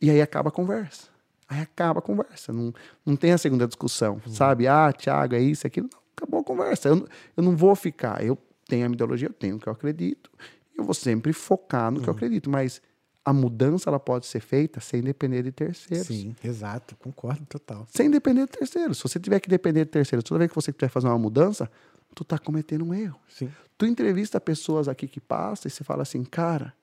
E 0.00 0.10
aí 0.10 0.22
acaba 0.22 0.48
a 0.48 0.52
conversa. 0.52 1.08
Aí 1.48 1.60
acaba 1.60 1.98
a 1.98 2.02
conversa. 2.02 2.52
Não, 2.52 2.72
não 3.04 3.14
tem 3.16 3.32
a 3.32 3.38
segunda 3.38 3.66
discussão, 3.66 4.20
sabe? 4.28 4.66
Ah, 4.66 4.92
Thiago, 4.92 5.34
é 5.34 5.40
isso, 5.40 5.66
é 5.66 5.68
aquilo. 5.68 5.88
Não, 5.92 6.00
acabou 6.16 6.40
a 6.40 6.44
conversa. 6.44 6.88
Eu, 6.88 6.96
não- 6.96 7.06
eu 7.36 7.42
não 7.42 7.56
vou 7.56 7.74
ficar. 7.76 8.24
Eu 8.24 8.38
tenho 8.66 8.86
a 8.86 8.88
minha 8.88 8.96
ideologia, 8.96 9.28
eu 9.28 9.32
tenho 9.32 9.56
o 9.56 9.58
que 9.60 9.66
eu 9.68 9.72
acredito. 9.72 10.30
E 10.74 10.78
eu 10.80 10.84
vou 10.84 10.94
sempre 10.94 11.32
focar 11.34 11.90
no 11.90 12.00
que 12.00 12.08
eu 12.08 12.12
acredito. 12.14 12.48
Mas 12.48 12.80
a 13.24 13.32
mudança, 13.32 13.88
ela 13.90 14.00
pode 14.00 14.26
ser 14.26 14.40
feita 14.40 14.80
sem 14.80 15.02
depender 15.02 15.42
de 15.42 15.52
terceiros. 15.52 16.06
Sim, 16.06 16.34
exato. 16.42 16.96
Concordo 16.96 17.44
total. 17.46 17.86
Sem 17.90 18.10
depender 18.10 18.46
de 18.46 18.52
terceiros. 18.52 18.96
Se 18.98 19.02
você 19.02 19.20
tiver 19.20 19.38
que 19.40 19.48
depender 19.48 19.84
de 19.84 19.90
terceiros, 19.90 20.24
toda 20.24 20.38
vez 20.38 20.50
que 20.50 20.54
você 20.54 20.72
quiser 20.72 20.88
fazer 20.88 21.08
uma 21.08 21.18
mudança, 21.18 21.70
tu 22.14 22.24
tá 22.24 22.38
cometendo 22.38 22.84
um 22.84 22.94
erro. 22.94 23.20
Sim. 23.28 23.50
Tu 23.76 23.86
entrevista 23.86 24.40
pessoas 24.40 24.88
aqui 24.88 25.08
que 25.08 25.20
passam 25.20 25.68
e 25.68 25.70
você 25.70 25.82
fala 25.82 26.02
assim, 26.02 26.24
cara, 26.24 26.74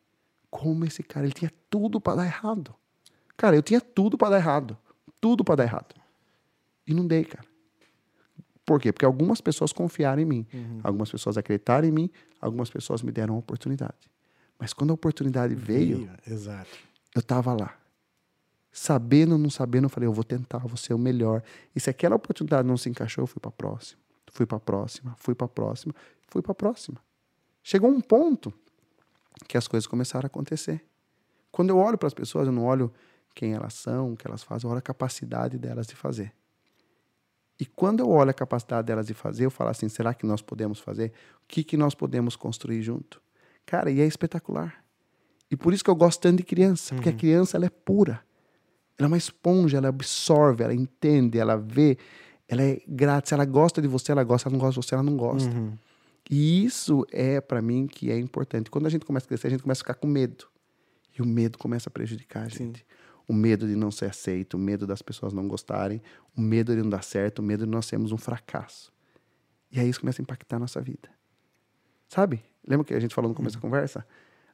como 0.49 0.85
esse 0.85 1.01
cara, 1.01 1.25
ele 1.25 1.33
tinha 1.33 1.51
tudo 1.69 2.01
para 2.01 2.17
dar 2.17 2.25
errado. 2.25 2.75
Cara, 3.37 3.55
eu 3.55 3.63
tinha 3.63 3.81
tudo 3.81 4.17
para 4.17 4.31
dar 4.31 4.37
errado. 4.37 4.77
Tudo 5.19 5.43
para 5.43 5.55
dar 5.55 5.63
errado. 5.63 5.95
E 6.85 6.93
não 6.93 7.07
dei, 7.07 7.23
cara. 7.23 7.45
Por 8.65 8.79
quê? 8.79 8.91
Porque 8.91 9.05
algumas 9.05 9.41
pessoas 9.41 9.73
confiaram 9.73 10.21
em 10.21 10.25
mim. 10.25 10.47
Algumas 10.83 11.09
pessoas 11.09 11.37
acreditaram 11.37 11.87
em 11.87 11.91
mim. 11.91 12.09
Algumas 12.39 12.69
pessoas 12.69 13.01
me 13.01 13.11
deram 13.11 13.35
uma 13.35 13.39
oportunidade. 13.39 14.11
Mas 14.59 14.73
quando 14.73 14.91
a 14.91 14.93
oportunidade 14.93 15.55
veio, 15.55 16.09
Exato. 16.27 16.69
eu 17.15 17.21
tava 17.21 17.53
lá. 17.53 17.75
Sabendo 18.71 19.33
ou 19.33 19.37
não 19.37 19.49
sabendo, 19.49 19.85
eu 19.85 19.89
falei, 19.89 20.07
eu 20.07 20.13
vou 20.13 20.23
tentar, 20.23 20.59
vou 20.59 20.77
ser 20.77 20.93
o 20.93 20.97
melhor. 20.97 21.43
E 21.75 21.79
se 21.79 21.89
aquela 21.89 22.15
oportunidade 22.15 22.67
não 22.67 22.77
se 22.77 22.89
encaixou, 22.89 23.23
eu 23.23 23.27
fui 23.27 23.39
para 23.39 23.51
próxima. 23.51 24.00
Fui 24.31 24.45
para 24.45 24.59
próxima, 24.59 25.13
fui 25.17 25.35
para 25.35 25.47
próxima, 25.47 25.93
fui 26.27 26.41
para 26.41 26.55
próxima. 26.55 26.97
Chegou 27.61 27.89
um 27.89 28.01
ponto 28.01 28.51
que 29.47 29.57
as 29.57 29.67
coisas 29.67 29.85
começaram 29.85 30.25
a 30.25 30.27
acontecer. 30.27 30.83
Quando 31.51 31.69
eu 31.69 31.77
olho 31.77 31.97
para 31.97 32.07
as 32.07 32.13
pessoas, 32.13 32.47
eu 32.47 32.53
não 32.53 32.63
olho 32.63 32.91
quem 33.35 33.53
elas 33.53 33.73
são, 33.73 34.13
o 34.13 34.17
que 34.17 34.25
elas 34.25 34.41
fazem, 34.41 34.65
eu 34.65 34.71
olho 34.71 34.79
a 34.79 34.81
capacidade 34.81 35.57
delas 35.57 35.85
de 35.85 35.95
fazer. 35.95 36.33
E 37.59 37.65
quando 37.65 37.99
eu 37.99 38.09
olho 38.09 38.31
a 38.31 38.33
capacidade 38.33 38.87
delas 38.87 39.05
de 39.05 39.13
fazer, 39.13 39.45
eu 39.45 39.51
falo 39.51 39.69
assim: 39.69 39.87
será 39.89 40.13
que 40.13 40.25
nós 40.25 40.41
podemos 40.41 40.79
fazer? 40.79 41.11
O 41.43 41.47
que, 41.47 41.63
que 41.63 41.77
nós 41.77 41.93
podemos 41.93 42.35
construir 42.35 42.81
junto? 42.81 43.21
Cara, 43.65 43.91
e 43.91 43.99
é 43.99 44.05
espetacular. 44.05 44.83
E 45.49 45.57
por 45.57 45.73
isso 45.73 45.83
que 45.83 45.89
eu 45.89 45.95
gosto 45.95 46.21
tanto 46.21 46.37
de 46.37 46.43
criança, 46.43 46.95
porque 46.95 47.09
a 47.09 47.13
criança 47.13 47.57
ela 47.57 47.65
é 47.65 47.69
pura. 47.69 48.23
Ela 48.97 49.05
é 49.05 49.07
uma 49.07 49.17
esponja, 49.17 49.77
ela 49.77 49.89
absorve, 49.89 50.63
ela 50.63 50.73
entende, 50.73 51.37
ela 51.37 51.57
vê, 51.57 51.97
ela 52.51 52.61
é 52.63 52.81
grata. 52.85 53.29
Se 53.29 53.33
ela 53.33 53.45
gosta 53.45 53.81
de 53.81 53.87
você, 53.87 54.11
ela 54.11 54.23
gosta. 54.25 54.49
Se 54.49 54.53
ela 54.53 54.57
não 54.57 54.59
gosta 54.59 54.79
de 54.81 54.85
você, 54.85 54.93
ela 54.93 55.03
não 55.03 55.15
gosta. 55.15 55.49
Uhum. 55.49 55.77
E 56.29 56.65
isso 56.65 57.05
é, 57.09 57.39
para 57.39 57.61
mim, 57.61 57.87
que 57.87 58.11
é 58.11 58.19
importante. 58.19 58.69
Quando 58.69 58.87
a 58.87 58.89
gente 58.89 59.05
começa 59.05 59.25
a 59.25 59.29
crescer, 59.29 59.47
a 59.47 59.49
gente 59.51 59.63
começa 59.63 59.79
a 59.79 59.83
ficar 59.83 59.93
com 59.93 60.05
medo. 60.05 60.47
E 61.17 61.21
o 61.21 61.25
medo 61.25 61.57
começa 61.57 61.87
a 61.89 61.91
prejudicar 61.91 62.43
a 62.43 62.49
gente. 62.49 62.85
O 63.25 63.33
medo 63.33 63.65
de 63.65 63.75
não 63.75 63.89
ser 63.89 64.09
aceito, 64.09 64.55
o 64.55 64.59
medo 64.59 64.85
das 64.85 65.01
pessoas 65.01 65.31
não 65.31 65.47
gostarem, 65.47 66.01
o 66.35 66.41
medo 66.41 66.75
de 66.75 66.81
não 66.81 66.89
dar 66.89 67.03
certo, 67.03 67.39
o 67.39 67.41
medo 67.41 67.63
de 67.65 67.71
nós 67.71 67.85
sermos 67.85 68.11
um 68.11 68.17
fracasso. 68.17 68.91
E 69.71 69.79
aí 69.79 69.87
isso 69.87 70.01
começa 70.01 70.21
a 70.21 70.23
impactar 70.23 70.57
a 70.57 70.59
nossa 70.59 70.81
vida. 70.81 71.09
Sabe? 72.09 72.43
Lembra 72.67 72.85
que 72.85 72.93
a 72.93 72.99
gente 72.99 73.15
falou 73.15 73.29
no 73.29 73.35
começo 73.35 73.55
da 73.55 73.61
conversa? 73.61 74.05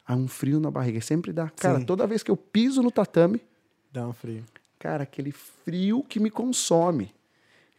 Há 0.05 0.15
um 0.15 0.27
frio 0.27 0.59
na 0.59 0.69
barriga. 0.69 1.01
Sempre 1.01 1.33
dá. 1.33 1.49
Cara, 1.49 1.79
Sim. 1.79 1.85
toda 1.85 2.05
vez 2.05 2.21
que 2.21 2.29
eu 2.29 2.37
piso 2.37 2.83
no 2.83 2.91
tatame, 2.91 3.41
Dá 3.91 4.07
um 4.07 4.13
frio. 4.13 4.43
cara, 4.77 5.03
aquele 5.03 5.31
frio 5.31 6.03
que 6.03 6.19
me 6.19 6.29
consome. 6.29 7.11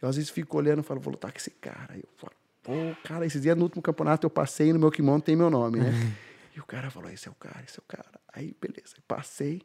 Eu 0.01 0.09
às 0.09 0.15
vezes 0.15 0.29
fico 0.29 0.57
olhando 0.57 0.79
e 0.79 0.83
falo, 0.83 0.99
vou 0.99 1.11
lutar 1.11 1.31
com 1.31 1.37
esse 1.37 1.51
cara. 1.51 1.95
Eu 1.95 2.09
falo, 2.15 2.33
pô, 2.63 2.73
cara, 3.03 3.25
esses 3.25 3.41
dias 3.41 3.57
no 3.57 3.63
último 3.63 3.81
campeonato 3.81 4.25
eu 4.25 4.29
passei 4.29 4.71
no 4.71 4.79
meu 4.79 4.91
kimono 4.91 5.21
tem 5.21 5.35
meu 5.35 5.49
nome, 5.49 5.79
né? 5.79 5.91
e 6.55 6.59
o 6.59 6.65
cara 6.65 6.89
falou, 6.89 7.09
esse 7.09 7.27
é 7.27 7.31
o 7.31 7.35
cara, 7.35 7.63
esse 7.67 7.79
é 7.79 7.81
o 7.81 7.87
cara. 7.87 8.09
Aí, 8.33 8.55
beleza, 8.61 8.95
eu 8.95 9.03
passei. 9.07 9.61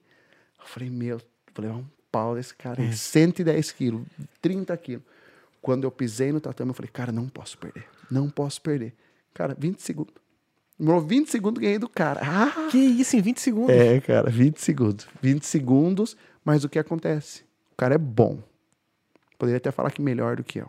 Eu 0.59 0.67
falei, 0.67 0.91
meu, 0.91 1.19
vou 1.55 1.65
levar 1.65 1.79
um 1.79 1.87
pau 2.11 2.35
desse 2.35 2.55
cara. 2.55 2.83
aí, 2.83 2.93
110 2.93 3.73
quilos, 3.73 4.07
30 4.41 4.77
quilos. 4.77 5.05
Quando 5.61 5.85
eu 5.85 5.91
pisei 5.91 6.31
no 6.31 6.41
tatame, 6.41 6.71
eu 6.71 6.75
falei, 6.75 6.91
cara, 6.93 7.11
não 7.11 7.29
posso 7.29 7.57
perder. 7.57 7.87
Não 8.11 8.29
posso 8.29 8.61
perder. 8.61 8.95
Cara, 9.33 9.57
20 9.59 9.81
segundos. 9.81 10.15
Demorou 10.79 11.01
20 11.01 11.31
segundos, 11.31 11.63
ganhei 11.63 11.79
do 11.79 11.89
cara. 11.89 12.21
Ah! 12.23 12.69
Que 12.71 12.79
isso, 12.79 13.17
em 13.17 13.23
20 13.23 13.41
segundos? 13.41 13.71
É, 13.71 14.01
cara, 14.01 14.29
20 14.29 14.59
segundos. 14.59 15.07
20 15.23 15.45
segundos, 15.45 16.17
mas 16.45 16.65
o 16.65 16.69
que 16.69 16.79
acontece? 16.79 17.43
O 17.73 17.77
cara 17.77 17.95
é 17.95 17.99
bom. 17.99 18.43
Poderia 19.39 19.59
até 19.59 19.71
falar 19.71 19.91
que 19.91 20.01
melhor 20.03 20.37
do 20.37 20.45
que 20.45 20.59
eu. 20.59 20.69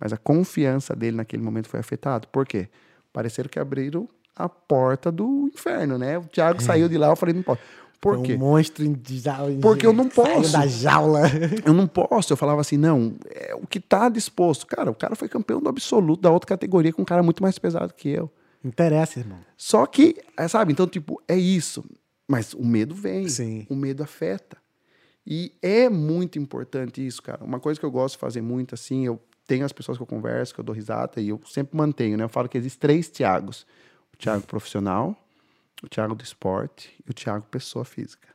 Mas 0.00 0.12
a 0.12 0.16
confiança 0.16 0.94
dele 0.94 1.16
naquele 1.16 1.42
momento 1.42 1.68
foi 1.68 1.80
afetada. 1.80 2.26
Por 2.28 2.46
quê? 2.46 2.68
Pareceram 3.12 3.48
que 3.48 3.58
abriram 3.58 4.08
a 4.34 4.48
porta 4.48 5.12
do 5.12 5.48
inferno, 5.52 5.96
né? 5.96 6.18
O 6.18 6.24
Thiago 6.24 6.62
saiu 6.62 6.88
de 6.88 6.98
lá, 6.98 7.08
eu 7.08 7.16
falei, 7.16 7.34
não 7.34 7.42
pode. 7.42 7.60
Por 8.00 8.20
quê? 8.20 8.34
Um 8.34 8.38
monstro 8.38 8.86
de 8.86 9.18
jaula. 9.18 9.58
Porque 9.62 9.86
eu 9.86 9.92
não 9.92 10.10
posso. 10.10 10.52
da 10.52 10.66
jaula. 10.66 11.22
Eu 11.64 11.72
não 11.72 11.86
posso. 11.86 12.34
Eu 12.34 12.36
falava 12.36 12.60
assim, 12.60 12.76
não, 12.76 13.14
é 13.30 13.54
o 13.54 13.66
que 13.66 13.80
tá 13.80 14.10
disposto. 14.10 14.66
Cara, 14.66 14.90
o 14.90 14.94
cara 14.94 15.16
foi 15.16 15.26
campeão 15.26 15.58
do 15.58 15.70
absoluto 15.70 16.20
da 16.20 16.30
outra 16.30 16.48
categoria 16.48 16.92
com 16.92 17.00
um 17.00 17.04
cara 17.06 17.22
muito 17.22 17.42
mais 17.42 17.58
pesado 17.58 17.94
que 17.94 18.10
eu. 18.10 18.30
Interessa, 18.62 19.20
irmão. 19.20 19.38
Só 19.56 19.86
que, 19.86 20.16
é, 20.36 20.46
sabe, 20.48 20.72
então, 20.72 20.86
tipo, 20.86 21.22
é 21.26 21.36
isso. 21.36 21.82
Mas 22.28 22.52
o 22.52 22.62
medo 22.62 22.94
vem. 22.94 23.26
Sim. 23.28 23.66
O 23.70 23.74
medo 23.74 24.02
afeta. 24.02 24.58
E 25.26 25.52
é 25.62 25.88
muito 25.88 26.38
importante 26.38 27.04
isso, 27.04 27.22
cara. 27.22 27.42
Uma 27.42 27.58
coisa 27.58 27.80
que 27.80 27.86
eu 27.86 27.90
gosto 27.90 28.14
de 28.14 28.20
fazer 28.20 28.42
muito, 28.42 28.74
assim, 28.74 29.06
eu 29.06 29.20
tenho 29.46 29.64
as 29.64 29.72
pessoas 29.72 29.96
que 29.96 30.02
eu 30.02 30.06
converso, 30.06 30.54
que 30.54 30.60
eu 30.60 30.64
dou 30.64 30.74
risada, 30.74 31.20
e 31.20 31.28
eu 31.28 31.40
sempre 31.46 31.76
mantenho, 31.76 32.16
né? 32.16 32.24
Eu 32.24 32.28
falo 32.28 32.48
que 32.48 32.58
existem 32.58 32.80
três 32.80 33.10
Tiagos. 33.10 33.66
O 34.12 34.16
Tiago 34.16 34.46
profissional, 34.46 35.16
o 35.82 35.88
Tiago 35.88 36.14
do 36.14 36.22
esporte 36.22 36.94
e 37.06 37.10
o 37.10 37.12
Tiago 37.12 37.46
pessoa 37.50 37.84
física. 37.84 38.28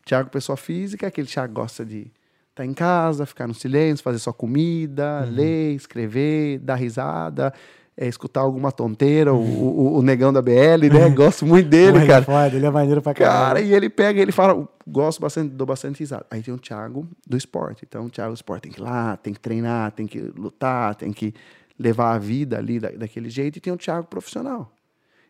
O 0.00 0.06
Tiago 0.06 0.30
pessoa 0.30 0.56
física 0.56 1.06
é 1.06 1.08
aquele 1.08 1.26
Tiago 1.26 1.52
que 1.52 1.60
gosta 1.60 1.84
de 1.84 2.10
estar 2.50 2.64
em 2.64 2.72
casa, 2.72 3.26
ficar 3.26 3.46
no 3.46 3.54
silêncio, 3.54 4.02
fazer 4.02 4.18
sua 4.18 4.32
comida, 4.32 5.28
ler, 5.30 5.74
escrever, 5.74 6.58
dar 6.60 6.76
risada, 6.76 7.52
é, 7.96 8.06
escutar 8.06 8.40
alguma 8.42 8.70
tonteira, 8.70 9.32
o, 9.32 9.38
o- 9.38 9.98
o 9.98 10.02
negão 10.02 10.32
da 10.32 10.42
BL, 10.42 10.88
né? 10.92 11.08
Gosto 11.10 11.46
muito 11.46 11.68
dele, 11.68 11.98
é 11.98 12.06
cara. 12.06 12.24
foda, 12.24 12.54
ele 12.54 12.66
é 12.66 12.70
maneiro 12.70 13.00
pra 13.00 13.14
Cara, 13.14 13.30
caralho. 13.54 13.66
e 13.66 13.72
ele 13.74 13.88
pega, 13.88 14.20
ele 14.20 14.32
fala, 14.32 14.68
gosto 14.86 15.18
bastante, 15.20 15.50
dou 15.54 15.66
bastante 15.66 15.98
risada. 16.00 16.26
Aí 16.30 16.42
tem 16.42 16.52
o 16.52 16.58
Thiago 16.58 17.08
do 17.26 17.36
esporte. 17.36 17.84
Então, 17.88 18.04
o 18.04 18.10
Thiago 18.10 18.32
do 18.32 18.36
esporte 18.36 18.62
tem 18.64 18.72
que 18.72 18.80
ir 18.80 18.82
lá, 18.82 19.16
tem 19.16 19.32
que 19.32 19.40
treinar, 19.40 19.92
tem 19.92 20.06
que 20.06 20.18
lutar, 20.36 20.94
tem 20.94 21.10
que 21.12 21.32
levar 21.78 22.12
a 22.14 22.18
vida 22.18 22.58
ali 22.58 22.78
da- 22.78 22.90
daquele 22.90 23.30
jeito. 23.30 23.56
E 23.56 23.60
tem 23.60 23.72
o 23.72 23.76
Thiago 23.78 24.06
profissional. 24.08 24.70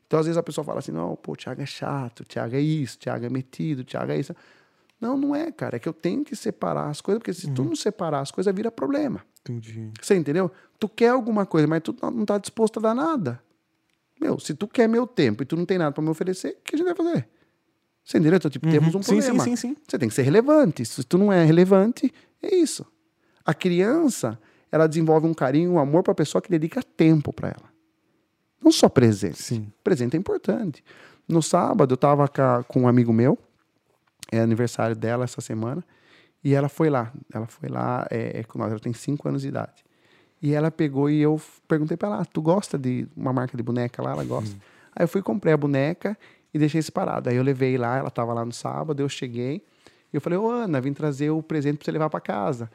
Então, 0.06 0.18
às 0.18 0.26
vezes 0.26 0.36
a 0.38 0.42
pessoa 0.42 0.64
fala 0.64 0.78
assim: 0.80 0.92
não, 0.92 1.14
pô, 1.16 1.32
o 1.32 1.36
Thiago 1.36 1.62
é 1.62 1.66
chato, 1.66 2.20
o 2.20 2.24
Thiago 2.24 2.54
é 2.56 2.60
isso, 2.60 2.96
o 2.96 2.98
Thiago 3.00 3.24
é 3.26 3.28
metido, 3.30 3.80
o 3.80 3.84
Thiago 3.84 4.10
é 4.12 4.18
isso. 4.18 4.34
Não, 5.00 5.16
não 5.16 5.34
é, 5.36 5.52
cara. 5.52 5.76
É 5.76 5.78
que 5.78 5.88
eu 5.88 5.92
tenho 5.92 6.24
que 6.24 6.34
separar 6.34 6.88
as 6.88 7.00
coisas, 7.00 7.18
porque 7.18 7.32
se 7.34 7.50
tu 7.52 7.62
não 7.64 7.76
separar 7.76 8.20
as 8.20 8.30
coisas, 8.30 8.54
vira 8.54 8.70
problema. 8.70 9.22
Entendi. 9.40 9.90
Você 10.00 10.16
entendeu? 10.16 10.50
Tu 10.78 10.88
quer 10.88 11.08
alguma 11.10 11.44
coisa, 11.46 11.66
mas 11.66 11.82
tu 11.82 11.94
não 12.02 12.24
tá 12.24 12.38
disposto 12.38 12.78
a 12.78 12.82
dar 12.82 12.94
nada. 12.94 13.40
Meu, 14.20 14.38
se 14.38 14.54
tu 14.54 14.66
quer 14.66 14.88
meu 14.88 15.06
tempo 15.06 15.42
e 15.42 15.46
tu 15.46 15.54
não 15.56 15.66
tem 15.66 15.76
nada 15.78 15.92
pra 15.92 16.02
me 16.02 16.08
oferecer, 16.08 16.56
o 16.58 16.62
que 16.64 16.74
a 16.74 16.78
gente 16.78 16.86
vai 16.86 16.94
fazer? 16.96 17.28
Você 18.02 18.18
entendeu? 18.18 18.36
Então, 18.36 18.50
tipo, 18.50 18.68
temos 18.70 18.94
um 18.94 19.02
Sim, 19.02 19.16
problema. 19.18 19.44
sim, 19.44 19.56
sim, 19.56 19.68
sim. 19.74 19.76
Você 19.86 19.98
tem 19.98 20.08
que 20.08 20.14
ser 20.14 20.22
relevante. 20.22 20.84
Se 20.84 21.02
tu 21.04 21.18
não 21.18 21.32
é 21.32 21.44
relevante, 21.44 22.12
é 22.42 22.54
isso. 22.54 22.86
A 23.44 23.52
criança, 23.52 24.38
ela 24.72 24.86
desenvolve 24.86 25.26
um 25.26 25.34
carinho, 25.34 25.72
um 25.72 25.78
amor 25.78 26.02
pra 26.02 26.14
pessoa 26.14 26.40
que 26.40 26.48
dedica 26.48 26.82
tempo 26.82 27.32
pra 27.32 27.48
ela. 27.48 27.68
Não 28.62 28.72
só 28.72 28.88
presente. 28.88 29.42
Sim. 29.42 29.70
Presente 29.84 30.16
é 30.16 30.18
importante. 30.18 30.82
No 31.28 31.42
sábado, 31.42 31.92
eu 31.92 31.96
tava 31.96 32.26
ca- 32.28 32.62
com 32.64 32.82
um 32.82 32.88
amigo 32.88 33.12
meu, 33.12 33.36
é 34.30 34.40
aniversário 34.40 34.96
dela 34.96 35.24
essa 35.24 35.40
semana, 35.40 35.84
e 36.42 36.54
ela 36.54 36.68
foi 36.68 36.90
lá. 36.90 37.12
Ela 37.32 37.46
foi 37.46 37.68
lá 37.68 38.06
é, 38.10 38.40
é 38.40 38.42
com 38.44 38.58
nós, 38.58 38.70
ela 38.70 38.80
tem 38.80 38.92
5 38.92 39.28
anos 39.28 39.42
de 39.42 39.48
idade. 39.48 39.84
E 40.42 40.52
ela 40.52 40.70
pegou 40.70 41.08
e 41.08 41.20
eu 41.20 41.40
perguntei 41.66 41.96
pra 41.96 42.08
ela: 42.08 42.20
"Ah, 42.22 42.24
tu 42.24 42.42
gosta 42.42 42.78
de 42.78 43.08
uma 43.16 43.32
marca 43.32 43.56
de 43.56 43.62
boneca 43.62 44.02
lá? 44.02 44.12
Ela 44.12 44.24
gosta. 44.24 44.56
Aí 44.94 45.04
eu 45.04 45.08
fui 45.08 45.22
comprei 45.22 45.52
a 45.52 45.56
boneca 45.56 46.16
e 46.52 46.58
deixei 46.58 46.80
separado. 46.82 47.28
Aí 47.28 47.36
eu 47.36 47.42
levei 47.42 47.76
lá, 47.76 47.96
ela 47.98 48.10
tava 48.10 48.32
lá 48.32 48.44
no 48.44 48.52
sábado, 48.52 49.00
eu 49.00 49.08
cheguei 49.08 49.62
e 50.12 50.16
eu 50.16 50.20
falei: 50.20 50.38
Ô 50.38 50.50
Ana, 50.50 50.80
vim 50.80 50.92
trazer 50.92 51.30
o 51.30 51.42
presente 51.42 51.78
pra 51.78 51.84
você 51.84 51.90
levar 51.90 52.10
pra 52.10 52.20
casa. 52.20 52.70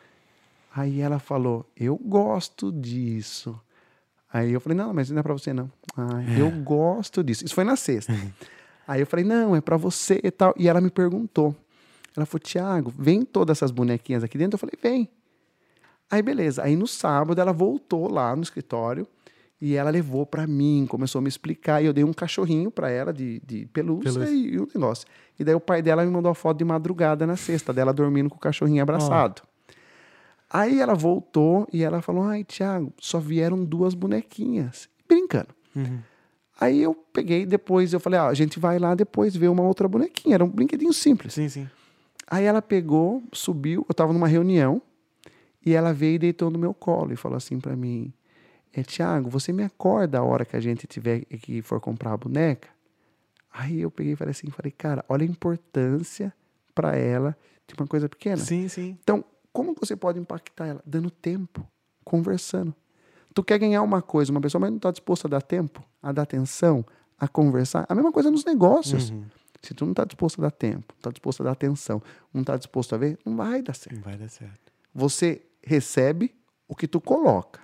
Aí 0.75 1.01
ela 1.01 1.19
falou: 1.19 1.65
Eu 1.75 1.97
gosto 1.97 2.71
disso. 2.71 3.59
Aí 4.31 4.51
eu 4.51 4.59
falei: 4.61 4.77
Não, 4.77 4.93
mas 4.93 5.09
não 5.09 5.19
é 5.19 5.23
pra 5.23 5.33
você 5.33 5.53
não. 5.53 5.71
Ah, 5.95 6.23
eu 6.37 6.49
gosto 6.51 7.23
disso. 7.23 7.45
Isso 7.45 7.55
foi 7.55 7.63
na 7.63 7.75
sexta. 7.75 8.13
Aí 8.91 8.99
eu 8.99 9.07
falei: 9.07 9.23
Não, 9.23 9.55
é 9.55 9.61
pra 9.61 9.77
você 9.77 10.19
e 10.21 10.29
tal. 10.29 10.53
E 10.57 10.67
ela 10.67 10.81
me 10.81 10.89
perguntou. 10.89 11.55
Ela 12.15 12.25
falou: 12.25 12.41
Tiago, 12.41 12.93
vem 12.97 13.23
todas 13.23 13.57
essas 13.57 13.71
bonequinhas 13.71 14.21
aqui 14.21 14.37
dentro? 14.37 14.55
Eu 14.55 14.59
falei: 14.59 14.77
Vem. 14.83 15.09
Aí 16.09 16.21
beleza. 16.21 16.61
Aí 16.61 16.75
no 16.75 16.85
sábado 16.85 17.39
ela 17.39 17.53
voltou 17.53 18.11
lá 18.11 18.35
no 18.35 18.43
escritório 18.43 19.07
e 19.61 19.75
ela 19.75 19.89
levou 19.89 20.25
pra 20.25 20.45
mim, 20.45 20.85
começou 20.89 21.19
a 21.19 21.21
me 21.21 21.29
explicar. 21.29 21.81
E 21.81 21.85
eu 21.85 21.93
dei 21.93 22.03
um 22.03 22.11
cachorrinho 22.11 22.69
pra 22.69 22.89
ela 22.89 23.13
de, 23.13 23.41
de 23.45 23.65
pelúcia, 23.67 24.11
Pelúcia. 24.11 24.35
E, 24.35 24.55
e 24.55 24.59
um 24.59 24.67
negócio. 24.75 25.07
E 25.39 25.43
daí 25.45 25.55
o 25.55 25.61
pai 25.61 25.81
dela 25.81 26.03
me 26.03 26.11
mandou 26.11 26.29
a 26.29 26.35
foto 26.35 26.57
de 26.57 26.65
madrugada 26.65 27.25
na 27.25 27.37
sexta, 27.37 27.71
dela 27.71 27.93
dormindo 27.93 28.29
com 28.29 28.35
o 28.35 28.39
cachorrinho 28.39 28.83
abraçado. 28.83 29.41
Aí 30.49 30.81
ela 30.81 30.95
voltou 30.95 31.65
e 31.71 31.81
ela 31.81 32.01
falou: 32.01 32.23
Ai, 32.23 32.43
Tiago, 32.43 32.91
só 32.99 33.19
vieram 33.19 33.63
duas 33.63 33.93
bonequinhas. 33.93 34.89
Brincando. 35.07 35.55
Aí 36.61 36.79
eu 36.79 36.93
peguei 36.93 37.43
depois, 37.43 37.91
eu 37.91 37.99
falei: 37.99 38.19
ah, 38.19 38.27
a 38.27 38.35
gente 38.35 38.59
vai 38.59 38.77
lá 38.77 38.93
depois 38.93 39.35
ver 39.35 39.47
uma 39.47 39.63
outra 39.63 39.87
bonequinha. 39.87 40.35
Era 40.35 40.45
um 40.45 40.49
brinquedinho 40.49 40.93
simples. 40.93 41.33
Sim, 41.33 41.49
sim. 41.49 41.67
Aí 42.27 42.45
ela 42.45 42.61
pegou, 42.61 43.23
subiu, 43.33 43.83
eu 43.89 43.95
tava 43.95 44.13
numa 44.13 44.27
reunião, 44.27 44.79
e 45.65 45.73
ela 45.73 45.91
veio 45.91 46.15
e 46.15 46.19
deitou 46.19 46.51
no 46.51 46.59
meu 46.59 46.71
colo 46.71 47.11
e 47.11 47.15
falou 47.15 47.35
assim 47.35 47.59
pra 47.59 47.75
mim: 47.75 48.13
é, 48.71 48.83
Tiago, 48.83 49.27
você 49.27 49.51
me 49.51 49.63
acorda 49.63 50.19
a 50.19 50.23
hora 50.23 50.45
que 50.45 50.55
a 50.55 50.59
gente 50.59 50.85
tiver 50.85 51.21
que 51.25 51.63
for 51.63 51.81
comprar 51.81 52.13
a 52.13 52.17
boneca? 52.17 52.69
Aí 53.51 53.81
eu 53.81 53.89
peguei 53.89 54.13
e 54.13 54.15
falei 54.15 54.31
assim, 54.31 54.49
falei, 54.49 54.71
cara, 54.71 55.03
olha 55.09 55.25
a 55.25 55.27
importância 55.27 56.31
pra 56.73 56.95
ela 56.95 57.35
de 57.67 57.73
uma 57.73 57.85
coisa 57.85 58.07
pequena. 58.07 58.37
Sim, 58.37 58.67
sim. 58.69 58.97
Então, 59.03 59.25
como 59.51 59.75
você 59.77 59.95
pode 59.95 60.19
impactar 60.19 60.67
ela? 60.67 60.81
Dando 60.85 61.09
tempo, 61.11 61.67
conversando. 62.05 62.73
Tu 63.33 63.43
quer 63.43 63.57
ganhar 63.57 63.81
uma 63.81 64.01
coisa, 64.01 64.31
uma 64.31 64.39
pessoa, 64.39 64.61
mas 64.61 64.69
não 64.69 64.77
está 64.77 64.89
disposta 64.91 65.27
a 65.27 65.31
dar 65.31 65.41
tempo, 65.41 65.83
a 66.01 66.11
dar 66.11 66.23
atenção, 66.23 66.85
a 67.19 67.27
conversar. 67.27 67.85
A 67.87 67.95
mesma 67.95 68.11
coisa 68.11 68.31
nos 68.31 68.45
negócios. 68.45 69.13
Se 69.61 69.73
tu 69.75 69.85
não 69.85 69.91
está 69.91 70.03
disposto 70.05 70.39
a 70.39 70.43
dar 70.43 70.51
tempo, 70.51 70.93
não 70.93 70.97
está 70.97 71.11
disposto 71.11 71.41
a 71.41 71.43
dar 71.43 71.51
atenção, 71.51 72.01
não 72.33 72.41
está 72.41 72.57
disposto 72.57 72.95
a 72.95 72.97
ver, 72.97 73.19
não 73.23 73.35
vai 73.35 73.61
dar 73.61 73.75
certo. 73.75 73.95
Não 73.95 74.01
vai 74.03 74.17
dar 74.17 74.29
certo. 74.29 74.71
Você 74.93 75.45
recebe 75.63 76.33
o 76.67 76.75
que 76.75 76.87
tu 76.87 76.99
coloca. 76.99 77.59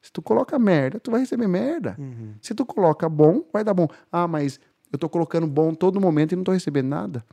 Se 0.00 0.12
tu 0.12 0.22
coloca 0.22 0.58
merda, 0.58 1.00
tu 1.00 1.10
vai 1.10 1.20
receber 1.20 1.48
merda. 1.48 1.96
Se 2.40 2.54
tu 2.54 2.64
coloca 2.64 3.08
bom, 3.08 3.44
vai 3.52 3.64
dar 3.64 3.74
bom. 3.74 3.88
Ah, 4.10 4.28
mas 4.28 4.60
eu 4.92 4.98
tô 4.98 5.08
colocando 5.08 5.46
bom 5.46 5.74
todo 5.74 6.00
momento 6.00 6.32
e 6.32 6.36
não 6.36 6.44
tô 6.44 6.52
recebendo 6.52 6.86
nada. 6.86 7.24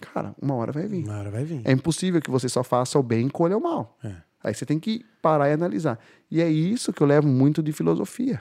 Cara, 0.00 0.34
uma 0.40 0.54
hora 0.54 0.70
vai 0.70 0.86
vir. 0.86 1.04
Uma 1.04 1.18
hora 1.18 1.30
vai 1.30 1.44
vir. 1.44 1.62
É 1.64 1.72
impossível 1.72 2.20
que 2.20 2.30
você 2.30 2.48
só 2.48 2.62
faça 2.62 2.98
o 2.98 3.02
bem 3.02 3.26
e 3.26 3.30
colha 3.30 3.56
o 3.56 3.60
mal. 3.60 3.98
É. 4.04 4.14
Aí 4.44 4.54
você 4.54 4.64
tem 4.64 4.78
que 4.78 5.04
parar 5.20 5.48
e 5.48 5.52
analisar. 5.52 5.98
E 6.30 6.40
é 6.40 6.48
isso 6.48 6.92
que 6.92 7.02
eu 7.02 7.06
levo 7.06 7.26
muito 7.26 7.62
de 7.62 7.72
filosofia. 7.72 8.40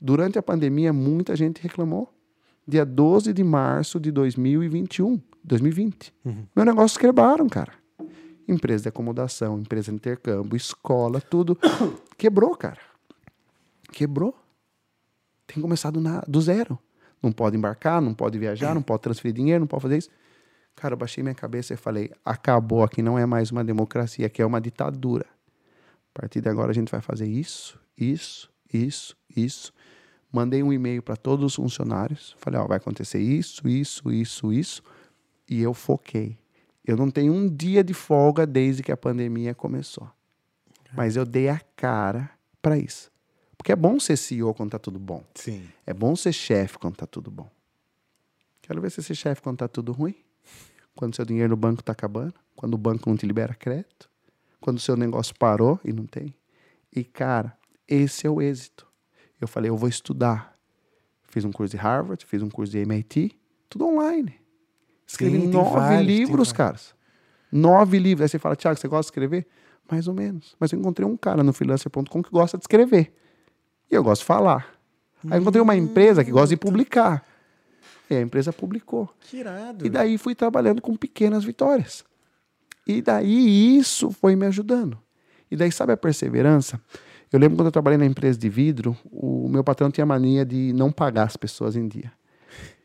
Durante 0.00 0.38
a 0.38 0.42
pandemia, 0.42 0.92
muita 0.92 1.34
gente 1.34 1.60
reclamou. 1.62 2.12
Dia 2.66 2.84
12 2.84 3.32
de 3.32 3.44
março 3.44 4.00
de 4.00 4.10
2021, 4.10 5.20
2020. 5.42 6.12
Meu 6.54 6.64
negócio 6.64 6.98
quebraram, 6.98 7.48
cara. 7.48 7.72
Empresa 8.48 8.82
de 8.84 8.88
acomodação, 8.88 9.58
empresa 9.58 9.90
de 9.90 9.96
intercâmbio, 9.96 10.56
escola, 10.56 11.20
tudo. 11.20 11.56
Quebrou, 12.18 12.56
cara. 12.56 12.80
Quebrou. 13.92 14.36
Tem 15.46 15.62
começado 15.62 16.00
na, 16.00 16.20
do 16.26 16.40
zero. 16.40 16.78
Não 17.22 17.32
pode 17.32 17.56
embarcar, 17.56 18.00
não 18.00 18.14
pode 18.14 18.38
viajar, 18.38 18.74
não 18.74 18.82
pode 18.82 19.02
transferir 19.02 19.32
dinheiro, 19.32 19.60
não 19.60 19.66
pode 19.66 19.82
fazer 19.82 19.98
isso. 19.98 20.10
Cara, 20.74 20.92
eu 20.92 20.98
baixei 20.98 21.22
minha 21.22 21.34
cabeça 21.34 21.72
e 21.72 21.76
falei: 21.76 22.10
acabou, 22.24 22.82
aqui 22.82 23.00
não 23.00 23.18
é 23.18 23.24
mais 23.24 23.50
uma 23.50 23.64
democracia, 23.64 24.26
aqui 24.26 24.42
é 24.42 24.46
uma 24.46 24.60
ditadura. 24.60 25.26
A 26.14 26.20
partir 26.20 26.40
de 26.40 26.48
agora 26.48 26.70
a 26.70 26.74
gente 26.74 26.90
vai 26.90 27.00
fazer 27.00 27.26
isso, 27.26 27.80
isso, 27.96 28.50
isso, 28.72 29.16
isso. 29.34 29.72
Mandei 30.36 30.62
um 30.62 30.70
e-mail 30.70 31.02
para 31.02 31.16
todos 31.16 31.46
os 31.46 31.54
funcionários. 31.54 32.36
Falei: 32.38 32.60
ó, 32.60 32.66
vai 32.66 32.76
acontecer 32.76 33.18
isso, 33.18 33.66
isso, 33.66 34.12
isso, 34.12 34.52
isso. 34.52 34.82
E 35.48 35.62
eu 35.62 35.72
foquei. 35.72 36.36
Eu 36.84 36.94
não 36.94 37.10
tenho 37.10 37.32
um 37.32 37.48
dia 37.48 37.82
de 37.82 37.94
folga 37.94 38.46
desde 38.46 38.82
que 38.82 38.92
a 38.92 38.98
pandemia 38.98 39.54
começou. 39.54 40.06
Mas 40.92 41.16
eu 41.16 41.24
dei 41.24 41.48
a 41.48 41.58
cara 41.74 42.30
para 42.60 42.76
isso. 42.76 43.10
Porque 43.56 43.72
é 43.72 43.76
bom 43.76 43.98
ser 43.98 44.18
CEO 44.18 44.52
quando 44.52 44.72
tá 44.72 44.78
tudo 44.78 44.98
bom. 44.98 45.24
Sim. 45.34 45.66
É 45.86 45.94
bom 45.94 46.14
ser 46.14 46.34
chefe 46.34 46.78
quando 46.78 46.96
tá 46.96 47.06
tudo 47.06 47.30
bom. 47.30 47.50
Quero 48.60 48.78
ver 48.82 48.90
você 48.90 49.00
ser 49.00 49.14
chefe 49.14 49.40
quando 49.40 49.56
tá 49.56 49.68
tudo 49.68 49.90
ruim. 49.90 50.16
Quando 50.94 51.16
seu 51.16 51.24
dinheiro 51.24 51.48
no 51.48 51.56
banco 51.56 51.82
tá 51.82 51.92
acabando. 51.92 52.34
Quando 52.54 52.74
o 52.74 52.78
banco 52.78 53.08
não 53.08 53.16
te 53.16 53.24
libera 53.24 53.54
crédito. 53.54 54.10
Quando 54.60 54.76
o 54.76 54.80
seu 54.80 54.98
negócio 54.98 55.34
parou 55.34 55.80
e 55.82 55.94
não 55.94 56.04
tem. 56.04 56.34
E, 56.94 57.02
cara, 57.04 57.56
esse 57.88 58.26
é 58.26 58.30
o 58.30 58.42
êxito. 58.42 58.85
Eu 59.40 59.48
falei, 59.48 59.70
eu 59.70 59.76
vou 59.76 59.88
estudar. 59.88 60.56
Fiz 61.24 61.44
um 61.44 61.52
curso 61.52 61.70
de 61.70 61.76
Harvard, 61.76 62.24
fiz 62.24 62.42
um 62.42 62.48
curso 62.48 62.72
de 62.72 62.78
MIT, 62.78 63.36
tudo 63.68 63.86
online. 63.86 64.34
Escrevi 65.06 65.40
Sim, 65.40 65.48
nove 65.48 65.70
vários, 65.70 66.06
livros, 66.06 66.52
caras. 66.52 66.94
Nove 67.52 67.98
livros. 67.98 68.22
Aí 68.22 68.28
você 68.28 68.38
fala, 68.38 68.56
Tiago, 68.56 68.78
você 68.78 68.88
gosta 68.88 69.02
de 69.02 69.06
escrever? 69.06 69.46
Mais 69.90 70.08
ou 70.08 70.14
menos. 70.14 70.56
Mas 70.58 70.72
eu 70.72 70.78
encontrei 70.78 71.06
um 71.06 71.16
cara 71.16 71.42
no 71.42 71.52
freelancer.com 71.52 72.22
que 72.22 72.30
gosta 72.30 72.56
de 72.56 72.64
escrever. 72.64 73.12
E 73.90 73.94
eu 73.94 74.02
gosto 74.02 74.22
de 74.22 74.26
falar. 74.26 74.74
Aí 75.24 75.38
eu 75.38 75.40
encontrei 75.40 75.62
uma 75.62 75.76
empresa 75.76 76.24
que 76.24 76.30
gosta 76.30 76.48
de 76.48 76.56
publicar. 76.56 77.24
E 78.10 78.14
a 78.14 78.20
empresa 78.20 78.52
publicou. 78.52 79.08
Que 79.20 79.38
irado. 79.38 79.86
E 79.86 79.90
daí 79.90 80.18
fui 80.18 80.34
trabalhando 80.34 80.80
com 80.80 80.96
pequenas 80.96 81.44
vitórias. 81.44 82.04
E 82.86 83.02
daí 83.02 83.76
isso 83.76 84.10
foi 84.10 84.36
me 84.36 84.46
ajudando. 84.46 84.98
E 85.50 85.56
daí, 85.56 85.70
sabe 85.70 85.92
a 85.92 85.96
perseverança? 85.96 86.80
Eu 87.32 87.38
lembro 87.38 87.56
quando 87.56 87.66
eu 87.66 87.72
trabalhei 87.72 87.98
na 87.98 88.06
empresa 88.06 88.38
de 88.38 88.48
vidro, 88.48 88.96
o 89.10 89.48
meu 89.48 89.64
patrão 89.64 89.90
tinha 89.90 90.06
mania 90.06 90.44
de 90.44 90.72
não 90.72 90.92
pagar 90.92 91.24
as 91.24 91.36
pessoas 91.36 91.76
em 91.76 91.88
dia. 91.88 92.12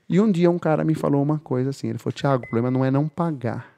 E 0.09 0.19
um 0.19 0.31
dia 0.31 0.49
um 0.49 0.59
cara 0.59 0.83
me 0.83 0.95
falou 0.95 1.21
uma 1.21 1.39
coisa 1.39 1.69
assim, 1.69 1.87
ele 1.87 1.97
falou, 1.97 2.11
Tiago, 2.11 2.43
o 2.43 2.47
problema 2.47 2.69
não 2.69 2.83
é 2.83 2.91
não 2.91 3.07
pagar. 3.07 3.77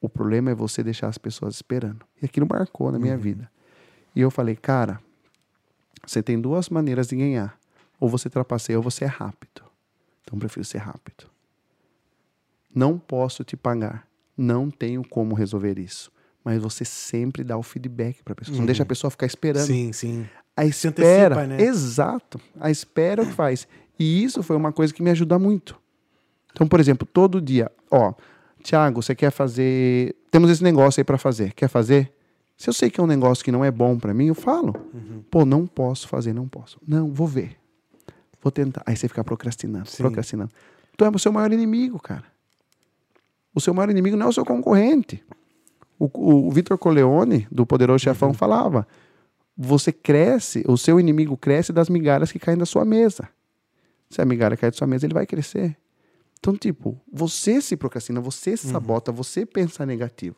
O 0.00 0.08
problema 0.08 0.50
é 0.50 0.54
você 0.54 0.82
deixar 0.82 1.08
as 1.08 1.16
pessoas 1.16 1.54
esperando. 1.54 2.04
E 2.20 2.26
aquilo 2.26 2.46
marcou 2.50 2.90
na 2.90 2.98
minha 2.98 3.16
vida. 3.16 3.50
E 4.14 4.20
eu 4.20 4.30
falei, 4.30 4.56
cara, 4.56 5.00
você 6.04 6.22
tem 6.22 6.40
duas 6.40 6.68
maneiras 6.68 7.06
de 7.06 7.16
ganhar. 7.16 7.56
Ou 8.00 8.08
você 8.08 8.28
trapaceia 8.28 8.76
ou 8.76 8.82
você 8.82 9.04
é 9.04 9.08
rápido. 9.08 9.62
Então 10.22 10.34
eu 10.34 10.38
prefiro 10.40 10.64
ser 10.64 10.78
rápido. 10.78 11.30
Não 12.74 12.98
posso 12.98 13.44
te 13.44 13.56
pagar. 13.56 14.06
Não 14.36 14.70
tenho 14.70 15.06
como 15.08 15.34
resolver 15.34 15.78
isso. 15.78 16.10
Mas 16.44 16.60
você 16.60 16.84
sempre 16.84 17.44
dá 17.44 17.56
o 17.56 17.62
feedback 17.62 18.22
para 18.22 18.32
a 18.32 18.36
pessoa. 18.36 18.58
Não 18.58 18.66
deixa 18.66 18.82
a 18.82 18.86
pessoa 18.86 19.10
ficar 19.10 19.26
esperando. 19.26 19.66
Sim, 19.66 19.92
sim. 19.92 20.26
A 20.56 20.64
espera. 20.66 21.36
antecipa, 21.36 21.46
né? 21.46 21.62
Exato. 21.62 22.40
A 22.60 22.70
espera 22.70 23.22
é 23.22 23.24
o 23.24 23.28
que 23.28 23.34
faz. 23.34 23.66
E 23.98 24.24
isso 24.24 24.42
foi 24.42 24.56
uma 24.56 24.72
coisa 24.72 24.92
que 24.92 25.02
me 25.02 25.10
ajuda 25.10 25.38
muito. 25.38 25.80
Então, 26.50 26.66
por 26.66 26.80
exemplo, 26.80 27.06
todo 27.10 27.40
dia, 27.40 27.70
ó, 27.90 28.12
Tiago, 28.62 29.02
você 29.02 29.14
quer 29.14 29.30
fazer. 29.30 30.14
Temos 30.30 30.50
esse 30.50 30.62
negócio 30.62 31.00
aí 31.00 31.04
para 31.04 31.18
fazer. 31.18 31.52
Quer 31.52 31.68
fazer? 31.68 32.12
Se 32.56 32.68
eu 32.68 32.72
sei 32.72 32.90
que 32.90 33.00
é 33.00 33.02
um 33.02 33.06
negócio 33.06 33.44
que 33.44 33.50
não 33.50 33.64
é 33.64 33.70
bom 33.70 33.98
para 33.98 34.12
mim, 34.12 34.26
eu 34.26 34.34
falo. 34.34 34.74
Uhum. 34.92 35.22
Pô, 35.30 35.44
não 35.44 35.66
posso 35.66 36.06
fazer, 36.06 36.32
não 36.32 36.46
posso. 36.46 36.78
Não, 36.86 37.10
vou 37.10 37.26
ver. 37.26 37.56
Vou 38.42 38.50
tentar. 38.50 38.82
Aí 38.86 38.96
você 38.96 39.08
fica 39.08 39.24
procrastinando, 39.24 39.88
Sim. 39.88 39.96
procrastinando. 39.98 40.50
Tu 40.96 41.04
é 41.04 41.08
o 41.08 41.18
seu 41.18 41.32
maior 41.32 41.52
inimigo, 41.52 41.98
cara. 41.98 42.24
O 43.54 43.60
seu 43.60 43.72
maior 43.74 43.90
inimigo 43.90 44.16
não 44.16 44.26
é 44.26 44.28
o 44.28 44.32
seu 44.32 44.44
concorrente. 44.44 45.22
O, 46.02 46.10
o, 46.14 46.48
o 46.48 46.50
Vitor 46.50 46.76
Corleone, 46.78 47.46
do 47.50 47.64
Poderoso 47.64 48.02
Chefão, 48.02 48.28
Uhum. 48.28 48.34
falava: 48.34 48.86
você 49.56 49.92
cresce, 49.92 50.64
o 50.66 50.76
seu 50.76 50.98
inimigo 50.98 51.36
cresce 51.36 51.72
das 51.72 51.88
migalhas 51.88 52.32
que 52.32 52.38
caem 52.38 52.58
da 52.58 52.66
sua 52.66 52.84
mesa. 52.84 53.28
Se 54.10 54.20
a 54.20 54.24
migalha 54.24 54.56
cair 54.56 54.70
da 54.70 54.76
sua 54.76 54.86
mesa, 54.86 55.06
ele 55.06 55.14
vai 55.14 55.26
crescer. 55.26 55.76
Então, 56.40 56.56
tipo, 56.56 57.00
você 57.12 57.60
se 57.60 57.76
procrastina, 57.76 58.20
você 58.20 58.56
se 58.56 58.66
sabota, 58.66 59.12
você 59.12 59.46
pensa 59.46 59.86
negativo. 59.86 60.36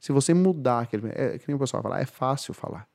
Se 0.00 0.10
você 0.10 0.32
mudar 0.32 0.80
aquele. 0.80 1.08
É 1.14 1.38
que 1.38 1.44
nem 1.46 1.54
o 1.54 1.58
pessoal 1.58 1.82
fala, 1.82 2.00
é 2.00 2.06
fácil 2.06 2.54
falar. 2.54 2.88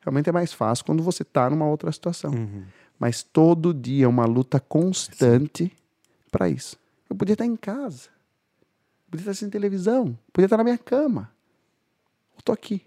Realmente 0.00 0.28
é 0.28 0.32
mais 0.32 0.52
fácil 0.52 0.84
quando 0.84 1.02
você 1.02 1.22
está 1.22 1.50
numa 1.50 1.66
outra 1.66 1.90
situação. 1.90 2.30
Uhum. 2.32 2.62
Mas 2.98 3.22
todo 3.22 3.74
dia 3.74 4.04
é 4.04 4.08
uma 4.08 4.26
luta 4.26 4.60
constante 4.60 5.72
para 6.30 6.48
isso. 6.48 6.76
Eu 7.10 7.16
podia 7.16 7.32
estar 7.32 7.46
em 7.46 7.56
casa. 7.56 8.10
Podia 9.10 9.22
estar 9.22 9.30
assistindo 9.32 9.50
televisão. 9.52 10.16
Podia 10.32 10.46
estar 10.46 10.56
na 10.56 10.64
minha 10.64 10.78
cama. 10.78 11.30
Eu 12.36 12.42
tô 12.42 12.52
aqui. 12.52 12.82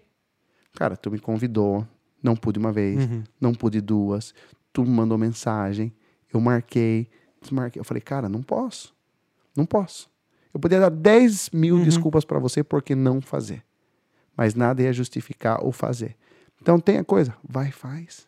Cara, 0.74 0.96
tu 0.96 1.10
me 1.10 1.18
convidou. 1.18 1.86
Não 2.22 2.36
pude 2.36 2.58
uma 2.58 2.72
vez. 2.72 2.98
Uhum. 2.98 3.24
Não 3.40 3.54
pude 3.54 3.80
duas. 3.80 4.34
Tu 4.72 4.82
me 4.82 4.90
mandou 4.90 5.16
mensagem. 5.16 5.92
Eu 6.32 6.40
marquei. 6.40 7.08
Desmarquei. 7.40 7.80
Eu 7.80 7.84
falei, 7.84 8.00
cara, 8.00 8.28
não 8.28 8.42
posso. 8.42 8.94
Não 9.56 9.64
posso. 9.64 10.10
Eu 10.52 10.60
podia 10.60 10.80
dar 10.80 10.90
10 10.90 11.50
mil 11.50 11.84
desculpas 11.84 12.24
para 12.24 12.38
você 12.38 12.64
porque 12.64 12.94
não 12.94 13.20
fazer. 13.20 13.62
Mas 14.36 14.54
nada 14.54 14.82
ia 14.82 14.92
justificar 14.92 15.64
o 15.64 15.72
fazer. 15.72 16.16
Então 16.60 16.80
tem 16.80 16.98
a 16.98 17.04
coisa. 17.04 17.36
Vai, 17.46 17.70
faz. 17.70 18.26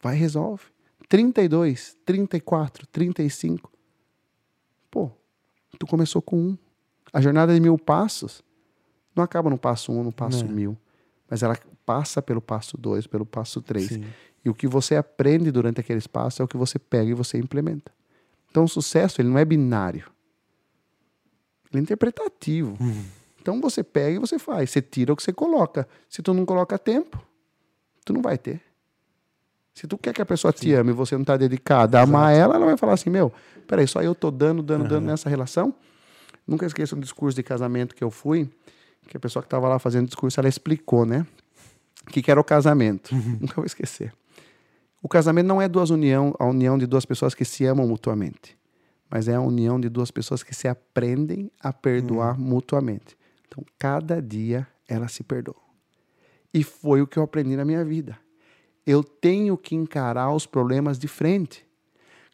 Vai, 0.00 0.16
resolve. 0.16 0.64
32, 1.08 1.96
34, 2.04 2.86
35. 2.86 3.70
Pô, 4.90 5.10
tu 5.78 5.86
começou 5.86 6.22
com 6.22 6.36
um. 6.36 6.58
A 7.12 7.20
jornada 7.20 7.52
de 7.52 7.60
mil 7.60 7.76
passos 7.76 8.42
não 9.14 9.24
acaba 9.24 9.50
no 9.50 9.58
passo 9.58 9.92
um, 9.92 10.02
no 10.02 10.12
passo 10.12 10.44
Não. 10.44 10.52
mil. 10.52 10.76
Mas 11.28 11.42
ela 11.42 11.58
passa 11.86 12.20
pelo 12.20 12.40
passo 12.40 12.76
dois, 12.76 13.06
pelo 13.06 13.24
passo 13.24 13.60
três. 13.60 13.88
Sim. 13.88 14.04
E 14.44 14.48
o 14.48 14.54
que 14.54 14.66
você 14.66 14.96
aprende 14.96 15.50
durante 15.50 15.80
aqueles 15.80 16.06
passos 16.06 16.40
é 16.40 16.44
o 16.44 16.48
que 16.48 16.56
você 16.56 16.78
pega 16.78 17.10
e 17.10 17.14
você 17.14 17.38
implementa. 17.38 17.92
Então 18.50 18.64
o 18.64 18.68
sucesso 18.68 19.20
ele 19.20 19.28
não 19.28 19.38
é 19.38 19.44
binário. 19.44 20.06
Ele 21.70 21.80
é 21.80 21.82
interpretativo. 21.82 22.76
Então 23.40 23.60
você 23.60 23.82
pega 23.82 24.16
e 24.16 24.18
você 24.18 24.38
faz. 24.38 24.70
Você 24.70 24.82
tira 24.82 25.12
o 25.12 25.16
que 25.16 25.22
você 25.22 25.32
coloca. 25.32 25.86
Se 26.08 26.22
tu 26.22 26.34
não 26.34 26.44
coloca 26.44 26.78
tempo, 26.78 27.22
tu 28.04 28.12
não 28.12 28.22
vai 28.22 28.36
ter. 28.36 28.60
Se 29.72 29.86
tu 29.86 29.96
quer 29.96 30.12
que 30.12 30.20
a 30.20 30.26
pessoa 30.26 30.52
te 30.52 30.72
ame 30.74 30.90
e 30.90 30.94
você 30.94 31.14
não 31.14 31.22
está 31.22 31.36
dedicado 31.36 31.96
a 31.96 32.02
amar 32.02 32.34
ela, 32.34 32.56
ela 32.56 32.66
vai 32.66 32.76
falar 32.76 32.94
assim, 32.94 33.08
meu, 33.08 33.32
peraí, 33.66 33.86
só 33.86 34.02
eu 34.02 34.14
tô 34.14 34.30
dando, 34.30 34.62
dando, 34.62 34.86
dando 34.86 35.06
nessa 35.06 35.30
relação. 35.30 35.72
Nunca 36.46 36.66
esqueço 36.66 36.96
um 36.96 37.00
discurso 37.00 37.36
de 37.36 37.42
casamento 37.42 37.94
que 37.94 38.02
eu 38.02 38.10
fui, 38.10 38.50
que 39.08 39.16
a 39.16 39.20
pessoa 39.20 39.42
que 39.42 39.46
estava 39.46 39.68
lá 39.68 39.78
fazendo 39.78 40.04
o 40.04 40.06
discurso, 40.06 40.38
ela 40.38 40.48
explicou, 40.48 41.04
né? 41.04 41.26
O 42.06 42.10
que, 42.10 42.22
que 42.22 42.30
era 42.30 42.40
o 42.40 42.44
casamento. 42.44 43.14
Nunca 43.14 43.54
vou 43.56 43.64
esquecer. 43.64 44.12
O 45.02 45.08
casamento 45.08 45.46
não 45.46 45.62
é 45.62 45.68
duas 45.68 45.90
união, 45.90 46.34
a 46.38 46.44
união 46.44 46.76
de 46.76 46.86
duas 46.86 47.06
pessoas 47.06 47.34
que 47.34 47.44
se 47.44 47.64
amam 47.64 47.88
mutuamente, 47.88 48.56
mas 49.10 49.28
é 49.28 49.34
a 49.34 49.40
união 49.40 49.80
de 49.80 49.88
duas 49.88 50.10
pessoas 50.10 50.42
que 50.42 50.54
se 50.54 50.68
aprendem 50.68 51.50
a 51.58 51.72
perdoar 51.72 52.38
mutuamente. 52.38 53.16
Então, 53.48 53.64
cada 53.78 54.20
dia 54.20 54.68
ela 54.86 55.08
se 55.08 55.22
perdoa. 55.22 55.56
E 56.52 56.62
foi 56.62 57.00
o 57.00 57.06
que 57.06 57.16
eu 57.16 57.22
aprendi 57.22 57.56
na 57.56 57.64
minha 57.64 57.84
vida. 57.84 58.18
Eu 58.86 59.02
tenho 59.02 59.56
que 59.56 59.74
encarar 59.74 60.34
os 60.34 60.46
problemas 60.46 60.98
de 60.98 61.08
frente. 61.08 61.64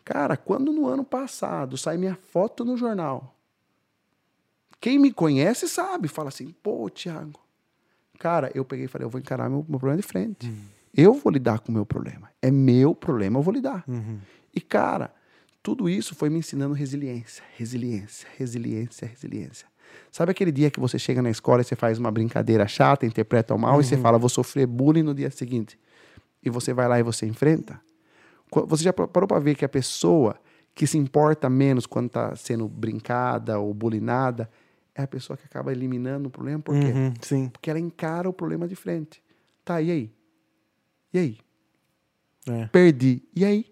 Cara, 0.04 0.36
quando 0.36 0.72
no 0.72 0.88
ano 0.88 1.04
passado 1.04 1.76
sai 1.76 1.96
minha 1.96 2.16
foto 2.16 2.64
no 2.64 2.76
jornal, 2.76 3.35
quem 4.80 4.98
me 4.98 5.12
conhece 5.12 5.68
sabe, 5.68 6.08
fala 6.08 6.28
assim, 6.28 6.54
pô, 6.62 6.88
Thiago. 6.90 7.40
Cara, 8.18 8.50
eu 8.54 8.64
peguei 8.64 8.86
e 8.86 8.88
falei, 8.88 9.04
eu 9.06 9.10
vou 9.10 9.20
encarar 9.20 9.48
meu, 9.48 9.64
meu 9.68 9.78
problema 9.78 10.00
de 10.00 10.06
frente. 10.06 10.52
Eu 10.94 11.12
vou 11.12 11.30
lidar 11.32 11.60
com 11.60 11.70
o 11.70 11.74
meu 11.74 11.84
problema. 11.84 12.30
É 12.40 12.50
meu 12.50 12.94
problema, 12.94 13.38
eu 13.38 13.42
vou 13.42 13.52
lidar. 13.52 13.84
Uhum. 13.86 14.18
E, 14.54 14.60
cara, 14.60 15.12
tudo 15.62 15.88
isso 15.88 16.14
foi 16.14 16.30
me 16.30 16.38
ensinando 16.38 16.72
resiliência, 16.72 17.44
resiliência, 17.56 18.26
resiliência, 18.38 19.06
resiliência. 19.06 19.66
Sabe 20.10 20.30
aquele 20.30 20.50
dia 20.50 20.70
que 20.70 20.80
você 20.80 20.98
chega 20.98 21.20
na 21.20 21.28
escola 21.30 21.60
e 21.60 21.64
você 21.64 21.76
faz 21.76 21.98
uma 21.98 22.10
brincadeira 22.10 22.66
chata, 22.66 23.04
interpreta 23.04 23.54
o 23.54 23.58
mal 23.58 23.80
e 23.80 23.84
você 23.84 23.96
fala, 23.98 24.18
vou 24.18 24.28
sofrer 24.30 24.66
bullying 24.66 25.02
no 25.02 25.14
dia 25.14 25.30
seguinte? 25.30 25.78
E 26.42 26.48
você 26.48 26.72
vai 26.72 26.88
lá 26.88 26.98
e 26.98 27.02
você 27.02 27.26
enfrenta? 27.26 27.78
Você 28.66 28.84
já 28.84 28.92
pa- 28.92 29.08
parou 29.08 29.26
para 29.26 29.38
ver 29.40 29.56
que 29.56 29.64
a 29.64 29.68
pessoa 29.68 30.36
que 30.74 30.86
se 30.86 30.96
importa 30.96 31.50
menos 31.50 31.84
quando 31.86 32.06
está 32.06 32.34
sendo 32.36 32.68
brincada 32.68 33.58
ou 33.58 33.74
bullyingada 33.74 34.48
é 34.96 35.02
a 35.02 35.06
pessoa 35.06 35.36
que 35.36 35.44
acaba 35.44 35.70
eliminando 35.70 36.28
o 36.28 36.30
problema? 36.30 36.58
Por 36.60 36.74
quê? 36.74 36.86
Uhum. 36.86 37.14
Sim. 37.20 37.48
Porque 37.50 37.68
ela 37.68 37.78
encara 37.78 38.28
o 38.28 38.32
problema 38.32 38.66
de 38.66 38.74
frente. 38.74 39.22
Tá, 39.62 39.82
e 39.82 39.90
aí? 39.90 40.12
E 41.12 41.18
aí? 41.18 41.38
É. 42.48 42.66
Perdi. 42.68 43.22
E 43.34 43.44
aí? 43.44 43.66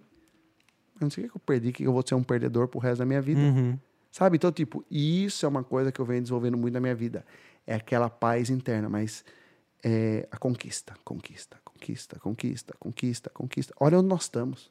Eu 1.00 1.04
não 1.04 1.10
sei 1.10 1.24
o 1.24 1.30
que 1.30 1.36
eu 1.36 1.40
perdi, 1.40 1.72
que 1.72 1.84
eu 1.84 1.92
vou 1.92 2.06
ser 2.06 2.14
um 2.14 2.22
perdedor 2.22 2.68
pro 2.68 2.78
resto 2.78 2.98
da 2.98 3.06
minha 3.06 3.22
vida. 3.22 3.40
Uhum. 3.40 3.78
Sabe? 4.10 4.36
Então, 4.36 4.52
tipo, 4.52 4.84
isso 4.90 5.46
é 5.46 5.48
uma 5.48 5.64
coisa 5.64 5.90
que 5.90 5.98
eu 5.98 6.04
venho 6.04 6.20
desenvolvendo 6.20 6.58
muito 6.58 6.74
na 6.74 6.80
minha 6.80 6.94
vida. 6.94 7.24
É 7.66 7.74
aquela 7.74 8.10
paz 8.10 8.50
interna, 8.50 8.88
mas 8.88 9.24
é 9.82 10.28
a 10.30 10.36
conquista, 10.36 10.94
conquista, 11.04 11.58
conquista, 11.64 12.18
conquista, 12.20 12.74
conquista, 12.78 13.30
conquista. 13.30 13.74
Olha 13.80 13.98
onde 13.98 14.08
nós 14.08 14.22
estamos. 14.22 14.70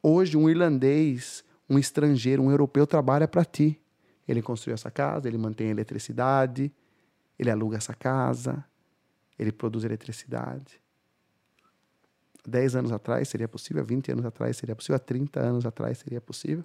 Hoje, 0.00 0.36
um 0.36 0.48
irlandês, 0.48 1.44
um 1.68 1.78
estrangeiro, 1.78 2.42
um 2.42 2.50
europeu 2.50 2.86
trabalha 2.86 3.26
para 3.26 3.44
ti. 3.44 3.80
Ele 4.26 4.42
construiu 4.42 4.74
essa 4.74 4.90
casa, 4.90 5.28
ele 5.28 5.38
mantém 5.38 5.68
a 5.68 5.70
eletricidade, 5.70 6.72
ele 7.38 7.50
aluga 7.50 7.76
essa 7.76 7.94
casa, 7.94 8.64
ele 9.38 9.52
produz 9.52 9.84
eletricidade. 9.84 10.80
10 12.46 12.76
anos 12.76 12.92
atrás 12.92 13.28
seria 13.28 13.48
possível, 13.48 13.82
há 13.82 13.86
20 13.86 14.12
anos 14.12 14.24
atrás 14.24 14.56
seria 14.56 14.76
possível, 14.76 14.96
há 14.96 14.98
30 14.98 15.40
anos 15.40 15.66
atrás 15.66 15.98
seria 15.98 16.20
possível. 16.20 16.64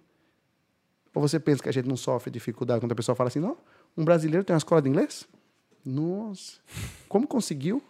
Ou 1.14 1.22
você 1.22 1.40
pensa 1.40 1.64
que 1.64 1.70
a 1.70 1.72
gente 1.72 1.88
não 1.88 1.98
sofre 1.98 2.30
dificuldade 2.30 2.82
quando 2.82 2.92
a 2.92 2.96
pessoa 2.96 3.16
fala 3.16 3.30
assim, 3.30 3.40
não, 3.40 3.58
um 3.98 4.04
brasileiro 4.04 4.44
tem 4.44 4.54
uma 4.54 4.58
escola 4.60 4.82
de 4.82 4.90
inglês? 4.90 5.28
Nossa, 5.84 6.60
como 7.08 7.28
conseguiu? 7.28 7.82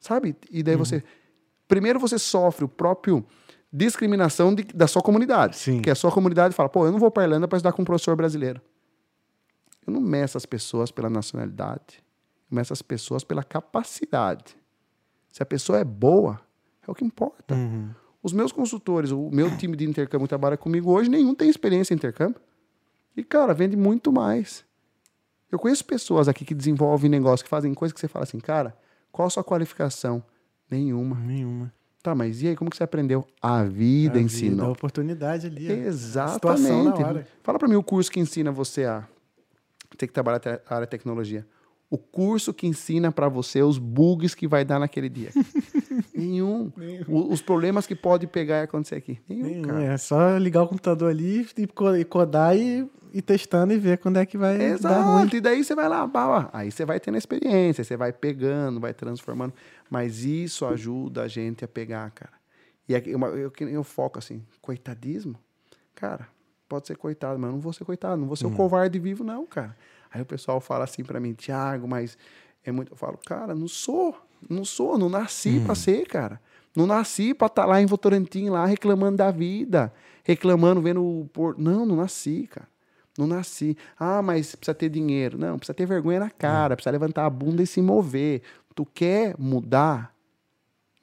Sabe? 0.00 0.36
E 0.50 0.62
daí 0.62 0.76
você... 0.76 1.02
Primeiro 1.66 1.98
você 2.00 2.18
sofre 2.18 2.64
o 2.64 2.68
próprio 2.68 3.24
discriminação 3.72 4.54
de- 4.54 4.64
da 4.64 4.86
sua 4.86 5.02
comunidade. 5.02 5.56
Sim. 5.56 5.80
Que 5.82 5.90
a 5.90 5.94
sua 5.94 6.10
comunidade 6.10 6.54
fala, 6.54 6.68
pô, 6.68 6.86
eu 6.86 6.92
não 6.92 6.98
vou 6.98 7.10
para 7.10 7.24
Irlanda 7.24 7.46
para 7.48 7.56
estudar 7.58 7.72
com 7.72 7.82
um 7.82 7.84
professor 7.84 8.16
brasileiro. 8.16 8.60
Eu 9.86 9.92
não 9.92 10.00
meço 10.00 10.36
as 10.36 10.44
pessoas 10.46 10.90
pela 10.90 11.08
nacionalidade. 11.08 12.02
Eu 12.50 12.54
meço 12.56 12.72
as 12.72 12.82
pessoas 12.82 13.24
pela 13.24 13.42
capacidade. 13.42 14.56
Se 15.30 15.42
a 15.42 15.46
pessoa 15.46 15.78
é 15.78 15.84
boa, 15.84 16.40
é 16.86 16.90
o 16.90 16.94
que 16.94 17.04
importa. 17.04 17.54
Uhum. 17.54 17.90
Os 18.22 18.32
meus 18.32 18.52
consultores, 18.52 19.10
o 19.10 19.30
meu 19.30 19.56
time 19.56 19.76
de 19.76 19.84
intercâmbio 19.88 20.26
que 20.26 20.30
trabalha 20.30 20.56
comigo 20.56 20.90
hoje, 20.90 21.08
nenhum 21.08 21.34
tem 21.34 21.48
experiência 21.48 21.94
em 21.94 21.96
intercâmbio. 21.96 22.40
E, 23.16 23.22
cara, 23.22 23.54
vende 23.54 23.76
muito 23.76 24.12
mais. 24.12 24.64
Eu 25.50 25.58
conheço 25.58 25.84
pessoas 25.84 26.28
aqui 26.28 26.44
que 26.44 26.54
desenvolvem 26.54 27.10
negócio, 27.10 27.44
que 27.44 27.48
fazem 27.48 27.72
coisas 27.72 27.92
que 27.94 28.00
você 28.00 28.08
fala 28.08 28.24
assim, 28.24 28.38
cara, 28.38 28.76
qual 29.10 29.26
a 29.26 29.30
sua 29.30 29.42
qualificação? 29.44 30.22
Nenhuma. 30.70 31.16
Nenhuma. 31.16 31.72
Tá, 32.02 32.14
mas 32.14 32.42
e 32.42 32.48
aí, 32.48 32.56
como 32.56 32.70
que 32.70 32.76
você 32.76 32.84
aprendeu? 32.84 33.26
A 33.42 33.64
vida 33.64 34.18
A 34.18 34.22
ensinou. 34.22 34.68
A 34.68 34.72
oportunidade 34.72 35.46
ali. 35.46 35.70
Exatamente. 35.70 37.26
Fala 37.42 37.58
para 37.58 37.68
mim 37.68 37.74
o 37.76 37.82
curso 37.82 38.10
que 38.10 38.20
ensina 38.20 38.52
você 38.52 38.84
a 38.84 39.04
ter 39.96 40.06
que 40.06 40.12
trabalhar 40.12 40.40
a 40.68 40.74
área 40.74 40.86
de 40.86 40.90
tecnologia. 40.90 41.46
o 41.90 41.96
curso 41.96 42.52
que 42.52 42.66
ensina 42.66 43.10
para 43.10 43.28
você 43.30 43.62
os 43.62 43.78
bugs 43.78 44.34
que 44.34 44.46
vai 44.46 44.62
dar 44.64 44.78
naquele 44.78 45.08
dia. 45.08 45.30
Nenhum. 46.14 46.70
O- 47.08 47.32
os 47.32 47.40
problemas 47.40 47.86
que 47.86 47.94
pode 47.94 48.26
pegar 48.26 48.60
e 48.60 48.62
acontecer 48.64 48.96
aqui. 48.96 49.18
Nenhum, 49.28 49.44
Nenhum, 49.46 49.62
cara. 49.62 49.82
É 49.84 49.96
só 49.96 50.36
ligar 50.36 50.62
o 50.62 50.68
computador 50.68 51.10
ali 51.10 51.46
e 51.56 51.66
co- 51.66 51.96
e 51.96 52.04
codar 52.04 52.54
e 52.56 52.86
ir 53.14 53.22
testando 53.22 53.72
e 53.72 53.78
ver 53.78 53.96
quando 53.98 54.18
é 54.18 54.26
que 54.26 54.36
vai 54.36 54.58
dar 54.78 55.00
ruim. 55.00 55.20
Exato. 55.22 55.36
E 55.36 55.40
daí 55.40 55.64
você 55.64 55.74
vai 55.74 55.88
lá, 55.88 56.10
ó, 56.14 56.44
aí 56.52 56.70
você 56.70 56.84
vai 56.84 57.00
tendo 57.00 57.16
experiência, 57.16 57.82
você 57.82 57.96
vai 57.96 58.12
pegando, 58.12 58.78
vai 58.80 58.92
transformando. 58.92 59.54
Mas 59.90 60.24
isso 60.24 60.66
ajuda 60.66 61.22
a 61.22 61.28
gente 61.28 61.64
a 61.64 61.68
pegar, 61.68 62.10
cara. 62.10 62.32
E 62.88 62.94
é 62.94 63.02
uma- 63.16 63.28
eu, 63.28 63.52
nem 63.60 63.74
eu 63.74 63.84
foco 63.84 64.18
assim, 64.18 64.42
coitadismo, 64.62 65.36
cara, 65.94 66.28
pode 66.68 66.86
ser 66.86 66.96
coitado, 66.96 67.38
mas 67.38 67.48
eu 67.48 67.52
não 67.54 67.60
vou 67.60 67.72
ser 67.72 67.84
coitado, 67.84 68.16
não 68.20 68.26
vou 68.26 68.36
ser 68.36 68.46
Hum. 68.46 68.52
o 68.52 68.56
covarde 68.56 68.98
vivo, 68.98 69.24
não, 69.24 69.46
cara. 69.46 69.76
Aí 70.10 70.20
o 70.22 70.26
pessoal 70.26 70.60
fala 70.60 70.84
assim 70.84 71.04
pra 71.04 71.20
mim, 71.20 71.34
Tiago, 71.34 71.86
mas 71.86 72.16
é 72.64 72.72
muito. 72.72 72.92
Eu 72.92 72.96
falo, 72.96 73.18
cara, 73.26 73.54
não 73.54 73.68
sou, 73.68 74.16
não 74.48 74.64
sou, 74.64 74.96
não 74.98 75.08
nasci 75.08 75.58
Hum. 75.58 75.64
pra 75.64 75.74
ser, 75.74 76.06
cara. 76.06 76.40
Não 76.76 76.86
nasci 76.86 77.34
pra 77.34 77.46
estar 77.48 77.64
lá 77.66 77.80
em 77.80 77.86
Votorantim, 77.86 78.48
lá 78.50 78.64
reclamando 78.64 79.16
da 79.18 79.30
vida, 79.30 79.92
reclamando, 80.22 80.80
vendo 80.80 81.02
o 81.04 81.28
por. 81.32 81.58
Não, 81.58 81.84
não 81.84 81.96
nasci, 81.96 82.46
cara. 82.50 82.68
Não 83.18 83.26
nasci. 83.26 83.76
Ah, 83.98 84.22
mas 84.22 84.54
precisa 84.54 84.74
ter 84.74 84.88
dinheiro. 84.88 85.36
Não, 85.36 85.58
precisa 85.58 85.74
ter 85.74 85.86
vergonha 85.86 86.20
na 86.20 86.30
cara, 86.30 86.76
precisa 86.76 86.92
levantar 86.92 87.26
a 87.26 87.30
bunda 87.30 87.62
e 87.62 87.66
se 87.66 87.82
mover. 87.82 88.42
Tu 88.78 88.86
quer 88.86 89.34
mudar? 89.36 90.14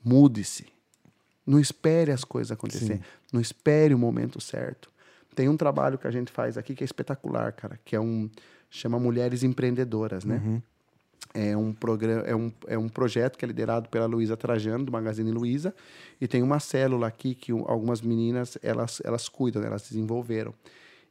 Mude-se. 0.02 0.66
Não 1.46 1.60
espere 1.60 2.10
as 2.10 2.24
coisas 2.24 2.52
acontecer. 2.54 3.02
Não 3.34 3.42
espere 3.42 3.94
o 3.94 4.00
momento 4.00 4.40
certo. 4.40 4.90
Tem 5.36 5.50
um 5.50 5.58
trabalho 5.58 5.98
que 5.98 6.08
a 6.08 6.12
gente 6.12 6.32
faz 6.32 6.58
aqui 6.58 6.74
que 6.74 6.84
é 6.84 6.86
espetacular, 6.86 7.52
cara, 7.52 7.78
que 7.84 7.94
é 7.94 8.00
um 8.00 8.30
chama 8.70 8.98
Mulheres 8.98 9.44
Empreendedoras, 9.44 10.24
né? 10.24 10.38
É 11.34 11.58
um 11.58 11.74
programa, 11.74 12.22
é 12.22 12.34
um, 12.34 12.50
é 12.66 12.78
um 12.78 12.88
projeto 12.88 13.38
que 13.38 13.44
é 13.44 13.48
liderado 13.50 13.90
pela 13.90 14.06
Luísa 14.06 14.38
Trajano 14.38 14.86
do 14.86 14.92
Magazine 14.94 15.30
Luiza 15.32 15.76
e 16.22 16.30
tem 16.30 16.42
uma 16.42 16.62
célula 16.62 17.08
aqui 17.08 17.36
que 17.36 17.52
um- 17.52 17.66
algumas 17.70 18.00
meninas 18.02 18.58
elas 18.64 19.02
elas 19.04 19.28
cuidam, 19.28 19.62
elas 19.62 19.82
desenvolveram. 19.82 20.54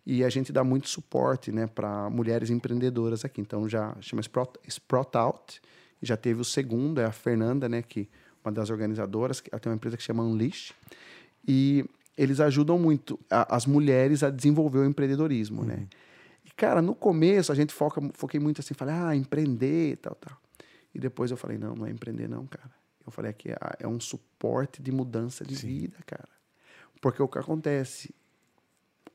E 0.06 0.24
a 0.24 0.30
gente 0.30 0.50
dá 0.50 0.64
muito 0.64 0.88
suporte, 0.88 1.52
né, 1.52 1.66
para 1.66 2.08
mulheres 2.08 2.48
empreendedoras 2.48 3.22
aqui. 3.22 3.42
Então 3.42 3.68
já 3.68 3.94
chama 4.00 4.22
Sprout, 4.22 4.58
Sprout 4.66 5.14
Out, 5.14 5.60
já 6.02 6.16
teve 6.16 6.40
o 6.40 6.44
segundo, 6.44 7.00
é 7.00 7.04
a 7.04 7.12
Fernanda, 7.12 7.68
né, 7.68 7.82
que 7.82 8.08
uma 8.44 8.52
das 8.52 8.68
organizadoras, 8.70 9.40
que 9.40 9.48
ela 9.52 9.58
tem 9.60 9.70
uma 9.70 9.76
empresa 9.76 9.96
que 9.96 10.02
chama 10.02 10.22
Unleash. 10.22 10.72
E 11.46 11.84
eles 12.16 12.40
ajudam 12.40 12.78
muito 12.78 13.18
a- 13.30 13.56
as 13.56 13.64
mulheres 13.66 14.22
a 14.22 14.30
desenvolver 14.30 14.78
o 14.78 14.84
empreendedorismo, 14.84 15.64
né? 15.64 15.86
E, 16.44 16.50
cara, 16.50 16.82
no 16.82 16.94
começo 16.94 17.50
a 17.50 17.54
gente 17.54 17.72
foca, 17.72 18.00
foquei 18.12 18.38
muito 18.38 18.60
assim, 18.60 18.74
falei, 18.74 18.94
ah, 18.94 19.16
empreender, 19.16 19.96
tal, 19.96 20.14
tal. 20.14 20.36
E 20.94 20.98
depois 20.98 21.30
eu 21.30 21.36
falei, 21.36 21.56
não, 21.58 21.74
não 21.74 21.86
é 21.86 21.90
empreender 21.90 22.28
não, 22.28 22.46
cara. 22.46 22.70
Eu 23.06 23.10
falei 23.10 23.30
aqui, 23.30 23.50
é, 23.50 23.56
é 23.80 23.88
um 23.88 23.98
suporte 23.98 24.82
de 24.82 24.92
mudança 24.92 25.44
de 25.44 25.54
vida, 25.54 25.96
cara. 26.06 26.28
Porque 27.00 27.22
o 27.22 27.28
que 27.28 27.38
acontece, 27.38 28.14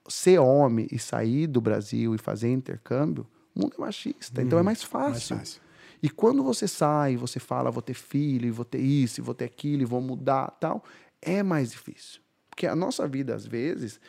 ser 0.07 0.39
homem 0.39 0.88
e 0.91 0.99
sair 0.99 1.47
do 1.47 1.61
Brasil 1.61 2.14
e 2.15 2.18
fazer 2.18 2.49
intercâmbio, 2.51 3.27
o 3.56 3.60
mundo 3.61 3.76
é 3.77 3.81
machista, 3.81 4.41
então 4.41 4.57
é 4.60 4.64
mais 4.64 4.84
fácil. 4.84 5.10
mais 5.11 5.27
fácil. 5.27 5.61
E 6.02 6.10
quando 6.10 6.44
você 6.44 6.68
sai, 6.68 7.18
você 7.18 7.40
fala, 7.40 7.72
vou 7.72 7.82
ter 7.82 7.94
filho, 7.94 8.54
vou 8.54 8.66
ter 8.66 8.80
isso, 8.80 9.22
vou 9.22 9.36
ter 9.36 9.46
aquilo, 9.46 9.86
vou 9.86 10.02
mudar, 10.02 10.52
tal, 10.60 10.84
é 11.22 11.44
mais 11.44 11.72
difícil. 11.72 12.22
Porque 12.50 12.66
a 12.68 12.76
nossa 12.76 13.08
vida, 13.08 13.36
às 13.36 13.46
vezes, 13.46 14.00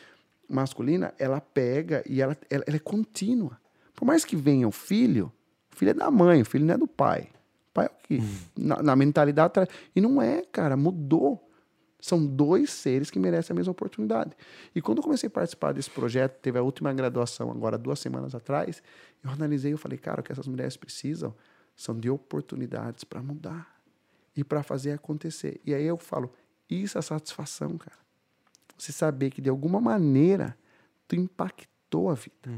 masculina, 0.47 1.13
ela 1.17 1.41
pega 1.41 2.03
e 2.07 2.21
ela, 2.21 2.37
ela, 2.49 2.63
ela 2.65 2.75
é 2.75 2.79
contínua. 2.79 3.59
Por 3.93 4.05
mais 4.05 4.25
que 4.25 4.35
venha 4.35 4.67
o 4.67 4.71
filho, 4.71 5.31
o 5.71 5.75
filho 5.75 5.91
é 5.91 5.93
da 5.93 6.09
mãe, 6.09 6.41
o 6.41 6.45
filho 6.45 6.65
não 6.65 6.73
é 6.73 6.77
do 6.77 6.87
pai. 6.87 7.29
O 7.69 7.73
pai 7.73 7.85
é 7.85 7.89
o 7.89 8.07
quê? 8.07 8.19
Na, 8.57 8.81
na 8.81 8.95
mentalidade. 8.95 9.53
E 9.95 10.01
não 10.01 10.21
é, 10.21 10.43
cara, 10.51 10.75
mudou. 10.75 11.47
São 11.99 12.25
dois 12.25 12.71
seres 12.71 13.11
que 13.11 13.19
merecem 13.19 13.53
a 13.53 13.55
mesma 13.55 13.71
oportunidade. 13.71 14.31
E 14.73 14.81
quando 14.81 14.97
eu 14.97 15.03
comecei 15.03 15.27
a 15.27 15.29
participar 15.29 15.71
desse 15.71 15.89
projeto, 15.89 16.39
teve 16.39 16.57
a 16.57 16.63
última 16.63 16.91
graduação 16.91 17.51
agora, 17.51 17.77
duas 17.77 17.99
semanas 17.99 18.33
atrás, 18.33 18.81
eu 19.23 19.29
analisei 19.29 19.71
e 19.71 19.77
falei, 19.77 19.99
cara, 19.99 20.21
o 20.21 20.23
que 20.23 20.31
essas 20.31 20.47
mulheres 20.47 20.75
precisam 20.75 21.33
são 21.81 21.99
de 21.99 22.09
oportunidades 22.09 23.03
para 23.03 23.23
mudar 23.23 23.81
e 24.35 24.43
para 24.43 24.61
fazer 24.61 24.91
acontecer. 24.91 25.59
E 25.65 25.73
aí 25.73 25.83
eu 25.83 25.97
falo, 25.97 26.31
isso 26.69 26.97
é 26.97 27.01
satisfação, 27.01 27.75
cara. 27.77 27.97
Você 28.77 28.91
saber 28.91 29.31
que 29.31 29.41
de 29.41 29.49
alguma 29.49 29.81
maneira 29.81 30.55
tu 31.07 31.15
impactou 31.15 32.09
a 32.09 32.13
vida. 32.13 32.51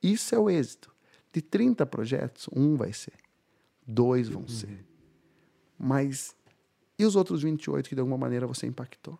Isso 0.00 0.34
é 0.34 0.38
o 0.38 0.48
êxito. 0.48 0.94
De 1.32 1.42
30 1.42 1.84
projetos, 1.86 2.48
um 2.54 2.76
vai 2.76 2.92
ser, 2.92 3.14
dois 3.84 4.28
vão 4.28 4.46
ser. 4.46 4.86
Mas 5.76 6.36
e 6.96 7.04
os 7.04 7.16
outros 7.16 7.42
28 7.42 7.88
que 7.88 7.94
de 7.96 8.00
alguma 8.00 8.16
maneira 8.16 8.46
você 8.46 8.68
impactou? 8.68 9.18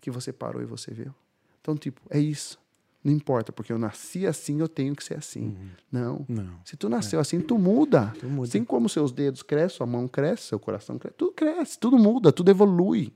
Que 0.00 0.08
você 0.08 0.32
parou 0.32 0.62
e 0.62 0.64
você 0.64 0.92
viu? 0.92 1.12
Então, 1.60 1.76
tipo, 1.76 2.00
é 2.08 2.18
isso. 2.20 2.60
Não 3.04 3.12
importa, 3.12 3.50
porque 3.52 3.72
eu 3.72 3.78
nasci 3.78 4.26
assim, 4.26 4.60
eu 4.60 4.68
tenho 4.68 4.94
que 4.94 5.02
ser 5.02 5.18
assim. 5.18 5.56
Não. 5.90 6.24
Não. 6.28 6.60
Se 6.64 6.76
tu 6.76 6.88
nasceu 6.88 7.18
assim, 7.18 7.40
tu 7.40 7.58
muda. 7.58 8.12
Tu 8.18 8.26
muda. 8.26 8.46
Assim 8.48 8.64
como 8.64 8.88
seus 8.88 9.10
dedos 9.10 9.42
crescem, 9.42 9.78
sua 9.78 9.86
mão 9.86 10.06
cresce, 10.06 10.44
seu 10.48 10.58
coração 10.60 10.98
cresce, 10.98 11.16
tudo 11.16 11.32
cresce, 11.32 11.78
tudo 11.78 11.98
muda, 11.98 12.30
tudo 12.30 12.50
evolui. 12.50 13.12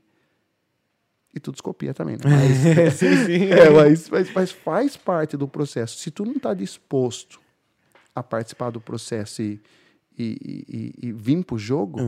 E 1.34 1.39
tudo 1.39 1.62
copia 1.62 1.92
também, 1.94 2.16
né? 2.16 2.23
Mas, 2.74 2.94
sim, 2.94 3.15
sim. 3.26 3.44
é, 3.52 3.68
mas, 3.70 4.08
mas- 4.08 4.32
mas 4.32 4.50
faz 4.50 4.97
parte 4.97 5.36
do 5.36 5.47
processo. 5.47 5.98
Se 5.98 6.10
tu 6.10 6.24
não 6.24 6.32
está 6.32 6.55
disposto 6.55 7.39
a 8.15 8.23
participar 8.23 8.70
do 8.70 8.81
processo 8.81 9.42
e, 9.42 9.60
e, 10.18 10.94
e, 11.02 11.08
e, 11.08 11.12
vir 11.12 11.44
pro 11.44 11.58
jogo, 11.58 11.98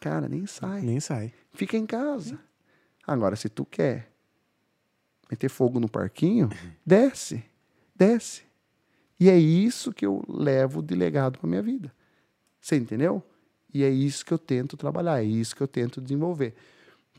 cara, 0.00 0.28
nem 0.28 0.46
sai. 0.46 0.80
Nem 0.80 1.00
sai. 1.00 1.32
Fica 1.52 1.76
em 1.76 1.84
casa. 1.84 2.38
Agora, 3.06 3.34
se 3.36 3.48
tu 3.48 3.64
quer 3.64 4.12
meter 5.30 5.48
fogo 5.48 5.78
no 5.78 5.88
parquinho, 5.88 6.48
desce. 6.84 7.44
Desce. 7.94 8.42
E 9.20 9.28
é 9.28 9.36
isso 9.36 9.92
que 9.92 10.06
eu 10.06 10.22
levo 10.28 10.82
de 10.82 10.94
legado 10.94 11.38
para 11.38 11.48
minha 11.48 11.62
vida. 11.62 11.92
Você 12.60 12.76
entendeu? 12.76 13.22
E 13.72 13.82
é 13.82 13.90
isso 13.90 14.24
que 14.24 14.32
eu 14.32 14.38
tento 14.38 14.76
trabalhar, 14.76 15.20
é 15.20 15.24
isso 15.24 15.54
que 15.54 15.62
eu 15.62 15.68
tento 15.68 16.00
desenvolver. 16.00 16.54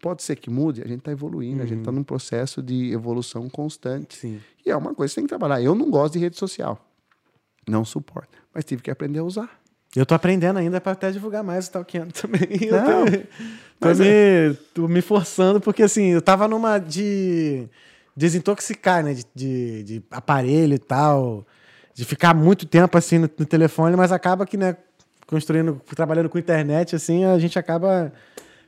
Pode 0.02 0.24
ser 0.24 0.38
que 0.38 0.50
mude, 0.50 0.82
a 0.82 0.88
gente 0.88 1.00
está 1.00 1.12
evoluindo, 1.12 1.62
a 1.62 1.66
gente 1.66 1.80
está 1.80 1.92
num 1.92 2.04
processo 2.04 2.64
de 2.64 2.92
evolução 2.92 3.50
constante. 3.50 4.16
Sim. 4.16 4.42
E 4.66 4.70
é 4.72 4.76
uma 4.76 4.96
coisa 4.96 5.12
que 5.12 5.16
você 5.16 5.22
tem 5.22 5.26
que 5.26 5.30
trabalhar. 5.30 5.62
Eu 5.62 5.76
não 5.76 5.90
gosto 5.90 6.14
de 6.14 6.20
rede 6.20 6.38
social. 6.38 6.80
Não 7.68 7.84
suporto. 7.84 8.38
Mas 8.54 8.64
tive 8.64 8.82
que 8.82 8.90
aprender 8.90 9.20
a 9.20 9.24
usar. 9.24 9.60
Eu 9.96 10.06
tô 10.06 10.14
aprendendo 10.14 10.58
ainda 10.58 10.80
para 10.80 10.94
até 10.94 11.12
divulgar 11.12 11.44
mais 11.44 11.68
o 11.68 11.72
Talkando 11.72 12.14
também. 12.14 12.42
Eu 12.62 12.72
Não, 12.72 13.06
tô, 13.06 13.12
tô 13.80 13.96
me, 13.96 14.54
tô 14.74 14.88
me 14.88 15.02
forçando, 15.02 15.60
porque 15.60 15.84
assim, 15.84 16.08
eu 16.10 16.22
tava 16.22 16.48
numa 16.48 16.78
de 16.78 17.68
desintoxicar, 18.20 19.02
né? 19.02 19.14
De, 19.14 19.26
de, 19.34 19.84
de 19.84 20.04
aparelho 20.12 20.74
e 20.74 20.80
tal. 20.80 21.48
De 21.94 22.04
ficar 22.04 22.36
muito 22.36 22.66
tempo 22.66 22.98
assim 22.98 23.18
no, 23.18 23.30
no 23.38 23.46
telefone, 23.46 23.96
mas 23.96 24.12
acaba 24.12 24.46
que, 24.46 24.58
né, 24.58 24.76
construindo, 25.26 25.82
trabalhando 25.96 26.30
com 26.30 26.38
internet, 26.38 26.96
assim, 26.96 27.24
a 27.24 27.40
gente 27.40 27.58
acaba 27.58 28.12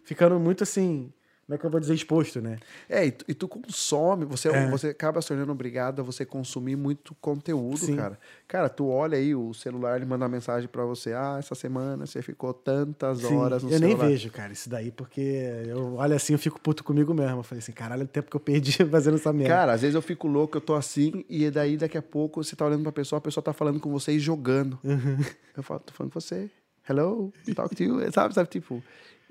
ficando 0.05 0.39
muito 0.39 0.63
assim. 0.63 1.11
Como 1.51 1.55
é 1.55 1.57
que 1.59 1.65
eu 1.65 1.69
vou 1.69 1.81
dizer 1.81 1.93
exposto, 1.93 2.39
né? 2.39 2.57
É, 2.87 3.05
e 3.07 3.11
tu, 3.11 3.25
e 3.27 3.33
tu 3.33 3.45
consome, 3.45 4.23
você, 4.23 4.47
É. 4.47 4.69
você 4.69 4.87
acaba 4.87 5.21
se 5.21 5.27
tornando 5.27 5.51
obrigado 5.51 5.99
a 5.99 6.03
você 6.03 6.23
consumir 6.23 6.77
muito 6.77 7.13
conteúdo, 7.19 7.77
Sim. 7.77 7.97
cara. 7.97 8.17
Cara, 8.47 8.69
tu 8.69 8.87
olha 8.87 9.17
aí 9.17 9.35
o 9.35 9.53
celular, 9.53 9.97
ele 9.97 10.05
manda 10.05 10.23
uma 10.23 10.29
mensagem 10.29 10.69
pra 10.69 10.85
você, 10.85 11.11
ah, 11.11 11.35
essa 11.39 11.53
semana 11.53 12.05
você 12.05 12.21
ficou 12.21 12.53
tantas 12.53 13.17
Sim, 13.19 13.35
horas 13.35 13.63
no 13.63 13.69
eu 13.69 13.77
celular. 13.79 13.97
nem 14.03 14.09
vejo, 14.11 14.31
cara, 14.31 14.53
isso 14.53 14.69
daí, 14.69 14.91
porque 14.91 15.19
eu 15.67 15.95
olho 15.95 16.15
assim, 16.15 16.31
eu 16.31 16.39
fico 16.39 16.57
puto 16.61 16.85
comigo 16.85 17.13
mesmo. 17.13 17.39
Eu 17.39 17.43
falei 17.43 17.59
assim, 17.59 17.73
caralho, 17.73 18.03
o 18.03 18.07
tempo 18.07 18.29
que 18.31 18.35
eu 18.37 18.39
perdi 18.41 18.71
fazendo 18.89 19.15
essa 19.15 19.33
merda. 19.33 19.53
Cara, 19.53 19.73
às 19.73 19.81
vezes 19.81 19.95
eu 19.95 20.01
fico 20.01 20.27
louco, 20.29 20.55
eu 20.55 20.61
tô 20.61 20.73
assim, 20.73 21.25
e 21.29 21.51
daí 21.51 21.75
daqui 21.75 21.97
a 21.97 22.01
pouco 22.01 22.41
você 22.41 22.55
tá 22.55 22.65
olhando 22.65 22.83
pra 22.83 22.93
pessoa, 22.93 23.17
a 23.17 23.21
pessoa 23.21 23.43
tá 23.43 23.51
falando 23.51 23.77
com 23.77 23.91
você 23.91 24.13
e 24.13 24.19
jogando. 24.19 24.79
Uhum. 24.85 25.17
Eu 25.57 25.63
falo, 25.63 25.81
tô 25.81 25.91
falando 25.91 26.13
com 26.13 26.19
você. 26.21 26.49
Hello, 26.89 27.31
talk 27.55 27.75
to 27.75 27.83
you. 27.83 28.11
Sabe, 28.13 28.33
sabe, 28.33 28.49
tipo. 28.49 28.81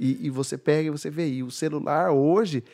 E, 0.01 0.27
e 0.27 0.31
você 0.31 0.57
pega 0.57 0.89
e 0.89 0.91
você 0.91 1.11
vê. 1.11 1.29
E 1.29 1.43
o 1.43 1.51
celular 1.51 2.11
hoje, 2.11 2.65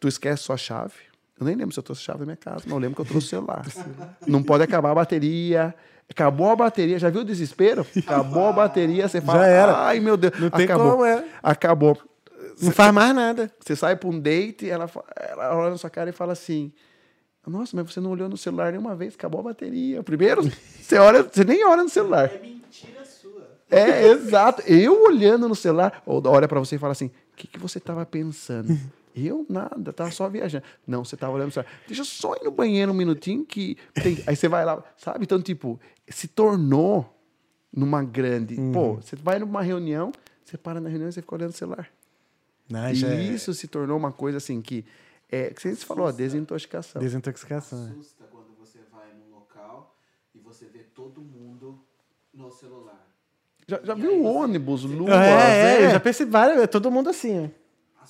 tu 0.00 0.08
esquece 0.08 0.42
sua 0.42 0.56
chave. 0.56 0.94
Eu 1.38 1.46
nem 1.46 1.54
lembro 1.54 1.72
se 1.72 1.78
eu 1.78 1.82
trouxe 1.84 2.02
a 2.02 2.04
chave 2.06 2.18
da 2.20 2.24
minha 2.24 2.36
casa, 2.36 2.62
mas 2.64 2.72
eu 2.72 2.78
lembro 2.78 2.96
que 2.96 3.02
eu 3.02 3.04
trouxe 3.06 3.26
o 3.28 3.30
celular. 3.30 3.64
Não 4.26 4.42
pode 4.42 4.64
acabar 4.64 4.90
a 4.90 4.94
bateria. 4.96 5.72
Acabou 6.10 6.50
a 6.50 6.56
bateria, 6.56 6.98
já 6.98 7.08
viu 7.10 7.20
o 7.22 7.24
desespero? 7.24 7.86
Acabou 7.98 8.46
a 8.48 8.52
bateria, 8.52 9.08
você 9.08 9.20
fala, 9.20 9.40
Já 9.40 9.46
era. 9.46 9.78
ai 9.86 10.00
meu 10.00 10.16
Deus, 10.16 10.38
Não 10.38 10.50
tem 10.50 10.64
acabou. 10.64 10.90
como, 10.92 11.04
é. 11.04 11.24
Acabou. 11.42 11.98
Não 12.62 12.70
faz 12.72 12.92
mais 12.92 13.14
nada. 13.14 13.50
Você 13.60 13.74
sai 13.76 13.96
para 13.96 14.08
um 14.08 14.18
date, 14.18 14.68
ela, 14.70 14.88
ela 15.16 15.56
olha 15.56 15.70
na 15.70 15.78
sua 15.78 15.90
cara 15.90 16.08
e 16.10 16.12
fala 16.12 16.32
assim: 16.32 16.72
Nossa, 17.46 17.76
mas 17.76 17.92
você 17.92 18.00
não 18.00 18.10
olhou 18.10 18.28
no 18.28 18.36
celular 18.36 18.70
nenhuma 18.72 18.94
vez, 18.94 19.14
acabou 19.14 19.40
a 19.40 19.44
bateria. 19.44 20.02
Primeiro, 20.02 20.42
você 20.80 20.96
olha, 20.96 21.22
você 21.22 21.44
nem 21.44 21.64
olha 21.66 21.82
no 21.82 21.88
celular. 21.88 22.30
É 22.32 22.38
mentira. 22.38 23.04
É, 23.70 24.06
exato. 24.08 24.62
Eu 24.62 25.02
olhando 25.04 25.48
no 25.48 25.54
celular, 25.54 26.02
olha 26.06 26.46
para 26.48 26.60
você 26.60 26.76
e 26.76 26.78
fala 26.78 26.92
assim: 26.92 27.06
O 27.06 27.36
que, 27.36 27.46
que 27.46 27.58
você 27.58 27.78
estava 27.78 28.04
pensando? 28.06 28.78
Eu 29.14 29.46
nada, 29.48 29.92
tava 29.92 30.10
só 30.10 30.28
viajando. 30.28 30.64
Não, 30.86 31.04
você 31.04 31.16
tava 31.16 31.32
olhando 31.32 31.46
no 31.46 31.52
celular. 31.52 31.72
Deixa 31.86 32.02
eu 32.02 32.04
só 32.06 32.34
ir 32.34 32.44
no 32.44 32.50
banheiro 32.50 32.92
um 32.92 32.94
minutinho 32.94 33.44
que. 33.44 33.76
tem- 33.94 34.22
Aí 34.26 34.36
você 34.36 34.46
vai 34.48 34.64
lá, 34.64 34.84
sabe? 34.96 35.24
Então, 35.24 35.40
tipo, 35.40 35.80
se 36.08 36.28
tornou 36.28 37.12
numa 37.74 38.02
grande. 38.04 38.56
Pô, 38.72 38.94
você 38.96 39.16
vai 39.16 39.38
numa 39.38 39.62
reunião, 39.62 40.12
você 40.44 40.56
para 40.58 40.80
na 40.80 40.88
reunião 40.88 41.08
e 41.08 41.12
você 41.12 41.22
fica 41.22 41.34
olhando 41.34 41.50
o 41.50 41.56
celular. 41.56 41.88
Né, 42.68 42.92
e 42.92 42.94
já 42.96 43.08
é 43.08 43.22
isso 43.22 43.54
se 43.54 43.66
tornou 43.68 43.96
uma 43.96 44.12
coisa 44.12 44.38
assim 44.38 44.60
que. 44.60 44.84
É, 45.30 45.50
que 45.50 45.60
você 45.60 45.74
falou, 45.76 46.06
a 46.06 46.12
desintoxicação. 46.12 47.00
Desintoxicação. 47.02 47.86
é. 47.86 47.90
Assusta 47.90 48.24
quando 48.30 48.54
você 48.58 48.78
vai 48.92 49.06
num 49.14 49.34
local 49.34 49.96
e 50.34 50.38
você 50.38 50.66
vê 50.66 50.80
todo 50.80 51.20
mundo 51.22 51.80
no 52.34 52.50
celular. 52.50 53.05
Já, 53.68 53.80
já 53.82 53.94
viu 53.94 54.22
o 54.22 54.24
ônibus, 54.24 54.84
Lua? 54.84 55.12
É, 55.24 55.82
é, 55.82 55.86
eu 55.86 55.90
já 55.90 56.00
percebi 56.00 56.30
várias, 56.30 56.58
é 56.60 56.66
todo 56.68 56.90
mundo 56.90 57.10
assim, 57.10 57.50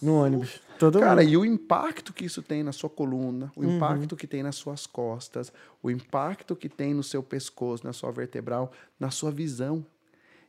no 0.03 0.17
ônibus. 0.23 0.61
Todo 0.79 1.01
Cara, 1.01 1.23
mundo. 1.23 1.33
e 1.33 1.37
o 1.39 1.45
impacto 1.47 2.13
que 2.13 2.27
isso 2.27 2.43
tem 2.43 2.63
na 2.63 2.73
sua 2.73 2.91
coluna, 2.91 3.51
o 3.57 3.63
Uhum. 3.63 3.77
impacto 3.77 4.15
que 4.15 4.27
tem 4.27 4.43
nas 4.43 4.57
suas 4.57 4.87
costas, 4.87 5.51
o 5.83 5.91
impacto 5.91 6.55
que 6.55 6.69
tem 6.69 6.93
no 6.93 7.03
seu 7.03 7.23
pescoço, 7.23 7.87
na 7.87 7.95
sua 7.95 8.13
vertebral, 8.13 8.71
na 9.01 9.11
sua 9.11 9.31
visão. 9.31 9.85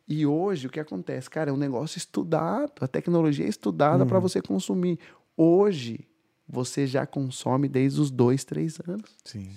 E 0.05 0.25
hoje 0.25 0.67
o 0.67 0.69
que 0.69 0.79
acontece? 0.79 1.29
Cara, 1.29 1.49
é 1.49 1.53
um 1.53 1.57
negócio 1.57 1.97
estudado, 1.97 2.73
a 2.81 2.87
tecnologia 2.87 3.45
é 3.45 3.49
estudada 3.49 4.03
Uhum. 4.03 4.09
para 4.09 4.19
você 4.19 4.41
consumir. 4.41 4.99
Hoje, 5.37 6.05
você 6.47 6.85
já 6.85 7.05
consome 7.05 7.69
desde 7.69 8.01
os 8.01 8.11
dois, 8.11 8.43
três 8.43 8.77
anos. 8.85 9.15
Sim. 9.23 9.49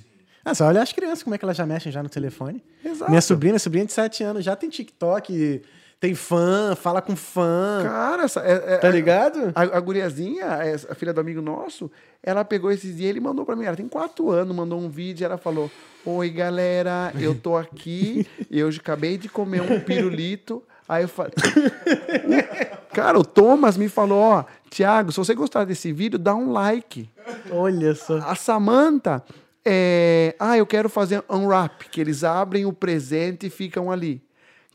Ah, 0.45 0.55
só 0.55 0.67
olha 0.67 0.83
as 0.83 0.93
crianças, 0.93 1.23
como 1.23 1.35
é 1.35 1.39
que 1.39 1.45
elas 1.45 1.57
já 1.57 1.67
mexem 1.67 1.93
já 1.93 2.03
no 2.03 2.09
telefone. 2.09 2.63
Exato. 2.85 3.11
Minha 3.11 3.21
sobrinha, 3.21 3.53
minha 3.53 3.59
sobrinha 3.59 3.85
de 3.87 3.93
7 3.93 4.25
anos, 4.25 4.45
já 4.45 4.57
tem 4.57 4.71
TikTok, 4.71 5.63
tem 6.01 6.15
fã, 6.15 6.75
fala 6.75 7.03
com 7.03 7.15
fã. 7.15 7.81
Cara, 7.85 8.23
essa, 8.23 8.41
é, 8.41 8.75
é- 8.75 8.77
Tá 8.79 8.89
ligado? 8.89 9.53
A, 9.55 9.63
a 9.63 9.81
guriazinha, 9.81 10.47
a 10.89 10.95
filha 10.95 11.13
do 11.13 11.21
amigo 11.21 11.43
nosso, 11.43 11.91
ela 12.23 12.43
pegou 12.45 12.71
esses 12.73 12.97
dias, 12.97 13.11
ele 13.11 13.21
mandou 13.21 13.45
pra 13.45 13.55
mim, 13.55 13.65
ela 13.65 13.77
tem 13.77 13.87
quatro 13.87 14.31
anos, 14.31 14.57
mandou 14.57 14.81
um 14.81 14.89
vídeo, 14.89 15.25
ela 15.27 15.37
falou, 15.37 15.71
oi 16.07 16.31
galera, 16.31 17.13
eu 17.21 17.35
tô 17.35 17.57
aqui, 17.57 18.27
eu 18.51 18.69
acabei 18.69 19.19
de 19.19 19.29
comer 19.29 19.61
um 19.61 19.79
pirulito, 19.81 20.63
aí 20.89 21.05
eu 21.05 21.09
falei... 21.09 21.33
Cara, 22.93 23.19
o 23.19 23.25
Thomas 23.25 23.77
me 23.77 23.89
falou, 23.89 24.19
ó, 24.21 24.45
Thiago, 24.69 25.13
se 25.13 25.19
você 25.19 25.35
gostar 25.35 25.65
desse 25.65 25.93
vídeo, 25.93 26.19
dá 26.19 26.35
um 26.35 26.51
like. 26.51 27.09
Olha 27.53 27.95
só. 27.95 28.19
A 28.19 28.35
Samantha, 28.35 29.23
é... 29.65 30.35
ah, 30.39 30.57
eu 30.57 30.67
quero 30.67 30.89
fazer 30.89 31.23
unwrap, 31.29 31.83
que 31.91 32.01
eles 32.01 32.25
abrem 32.25 32.65
o 32.67 32.73
presente 32.73 33.47
e 33.47 33.51
ficam 33.51 33.91
ali. 33.91 34.23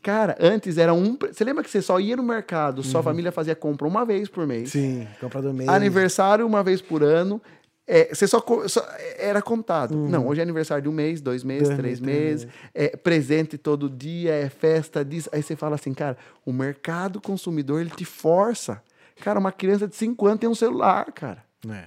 Cara, 0.02 0.36
antes 0.40 0.78
era 0.78 0.94
um... 0.94 1.16
Você 1.20 1.42
lembra 1.42 1.64
que 1.64 1.70
você 1.70 1.82
só 1.82 1.98
ia 1.98 2.16
no 2.16 2.22
mercado, 2.22 2.82
sua 2.82 3.02
família 3.02 3.32
fazia 3.32 3.56
compra 3.56 3.88
uma 3.88 4.04
vez 4.04 4.28
por 4.28 4.46
mês? 4.46 4.70
Sim, 4.70 5.06
compra 5.20 5.42
do 5.42 5.52
mês. 5.52 5.68
Aniversário 5.68 6.46
uma 6.46 6.62
vez 6.62 6.80
por 6.80 7.02
ano. 7.02 7.42
É, 7.88 8.12
você 8.14 8.26
só, 8.26 8.44
só- 8.66 8.86
era 9.16 9.40
contado. 9.40 9.96
Não, 9.96 10.26
hoje 10.28 10.40
é 10.40 10.42
aniversário 10.42 10.82
de 10.82 10.88
um 10.88 10.92
mês, 10.92 11.20
dois 11.20 11.42
meses, 11.44 11.68
três 11.76 12.00
meses, 12.00 12.44
meses, 12.44 12.48
é 12.74 12.96
presente 12.96 13.56
todo 13.56 13.88
dia, 13.88 14.32
é 14.32 14.48
festa 14.48 15.04
disso. 15.04 15.28
Aí 15.32 15.42
você 15.42 15.54
fala 15.56 15.76
assim, 15.76 15.94
cara, 15.94 16.16
o 16.44 16.52
mercado 16.52 17.20
consumidor 17.20 17.80
ele 17.80 17.90
te 17.90 18.04
força. 18.04 18.82
Cara, 19.20 19.38
uma 19.40 19.52
criança 19.52 19.88
de 19.88 19.96
5 19.96 20.26
anos 20.26 20.40
tem 20.40 20.48
um 20.48 20.54
celular, 20.54 21.06
cara. 21.12 21.44
É. 21.68 21.84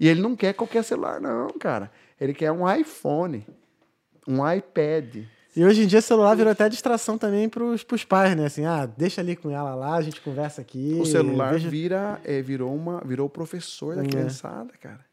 E 0.00 0.08
ele 0.08 0.20
não 0.20 0.34
quer 0.34 0.52
qualquer 0.52 0.82
celular, 0.82 1.20
não, 1.20 1.48
cara. 1.60 1.90
Ele 2.22 2.32
quer 2.34 2.52
um 2.52 2.70
iPhone, 2.72 3.44
um 4.28 4.48
iPad. 4.48 5.24
E 5.54 5.64
hoje 5.64 5.82
em 5.82 5.86
dia 5.86 6.00
celular 6.00 6.34
virou 6.34 6.52
até 6.52 6.68
distração 6.68 7.18
também 7.18 7.48
pros, 7.48 7.82
pros 7.82 8.04
pais, 8.04 8.34
né? 8.36 8.46
Assim, 8.46 8.64
ah, 8.64 8.86
deixa 8.86 9.20
ali 9.20 9.34
com 9.36 9.50
ela 9.50 9.74
lá, 9.74 9.96
a 9.96 10.02
gente 10.02 10.20
conversa 10.20 10.60
aqui. 10.60 10.96
O 11.00 11.04
celular 11.04 11.52
veja- 11.54 11.68
vira, 11.68 12.20
é, 12.24 12.40
virou, 12.40 12.74
uma, 12.74 13.02
virou 13.04 13.26
o 13.26 13.30
professor 13.30 13.96
da 13.96 14.02
É. 14.02 14.06
criançada, 14.06 14.72
cara. 14.80 15.04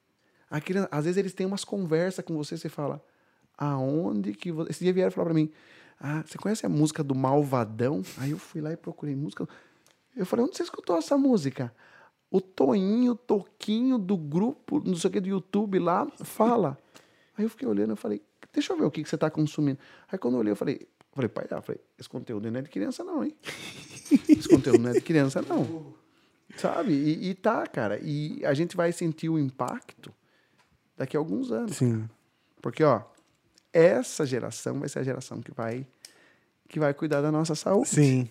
A 0.49 0.61
criança, 0.61 0.87
às 0.91 1.05
vezes 1.05 1.17
eles 1.17 1.33
têm 1.33 1.45
umas 1.45 1.63
conversas 1.65 2.23
com 2.23 2.37
você, 2.37 2.57
você 2.57 2.69
fala, 2.69 3.03
aonde 3.57 4.33
que 4.33 4.51
você... 4.51 4.71
Esse 4.71 4.83
dia 4.83 4.93
vieram 4.93 5.11
falar 5.11 5.25
pra 5.25 5.33
mim, 5.33 5.51
ah, 5.99 6.23
você 6.25 6.37
conhece 6.37 6.65
a 6.65 6.69
música 6.69 7.03
do 7.03 7.13
Malvadão? 7.15 8.01
Aí 8.17 8.31
eu 8.31 8.37
fui 8.37 8.61
lá 8.61 8.71
e 8.71 8.77
procurei 8.77 9.15
música. 9.15 9.47
Eu 10.15 10.25
falei, 10.25 10.45
onde 10.45 10.55
você 10.55 10.63
escutou 10.63 10.95
essa 10.97 11.17
música? 11.17 11.73
O 12.31 12.39
Toinho, 12.39 13.15
Toquinho 13.15 13.97
do 13.97 14.15
grupo, 14.15 14.81
não 14.85 14.95
sei 14.95 15.09
o 15.09 15.13
que, 15.13 15.19
do 15.19 15.29
YouTube 15.29 15.79
lá, 15.79 16.07
fala. 16.23 16.77
Aí 17.37 17.45
eu 17.45 17.49
fiquei 17.49 17.67
olhando, 17.67 17.91
eu 17.91 17.95
falei, 17.95 18.21
deixa 18.53 18.73
eu 18.73 18.77
ver 18.77 18.85
o 18.85 18.91
que, 18.91 19.01
que 19.01 19.09
você 19.09 19.17
tá 19.17 19.29
consumindo. 19.29 19.79
Aí 20.11 20.19
quando 20.19 20.35
eu 20.35 20.41
olhei, 20.41 20.51
eu 20.51 20.55
falei, 20.55 20.87
falei, 21.13 21.29
pai, 21.29 21.47
eu 21.49 21.61
falei, 21.61 21.81
esse 21.97 22.09
conteúdo 22.09 22.51
não 22.51 22.59
é 22.59 22.61
de 22.61 22.69
criança 22.69 23.03
não, 23.03 23.23
hein? 23.23 23.35
Esse 24.27 24.49
conteúdo 24.49 24.79
não 24.79 24.89
é 24.89 24.93
de 24.93 25.01
criança 25.01 25.41
não. 25.41 25.93
Sabe? 26.57 26.93
E, 26.93 27.29
e 27.29 27.35
tá, 27.35 27.65
cara. 27.67 27.99
E 28.01 28.43
a 28.45 28.53
gente 28.53 28.75
vai 28.75 28.91
sentir 28.91 29.29
o 29.29 29.37
impacto 29.37 30.11
daqui 30.97 31.15
a 31.15 31.19
alguns 31.19 31.51
anos. 31.51 31.77
Sim. 31.77 32.09
Porque, 32.61 32.83
ó, 32.83 33.03
essa 33.71 34.25
geração 34.25 34.79
vai 34.79 34.89
ser 34.89 34.99
a 34.99 35.03
geração 35.03 35.41
que 35.41 35.51
vai 35.51 35.85
que 36.67 36.79
vai 36.79 36.93
cuidar 36.93 37.21
da 37.21 37.31
nossa 37.31 37.55
saúde. 37.55 37.89
Sim. 37.89 38.29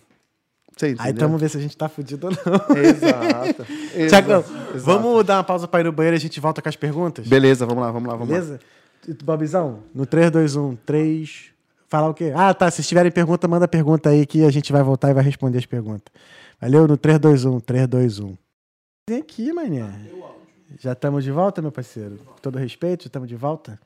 Você 0.75 0.95
Aí 0.97 1.13
tamo 1.13 1.37
ver 1.37 1.49
se 1.49 1.57
a 1.57 1.59
gente 1.59 1.75
tá 1.75 1.89
fudido 1.89 2.27
ou 2.27 2.33
não. 2.33 2.77
Exato. 2.77 3.65
Tiagão, 4.07 4.43
vamos 4.75 5.25
dar 5.25 5.37
uma 5.37 5.43
pausa 5.43 5.67
pra 5.67 5.81
ir 5.81 5.83
no 5.83 5.91
banheiro 5.91 6.15
e 6.15 6.19
a 6.19 6.21
gente 6.21 6.39
volta 6.39 6.61
com 6.61 6.69
as 6.69 6.75
perguntas? 6.75 7.27
Beleza, 7.27 7.65
vamos 7.65 7.83
lá, 7.83 7.91
vamos 7.91 8.07
lá, 8.07 8.15
vamos 8.15 8.29
lá. 8.29 8.39
Beleza? 8.39 8.59
Tu, 9.01 9.25
Bobizão, 9.25 9.83
no 9.93 10.05
3, 10.05 10.31
2, 10.31 10.55
1, 10.55 10.75
3. 10.85 11.45
Falar 11.87 12.09
o 12.09 12.13
quê? 12.13 12.31
Ah, 12.35 12.53
tá. 12.53 12.69
Se 12.69 12.83
tiverem 12.83 13.11
pergunta, 13.11 13.47
manda 13.47 13.67
pergunta 13.67 14.09
aí 14.09 14.25
que 14.25 14.45
a 14.45 14.51
gente 14.51 14.71
vai 14.71 14.83
voltar 14.83 15.09
e 15.09 15.13
vai 15.13 15.23
responder 15.23 15.57
as 15.57 15.65
perguntas. 15.65 16.13
Valeu? 16.61 16.87
No 16.87 16.95
3, 16.95 17.19
2, 17.19 17.45
1, 17.45 17.59
3, 17.61 17.87
2, 17.87 18.19
1. 18.19 18.37
Vem 19.09 19.19
aqui, 19.19 19.51
mané. 19.51 19.91
Já 20.79 20.93
estamos 20.93 21.23
de 21.23 21.31
volta, 21.31 21.61
meu 21.61 21.71
parceiro? 21.71 22.17
Com 22.17 22.35
todo 22.41 22.59
respeito, 22.59 23.07
estamos 23.07 23.27
de 23.27 23.35
volta? 23.35 23.79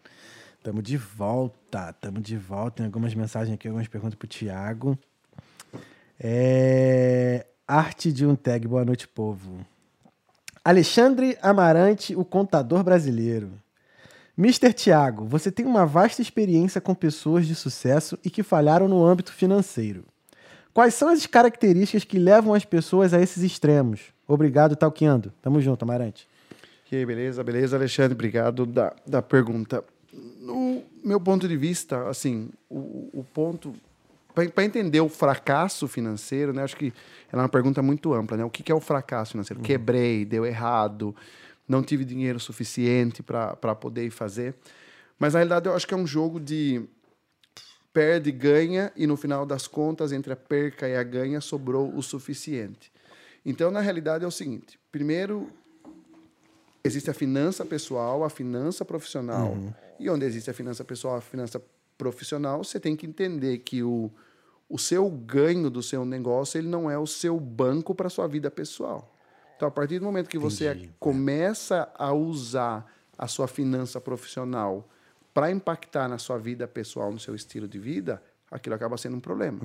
Estamos 0.57 0.83
de 0.83 0.97
volta, 0.97 1.89
estamos 1.91 2.21
de 2.21 2.37
volta. 2.37 2.77
Tem 2.77 2.85
algumas 2.85 3.13
mensagens 3.15 3.53
aqui, 3.53 3.67
algumas 3.67 3.87
perguntas 3.87 4.15
pro 4.15 4.27
Thiago. 4.27 4.97
É... 6.19 7.45
Arte 7.67 8.11
de 8.11 8.25
um 8.25 8.35
tag, 8.35 8.67
boa 8.67 8.83
noite, 8.83 9.07
povo. 9.07 9.65
Alexandre 10.63 11.37
Amarante, 11.41 12.15
o 12.15 12.23
contador 12.23 12.83
brasileiro. 12.83 13.51
Mr. 14.37 14.73
Tiago, 14.73 15.25
você 15.25 15.51
tem 15.51 15.65
uma 15.65 15.85
vasta 15.85 16.21
experiência 16.21 16.81
com 16.81 16.95
pessoas 16.95 17.45
de 17.45 17.53
sucesso 17.53 18.17
e 18.23 18.29
que 18.29 18.41
falharam 18.43 18.87
no 18.87 19.05
âmbito 19.05 19.31
financeiro. 19.31 20.05
Quais 20.73 20.95
são 20.95 21.09
as 21.09 21.25
características 21.27 22.03
que 22.03 22.17
levam 22.17 22.53
as 22.53 22.65
pessoas 22.65 23.13
a 23.13 23.21
esses 23.21 23.43
extremos? 23.43 24.01
Obrigado, 24.27 24.75
Talqueando. 24.75 25.31
Tamo 25.41 25.61
junto, 25.61 25.83
Amarante. 25.83 26.27
E 26.91 26.95
aí, 26.95 27.05
beleza, 27.05 27.43
beleza, 27.43 27.75
Alexandre, 27.75 28.13
obrigado 28.13 28.65
da, 28.65 28.93
da 29.05 29.21
pergunta. 29.21 29.83
No 30.39 30.83
meu 31.03 31.19
ponto 31.19 31.47
de 31.47 31.57
vista, 31.57 32.07
assim, 32.07 32.49
o, 32.69 33.09
o 33.13 33.23
ponto 33.33 33.73
para 34.33 34.65
entender 34.65 34.99
o 34.99 35.09
fracasso 35.09 35.87
financeiro, 35.87 36.53
né? 36.53 36.63
Acho 36.63 36.75
que 36.75 36.91
ela 37.31 37.41
é 37.41 37.43
uma 37.43 37.49
pergunta 37.49 37.81
muito 37.81 38.13
ampla, 38.13 38.37
né? 38.37 38.43
O 38.43 38.49
que, 38.49 38.63
que 38.63 38.71
é 38.71 38.75
o 38.75 38.79
fracasso 38.79 39.33
financeiro? 39.33 39.61
Quebrei, 39.61 40.25
deu 40.25 40.45
errado, 40.45 41.15
não 41.67 41.83
tive 41.83 42.03
dinheiro 42.03 42.39
suficiente 42.39 43.21
para 43.21 43.75
poder 43.75 44.09
fazer. 44.09 44.55
Mas 45.19 45.33
na 45.33 45.39
realidade 45.39 45.67
eu 45.67 45.75
acho 45.75 45.87
que 45.87 45.93
é 45.93 45.97
um 45.97 46.07
jogo 46.07 46.39
de 46.39 46.83
perde, 47.93 48.31
ganha 48.31 48.91
e 48.95 49.05
no 49.05 49.15
final 49.15 49.45
das 49.45 49.67
contas 49.67 50.11
entre 50.11 50.33
a 50.33 50.35
perca 50.35 50.87
e 50.87 50.95
a 50.95 51.03
ganha 51.03 51.39
sobrou 51.39 51.95
o 51.95 52.01
suficiente. 52.01 52.91
Então 53.45 53.69
na 53.69 53.81
realidade 53.81 54.23
é 54.23 54.27
o 54.27 54.31
seguinte: 54.31 54.79
primeiro 54.91 55.51
existe 56.83 57.09
a 57.09 57.13
finança 57.13 57.63
pessoal, 57.63 58.23
a 58.23 58.29
finança 58.29 58.83
profissional. 58.83 59.55
E 59.99 60.09
onde 60.09 60.25
existe 60.25 60.49
a 60.49 60.53
finança 60.53 60.83
pessoal, 60.83 61.17
a 61.17 61.21
finança 61.21 61.61
profissional, 61.97 62.63
você 62.63 62.79
tem 62.79 62.95
que 62.95 63.05
entender 63.05 63.59
que 63.59 63.83
o, 63.83 64.11
o 64.69 64.77
seu 64.77 65.09
ganho 65.09 65.69
do 65.69 65.81
seu 65.81 66.05
negócio 66.05 66.57
ele 66.57 66.67
não 66.67 66.89
é 66.89 66.97
o 66.97 67.07
seu 67.07 67.39
banco 67.39 67.93
para 67.93 68.09
sua 68.09 68.27
vida 68.27 68.49
pessoal. 68.49 69.15
Então, 69.55 69.67
a 69.67 69.71
partir 69.71 69.99
do 69.99 70.05
momento 70.05 70.29
que 70.29 70.37
você 70.37 70.89
começa 70.99 71.91
a 71.95 72.11
usar 72.11 72.85
a 73.17 73.27
sua 73.27 73.47
finança 73.47 74.01
profissional 74.01 74.89
para 75.33 75.51
impactar 75.51 76.07
na 76.07 76.17
sua 76.17 76.37
vida 76.37 76.67
pessoal, 76.67 77.11
no 77.11 77.19
seu 77.19 77.35
estilo 77.35 77.67
de 77.67 77.79
vida, 77.79 78.21
aquilo 78.51 78.75
acaba 78.75 78.97
sendo 78.97 79.17
um 79.17 79.19
problema. 79.19 79.59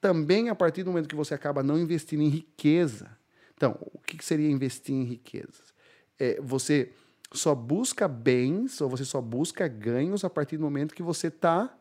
Também 0.00 0.48
a 0.48 0.54
partir 0.54 0.84
do 0.84 0.90
momento 0.90 1.08
que 1.08 1.16
você 1.16 1.34
acaba 1.34 1.62
não 1.62 1.78
investindo 1.78 2.22
em 2.22 2.28
riqueza. 2.28 3.10
Então, 3.56 3.76
o 3.92 3.98
que 3.98 4.16
que 4.16 4.24
seria 4.24 4.48
investir 4.48 4.94
em 4.94 5.02
riquezas? 5.02 5.74
É, 6.18 6.40
você 6.40 6.92
só 7.32 7.54
busca 7.54 8.08
bens 8.08 8.80
ou 8.80 8.88
você 8.88 9.04
só 9.04 9.20
busca 9.20 9.68
ganhos 9.68 10.24
a 10.24 10.30
partir 10.30 10.56
do 10.56 10.62
momento 10.62 10.94
que 10.94 11.02
você 11.02 11.28
está 11.28 11.74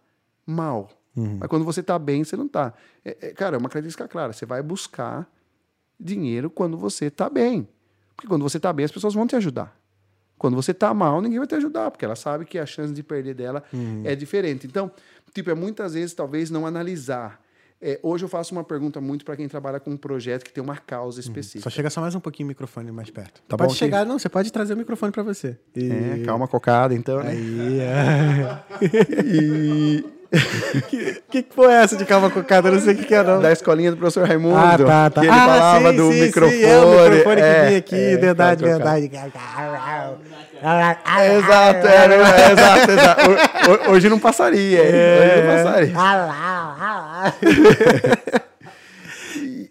mal. 0.46 0.90
Mas 1.40 1.50
quando 1.50 1.66
você 1.66 1.80
está 1.80 1.98
bem, 1.98 2.24
você 2.24 2.36
não 2.38 2.46
está. 2.46 2.74
cara, 3.36 3.56
é 3.56 3.60
uma 3.60 3.70
característica 3.70 4.08
clara. 4.08 4.34
Você 4.34 4.46
vai 4.46 4.62
buscar 4.62 5.28
dinheiro 6.00 6.48
quando 6.50 6.78
você 6.78 7.06
está 7.06 7.28
bem. 7.28 7.68
Porque 8.16 8.28
quando 8.28 8.44
você 8.44 8.58
está 8.58 8.72
bem, 8.72 8.86
as 8.86 8.92
pessoas 8.92 9.14
vão 9.16 9.26
te 9.26 9.36
ajudar. 9.36 9.76
Quando 10.38 10.56
você 10.56 10.72
está 10.72 10.94
mal, 10.94 11.20
ninguém 11.22 11.40
vai 11.40 11.48
te 11.48 11.56
ajudar, 11.56 11.90
porque 11.90 12.06
ela 12.06 12.16
sabe 12.16 12.46
que 12.46 12.60
a 12.60 12.66
chance 12.66 12.94
de 12.94 13.02
perder 13.02 13.34
dela 13.34 13.64
é 14.04 14.16
diferente. 14.16 14.68
Então, 14.68 14.92
tipo, 15.34 15.50
é 15.50 15.56
muitas 15.56 15.96
vezes 15.96 16.14
talvez 16.14 16.52
não 16.52 16.68
analisar. 16.68 17.42
É, 17.80 18.00
hoje 18.02 18.26
eu 18.26 18.30
faço 18.30 18.56
uma 18.56 18.64
pergunta 18.64 19.00
muito 19.00 19.24
para 19.24 19.36
quem 19.36 19.48
trabalha 19.48 19.80
com 19.80 19.92
um 19.92 19.98
projeto 19.98 20.44
que 20.44 20.52
tem 20.52 20.64
uma 20.64 20.78
causa 20.78 21.20
específica. 21.20 21.62
Só 21.64 21.70
chega 21.70 21.90
só 21.92 22.02
mais 22.02 22.16
um 22.16 22.20
pouquinho 22.20 22.48
o 22.48 22.50
microfone 22.50 22.92
mais 22.92 23.12
perto. 23.12 23.40
Tá 23.48 23.56
pode 23.56 23.68
bom 23.68 23.72
aqui? 23.72 23.78
chegar, 23.78 24.04
não, 24.04 24.18
você 24.18 24.28
pode 24.28 24.52
trazer 24.52 24.74
o 24.74 24.78
microfone 24.78 25.12
pra 25.12 25.22
você. 25.22 25.58
E- 25.76 25.92
É, 25.92 26.24
calma 26.26 26.48
cocada, 26.48 26.96
então, 26.96 27.22
né? 27.22 27.32
Aí, 27.32 27.80
é. 27.80 28.64
E, 29.24 30.06
que, 30.90 31.22
que 31.30 31.44
porra 31.44 31.74
é 31.74 31.84
essa 31.84 31.96
de 31.96 32.04
calma 32.04 32.32
cocada? 32.32 32.68
Eu 32.68 32.74
não 32.74 32.82
sei 32.82 32.96
o 32.96 32.98
que, 32.98 33.06
que 33.06 33.14
é, 33.14 33.22
não. 33.22 33.40
Da 33.40 33.52
escolinha 33.52 33.92
do 33.92 33.98
professor 33.98 34.28
Raimundo. 34.28 34.58
Ah, 34.58 34.78
tá, 34.78 35.10
tá. 35.12 35.22
Que 35.22 35.28
ele 35.28 35.36
ah, 35.36 35.46
falava 35.46 35.92
sim, 35.92 35.98
do 35.98 36.12
sim, 36.12 36.22
microfone. 36.22 36.58
Sim, 36.58 36.66
é 36.66 36.80
o 36.80 37.10
microfone 37.10 37.42
é, 37.42 37.54
que 37.54 37.68
vinha 37.68 37.78
aqui, 37.78 37.96
é, 37.96 38.18
verdade, 38.18 38.64
tá, 38.64 38.68
verdade. 38.68 39.12
Exato, 41.38 41.88
era, 41.88 42.16
é, 42.16 42.52
exato, 42.52 42.92
exato. 42.92 43.22
Ho- 43.88 43.92
Hoje 43.92 44.10
não 44.10 44.20
passaria, 44.20 44.80
hein? 44.84 44.92
Hoje 45.20 45.42
não 45.42 45.56
passaria. 45.64 45.94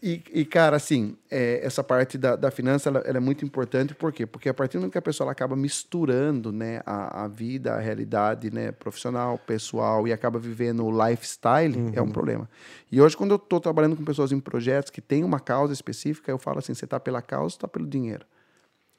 E, 0.02 0.22
e- 0.32 0.44
cara, 0.44 0.76
assim, 0.76 1.16
é, 1.28 1.60
essa 1.64 1.82
parte 1.82 2.16
da, 2.16 2.36
da 2.36 2.50
finança 2.50 2.88
ela, 2.88 3.00
ela 3.00 3.16
é 3.16 3.20
muito 3.20 3.44
importante, 3.44 3.92
por 3.94 4.12
quê? 4.12 4.24
Porque 4.24 4.48
a 4.48 4.54
partir 4.54 4.76
do 4.76 4.80
momento 4.82 4.92
que 4.92 4.98
a 4.98 5.02
pessoa 5.02 5.24
ela 5.24 5.32
acaba 5.32 5.56
misturando 5.56 6.52
né, 6.52 6.80
a, 6.86 7.24
a 7.24 7.28
vida, 7.28 7.74
a 7.74 7.80
realidade 7.80 8.52
né, 8.52 8.70
profissional, 8.70 9.36
pessoal, 9.38 10.06
e 10.06 10.12
acaba 10.12 10.38
vivendo 10.38 10.84
o 10.86 11.08
lifestyle, 11.08 11.90
é 11.92 12.00
um 12.00 12.08
problema. 12.10 12.48
E 12.92 13.00
hoje, 13.00 13.16
quando 13.16 13.32
eu 13.32 13.36
estou 13.36 13.58
trabalhando 13.60 13.96
com 13.96 14.04
pessoas 14.04 14.30
em 14.30 14.38
projetos 14.38 14.90
que 14.90 15.00
têm 15.00 15.24
uma 15.24 15.40
causa 15.40 15.72
específica, 15.72 16.30
eu 16.30 16.38
falo 16.38 16.60
assim: 16.60 16.72
você 16.74 16.84
está 16.84 17.00
pela 17.00 17.20
causa 17.20 17.42
ou 17.44 17.48
está 17.48 17.66
pelo 17.68 17.86
dinheiro? 17.86 18.24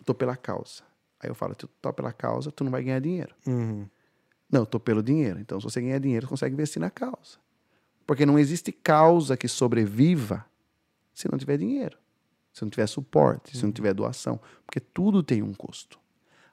Estou 0.02 0.14
pela 0.14 0.36
causa. 0.36 0.82
Aí 1.20 1.30
eu 1.30 1.36
falo: 1.36 1.56
tu 1.56 1.68
tá 1.82 1.92
pela 1.92 2.14
causa, 2.14 2.52
tu 2.52 2.64
não 2.64 2.72
vai 2.72 2.84
ganhar 2.84 3.00
dinheiro. 3.00 3.34
Não, 4.50 4.62
eu 4.62 4.66
tô 4.66 4.80
pelo 4.80 5.04
dinheiro. 5.04 5.40
Então, 5.40 5.60
se 5.60 5.64
você 5.66 5.82
ganhar 5.82 6.00
dinheiro, 6.00 6.26
você 6.26 6.30
consegue 6.30 6.54
investir 6.54 6.80
na 6.80 6.90
causa. 6.90 7.38
Porque 8.06 8.26
não 8.26 8.40
existe 8.40 8.72
causa 8.72 9.36
que 9.36 9.48
sobreviva 9.48 10.46
se 11.14 11.30
não 11.30 11.38
tiver 11.38 11.58
dinheiro, 11.58 11.98
se 12.54 12.62
não 12.62 12.70
tiver 12.70 12.88
suporte, 12.88 13.58
se 13.58 13.64
não 13.64 13.72
tiver 13.72 13.94
doação. 13.94 14.40
Porque 14.66 14.80
tudo 14.80 15.22
tem 15.22 15.42
um 15.44 15.54
custo. 15.54 16.00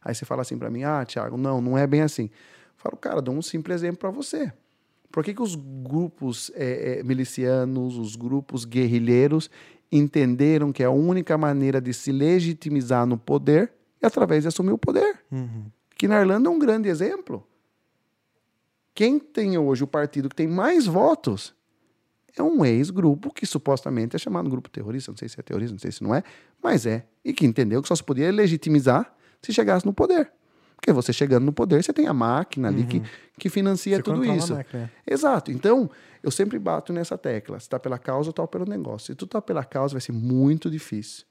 Aí 0.02 0.14
você 0.14 0.24
fala 0.24 0.42
assim 0.42 0.58
para 0.58 0.70
mim, 0.70 0.82
ah, 0.82 1.04
Thiago, 1.04 1.36
não, 1.36 1.60
não 1.60 1.78
é 1.78 1.86
bem 1.86 2.02
assim. 2.02 2.24
Eu 2.24 2.30
falo, 2.76 2.96
cara, 2.96 3.22
dou 3.22 3.34
um 3.34 3.40
simples 3.40 3.76
exemplo 3.76 3.98
para 3.98 4.10
você. 4.10 4.52
Por 5.12 5.22
que, 5.22 5.32
que 5.32 5.40
os 5.40 5.54
grupos 5.54 6.50
eh, 6.56 6.98
eh, 6.98 7.02
milicianos, 7.04 7.96
os 7.96 8.16
grupos 8.16 8.64
guerrilheiros 8.64 9.48
entenderam 9.90 10.72
que 10.72 10.82
a 10.82 10.90
única 10.90 11.38
maneira 11.38 11.80
de 11.80 11.94
se 11.94 12.10
legitimizar 12.10 13.06
no 13.06 13.16
poder 13.16 13.72
é 14.04 14.06
através 14.06 14.42
de 14.42 14.48
assumir 14.48 14.72
o 14.72 14.78
poder? 14.78 15.18
Que 15.96 16.06
na 16.06 16.20
Irlanda 16.20 16.48
é 16.48 16.52
um 16.52 16.58
grande 16.58 16.88
exemplo. 16.88 17.46
Quem 18.94 19.18
tem 19.18 19.58
hoje 19.58 19.82
o 19.82 19.86
partido 19.86 20.28
que 20.28 20.36
tem 20.36 20.46
mais 20.46 20.86
votos 20.86 21.54
é 22.36 22.42
um 22.42 22.64
ex-grupo 22.64 23.32
que 23.32 23.46
supostamente 23.46 24.16
é 24.16 24.18
chamado 24.18 24.50
grupo 24.50 24.68
terrorista. 24.68 25.10
Não 25.10 25.16
sei 25.16 25.28
se 25.28 25.38
é 25.38 25.42
terrorista, 25.42 25.72
não 25.72 25.78
sei 25.78 25.92
se 25.92 26.02
não 26.02 26.14
é, 26.14 26.22
mas 26.62 26.86
é. 26.86 27.06
E 27.24 27.32
que 27.32 27.46
entendeu 27.46 27.80
que 27.82 27.88
só 27.88 27.94
se 27.94 28.02
podia 28.02 28.30
legitimizar 28.30 29.14
se 29.40 29.52
chegasse 29.52 29.84
no 29.84 29.92
poder. 29.92 30.30
Porque 30.76 30.92
você 30.92 31.12
chegando 31.12 31.44
no 31.44 31.52
poder, 31.52 31.82
você 31.82 31.92
tem 31.92 32.06
a 32.06 32.12
máquina 32.12 32.68
ali 32.68 32.84
que, 32.84 33.02
que 33.38 33.48
financia 33.48 33.96
Você 33.96 34.02
tudo 34.02 34.24
isso. 34.24 34.54
máquina, 34.54 34.90
Exato. 35.06 35.50
Então, 35.50 35.90
eu 36.22 36.30
sempre 36.30 36.58
bato 36.58 36.92
nessa 36.92 37.16
tecla. 37.16 37.58
Se 37.58 37.68
tá 37.68 37.78
pela 37.78 37.98
causa 37.98 38.28
ou 38.28 38.32
tá 38.34 38.46
pelo 38.46 38.66
negócio. 38.66 39.06
Se 39.06 39.14
tu 39.14 39.26
tá 39.26 39.40
pela 39.40 39.64
causa, 39.64 39.94
vai 39.94 40.00
ser 40.00 40.12
muito 40.12 40.70
difícil 40.70 41.24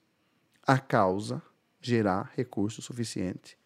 a 0.65 0.79
causa 0.79 1.41
gerar 1.83 2.31
recurso 2.35 2.81
suficiente 2.81 3.57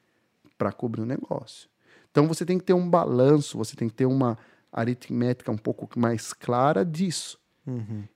para 0.57 0.71
cobrir 0.71 1.01
o 1.01 1.05
negócio. 1.05 1.69
Então 2.11 2.27
você 2.27 2.45
tem 2.45 2.57
que 2.57 2.63
ter 2.65 2.73
um 2.73 2.89
balanço, 2.89 3.57
você 3.57 3.75
tem 3.75 3.87
que 3.87 3.95
ter 3.95 4.05
uma 4.05 4.37
aritmética 4.71 5.51
um 5.51 5.57
pouco 5.57 5.87
mais 5.99 6.33
clara 6.33 6.83
disso. 6.83 7.39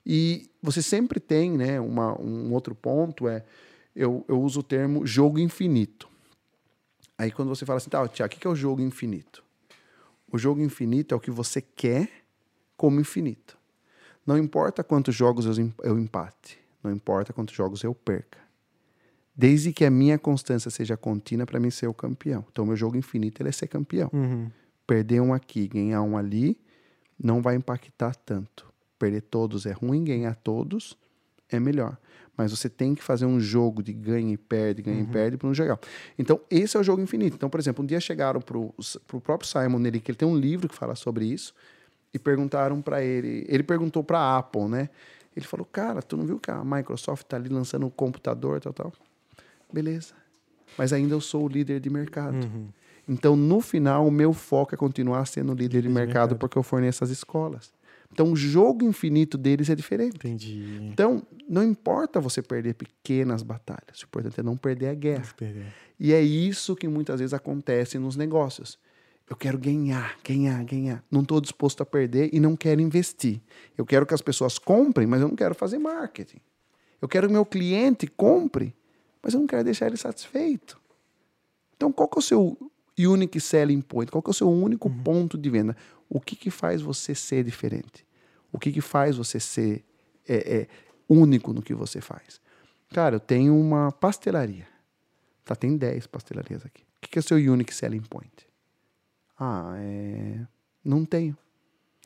E 0.04 0.50
você 0.62 0.82
sempre 0.82 1.20
tem, 1.20 1.52
né, 1.56 1.80
uma, 1.80 2.20
um 2.20 2.52
outro 2.52 2.74
ponto 2.74 3.28
é, 3.28 3.44
eu, 3.94 4.24
eu 4.28 4.40
uso 4.40 4.60
o 4.60 4.62
termo 4.62 5.06
jogo 5.06 5.38
infinito. 5.38 6.08
Aí 7.18 7.30
quando 7.30 7.48
você 7.48 7.64
fala 7.64 7.76
assim, 7.76 7.90
tá, 7.90 8.06
Tiago, 8.08 8.34
o 8.34 8.36
que 8.36 8.46
é 8.46 8.50
o 8.50 8.56
jogo 8.56 8.80
infinito? 8.80 9.44
O 10.32 10.38
jogo 10.38 10.60
infinito 10.62 11.14
é 11.14 11.16
o 11.16 11.20
que 11.20 11.30
você 11.30 11.60
quer 11.60 12.08
como 12.76 13.00
infinito. 13.00 13.56
Não 14.26 14.38
importa 14.38 14.82
quantos 14.82 15.14
jogos 15.14 15.46
eu 15.82 15.98
empate, 15.98 16.58
não 16.82 16.90
importa 16.90 17.32
quantos 17.32 17.54
jogos 17.54 17.84
eu 17.84 17.94
perca. 17.94 18.38
Desde 19.34 19.72
que 19.72 19.84
a 19.84 19.90
minha 19.90 20.18
constância 20.18 20.70
seja 20.70 20.96
contínua 20.96 21.46
para 21.46 21.58
mim 21.58 21.70
ser 21.70 21.86
o 21.86 21.94
campeão. 21.94 22.44
Então, 22.50 22.66
meu 22.66 22.76
jogo 22.76 22.96
infinito 22.96 23.40
ele 23.40 23.48
é 23.48 23.52
ser 23.52 23.66
campeão. 23.66 24.10
Perder 24.86 25.20
um 25.20 25.32
aqui, 25.32 25.68
ganhar 25.68 26.02
um 26.02 26.16
ali, 26.18 26.58
não 27.18 27.40
vai 27.40 27.54
impactar 27.54 28.14
tanto. 28.14 28.70
Perder 28.98 29.22
todos 29.22 29.64
é 29.64 29.72
ruim, 29.72 30.04
ganhar 30.04 30.34
todos 30.36 30.98
é 31.48 31.58
melhor. 31.58 31.96
Mas 32.36 32.50
você 32.50 32.68
tem 32.68 32.94
que 32.94 33.02
fazer 33.02 33.26
um 33.26 33.38
jogo 33.38 33.82
de 33.82 33.92
ganha 33.92 34.32
e 34.32 34.36
perde, 34.36 34.82
ganha 34.82 35.00
e 35.02 35.06
perde 35.06 35.36
para 35.36 35.46
não 35.46 35.54
jogar. 35.54 35.78
Então, 36.18 36.40
esse 36.50 36.76
é 36.76 36.80
o 36.80 36.82
jogo 36.82 37.02
infinito. 37.02 37.36
Então, 37.36 37.48
por 37.48 37.60
exemplo, 37.60 37.82
um 37.82 37.86
dia 37.86 38.00
chegaram 38.00 38.40
para 38.40 38.58
o 38.58 39.20
próprio 39.20 39.48
Simon 39.48 39.78
nele, 39.78 40.00
que 40.00 40.10
ele 40.10 40.18
tem 40.18 40.26
um 40.26 40.36
livro 40.36 40.68
que 40.68 40.74
fala 40.74 40.94
sobre 40.94 41.26
isso, 41.26 41.54
e 42.12 42.18
perguntaram 42.18 42.80
para 42.80 43.02
ele. 43.02 43.44
Ele 43.48 43.62
perguntou 43.62 44.02
para 44.02 44.18
a 44.18 44.38
Apple, 44.38 44.64
né? 44.64 44.88
Ele 45.36 45.46
falou: 45.46 45.66
Cara, 45.66 46.02
tu 46.02 46.16
não 46.16 46.24
viu 46.26 46.38
que 46.38 46.50
a 46.50 46.64
Microsoft 46.64 47.24
está 47.24 47.36
ali 47.36 47.48
lançando 47.48 47.86
um 47.86 47.90
computador, 47.90 48.60
tal, 48.60 48.72
tal? 48.72 48.92
Beleza. 49.72 50.14
Mas 50.76 50.92
ainda 50.92 51.14
eu 51.14 51.20
sou 51.20 51.44
o 51.44 51.48
líder 51.48 51.80
de 51.80 51.90
mercado. 51.90 52.36
Então, 53.08 53.34
no 53.36 53.60
final, 53.60 54.06
o 54.06 54.10
meu 54.10 54.32
foco 54.32 54.74
é 54.74 54.78
continuar 54.78 55.26
sendo 55.26 55.54
líder 55.54 55.82
de 55.82 55.88
mercado, 55.88 56.36
porque 56.36 56.56
eu 56.56 56.62
forneço 56.62 57.02
as 57.02 57.10
escolas. 57.10 57.72
Então, 58.12 58.30
o 58.30 58.36
jogo 58.36 58.84
infinito 58.84 59.38
deles 59.38 59.70
é 59.70 59.74
diferente. 59.74 60.16
Entendi. 60.16 60.78
Então, 60.82 61.22
não 61.48 61.64
importa 61.64 62.20
você 62.20 62.42
perder 62.42 62.74
pequenas 62.74 63.42
batalhas, 63.42 64.02
o 64.02 64.04
importante 64.04 64.38
é 64.38 64.42
não 64.42 64.56
perder 64.56 64.88
a 64.88 64.94
guerra. 64.94 65.32
Perder. 65.36 65.66
E 65.98 66.12
é 66.12 66.20
isso 66.20 66.76
que 66.76 66.86
muitas 66.86 67.20
vezes 67.20 67.32
acontece 67.32 67.98
nos 67.98 68.14
negócios. 68.14 68.78
Eu 69.28 69.36
quero 69.36 69.56
ganhar, 69.56 70.18
ganhar, 70.22 70.62
ganhar. 70.64 71.02
Não 71.10 71.22
estou 71.22 71.40
disposto 71.40 71.82
a 71.82 71.86
perder 71.86 72.28
e 72.34 72.38
não 72.40 72.54
quero 72.54 72.82
investir. 72.82 73.40
Eu 73.78 73.86
quero 73.86 74.04
que 74.04 74.12
as 74.12 74.20
pessoas 74.20 74.58
comprem, 74.58 75.06
mas 75.06 75.22
eu 75.22 75.28
não 75.28 75.36
quero 75.36 75.54
fazer 75.54 75.78
marketing. 75.78 76.40
Eu 77.00 77.08
quero 77.08 77.28
que 77.28 77.32
meu 77.32 77.46
cliente 77.46 78.06
compre, 78.06 78.74
mas 79.22 79.34
eu 79.34 79.40
não 79.40 79.46
quero 79.46 79.64
deixar 79.64 79.86
ele 79.86 79.96
satisfeito. 79.96 80.80
Então, 81.76 81.92
qual 81.92 82.08
que 82.08 82.18
é 82.18 82.20
o 82.20 82.22
seu 82.22 82.72
unique 82.98 83.40
selling 83.40 83.80
point? 83.80 84.10
Qual 84.10 84.22
que 84.22 84.30
é 84.30 84.32
o 84.32 84.34
seu 84.34 84.50
único 84.50 84.90
ponto 84.90 85.38
de 85.38 85.48
venda? 85.48 85.76
O 86.08 86.20
que, 86.20 86.36
que 86.36 86.50
faz 86.50 86.82
você 86.82 87.14
ser 87.14 87.44
diferente? 87.44 88.06
O 88.52 88.58
que, 88.58 88.70
que 88.70 88.80
faz 88.80 89.16
você 89.16 89.40
ser 89.40 89.84
é, 90.28 90.58
é, 90.58 90.68
único 91.08 91.52
no 91.52 91.62
que 91.62 91.74
você 91.74 92.00
faz? 92.00 92.40
Cara, 92.90 93.16
eu 93.16 93.20
tenho 93.20 93.58
uma 93.58 93.90
pastelaria. 93.90 94.68
Tá, 95.44 95.56
tem 95.56 95.76
10 95.76 96.06
pastelarias 96.06 96.64
aqui. 96.64 96.82
O 96.82 97.00
que, 97.00 97.10
que 97.10 97.18
é 97.18 97.20
o 97.20 97.22
seu 97.22 97.36
unique 97.36 97.74
selling 97.74 98.02
point? 98.02 98.46
Ah, 99.38 99.74
é... 99.78 100.46
Não 100.84 101.04
tenho. 101.04 101.36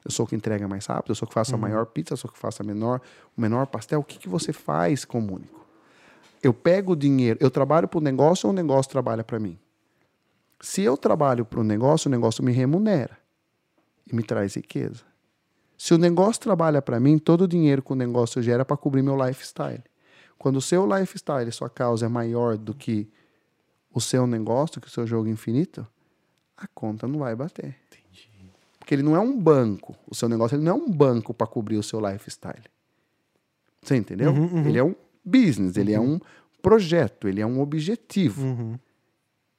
Eu 0.04 0.10
sou 0.10 0.24
o 0.24 0.28
que 0.28 0.36
entrega 0.36 0.68
mais 0.68 0.86
rápido, 0.86 1.10
eu 1.10 1.14
sou 1.16 1.26
o 1.26 1.28
que 1.28 1.34
faço 1.34 1.54
a 1.54 1.58
maior 1.58 1.84
pizza, 1.86 2.12
eu 2.12 2.16
sou 2.16 2.30
o 2.30 2.32
que 2.32 2.38
faço 2.38 2.62
a 2.62 2.64
menor, 2.64 3.00
o 3.36 3.40
menor 3.40 3.66
pastel. 3.66 3.98
O 3.98 4.04
que, 4.04 4.18
que 4.18 4.28
você 4.28 4.52
faz 4.52 5.04
como 5.04 5.34
único? 5.34 5.65
Eu 6.47 6.55
pego 6.55 6.92
o 6.92 6.97
dinheiro, 6.97 7.36
eu 7.42 7.50
trabalho 7.50 7.89
para 7.89 7.99
o 7.99 8.00
negócio 8.00 8.47
ou 8.47 8.52
o 8.52 8.55
negócio 8.55 8.89
trabalha 8.89 9.25
para 9.25 9.41
mim? 9.41 9.58
Se 10.60 10.81
eu 10.81 10.97
trabalho 10.97 11.44
para 11.44 11.58
o 11.58 11.65
negócio, 11.65 12.07
o 12.07 12.10
negócio 12.10 12.44
me 12.44 12.52
remunera 12.52 13.18
e 14.07 14.15
me 14.15 14.23
traz 14.23 14.55
riqueza. 14.55 15.02
Se 15.76 15.92
o 15.92 15.99
negócio 15.99 16.41
trabalha 16.41 16.81
para 16.81 17.00
mim, 17.00 17.18
todo 17.18 17.42
o 17.42 17.49
dinheiro 17.49 17.83
que 17.83 17.92
o 17.92 17.97
negócio 17.97 18.41
gera 18.41 18.62
é 18.62 18.65
para 18.65 18.76
cobrir 18.76 19.02
meu 19.02 19.16
lifestyle. 19.26 19.83
Quando 20.39 20.58
o 20.58 20.60
seu 20.60 20.86
lifestyle, 20.86 21.50
sua 21.50 21.68
causa 21.68 22.07
é 22.07 22.08
maior 22.08 22.57
do 22.57 22.73
que 22.73 23.10
o 23.92 24.00
seu 24.00 24.25
negócio, 24.25 24.81
que 24.81 24.86
o 24.86 24.91
seu 24.91 25.05
jogo 25.05 25.28
infinito, 25.28 25.84
a 26.57 26.68
conta 26.68 27.08
não 27.08 27.18
vai 27.18 27.34
bater. 27.34 27.75
Porque 28.78 28.94
ele 28.94 29.02
não 29.02 29.16
é 29.16 29.20
um 29.20 29.36
banco. 29.36 29.97
O 30.08 30.15
seu 30.15 30.28
negócio 30.28 30.55
ele 30.55 30.62
não 30.62 30.70
é 30.70 30.75
um 30.76 30.89
banco 30.89 31.34
para 31.34 31.49
cobrir 31.49 31.76
o 31.76 31.83
seu 31.83 31.99
lifestyle. 31.99 32.70
Você 33.83 33.97
entendeu? 33.97 34.33
Ele 34.65 34.78
é 34.78 34.84
um 34.84 34.94
business, 35.26 35.76
ele 35.76 35.92
é 35.92 36.00
um 36.00 36.20
projeto, 36.62 37.28
ele 37.28 37.40
é 37.40 37.46
um 37.46 37.60
objetivo. 37.60 38.78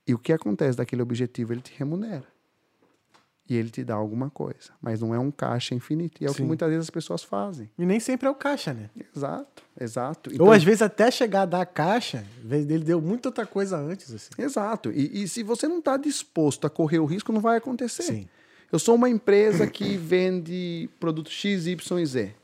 E 0.07 0.13
o 0.13 0.17
que 0.17 0.31
acontece 0.31 0.77
daquele 0.77 1.01
objetivo, 1.01 1.53
ele 1.53 1.61
te 1.61 1.73
remunera. 1.77 2.23
E 3.49 3.55
ele 3.55 3.69
te 3.69 3.81
dá 3.83 3.93
alguma 3.95 4.29
coisa. 4.29 4.71
Mas 4.81 4.99
não 4.99 5.15
é 5.15 5.19
um 5.19 5.31
caixa 5.31 5.73
infinito. 5.73 6.21
E 6.21 6.25
é 6.25 6.29
o 6.29 6.33
que 6.33 6.39
Sim. 6.41 6.45
muitas 6.47 6.67
vezes 6.69 6.83
as 6.85 6.89
pessoas 6.89 7.23
fazem. 7.23 7.69
E 7.77 7.85
nem 7.85 7.97
sempre 7.97 8.27
é 8.27 8.29
o 8.29 8.35
caixa, 8.35 8.73
né? 8.73 8.89
Exato, 9.15 9.63
exato. 9.79 10.29
Ou 10.31 10.33
Então- 10.35 10.51
às 10.51 10.63
vezes 10.63 10.81
até 10.81 11.09
chegar 11.09 11.43
a 11.43 11.45
dar 11.45 11.61
a 11.61 11.65
caixa, 11.65 12.25
ele 12.49 12.79
deu 12.79 12.99
muita 13.01 13.29
outra 13.29 13.45
coisa 13.45 13.77
antes, 13.77 14.13
assim. 14.13 14.29
Exato. 14.37 14.91
E, 14.91 15.23
e 15.23 15.27
se 15.29 15.43
você 15.43 15.65
não 15.65 15.79
está 15.79 15.95
disposto 15.95 16.67
a 16.67 16.69
correr 16.69 16.99
o 16.99 17.05
risco, 17.05 17.31
não 17.31 17.39
vai 17.39 17.57
acontecer. 17.57 18.03
Sim. 18.03 18.27
Eu 18.69 18.79
sou 18.79 18.95
uma 18.95 19.09
empresa 19.09 19.65
que 19.65 19.95
vende 19.95 20.89
produto 20.99 21.29
X, 21.29 21.67
Y 21.67 21.99
e 22.01 22.05
Z. 22.05 22.35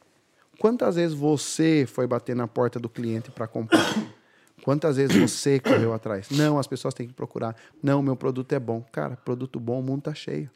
Quantas 0.59 0.95
vezes 0.95 1.15
você 1.15 1.85
foi 1.87 2.07
bater 2.07 2.35
na 2.35 2.47
porta 2.47 2.79
do 2.79 2.89
cliente 2.89 3.31
para 3.31 3.47
comprar? 3.47 3.93
Quantas 4.63 4.95
vezes 4.95 5.17
você 5.17 5.59
correu 5.59 5.93
atrás? 5.93 6.29
Não, 6.29 6.57
as 6.57 6.67
pessoas 6.67 6.93
têm 6.93 7.07
que 7.07 7.13
procurar. 7.13 7.55
Não, 7.81 8.01
meu 8.01 8.15
produto 8.15 8.53
é 8.53 8.59
bom. 8.59 8.81
Cara, 8.91 9.17
produto 9.17 9.59
bom, 9.59 9.79
o 9.79 9.83
mundo 9.83 10.03
tá 10.03 10.13
cheio. 10.13 10.49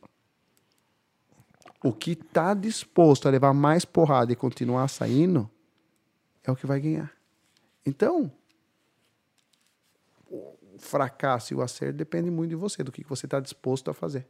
O 1.83 1.91
que 1.91 2.11
está 2.11 2.53
disposto 2.53 3.27
a 3.27 3.31
levar 3.31 3.53
mais 3.53 3.83
porrada 3.85 4.31
e 4.31 4.35
continuar 4.35 4.87
saindo 4.87 5.49
é 6.43 6.51
o 6.51 6.55
que 6.55 6.65
vai 6.65 6.79
ganhar. 6.79 7.11
Então, 7.85 8.31
o 10.29 10.55
fracasso 10.79 11.53
e 11.53 11.57
o 11.57 11.61
acerto 11.61 11.97
depende 11.97 12.31
muito 12.31 12.49
de 12.49 12.55
você, 12.55 12.83
do 12.83 12.91
que 12.91 13.03
você 13.03 13.25
está 13.25 13.39
disposto 13.39 13.91
a 13.91 13.93
fazer. 13.93 14.27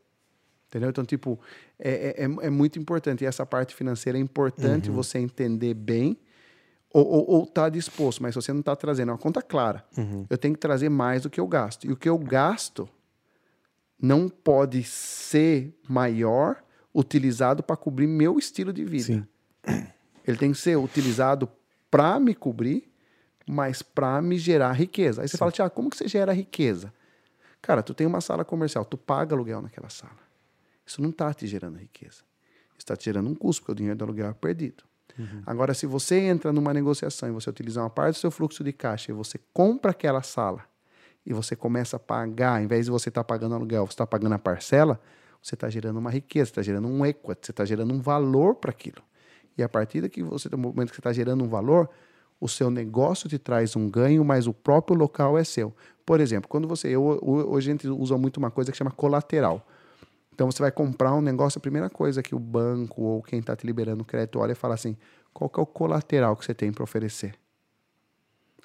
Entendeu? 0.68 0.90
Então, 0.90 1.06
tipo, 1.06 1.40
é, 1.80 2.24
é, 2.24 2.24
é 2.24 2.50
muito 2.50 2.78
importante. 2.78 3.24
E 3.24 3.28
essa 3.28 3.46
parte 3.46 3.74
financeira 3.74 4.18
é 4.18 4.22
importante 4.22 4.90
você 4.92 5.18
entender 5.18 5.74
bem 5.74 6.18
ou, 6.90 7.46
tá 7.46 7.70
disposto, 7.70 8.24
mas 8.24 8.34
se 8.34 8.42
você 8.42 8.52
não 8.52 8.62
está 8.62 8.76
trazendo 8.76 9.12
uma 9.12 9.18
conta 9.18 9.42
clara, 9.42 9.86
eu 10.30 10.38
tenho 10.38 10.54
que 10.54 10.60
trazer 10.60 10.90
mais 10.90 11.24
do 11.24 11.30
que 11.30 11.40
eu 11.40 11.48
gasto. 11.48 11.86
E 11.86 11.92
o 11.92 11.96
que 11.96 12.10
eu 12.10 12.18
gasto 12.18 12.90
não 14.02 14.30
pode 14.30 14.84
ser 14.84 15.78
maior 15.88 16.64
utilizado 16.94 17.62
para 17.62 17.76
cobrir 17.76 18.08
meu 18.08 18.40
estilo 18.40 18.74
de 18.74 18.84
vida. 18.84 19.04
Sim. 19.04 19.28
Ele 20.26 20.38
tem 20.38 20.52
que 20.52 20.58
ser 20.58 20.76
utilizado 20.78 21.50
para 21.92 22.20
me 22.20 22.34
cobrir, 22.34 22.92
mas 23.48 23.82
para 23.82 24.22
me 24.22 24.38
gerar 24.38 24.72
riqueza. 24.74 25.22
Aí 25.22 25.28
você 25.28 25.38
fala, 25.38 25.52
Tiago, 25.52 25.74
como 25.74 25.90
que 25.90 25.98
você 25.98 26.08
gera 26.08 26.34
riqueza? 26.34 26.92
Cara, 27.62 27.84
tu 27.84 27.94
tem 27.94 28.08
uma 28.08 28.22
sala 28.22 28.44
comercial, 28.44 28.84
tu 28.84 28.98
paga 28.98 29.36
aluguel 29.36 29.62
naquela 29.62 29.90
sala. 29.90 30.27
Isso 30.88 31.02
não 31.02 31.10
está 31.10 31.34
te 31.34 31.46
gerando 31.46 31.78
riqueza. 31.78 32.24
Isso 32.70 32.80
está 32.80 32.96
te 32.96 33.06
gerando 33.06 33.30
um 33.30 33.36
custo, 33.36 33.62
porque 33.62 33.74
o 33.74 33.76
dinheiro 33.76 33.98
do 33.98 34.06
aluguel 34.06 34.28
é 34.30 34.34
perdido. 34.34 34.84
Agora, 35.46 35.74
se 35.74 35.86
você 35.86 36.20
entra 36.20 36.54
numa 36.54 36.74
negociação 36.74 37.28
e 37.28 37.32
você 37.32 37.50
utiliza 37.50 37.82
uma 37.82 37.90
parte 37.90 38.16
do 38.16 38.20
seu 38.20 38.32
fluxo 38.32 38.64
de 38.64 38.72
caixa 38.72 39.12
e 39.12 39.16
você 39.16 39.40
compra 39.52 39.92
aquela 39.92 40.22
sala 40.22 40.64
e 41.26 41.34
você 41.34 41.56
começa 41.56 41.98
a 41.98 42.00
pagar, 42.00 42.62
em 42.62 42.68
vez 42.68 42.86
de 42.86 42.92
você 42.92 43.10
estar 43.10 43.24
pagando 43.24 43.56
aluguel, 43.56 43.86
você 43.86 43.94
está 43.94 44.08
pagando 44.08 44.34
a 44.36 44.40
parcela, 44.40 45.02
você 45.42 45.56
está 45.56 45.70
gerando 45.70 45.98
uma 45.98 46.10
riqueza, 46.12 46.52
está 46.52 46.62
gerando 46.62 46.88
um 46.88 47.06
equity, 47.06 47.48
você 47.48 47.52
está 47.52 47.66
gerando 47.66 47.94
um 47.94 48.00
valor 48.00 48.56
para 48.56 48.72
aquilo. 48.72 49.02
E 49.58 49.64
a 49.64 49.68
partir 49.68 50.02
daqui 50.02 50.22
você, 50.22 50.48
do 50.48 50.58
momento 50.58 50.90
que 50.90 50.96
você 50.96 51.02
está 51.02 51.12
gerando 51.12 51.44
um 51.44 51.50
valor, 51.50 51.90
o 52.40 52.48
seu 52.48 52.70
negócio 52.70 53.28
te 53.28 53.40
traz 53.40 53.76
um 53.76 53.90
ganho, 53.90 54.24
mas 54.24 54.46
o 54.46 54.54
próprio 54.54 54.96
local 54.96 55.38
é 55.38 55.44
seu. 55.44 55.76
Por 56.06 56.20
exemplo, 56.20 56.48
quando 56.48 56.68
você. 56.68 56.90
Eu, 56.90 57.20
hoje 57.24 57.70
a 57.70 57.74
gente 57.74 57.88
usa 57.88 58.18
muito 58.18 58.38
uma 58.38 58.52
coisa 58.52 58.72
que 58.72 58.78
chama 58.78 58.92
colateral. 58.92 59.68
Então 60.38 60.52
você 60.52 60.62
vai 60.62 60.72
comprar 60.72 61.16
um 61.16 61.22
negócio, 61.22 61.58
a 61.58 61.60
primeira 61.60 61.90
coisa 61.90 62.22
que 62.22 62.36
o 62.36 62.40
banco 62.40 63.02
ou 63.02 63.24
quem 63.24 63.40
está 63.40 63.56
te 63.56 63.66
liberando 63.66 64.06
crédito 64.06 64.38
olha 64.38 64.52
e 64.52 64.56
fala 64.56 64.76
assim: 64.76 64.96
qual 65.34 65.50
que 65.50 65.60
é 65.60 65.64
o 65.64 65.66
colateral 65.66 66.36
que 66.36 66.46
você 66.46 66.54
tem 66.54 66.72
para 66.72 66.84
oferecer? 66.84 67.34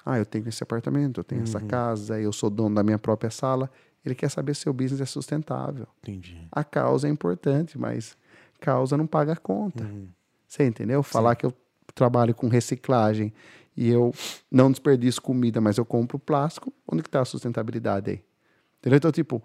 Ah, 0.05 0.19
eu 0.19 0.25
tenho 0.25 0.47
esse 0.47 0.61
apartamento, 0.61 1.19
eu 1.19 1.23
tenho 1.23 1.41
essa 1.41 1.59
casa, 1.59 2.21
eu 2.21 2.31
sou 2.31 2.51
dono 2.51 2.75
da 2.75 2.83
minha 2.83 2.99
própria 2.99 3.31
sala. 3.31 3.71
Ele 4.05 4.13
quer 4.13 4.29
saber 4.29 4.53
se 4.55 4.69
o 4.69 4.73
business 4.73 5.01
é 5.01 5.05
sustentável. 5.05 5.87
Entendi. 6.03 6.47
A 6.51 6.63
causa 6.63 7.07
é 7.07 7.09
importante, 7.09 7.75
mas 7.75 8.15
causa 8.59 8.95
não 8.95 9.07
paga 9.07 9.33
a 9.33 9.37
conta. 9.37 9.89
Você 10.47 10.67
entendeu? 10.67 11.01
Falar 11.01 11.35
que 11.35 11.43
eu 11.43 11.51
trabalho 11.95 12.35
com 12.35 12.49
reciclagem 12.49 13.33
e 13.75 13.89
eu 13.89 14.13
não 14.51 14.69
desperdiço 14.69 15.19
comida, 15.19 15.59
mas 15.59 15.79
eu 15.79 15.85
compro 15.85 16.19
plástico, 16.19 16.71
onde 16.87 17.01
que 17.01 17.07
está 17.07 17.21
a 17.21 17.25
sustentabilidade 17.25 18.11
aí? 18.11 18.23
Entendeu? 18.77 18.97
Então, 18.97 19.11
tipo, 19.11 19.41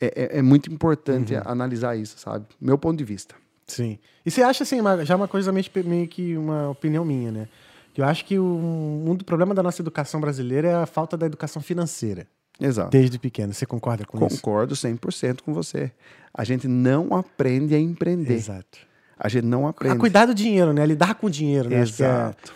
é, 0.00 0.06
é- 0.36 0.38
é 0.38 0.42
muito 0.42 0.72
importante 0.72 1.34
analisar 1.44 1.96
isso, 1.96 2.18
sabe? 2.18 2.46
Meu 2.60 2.76
ponto 2.78 2.98
de 2.98 3.04
vista. 3.04 3.34
Sim. 3.66 3.98
E 4.24 4.30
você 4.30 4.42
acha, 4.42 4.62
assim, 4.62 4.80
uma- 4.80 5.04
já 5.04 5.16
uma 5.16 5.26
coisa 5.28 5.52
meio, 5.52 6.06
que 6.08 6.36
uma 6.36 6.68
opinião 6.70 7.04
minha, 7.04 7.32
né? 7.32 7.48
Eu 7.96 8.04
acho 8.04 8.24
que 8.24 8.38
o, 8.38 8.44
um 8.44 9.14
do 9.14 9.24
problema 9.24 9.54
da 9.54 9.62
nossa 9.62 9.80
educação 9.80 10.20
brasileira 10.20 10.68
é 10.68 10.74
a 10.74 10.86
falta 10.86 11.16
da 11.16 11.24
educação 11.24 11.62
financeira, 11.62 12.26
Exato. 12.60 12.90
desde 12.90 13.18
pequeno. 13.18 13.54
Você 13.54 13.64
concorda 13.64 14.04
com 14.04 14.18
isso? 14.26 14.36
Concordo 14.36 14.74
100% 14.76 15.40
com 15.42 15.54
você. 15.54 15.90
A 16.32 16.44
gente 16.44 16.68
não 16.68 17.14
aprende 17.14 17.74
a 17.74 17.78
empreender. 17.80 18.34
Exato. 18.34 18.78
A 19.18 19.28
gente 19.30 19.44
não 19.46 19.66
A 19.66 19.70
aprende. 19.70 19.96
cuidar 19.98 20.26
do 20.26 20.34
dinheiro, 20.34 20.74
né? 20.74 20.84
Lidar 20.84 21.14
com 21.14 21.26
o 21.26 21.30
dinheiro, 21.30 21.70
né? 21.70 21.76
É- 21.76 21.80
Exato. 21.80 22.52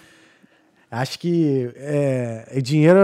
Acho 0.91 1.19
que 1.21 1.71
é, 1.77 2.49
é 2.51 2.61
dinheiro. 2.61 2.99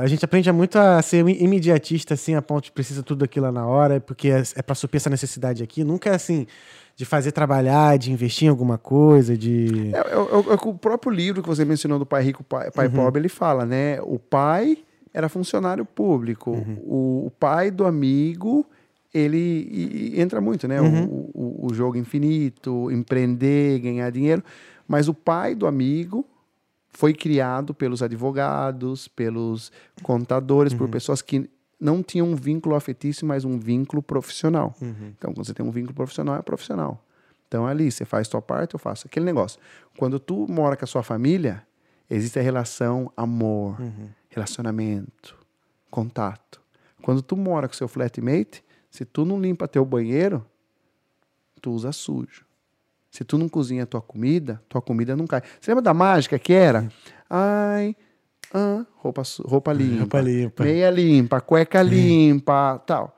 A 0.00 0.06
gente 0.06 0.24
aprende 0.24 0.50
muito 0.52 0.78
a 0.78 1.02
ser 1.02 1.18
imediatista, 1.28 2.14
assim, 2.14 2.34
a 2.34 2.40
ponto 2.40 2.64
de 2.64 2.72
precisa 2.72 3.02
tudo 3.02 3.24
aquilo 3.24 3.44
lá 3.46 3.52
na 3.52 3.66
hora, 3.66 4.00
porque 4.00 4.28
é, 4.30 4.42
é 4.56 4.62
para 4.62 4.74
suprir 4.74 4.96
essa 4.98 5.10
necessidade 5.10 5.62
aqui. 5.62 5.84
Nunca 5.84 6.08
é 6.10 6.14
assim, 6.14 6.46
de 6.96 7.04
fazer 7.04 7.32
trabalhar, 7.32 7.98
de 7.98 8.10
investir 8.10 8.46
em 8.46 8.48
alguma 8.50 8.78
coisa, 8.78 9.36
de. 9.36 9.90
É, 9.92 9.98
é- 9.98 10.02
é- 10.02 10.52
é 10.54 10.68
o 10.68 10.74
próprio 10.74 11.12
livro 11.12 11.42
que 11.42 11.48
você 11.48 11.62
mencionou 11.62 11.98
do 11.98 12.06
Pai 12.06 12.22
Rico, 12.22 12.42
Pai, 12.42 12.70
pai 12.70 12.88
Pobre, 12.88 13.20
ele 13.20 13.28
fala, 13.28 13.66
né? 13.66 14.00
O 14.00 14.18
pai 14.18 14.78
era 15.12 15.28
funcionário 15.28 15.84
público. 15.84 16.52
O, 16.82 17.26
o 17.26 17.30
pai 17.38 17.70
do 17.70 17.84
amigo, 17.84 18.64
ele 19.12 19.36
e- 19.70 20.12
e 20.16 20.20
entra 20.22 20.40
muito, 20.40 20.66
né? 20.66 20.80
O, 20.80 20.84
o- 21.34 21.66
o 21.70 21.74
jogo 21.74 21.98
infinito, 21.98 22.90
empreender, 22.90 23.78
ganhar 23.80 24.08
dinheiro. 24.10 24.42
Mas 24.88 25.06
o 25.06 25.12
pai 25.12 25.54
do 25.54 25.66
amigo 25.66 26.24
foi 26.96 27.12
criado 27.12 27.74
pelos 27.74 28.02
advogados, 28.02 29.06
pelos 29.06 29.70
contadores, 30.02 30.72
por 30.72 30.88
pessoas 30.88 31.20
que 31.20 31.46
não 31.78 32.02
tinham 32.02 32.26
um 32.26 32.34
vínculo 32.34 32.74
afetício, 32.74 33.26
mas 33.26 33.44
um 33.44 33.58
vínculo 33.58 34.02
profissional. 34.02 34.74
Então, 34.80 35.34
quando 35.34 35.46
você 35.46 35.52
tem 35.52 35.64
um 35.64 35.70
vínculo 35.70 35.92
profissional, 35.94 36.36
é 36.36 36.40
profissional. 36.40 37.04
Então, 37.46 37.66
ali, 37.66 37.92
você 37.92 38.06
faz 38.06 38.28
tua 38.28 38.40
parte, 38.40 38.72
eu 38.72 38.78
faço 38.78 39.06
aquele 39.06 39.26
negócio. 39.26 39.60
Quando 39.98 40.18
tu 40.18 40.46
mora 40.48 40.74
com 40.74 40.86
a 40.86 40.88
sua 40.88 41.02
família, 41.02 41.62
existe 42.08 42.38
a 42.38 42.42
relação 42.42 43.12
amor, 43.14 43.76
relacionamento, 44.30 45.36
contato. 45.90 46.62
Quando 47.02 47.20
tu 47.20 47.36
mora 47.36 47.68
com 47.68 47.74
seu 47.74 47.88
flatmate, 47.88 48.64
se 48.90 49.04
tu 49.04 49.26
não 49.26 49.38
limpa 49.38 49.68
teu 49.68 49.84
banheiro, 49.84 50.46
tu 51.60 51.72
usa 51.72 51.92
sujo. 51.92 52.45
Se 53.16 53.24
tu 53.24 53.38
não 53.38 53.48
cozinha 53.48 53.86
tua 53.86 54.02
comida, 54.02 54.60
tua 54.68 54.82
comida 54.82 55.16
não 55.16 55.26
cai. 55.26 55.40
Você 55.58 55.70
lembra 55.70 55.80
da 55.80 55.94
mágica 55.94 56.38
que 56.38 56.52
era? 56.52 56.86
Ai, 57.30 57.96
ah, 58.52 58.84
roupa, 58.96 59.22
roupa 59.42 59.72
limpa. 59.72 60.00
Roupa 60.00 60.20
limpa. 60.20 60.64
Meia 60.64 60.90
limpa, 60.90 61.40
cueca 61.40 61.80
limpa, 61.80 62.78
tal. 62.86 63.16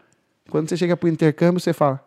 Quando 0.49 0.69
você 0.69 0.77
chega 0.77 0.97
pro 0.97 1.09
intercâmbio, 1.09 1.59
você 1.59 1.73
fala. 1.73 2.01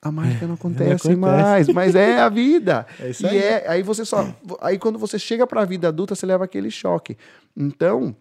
A 0.00 0.10
mágica 0.10 0.46
não 0.46 0.54
acontece, 0.54 1.12
acontece. 1.12 1.16
mais, 1.16 1.68
mas 1.68 1.94
é 1.94 2.18
a 2.18 2.30
vida. 2.30 2.86
É 2.98 3.10
isso 3.10 3.26
e 3.26 3.28
aí. 3.28 3.38
é, 3.38 3.68
aí 3.68 3.82
você 3.82 4.06
só. 4.06 4.26
Aí 4.62 4.78
quando 4.78 4.98
você 4.98 5.18
chega 5.18 5.46
para 5.46 5.60
a 5.60 5.66
vida 5.66 5.88
adulta, 5.88 6.14
você 6.14 6.24
leva 6.24 6.44
aquele 6.44 6.70
choque. 6.70 7.14
Então, 7.54 8.16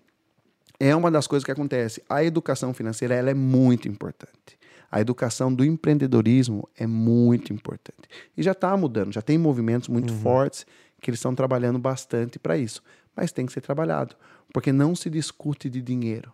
é 0.79 0.95
uma 0.95 1.11
das 1.11 1.27
coisas 1.27 1.43
que 1.43 1.51
acontece. 1.51 2.01
A 2.07 2.23
educação 2.23 2.73
financeira 2.73 3.13
ela 3.13 3.29
é 3.29 3.33
muito 3.33 3.87
importante. 3.87 4.57
A 4.91 4.99
educação 4.99 5.53
do 5.53 5.63
empreendedorismo 5.63 6.67
é 6.75 6.87
muito 6.87 7.53
importante. 7.53 8.09
E 8.35 8.41
já 8.41 8.53
está 8.53 8.75
mudando, 8.75 9.11
já 9.11 9.21
tem 9.21 9.37
movimentos 9.37 9.87
muito 9.87 10.11
fortes 10.13 10.65
que 11.01 11.09
eles 11.09 11.19
estão 11.19 11.35
trabalhando 11.35 11.77
bastante 11.77 12.39
para 12.39 12.57
isso. 12.57 12.81
Mas 13.15 13.31
tem 13.31 13.45
que 13.45 13.53
ser 13.53 13.61
trabalhado, 13.61 14.15
porque 14.53 14.71
não 14.71 14.95
se 14.95 15.09
discute 15.09 15.69
de 15.69 15.81
dinheiro. 15.81 16.33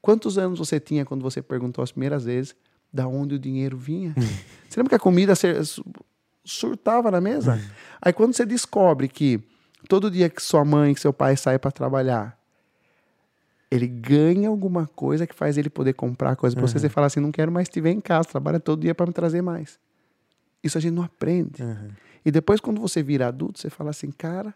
Quantos 0.00 0.38
anos 0.38 0.58
você 0.58 0.80
tinha 0.80 1.04
quando 1.04 1.22
você 1.22 1.42
perguntou 1.42 1.82
as 1.82 1.92
primeiras 1.92 2.24
vezes 2.24 2.56
da 2.92 3.06
onde 3.06 3.34
o 3.34 3.38
dinheiro 3.38 3.76
vinha? 3.76 4.14
você 4.68 4.80
lembra 4.80 4.90
que 4.90 4.96
a 4.96 4.98
comida 4.98 5.34
surtava 6.44 7.10
na 7.10 7.20
mesa? 7.20 7.60
Aí 8.00 8.12
quando 8.12 8.34
você 8.34 8.46
descobre 8.46 9.08
que 9.08 9.40
todo 9.88 10.10
dia 10.10 10.28
que 10.28 10.42
sua 10.42 10.64
mãe, 10.64 10.94
que 10.94 11.00
seu 11.00 11.12
pai 11.12 11.36
sai 11.36 11.58
para 11.58 11.70
trabalhar, 11.70 12.37
ele 13.70 13.86
ganha 13.86 14.48
alguma 14.48 14.86
coisa 14.86 15.26
que 15.26 15.34
faz 15.34 15.58
ele 15.58 15.68
poder 15.68 15.92
comprar 15.92 16.36
coisa 16.36 16.56
para 16.56 16.66
você, 16.66 16.78
você 16.78 16.88
fala 16.88 17.06
assim, 17.06 17.20
não 17.20 17.30
quero 17.30 17.52
mais 17.52 17.68
te 17.68 17.80
ver 17.80 17.90
em 17.90 18.00
casa, 18.00 18.28
trabalha 18.28 18.58
todo 18.58 18.80
dia 18.80 18.94
para 18.94 19.06
me 19.06 19.12
trazer 19.12 19.42
mais. 19.42 19.78
Isso 20.62 20.78
a 20.78 20.80
gente 20.80 20.94
não 20.94 21.02
aprende. 21.02 21.62
E 22.24 22.30
depois 22.30 22.60
quando 22.60 22.80
você 22.80 23.02
vira 23.02 23.28
adulto, 23.28 23.58
você 23.60 23.70
fala 23.70 23.90
assim, 23.90 24.10
cara, 24.10 24.54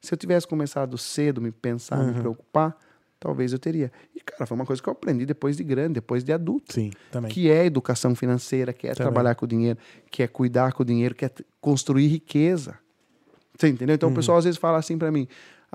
se 0.00 0.12
eu 0.12 0.18
tivesse 0.18 0.46
começado 0.46 0.96
cedo 0.96 1.40
me 1.40 1.50
pensar, 1.50 1.96
me 1.96 2.12
preocupar, 2.20 2.78
talvez 3.18 3.52
eu 3.52 3.58
teria. 3.58 3.90
E 4.14 4.20
cara, 4.20 4.46
foi 4.46 4.54
uma 4.54 4.66
coisa 4.66 4.82
que 4.82 4.88
eu 4.88 4.92
aprendi 4.92 5.24
depois 5.24 5.56
de 5.56 5.64
grande, 5.64 5.94
depois 5.94 6.22
de 6.22 6.32
adulto 6.32 6.74
Sim, 6.74 6.92
também. 7.10 7.30
que 7.30 7.50
é 7.50 7.64
educação 7.64 8.14
financeira, 8.14 8.72
que 8.72 8.86
é 8.86 8.90
Também. 8.94 9.10
trabalhar 9.12 9.34
com 9.34 9.46
o 9.46 9.48
dinheiro, 9.48 9.78
que 10.10 10.22
é 10.22 10.28
cuidar 10.28 10.72
com 10.72 10.82
o 10.82 10.86
dinheiro, 10.86 11.14
que 11.14 11.24
é 11.24 11.30
construir 11.60 12.06
riqueza. 12.06 12.78
Você 13.58 13.68
entendeu? 13.68 13.94
Então 13.94 14.10
o 14.10 14.14
pessoal 14.14 14.38
às 14.38 14.44
vezes 14.44 14.58
fala 14.58 14.78
assim 14.78 14.98
pra 14.98 15.10
mim: 15.10 15.26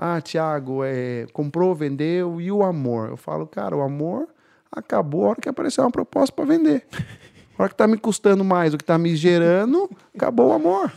Ah, 0.02 0.18
Tiago, 0.18 0.82
é, 0.82 1.26
comprou, 1.30 1.74
vendeu, 1.74 2.40
e 2.40 2.50
o 2.50 2.62
amor? 2.62 3.10
Eu 3.10 3.18
falo, 3.18 3.46
cara, 3.46 3.76
o 3.76 3.82
amor 3.82 4.26
acabou 4.72 5.26
a 5.26 5.28
hora 5.28 5.40
que 5.42 5.46
apareceu 5.46 5.84
uma 5.84 5.90
proposta 5.90 6.34
para 6.34 6.46
vender. 6.46 6.86
A 7.58 7.62
hora 7.62 7.68
que 7.68 7.76
tá 7.76 7.86
me 7.86 7.98
custando 7.98 8.42
mais 8.42 8.72
do 8.72 8.78
que 8.78 8.84
tá 8.84 8.96
me 8.96 9.14
gerando, 9.14 9.90
acabou 10.14 10.48
o 10.48 10.52
amor. 10.54 10.90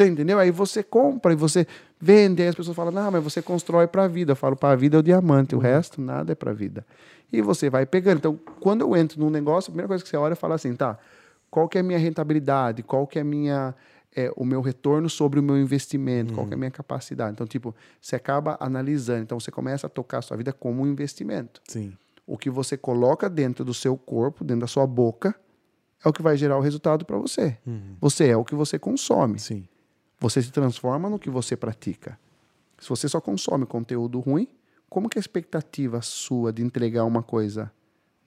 Entendeu? 0.00 0.40
Aí 0.40 0.50
você 0.50 0.82
compra 0.82 1.32
e 1.32 1.36
você 1.36 1.64
vende, 2.00 2.42
aí 2.42 2.48
as 2.48 2.56
pessoas 2.56 2.76
falam, 2.76 2.90
não, 2.90 3.08
mas 3.08 3.22
você 3.22 3.40
constrói 3.40 3.86
para 3.86 4.02
a 4.02 4.08
vida. 4.08 4.32
Eu 4.32 4.36
falo, 4.36 4.56
para 4.56 4.72
a 4.72 4.76
vida 4.76 4.96
é 4.96 4.98
o 4.98 5.02
diamante, 5.02 5.54
o 5.54 5.60
resto 5.60 6.00
nada 6.00 6.32
é 6.32 6.34
para 6.34 6.50
a 6.50 6.54
vida. 6.54 6.84
E 7.32 7.40
você 7.40 7.70
vai 7.70 7.86
pegando. 7.86 8.18
Então, 8.18 8.40
quando 8.58 8.80
eu 8.80 8.96
entro 8.96 9.20
num 9.20 9.30
negócio, 9.30 9.70
a 9.70 9.70
primeira 9.70 9.86
coisa 9.86 10.02
que 10.02 10.10
você 10.10 10.16
olha 10.16 10.32
é 10.32 10.34
falar 10.34 10.56
assim, 10.56 10.74
tá, 10.74 10.98
qual 11.48 11.68
que 11.68 11.78
é 11.78 11.82
a 11.82 11.84
minha 11.84 12.00
rentabilidade? 12.00 12.82
Qual 12.82 13.06
que 13.06 13.16
é 13.16 13.22
a 13.22 13.24
minha, 13.24 13.76
é, 14.14 14.32
o 14.36 14.44
meu 14.44 14.60
retorno 14.60 15.08
sobre 15.08 15.38
o 15.38 15.42
meu 15.42 15.56
investimento? 15.58 16.34
Qual 16.34 16.46
que 16.46 16.54
é 16.54 16.56
a 16.56 16.58
minha 16.58 16.70
capacidade? 16.70 17.32
Então, 17.32 17.46
tipo, 17.46 17.74
você 18.00 18.16
acaba 18.16 18.56
analisando. 18.60 19.22
Então, 19.22 19.38
você 19.38 19.50
começa 19.50 19.86
a 19.86 19.90
tocar 19.90 20.18
a 20.18 20.22
sua 20.22 20.36
vida 20.36 20.52
como 20.52 20.82
um 20.82 20.86
investimento. 20.86 21.60
Sim. 21.68 21.96
O 22.26 22.36
que 22.36 22.50
você 22.50 22.76
coloca 22.76 23.28
dentro 23.28 23.64
do 23.64 23.72
seu 23.72 23.96
corpo, 23.96 24.44
dentro 24.44 24.62
da 24.62 24.66
sua 24.66 24.86
boca, 24.86 25.34
é 26.04 26.08
o 26.08 26.12
que 26.12 26.22
vai 26.22 26.36
gerar 26.36 26.58
o 26.58 26.60
resultado 26.60 27.04
para 27.04 27.16
você. 27.16 27.56
Você 28.00 28.28
é 28.28 28.36
o 28.36 28.44
que 28.44 28.54
você 28.54 28.78
consome. 28.78 29.38
Sim. 29.38 29.66
Você 30.20 30.42
se 30.42 30.50
transforma 30.50 31.08
no 31.08 31.18
que 31.18 31.30
você 31.30 31.56
pratica. 31.56 32.18
Se 32.78 32.88
você 32.88 33.08
só 33.08 33.20
consome 33.20 33.66
conteúdo 33.66 34.20
ruim, 34.20 34.48
como 34.88 35.08
que 35.08 35.18
a 35.18 35.20
expectativa 35.20 36.00
sua 36.02 36.52
de 36.52 36.62
entregar 36.62 37.04
uma 37.04 37.22
coisa 37.22 37.70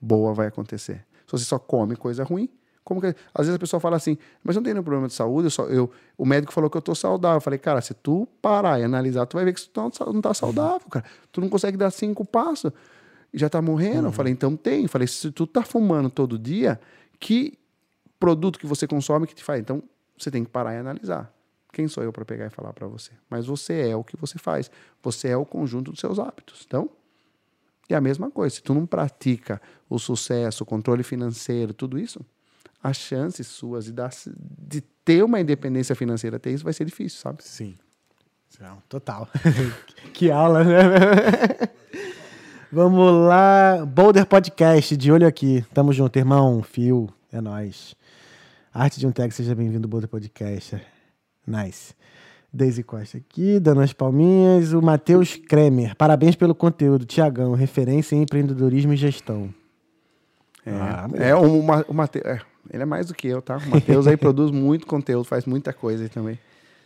boa 0.00 0.32
vai 0.32 0.46
acontecer? 0.46 1.06
Se 1.26 1.32
você 1.32 1.44
só 1.44 1.58
come 1.58 1.96
coisa 1.96 2.24
ruim, 2.24 2.48
Como 2.84 3.00
que... 3.00 3.08
Às 3.34 3.46
vezes 3.46 3.54
a 3.54 3.58
pessoa 3.58 3.80
fala 3.80 3.96
assim, 3.96 4.18
mas 4.42 4.56
eu 4.56 4.60
não 4.60 4.64
tenho 4.64 4.74
nenhum 4.74 4.84
problema 4.84 5.08
de 5.08 5.14
saúde, 5.14 5.46
eu 5.46 5.50
só, 5.50 5.64
eu, 5.66 5.90
o 6.16 6.26
médico 6.26 6.52
falou 6.52 6.68
que 6.68 6.76
eu 6.76 6.82
tô 6.82 6.94
saudável. 6.94 7.36
Eu 7.36 7.40
falei, 7.40 7.58
cara, 7.58 7.80
se 7.80 7.94
tu 7.94 8.26
parar 8.40 8.80
e 8.80 8.84
analisar, 8.84 9.26
tu 9.26 9.36
vai 9.36 9.44
ver 9.44 9.54
que 9.54 9.68
tu 9.68 9.80
não, 9.80 10.12
não 10.12 10.20
tá 10.20 10.34
saudável, 10.34 10.88
cara. 10.90 11.04
Tu 11.30 11.40
não 11.40 11.48
consegue 11.48 11.76
dar 11.76 11.90
cinco 11.90 12.24
passos 12.24 12.72
e 13.32 13.38
já 13.38 13.48
tá 13.48 13.62
morrendo. 13.62 14.08
Eu 14.08 14.12
falei, 14.12 14.32
então 14.32 14.56
tem. 14.56 14.82
Eu 14.82 14.88
falei, 14.88 15.06
se 15.06 15.30
tu 15.30 15.46
tá 15.46 15.62
fumando 15.62 16.10
todo 16.10 16.38
dia, 16.38 16.80
que 17.18 17.58
produto 18.18 18.58
que 18.58 18.66
você 18.66 18.86
consome 18.86 19.26
que 19.26 19.34
te 19.34 19.42
faz? 19.42 19.60
Então, 19.60 19.82
você 20.18 20.30
tem 20.30 20.44
que 20.44 20.50
parar 20.50 20.74
e 20.74 20.78
analisar. 20.78 21.32
Quem 21.72 21.88
sou 21.88 22.04
eu 22.04 22.12
para 22.12 22.24
pegar 22.24 22.46
e 22.46 22.50
falar 22.50 22.72
para 22.72 22.86
você? 22.86 23.12
Mas 23.30 23.46
você 23.46 23.88
é 23.88 23.96
o 23.96 24.04
que 24.04 24.16
você 24.16 24.38
faz. 24.38 24.70
Você 25.02 25.28
é 25.28 25.36
o 25.36 25.44
conjunto 25.46 25.90
dos 25.90 26.00
seus 26.00 26.18
hábitos. 26.18 26.64
Então, 26.66 26.90
é 27.88 27.96
a 27.96 28.00
mesma 28.00 28.30
coisa. 28.30 28.56
Se 28.56 28.62
tu 28.62 28.74
não 28.74 28.86
pratica 28.86 29.60
o 29.88 29.98
sucesso, 29.98 30.62
o 30.62 30.66
controle 30.66 31.02
financeiro, 31.02 31.72
tudo 31.72 31.98
isso, 31.98 32.20
as 32.82 32.96
chances 32.96 33.46
suas 33.46 33.84
de, 33.84 33.92
dar, 33.92 34.10
de 34.58 34.80
ter 35.04 35.22
uma 35.22 35.40
independência 35.40 35.94
financeira, 35.94 36.38
ter 36.38 36.50
isso 36.50 36.64
vai 36.64 36.72
ser 36.72 36.84
difícil, 36.84 37.20
sabe? 37.20 37.44
Sim. 37.44 37.76
Não, 38.60 38.82
total. 38.88 39.28
que 40.12 40.30
aula, 40.30 40.62
né? 40.62 40.80
Vamos 42.70 43.26
lá. 43.26 43.84
Boulder 43.84 44.26
Podcast, 44.26 44.96
de 44.96 45.10
olho 45.10 45.26
aqui. 45.26 45.64
Tamo 45.74 45.92
junto, 45.92 46.16
irmão. 46.18 46.62
Fio, 46.62 47.08
é 47.32 47.40
nóis. 47.40 47.94
Arte 48.72 49.00
de 49.00 49.06
um 49.06 49.12
Tag, 49.12 49.32
seja 49.34 49.54
bem-vindo 49.54 49.86
ao 49.86 49.90
Boulder 49.90 50.08
Podcast. 50.08 50.80
Nice. 51.46 51.94
Daisy 52.52 52.82
Costa 52.82 53.18
aqui, 53.18 53.58
dando 53.58 53.80
as 53.80 53.92
palminhas. 53.92 54.72
O 54.72 54.82
Matheus 54.82 55.36
Kremer, 55.36 55.96
parabéns 55.96 56.36
pelo 56.36 56.54
conteúdo. 56.54 57.06
Tiagão, 57.06 57.54
referência 57.54 58.14
em 58.14 58.22
empreendedorismo 58.22 58.92
e 58.92 58.96
gestão. 58.96 59.52
É, 60.64 60.70
ah, 60.70 61.08
é 61.14 61.34
o, 61.34 61.60
o 61.88 61.94
Matheus. 61.94 62.24
É, 62.24 62.40
ele 62.70 62.82
é 62.82 62.86
mais 62.86 63.06
do 63.06 63.14
que 63.14 63.28
eu, 63.28 63.42
tá? 63.42 63.56
O 63.56 63.70
Matheus 63.70 64.06
aí 64.06 64.16
produz 64.18 64.50
muito 64.50 64.86
conteúdo, 64.86 65.24
faz 65.24 65.44
muita 65.46 65.72
coisa 65.72 66.04
aí 66.04 66.08
também. 66.08 66.38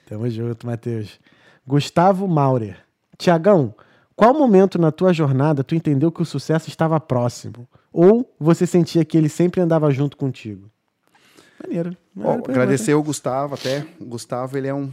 Tamo 0.08 0.28
junto, 0.30 0.66
Matheus. 0.66 1.18
Gustavo 1.66 2.28
Maurer. 2.28 2.78
Tiagão, 3.18 3.74
qual 4.14 4.32
momento 4.32 4.78
na 4.78 4.92
tua 4.92 5.12
jornada 5.12 5.64
tu 5.64 5.74
entendeu 5.74 6.12
que 6.12 6.22
o 6.22 6.24
sucesso 6.24 6.68
estava 6.68 6.98
próximo? 7.00 7.68
Ou 7.92 8.30
você 8.38 8.66
sentia 8.66 9.04
que 9.04 9.16
ele 9.16 9.28
sempre 9.28 9.60
andava 9.60 9.90
junto 9.90 10.16
contigo? 10.16 10.70
Maneiro. 11.62 11.96
maneiro 12.14 12.42
oh, 12.46 12.50
agradecer 12.50 12.94
o 12.94 13.02
Gustavo 13.02 13.54
até. 13.54 13.86
O 13.98 14.04
Gustavo, 14.04 14.56
ele 14.56 14.68
é 14.68 14.74
um, 14.74 14.92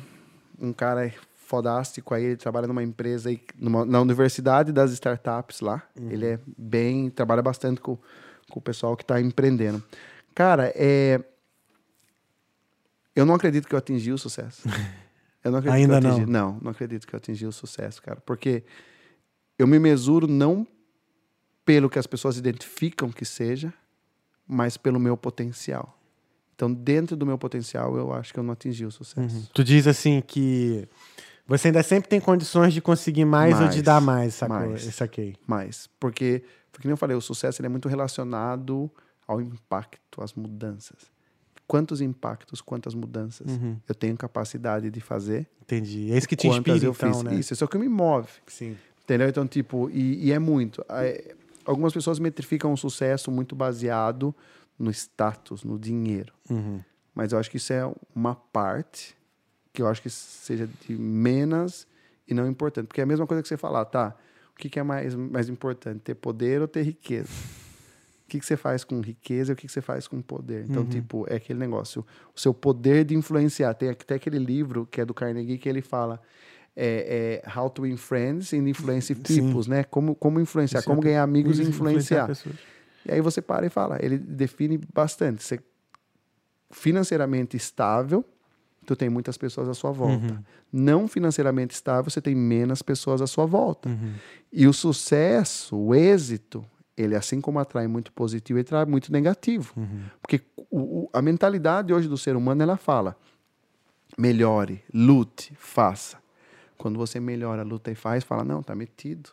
um 0.59 0.73
cara 0.73 1.11
fodástico 1.35 2.13
aí, 2.13 2.23
ele 2.23 2.35
trabalha 2.35 2.67
numa 2.67 2.81
empresa 2.81 3.29
aí, 3.29 3.39
numa, 3.59 3.85
na 3.85 4.01
Universidade 4.01 4.71
das 4.71 4.91
Startups 4.91 5.61
lá. 5.61 5.83
Uhum. 5.99 6.09
Ele 6.09 6.25
é 6.25 6.39
bem, 6.57 7.09
trabalha 7.09 7.41
bastante 7.41 7.79
com, 7.79 7.97
com 8.49 8.59
o 8.59 8.61
pessoal 8.61 8.95
que 8.95 9.03
está 9.03 9.21
empreendendo. 9.21 9.83
Cara, 10.33 10.71
é... 10.75 11.23
eu 13.15 13.25
não 13.25 13.35
acredito 13.35 13.67
que 13.67 13.75
eu 13.75 13.79
atingi 13.79 14.11
o 14.11 14.17
sucesso. 14.17 14.63
Eu 15.43 15.51
não 15.51 15.59
acredito 15.59 15.77
Ainda 15.81 15.99
que 15.99 16.07
eu 16.07 16.11
atingi... 16.11 16.25
não. 16.25 16.51
Não, 16.53 16.59
não 16.61 16.71
acredito 16.71 17.07
que 17.07 17.13
eu 17.13 17.17
atingi 17.17 17.45
o 17.45 17.51
sucesso, 17.51 18.01
cara. 18.01 18.21
Porque 18.21 18.63
eu 19.57 19.67
me 19.67 19.79
mesuro 19.79 20.27
não 20.27 20.67
pelo 21.65 21.89
que 21.89 21.99
as 21.99 22.07
pessoas 22.07 22.37
identificam 22.37 23.09
que 23.09 23.25
seja, 23.25 23.73
mas 24.47 24.77
pelo 24.77 24.99
meu 24.99 25.15
potencial. 25.15 25.97
Então, 26.55 26.71
dentro 26.71 27.15
do 27.15 27.25
meu 27.25 27.37
potencial, 27.37 27.97
eu 27.97 28.13
acho 28.13 28.33
que 28.33 28.39
eu 28.39 28.43
não 28.43 28.53
atingi 28.53 28.85
o 28.85 28.91
sucesso. 28.91 29.35
Uhum. 29.35 29.45
Tu 29.53 29.63
diz 29.63 29.87
assim 29.87 30.21
que 30.21 30.87
você 31.47 31.69
ainda 31.69 31.83
sempre 31.83 32.09
tem 32.09 32.19
condições 32.19 32.73
de 32.73 32.81
conseguir 32.81 33.25
mais, 33.25 33.53
mais 33.53 33.65
ou 33.65 33.69
de 33.69 33.81
dar 33.81 33.99
mais, 33.99 34.35
sacou? 34.35 34.57
Mais, 34.57 34.83
saquei. 34.95 35.35
Mais. 35.47 35.89
Porque, 35.99 36.43
porque, 36.71 36.83
como 36.83 36.93
eu 36.93 36.97
falei, 36.97 37.17
o 37.17 37.21
sucesso 37.21 37.61
ele 37.61 37.67
é 37.67 37.69
muito 37.69 37.89
relacionado 37.89 38.89
ao 39.33 39.41
impacto, 39.41 40.21
às 40.21 40.33
mudanças. 40.33 41.11
Quantos 41.67 42.01
impactos, 42.01 42.61
quantas 42.61 42.93
mudanças 42.93 43.51
uhum. 43.51 43.77
eu 43.87 43.95
tenho 43.95 44.15
capacidade 44.17 44.91
de 44.91 44.99
fazer. 44.99 45.47
Entendi. 45.61 46.11
É 46.11 46.17
isso 46.17 46.27
que 46.27 46.35
te 46.35 46.47
inspira, 46.47 46.77
eu 46.77 46.91
então, 46.91 47.13
fiz. 47.13 47.23
né? 47.23 47.35
Isso, 47.35 47.53
isso 47.53 47.63
é 47.63 47.65
o 47.65 47.67
que 47.67 47.77
me 47.77 47.87
move. 47.87 48.29
Sim. 48.47 48.77
Entendeu? 49.03 49.27
Então, 49.27 49.47
tipo, 49.47 49.89
e, 49.89 50.25
e 50.25 50.31
é 50.31 50.39
muito. 50.39 50.83
Algumas 51.65 51.93
pessoas 51.93 52.19
metrificam 52.19 52.71
o 52.73 52.77
sucesso 52.77 53.31
muito 53.31 53.55
baseado 53.55 54.35
no 54.77 54.91
status, 54.91 55.63
no 55.63 55.79
dinheiro. 55.79 56.33
Uhum. 56.49 56.81
Mas 57.15 57.31
eu 57.31 57.39
acho 57.39 57.49
que 57.49 57.57
isso 57.57 57.71
é 57.71 57.91
uma 58.15 58.35
parte 58.35 59.15
que 59.71 59.81
eu 59.81 59.87
acho 59.87 60.01
que 60.01 60.09
seja 60.09 60.67
de 60.67 60.95
menos 60.95 61.87
e 62.27 62.33
não 62.33 62.47
importante. 62.47 62.87
Porque 62.87 63.01
é 63.01 63.03
a 63.03 63.07
mesma 63.07 63.25
coisa 63.25 63.41
que 63.41 63.47
você 63.47 63.57
falar, 63.57 63.85
tá? 63.85 64.15
O 64.51 64.55
que, 64.55 64.69
que 64.69 64.79
é 64.79 64.83
mais, 64.83 65.15
mais 65.15 65.49
importante, 65.49 65.99
ter 65.99 66.15
poder 66.15 66.61
ou 66.61 66.67
ter 66.67 66.83
riqueza? 66.83 67.29
O 68.25 68.29
que, 68.33 68.39
que 68.39 68.45
você 68.45 68.57
faz 68.57 68.83
com 68.83 68.99
riqueza 69.01 69.51
e 69.51 69.53
o 69.53 69.55
que, 69.55 69.67
que 69.67 69.73
você 69.73 69.81
faz 69.81 70.07
com 70.07 70.21
poder? 70.21 70.65
Então, 70.67 70.83
uhum. 70.83 70.89
tipo, 70.89 71.25
é 71.29 71.35
aquele 71.35 71.59
negócio. 71.59 72.05
O 72.35 72.39
seu 72.39 72.53
poder 72.53 73.03
de 73.05 73.15
influenciar. 73.15 73.73
Tem 73.73 73.89
até 73.89 74.15
aquele 74.15 74.39
livro 74.39 74.87
que 74.89 75.01
é 75.01 75.05
do 75.05 75.13
Carnegie 75.13 75.57
que 75.57 75.69
ele 75.69 75.81
fala 75.81 76.19
é, 76.75 77.41
é, 77.45 77.59
How 77.59 77.69
to 77.69 77.83
Win 77.83 77.97
Friends 77.97 78.53
and 78.53 78.67
Influence 78.67 79.13
People, 79.13 79.69
né? 79.69 79.83
Como, 79.83 80.15
como 80.15 80.39
influenciar, 80.39 80.81
Sim, 80.81 80.87
como 80.87 81.01
ganhar 81.01 81.21
amigos 81.21 81.59
e 81.59 81.63
influenciar. 81.63 82.29
influenciar 82.31 82.73
e 83.05 83.11
aí 83.11 83.21
você 83.21 83.41
para 83.41 83.65
e 83.65 83.69
fala, 83.69 83.97
ele 84.01 84.17
define 84.17 84.79
bastante. 84.93 85.43
Você 85.43 85.59
financeiramente 86.71 87.55
estável, 87.55 88.25
tu 88.85 88.95
tem 88.95 89.09
muitas 89.09 89.37
pessoas 89.37 89.67
à 89.69 89.73
sua 89.73 89.91
volta. 89.91 90.33
Uhum. 90.33 90.43
Não 90.71 91.07
financeiramente 91.07 91.75
estável, 91.75 92.09
você 92.09 92.21
tem 92.21 92.33
menos 92.33 92.81
pessoas 92.81 93.21
à 93.21 93.27
sua 93.27 93.45
volta. 93.45 93.89
Uhum. 93.89 94.13
E 94.51 94.65
o 94.67 94.73
sucesso, 94.73 95.75
o 95.77 95.93
êxito, 95.93 96.65
ele 96.97 97.15
assim 97.15 97.41
como 97.41 97.59
atrai 97.59 97.87
muito 97.87 98.11
positivo, 98.11 98.59
ele 98.59 98.65
atrai 98.65 98.85
muito 98.85 99.11
negativo. 99.11 99.73
Uhum. 99.75 100.03
Porque 100.21 100.41
o, 100.69 100.79
o, 100.79 101.09
a 101.13 101.21
mentalidade 101.21 101.93
hoje 101.93 102.07
do 102.07 102.17
ser 102.17 102.35
humano, 102.35 102.61
ela 102.61 102.77
fala, 102.77 103.15
melhore, 104.17 104.83
lute, 104.93 105.53
faça. 105.57 106.21
Quando 106.77 106.97
você 106.97 107.19
melhora 107.19 107.63
luta 107.63 107.91
e 107.91 107.95
faz, 107.95 108.23
fala, 108.23 108.43
não, 108.43 108.61
tá 108.61 108.75
metido. 108.75 109.29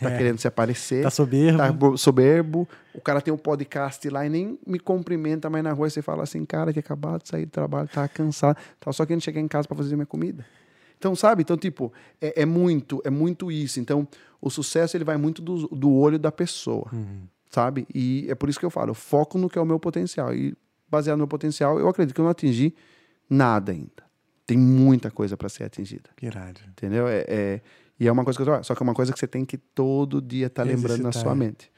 Tá 0.00 0.10
é. 0.12 0.18
querendo 0.18 0.38
se 0.38 0.46
aparecer. 0.46 1.02
Tá 1.02 1.10
soberbo. 1.10 1.92
Tá 1.92 1.96
soberbo. 1.96 2.68
O 2.92 3.00
cara 3.00 3.22
tem 3.22 3.32
um 3.32 3.38
podcast 3.38 4.06
lá 4.10 4.26
e 4.26 4.28
nem 4.28 4.58
me 4.66 4.78
cumprimenta, 4.78 5.48
mas 5.48 5.64
na 5.64 5.72
rua 5.72 5.88
você 5.88 6.02
fala 6.02 6.24
assim, 6.24 6.44
cara, 6.44 6.72
que 6.72 6.78
acabou 6.78 7.16
de 7.18 7.28
sair 7.28 7.46
do 7.46 7.50
trabalho, 7.50 7.88
tá 7.88 8.06
cansado, 8.06 8.58
tá 8.78 8.92
só 8.92 9.06
querendo 9.06 9.22
chegar 9.22 9.40
em 9.40 9.48
casa 9.48 9.66
para 9.66 9.76
fazer 9.76 9.94
minha 9.94 10.04
comida. 10.04 10.44
Então, 11.00 11.16
sabe? 11.16 11.40
Então, 11.42 11.56
tipo, 11.56 11.92
é, 12.20 12.42
é, 12.42 12.46
muito, 12.46 13.00
é 13.04 13.10
muito 13.10 13.50
isso. 13.50 13.80
Então, 13.80 14.06
o 14.40 14.50
sucesso, 14.50 14.96
ele 14.96 15.04
vai 15.04 15.16
muito 15.16 15.40
do, 15.40 15.66
do 15.68 15.92
olho 15.92 16.18
da 16.18 16.30
pessoa, 16.30 16.88
uhum. 16.92 17.22
sabe? 17.50 17.88
E 17.92 18.26
é 18.28 18.34
por 18.34 18.48
isso 18.48 18.60
que 18.60 18.66
eu 18.66 18.70
falo, 18.70 18.90
eu 18.90 18.94
foco 18.94 19.38
no 19.38 19.48
que 19.48 19.58
é 19.58 19.62
o 19.62 19.66
meu 19.66 19.80
potencial. 19.80 20.34
E 20.34 20.54
baseado 20.88 21.16
no 21.16 21.22
meu 21.22 21.28
potencial, 21.28 21.80
eu 21.80 21.88
acredito 21.88 22.14
que 22.14 22.20
eu 22.20 22.24
não 22.24 22.30
atingi 22.30 22.74
nada 23.28 23.72
ainda 23.72 24.10
tem 24.50 24.58
muita 24.58 25.12
coisa 25.12 25.36
para 25.36 25.48
ser 25.48 25.62
atingida. 25.62 26.10
Irado. 26.20 26.58
Entendeu? 26.70 27.06
É, 27.06 27.24
é, 27.28 27.60
e 28.00 28.08
é 28.08 28.10
uma 28.10 28.24
coisa 28.24 28.36
que 28.36 28.50
eu 28.50 28.64
só 28.64 28.74
que 28.74 28.82
é 28.82 28.84
uma 28.84 28.94
coisa 28.94 29.12
que 29.12 29.18
você 29.20 29.28
tem 29.28 29.44
que 29.44 29.56
todo 29.56 30.20
dia 30.20 30.48
estar 30.48 30.64
tá 30.64 30.68
lembrando 30.68 31.04
na 31.04 31.12
sua 31.12 31.36
mente. 31.36 31.70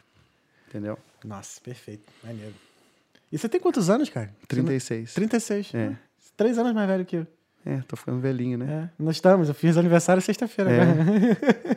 Entendeu? 0.71 0.99
Nossa, 1.23 1.61
perfeito. 1.61 2.11
Maneiro. 2.25 2.55
E 3.31 3.37
você 3.37 3.47
tem 3.47 3.61
quantos 3.61 3.91
anos, 3.91 4.09
cara? 4.09 4.35
36. 4.49 5.13
36. 5.13 5.75
É. 5.75 5.99
Três 6.35 6.57
anos 6.57 6.73
mais 6.73 6.89
velho 6.89 7.05
que 7.05 7.17
eu. 7.17 7.27
É, 7.65 7.79
tô 7.87 7.97
ficando 7.97 8.19
velhinho, 8.19 8.59
né? 8.59 8.91
É, 8.99 9.03
nós 9.03 9.17
estamos. 9.17 9.49
Eu 9.49 9.55
fiz 9.55 9.77
aniversário 9.77 10.21
sexta-feira. 10.21 10.71
É. 10.73 11.77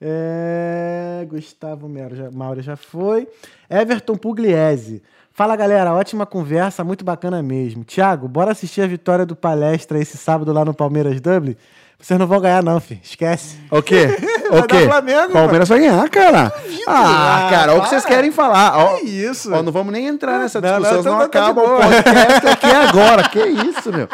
é, 1.22 1.24
Gustavo 1.26 1.88
Mauro 1.88 2.14
já, 2.14 2.30
Mauro 2.30 2.60
já 2.60 2.76
foi. 2.76 3.26
Everton 3.70 4.16
Pugliese. 4.16 5.02
Fala 5.32 5.54
galera, 5.54 5.94
ótima 5.94 6.26
conversa, 6.26 6.82
muito 6.82 7.04
bacana 7.04 7.40
mesmo. 7.42 7.84
Tiago, 7.84 8.26
bora 8.26 8.50
assistir 8.50 8.82
a 8.82 8.86
vitória 8.86 9.24
do 9.24 9.36
palestra 9.36 9.98
esse 10.00 10.16
sábado 10.18 10.52
lá 10.52 10.64
no 10.64 10.74
Palmeiras 10.74 11.20
Dublin? 11.20 11.56
Vocês 12.00 12.18
não 12.18 12.28
vão 12.28 12.40
ganhar, 12.40 12.62
não, 12.62 12.78
filho. 12.80 13.00
Esquece. 13.02 13.56
O 13.70 13.82
quê? 13.82 14.06
O 14.48 14.62
quê? 14.62 14.86
Flamengo, 14.86 15.32
Palmeiras 15.34 15.68
vai 15.68 15.78
ganhar, 15.78 16.08
cara. 16.08 16.50
Ah, 16.86 17.48
cara, 17.50 17.72
olha 17.72 17.80
o 17.80 17.82
que 17.82 17.90
vocês 17.90 18.06
querem 18.06 18.32
falar. 18.32 18.78
Ó, 18.78 18.96
que 18.96 19.04
isso? 19.04 19.52
Ó, 19.52 19.62
não 19.62 19.70
vamos 19.70 19.92
nem 19.92 20.06
entrar 20.06 20.38
nessa 20.38 20.58
discussão, 20.58 20.94
não, 20.94 21.02
não, 21.02 21.12
não 21.18 21.20
acaba 21.20 21.62
o 21.62 21.76
podcast 21.76 22.46
aqui 22.46 22.66
agora. 22.66 23.28
Que 23.28 23.40
isso, 23.40 23.92
meu. 23.92 24.08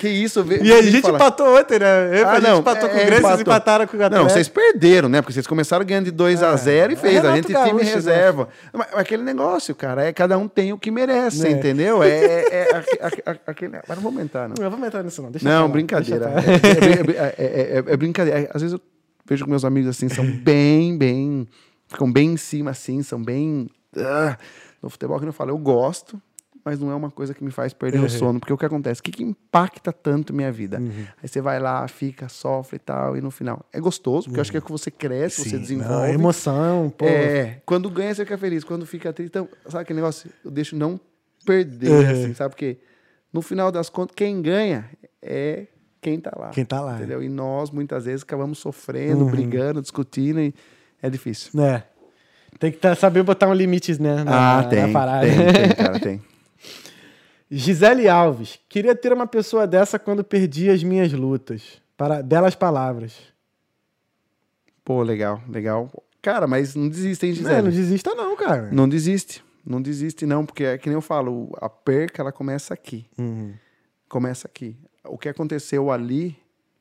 Que 0.00 0.08
isso. 0.08 0.42
E 0.62 0.72
a 0.72 0.80
gente 0.80 1.02
falar. 1.02 1.16
empatou 1.16 1.58
ontem, 1.58 1.78
né? 1.78 2.20
Eu, 2.20 2.26
ah, 2.26 2.30
a 2.30 2.34
gente 2.36 2.48
não, 2.48 2.58
empatou 2.60 2.88
é, 2.88 2.90
com 2.90 2.96
o 2.96 3.04
Grêmio, 3.04 3.20
vocês 3.20 3.40
empataram 3.42 3.86
com 3.86 3.96
o 3.98 4.02
Atlético. 4.02 4.22
Não, 4.22 4.30
vocês 4.30 4.48
perderam, 4.48 5.10
né? 5.10 5.20
Porque 5.20 5.34
vocês 5.34 5.46
começaram 5.46 5.84
ganhando 5.84 6.06
de 6.06 6.10
2 6.10 6.42
a 6.42 6.56
0 6.56 6.90
é, 6.90 6.94
e 6.94 6.96
fez. 6.96 7.22
É 7.22 7.28
a 7.28 7.36
gente 7.36 7.52
Gaúcho, 7.52 7.68
time 7.68 7.84
né? 7.84 7.92
reserva. 7.92 8.48
Mas, 8.72 8.88
aquele 8.94 9.22
negócio, 9.22 9.74
cara, 9.74 10.04
é 10.04 10.10
cada 10.10 10.38
um 10.38 10.48
tem 10.48 10.72
o 10.72 10.78
que 10.78 10.90
merece, 10.90 11.46
é. 11.46 11.50
entendeu? 11.50 12.02
É, 12.02 12.08
é, 12.50 12.82
é 13.26 13.40
aquele. 13.46 13.72
Mas 13.86 13.98
não 13.98 14.02
vou 14.02 14.10
aumentar, 14.10 14.48
não. 14.48 14.54
Não 14.58 14.70
vou 14.70 14.78
aumentar 14.78 15.02
nisso, 15.02 15.20
não. 15.20 15.30
Deixa 15.30 15.46
não, 15.46 15.68
brincadeira. 15.68 16.32
É, 17.36 17.96
brincadeira. 17.98 18.50
Às 18.54 18.62
vezes 18.62 18.72
eu 18.72 18.80
vejo 19.28 19.44
que 19.44 19.50
meus 19.50 19.66
amigos 19.66 19.90
assim 19.90 20.08
são 20.08 20.24
bem, 20.42 20.96
bem. 20.96 21.46
Ficam 21.88 22.10
bem 22.10 22.32
em 22.32 22.36
cima, 22.38 22.70
assim, 22.70 23.02
são 23.02 23.22
bem. 23.22 23.68
Uh, 23.94 24.34
no 24.82 24.88
futebol 24.88 25.20
que 25.20 25.26
eu 25.26 25.32
falo, 25.34 25.50
eu 25.50 25.58
gosto, 25.58 26.18
mas 26.64 26.78
não 26.78 26.90
é 26.90 26.94
uma 26.94 27.10
coisa 27.10 27.34
que 27.34 27.42
me 27.42 27.50
faz 27.50 27.72
perder 27.72 27.98
uhum. 27.98 28.04
o 28.04 28.10
sono. 28.10 28.40
Porque 28.40 28.52
o 28.52 28.58
que 28.58 28.64
acontece? 28.64 29.00
O 29.00 29.04
que, 29.04 29.12
que 29.12 29.22
impacta 29.22 29.92
tanto 29.92 30.32
minha 30.32 30.52
vida? 30.52 30.78
Uhum. 30.78 31.06
Aí 31.22 31.28
você 31.28 31.40
vai 31.40 31.58
lá, 31.58 31.86
fica, 31.88 32.28
sofre 32.28 32.76
e 32.76 32.78
tal, 32.78 33.16
e 33.16 33.20
no 33.20 33.30
final. 33.30 33.64
É 33.72 33.80
gostoso, 33.80 34.24
porque 34.24 34.32
uhum. 34.32 34.36
eu 34.36 34.42
acho 34.42 34.50
que 34.50 34.58
é 34.58 34.60
que 34.60 34.70
você 34.70 34.90
cresce, 34.90 35.42
Sim, 35.42 35.50
você 35.50 35.58
desenvolve. 35.58 35.94
Não, 35.94 36.14
emoção, 36.14 36.92
pô. 36.96 37.06
É, 37.06 37.60
quando 37.64 37.88
ganha, 37.90 38.14
você 38.14 38.24
fica 38.24 38.38
feliz. 38.38 38.64
Quando 38.64 38.84
fica 38.86 39.12
triste. 39.12 39.30
Então, 39.30 39.48
sabe 39.66 39.82
aquele 39.82 39.98
negócio? 39.98 40.30
Eu 40.44 40.50
deixo 40.50 40.76
não 40.76 41.00
perder, 41.44 41.90
Uhum. 41.90 42.10
assim, 42.10 42.34
sabe? 42.34 42.50
Porque 42.50 42.78
no 43.32 43.42
final 43.42 43.72
das 43.72 43.88
contas, 43.88 44.14
quem 44.14 44.42
ganha 44.42 44.90
é 45.22 45.66
quem 46.00 46.18
tá 46.18 46.32
lá. 46.36 46.50
Quem 46.50 46.64
tá 46.64 46.80
lá. 46.80 46.96
Entendeu? 46.96 47.22
E 47.22 47.28
nós, 47.28 47.70
muitas 47.70 48.04
vezes, 48.04 48.22
acabamos 48.22 48.58
sofrendo, 48.58 49.26
brigando, 49.26 49.82
discutindo, 49.82 50.40
e 50.40 50.54
é 51.02 51.10
difícil. 51.10 51.60
É. 51.62 51.84
Tem 52.58 52.72
que 52.72 52.78
tá- 52.78 52.94
saber 52.94 53.22
botar 53.22 53.48
um 53.48 53.54
limite, 53.54 54.00
né? 54.00 54.24
Na, 54.24 54.58
ah, 54.58 54.64
tem, 54.64 54.86
na 54.86 54.92
parada. 54.92 55.26
tem, 55.26 55.36
tem, 55.36 55.76
cara, 55.76 56.00
tem. 56.00 56.20
Gisele 57.50 58.08
Alves. 58.08 58.58
Queria 58.68 58.94
ter 58.94 59.12
uma 59.12 59.26
pessoa 59.26 59.66
dessa 59.66 59.98
quando 59.98 60.22
perdi 60.22 60.70
as 60.70 60.82
minhas 60.84 61.12
lutas. 61.12 61.82
Para 61.96 62.22
belas 62.22 62.54
palavras. 62.54 63.14
Pô, 64.84 65.02
legal, 65.02 65.42
legal. 65.48 65.90
Cara, 66.22 66.46
mas 66.46 66.74
não 66.74 66.88
desista, 66.88 67.26
hein, 67.26 67.32
Não, 67.32 67.36
Gisele? 67.38 67.62
não 67.62 67.70
desista 67.70 68.14
não, 68.14 68.36
cara. 68.36 68.70
Não 68.70 68.88
desiste. 68.88 69.42
Não 69.64 69.82
desiste, 69.82 70.24
não, 70.24 70.46
porque 70.46 70.64
é 70.64 70.78
que 70.78 70.88
nem 70.88 70.94
eu 70.94 71.02
falo, 71.02 71.50
a 71.60 71.68
perca 71.68 72.22
ela 72.22 72.32
começa 72.32 72.72
aqui. 72.72 73.06
Uhum. 73.18 73.52
Começa 74.08 74.48
aqui. 74.48 74.76
O 75.04 75.18
que 75.18 75.28
aconteceu 75.28 75.90
ali, 75.90 76.36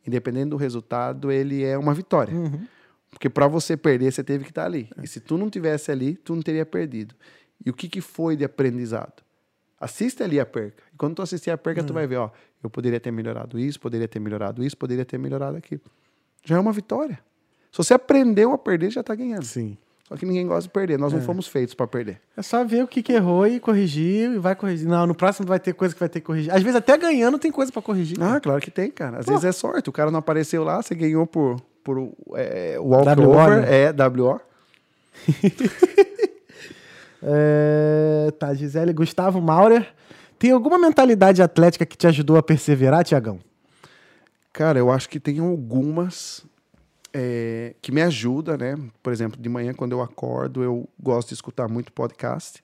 independente 0.06 0.50
do 0.50 0.56
resultado, 0.58 1.32
ele 1.32 1.64
é 1.64 1.78
uma 1.78 1.94
vitória. 1.94 2.34
Uhum. 2.34 2.66
Porque 3.12 3.30
para 3.30 3.48
você 3.48 3.76
perder, 3.76 4.12
você 4.12 4.24
teve 4.24 4.44
que 4.46 4.52
estar 4.52 4.66
ali. 4.66 4.90
E 5.02 5.08
se 5.08 5.20
tu 5.20 5.38
não 5.38 5.50
tivesse 5.50 5.92
ali, 5.92 6.16
tu 6.16 6.36
não 6.36 6.42
teria 6.42 6.66
perdido. 6.66 7.16
E 7.66 7.70
o 7.70 7.74
que, 7.74 7.90
que 7.90 8.02
foi 8.02 8.36
de 8.38 8.46
aprendizado? 8.46 9.22
Assiste 9.80 10.22
ali 10.22 10.40
a 10.40 10.46
perca. 10.46 10.84
E 10.94 10.98
quando 10.98 11.16
tu 11.16 11.22
assistir 11.22 11.52
a 11.52 11.58
perca, 11.58 11.84
tu 11.84 11.94
vai 11.94 12.06
ver, 12.06 12.18
ó, 12.18 12.30
eu 12.64 12.70
poderia 12.70 13.00
ter 13.00 13.12
melhorado 13.12 13.58
isso, 13.58 13.80
poderia 13.80 14.08
ter 14.08 14.20
melhorado 14.20 14.64
isso, 14.64 14.76
poderia 14.76 15.06
ter 15.06 15.18
melhorado 15.18 15.58
aquilo. 15.58 15.82
Já 16.44 16.58
é 16.58 16.60
uma 16.60 16.74
vitória. 16.74 17.20
Se 17.72 17.78
você 17.78 17.94
aprendeu 17.94 18.52
a 18.52 18.58
perder, 18.58 18.90
já 18.92 19.04
tá 19.04 19.16
ganhando. 19.16 19.44
Sim. 19.46 19.78
Só 20.10 20.18
que 20.18 20.26
ninguém 20.26 20.48
gosta 20.48 20.64
de 20.64 20.70
perder. 20.70 20.98
Nós 20.98 21.14
não 21.14 21.22
fomos 21.22 21.48
feitos 21.48 21.76
para 21.76 21.86
perder. 21.86 22.20
É 22.36 22.42
só 22.42 22.66
ver 22.66 22.84
o 22.84 22.88
que, 22.88 23.04
que 23.04 23.14
errou 23.14 23.46
e 23.46 23.60
corrigir 23.60 24.32
e 24.32 24.40
vai 24.40 24.56
corrigir. 24.56 24.88
Não, 24.88 25.06
no 25.06 25.14
próximo 25.14 25.48
vai 25.48 25.60
ter 25.60 25.72
coisa 25.74 25.94
que 25.94 26.00
vai 26.00 26.10
ter 26.10 26.20
que 26.20 26.26
corrigir. 26.26 26.52
Às 26.52 26.64
vezes 26.64 26.76
até 26.76 26.98
ganhando 26.98 27.38
tem 27.38 27.52
coisa 27.52 27.72
pra 27.72 27.80
corrigir. 27.80 28.18
Ah, 28.20 28.40
claro 28.40 28.60
que 28.60 28.72
tem, 28.72 28.90
cara. 28.90 29.20
Às 29.20 29.26
Pô. 29.26 29.34
vezes 29.34 29.46
é 29.46 29.52
sorte. 29.52 29.88
O 29.88 29.94
cara 29.94 30.10
não 30.10 30.18
apareceu 30.18 30.64
lá, 30.64 30.82
você 30.82 30.96
ganhou 30.96 31.28
por, 31.28 31.62
por 31.84 32.12
é, 32.34 32.80
walk 32.80 33.22
WO, 33.22 33.30
over. 33.30 33.62
né? 33.62 33.84
É, 33.84 33.92
WO. 33.92 34.42
É, 37.22 38.32
tá, 38.38 38.54
Gisele 38.54 38.94
Gustavo 38.94 39.42
Maurer. 39.42 39.94
Tem 40.38 40.52
alguma 40.52 40.78
mentalidade 40.80 41.42
atlética 41.42 41.86
que 41.86 41.98
te 41.98 42.08
ajudou 42.08 42.38
a 42.38 42.44
perseverar, 42.44 43.04
Tiagão? 43.04 43.40
Cara, 44.54 44.80
eu 44.80 44.90
acho 44.90 45.10
que 45.10 45.20
tem 45.20 45.40
algumas 45.40 46.46
é, 47.14 47.76
que 47.82 47.92
me 47.92 48.02
ajudam, 48.02 48.58
né? 48.58 48.78
Por 49.04 49.12
exemplo, 49.12 49.40
de 49.40 49.50
manhã, 49.50 49.74
quando 49.74 49.92
eu 49.92 50.02
acordo, 50.02 50.64
eu 50.64 50.88
gosto 51.02 51.30
de 51.30 51.34
escutar 51.34 51.68
muito 51.68 51.92
podcast. 51.92 52.64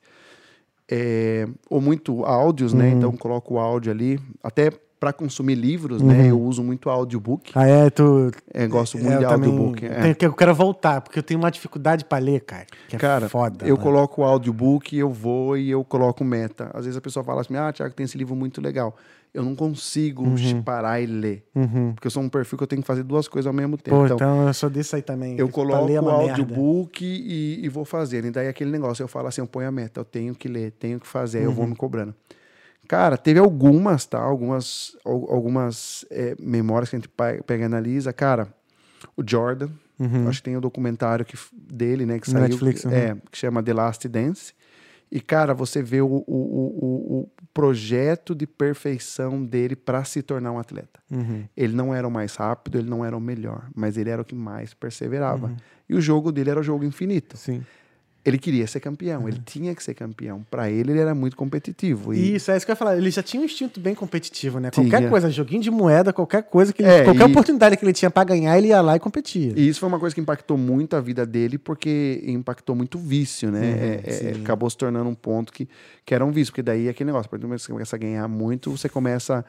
É, 0.89 1.47
ou 1.69 1.81
muito 1.81 2.23
áudios, 2.23 2.71
né? 2.71 2.89
Então, 2.89 3.11
coloco 3.17 3.55
o 3.55 3.59
áudio 3.59 3.91
ali. 3.91 4.19
Até 4.43 4.71
para 5.05 5.13
consumir 5.13 5.53
livros, 5.53 6.01
né? 6.01 6.31
Eu 6.31 6.41
uso 6.41 6.63
muito 6.63 6.89
audiobook. 6.89 7.51
Ah, 7.53 7.67
é, 7.67 7.91
tu. 7.91 8.31
É, 8.51 8.65
gosto 8.65 8.97
muito 8.97 9.13
é, 9.13 9.17
de 9.19 9.23
também 9.27 9.51
audiobook. 9.51 9.85
é. 9.85 10.13
tenho 10.15 10.31
eu 10.31 10.33
quero 10.33 10.55
voltar, 10.55 10.99
porque 10.99 11.19
eu 11.19 11.23
tenho 11.23 11.39
uma 11.39 11.51
dificuldade 11.51 12.03
pra 12.05 12.17
ler, 12.17 12.39
cara. 12.41 12.65
Que 12.89 12.95
é 12.95 12.99
Cara, 12.99 13.29
foda. 13.29 13.63
eu 13.67 13.75
mano. 13.75 13.83
coloco 13.83 14.21
o 14.23 14.25
audiobook, 14.25 14.97
eu 14.97 15.11
vou 15.11 15.55
e 15.55 15.69
eu 15.69 15.83
coloco 15.83 16.23
meta. 16.23 16.71
Às 16.73 16.85
vezes 16.85 16.97
a 16.97 17.01
pessoa 17.01 17.23
fala 17.23 17.41
assim, 17.41 17.55
ah, 17.55 17.71
Tiago, 17.71 17.93
tem 17.93 18.03
esse 18.03 18.17
livro 18.17 18.35
muito 18.35 18.59
legal. 18.59 18.95
Eu 19.31 19.43
não 19.43 19.53
consigo 19.53 20.23
parar 20.63 20.99
e 21.01 21.05
ler. 21.05 21.43
Uhum. 21.53 21.91
Porque 21.93 22.07
eu 22.07 22.11
sou 22.11 22.23
um 22.23 22.29
perfil 22.29 22.57
que 22.57 22.63
eu 22.63 22.67
tenho 22.67 22.81
que 22.81 22.87
fazer 22.87 23.03
duas 23.03 23.27
coisas 23.27 23.45
ao 23.45 23.53
mesmo 23.53 23.77
tempo. 23.77 23.95
Pô, 23.97 24.05
então, 24.05 24.15
então, 24.15 24.47
eu 24.47 24.53
sou 24.55 24.71
desse 24.71 24.95
aí 24.95 25.03
também. 25.03 25.37
eu 25.37 25.49
coloco 25.49 25.87
é 25.91 26.01
o 26.01 26.09
audiobook 26.09 27.05
e, 27.05 27.63
e 27.63 27.69
vou 27.69 27.85
fazendo. 27.85 28.25
E 28.25 28.31
daí 28.31 28.47
aquele 28.47 28.71
negócio, 28.71 29.03
eu 29.03 29.07
falo 29.07 29.27
assim, 29.27 29.41
eu 29.41 29.47
ponho 29.47 29.67
a 29.67 29.71
meta, 29.71 29.99
eu 29.99 30.05
tenho 30.05 30.33
que 30.33 30.47
ler, 30.47 30.71
tenho 30.71 30.99
que 30.99 31.05
fazer, 31.05 31.39
aí 31.39 31.43
eu 31.43 31.49
Uhum. 31.51 31.55
vou 31.55 31.67
me 31.67 31.75
cobrando. 31.75 32.15
Cara, 32.87 33.17
teve 33.17 33.39
algumas, 33.39 34.05
tá? 34.05 34.19
Algumas, 34.19 34.95
al- 35.05 35.31
algumas 35.31 36.05
é, 36.09 36.35
memórias 36.39 36.89
que 36.89 36.95
a 36.95 36.99
gente 36.99 37.09
pega 37.09 37.63
e 37.63 37.65
analisa. 37.65 38.13
Cara, 38.13 38.47
o 39.15 39.23
Jordan, 39.25 39.69
acho 40.27 40.39
que 40.39 40.45
tem 40.45 40.57
o 40.57 40.61
documentário 40.61 41.25
que, 41.25 41.37
dele, 41.53 42.05
né? 42.05 42.19
Que 42.19 42.29
saiu. 42.29 42.43
Uhum. 42.43 42.49
Netflix, 42.49 42.81
que, 42.81 42.87
uhum. 42.87 42.93
É, 42.93 43.17
que 43.31 43.37
chama 43.37 43.63
The 43.63 43.73
Last 43.73 44.07
Dance. 44.07 44.53
E, 45.11 45.21
cara, 45.21 45.53
você 45.53 45.81
vê 45.83 46.01
o, 46.01 46.07
o, 46.07 46.23
o, 46.27 47.19
o 47.21 47.29
projeto 47.53 48.33
de 48.35 48.45
perfeição 48.47 49.43
dele 49.45 49.75
para 49.75 50.03
se 50.03 50.21
tornar 50.21 50.51
um 50.51 50.59
atleta. 50.59 50.99
Uhum. 51.11 51.45
Ele 51.55 51.73
não 51.73 51.93
era 51.93 52.07
o 52.07 52.11
mais 52.11 52.35
rápido, 52.35 52.79
ele 52.79 52.89
não 52.89 53.05
era 53.05 53.15
o 53.15 53.21
melhor, 53.21 53.69
mas 53.73 53.97
ele 53.97 54.09
era 54.09 54.21
o 54.21 54.25
que 54.25 54.35
mais 54.35 54.73
perseverava. 54.73 55.47
Uhum. 55.47 55.55
E 55.87 55.95
o 55.95 56.01
jogo 56.01 56.31
dele 56.31 56.49
era 56.49 56.59
o 56.59 56.63
jogo 56.63 56.83
infinito. 56.83 57.37
Sim. 57.37 57.63
Ele 58.25 58.39
queria 58.39 58.65
ser 58.65 58.79
campeão, 58.79 59.27
ele 59.29 59.39
tinha 59.45 59.75
que 59.75 59.83
ser 59.83 59.93
campeão. 59.93 60.43
Para 60.49 60.67
ele, 60.67 60.91
ele 60.93 60.99
era 60.99 61.13
muito 61.13 61.35
competitivo. 61.37 62.11
E, 62.11 62.35
Isso, 62.35 62.49
é 62.49 62.57
isso 62.57 62.65
que 62.65 62.71
eu 62.71 62.73
ia 62.73 62.75
falar. 62.75 62.97
Ele 62.97 63.11
já 63.11 63.21
tinha 63.21 63.39
um 63.39 63.45
instinto 63.45 63.79
bem 63.79 63.93
competitivo, 63.93 64.59
né? 64.59 64.71
Tinha. 64.71 64.89
Qualquer 64.89 65.09
coisa, 65.11 65.29
joguinho 65.29 65.61
de 65.61 65.69
moeda, 65.69 66.11
qualquer 66.11 66.41
coisa 66.41 66.73
que 66.73 66.81
ele, 66.81 66.89
É, 66.89 67.03
qualquer 67.03 67.21
e- 67.27 67.31
oportunidade 67.31 67.77
que 67.77 67.85
ele 67.85 67.93
tinha 67.93 68.09
pra 68.09 68.23
ganhar, 68.23 68.57
ele 68.57 68.69
ia 68.69 68.81
lá 68.81 68.95
e 68.95 68.99
competia. 68.99 69.53
e 69.55 69.67
isso 69.69 69.79
foi 69.79 69.87
uma 69.87 69.99
coisa 69.99 70.15
que 70.15 70.19
impactou 70.21 70.57
muito 70.57 70.95
a 70.95 71.01
vida 71.01 71.23
dele, 71.23 71.59
porque 71.59 72.23
impactou 72.25 72.75
muito 72.75 72.97
o 72.97 73.01
vício, 73.01 73.51
né? 73.51 73.59
Uhum, 73.59 73.75
É- 73.83 74.29
é- 74.31 74.41
acabou 74.41 74.67
se 74.71 74.77
tornando 74.77 75.07
um 75.07 75.13
ponto 75.15 75.53
que, 75.53 75.69
que 76.03 76.15
era 76.15 76.25
um 76.25 76.31
vício, 76.31 76.51
porque 76.51 76.63
daí 76.63 76.87
é 76.87 76.89
aquele 76.89 77.07
negócio, 77.11 77.29
momento 77.31 77.57
que 77.59 77.65
você 77.67 77.71
começa 77.71 77.95
a 77.95 77.99
ganhar 77.99 78.27
muito, 78.27 78.71
você 78.71 78.89
começa. 78.89 79.45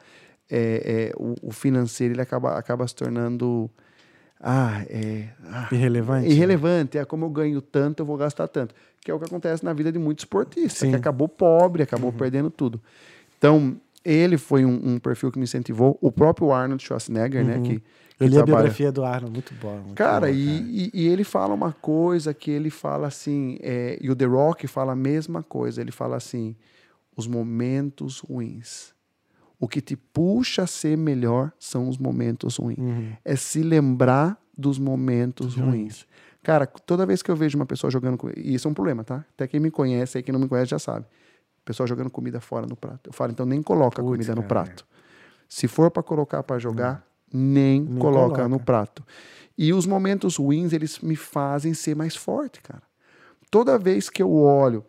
é, 0.49 1.11
é, 1.11 1.13
o, 1.17 1.49
o 1.49 1.51
financeiro 1.51 2.13
ele 2.13 2.21
acaba, 2.21 2.57
acaba 2.57 2.87
se 2.87 2.95
tornando. 2.95 3.69
Ah, 4.39 4.83
é. 4.89 5.29
ah, 5.45 5.67
Irrelevante. 5.71 6.27
irrelevante. 6.29 6.97
É 6.97 7.05
como 7.05 7.25
eu 7.25 7.29
ganho 7.29 7.61
tanto, 7.61 8.01
eu 8.01 8.05
vou 8.05 8.17
gastar 8.17 8.47
tanto. 8.47 8.73
Que 9.01 9.09
é 9.09 9.13
o 9.13 9.19
que 9.19 9.25
acontece 9.25 9.63
na 9.65 9.73
vida 9.73 9.91
de 9.91 9.97
muitos 9.97 10.23
esportistas, 10.23 10.73
Sim. 10.79 10.85
Uhum. 10.87 10.91
que 10.91 10.97
acabou 10.97 11.27
pobre, 11.27 11.81
acabou 11.83 12.11
perdendo 12.13 12.49
tudo. 12.49 12.79
Então, 13.37 13.75
ele 14.05 14.37
foi 14.37 14.63
um, 14.65 14.79
um 14.93 14.99
perfil 14.99 15.31
que 15.31 15.37
me 15.39 15.43
incentivou. 15.45 15.97
O 16.01 16.11
próprio 16.11 16.51
Arnold 16.51 16.83
Schwarzenegger, 16.83 17.43
né? 17.43 17.59
Que, 17.61 17.79
que 17.79 17.83
Eu 18.19 18.27
li 18.27 18.33
a 18.37 18.43
trabalha- 18.43 18.45
biografia 18.63 18.91
do 18.91 19.03
Arnold, 19.03 19.31
muito 19.33 19.53
bom. 19.61 19.77
muito 19.79 19.95
Cara, 19.95 20.27
bom, 20.27 20.33
e, 20.33 20.87
e- 20.87 20.91
e 20.93 21.07
ele 21.07 21.23
fala 21.23 21.53
uma 21.53 21.71
coisa 21.73 22.33
que 22.33 22.51
ele 22.51 22.69
fala 22.69 23.07
assim, 23.07 23.57
é, 23.61 23.97
e 24.01 24.09
o 24.11 24.15
The 24.15 24.25
Rock 24.25 24.67
fala 24.67 24.93
a 24.93 24.95
mesma 24.95 25.41
coisa. 25.43 25.81
Ele 25.81 25.91
fala 25.91 26.15
assim: 26.17 26.55
os 27.15 27.27
momentos 27.27 28.19
ruins. 28.19 28.93
O 29.59 29.67
que 29.67 29.81
te 29.81 29.95
puxa 29.95 30.63
a 30.63 30.67
ser 30.67 30.97
melhor 30.97 31.51
são 31.59 31.89
os 31.89 31.97
momentos 31.97 32.57
ruins. 32.57 32.77
Uhum. 32.77 33.11
É 33.25 33.35
se 33.35 33.61
lembrar 33.63 34.39
dos 34.55 34.77
momentos 34.79 35.55
ruins. 35.55 36.05
Cara, 36.43 36.65
toda 36.65 37.05
vez 37.05 37.21
que 37.21 37.29
eu 37.31 37.35
vejo 37.35 37.57
uma 37.57 37.65
pessoa 37.65 37.89
jogando. 37.91 38.17
E 38.37 38.53
isso 38.53 38.67
é 38.67 38.71
um 38.71 38.73
problema, 38.73 39.03
tá? 39.03 39.25
Até 39.33 39.47
quem 39.47 39.59
me 39.59 39.69
conhece, 39.71 40.17
aí 40.17 40.23
quem 40.23 40.31
não 40.31 40.39
me 40.39 40.47
conhece 40.47 40.71
já 40.71 40.79
sabe. 40.79 41.05
Pessoa 41.65 41.85
jogando 41.87 42.09
comida 42.09 42.39
fora 42.39 42.65
no 42.65 42.75
prato. 42.75 43.09
Eu 43.09 43.13
falo, 43.13 43.31
então 43.31 43.45
nem 43.45 43.61
coloca 43.61 44.01
a 44.01 44.05
Putz, 44.05 44.15
comida 44.15 44.35
no 44.35 44.43
cara. 44.43 44.63
prato. 44.65 44.85
Se 45.49 45.67
for 45.67 45.91
para 45.91 46.01
colocar 46.03 46.41
para 46.43 46.57
jogar, 46.59 47.05
nem, 47.33 47.81
Nem 47.81 47.97
coloca, 47.99 48.35
coloca. 48.35 48.47
no 48.47 48.59
prato. 48.59 49.03
E 49.57 49.73
os 49.73 49.85
momentos 49.85 50.37
ruins, 50.37 50.71
eles 50.71 50.99
me 50.99 51.15
fazem 51.15 51.73
ser 51.73 51.95
mais 51.95 52.15
forte, 52.15 52.61
cara. 52.61 52.83
Toda 53.49 53.77
vez 53.77 54.09
que 54.09 54.21
eu 54.21 54.31
olho 54.31 54.85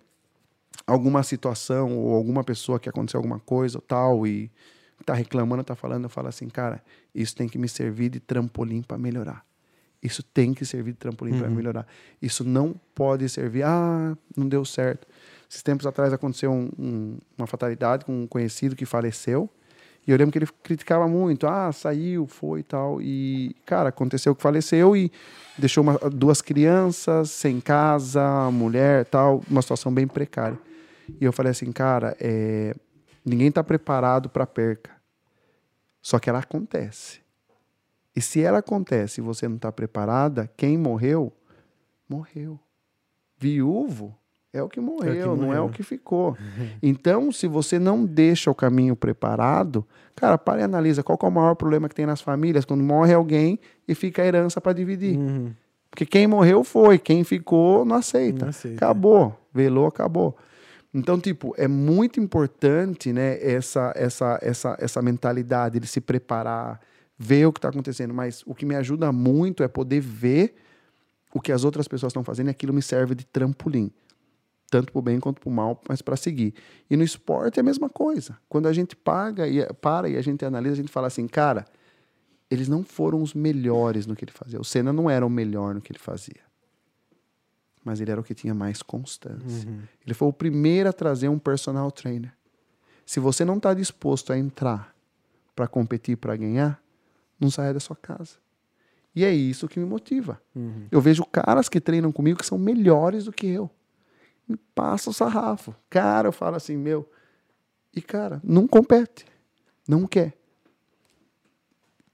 alguma 0.86 1.23
situação 1.23 1.97
ou 1.98 2.15
alguma 2.15 2.42
pessoa 2.44 2.78
que 2.78 2.89
aconteceu 2.89 3.18
alguma 3.18 3.39
coisa 3.39 3.78
ou 3.78 3.82
tal 3.82 4.26
e 4.26 4.50
tá 5.05 5.15
reclamando, 5.15 5.62
tá 5.65 5.74
falando, 5.74 6.05
eu 6.05 6.10
falo 6.10 6.28
assim, 6.28 6.48
cara, 6.48 6.82
isso 7.15 7.34
tem 7.36 7.48
que 7.48 7.58
me 7.58 7.68
servir 7.68 8.08
de 8.10 8.20
trampolim 8.20 8.82
para 8.82 8.98
melhorar. 8.98 9.44
Isso 10.02 10.23
tem 10.23 10.55
que 10.55 10.65
servir 10.65 10.92
de 10.92 10.98
trampolim 10.98 11.32
para 11.39 11.48
melhorar. 11.48 11.86
Isso 12.23 12.44
não 12.44 12.74
pode 12.94 13.28
servir, 13.28 13.65
ah, 13.65 14.16
não 14.36 14.48
deu 14.48 14.65
certo. 14.65 15.07
Esses 15.50 15.62
tempos 15.62 15.86
atrás 15.86 16.12
aconteceu 16.12 16.52
um- 16.52 16.70
um- 16.78 17.18
uma 17.36 17.47
fatalidade 17.47 18.05
com 18.05 18.23
um 18.23 18.26
conhecido 18.26 18.76
que 18.76 18.84
faleceu. 18.86 19.48
E 20.07 20.10
eu 20.10 20.16
lembro 20.16 20.32
que 20.32 20.39
ele 20.39 20.48
criticava 20.62 21.07
muito, 21.08 21.47
ah, 21.47 21.70
saiu, 21.73 22.26
foi 22.26 22.60
e 22.60 22.62
tal. 22.62 23.02
E, 23.02 23.55
cara, 23.66 23.89
aconteceu 23.90 24.34
que 24.34 24.42
faleceu 24.42 24.97
e 24.97 25.10
deixou 25.58 25.82
uma- 25.82 25.98
duas 26.10 26.40
crianças 26.40 27.31
sem 27.31 27.60
casa, 27.60 28.50
mulher 28.52 29.05
tal, 29.07 29.42
uma 29.50 29.62
situação 29.62 29.92
bem 29.92 30.07
precária. 30.07 30.58
E 31.20 31.25
eu 31.25 31.33
falei 31.33 31.51
assim, 31.51 31.70
cara, 31.73 32.17
é, 32.20 32.75
ninguém 33.25 33.49
está 33.49 33.62
preparado 33.62 34.28
para 34.28 34.47
perca. 34.47 34.91
Só 36.03 36.19
que 36.19 36.28
ela 36.28 36.39
acontece. 36.39 37.20
E 38.15 38.20
se 38.20 38.43
ela 38.43 38.59
acontece 38.59 39.20
e 39.20 39.25
você 39.25 39.47
não 39.47 39.57
está 39.57 39.70
preparada, 39.70 40.51
quem 40.57 40.77
morreu, 40.77 41.33
morreu. 42.09 42.59
Viúvo 43.39 44.17
é 44.53 44.62
o 44.62 44.69
que 44.69 44.81
morreu, 44.81 45.37
não 45.37 45.45
é 45.45 45.57
morreu. 45.57 45.67
o 45.67 45.70
que 45.70 45.83
ficou. 45.83 46.37
Então, 46.83 47.31
se 47.31 47.47
você 47.47 47.78
não 47.78 48.05
deixa 48.05 48.51
o 48.51 48.55
caminho 48.55 48.97
preparado, 48.97 49.87
cara, 50.17 50.39
para 50.39 50.61
e 50.61 50.65
analisa 50.65 51.03
qual 51.03 51.17
que 51.19 51.25
é 51.25 51.28
o 51.28 51.33
maior 51.33 51.55
problema 51.55 51.89
que 51.89 51.95
tem 51.95 52.07
nas 52.07 52.20
famílias 52.20 52.65
quando 52.65 52.83
morre 52.83 53.15
alguém 53.15 53.61
e 53.87 53.95
fica 53.95 54.23
a 54.23 54.27
herança 54.27 54.61
para 54.61 54.73
dividir. 54.73 55.17
Uhum. 55.17 55.53
Porque 55.91 56.05
quem 56.05 56.27
morreu 56.27 56.65
foi, 56.65 56.99
quem 56.99 57.23
ficou 57.25 57.85
não 57.85 57.97
aceita. 57.97 58.47
Não 58.47 58.51
aceita. 58.51 58.77
Acabou, 58.77 59.39
velou, 59.53 59.87
acabou. 59.87 60.37
Então, 60.92 61.20
tipo, 61.20 61.55
é 61.58 61.68
muito 61.68 62.18
importante, 62.18 63.12
né, 63.12 63.39
essa, 63.42 63.92
essa, 63.94 64.39
essa, 64.41 64.76
essa 64.81 65.02
mentalidade 65.02 65.78
de 65.78 65.86
se 65.86 66.00
preparar, 66.00 66.81
ver 67.17 67.47
o 67.47 67.52
que 67.52 67.58
está 67.58 67.68
acontecendo. 67.68 68.15
Mas 68.15 68.42
o 68.47 68.55
que 68.55 68.65
me 68.65 68.75
ajuda 68.75 69.12
muito 69.12 69.62
é 69.62 69.68
poder 69.68 70.00
ver 70.00 70.55
o 71.34 71.41
que 71.41 71.52
as 71.52 71.62
outras 71.65 71.86
pessoas 71.86 72.10
estão 72.10 72.25
fazendo 72.25 72.49
e 72.49 72.50
aquilo 72.50 72.73
me 72.73 72.83
serve 72.83 73.15
de 73.15 73.25
trampolim. 73.26 73.91
tanto 74.70 74.92
para 74.92 74.99
o 74.99 75.02
bem 75.02 75.18
quanto 75.18 75.41
para 75.41 75.49
o 75.49 75.52
mal, 75.52 75.81
mas 75.89 76.02
para 76.02 76.17
seguir. 76.17 76.55
E 76.91 76.97
no 76.97 77.02
esporte 77.02 77.58
é 77.58 77.60
a 77.60 77.65
mesma 77.65 77.89
coisa. 77.89 78.36
Quando 78.49 78.67
a 78.67 78.73
gente 78.73 78.94
paga 78.94 79.49
e 79.49 79.67
para 79.75 80.08
e 80.08 80.17
a 80.17 80.23
gente 80.23 80.44
analisa, 80.44 80.75
a 80.75 80.76
gente 80.76 80.92
fala 80.92 81.07
assim, 81.07 81.26
cara, 81.26 81.65
eles 82.50 82.68
não 82.68 82.83
foram 82.83 83.23
os 83.23 83.34
melhores 83.34 84.07
no 84.07 84.15
que 84.15 84.25
ele 84.25 84.33
fazia. 84.33 84.60
O 84.60 84.65
Senna 84.65 84.92
não 84.92 85.08
era 85.08 85.25
o 85.25 85.31
melhor 85.31 85.75
no 85.75 85.81
que 85.81 85.92
ele 85.92 85.99
fazia. 85.99 86.48
Mas 87.89 88.02
ele 88.02 88.10
era 88.10 88.20
o 88.20 88.23
que 88.25 88.34
tinha 88.34 88.55
mais 88.55 88.83
constância. 88.83 89.67
Uhum. 89.67 89.81
Ele 90.05 90.12
foi 90.12 90.28
o 90.28 90.33
primeiro 90.33 90.91
a 90.91 90.92
trazer 90.92 91.31
um 91.31 91.39
personal 91.39 91.91
trainer. 91.91 92.34
Se 93.07 93.18
você 93.18 93.47
não 93.47 93.57
está 93.57 93.73
disposto 93.73 94.31
a 94.31 94.36
entrar 94.39 94.94
para 95.57 95.67
competir, 95.67 96.18
para 96.18 96.36
ganhar, 96.36 96.83
não 97.41 97.50
saia 97.50 97.73
da 97.73 97.81
sua 97.81 97.97
casa. 97.97 98.34
E 99.17 99.25
é 99.25 99.33
isso 99.33 99.67
que 99.67 99.81
me 99.81 99.86
motiva. 99.86 100.39
Uhum. 100.55 100.86
Eu 100.91 101.00
vejo 101.00 101.25
caras 101.25 101.67
que 101.67 101.81
treinam 101.81 102.12
comigo 102.12 102.39
que 102.39 102.44
são 102.44 102.58
melhores 102.58 103.25
do 103.25 103.33
que 103.33 103.47
eu. 103.47 103.70
Me 104.47 104.58
passa 104.75 105.08
o 105.08 105.15
sarrafo. 105.15 105.75
Cara, 105.89 106.28
eu 106.28 106.33
falo 106.33 106.57
assim, 106.57 106.76
meu. 106.76 107.10
E, 107.97 108.02
cara, 108.02 108.39
não 108.44 108.68
compete. 108.68 109.25
Não 109.89 110.07
quer. 110.07 110.36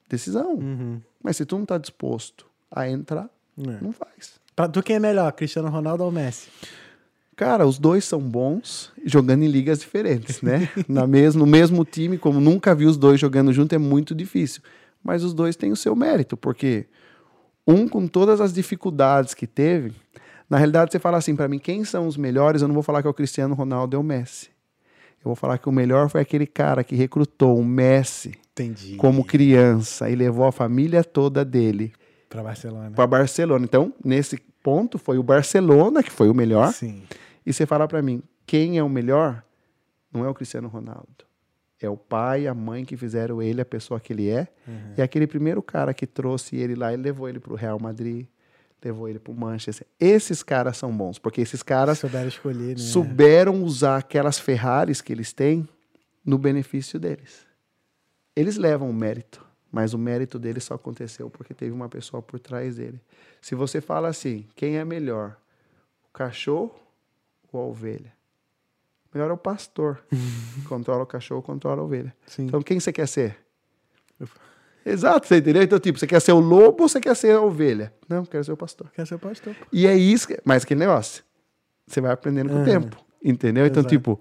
Decisão. 0.09 0.55
Uhum. 0.55 1.01
Mas 1.20 1.36
se 1.36 1.44
tu 1.44 1.59
não 1.59 1.67
tá 1.67 1.78
disposto 1.78 2.47
a 2.70 2.89
entrar, 2.89 3.28
É. 3.59 3.81
não 3.83 3.91
faz. 3.91 4.39
Pra 4.55 4.68
tu 4.68 4.83
quem 4.83 4.97
é 4.97 5.00
melhor, 5.00 5.33
Cristiano 5.33 5.68
Ronaldo 5.68 6.05
ou 6.05 6.12
Messi? 6.12 6.49
Cara, 7.36 7.66
os 7.66 7.78
dois 7.78 8.05
são 8.05 8.20
bons 8.20 8.92
jogando 9.05 9.42
em 9.42 9.49
ligas 9.49 9.81
diferentes, 9.81 10.41
né? 10.41 10.68
Na 10.89 11.07
mes 11.07 11.34
no 11.34 11.44
mesmo 11.47 11.84
time, 11.84 12.16
como 12.16 12.41
nunca 12.41 12.74
vi 12.74 12.86
os 12.86 12.97
dois 12.97 13.18
jogando 13.18 13.52
junto, 13.52 13.74
é 13.74 13.78
muito 13.78 14.15
difícil. 14.15 14.62
Mas 15.02 15.24
os 15.24 15.34
dois 15.34 15.57
têm 15.57 15.73
o 15.73 15.76
seu 15.76 15.97
mérito, 15.97 16.36
porque 16.36 16.86
um 17.66 17.89
com 17.89 18.07
todas 18.07 18.41
as 18.41 18.52
dificuldades 18.52 19.34
que 19.34 19.47
teve, 19.47 19.92
na 20.49 20.57
realidade 20.57 20.92
você 20.92 21.00
fala 21.00 21.18
assim 21.18 21.34
para 21.34 21.49
mim, 21.49 21.58
quem 21.58 21.84
são 21.84 22.07
os 22.07 22.16
melhores? 22.16 22.62
Eu 22.62 22.68
não 22.68 22.74
vou 22.74 22.83
falar 22.83 23.02
que 23.02 23.08
é 23.08 23.10
o 23.10 23.15
Cristiano 23.15 23.55
Ronaldo 23.55 23.97
ou 23.97 24.02
o 24.02 24.07
Messi. 24.07 24.49
Eu 25.24 25.31
vou 25.31 25.34
falar 25.34 25.58
que 25.58 25.68
o 25.68 25.73
melhor 25.73 26.08
foi 26.08 26.20
aquele 26.20 26.47
cara 26.47 26.84
que 26.84 26.94
recrutou 26.94 27.58
o 27.58 27.65
Messi 27.65 28.33
Entendi. 28.52 28.94
como 28.97 29.24
criança 29.24 30.08
e 30.08 30.15
levou 30.15 30.47
a 30.47 30.52
família 30.52 31.02
toda 31.02 31.44
dele 31.44 31.92
Pra 32.35 32.43
Barcelona. 32.43 32.91
para 32.91 33.07
Barcelona. 33.07 33.65
Então, 33.65 33.93
nesse 34.05 34.37
ponto 34.61 34.99
foi 34.99 35.19
o 35.19 35.23
Barcelona 35.23 36.03
que 36.03 36.11
foi 36.11 36.29
o 36.29 36.35
melhor. 36.35 36.73
Sim. 36.73 37.05
E 37.47 37.53
você 37.53 37.65
falar 37.65 37.87
para 37.87 38.03
mim, 38.03 38.23
quem 38.45 38.77
é 38.77 38.83
o 38.83 38.89
melhor? 38.89 39.45
Não 40.13 40.25
é 40.25 40.29
o 40.29 40.35
Cristiano 40.35 40.67
Ronaldo. 40.67 41.07
É 41.81 41.89
o 41.89 41.97
pai, 41.97 42.49
a 42.49 42.55
mãe 42.55 42.85
que 42.85 42.97
fizeram 42.97 43.41
ele 43.41 43.61
a 43.61 43.65
pessoa 43.65 44.01
que 44.01 44.13
ele 44.13 44.31
é. 44.31 44.49
E 44.97 45.03
aquele 45.03 45.27
primeiro 45.29 45.63
cara 45.63 45.95
que 45.95 46.07
trouxe 46.09 46.57
ele 46.57 46.75
lá 46.75 46.93
e 46.93 46.97
levou 46.97 47.29
ele 47.29 47.39
pro 47.39 47.55
Real 47.55 47.79
Madrid, 47.79 48.27
levou 48.83 49.09
ele 49.09 49.19
pro 49.21 49.33
Manchester. 49.33 49.87
Esses 50.01 50.43
caras 50.43 50.77
são 50.77 50.91
bons, 50.97 51.19
porque 51.19 51.41
esses 51.41 51.63
caras 51.63 51.99
Souberam 52.01 52.29
escolher, 52.29 52.77
né? 52.77 52.83
souberam 52.83 53.63
usar 53.63 53.99
aquelas 53.99 54.39
Ferraris 54.41 55.01
que 55.01 55.13
eles 55.13 55.33
têm 55.33 55.69
no 56.25 56.37
benefício 56.39 56.99
deles. 56.99 57.47
Eles 58.35 58.57
levam 58.57 58.91
o 58.91 58.95
mérito, 58.95 59.44
mas 59.75 59.93
o 59.93 59.99
mérito 59.99 60.39
deles 60.39 60.62
só 60.62 60.75
aconteceu 60.75 61.28
porque 61.28 61.53
teve 61.53 61.73
uma 61.73 61.89
pessoa 61.89 62.23
por 62.23 62.39
trás 62.39 62.77
dele. 62.77 63.01
Se 63.43 63.57
você 63.57 63.81
fala 63.81 64.07
assim, 64.07 64.47
quem 64.55 64.77
é 64.77 64.85
melhor? 64.85 65.36
O 66.09 66.12
cachorro 66.12 66.73
ou 67.53 67.61
a 67.61 67.65
ovelha? 67.67 68.12
Melhor 69.12 69.31
é 69.31 69.33
o 69.33 69.36
pastor. 69.36 70.01
controla 70.69 71.03
o 71.03 71.07
cachorro, 71.07 71.43
controla 71.43 71.81
a 71.83 71.85
ovelha. 71.85 72.15
Sim. 72.25 72.44
Então 72.47 72.62
quem 72.62 72.78
você 72.78 72.93
quer 72.93 73.09
ser? 73.09 73.36
Exato, 74.86 75.27
você 75.27 75.39
entendeu? 75.39 75.62
Então, 75.62 75.81
tipo, 75.81 75.99
você 75.99 76.07
quer 76.07 76.20
ser 76.20 76.33
o 76.33 76.39
lobo 76.39 76.85
ou 76.85 76.89
você 76.89 77.01
quer 77.01 77.17
ser 77.17 77.35
a 77.35 77.41
ovelha? 77.43 77.93
Não, 78.09 78.25
quero 78.25 78.44
ser 78.44 78.53
o 78.53 78.57
pastor. 78.57 78.91
Quer 78.93 79.05
ser 79.07 79.19
pastor, 79.19 79.55
pô. 79.57 79.67
E 79.73 79.89
é 79.89 79.97
isso, 79.97 80.28
que- 80.28 80.41
mas 80.44 80.62
aquele 80.62 80.78
negócio, 80.81 81.25
você 81.86 82.01
vai 82.01 82.12
aprendendo 82.12 82.49
com 82.49 82.57
o 82.57 82.59
Aham. 82.59 82.65
tempo, 82.65 83.05
entendeu? 83.25 83.67
Então, 83.67 83.81
Exato. 83.81 83.93
tipo, 83.93 84.20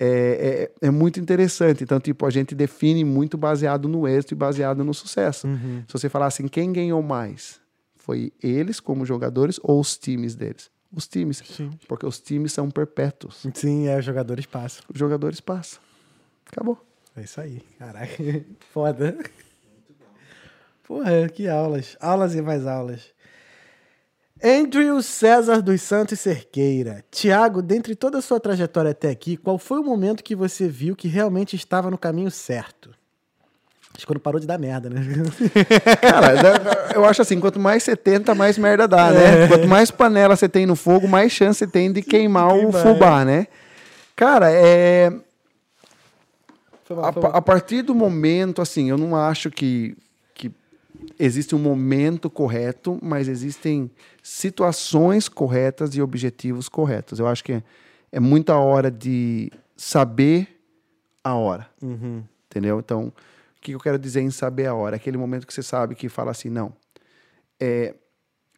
é, 0.00 0.70
é, 0.82 0.86
é 0.88 0.90
muito 0.90 1.20
interessante. 1.20 1.84
Então, 1.84 2.00
tipo, 2.00 2.24
a 2.24 2.30
gente 2.30 2.54
define 2.54 3.04
muito 3.04 3.36
baseado 3.36 3.86
no 3.86 4.08
êxito 4.08 4.32
e 4.32 4.36
baseado 4.36 4.82
no 4.82 4.94
sucesso. 4.94 5.46
Uhum. 5.46 5.84
Se 5.86 5.92
você 5.92 6.08
falar 6.08 6.26
assim, 6.26 6.48
quem 6.48 6.72
ganhou 6.72 7.02
mais? 7.02 7.60
Foi 7.96 8.32
eles 8.42 8.80
como 8.80 9.04
jogadores 9.04 9.60
ou 9.62 9.78
os 9.78 9.98
times 9.98 10.34
deles? 10.34 10.70
Os 10.90 11.06
times. 11.06 11.42
Sim. 11.44 11.70
Porque 11.86 12.06
os 12.06 12.18
times 12.18 12.52
são 12.52 12.70
perpétuos. 12.70 13.46
Sim, 13.54 13.86
é, 13.88 13.98
os 13.98 14.04
jogadores 14.04 14.46
passam. 14.46 14.82
Os 14.92 14.98
jogadores 14.98 15.40
passam. 15.40 15.80
Acabou. 16.50 16.82
É 17.14 17.22
isso 17.22 17.40
aí. 17.40 17.62
Caraca. 17.78 18.16
Foda. 18.72 19.16
Porra, 20.84 21.28
que 21.28 21.46
aulas. 21.46 21.96
Aulas 22.00 22.34
e 22.34 22.40
mais 22.40 22.66
aulas. 22.66 23.12
Andrew 24.42 25.02
César 25.02 25.60
dos 25.60 25.82
Santos 25.82 26.18
Cerqueira. 26.20 27.04
Tiago, 27.10 27.60
dentre 27.60 27.94
toda 27.94 28.18
a 28.18 28.22
sua 28.22 28.40
trajetória 28.40 28.90
até 28.92 29.10
aqui, 29.10 29.36
qual 29.36 29.58
foi 29.58 29.78
o 29.78 29.84
momento 29.84 30.22
que 30.24 30.34
você 30.34 30.66
viu 30.68 30.96
que 30.96 31.08
realmente 31.08 31.54
estava 31.56 31.90
no 31.90 31.98
caminho 31.98 32.30
certo? 32.30 32.90
Acho 33.92 34.00
que 34.00 34.06
quando 34.06 34.20
parou 34.20 34.40
de 34.40 34.46
dar 34.46 34.56
merda, 34.58 34.88
né? 34.88 35.00
Cara, 36.00 36.34
da- 36.42 36.92
eu 36.94 37.04
acho 37.04 37.20
assim, 37.20 37.38
quanto 37.38 37.58
mais 37.60 37.82
você 37.82 37.94
tenta, 37.96 38.34
mais 38.34 38.56
merda 38.56 38.88
dá, 38.88 39.10
né? 39.10 39.46
Quanto 39.48 39.66
mais 39.68 39.90
panela 39.90 40.34
você 40.36 40.48
tem 40.48 40.64
no 40.64 40.74
fogo, 40.76 41.06
mais 41.06 41.32
chance 41.32 41.58
você 41.58 41.66
tem 41.66 41.92
de 41.92 42.00
queimar 42.00 42.54
o 42.54 42.72
fubá, 42.72 43.24
né? 43.24 43.46
Cara, 44.16 44.50
é... 44.50 45.10
Mal, 46.88 47.04
A, 47.32 47.38
a 47.38 47.42
partir 47.42 47.82
do 47.82 47.94
momento, 47.94 48.60
assim, 48.62 48.90
eu 48.90 48.98
não 48.98 49.14
acho 49.14 49.50
que 49.50 49.96
existe 51.22 51.54
um 51.54 51.58
momento 51.58 52.30
correto, 52.30 52.98
mas 53.02 53.28
existem 53.28 53.90
situações 54.22 55.28
corretas 55.28 55.94
e 55.94 56.00
objetivos 56.00 56.68
corretos. 56.68 57.18
Eu 57.18 57.26
acho 57.26 57.44
que 57.44 57.52
é, 57.52 57.62
é 58.10 58.18
muita 58.18 58.56
hora 58.56 58.90
de 58.90 59.52
saber 59.76 60.48
a 61.22 61.34
hora, 61.34 61.68
Uhum. 61.82 62.24
entendeu? 62.46 62.78
Então, 62.80 63.08
o 63.08 63.60
que 63.60 63.72
eu 63.72 63.78
quero 63.80 63.98
dizer 63.98 64.22
em 64.22 64.30
saber 64.30 64.66
a 64.66 64.74
hora? 64.74 64.96
Aquele 64.96 65.18
momento 65.18 65.46
que 65.46 65.52
você 65.52 65.62
sabe 65.62 65.94
que 65.94 66.08
fala 66.08 66.30
assim, 66.30 66.48
não, 66.48 66.72
é, 67.60 67.94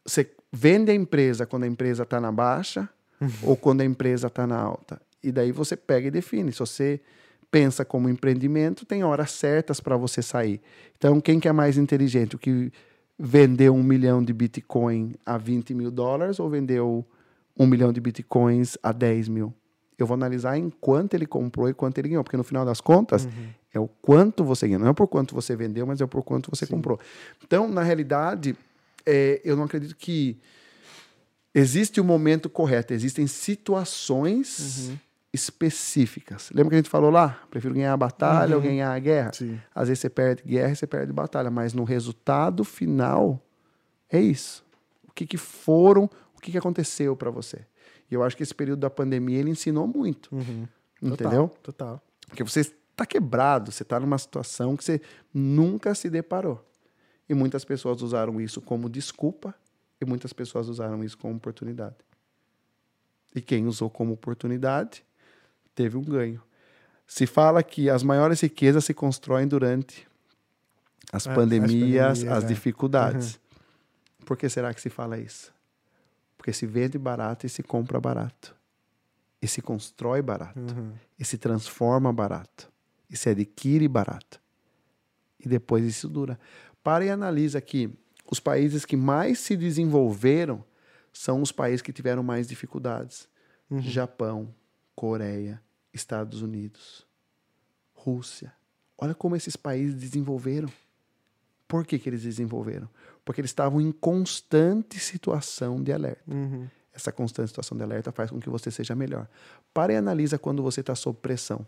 você 0.07 0.31
vende 0.53 0.93
a 0.93 0.95
empresa 0.95 1.45
quando 1.45 1.65
a 1.65 1.67
empresa 1.67 2.05
está 2.05 2.21
na 2.21 2.31
baixa 2.31 2.89
ou 3.43 3.57
quando 3.57 3.81
a 3.81 3.85
empresa 3.85 4.29
está 4.29 4.47
na 4.47 4.57
alta. 4.57 5.03
E 5.23 5.33
daí 5.33 5.51
você 5.51 5.77
pega 5.77 6.07
e 6.07 6.11
define. 6.11 6.53
Se 6.53 6.61
você 6.61 7.01
pensa 7.53 7.85
como 7.85 8.09
empreendimento, 8.09 8.87
tem 8.87 9.05
horas 9.05 9.31
certas 9.31 9.79
para 9.79 9.95
você 9.95 10.23
sair. 10.23 10.59
Então, 10.97 11.21
quem 11.21 11.39
que 11.39 11.47
é 11.47 11.53
mais 11.53 11.77
inteligente? 11.77 12.35
O 12.35 12.39
que 12.39 12.73
vendeu 13.19 13.75
um 13.75 13.83
milhão 13.83 14.25
de 14.25 14.33
Bitcoin 14.33 15.15
a 15.25 15.37
20 15.37 15.75
mil 15.75 15.91
dólares 15.91 16.41
ou 16.41 16.49
vendeu 16.49 17.07
um 17.57 17.67
milhão 17.67 17.93
de 17.93 18.01
Bitcoins 18.01 18.79
a 18.83 18.91
10 18.91 19.29
mil? 19.29 19.53
Eu 19.99 20.07
vou 20.07 20.15
analisar 20.15 20.57
em 20.57 20.71
quanto 20.71 21.13
ele 21.13 21.27
comprou 21.27 21.69
e 21.69 21.75
quanto 21.75 21.99
ele 21.99 22.09
ganhou, 22.09 22.25
porque 22.25 22.39
no 22.39 22.43
final 22.43 22.65
das 22.65 22.81
contas 22.81 23.29
é 23.73 23.79
o 23.79 23.87
quanto 23.87 24.43
você 24.43 24.67
ganhou. 24.67 24.81
Não 24.81 24.89
é 24.89 24.95
por 24.95 25.07
quanto 25.07 25.35
você 25.35 25.55
vendeu, 25.55 25.87
mas 25.87 26.01
é 26.01 26.07
por 26.07 26.25
quanto 26.25 26.51
você 26.51 26.67
comprou. 26.67 26.99
Então, 27.45 27.69
na 27.69 27.83
realidade, 27.83 28.57
é, 29.05 29.43
eu 29.45 29.57
não 29.57 29.65
acredito 29.65 29.95
que 29.95 30.39
existe 31.55 32.01
o 32.01 32.05
momento 32.05 32.49
correto, 32.49 32.95
existem 32.95 33.27
situações 33.27 34.91
específicas. 35.33 36.51
Lembra 36.53 36.71
que 36.71 36.75
a 36.75 36.79
gente 36.79 36.91
falou 36.91 37.11
lá? 37.11 37.41
Prefiro 37.51 37.75
ganhar 37.75 37.95
a 37.95 37.97
batalha 37.97 38.55
ou 38.55 38.63
ganhar 38.63 38.93
a 38.93 38.99
guerra? 38.99 39.33
Sim. 39.33 39.59
Às 39.75 39.89
vezes 39.89 40.01
você 40.01 40.11
perde 40.11 40.43
guerra 40.43 40.73
e 40.73 40.77
você 40.77 40.87
perde 40.87 41.13
batalha, 41.13 41.51
mas 41.51 41.73
no 41.73 41.85
resultado 41.85 42.65
final 42.65 43.41
é 44.11 44.21
isso. 44.21 44.65
O 45.09 45.13
que, 45.13 45.27
que 45.27 45.39
foram, 45.39 46.05
o 46.37 46.41
que, 46.41 46.53
que 46.53 46.59
aconteceu 46.59 47.17
para 47.17 47.31
você? 47.31 47.61
E 48.11 48.15
eu 48.15 48.23
acho 48.23 48.37
que 48.37 48.43
esse 48.43 48.55
período 48.55 48.81
da 48.81 48.91
pandemia 48.91 49.39
ele 49.39 49.51
ensinou 49.51 49.87
muito. 49.87 50.29
Uhum. 50.35 50.69
Entendeu? 51.01 51.49
Total. 51.49 51.99
total. 51.99 52.03
Porque 52.29 52.45
você 52.45 52.61
está 52.61 53.07
quebrado, 53.07 53.73
você 53.73 53.83
está 53.83 53.99
numa 53.99 54.19
situação 54.19 54.77
que 54.77 54.85
você 54.85 55.01
nunca 55.33 55.95
se 55.95 56.11
deparou. 56.11 56.63
E 57.27 57.35
muitas 57.35 57.65
pessoas 57.65 58.03
usaram 58.03 58.39
isso 58.39 58.61
como 58.61 58.89
desculpa 58.89 59.55
e 59.99 60.05
muitas 60.05 60.33
pessoas 60.33 60.69
usaram 60.69 61.03
isso 61.03 61.17
como 61.17 61.37
oportunidade. 61.37 61.97
E 63.35 63.41
quem 63.41 63.67
usou 63.67 63.89
como 63.89 64.13
oportunidade 64.13 65.03
teve 65.75 65.97
um 65.97 66.03
ganho. 66.03 66.43
Se 67.07 67.27
fala 67.27 67.63
que 67.63 67.91
as 67.91 68.03
maiores 68.03 68.41
riquezas 68.41 68.85
se 68.85 68.95
constroem 68.95 69.47
durante 69.47 70.07
as 71.13 71.27
Ah, 71.27 71.31
as 71.31 71.37
pandemias, 71.37 72.19
pandemias, 72.21 72.25
as 72.39 72.45
é. 72.45 72.47
dificuldades. 72.47 73.41
Por 74.25 74.37
que 74.37 74.49
será 74.49 74.73
que 74.73 74.81
se 74.81 74.89
fala 74.89 75.19
isso? 75.19 75.53
Porque 76.39 76.53
se 76.53 76.65
vende 76.67 76.97
barato 76.99 77.45
e 77.47 77.49
se 77.49 77.63
compra 77.63 78.01
barato. 78.01 78.55
E 79.41 79.49
se 79.49 79.61
constrói 79.61 80.23
barato 80.23 80.59
Uhum. 80.59 80.93
e 81.19 81.25
se 81.25 81.37
transforma 81.37 82.13
barato 82.13 82.71
e 83.11 83.17
se 83.17 83.29
adquire 83.29 83.89
barato. 83.89 84.41
E 85.39 85.49
depois 85.49 85.85
isso 85.85 86.09
dura. 86.09 86.39
Para 86.83 87.05
e 87.05 87.11
analisa 87.11 87.61
que 87.61 87.91
os 88.31 88.39
países 88.41 88.85
que 88.85 88.97
mais 88.97 89.41
se 89.41 89.57
desenvolveram 89.57 90.65
são 91.13 91.43
os 91.43 91.51
países 91.53 91.83
que 91.83 91.93
tiveram 91.93 92.23
mais 92.23 92.47
dificuldades. 92.49 93.29
Japão, 93.81 94.55
Coreia, 94.95 95.63
Estados 95.93 96.43
Unidos, 96.43 97.07
Rússia. 97.95 98.53
Olha 98.99 99.15
como 99.15 99.37
esses 99.37 99.57
países 99.57 99.95
desenvolveram. 99.95 100.71
Por 101.67 101.87
que, 101.87 101.99
que 101.99 102.09
eles 102.09 102.23
desenvolveram? 102.23 102.89
Porque 103.25 103.41
eles 103.41 103.51
estavam 103.51 103.81
em 103.81 103.91
constante 103.91 104.99
situação 104.99 105.83
de 105.83 105.93
alerta. 105.93 106.23
Uhum. 106.31 106.69
Essa 106.93 107.11
constante 107.11 107.49
situação 107.49 107.77
de 107.77 107.83
alerta 107.83 108.13
faz 108.13 108.31
com 108.31 108.39
que 108.39 108.51
você 108.51 108.71
seja 108.71 108.95
melhor. 108.95 109.27
Para 109.73 109.93
e 109.93 109.97
analisa 109.97 110.39
quando 110.39 110.63
você 110.63 110.81
está 110.81 110.95
sob 110.95 111.19
pressão. 111.19 111.67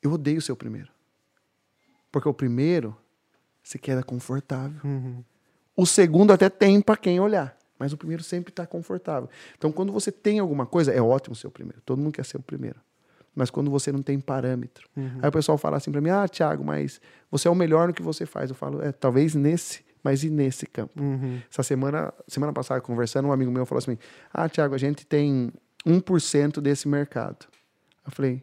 Eu 0.00 0.12
odeio 0.12 0.40
ser 0.40 0.52
o 0.52 0.56
primeiro. 0.56 0.90
Porque 2.12 2.28
o 2.28 2.34
primeiro, 2.34 2.96
você 3.62 3.76
queda 3.76 4.02
confortável. 4.02 4.80
O 5.76 5.84
segundo 5.84 6.32
até 6.32 6.48
tem 6.48 6.80
para 6.80 6.96
quem 6.96 7.18
olhar. 7.18 7.58
Mas 7.78 7.92
o 7.92 7.96
primeiro 7.96 8.22
sempre 8.22 8.50
está 8.50 8.66
confortável. 8.66 9.28
Então, 9.56 9.72
quando 9.72 9.92
você 9.92 10.12
tem 10.12 10.38
alguma 10.38 10.66
coisa, 10.66 10.92
é 10.92 11.02
ótimo 11.02 11.34
ser 11.34 11.46
o 11.46 11.50
primeiro. 11.50 11.80
Todo 11.84 11.98
mundo 11.98 12.12
quer 12.12 12.24
ser 12.24 12.36
o 12.36 12.42
primeiro. 12.42 12.78
Mas 13.34 13.50
quando 13.50 13.70
você 13.70 13.90
não 13.90 14.00
tem 14.00 14.20
parâmetro. 14.20 14.88
Aí 15.20 15.28
o 15.28 15.32
pessoal 15.32 15.58
fala 15.58 15.76
assim 15.76 15.90
para 15.90 16.00
mim: 16.00 16.10
Ah, 16.10 16.28
Thiago, 16.28 16.64
mas 16.64 17.00
você 17.30 17.48
é 17.48 17.50
o 17.50 17.54
melhor 17.54 17.88
no 17.88 17.94
que 17.94 18.02
você 18.02 18.24
faz. 18.24 18.48
Eu 18.48 18.54
falo: 18.56 18.80
É, 18.80 18.92
talvez 18.92 19.34
nesse, 19.34 19.84
mas 20.04 20.22
e 20.22 20.30
nesse 20.30 20.66
campo? 20.66 20.92
Essa 21.50 21.62
semana, 21.64 22.14
semana 22.28 22.52
passada, 22.52 22.80
conversando, 22.80 23.26
um 23.26 23.32
amigo 23.32 23.50
meu 23.50 23.66
falou 23.66 23.80
assim: 23.80 23.98
Ah, 24.32 24.48
Thiago, 24.48 24.74
a 24.74 24.78
gente 24.78 25.04
tem 25.04 25.52
1% 25.84 26.60
desse 26.60 26.86
mercado. 26.86 27.46
Eu 28.06 28.12
falei: 28.12 28.40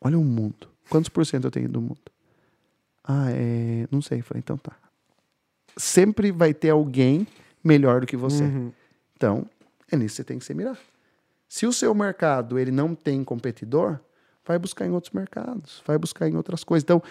Olha 0.00 0.18
o 0.18 0.24
mundo. 0.24 0.68
Quantos 0.90 1.08
por 1.08 1.24
cento 1.24 1.46
eu 1.46 1.50
tenho 1.50 1.68
do 1.68 1.80
mundo? 1.80 2.00
Ah, 3.02 3.30
é. 3.30 3.86
Não 3.90 4.02
sei. 4.02 4.18
Eu 4.18 4.24
falei: 4.24 4.40
Então 4.40 4.58
tá. 4.58 4.76
Sempre 5.78 6.30
vai 6.30 6.52
ter 6.52 6.70
alguém 6.70 7.26
melhor 7.66 8.00
do 8.00 8.06
que 8.06 8.16
você. 8.16 8.44
Então, 9.16 9.46
é 9.90 9.96
nisso 9.96 10.14
que 10.14 10.16
você 10.16 10.24
tem 10.24 10.38
que 10.38 10.44
se 10.44 10.54
mirar. 10.54 10.78
Se 11.48 11.66
o 11.66 11.72
seu 11.72 11.94
mercado 11.94 12.58
ele 12.58 12.70
não 12.70 12.94
tem 12.94 13.22
competidor, 13.24 13.98
vai 14.44 14.58
buscar 14.58 14.86
em 14.86 14.90
outros 14.90 15.12
mercados, 15.12 15.82
vai 15.86 15.98
buscar 15.98 16.28
em 16.28 16.36
outras 16.36 16.64
coisas. 16.64 16.82
Então, 16.84 17.02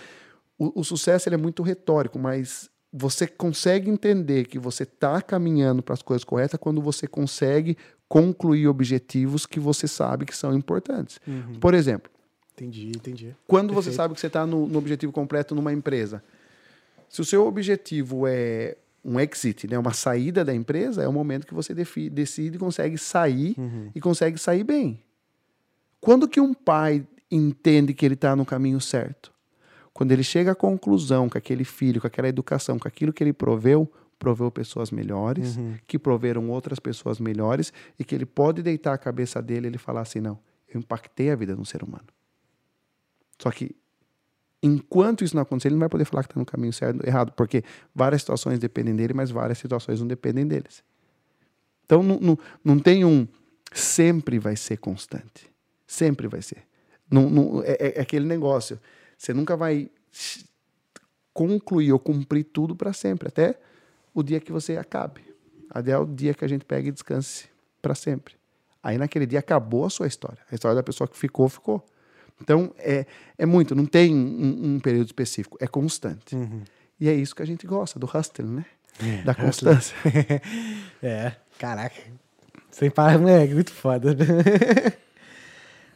o, 0.57 0.81
o 0.81 0.83
sucesso 0.83 1.27
ele 1.27 1.35
é 1.35 1.37
muito 1.37 1.63
retórico, 1.63 2.17
mas 2.17 2.69
você 2.91 3.27
consegue 3.27 3.89
entender 3.89 4.45
que 4.45 4.57
você 4.57 4.83
está 4.83 5.21
caminhando 5.21 5.83
para 5.83 5.93
as 5.93 6.01
coisas 6.01 6.23
corretas 6.23 6.59
quando 6.59 6.81
você 6.81 7.07
consegue 7.07 7.77
concluir 8.07 8.67
objetivos 8.67 9.45
que 9.45 9.59
você 9.59 9.87
sabe 9.87 10.25
que 10.25 10.35
são 10.35 10.53
importantes. 10.53 11.19
Por 11.59 11.73
exemplo, 11.73 12.09
Entendi, 12.53 12.87
entendi. 12.87 13.35
quando 13.45 13.73
você 13.73 13.89
Perfeito. 13.89 13.95
sabe 13.95 14.13
que 14.13 14.21
você 14.21 14.27
está 14.27 14.45
no, 14.45 14.65
no 14.65 14.79
objetivo 14.79 15.11
completo 15.11 15.53
numa 15.53 15.73
empresa, 15.73 16.23
se 17.09 17.19
o 17.19 17.25
seu 17.25 17.45
objetivo 17.45 18.25
é 18.27 18.77
um 19.05 19.19
exit, 19.19 19.67
né, 19.67 19.77
uma 19.77 19.93
saída 19.93 20.43
da 20.43 20.53
empresa, 20.53 21.03
é 21.03 21.07
o 21.07 21.13
momento 21.13 21.45
que 21.45 21.53
você 21.53 21.73
decide 21.73 22.55
e 22.55 22.59
consegue 22.59 22.97
sair 22.97 23.55
e 23.93 24.01
consegue 24.01 24.37
sair 24.39 24.63
bem. 24.63 24.99
Quando 26.01 26.27
que 26.27 26.41
um 26.41 26.53
pai 26.53 27.05
entende 27.29 27.93
que 27.93 28.05
ele 28.05 28.15
está 28.15 28.35
no 28.35 28.45
caminho 28.45 28.81
certo? 28.81 29.31
Quando 29.93 30.11
ele 30.11 30.23
chega 30.23 30.51
à 30.51 30.55
conclusão 30.55 31.29
que 31.29 31.37
aquele 31.37 31.63
filho, 31.63 32.01
com 32.01 32.07
aquela 32.07 32.27
educação, 32.27 32.77
com 32.77 32.87
aquilo 32.87 33.13
que 33.13 33.23
ele 33.23 33.31
proveu, 33.31 33.89
proveu 34.17 34.51
pessoas 34.51 34.91
melhores, 34.91 35.55
que 35.87 35.99
proveram 35.99 36.49
outras 36.49 36.79
pessoas 36.79 37.19
melhores, 37.19 37.71
e 37.97 38.03
que 38.03 38.15
ele 38.15 38.25
pode 38.25 38.61
deitar 38.61 38.93
a 38.93 38.97
cabeça 38.97 39.41
dele 39.41 39.67
e 39.67 39.69
ele 39.69 39.77
falar 39.77 40.01
assim: 40.01 40.19
não, 40.19 40.39
eu 40.67 40.79
impactei 40.79 41.29
a 41.29 41.35
vida 41.35 41.53
de 41.53 41.61
um 41.61 41.65
ser 41.65 41.83
humano. 41.83 42.07
Só 43.39 43.51
que 43.51 43.75
enquanto 44.65 45.23
isso 45.23 45.35
não 45.35 45.43
acontecer, 45.43 45.67
ele 45.67 45.75
não 45.75 45.79
vai 45.81 45.89
poder 45.89 46.05
falar 46.05 46.23
que 46.23 46.29
está 46.31 46.39
no 46.39 46.45
caminho 46.45 46.73
certo 46.73 47.05
errado, 47.05 47.31
porque 47.33 47.63
várias 47.93 48.21
situações 48.21 48.59
dependem 48.59 48.95
dele, 48.95 49.13
mas 49.13 49.29
várias 49.31 49.57
situações 49.57 49.99
não 49.99 50.07
dependem 50.07 50.47
deles. 50.47 50.83
Então 51.85 52.01
não, 52.01 52.19
não, 52.19 52.39
não 52.63 52.79
tem 52.79 53.05
um 53.05 53.27
sempre 53.73 54.39
vai 54.39 54.55
ser 54.55 54.77
constante. 54.77 55.49
Sempre 55.85 56.27
vai 56.27 56.41
ser. 56.41 56.63
Não, 57.11 57.29
não- 57.29 57.61
é, 57.63 57.73
é- 57.79 57.97
é 57.99 58.01
aquele 58.01 58.25
negócio. 58.25 58.79
Você 59.17 59.33
nunca 59.33 59.55
vai 59.55 59.89
concluir 61.33 61.91
ou 61.91 61.99
cumprir 61.99 62.45
tudo 62.45 62.75
para 62.75 62.93
sempre, 62.93 63.27
até 63.27 63.59
o 64.13 64.23
dia 64.23 64.39
que 64.39 64.51
você 64.51 64.77
acabe. 64.77 65.21
Até 65.69 65.97
o 65.97 66.05
dia 66.05 66.33
que 66.33 66.45
a 66.45 66.47
gente 66.47 66.63
pega 66.65 66.87
e 66.87 66.91
descanse 66.91 67.49
para 67.81 67.93
sempre. 67.93 68.35
Aí 68.81 68.97
naquele 68.97 69.25
dia 69.25 69.39
acabou 69.39 69.85
a 69.85 69.89
sua 69.89 70.07
história. 70.07 70.39
A 70.49 70.55
história 70.55 70.75
da 70.75 70.83
pessoa 70.83 71.07
que 71.07 71.17
ficou, 71.17 71.49
ficou. 71.49 71.85
Então 72.41 72.73
é, 72.77 73.05
é 73.37 73.45
muito, 73.45 73.73
não 73.75 73.85
tem 73.85 74.13
um, 74.13 74.75
um 74.75 74.79
período 74.79 75.07
específico, 75.07 75.57
é 75.59 75.67
constante. 75.67 76.35
E 76.99 77.09
é 77.09 77.13
isso 77.13 77.35
que 77.35 77.41
a 77.41 77.45
gente 77.45 77.65
gosta, 77.67 77.99
do 77.99 78.05
hustle, 78.05 78.45
né? 78.47 78.65
da 79.23 79.33
constância. 79.33 79.95
É, 81.03 81.33
caraca. 81.59 82.01
Sem 82.71 82.89
parar, 82.89 83.19
moleque, 83.19 83.53
muito 83.53 83.71
foda. 83.71 84.15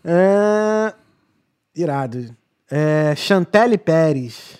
Ah, 0.05 0.93
irado. 1.75 2.33
É, 2.71 3.13
Chantelle 3.17 3.77
Pérez. 3.77 4.57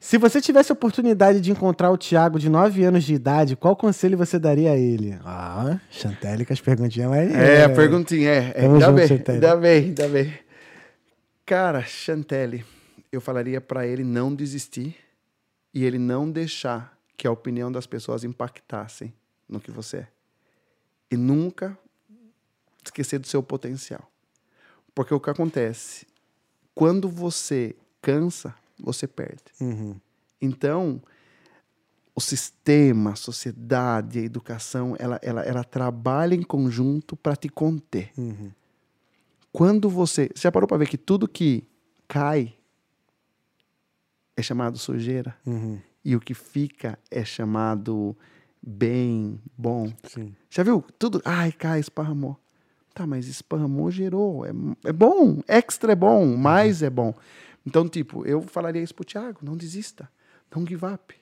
Se 0.00 0.18
você 0.18 0.40
tivesse 0.40 0.72
a 0.72 0.74
oportunidade 0.74 1.40
de 1.40 1.52
encontrar 1.52 1.90
o 1.92 1.96
Thiago 1.96 2.36
de 2.38 2.48
9 2.48 2.82
anos 2.82 3.04
de 3.04 3.14
idade, 3.14 3.54
qual 3.54 3.76
conselho 3.76 4.18
você 4.18 4.40
daria 4.40 4.72
a 4.72 4.76
ele? 4.76 5.16
Ah, 5.24 5.78
Chantelle 5.88 6.44
com 6.44 6.52
as 6.52 6.60
perguntinhas 6.60 7.10
mais. 7.10 7.32
É, 7.32 7.64
a 7.64 7.68
perguntinha 7.68 8.28
é. 8.28 8.52
é 8.56 8.62
Tamo 8.62 8.74
ainda, 8.74 8.92
bem, 8.92 9.24
ainda 9.28 9.56
bem, 9.56 9.84
ainda 9.84 10.08
bem. 10.08 10.34
Cara, 11.46 11.84
Chantelle, 11.84 12.64
eu 13.12 13.20
falaria 13.20 13.60
para 13.60 13.86
ele 13.86 14.02
não 14.02 14.34
desistir 14.34 14.96
e 15.72 15.84
ele 15.84 15.96
não 15.96 16.28
deixar 16.28 16.98
que 17.16 17.24
a 17.24 17.30
opinião 17.30 17.70
das 17.70 17.86
pessoas 17.86 18.24
impactassem 18.24 19.14
no 19.48 19.60
que 19.60 19.70
você 19.70 19.98
é. 19.98 20.08
E 21.08 21.16
nunca 21.16 21.78
esquecer 22.84 23.20
do 23.20 23.28
seu 23.28 23.44
potencial. 23.44 24.10
Porque 24.92 25.14
o 25.14 25.20
que 25.20 25.30
acontece? 25.30 26.04
Quando 26.74 27.08
você 27.08 27.76
cansa, 28.02 28.52
você 28.76 29.06
perde. 29.06 29.44
Uhum. 29.60 29.94
Então, 30.40 31.00
o 32.12 32.20
sistema, 32.20 33.12
a 33.12 33.16
sociedade, 33.16 34.18
a 34.18 34.22
educação, 34.22 34.96
ela, 34.98 35.20
ela, 35.22 35.42
ela 35.42 35.62
trabalha 35.62 36.34
em 36.34 36.42
conjunto 36.42 37.14
para 37.14 37.36
te 37.36 37.48
conter. 37.48 38.10
Uhum. 38.18 38.50
Quando 39.56 39.88
você. 39.88 40.28
Você 40.34 40.42
já 40.42 40.52
parou 40.52 40.68
para 40.68 40.76
ver 40.76 40.86
que 40.86 40.98
tudo 40.98 41.26
que 41.26 41.66
cai 42.06 42.54
é 44.36 44.42
chamado 44.42 44.76
sujeira? 44.76 45.34
Uhum. 45.46 45.80
E 46.04 46.14
o 46.14 46.20
que 46.20 46.34
fica 46.34 46.98
é 47.10 47.24
chamado 47.24 48.14
bem, 48.62 49.40
bom? 49.56 49.90
Sim. 50.04 50.34
Já 50.50 50.62
viu? 50.62 50.84
Tudo. 50.98 51.22
Ai, 51.24 51.52
cai, 51.52 51.80
esparramou. 51.80 52.38
Tá, 52.92 53.06
mas 53.06 53.28
esparramou, 53.28 53.90
gerou. 53.90 54.44
É, 54.44 54.50
é 54.84 54.92
bom. 54.92 55.40
Extra 55.48 55.92
é 55.92 55.96
bom. 55.96 56.36
Mais 56.36 56.82
é 56.82 56.90
bom. 56.90 57.14
Então, 57.66 57.88
tipo, 57.88 58.26
eu 58.26 58.42
falaria 58.42 58.82
isso 58.82 58.94
pro 58.94 59.06
Thiago. 59.06 59.38
Não 59.40 59.56
desista. 59.56 60.06
Não 60.54 60.66
give 60.66 60.84
up. 60.84 61.14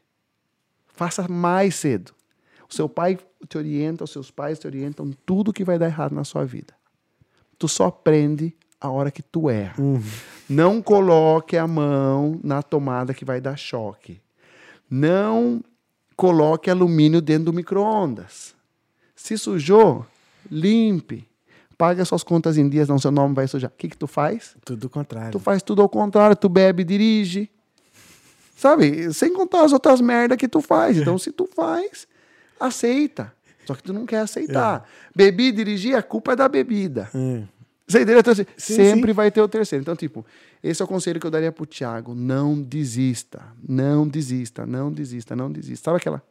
Faça 0.88 1.28
mais 1.28 1.76
cedo. 1.76 2.12
O 2.68 2.74
seu 2.74 2.88
pai 2.88 3.16
te 3.48 3.56
orienta, 3.56 4.02
os 4.02 4.10
seus 4.10 4.32
pais 4.32 4.58
te 4.58 4.66
orientam 4.66 5.12
tudo 5.24 5.52
que 5.52 5.62
vai 5.62 5.78
dar 5.78 5.86
errado 5.86 6.16
na 6.16 6.24
sua 6.24 6.44
vida. 6.44 6.74
Tu 7.58 7.68
só 7.68 7.86
aprende 7.86 8.54
a 8.80 8.90
hora 8.90 9.10
que 9.10 9.22
tu 9.22 9.48
erra. 9.48 9.76
Não 10.48 10.82
coloque 10.82 11.56
a 11.56 11.66
mão 11.66 12.38
na 12.42 12.62
tomada 12.62 13.14
que 13.14 13.24
vai 13.24 13.40
dar 13.40 13.56
choque. 13.56 14.20
Não 14.90 15.62
coloque 16.16 16.70
alumínio 16.70 17.20
dentro 17.20 17.46
do 17.46 17.52
micro-ondas. 17.52 18.54
Se 19.16 19.38
sujou, 19.38 20.04
limpe. 20.50 21.26
Paga 21.78 22.04
suas 22.04 22.22
contas 22.22 22.56
em 22.56 22.68
dias, 22.68 22.88
não 22.88 22.98
seu 22.98 23.10
nome 23.10 23.34
vai 23.34 23.48
sujar. 23.48 23.70
O 23.70 23.74
que, 23.76 23.88
que 23.88 23.96
tu 23.96 24.06
faz? 24.06 24.54
Tudo 24.64 24.84
o 24.84 24.90
contrário. 24.90 25.32
Tu 25.32 25.38
faz 25.40 25.62
tudo 25.62 25.82
ao 25.82 25.88
contrário, 25.88 26.36
tu 26.36 26.48
bebe 26.48 26.84
dirige. 26.84 27.50
Sabe? 28.56 29.12
Sem 29.12 29.32
contar 29.32 29.64
as 29.64 29.72
outras 29.72 30.00
merdas 30.00 30.38
que 30.38 30.46
tu 30.46 30.60
faz. 30.60 30.96
Então, 30.96 31.18
se 31.18 31.32
tu 31.32 31.48
faz, 31.54 32.06
aceita. 32.60 33.32
Só 33.66 33.74
que 33.74 33.82
tu 33.82 33.92
não 33.92 34.06
quer 34.06 34.20
aceitar. 34.20 34.88
Bebi 35.14 35.48
e 35.48 35.52
dirigir, 35.52 35.96
a 35.96 36.02
culpa 36.02 36.32
é 36.32 36.36
da 36.36 36.48
bebida. 36.48 37.08
Hum. 37.14 37.46
Você 37.86 37.98
entendeu? 37.98 38.20
Então, 38.20 38.32
assim, 38.32 38.46
Sim, 38.56 38.74
sempre 38.76 39.10
sim. 39.10 39.14
vai 39.14 39.30
ter 39.30 39.42
o 39.42 39.48
terceiro. 39.48 39.82
Então, 39.82 39.94
tipo, 39.94 40.24
esse 40.62 40.80
é 40.80 40.84
o 40.84 40.88
conselho 40.88 41.20
que 41.20 41.26
eu 41.26 41.30
daria 41.30 41.52
pro 41.52 41.66
Thiago. 41.66 42.14
Não 42.14 42.60
desista. 42.60 43.42
Não 43.66 44.08
desista, 44.08 44.64
não 44.64 44.90
desista, 44.90 45.36
não 45.36 45.52
desista. 45.52 45.84
Sabe 45.90 45.98
aquela? 45.98 46.22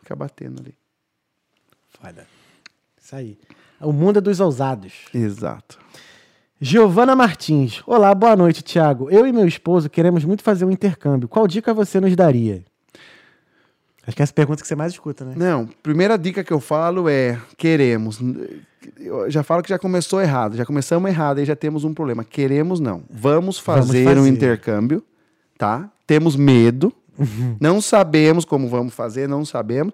Fica 0.00 0.16
batendo 0.16 0.60
ali. 0.60 0.74
Foda. 2.00 2.26
Isso 3.00 3.14
aí. 3.14 3.38
O 3.80 3.92
mundo 3.92 4.18
é 4.18 4.20
dos 4.22 4.40
ousados. 4.40 5.04
Exato. 5.12 5.78
Giovana 6.60 7.14
Martins. 7.14 7.82
Olá, 7.86 8.14
boa 8.14 8.34
noite, 8.34 8.64
Thiago. 8.64 9.10
Eu 9.10 9.26
e 9.26 9.32
meu 9.32 9.46
esposo 9.46 9.88
queremos 9.88 10.24
muito 10.24 10.42
fazer 10.42 10.64
um 10.64 10.70
intercâmbio. 10.70 11.28
Qual 11.28 11.46
dica 11.46 11.72
você 11.74 12.00
nos 12.00 12.16
daria? 12.16 12.64
Acho 14.08 14.16
que 14.16 14.22
é 14.22 14.24
essa 14.24 14.32
pergunta 14.32 14.62
que 14.62 14.66
você 14.66 14.74
mais 14.74 14.92
escuta, 14.92 15.22
né? 15.22 15.34
Não, 15.36 15.66
primeira 15.82 16.16
dica 16.16 16.42
que 16.42 16.50
eu 16.52 16.60
falo 16.60 17.08
é 17.10 17.38
queremos. 17.58 18.18
Eu 18.98 19.30
já 19.30 19.42
falo 19.42 19.62
que 19.62 19.68
já 19.68 19.78
começou 19.78 20.18
errado, 20.22 20.56
já 20.56 20.64
começamos 20.64 21.10
errado, 21.10 21.38
aí 21.38 21.44
já 21.44 21.54
temos 21.54 21.84
um 21.84 21.92
problema. 21.92 22.24
Queremos 22.24 22.80
não. 22.80 23.02
Vamos 23.10 23.58
fazer, 23.58 24.04
fazer. 24.04 24.18
um 24.18 24.26
intercâmbio, 24.26 25.04
tá? 25.58 25.90
Temos 26.06 26.34
medo, 26.36 26.90
Uhum. 27.18 27.56
não 27.60 27.80
sabemos 27.82 28.44
como 28.46 28.66
vamos 28.68 28.94
fazer, 28.94 29.28
não 29.28 29.44
sabemos. 29.44 29.92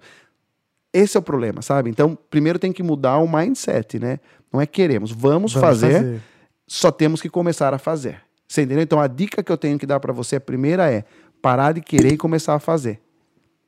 Esse 0.92 1.16
é 1.16 1.20
o 1.20 1.22
problema, 1.22 1.60
sabe? 1.60 1.90
Então, 1.90 2.16
primeiro 2.30 2.58
tem 2.58 2.70
que 2.72 2.82
mudar 2.84 3.18
o 3.18 3.26
mindset, 3.26 3.98
né? 3.98 4.20
Não 4.52 4.60
é 4.60 4.66
queremos, 4.66 5.10
vamos, 5.10 5.52
Vamos 5.52 5.68
fazer, 5.68 5.92
fazer. 5.94 6.22
só 6.68 6.92
temos 6.92 7.20
que 7.20 7.28
começar 7.28 7.74
a 7.74 7.78
fazer. 7.78 8.20
Você 8.46 8.62
entendeu? 8.62 8.82
Então, 8.84 9.00
a 9.00 9.08
dica 9.08 9.42
que 9.42 9.50
eu 9.50 9.56
tenho 9.58 9.76
que 9.76 9.86
dar 9.86 9.98
para 9.98 10.12
você, 10.12 10.36
a 10.36 10.40
primeira 10.40 10.88
é 10.88 11.04
parar 11.42 11.72
de 11.72 11.80
querer 11.80 12.12
e 12.12 12.16
começar 12.16 12.54
a 12.54 12.60
fazer. 12.60 13.00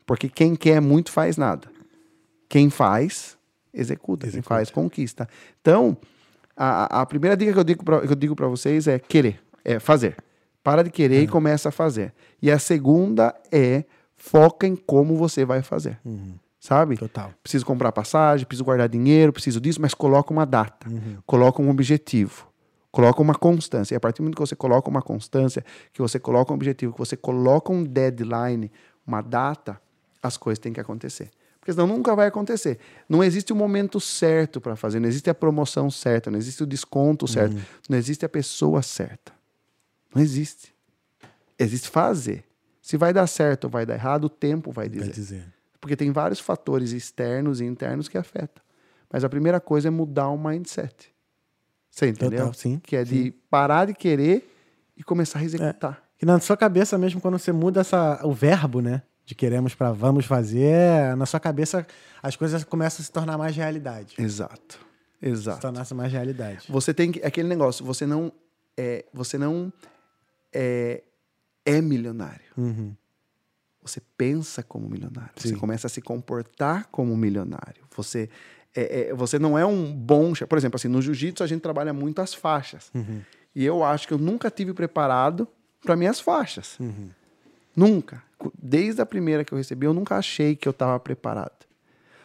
Porque 0.06 0.28
quem 0.28 0.54
quer 0.54 0.80
muito 0.80 1.10
faz 1.10 1.36
nada. 1.36 1.68
Quem 2.48 2.70
faz, 2.70 3.36
executa, 3.74 4.20
quem 4.26 4.28
Executa. 4.34 4.48
faz, 4.54 4.70
conquista. 4.70 5.28
Então, 5.60 5.96
a, 6.56 7.00
a- 7.02 7.06
primeira 7.06 7.36
dica 7.36 7.52
que 7.52 7.58
eu 7.58 7.64
digo 7.64 7.84
pra- 7.84 8.00
que 8.00 8.12
eu 8.12 8.16
digo 8.16 8.36
para 8.36 8.46
vocês 8.46 8.86
é 8.86 8.98
querer, 8.98 9.40
é 9.64 9.78
fazer. 9.80 10.16
Para 10.62 10.82
de 10.84 10.90
querer 10.90 11.22
e 11.22 11.26
começa 11.28 11.68
a 11.68 11.72
fazer. 11.72 12.12
E 12.40 12.50
a 12.50 12.58
segunda 12.58 13.34
é 13.52 13.84
foca 14.16 14.66
em 14.66 14.74
como 14.76 15.16
você 15.16 15.44
vai 15.44 15.62
fazer. 15.62 15.98
Sabe? 16.58 16.96
Total. 16.96 17.32
Preciso 17.42 17.64
comprar 17.64 17.92
passagem, 17.92 18.44
preciso 18.46 18.64
guardar 18.64 18.88
dinheiro, 18.88 19.32
preciso 19.32 19.60
disso, 19.60 19.80
mas 19.80 19.94
coloca 19.94 20.32
uma 20.32 20.44
data, 20.44 20.88
coloca 21.24 21.62
um 21.62 21.70
objetivo, 21.70 22.48
coloca 22.90 23.22
uma 23.22 23.34
constância. 23.36 23.94
E 23.94 23.96
a 23.96 24.00
partir 24.00 24.18
do 24.18 24.22
momento 24.24 24.34
que 24.36 24.40
você 24.40 24.56
coloca 24.56 24.88
uma 24.90 25.02
constância, 25.02 25.64
que 25.92 26.00
você 26.02 26.18
coloca 26.18 26.52
um 26.52 26.56
objetivo, 26.56 26.92
que 26.92 26.98
você 26.98 27.16
coloca 27.16 27.72
um 27.72 27.84
deadline, 27.84 28.72
uma 29.06 29.20
data, 29.20 29.80
as 30.26 30.36
coisas 30.36 30.58
têm 30.58 30.72
que 30.72 30.80
acontecer. 30.80 31.30
Porque 31.58 31.72
senão 31.72 31.86
nunca 31.86 32.14
vai 32.14 32.28
acontecer. 32.28 32.78
Não 33.08 33.24
existe 33.24 33.52
o 33.52 33.56
momento 33.56 33.98
certo 33.98 34.60
para 34.60 34.76
fazer, 34.76 35.00
não 35.00 35.08
existe 35.08 35.28
a 35.28 35.34
promoção 35.34 35.90
certa, 35.90 36.30
não 36.30 36.38
existe 36.38 36.62
o 36.62 36.66
desconto 36.66 37.26
certo, 37.26 37.56
não 37.88 37.98
existe 37.98 38.24
a 38.24 38.28
pessoa 38.28 38.82
certa. 38.82 39.32
Não 40.14 40.22
existe. 40.22 40.72
Existe 41.58 41.88
fazer. 41.88 42.44
Se 42.80 42.96
vai 42.96 43.12
dar 43.12 43.26
certo 43.26 43.64
ou 43.64 43.70
vai 43.70 43.84
dar 43.84 43.94
errado, 43.94 44.24
o 44.24 44.28
tempo 44.28 44.70
vai 44.70 44.88
dizer. 44.88 45.06
Vai 45.06 45.14
dizer. 45.14 45.54
Porque 45.80 45.96
tem 45.96 46.12
vários 46.12 46.38
fatores 46.38 46.92
externos 46.92 47.60
e 47.60 47.64
internos 47.64 48.08
que 48.08 48.16
afetam. 48.16 48.62
Mas 49.12 49.24
a 49.24 49.28
primeira 49.28 49.60
coisa 49.60 49.88
é 49.88 49.90
mudar 49.90 50.28
o 50.28 50.38
mindset. 50.38 51.12
Você 51.90 52.08
entendeu? 52.08 52.38
Total, 52.38 52.54
sim, 52.54 52.78
Que 52.78 52.96
é 52.96 53.04
de 53.04 53.32
parar 53.50 53.86
de 53.86 53.94
querer 53.94 54.48
e 54.96 55.02
começar 55.02 55.40
a 55.40 55.44
executar. 55.44 56.02
Que 56.18 56.24
na 56.24 56.38
sua 56.40 56.56
cabeça 56.56 56.96
mesmo, 56.96 57.20
quando 57.20 57.38
você 57.38 57.52
muda 57.52 57.80
essa, 57.80 58.20
o 58.24 58.32
verbo, 58.32 58.80
né? 58.80 59.02
De 59.26 59.34
queremos 59.34 59.74
para 59.74 59.92
vamos 59.92 60.24
fazer, 60.24 61.16
na 61.16 61.26
sua 61.26 61.40
cabeça 61.40 61.84
as 62.22 62.36
coisas 62.36 62.62
começam 62.62 63.02
a 63.02 63.04
se 63.04 63.10
tornar 63.10 63.36
mais 63.36 63.56
realidade. 63.56 64.14
Exato. 64.18 64.78
Se 65.20 65.28
Exato. 65.28 65.60
tornar 65.60 65.84
mais 65.94 66.12
realidade. 66.12 66.64
Você 66.68 66.94
tem 66.94 67.10
que. 67.10 67.20
Aquele 67.24 67.48
negócio, 67.48 67.84
você 67.84 68.06
não 68.06 68.32
é, 68.76 69.04
você 69.12 69.36
não 69.36 69.72
é, 70.52 71.02
é 71.64 71.80
milionário. 71.80 72.46
Uhum. 72.56 72.94
Você 73.82 74.00
pensa 74.16 74.62
como 74.62 74.88
milionário. 74.88 75.30
Você 75.36 75.48
Sim. 75.48 75.56
começa 75.56 75.86
a 75.86 75.90
se 75.90 76.00
comportar 76.00 76.86
como 76.90 77.16
milionário. 77.16 77.84
Você, 77.96 78.28
é, 78.74 79.08
é, 79.08 79.14
você 79.14 79.38
não 79.38 79.58
é 79.58 79.64
um 79.66 79.92
bom. 79.92 80.32
Por 80.34 80.58
exemplo, 80.58 80.76
assim, 80.76 80.88
no 80.88 81.00
jiu-jitsu 81.02 81.42
a 81.42 81.46
gente 81.46 81.62
trabalha 81.62 81.92
muito 81.92 82.20
as 82.20 82.34
faixas. 82.34 82.92
E 83.54 83.64
eu 83.64 83.82
acho 83.82 84.06
que 84.06 84.14
eu 84.14 84.18
nunca 84.18 84.50
tive 84.50 84.72
preparado 84.72 85.48
para 85.80 85.96
minhas 85.96 86.20
faixas. 86.20 86.78
Nunca. 87.74 88.22
Desde 88.58 89.00
a 89.00 89.06
primeira 89.06 89.44
que 89.44 89.52
eu 89.52 89.58
recebi, 89.58 89.86
eu 89.86 89.94
nunca 89.94 90.16
achei 90.16 90.54
que 90.54 90.68
eu 90.68 90.70
estava 90.70 90.98
preparado. 91.00 91.66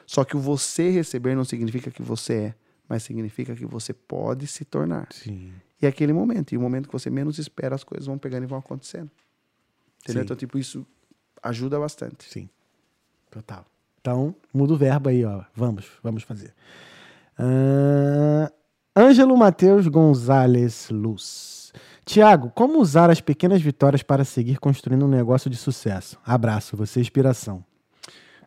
Só 0.06 0.24
que 0.24 0.36
o 0.36 0.40
você 0.40 0.90
receber 0.90 1.36
não 1.36 1.46
significa 1.46 1.90
que 1.90 2.02
você 2.02 2.34
é, 2.34 2.56
mas 2.88 3.04
significa 3.04 3.56
que 3.56 3.66
você 3.66 3.94
pode 3.94 4.46
se 4.48 4.66
tornar. 4.66 5.08
Sim. 5.12 5.54
E 5.82 5.86
é 5.86 5.90
aquele 5.90 6.12
momento. 6.12 6.54
E 6.54 6.58
o 6.58 6.62
momento 6.62 6.88
que 6.88 6.94
você 6.94 7.10
menos 7.10 7.40
espera, 7.40 7.76
as 7.76 7.84
coisas 7.84 8.08
vão 8.08 8.18
pegando 8.18 8.44
e 8.44 8.48
vão 8.48 8.60
acontecendo. 8.60 9.10
Entendeu? 10.04 10.22
Sim. 10.22 10.26
Então, 10.26 10.36
tipo, 10.36 10.60
isso 10.60 10.86
ajuda 11.42 11.80
bastante. 11.80 12.30
Sim. 12.30 12.50
Total. 13.30 13.66
Então, 14.02 14.36
muda 14.54 14.74
o 14.74 14.78
verbo 14.78 15.10
aí, 15.10 15.24
ó. 15.24 15.44
Vamos, 15.56 15.86
vamos 16.04 16.24
fazer. 16.24 16.54
Ângelo 18.96 19.38
Matheus 19.38 19.88
Gonzalez 19.88 20.90
Luz. 20.90 21.61
Tiago, 22.12 22.52
como 22.54 22.78
usar 22.82 23.10
as 23.10 23.22
pequenas 23.22 23.62
vitórias 23.62 24.04
para 24.04 24.26
seguir 24.26 24.60
construindo 24.60 25.06
um 25.06 25.08
negócio 25.08 25.50
de 25.50 25.56
sucesso? 25.56 26.20
Abraço, 26.26 26.76
você 26.76 27.00
é 27.00 27.02
inspiração. 27.02 27.64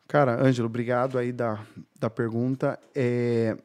Cara, 0.06 0.38
Ângelo, 0.46 0.66
obrigado 0.66 1.16
aí 1.16 1.32
da, 1.32 1.64
da 1.98 2.10
pergunta. 2.10 2.78
É, 2.94 3.56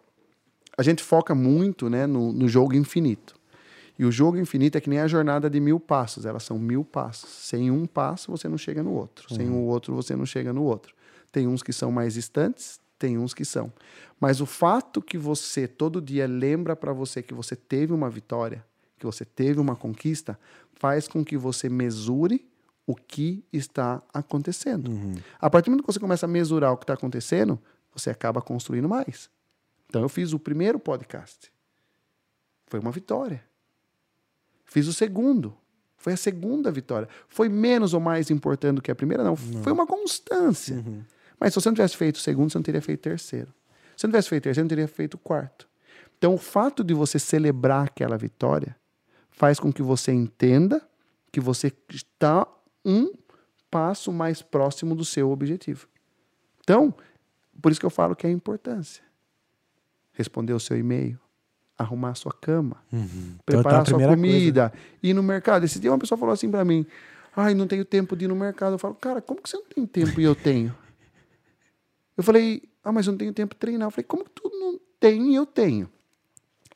a 0.77 0.83
gente 0.83 1.03
foca 1.03 1.35
muito 1.35 1.89
né, 1.89 2.07
no, 2.07 2.31
no 2.31 2.47
jogo 2.47 2.73
infinito. 2.75 3.35
E 3.99 4.05
o 4.05 4.11
jogo 4.11 4.37
infinito 4.37 4.77
é 4.77 4.81
que 4.81 4.89
nem 4.89 4.99
a 4.99 5.07
jornada 5.09 5.49
de 5.49 5.59
mil 5.59 5.81
passos. 5.81 6.25
Elas 6.25 6.43
são 6.43 6.57
mil 6.57 6.85
passos. 6.85 7.29
Sem 7.29 7.69
um 7.69 7.85
passo, 7.85 8.31
você 8.31 8.47
não 8.47 8.57
chega 8.57 8.81
no 8.81 8.93
outro. 8.93 9.27
Sem 9.35 9.49
o 9.49 9.63
outro, 9.65 9.93
você 9.93 10.15
não 10.15 10.25
chega 10.25 10.53
no 10.53 10.63
outro. 10.63 10.95
Tem 11.29 11.45
uns 11.45 11.61
que 11.61 11.73
são 11.73 11.91
mais 11.91 12.13
distantes, 12.13 12.79
tem 12.97 13.17
uns 13.17 13.33
que 13.33 13.43
são. 13.43 13.69
Mas 14.17 14.39
o 14.39 14.45
fato 14.45 15.01
que 15.01 15.17
você 15.17 15.67
todo 15.67 16.01
dia 16.01 16.25
lembra 16.25 16.73
para 16.73 16.93
você 16.93 17.21
que 17.21 17.33
você 17.33 17.53
teve 17.53 17.91
uma 17.91 18.09
vitória, 18.09 18.63
que 18.99 19.05
você 19.05 19.25
teve 19.25 19.59
uma 19.59 19.75
conquista, 19.75 20.39
faz 20.73 21.07
com 21.07 21.23
que 21.23 21.37
você 21.37 21.69
mesure 21.69 22.47
o 22.85 22.95
que 22.95 23.45
está 23.53 24.01
acontecendo. 24.13 24.91
A 25.39 25.49
partir 25.49 25.65
do 25.65 25.71
momento 25.71 25.85
que 25.85 25.93
você 25.93 25.99
começa 25.99 26.25
a 26.25 26.29
mesurar 26.29 26.73
o 26.73 26.77
que 26.77 26.83
está 26.83 26.93
acontecendo, 26.93 27.59
você 27.93 28.09
acaba 28.09 28.41
construindo 28.41 28.89
mais. 28.89 29.29
Então 29.87 30.01
eu 30.01 30.09
fiz 30.09 30.33
o 30.33 30.39
primeiro 30.39 30.79
podcast. 30.79 31.51
Foi 32.67 32.79
uma 32.79 32.91
vitória. 32.91 33.43
Fiz 34.65 34.87
o 34.87 34.93
segundo. 34.93 35.55
Foi 35.97 36.13
a 36.13 36.17
segunda 36.17 36.71
vitória. 36.71 37.09
Foi 37.27 37.49
menos 37.49 37.93
ou 37.93 37.99
mais 37.99 38.29
importante 38.29 38.75
do 38.75 38.81
que 38.81 38.91
a 38.91 38.95
primeira? 38.95 39.23
Não. 39.23 39.35
Foi 39.35 39.73
uma 39.73 39.85
constância. 39.85 40.83
Mas 41.39 41.53
se 41.53 41.59
você 41.59 41.69
não 41.69 41.75
tivesse 41.75 41.97
feito 41.97 42.15
o 42.15 42.19
segundo, 42.19 42.51
você 42.51 42.57
não 42.57 42.63
teria 42.63 42.81
feito 42.81 42.99
o 42.99 43.03
terceiro. 43.03 43.53
Se 43.95 44.01
você 44.01 44.07
não 44.07 44.11
tivesse 44.11 44.29
feito 44.29 44.43
o 44.43 44.45
terceiro, 44.45 44.55
você 44.55 44.61
não 44.61 44.69
teria 44.69 44.87
feito 44.87 45.15
o 45.15 45.17
quarto. 45.17 45.67
Então, 46.17 46.33
o 46.33 46.37
fato 46.37 46.83
de 46.83 46.93
você 46.93 47.17
celebrar 47.17 47.85
aquela 47.85 48.17
vitória 48.17 48.75
faz 49.39 49.57
com 49.57 49.71
que 49.71 49.81
você 49.81 50.11
entenda 50.11 50.85
que 51.31 51.39
você 51.39 51.71
está 51.89 52.45
um 52.83 53.13
passo 53.71 54.11
mais 54.11 54.41
próximo 54.41 54.93
do 54.93 55.05
seu 55.05 55.31
objetivo. 55.31 55.87
Então, 56.59 56.93
por 57.61 57.71
isso 57.71 57.79
que 57.79 57.85
eu 57.85 57.89
falo 57.89 58.17
que 58.17 58.27
é 58.27 58.29
a 58.29 58.33
importância. 58.33 59.01
Responder 60.11 60.51
o 60.51 60.59
seu 60.59 60.77
e-mail, 60.77 61.17
arrumar 61.77 62.09
a 62.09 62.15
sua 62.15 62.33
cama, 62.33 62.83
Então, 62.91 63.37
tá 63.37 63.43
preparar 63.45 63.79
a 63.79 63.81
a 63.83 63.85
sua 63.85 63.99
comida, 64.07 64.73
ir 65.01 65.13
no 65.13 65.23
mercado. 65.23 65.63
Esse 65.63 65.79
dia 65.79 65.89
uma 65.89 65.99
pessoa 65.99 66.17
falou 66.17 66.33
assim 66.33 66.51
para 66.51 66.65
mim: 66.65 66.85
"Ai, 67.33 67.53
não 67.53 67.65
tenho 67.65 67.85
tempo 67.85 68.17
de 68.17 68.25
ir 68.25 68.27
no 68.27 68.35
mercado". 68.35 68.73
Eu 68.73 68.79
falo: 68.79 68.95
"Cara, 68.95 69.21
como 69.21 69.41
que 69.41 69.49
você 69.49 69.55
não 69.55 69.65
tem 69.65 69.85
tempo 69.85 70.19
e 70.19 70.23
eu 70.25 70.35
tenho?" 70.35 70.75
Eu 72.17 72.23
falei: 72.25 72.61
"Ah, 72.83 72.91
mas 72.91 73.07
eu 73.07 73.11
não 73.11 73.17
tenho 73.17 73.31
tempo 73.31 73.55
de 73.55 73.59
treinar". 73.59 73.87
Eu 73.87 73.91
falei: 73.91 74.03
"Como 74.03 74.25
que 74.25 74.31
tu 74.31 74.49
não 74.49 74.77
tem 74.99 75.31
e 75.31 75.35
eu 75.35 75.45
tenho?" 75.45 75.89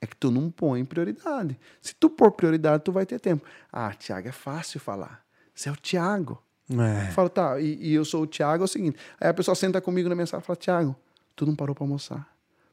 É 0.03 0.06
que 0.06 0.17
tu 0.17 0.30
não 0.30 0.51
põe 0.51 0.83
prioridade. 0.83 1.57
Se 1.82 1.95
tu 1.95 2.09
pôr 2.09 2.30
prioridade, 2.30 2.83
tu 2.83 2.91
vai 2.91 3.06
ter 3.06 3.22
tempo. 3.22 3.45
Ah, 3.72 3.93
Tiago, 3.93 4.27
é 4.27 4.33
fácil 4.33 4.77
falar. 4.77 5.23
Você 5.56 5.69
é 5.69 5.72
o 5.72 5.77
Tiago. 5.77 6.43
É. 6.69 7.07
Eu 7.07 7.11
falo, 7.14 7.30
tá, 7.30 7.57
e, 7.61 7.75
e 7.75 7.93
eu 7.93 8.03
sou 8.03 8.23
o 8.23 8.27
Thiago, 8.27 8.64
é 8.64 8.65
o 8.65 8.67
seguinte. 8.67 8.98
Aí 9.17 9.30
a 9.30 9.33
pessoa 9.33 9.56
senta 9.56 9.80
comigo 9.80 10.09
na 10.09 10.15
mensagem 10.15 10.43
e 10.43 10.45
fala, 10.45 10.57
Thiago, 10.57 10.93
tu 11.38 11.45
não 11.45 11.56
parou 11.56 11.73
pra 11.73 11.85
almoçar. 11.85 12.27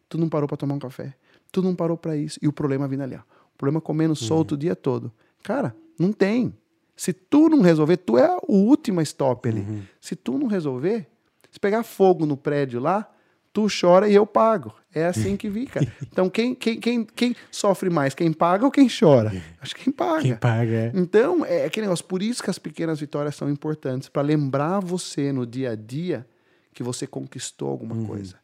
Tu 0.09 0.19
não 0.19 0.29
parou 0.29 0.49
pra 0.49 0.57
tomar 0.57 0.75
um 0.75 0.81
café. 0.81 1.15
Tu 1.53 1.63
não 1.63 1.73
parou 1.73 1.97
pra 1.97 2.17
isso. 2.17 2.37
E 2.43 2.49
o 2.49 2.53
problema 2.53 2.89
vindo 2.89 3.05
ali, 3.05 3.15
ó. 3.15 3.21
O 3.55 3.57
problema 3.57 3.81
comendo 3.81 4.17
solto 4.17 4.57
o 4.57 4.59
dia 4.59 4.75
todo. 4.75 5.13
Cara, 5.45 5.73
não 5.97 6.13
tem. 6.13 6.53
Se 6.97 7.13
tu 7.13 7.49
não 7.49 7.61
resolver, 7.61 7.97
tu 7.99 8.19
é 8.19 8.37
o 8.49 8.55
último 8.57 9.01
stop 9.03 9.49
ali. 9.49 9.89
Se 10.01 10.17
tu 10.17 10.37
não 10.37 10.49
resolver, 10.49 11.07
se 11.49 11.61
pegar 11.61 11.85
fogo 11.85 12.27
no 12.27 12.37
prédio 12.37 12.81
lá, 12.81 13.09
tu 13.53 13.67
chora 13.69 14.09
e 14.09 14.15
eu 14.15 14.27
pago. 14.27 14.75
É 14.93 15.07
assim 15.07 15.37
que 15.37 15.51
fica. 15.51 15.81
Então, 16.03 16.29
quem, 16.29 16.55
quem, 16.55 16.81
quem, 16.81 17.05
quem 17.05 17.37
sofre 17.51 17.89
mais? 17.89 18.15
Quem 18.15 18.33
paga 18.33 18.65
ou 18.65 18.71
quem 18.71 18.89
chora? 18.89 19.33
Acho 19.61 19.75
que 19.75 19.85
quem 19.85 19.93
paga. 19.93 20.23
Quem 20.23 20.35
paga 20.35 20.73
é. 20.73 20.93
Então, 20.95 21.45
é 21.45 21.65
aquele 21.65 21.87
negócio. 21.87 22.05
Por 22.05 22.23
isso 22.23 22.43
que 22.43 22.51
as 22.51 22.59
pequenas 22.59 22.99
vitórias 22.99 23.37
são 23.37 23.49
importantes, 23.49 24.09
para 24.09 24.23
lembrar 24.23 24.81
você 24.81 25.33
no 25.33 25.47
dia 25.47 25.71
a 25.71 25.77
dia 25.77 26.27
que 26.75 26.83
você 26.83 27.07
conquistou 27.07 27.69
alguma 27.69 28.05
coisa. 28.07 28.37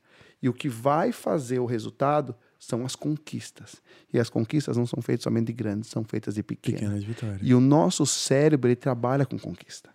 E 0.42 0.48
o 0.48 0.52
que 0.52 0.68
vai 0.68 1.10
fazer 1.10 1.58
o 1.58 1.66
resultado 1.66 2.34
são 2.58 2.84
as 2.84 2.94
conquistas. 2.94 3.76
E 4.12 4.18
as 4.18 4.28
conquistas 4.28 4.76
não 4.76 4.86
são 4.86 5.02
feitas 5.02 5.24
somente 5.24 5.46
de 5.46 5.52
grandes, 5.52 5.90
são 5.90 6.04
feitas 6.04 6.34
de 6.34 6.42
pequenas. 6.42 6.80
Pequenas 6.80 7.04
vitórias. 7.04 7.40
E 7.42 7.54
o 7.54 7.60
nosso 7.60 8.06
cérebro 8.06 8.68
ele 8.68 8.76
trabalha 8.76 9.26
com 9.26 9.38
conquista. 9.38 9.90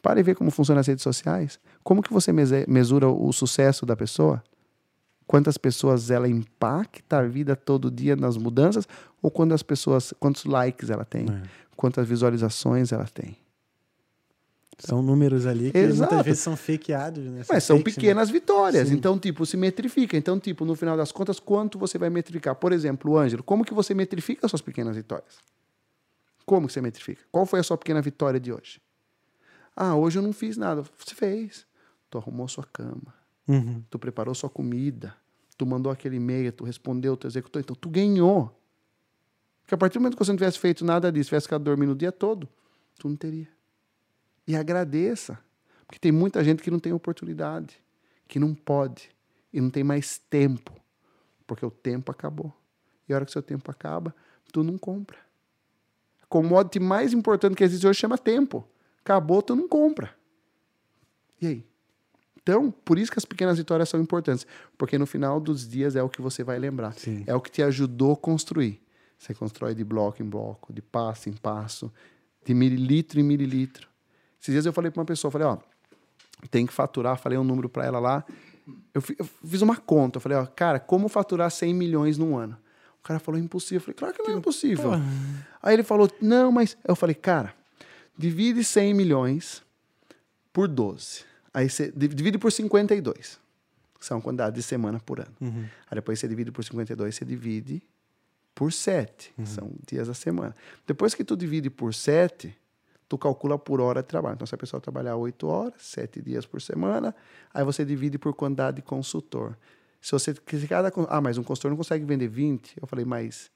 Para 0.00 0.20
e 0.20 0.22
ver 0.22 0.34
como 0.34 0.50
funcionam 0.50 0.80
as 0.80 0.86
redes 0.86 1.02
sociais. 1.02 1.58
Como 1.82 2.02
que 2.02 2.12
você 2.12 2.32
mesura 2.66 3.08
o 3.08 3.32
sucesso 3.32 3.84
da 3.86 3.96
pessoa? 3.96 4.42
Quantas 5.32 5.56
pessoas 5.56 6.10
ela 6.10 6.28
impacta 6.28 7.20
a 7.20 7.22
vida 7.22 7.56
todo 7.56 7.90
dia 7.90 8.14
nas 8.14 8.36
mudanças? 8.36 8.86
Ou 9.22 9.30
quantas 9.30 9.62
pessoas, 9.62 10.12
quantos 10.20 10.44
likes 10.44 10.90
ela 10.90 11.06
tem? 11.06 11.22
É. 11.22 11.42
Quantas 11.74 12.06
visualizações 12.06 12.92
ela 12.92 13.06
tem? 13.06 13.38
São 14.78 15.00
números 15.00 15.46
ali 15.46 15.72
que 15.72 15.78
Exato. 15.78 16.12
muitas 16.12 16.26
vezes 16.26 16.40
são 16.40 16.54
fakeados, 16.54 17.24
né? 17.24 17.44
Mas 17.48 17.64
são 17.64 17.78
né? 17.78 17.82
pequenas 17.82 18.28
vitórias. 18.28 18.88
Sim. 18.88 18.94
Então, 18.94 19.18
tipo, 19.18 19.46
se 19.46 19.56
metrifica. 19.56 20.18
Então, 20.18 20.38
tipo, 20.38 20.66
no 20.66 20.74
final 20.74 20.98
das 20.98 21.10
contas, 21.10 21.40
quanto 21.40 21.78
você 21.78 21.96
vai 21.96 22.10
metrificar? 22.10 22.54
Por 22.54 22.70
exemplo, 22.70 23.16
Ângelo, 23.16 23.42
como 23.42 23.64
que 23.64 23.72
você 23.72 23.94
metrifica 23.94 24.44
as 24.44 24.50
suas 24.50 24.60
pequenas 24.60 24.96
vitórias? 24.96 25.38
Como 26.44 26.66
que 26.66 26.74
você 26.74 26.82
metrifica? 26.82 27.22
Qual 27.32 27.46
foi 27.46 27.60
a 27.60 27.62
sua 27.62 27.78
pequena 27.78 28.02
vitória 28.02 28.38
de 28.38 28.52
hoje? 28.52 28.82
Ah, 29.74 29.96
hoje 29.96 30.18
eu 30.18 30.22
não 30.22 30.34
fiz 30.34 30.58
nada. 30.58 30.84
Você 30.98 31.14
fez. 31.14 31.64
Tu 32.10 32.18
arrumou 32.18 32.46
sua 32.48 32.66
cama. 32.70 33.21
Uhum. 33.48 33.82
Tu 33.90 33.98
preparou 33.98 34.34
sua 34.34 34.50
comida. 34.50 35.16
Tu 35.56 35.66
mandou 35.66 35.92
aquele 35.92 36.16
e-mail, 36.16 36.52
tu 36.52 36.64
respondeu, 36.64 37.16
tu 37.16 37.26
executou. 37.26 37.60
Então, 37.60 37.76
tu 37.76 37.88
ganhou. 37.88 38.58
Porque 39.62 39.74
a 39.74 39.78
partir 39.78 39.94
do 39.94 40.00
momento 40.00 40.16
que 40.16 40.24
você 40.24 40.32
não 40.32 40.38
tivesse 40.38 40.58
feito 40.58 40.84
nada 40.84 41.10
disso, 41.12 41.28
tivesse 41.28 41.46
ficado 41.46 41.62
dormindo 41.62 41.92
o 41.92 41.96
dia 41.96 42.10
todo, 42.10 42.48
tu 42.98 43.08
não 43.08 43.16
teria. 43.16 43.48
E 44.46 44.56
agradeça. 44.56 45.38
Porque 45.86 45.98
tem 45.98 46.10
muita 46.10 46.42
gente 46.42 46.62
que 46.62 46.70
não 46.70 46.78
tem 46.78 46.92
oportunidade, 46.92 47.78
que 48.26 48.38
não 48.38 48.54
pode 48.54 49.10
e 49.52 49.60
não 49.60 49.68
tem 49.68 49.84
mais 49.84 50.18
tempo 50.18 50.72
Porque 51.46 51.66
o 51.66 51.70
tempo 51.70 52.10
acabou. 52.10 52.52
E 53.06 53.12
a 53.12 53.16
hora 53.16 53.26
que 53.26 53.32
seu 53.32 53.42
tempo 53.42 53.70
acaba, 53.70 54.14
tu 54.52 54.62
não 54.64 54.78
compra. 54.78 55.18
A 56.22 56.26
commodity 56.26 56.80
mais 56.80 57.12
importante 57.12 57.54
que 57.54 57.62
existe 57.62 57.86
hoje 57.86 57.98
chama 58.00 58.16
tempo. 58.16 58.66
Acabou, 59.00 59.42
tu 59.42 59.54
não 59.54 59.68
compra. 59.68 60.14
E 61.40 61.46
aí? 61.46 61.71
Então, 62.42 62.70
por 62.70 62.98
isso 62.98 63.10
que 63.10 63.18
as 63.18 63.24
pequenas 63.24 63.58
vitórias 63.58 63.88
são 63.88 64.00
importantes. 64.00 64.46
Porque 64.76 64.98
no 64.98 65.06
final 65.06 65.40
dos 65.40 65.68
dias 65.68 65.94
é 65.94 66.02
o 66.02 66.08
que 66.08 66.20
você 66.20 66.42
vai 66.42 66.58
lembrar. 66.58 66.92
Sim. 66.94 67.22
É 67.26 67.34
o 67.34 67.40
que 67.40 67.50
te 67.50 67.62
ajudou 67.62 68.12
a 68.12 68.16
construir. 68.16 68.80
Você 69.18 69.32
constrói 69.32 69.74
de 69.74 69.84
bloco 69.84 70.20
em 70.20 70.28
bloco, 70.28 70.72
de 70.72 70.82
passo 70.82 71.28
em 71.28 71.32
passo, 71.32 71.92
de 72.44 72.52
mililitro 72.52 73.20
em 73.20 73.22
mililitro. 73.22 73.88
Esses 74.40 74.52
dias 74.52 74.66
eu 74.66 74.72
falei 74.72 74.90
para 74.90 75.00
uma 75.00 75.06
pessoa, 75.06 75.30
falei, 75.30 75.46
ó, 75.46 75.58
tem 76.50 76.66
que 76.66 76.72
faturar, 76.72 77.16
falei 77.16 77.38
um 77.38 77.44
número 77.44 77.68
para 77.68 77.86
ela 77.86 78.00
lá. 78.00 78.24
Eu, 78.92 79.00
eu 79.16 79.24
fiz 79.46 79.62
uma 79.62 79.76
conta, 79.76 80.16
eu 80.16 80.20
falei, 80.20 80.36
ó, 80.36 80.44
cara, 80.44 80.80
como 80.80 81.08
faturar 81.08 81.48
100 81.48 81.72
milhões 81.72 82.18
num 82.18 82.36
ano? 82.36 82.56
O 82.98 83.02
cara 83.02 83.20
falou, 83.20 83.40
impossível. 83.40 83.78
Eu 83.78 83.82
falei, 83.82 83.94
claro 83.94 84.14
que 84.14 84.22
não 84.22 84.34
é 84.34 84.38
impossível. 84.38 84.90
Aí 85.62 85.74
ele 85.74 85.84
falou, 85.84 86.10
não, 86.20 86.50
mas... 86.50 86.76
Eu 86.84 86.96
falei, 86.96 87.14
cara, 87.14 87.54
divide 88.18 88.64
100 88.64 88.94
milhões 88.94 89.62
por 90.52 90.66
12. 90.66 91.24
Aí 91.54 91.68
você 91.68 91.92
div- 91.94 92.14
divide 92.14 92.38
por 92.38 92.50
52. 92.52 93.38
Que 93.98 94.06
são 94.06 94.18
a 94.18 94.20
quantidade 94.22 94.56
de 94.56 94.62
semana 94.62 94.98
por 95.00 95.20
ano. 95.20 95.32
Aí 95.90 95.94
depois 95.94 96.18
você 96.18 96.26
divide 96.26 96.50
por 96.50 96.64
52, 96.64 97.14
você 97.14 97.24
divide 97.24 97.82
por 98.54 98.72
7. 98.72 99.32
São 99.44 99.70
dias 99.86 100.08
da 100.08 100.14
semana. 100.14 100.54
Depois 100.86 101.14
que 101.14 101.22
tu 101.24 101.36
divide 101.36 101.70
por 101.70 101.94
7, 101.94 102.56
tu 103.08 103.16
calcula 103.18 103.58
por 103.58 103.80
hora 103.80 104.02
de 104.02 104.08
trabalho. 104.08 104.34
Então, 104.34 104.46
se 104.46 104.54
a 104.54 104.58
pessoa 104.58 104.80
trabalhar 104.80 105.16
8 105.16 105.46
horas, 105.46 105.74
7 105.82 106.20
dias 106.22 106.44
por 106.46 106.60
semana, 106.60 107.14
aí 107.54 107.64
você 107.64 107.84
divide 107.84 108.18
por 108.18 108.34
quantidade 108.34 108.76
de 108.76 108.82
consultor. 108.82 109.56
Se 110.00 110.10
você 110.12 110.34
se 110.34 110.66
cada 110.66 110.92
ah, 111.08 111.20
mas 111.20 111.38
um 111.38 111.44
consultor 111.44 111.70
não 111.70 111.76
consegue 111.78 112.04
vender 112.04 112.26
20, 112.26 112.74
eu 112.80 112.86
falei, 112.88 113.04
mas 113.04 113.50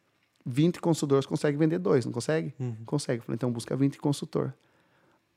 20 0.45 0.81
consultores 0.81 1.27
conseguem 1.27 1.59
vender 1.59 1.79
dois, 1.79 2.05
não 2.07 2.13
consegue? 2.13 2.55
Consegue. 2.85 3.19
Eu 3.21 3.25
falei, 3.25 3.35
então 3.35 3.51
busca 3.51 3.75
20 3.77 3.99
consultor. 3.99 4.55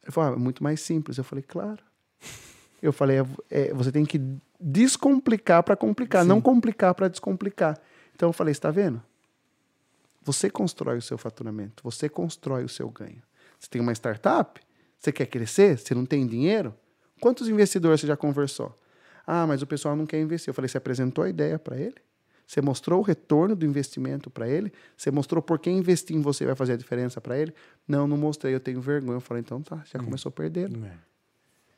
Ele 0.03 0.11
falou, 0.11 0.31
ah, 0.31 0.35
é 0.35 0.39
muito 0.39 0.61
mais 0.63 0.81
simples. 0.81 1.17
Eu 1.17 1.23
falei, 1.23 1.41
claro. 1.43 1.81
Eu 2.81 2.93
falei, 2.93 3.19
é, 3.19 3.25
é, 3.49 3.73
você 3.73 3.91
tem 3.91 4.05
que 4.05 4.21
descomplicar 4.59 5.63
para 5.63 5.75
complicar, 5.75 6.25
não 6.25 6.41
complicar 6.41 6.93
para 6.93 7.07
descomplicar. 7.07 7.79
Então 8.15 8.29
eu 8.29 8.33
falei, 8.33 8.51
está 8.51 8.71
vendo? 8.71 9.01
Você 10.23 10.49
constrói 10.49 10.97
o 10.97 11.01
seu 11.01 11.17
faturamento, 11.17 11.83
você 11.83 12.09
constrói 12.09 12.63
o 12.63 12.69
seu 12.69 12.89
ganho. 12.89 13.21
Você 13.59 13.69
tem 13.69 13.81
uma 13.81 13.93
startup, 13.93 14.59
você 14.97 15.11
quer 15.11 15.25
crescer, 15.25 15.77
você 15.77 15.93
não 15.93 16.05
tem 16.05 16.25
dinheiro? 16.27 16.73
Quantos 17.19 17.47
investidores 17.47 18.01
você 18.01 18.07
já 18.07 18.15
conversou? 18.17 18.77
Ah, 19.25 19.45
mas 19.45 19.61
o 19.61 19.67
pessoal 19.67 19.95
não 19.95 20.05
quer 20.05 20.19
investir. 20.19 20.49
Eu 20.49 20.53
falei, 20.53 20.67
você 20.67 20.77
apresentou 20.77 21.23
a 21.23 21.29
ideia 21.29 21.59
para 21.59 21.77
ele? 21.77 21.95
Você 22.47 22.61
mostrou 22.61 22.99
o 22.99 23.03
retorno 23.03 23.55
do 23.55 23.63
investimento 23.63 24.29
para 24.29 24.47
ele? 24.47 24.73
Você 24.97 25.11
mostrou 25.11 25.39
por 25.39 25.59
que 25.59 25.69
investir 25.69 26.15
em 26.15 26.21
você 26.21 26.45
vai 26.45 26.55
fazer 26.55 26.73
a 26.73 26.77
diferença 26.77 27.21
para 27.21 27.37
ele? 27.37 27.53
Não, 27.87 28.07
não 28.07 28.17
mostrei, 28.17 28.55
eu 28.55 28.59
tenho 28.59 28.81
vergonha. 28.81 29.17
Eu 29.17 29.21
falei, 29.21 29.41
então 29.41 29.61
tá, 29.61 29.83
já 29.85 29.99
começou 29.99 30.31
perdendo. 30.31 30.83
É. 30.83 31.08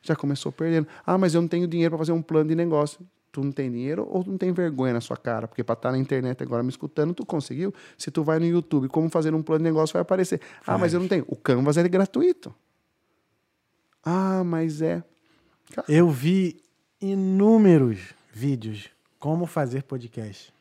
Já 0.02 0.16
começou 0.16 0.50
perdendo. 0.50 0.86
Ah, 1.06 1.16
mas 1.16 1.34
eu 1.34 1.40
não 1.40 1.48
tenho 1.48 1.66
dinheiro 1.66 1.92
para 1.92 1.98
fazer 1.98 2.12
um 2.12 2.22
plano 2.22 2.48
de 2.48 2.54
negócio. 2.54 3.00
Tu 3.30 3.42
não 3.42 3.50
tem 3.50 3.70
dinheiro 3.70 4.06
ou 4.10 4.22
tu 4.22 4.30
não 4.30 4.36
tem 4.36 4.52
vergonha 4.52 4.92
na 4.92 5.00
sua 5.00 5.16
cara? 5.16 5.48
Porque 5.48 5.64
para 5.64 5.72
estar 5.72 5.92
na 5.92 5.98
internet 5.98 6.42
agora 6.42 6.62
me 6.62 6.68
escutando, 6.68 7.14
tu 7.14 7.24
conseguiu. 7.24 7.72
Se 7.96 8.10
tu 8.10 8.22
vai 8.22 8.38
no 8.38 8.44
YouTube, 8.44 8.88
como 8.88 9.08
fazer 9.08 9.34
um 9.34 9.42
plano 9.42 9.60
de 9.60 9.64
negócio, 9.64 9.94
vai 9.94 10.02
aparecer. 10.02 10.40
Ah, 10.66 10.76
mas 10.76 10.92
eu 10.92 11.00
não 11.00 11.08
tenho. 11.08 11.24
O 11.28 11.36
Canvas 11.36 11.78
é 11.78 11.88
gratuito. 11.88 12.54
Ah, 14.04 14.42
mas 14.44 14.82
é. 14.82 15.02
Eu 15.88 16.10
vi 16.10 16.60
inúmeros 17.00 18.00
vídeos 18.32 18.90
como 19.18 19.46
fazer 19.46 19.82
podcast. 19.84 20.52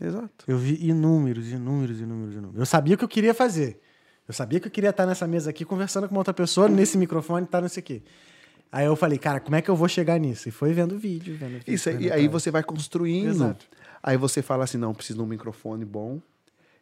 Exato. 0.00 0.44
Eu 0.46 0.58
vi 0.58 0.88
inúmeros, 0.88 1.48
inúmeros, 1.50 2.00
inúmeros, 2.00 2.34
inúmeros. 2.34 2.58
Eu 2.58 2.66
sabia 2.66 2.94
o 2.94 2.98
que 2.98 3.04
eu 3.04 3.08
queria 3.08 3.34
fazer. 3.34 3.80
Eu 4.26 4.34
sabia 4.34 4.60
que 4.60 4.66
eu 4.66 4.70
queria 4.70 4.90
estar 4.90 5.06
nessa 5.06 5.26
mesa 5.26 5.50
aqui 5.50 5.64
conversando 5.64 6.08
com 6.08 6.14
uma 6.14 6.20
outra 6.20 6.34
pessoa, 6.34 6.68
nesse 6.68 6.98
microfone, 6.98 7.46
tá 7.46 7.60
nesse 7.60 7.78
aqui. 7.78 8.02
Aí 8.70 8.86
eu 8.86 8.94
falei, 8.96 9.18
cara, 9.18 9.40
como 9.40 9.56
é 9.56 9.62
que 9.62 9.70
eu 9.70 9.76
vou 9.76 9.88
chegar 9.88 10.18
nisso? 10.18 10.48
E 10.48 10.52
foi 10.52 10.72
vendo 10.72 10.98
vídeo, 10.98 11.36
vendo 11.36 11.54
vídeo. 11.54 11.74
Isso 11.74 11.90
vendo 11.90 12.02
e 12.02 12.12
aí 12.12 12.24
tal. 12.24 12.32
você 12.32 12.50
vai 12.50 12.62
construindo. 12.62 13.30
Exato. 13.30 13.66
Aí 14.02 14.16
você 14.16 14.42
fala 14.42 14.64
assim: 14.64 14.78
não, 14.78 14.90
eu 14.90 14.94
preciso 14.94 15.18
de 15.18 15.24
um 15.24 15.26
microfone 15.26 15.84
bom, 15.84 16.20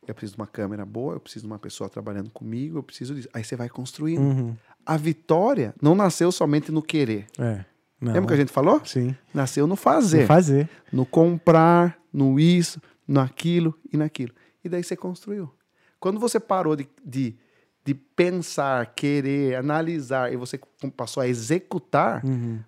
eu 0.07 0.15
preciso 0.15 0.35
de 0.35 0.41
uma 0.41 0.47
câmera 0.47 0.85
boa, 0.85 1.15
eu 1.15 1.21
preciso 1.21 1.45
de 1.45 1.53
uma 1.53 1.59
pessoa 1.59 1.89
trabalhando 1.89 2.31
comigo, 2.31 2.79
eu 2.79 2.83
preciso 2.83 3.15
disso. 3.15 3.29
Aí 3.33 3.45
você 3.45 3.57
vai 3.57 3.69
construindo. 3.69 4.21
Uhum. 4.21 4.57
A 4.85 4.97
vitória 4.97 5.75
não 5.81 5.95
nasceu 5.95 6.31
somente 6.31 6.71
no 6.71 6.83
querer. 6.83 7.27
É. 7.39 7.65
Não. 8.01 8.13
Lembra 8.13 8.29
que 8.29 8.35
a 8.35 8.37
gente 8.37 8.53
falou? 8.53 8.81
Sim. 8.85 9.17
Nasceu 9.33 9.67
no 9.67 9.75
fazer. 9.75 10.19
Vou 10.19 10.27
fazer. 10.27 10.69
no 10.93 11.07
comprar, 11.07 11.99
no 12.13 12.39
isso, 12.39 12.81
no 13.09 13.21
aquilo 13.21 13.75
e 13.93 13.97
naquilo. 13.97 14.33
E 14.63 14.69
daí 14.69 14.85
você 14.85 14.95
construiu. 14.95 15.53
Quando 15.99 16.21
você 16.21 16.39
parou 16.39 16.77
de, 16.77 16.87
de, 17.05 17.37
de 17.87 17.95
pensar, 17.95 18.85
querer, 18.95 19.55
analisar 19.55 20.33
e 20.33 20.37
você 20.37 20.59
passou 20.97 21.23
a 21.23 21.29
executar, 21.29 22.21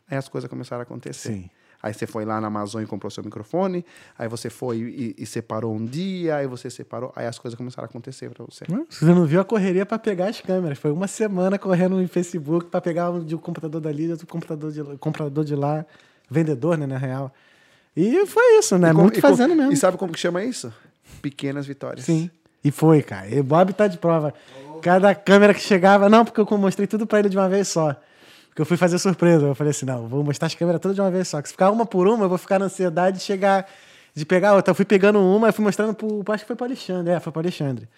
aí 0.08 0.16
as 0.16 0.28
coisas 0.28 0.48
começaram 0.48 0.80
a 0.80 0.82
acontecer. 0.84 1.32
Sim. 1.32 1.50
Aí 1.82 1.92
você 1.94 2.06
foi 2.08 2.24
lá 2.24 2.40
na 2.40 2.48
Amazon 2.48 2.82
e 2.82 2.86
comprou 2.86 3.08
seu 3.10 3.22
microfone, 3.22 3.84
aí 4.18 4.26
você 4.28 4.50
foi 4.50 4.78
e, 4.78 5.14
e 5.16 5.26
separou 5.26 5.72
um 5.74 5.84
dia, 5.84 6.36
aí 6.36 6.46
você 6.46 6.68
separou, 6.70 7.12
aí 7.14 7.26
as 7.26 7.38
coisas 7.38 7.56
começaram 7.56 7.86
a 7.86 7.88
acontecer 7.88 8.28
para 8.30 8.44
você. 8.44 8.64
Você 8.90 9.04
não 9.06 9.24
viu 9.26 9.40
a 9.40 9.44
correria 9.44 9.86
pra 9.86 9.96
pegar 9.98 10.26
as 10.28 10.40
câmeras. 10.40 10.76
Foi 10.78 10.90
uma 10.90 11.06
semana 11.06 11.56
correndo 11.58 11.96
no 12.00 12.08
Facebook 12.08 12.66
pra 12.66 12.80
pegar 12.80 13.10
um 13.10 13.24
de 13.24 13.34
um 13.34 13.38
computador 13.38 13.80
dali, 13.80 14.10
outro 14.10 14.26
computador 14.26 14.72
de, 14.72 14.82
comprador 14.98 15.44
de 15.44 15.54
lá, 15.54 15.86
vendedor, 16.28 16.76
né, 16.76 16.84
na 16.86 16.98
real. 16.98 17.32
E 17.96 18.26
foi 18.26 18.58
isso, 18.58 18.76
né? 18.76 18.92
Com- 18.92 19.02
Muito 19.02 19.20
com- 19.20 19.28
fazendo 19.28 19.54
mesmo. 19.54 19.72
E 19.72 19.76
sabe 19.76 19.96
como 19.96 20.12
que 20.12 20.18
chama 20.18 20.42
isso? 20.44 20.72
Pequenas 21.22 21.64
vitórias. 21.66 22.04
Sim. 22.06 22.28
E 22.64 22.72
foi, 22.72 23.02
cara. 23.02 23.28
E 23.28 23.38
o 23.38 23.44
Bob 23.44 23.72
tá 23.72 23.86
de 23.86 23.98
prova. 23.98 24.34
Cada 24.82 25.14
câmera 25.14 25.54
que 25.54 25.60
chegava, 25.60 26.08
não, 26.08 26.24
porque 26.24 26.40
eu 26.40 26.58
mostrei 26.58 26.86
tudo 26.86 27.06
pra 27.06 27.18
ele 27.18 27.28
de 27.28 27.36
uma 27.36 27.48
vez 27.48 27.68
só. 27.68 27.96
Porque 28.48 28.62
eu 28.62 28.66
fui 28.66 28.76
fazer 28.76 28.98
surpresa. 28.98 29.46
Eu 29.46 29.54
falei 29.54 29.70
assim: 29.70 29.86
não, 29.86 30.08
vou 30.08 30.24
mostrar 30.24 30.46
as 30.46 30.54
câmeras 30.54 30.80
todas 30.80 30.94
de 30.94 31.00
uma 31.00 31.10
vez 31.10 31.28
só. 31.28 31.40
Que 31.40 31.48
se 31.48 31.52
ficar 31.52 31.70
uma 31.70 31.86
por 31.86 32.08
uma, 32.08 32.24
eu 32.24 32.28
vou 32.28 32.38
ficar 32.38 32.58
na 32.58 32.66
ansiedade 32.66 33.18
de 33.18 33.22
chegar, 33.22 33.68
de 34.14 34.26
pegar 34.26 34.54
outra. 34.54 34.72
Eu 34.72 34.74
fui 34.74 34.84
pegando 34.84 35.20
uma 35.20 35.48
e 35.48 35.52
fui 35.52 35.64
mostrando 35.64 35.94
pro. 35.94 36.24
Acho 36.32 36.44
que 36.44 36.48
foi 36.48 36.56
pro 36.56 36.66
Alexandre. 36.66 37.12
É, 37.12 37.20
foi 37.20 37.32
pro 37.32 37.40
Alexandre. 37.40 37.88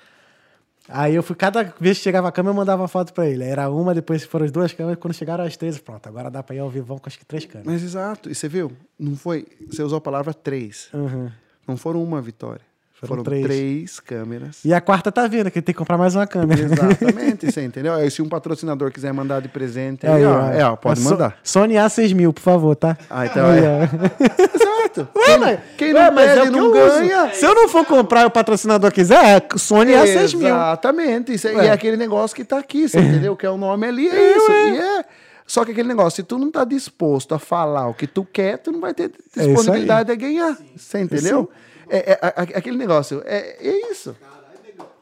Aí 0.88 1.14
eu 1.14 1.22
fui, 1.22 1.36
cada 1.36 1.62
vez 1.78 1.98
que 1.98 2.04
chegava 2.04 2.28
a 2.28 2.32
câmera, 2.32 2.52
eu 2.52 2.56
mandava 2.56 2.88
foto 2.88 3.12
pra 3.12 3.28
ele. 3.28 3.44
Era 3.44 3.70
uma, 3.70 3.94
depois 3.94 4.24
foram 4.24 4.44
as 4.44 4.50
duas 4.50 4.72
câmeras. 4.72 4.98
Quando 4.98 5.14
chegaram 5.14 5.44
as 5.44 5.56
três, 5.56 5.78
pronto, 5.78 6.06
agora 6.08 6.30
dá 6.30 6.42
pra 6.42 6.56
ir 6.56 6.58
ao 6.58 6.68
vivo 6.68 6.98
com 6.98 7.06
acho 7.06 7.18
que 7.18 7.24
três 7.24 7.44
câmeras. 7.46 7.72
Mas 7.72 7.82
exato. 7.82 8.28
E 8.28 8.34
você 8.34 8.48
viu? 8.48 8.72
Não 8.98 9.16
foi. 9.16 9.46
Você 9.70 9.82
usou 9.82 9.98
a 9.98 10.00
palavra 10.00 10.34
três. 10.34 10.88
Uhum. 10.92 11.30
Não 11.66 11.76
foram 11.76 12.02
uma 12.02 12.20
vitória. 12.20 12.69
Foram 13.00 13.08
Foram, 13.08 13.22
três. 13.24 13.44
três. 13.46 14.00
câmeras. 14.00 14.58
E 14.62 14.74
a 14.74 14.80
quarta 14.80 15.10
tá 15.10 15.26
vindo, 15.26 15.50
que 15.50 15.62
tem 15.62 15.72
que 15.74 15.78
comprar 15.78 15.96
mais 15.96 16.14
uma 16.14 16.26
câmera. 16.26 16.60
Exatamente, 16.60 17.46
você 17.50 17.62
entendeu? 17.64 17.94
Aí, 17.94 18.10
se 18.10 18.20
um 18.20 18.28
patrocinador 18.28 18.90
quiser 18.92 19.10
mandar 19.14 19.40
de 19.40 19.48
presente, 19.48 20.06
aí, 20.06 20.12
Aí, 20.16 20.24
ó, 20.26 20.32
ó. 20.38 20.50
é, 20.50 20.64
ó, 20.64 20.76
pode 20.76 21.00
So- 21.00 21.08
mandar. 21.10 21.38
Sony 21.42 21.74
A6000, 21.76 22.32
por 22.34 22.42
favor, 22.42 22.76
tá? 22.76 22.98
Ah, 23.08 23.24
então 23.24 23.46
Aí, 23.46 23.60
é. 23.64 23.88
Exato. 24.54 25.08
Ué, 25.16 25.24
Quem, 25.24 25.38
mas- 25.38 25.60
quem 25.78 25.94
ué, 25.94 26.04
não 26.08 26.12
mas 26.14 26.28
é 26.30 26.34
pede 26.34 26.50
que 26.50 26.56
não 26.56 26.64
uso. 26.66 26.72
ganha. 26.74 27.32
Se 27.32 27.44
eu 27.46 27.54
não 27.54 27.68
for 27.68 27.86
comprar 27.86 28.22
e 28.22 28.26
o 28.26 28.30
patrocinador 28.30 28.92
quiser, 28.92 29.38
é 29.38 29.58
Sony 29.58 29.92
A6000. 29.92 30.46
Exatamente. 30.46 31.32
Isso, 31.34 31.48
é- 31.48 31.54
Ué. 31.54 31.64
e 31.64 31.68
é 31.68 31.72
aquele 31.72 31.96
negócio 31.96 32.36
que 32.36 32.44
tá 32.44 32.58
aqui, 32.58 32.88
você 32.88 32.98
entendeu? 33.00 33.34
Que 33.36 33.46
é 33.46 33.50
o 33.50 33.56
nome 33.56 33.86
ali, 33.86 34.08
é 34.08 34.36
isso. 34.36 34.50
E 34.52 34.78
é. 34.78 35.04
Só 35.46 35.64
que 35.64 35.72
aquele 35.72 35.88
negócio, 35.88 36.16
se 36.16 36.22
tu 36.22 36.38
não 36.38 36.50
tá 36.50 36.64
disposto 36.64 37.34
a 37.34 37.38
falar 37.38 37.88
o 37.88 37.94
que 37.94 38.06
tu 38.06 38.24
quer, 38.30 38.58
tu 38.58 38.70
não 38.70 38.78
vai 38.80 38.94
ter 38.94 39.10
É 39.36 39.46
disponibilidade 39.46 40.12
a 40.12 40.14
ganhar. 40.14 40.56
Você 40.76 41.00
entendeu? 41.00 41.50
É, 41.90 42.12
é, 42.12 42.18
a- 42.22 42.42
aquele 42.58 42.76
negócio, 42.78 43.22
é, 43.26 43.56
é 43.60 43.90
isso. 43.90 44.16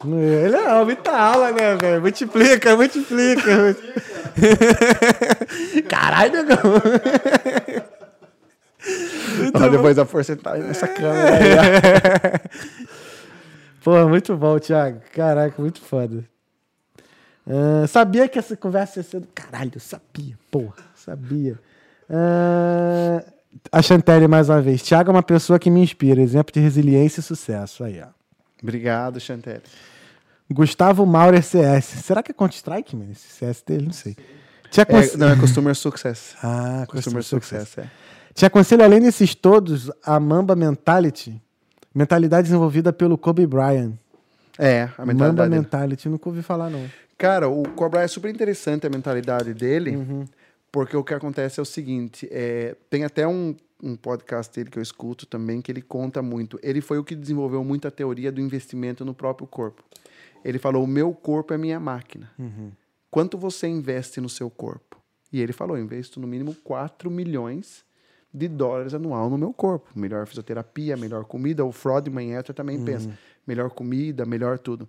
Ele 0.05 0.55
é 0.57 0.67
aumenta 0.71 1.11
a 1.11 1.21
aula, 1.23 1.53
né, 1.53 1.75
velho? 1.77 2.01
Multiplica, 2.01 2.77
multiplica. 2.77 3.77
Caralho, 5.89 6.33
negão. 6.33 6.59
Ó, 9.55 9.69
depois 9.69 9.99
a 9.99 10.05
porcentagem 10.05 10.65
nessa 10.65 10.87
câmera 10.89 11.37
aí. 11.37 11.51
muito 14.09 14.37
bom, 14.37 14.59
Thiago. 14.59 15.01
Caraca, 15.13 15.61
muito 15.61 15.81
foda. 15.81 16.25
Ah, 17.47 17.87
sabia 17.87 18.29
que 18.29 18.39
essa 18.39 18.57
conversa 18.57 19.01
ia 19.01 19.03
ser 19.03 19.21
do 19.21 19.29
caralho, 19.35 19.81
sabia, 19.81 20.37
porra, 20.51 20.75
sabia. 20.95 21.59
Ah, 22.11 23.23
a 23.71 23.83
Chantelli 23.83 24.27
mais 24.29 24.49
uma 24.49 24.61
vez. 24.61 24.83
Thiago 24.83 25.11
é 25.11 25.13
uma 25.13 25.23
pessoa 25.23 25.59
que 25.59 25.71
me 25.71 25.81
inspira, 25.81 26.21
exemplo 26.21 26.53
de 26.53 26.61
resiliência 26.61 27.21
e 27.21 27.23
sucesso. 27.23 27.85
Aí, 27.85 28.01
ó. 28.01 28.09
Obrigado, 28.63 29.21
Chantelli. 29.21 29.63
Gustavo 30.51 31.05
Maurer 31.05 31.43
CS. 31.43 31.85
Será 31.85 32.23
que 32.23 32.31
é 32.31 32.35
Counter-Strike, 32.35 32.97
mano? 32.97 33.13
Esse 33.13 33.29
CS 33.29 33.63
dele? 33.67 33.87
Não 33.87 33.93
sei. 33.93 34.17
Te 34.71 34.81
É, 34.81 35.17
não, 35.17 35.29
é 35.29 35.37
Customer 35.37 35.75
Success. 35.75 36.35
Ah, 36.43 36.85
Customer 36.89 37.23
Success, 37.23 37.79
é. 37.79 37.91
Te 38.35 38.47
aconselho, 38.47 38.85
além 38.85 39.01
desses 39.01 39.35
todos, 39.35 39.91
a 40.05 40.19
Mamba 40.21 40.55
Mentality. 40.55 41.41
Mentalidade 41.95 42.45
desenvolvida 42.45 42.93
pelo 42.93 43.19
Kobe 43.19 43.47
Bryant. 43.47 43.93
É, 44.59 44.83
a 44.97 45.05
Mamba 45.05 45.13
mentalidade 45.13 45.51
dele. 45.51 45.61
Mentality, 45.63 46.09
nunca 46.09 46.29
ouvi 46.29 46.43
falar, 46.43 46.71
não. 46.71 46.85
Cara, 47.17 47.49
o 47.49 47.63
Cobra 47.71 48.03
é 48.03 48.09
super 48.09 48.31
interessante 48.31 48.87
a 48.87 48.91
mentalidade 48.91 49.53
dele, 49.53 49.97
Uhum. 49.97 50.25
Porque 50.71 50.97
o 50.97 51.05
que 51.05 51.15
acontece 51.15 51.61
é 51.61 51.63
o 51.63 51.67
seguinte: 51.67 52.29
é, 52.31 52.77
tem 52.91 53.05
até 53.05 53.27
um, 53.27 53.55
um 53.83 53.97
podcast 53.97 54.55
dele 54.55 54.71
que 54.71 54.79
eu 54.79 54.83
escuto 54.83 55.27
também, 55.27 55.61
que 55.61 55.73
ele 55.73 55.83
conta 55.83 56.23
muito. 56.23 56.59
Ele 56.63 56.81
foi 56.81 56.99
o 56.99 57.05
que 57.05 57.15
desenvolveu 57.15 57.63
muita 57.65 57.91
teoria 57.91 58.31
do 58.31 58.41
investimento 58.41 59.05
no 59.05 59.15
próprio 59.15 59.47
corpo. 59.47 59.83
Ele 60.45 60.59
falou: 60.59 60.85
o 60.85 60.87
meu 60.87 61.13
corpo 61.13 61.55
é 61.55 61.59
minha 61.59 61.81
máquina. 61.81 62.31
Quanto 63.11 63.39
você 63.39 63.67
investe 63.67 64.21
no 64.21 64.29
seu 64.29 64.51
corpo? 64.51 65.01
E 65.33 65.41
ele 65.41 65.53
falou: 65.53 65.77
eu 65.77 65.83
investo 65.83 66.21
no 66.21 66.27
mínimo 66.27 66.55
4 66.63 67.11
milhões 67.11 67.85
de 68.33 68.47
dólares 68.47 68.93
anual 68.93 69.31
no 69.31 69.39
meu 69.39 69.53
corpo. 69.53 69.89
Melhor 69.99 70.27
fisioterapia, 70.27 70.97
melhor 70.97 71.25
comida. 71.25 71.65
O 71.65 71.73
Frodman 71.73 72.35
Etter 72.35 72.55
também 72.55 72.83
pensa: 72.85 73.09
melhor 73.47 73.71
comida, 73.71 74.27
melhor 74.27 74.59
tudo. 74.59 74.89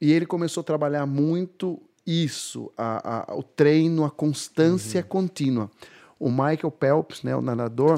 E 0.00 0.12
ele 0.12 0.26
começou 0.26 0.60
a 0.60 0.64
trabalhar 0.64 1.06
muito 1.06 1.80
isso, 2.06 2.70
a- 2.76 3.32
a- 3.32 3.34
o 3.36 3.42
treino, 3.42 4.04
a 4.04 4.10
constância 4.10 5.02
contínua. 5.02 5.70
O 6.18 6.30
Michael 6.30 6.72
Phelps, 6.78 7.22
né, 7.22 7.34
o 7.36 7.42
nadador, 7.42 7.96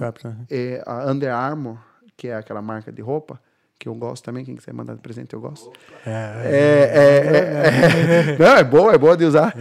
é, 0.51 0.83
a 0.87 1.11
Under 1.11 1.33
Armour, 1.33 1.79
que 2.17 2.29
é 2.29 2.35
aquela 2.35 2.61
marca 2.63 2.91
de 2.91 3.01
roupa, 3.03 3.41
que 3.79 3.89
eu 3.89 3.95
gosto 3.95 4.25
também, 4.25 4.45
quem 4.45 4.57
quiser 4.57 4.75
mandar 4.75 4.95
de 4.97 5.01
presente 5.01 5.35
eu 5.35 5.41
gosto. 5.41 5.71
É, 6.05 6.11
é, 6.11 7.29
é, 7.31 8.35
é. 8.35 8.39
Não, 8.43 8.57
é 8.57 8.65
boa, 8.65 8.93
é 8.93 8.99
boa 8.99 9.17
de 9.17 9.25
usar. 9.25 9.55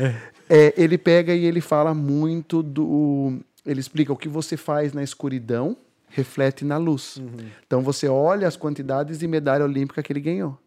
É, 0.50 0.74
ele 0.78 0.98
pega 0.98 1.34
e 1.36 1.46
ele 1.46 1.62
fala 1.62 1.94
muito 1.94 2.64
do. 2.64 3.38
Ele 3.66 3.80
explica 3.82 4.12
o 4.14 4.18
que 4.18 4.30
você 4.30 4.56
faz 4.58 4.94
na 4.94 5.04
escuridão 5.04 5.76
reflete 6.10 6.64
na 6.66 6.78
luz. 6.78 7.22
Então 7.68 7.82
você 7.82 8.08
olha 8.08 8.48
as 8.48 8.56
quantidades 8.56 9.20
de 9.20 9.28
medalha 9.28 9.66
olímpica 9.66 10.02
que 10.02 10.12
ele 10.14 10.22
ganhou, 10.22 10.58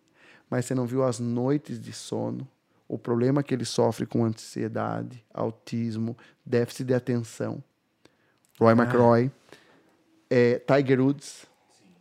mas 0.51 0.67
você 0.67 0.75
não 0.75 0.87
viu 0.87 1.03
as 1.03 1.19
noites 1.19 1.81
de 1.81 1.93
sono, 1.95 2.47
o 2.91 2.99
problema 2.99 3.41
que 3.41 3.55
ele 3.55 3.65
sofre 3.65 4.05
com 4.05 4.25
ansiedade, 4.25 5.25
autismo, 5.33 6.17
déficit 6.45 6.89
de 6.89 6.95
atenção. 6.95 7.63
Roy 8.59 8.73
McRoy, 8.73 9.31
é, 10.29 10.59
Tiger 10.59 11.01
Woods, 11.01 11.47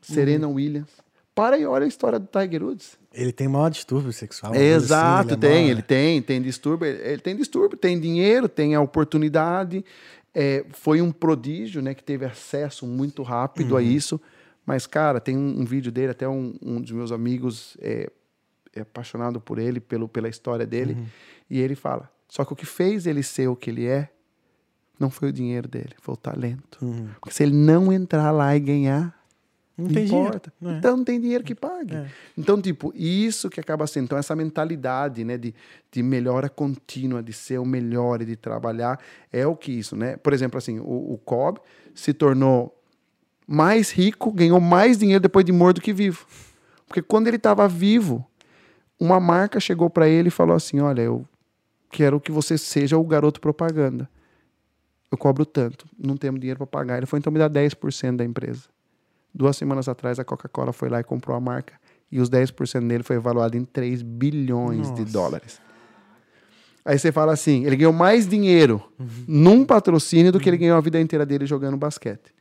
Serena 0.01 0.47
Williams. 0.47 0.89
Para 1.35 1.59
e 1.59 1.65
olha 1.65 1.85
a 1.85 1.87
história 1.87 2.17
do 2.17 2.27
Tiger 2.27 2.63
Woods. 2.63 2.97
Ele 3.13 3.31
tem 3.31 3.47
maior 3.47 3.69
distúrbio 3.69 4.11
sexual. 4.11 4.51
uma 4.51 4.57
coisa 4.57 4.75
assim, 4.75 4.85
Exato, 4.85 5.33
é 5.35 5.37
tem, 5.37 5.69
ele 5.69 5.81
tem, 5.83 6.21
tem 6.23 6.41
distúrbio, 6.41 6.87
ele 6.87 7.07
ele 7.07 7.21
tem 7.21 7.35
distúrbio, 7.35 7.77
tem 7.77 7.99
dinheiro, 7.99 8.49
tem 8.49 8.73
a 8.73 8.81
oportunidade, 8.81 9.85
é, 10.33 10.65
foi 10.71 11.01
um 11.01 11.11
prodígio, 11.11 11.83
né, 11.83 11.93
que 11.93 12.03
teve 12.03 12.25
acesso 12.25 12.87
muito 12.87 13.21
rápido 13.21 13.77
a 13.77 13.81
isso, 13.81 14.19
mas, 14.65 14.87
cara, 14.87 15.19
tem 15.19 15.37
um, 15.37 15.61
um 15.61 15.65
vídeo 15.65 15.91
dele, 15.91 16.11
até 16.11 16.27
um, 16.27 16.55
um 16.61 16.81
dos 16.81 16.91
meus 16.91 17.11
amigos 17.11 17.77
é, 17.79 18.09
é 18.81 18.83
apaixonado 18.83 19.39
por 19.39 19.59
ele, 19.59 19.79
pelo, 19.79 20.07
pela 20.07 20.27
história 20.29 20.65
dele, 20.65 20.97
e 21.49 21.59
ele 21.59 21.75
fala, 21.75 22.09
só 22.27 22.43
que 22.45 22.53
o 22.53 22.55
que 22.55 22.65
fez 22.65 23.05
ele 23.07 23.23
ser 23.23 23.47
o 23.47 23.55
que 23.55 23.69
ele 23.69 23.85
é, 23.87 24.09
não 24.99 25.09
foi 25.09 25.29
o 25.29 25.33
dinheiro 25.33 25.67
dele, 25.67 25.95
foi 26.01 26.13
o 26.13 26.17
talento. 26.17 26.77
Porque 27.21 27.33
se 27.33 27.43
ele 27.43 27.55
não 27.55 27.91
entrar 27.91 28.31
lá 28.31 28.55
e 28.55 28.59
ganhar, 28.59 29.17
Não 29.77 29.85
não 29.85 29.93
tem 29.93 30.05
dinheiro, 30.05 30.27
importa. 30.27 30.53
né? 30.59 30.77
Então 30.77 30.97
não 30.97 31.03
tem 31.05 31.21
dinheiro 31.21 31.43
que 31.43 31.55
pague. 31.55 31.95
É. 31.95 32.05
Então, 32.37 32.61
tipo, 32.61 32.91
isso 32.93 33.49
que 33.49 33.61
acaba 33.61 33.87
sendo. 33.87 34.03
Então, 34.05 34.17
essa 34.17 34.35
mentalidade, 34.35 35.23
né, 35.23 35.37
de, 35.37 35.55
de 35.89 36.03
melhora 36.03 36.49
contínua, 36.49 37.23
de 37.23 37.31
ser 37.31 37.59
o 37.59 37.65
melhor 37.65 38.21
e 38.21 38.25
de 38.25 38.35
trabalhar, 38.35 38.99
é 39.31 39.47
o 39.47 39.55
que 39.55 39.71
isso, 39.71 39.95
né? 39.95 40.17
Por 40.17 40.33
exemplo, 40.33 40.57
assim, 40.57 40.79
o, 40.79 41.13
o 41.13 41.17
Cobb 41.23 41.59
se 41.95 42.13
tornou 42.13 42.75
mais 43.47 43.89
rico, 43.89 44.31
ganhou 44.33 44.59
mais 44.59 44.97
dinheiro 44.97 45.21
depois 45.21 45.45
de 45.45 45.51
morto 45.53 45.77
do 45.77 45.81
que 45.81 45.93
vivo. 45.93 46.27
Porque 46.85 47.01
quando 47.01 47.27
ele 47.27 47.37
estava 47.37 47.65
vivo, 47.67 48.28
uma 48.99 49.19
marca 49.19 49.59
chegou 49.59 49.89
para 49.89 50.07
ele 50.07 50.27
e 50.27 50.31
falou 50.31 50.55
assim: 50.55 50.79
Olha, 50.79 51.01
eu 51.01 51.25
quero 51.91 52.19
que 52.19 52.31
você 52.31 52.57
seja 52.57 52.97
o 52.97 53.03
garoto 53.03 53.39
propaganda. 53.39 54.09
Eu 55.11 55.17
cobro 55.17 55.45
tanto, 55.45 55.87
não 55.97 56.15
temos 56.15 56.39
dinheiro 56.39 56.59
para 56.59 56.67
pagar. 56.67 56.97
Ele 56.97 57.05
foi, 57.05 57.17
então 57.17 57.33
me 57.33 57.39
dá 57.39 57.49
10% 57.49 58.15
da 58.15 58.23
empresa. 58.23 58.63
Duas 59.33 59.57
semanas 59.57 59.87
atrás, 59.87 60.19
a 60.19 60.23
Coca-Cola 60.23 60.71
foi 60.71 60.89
lá 60.89 60.99
e 60.99 61.03
comprou 61.03 61.35
a 61.35 61.39
marca. 61.39 61.73
E 62.11 62.19
os 62.19 62.29
10% 62.29 62.87
dele 62.87 63.03
foi 63.03 63.15
avaliado 63.15 63.57
em 63.57 63.63
3 63.63 64.01
bilhões 64.01 64.93
de 64.93 65.01
Nossa. 65.01 65.13
dólares. 65.13 65.61
Aí 66.83 66.97
você 66.97 67.11
fala 67.11 67.33
assim: 67.33 67.65
ele 67.65 67.75
ganhou 67.75 67.93
mais 67.93 68.27
dinheiro 68.27 68.83
num 69.27 69.65
patrocínio 69.65 70.31
do 70.31 70.39
que 70.39 70.49
ele 70.49 70.57
ganhou 70.57 70.77
a 70.77 70.81
vida 70.81 70.99
inteira 70.99 71.25
dele 71.25 71.45
jogando 71.45 71.77
basquete. 71.77 72.33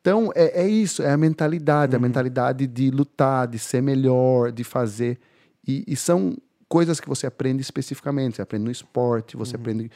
Então, 0.00 0.30
é, 0.36 0.62
é 0.62 0.68
isso, 0.68 1.02
é 1.02 1.10
a 1.10 1.16
mentalidade, 1.16 1.96
a 1.96 1.98
mentalidade 1.98 2.66
de 2.68 2.90
lutar, 2.90 3.48
de 3.48 3.58
ser 3.58 3.82
melhor, 3.82 4.52
de 4.52 4.62
fazer. 4.62 5.18
E, 5.66 5.84
e 5.86 5.96
são 5.96 6.36
coisas 6.68 7.00
que 7.00 7.08
você 7.08 7.26
aprende 7.26 7.62
especificamente. 7.62 8.36
Você 8.36 8.42
aprende 8.42 8.64
no 8.64 8.70
esporte, 8.70 9.36
você 9.36 9.56
aprende 9.56 9.90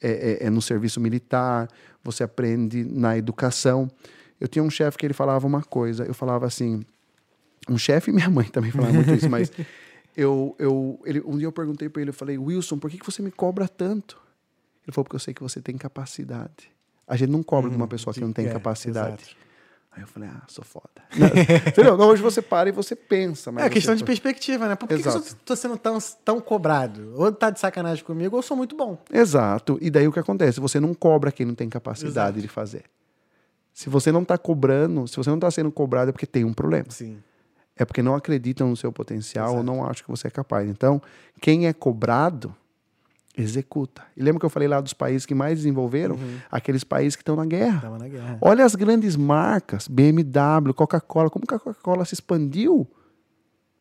é, 0.00 0.42
é, 0.42 0.46
é 0.46 0.50
no 0.50 0.60
serviço 0.60 1.00
militar, 1.00 1.68
você 2.02 2.22
aprende 2.22 2.84
na 2.84 3.16
educação. 3.16 3.90
Eu 4.40 4.48
tinha 4.48 4.62
um 4.62 4.70
chefe 4.70 4.98
que 4.98 5.06
ele 5.06 5.14
falava 5.14 5.46
uma 5.46 5.62
coisa, 5.62 6.04
eu 6.04 6.14
falava 6.14 6.46
assim, 6.46 6.84
um 7.68 7.78
chefe 7.78 8.10
e 8.10 8.14
minha 8.14 8.28
mãe 8.28 8.46
também 8.46 8.70
falavam 8.70 8.96
muito 8.96 9.14
isso, 9.14 9.30
mas 9.30 9.50
eu, 10.16 10.54
eu, 10.58 11.00
ele, 11.04 11.22
um 11.24 11.38
dia 11.38 11.46
eu 11.46 11.52
perguntei 11.52 11.88
para 11.88 12.02
ele, 12.02 12.10
eu 12.10 12.14
falei, 12.14 12.36
Wilson, 12.36 12.78
por 12.78 12.90
que, 12.90 12.98
que 12.98 13.06
você 13.06 13.22
me 13.22 13.30
cobra 13.30 13.66
tanto? 13.66 14.20
Ele 14.86 14.92
falou, 14.92 15.04
porque 15.04 15.16
eu 15.16 15.20
sei 15.20 15.34
que 15.34 15.42
você 15.42 15.60
tem 15.60 15.76
capacidade. 15.76 16.70
A 17.08 17.16
gente 17.16 17.30
não 17.30 17.42
cobra 17.42 17.70
de 17.70 17.76
uma 17.76 17.88
pessoa 17.88 18.12
que 18.12 18.20
não 18.20 18.32
tem 18.32 18.46
é, 18.46 18.52
capacidade. 18.52 19.22
exato. 19.22 19.45
Aí 19.96 20.02
eu 20.02 20.06
falei, 20.06 20.28
ah, 20.28 20.42
sou 20.46 20.62
foda. 20.62 20.88
Entendeu? 21.66 21.96
Não, 21.96 22.08
hoje 22.08 22.22
você 22.22 22.42
para 22.42 22.68
e 22.68 22.72
você 22.72 22.94
pensa. 22.94 23.50
Mas 23.50 23.64
É 23.64 23.70
questão 23.70 23.94
você- 23.94 23.98
de 23.98 24.04
perspectiva, 24.04 24.68
né? 24.68 24.74
Por 24.76 24.86
que, 24.86 24.98
que 24.98 25.08
eu 25.08 25.10
Exato. 25.12 25.36
tô 25.44 25.56
sendo 25.56 25.78
tão, 25.78 25.96
tão 26.22 26.38
cobrado? 26.40 27.14
Ou 27.16 27.32
tá 27.32 27.48
de 27.48 27.58
sacanagem 27.58 28.04
comigo, 28.04 28.36
ou 28.36 28.42
sou 28.42 28.56
muito 28.56 28.76
bom. 28.76 28.98
Exato. 29.10 29.78
E 29.80 29.88
daí 29.90 30.06
o 30.06 30.12
que 30.12 30.18
acontece? 30.18 30.60
Você 30.60 30.78
não 30.78 30.92
cobra 30.92 31.32
quem 31.32 31.46
não 31.46 31.54
tem 31.54 31.68
capacidade 31.70 32.38
Exato. 32.38 32.40
de 32.42 32.48
fazer. 32.48 32.84
Se 33.72 33.88
você 33.88 34.12
não 34.12 34.22
está 34.22 34.36
cobrando, 34.36 35.08
se 35.08 35.16
você 35.16 35.30
não 35.30 35.36
está 35.38 35.50
sendo 35.50 35.70
cobrado, 35.72 36.10
é 36.10 36.12
porque 36.12 36.26
tem 36.26 36.44
um 36.44 36.52
problema. 36.52 36.86
Sim. 36.90 37.18
É 37.74 37.84
porque 37.84 38.02
não 38.02 38.14
acreditam 38.14 38.68
no 38.68 38.76
seu 38.76 38.90
potencial 38.92 39.56
ou 39.56 39.62
não 39.62 39.82
acham 39.84 40.04
que 40.04 40.10
você 40.10 40.28
é 40.28 40.30
capaz. 40.30 40.68
Então, 40.68 41.00
quem 41.40 41.66
é 41.66 41.72
cobrado, 41.72 42.54
executa. 43.36 44.02
E 44.16 44.22
lembra 44.22 44.40
que 44.40 44.46
eu 44.46 44.50
falei 44.50 44.66
lá 44.66 44.80
dos 44.80 44.94
países 44.94 45.26
que 45.26 45.34
mais 45.34 45.58
desenvolveram? 45.58 46.18
Aqueles 46.50 46.82
países 46.82 47.14
que 47.14 47.22
estão 47.22 47.36
na 47.36 47.44
guerra. 47.44 47.90
Na 47.90 48.08
guerra. 48.08 48.38
Olha 48.40 48.64
as 48.64 48.74
grandes 48.74 49.14
marcas, 49.16 49.86
BMW, 49.86 50.72
Coca-Cola, 50.74 51.28
como 51.28 51.46
que 51.46 51.54
a 51.54 51.58
Coca-Cola 51.58 52.04
se 52.04 52.14
expandiu? 52.14 52.86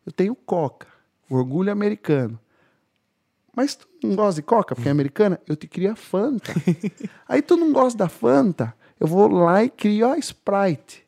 Eu 0.06 0.12
tenho 0.12 0.36
Coca, 0.36 0.88
orgulho 1.30 1.72
americano. 1.72 2.40
Mas 3.56 3.76
tu 3.76 3.88
não 4.04 4.16
gosta 4.16 4.42
de 4.42 4.46
Coca 4.46 4.76
porque 4.76 4.90
é 4.90 4.92
americana? 4.92 5.40
Eu 5.48 5.56
te 5.56 5.68
crio 5.68 5.92
a 5.92 5.96
Fanta. 5.96 6.54
Aí 7.28 7.42
tu 7.42 7.56
não 7.56 7.72
gosta 7.72 7.98
da 7.98 8.10
Fanta? 8.10 8.76
Eu 9.00 9.08
vou 9.08 9.28
lá 9.30 9.64
e 9.64 9.70
crio 9.70 10.12
a 10.12 10.18
Sprite. 10.18 11.06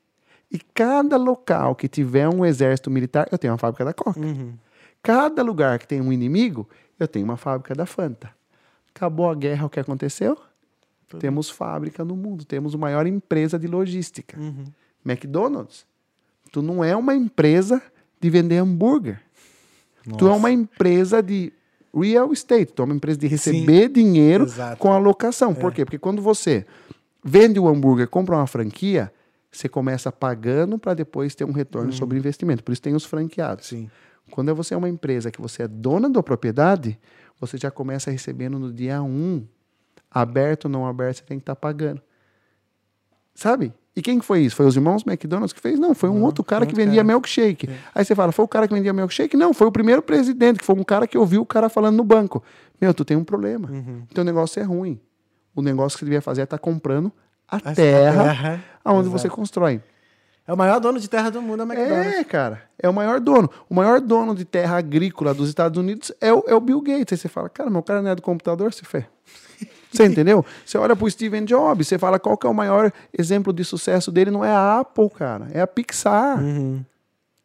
E 0.49 0.57
cada 0.73 1.17
local 1.17 1.75
que 1.75 1.89
tiver 1.89 2.27
um 2.29 2.45
exército 2.45 2.89
militar, 2.89 3.27
eu 3.29 3.37
tenho 3.37 3.51
uma 3.51 3.57
fábrica 3.57 3.83
da 3.83 3.93
Coca. 3.93 4.21
Cada 5.03 5.43
lugar 5.43 5.77
que 5.77 5.87
tem 5.87 5.99
um 5.99 6.11
inimigo, 6.11 6.67
eu 6.97 7.07
tenho 7.07 7.25
uma 7.25 7.35
fábrica 7.35 7.75
da 7.75 7.85
Fanta. 7.85 8.36
Acabou 8.97 9.29
a 9.29 9.35
guerra, 9.35 9.67
o 9.67 9.69
que 9.69 9.79
aconteceu? 9.79 10.35
Temos 11.19 11.49
fábrica 11.51 12.03
no 12.03 12.15
mundo, 12.15 12.43
temos 12.43 12.73
a 12.73 12.77
maior 12.77 13.05
empresa 13.05 13.57
de 13.59 13.67
logística. 13.67 14.37
McDonald's. 15.05 15.85
Tu 16.51 16.61
não 16.61 16.83
é 16.83 16.95
uma 16.95 17.15
empresa 17.15 17.81
de 18.19 18.29
vender 18.29 18.57
hambúrguer. 18.57 19.21
Tu 20.17 20.27
é 20.27 20.31
uma 20.31 20.51
empresa 20.51 21.21
de 21.21 21.53
real 21.93 22.33
estate. 22.33 22.73
Tu 22.73 22.81
é 22.81 22.85
uma 22.85 22.95
empresa 22.95 23.19
de 23.19 23.27
receber 23.27 23.89
dinheiro 23.89 24.45
exato. 24.45 24.77
com 24.77 24.91
alocação. 24.91 25.53
Por 25.53 25.71
quê? 25.71 25.85
Porque 25.85 25.99
quando 25.99 26.21
você 26.21 26.65
vende 27.23 27.59
o 27.59 27.67
hambúrguer, 27.67 28.07
compra 28.07 28.35
uma 28.35 28.47
franquia, 28.47 29.13
você 29.51 29.69
começa 29.69 30.11
pagando 30.11 30.79
para 30.79 30.93
depois 30.93 31.35
ter 31.35 31.45
um 31.45 31.51
retorno 31.51 31.93
sobre 31.93 32.17
investimento. 32.17 32.63
Por 32.63 32.71
isso 32.71 32.81
tem 32.81 32.95
os 32.95 33.05
franqueados. 33.05 33.67
Sim. 33.67 33.89
Quando 34.31 34.53
você 34.55 34.73
é 34.73 34.77
uma 34.77 34.89
empresa 34.89 35.31
que 35.31 35.41
você 35.41 35.63
é 35.63 35.67
dona 35.67 36.09
da 36.09 36.21
propriedade, 36.21 36.99
você 37.39 37.57
já 37.57 37.71
começa 37.71 38.11
recebendo 38.11 38.57
no 38.59 38.71
dia 38.71 39.01
1. 39.01 39.45
Aberto 40.09 40.65
ou 40.65 40.71
não 40.71 40.87
aberto, 40.87 41.17
você 41.17 41.23
tem 41.23 41.37
que 41.37 41.43
estar 41.43 41.55
pagando. 41.55 42.01
Sabe? 43.35 43.73
E 43.95 44.01
quem 44.01 44.19
que 44.19 44.25
foi 44.25 44.41
isso? 44.41 44.55
Foi 44.55 44.65
os 44.65 44.75
irmãos 44.75 45.03
McDonald's 45.05 45.53
que 45.53 45.59
fez? 45.59 45.79
Não, 45.79 45.95
foi 45.95 46.09
um 46.09 46.23
outro 46.23 46.43
cara 46.43 46.65
que 46.65 46.75
vendia 46.75 46.97
cara. 46.97 47.03
milkshake. 47.03 47.67
Aí 47.93 48.05
você 48.05 48.13
fala, 48.13 48.31
foi 48.31 48.45
o 48.45 48.47
cara 48.47 48.67
que 48.67 48.73
vendia 48.73 48.93
milkshake? 48.93 49.35
Não, 49.35 49.53
foi 49.53 49.65
o 49.67 49.71
primeiro 49.71 50.01
presidente, 50.03 50.59
que 50.59 50.65
foi 50.65 50.75
um 50.75 50.83
cara 50.83 51.07
que 51.07 51.17
ouviu 51.17 51.41
o 51.41 51.45
cara 51.45 51.67
falando 51.67 51.97
no 51.97 52.03
banco. 52.03 52.43
Meu, 52.79 52.93
tu 52.93 53.03
tem 53.03 53.17
um 53.17 53.23
problema. 53.23 53.69
Teu 54.13 54.23
negócio 54.23 54.59
é 54.59 54.63
ruim. 54.63 54.99
O 55.55 55.63
negócio 55.63 55.97
que 55.97 56.01
você 56.01 56.05
devia 56.05 56.21
fazer 56.21 56.41
é 56.41 56.43
estar 56.43 56.59
comprando 56.59 57.11
a, 57.47 57.57
A 57.57 57.59
terra, 57.73 58.23
terra, 58.23 58.63
aonde 58.85 59.07
exato. 59.07 59.21
você 59.23 59.29
constrói. 59.29 59.81
É 60.47 60.53
o 60.53 60.57
maior 60.57 60.79
dono 60.79 60.97
de 60.97 61.09
terra 61.09 61.29
do 61.29 61.41
mundo, 61.41 61.63
é 61.63 61.65
o 61.65 61.71
McDonald's. 61.71 62.13
É, 62.13 62.23
cara. 62.23 62.63
É 62.79 62.87
o 62.87 62.93
maior 62.93 63.19
dono. 63.19 63.51
O 63.69 63.75
maior 63.75 63.99
dono 63.99 64.33
de 64.33 64.45
terra 64.45 64.77
agrícola 64.77 65.33
dos 65.33 65.49
Estados 65.49 65.77
Unidos 65.77 66.13
é 66.21 66.31
o, 66.31 66.41
é 66.47 66.55
o 66.55 66.61
Bill 66.61 66.81
Gates. 66.81 67.11
Aí 67.11 67.17
você 67.17 67.27
fala, 67.27 67.49
cara, 67.49 67.69
meu 67.69 67.83
cara 67.83 68.01
não 68.01 68.09
é 68.09 68.15
do 68.15 68.21
computador, 68.21 68.73
se 68.73 68.85
fé. 68.85 69.07
Você 69.91 70.05
entendeu? 70.05 70.45
Você 70.65 70.77
olha 70.77 70.95
pro 70.97 71.09
Steven 71.09 71.45
Jobs, 71.45 71.87
você 71.87 71.97
fala 71.97 72.19
qual 72.19 72.37
que 72.37 72.45
é 72.45 72.49
o 72.49 72.53
maior 72.53 72.91
exemplo 73.17 73.53
de 73.53 73.63
sucesso 73.63 74.11
dele. 74.11 74.29
Não 74.29 74.43
é 74.43 74.51
a 74.51 74.79
Apple, 74.79 75.09
cara. 75.09 75.47
É 75.51 75.61
a 75.61 75.65
Pixar. 75.65 76.43
Uhum. 76.43 76.83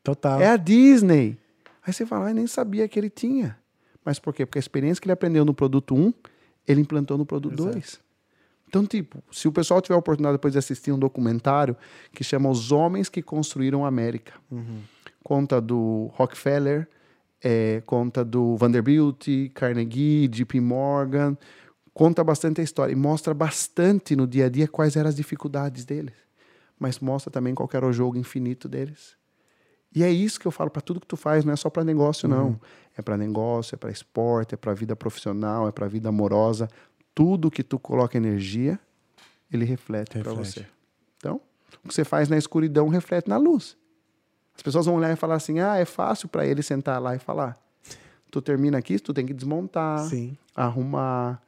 Total. 0.03 0.41
É 0.41 0.49
a 0.49 0.57
Disney. 0.57 1.39
Aí 1.87 1.93
você 1.93 2.05
fala, 2.05 2.29
ah, 2.29 2.35
nem 2.35 2.47
sabia 2.49 2.89
que 2.89 2.99
ele 2.99 3.09
tinha. 3.09 3.57
Mas 4.05 4.19
por 4.19 4.35
quê? 4.35 4.45
Porque 4.45 4.59
a 4.59 4.61
experiência 4.61 5.01
que 5.01 5.07
ele 5.07 5.13
aprendeu 5.13 5.45
no 5.45 5.55
produto 5.55 5.95
1, 5.95 6.13
ele 6.67 6.81
implantou 6.81 7.17
no 7.17 7.25
produto 7.25 7.55
2. 7.55 8.01
Então, 8.73 8.87
tipo, 8.87 9.23
se 9.31 9.47
o 9.47 9.53
pessoal 9.53 9.83
tiver 9.83 9.95
a 9.95 9.99
oportunidade 9.99 10.39
depois 10.39 10.55
de 10.55 10.59
assistir 10.59 10.93
um 10.93 10.99
documentário 10.99 11.77
que 12.11 12.25
chama 12.25 12.49
Os 12.49 12.73
Homens 12.73 13.11
que 13.11 13.21
Construíram 13.21 13.85
a 13.85 13.89
América, 13.89 14.33
conta 15.23 15.61
do 15.61 16.11
Rockefeller, 16.15 16.89
é, 17.45 17.83
conta 17.85 18.25
do 18.25 18.57
Vanderbilt, 18.57 19.29
Carnegie, 19.53 20.27
JP 20.27 20.59
Morgan, 20.61 21.37
conta 21.93 22.25
bastante 22.25 22.63
a 22.63 22.65
história 22.65 22.95
e 22.95 22.97
mostra 22.97 23.35
bastante 23.35 24.17
no 24.17 24.27
dia 24.27 24.47
a 24.47 24.49
dia 24.49 24.67
quais 24.67 24.97
eram 24.97 25.11
as 25.11 25.17
dificuldades 25.17 25.85
deles, 25.85 26.15
mas 26.79 26.99
mostra 26.99 27.31
também 27.31 27.55
qual 27.55 27.69
era 27.75 27.87
o 27.87 27.93
jogo 27.93 28.17
infinito 28.17 28.71
deles. 28.71 29.21
E 29.95 30.03
é 30.03 30.11
isso 30.11 30.41
que 30.41 30.47
eu 30.47 30.51
falo 30.51 30.71
para 30.71 30.81
tudo 30.81 30.99
que 30.99 31.07
tu 31.07 31.19
faz, 31.19 31.45
não 31.45 31.53
é 31.53 31.57
só 31.57 31.69
para 31.69 31.85
negócio 31.85 32.27
não, 32.27 32.59
é 32.97 33.03
para 33.03 33.19
negócio, 33.19 33.75
é 33.75 33.79
para 33.79 33.91
esporte, 33.91 34.55
é 34.55 34.57
para 34.57 34.73
vida 34.73 34.97
profissional, 34.97 35.69
é 35.69 35.73
para 35.73 35.87
vida 35.87 36.09
amorosa, 36.09 36.69
tudo 37.15 37.51
que 37.51 37.63
tu 37.63 37.79
coloca 37.79 38.17
energia, 38.17 38.79
ele 39.53 39.65
reflete 39.65 40.19
para 40.19 40.33
Reflete. 40.33 40.61
você. 40.61 40.67
Então, 41.19 41.41
o 41.85 41.89
que 41.89 41.95
você 41.95 42.05
faz 42.05 42.29
na 42.29 42.37
escuridão 42.37 42.89
reflete 42.89 43.29
na 43.29 43.37
luz. 43.37 43.77
As 44.57 44.63
pessoas 44.63 44.87
vão 44.87 44.97
olhar 44.97 45.13
e 45.13 45.17
falar 45.17 45.35
assim: 45.35 45.61
"Ah, 45.61 45.79
é 45.79 45.85
fácil 45.85 46.29
para 46.29 46.47
ele 46.47 46.63
sentar 46.63 47.01
lá 47.01 47.15
e 47.15 47.19
falar". 47.19 47.59
Tu 48.31 48.41
termina 48.41 48.79
aqui, 48.79 48.99
tu 48.99 49.13
tem 49.13 49.27
que 49.27 49.35
desmontar, 49.35 49.99
Sim. 50.09 50.37
arrumar, 50.57 51.43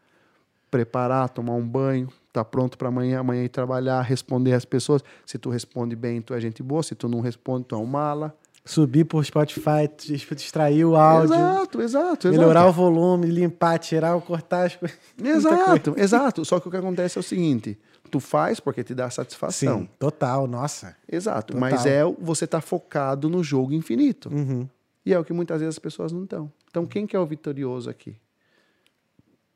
preparar, 0.71 1.29
tomar 1.31 1.55
um 1.55 1.67
banho, 1.67 2.13
tá 2.33 2.45
pronto 2.45 2.77
para 2.77 2.89
amanhã, 2.89 3.21
amanhã 3.21 3.45
ir 3.45 3.49
trabalhar, 3.49 4.03
responder 4.03 4.53
às 4.53 4.65
pessoas. 4.65 5.03
Se 5.25 5.39
tu 5.39 5.49
responde 5.49 5.97
bem, 5.97 6.21
tu 6.21 6.35
é 6.35 6.41
gente 6.41 6.63
boa. 6.63 6.83
Se 6.83 6.95
tu 6.95 7.09
não 7.09 7.21
responde, 7.21 7.65
tu 7.67 7.75
é 7.75 7.79
um 7.79 7.87
mala. 7.87 8.37
Subir 8.67 9.05
por 9.05 9.23
Spotify, 9.23 9.91
extrair 10.33 10.87
o 10.87 10.97
áudio, 10.97 11.35
Exato, 11.35 11.83
exato, 11.83 12.29
melhorar 12.29 12.63
exato. 12.63 12.71
o 12.71 12.73
volume, 12.73 13.27
limpar, 13.27 13.79
tirar, 13.79 14.19
cortar 14.23 14.65
as 14.65 14.77
coisas. 14.77 14.99
Exato, 15.23 15.95
exato. 16.01 16.45
Só 16.47 16.59
que 16.59 16.69
o 16.69 16.71
que 16.71 16.77
acontece 16.79 17.19
é 17.19 17.21
o 17.21 17.23
seguinte: 17.23 17.79
tu 18.11 18.21
faz 18.21 18.61
porque 18.61 18.83
te 18.83 18.95
dá 18.95 19.11
satisfação. 19.11 19.81
Sim, 19.81 19.89
total, 19.99 20.47
nossa. 20.47 20.97
Exato. 21.07 21.53
Total. 21.53 21.61
Mas 21.61 21.85
é 21.85 22.03
você 22.19 22.47
tá 22.47 22.63
focado 22.63 23.29
no 23.29 23.45
jogo 23.45 23.75
infinito. 23.75 24.31
Uhum. 24.33 24.67
E 25.05 25.13
é 25.13 25.19
o 25.19 25.25
que 25.25 25.35
muitas 25.35 25.61
vezes 25.61 25.75
as 25.75 25.79
pessoas 25.79 26.11
não 26.11 26.25
estão. 26.25 26.51
Então, 26.71 26.87
quem 26.87 27.07
que 27.07 27.15
é 27.15 27.19
o 27.19 27.27
vitorioso 27.27 27.91
aqui? 27.91 28.17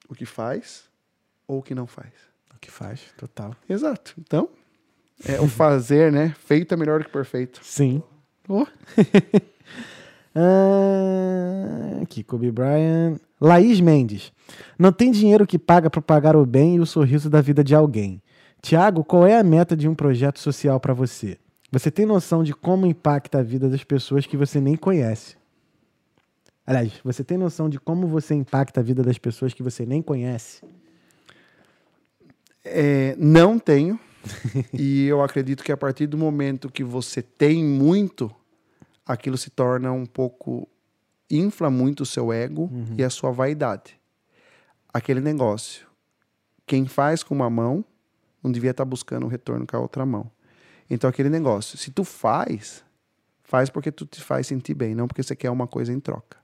O 0.07 0.15
que 0.15 0.27
faz 0.27 0.85
ou 1.47 1.61
o 1.61 1.63
que 1.63 1.75
não 1.75 1.87
faz? 1.87 2.13
O 2.55 2.59
que 2.59 2.71
faz, 2.71 3.01
total. 3.17 3.57
Exato. 3.67 4.15
Então, 4.19 4.51
é 5.25 5.41
o 5.41 5.49
fazer, 5.49 6.13
né? 6.13 6.35
Feito 6.41 6.75
é 6.75 6.77
melhor 6.77 6.99
do 6.99 7.07
que 7.07 7.11
perfeito. 7.11 7.61
Sim. 7.63 8.03
Oh. 8.49 8.67
Ah, 10.41 12.01
aqui, 12.03 12.23
Kobe 12.23 12.53
Bryant. 12.53 13.19
Laís 13.41 13.81
Mendes. 13.81 14.33
Não 14.79 14.93
tem 14.93 15.11
dinheiro 15.11 15.45
que 15.45 15.59
paga 15.59 15.91
para 15.91 16.01
pagar 16.01 16.37
o 16.37 16.47
bem 16.47 16.77
e 16.77 16.81
o 16.81 16.87
sorriso 16.87 17.29
da 17.29 17.41
vida 17.41 17.65
de 17.65 17.75
alguém. 17.75 18.23
Tiago, 18.63 19.03
qual 19.03 19.27
é 19.27 19.37
a 19.37 19.43
meta 19.43 19.77
de 19.77 19.89
um 19.89 19.97
projeto 19.97 20.39
social 20.39 20.79
para 20.79 20.95
você? 20.95 21.39
Você 21.73 21.91
tem 21.91 22.07
noção 22.07 22.45
de 22.45 22.55
como 22.55 22.87
impacta 22.87 23.39
a 23.39 23.43
vida 23.43 23.69
das 23.69 23.83
pessoas 23.83 24.27
que 24.27 24.37
você 24.37 24.61
nem 24.61 24.77
conhece? 24.77 25.37
Aliás, 26.65 26.93
você 27.03 27.25
tem 27.25 27.37
noção 27.37 27.69
de 27.69 27.81
como 27.81 28.07
você 28.07 28.35
impacta 28.35 28.79
a 28.79 28.83
vida 28.83 29.03
das 29.03 29.19
pessoas 29.19 29.53
que 29.53 29.63
você 29.63 29.85
nem 29.85 30.01
conhece? 30.01 30.63
É, 32.65 33.17
não 33.19 33.59
tenho. 33.59 33.99
e 34.73 35.07
eu 35.07 35.23
acredito 35.23 35.63
que 35.63 35.73
a 35.73 35.77
partir 35.77 36.07
do 36.07 36.19
momento 36.19 36.71
que 36.71 36.85
você 36.85 37.23
tem 37.23 37.65
muito, 37.65 38.31
aquilo 39.07 39.37
se 39.37 39.51
torna 39.51 39.93
um 39.93 40.07
pouco. 40.07 40.69
infla 41.31 41.71
muito 41.71 42.03
o 42.03 42.07
seu 42.07 42.33
ego 42.33 42.71
e 42.97 43.05
a 43.05 43.11
sua 43.11 43.31
vaidade. 43.31 43.99
Aquele 44.93 45.21
negócio. 45.21 45.87
Quem 46.67 46.87
faz 46.87 47.23
com 47.23 47.35
uma 47.35 47.49
mão 47.49 47.85
não 48.43 48.53
devia 48.53 48.71
estar 48.71 48.85
buscando 48.85 49.27
o 49.27 49.29
retorno 49.29 49.67
com 49.67 49.77
a 49.77 49.81
outra 49.81 50.05
mão. 50.05 50.31
Então, 50.91 51.09
aquele 51.09 51.29
negócio. 51.29 51.77
Se 51.77 51.91
tu 51.91 52.05
faz, 52.05 52.85
faz 53.43 53.71
porque 53.71 53.91
tu 53.91 54.07
te 54.07 54.21
faz 54.23 54.47
sentir 54.47 54.75
bem, 54.75 54.95
não 54.95 55.07
porque 55.07 55.23
você 55.23 55.37
quer 55.37 55.51
uma 55.51 55.67
coisa 55.67 55.93
em 55.93 56.01
troca. 56.01 56.39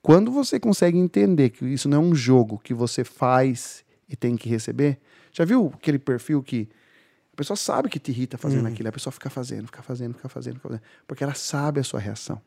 Quando 0.00 0.30
você 0.30 0.60
consegue 0.60 0.98
entender 0.98 1.50
que 1.50 1.64
isso 1.66 1.88
não 1.88 1.98
é 1.98 2.00
um 2.00 2.14
jogo 2.14 2.58
que 2.58 2.72
você 2.72 3.04
faz 3.04 3.84
e 4.08 4.16
tem 4.16 4.36
que 4.36 4.48
receber, 4.48 4.98
já 5.32 5.44
viu 5.44 5.72
aquele 5.74 5.98
perfil 5.98 6.42
que 6.42 6.68
pessoa 7.38 7.56
sabe 7.56 7.88
que 7.88 7.98
te 7.98 8.10
irrita 8.10 8.36
fazendo 8.36 8.66
aquilo, 8.66 8.88
a 8.88 8.92
pessoa 8.92 9.12
fica 9.12 9.30
fazendo, 9.30 9.66
fica 9.66 9.82
fazendo, 9.82 10.14
fica 10.14 10.28
fazendo, 10.28 10.54
fica 10.56 10.68
fazendo, 10.68 10.82
porque 11.06 11.22
ela 11.22 11.34
sabe 11.34 11.80
a 11.80 11.84
sua 11.84 12.00
reação. 12.00 12.40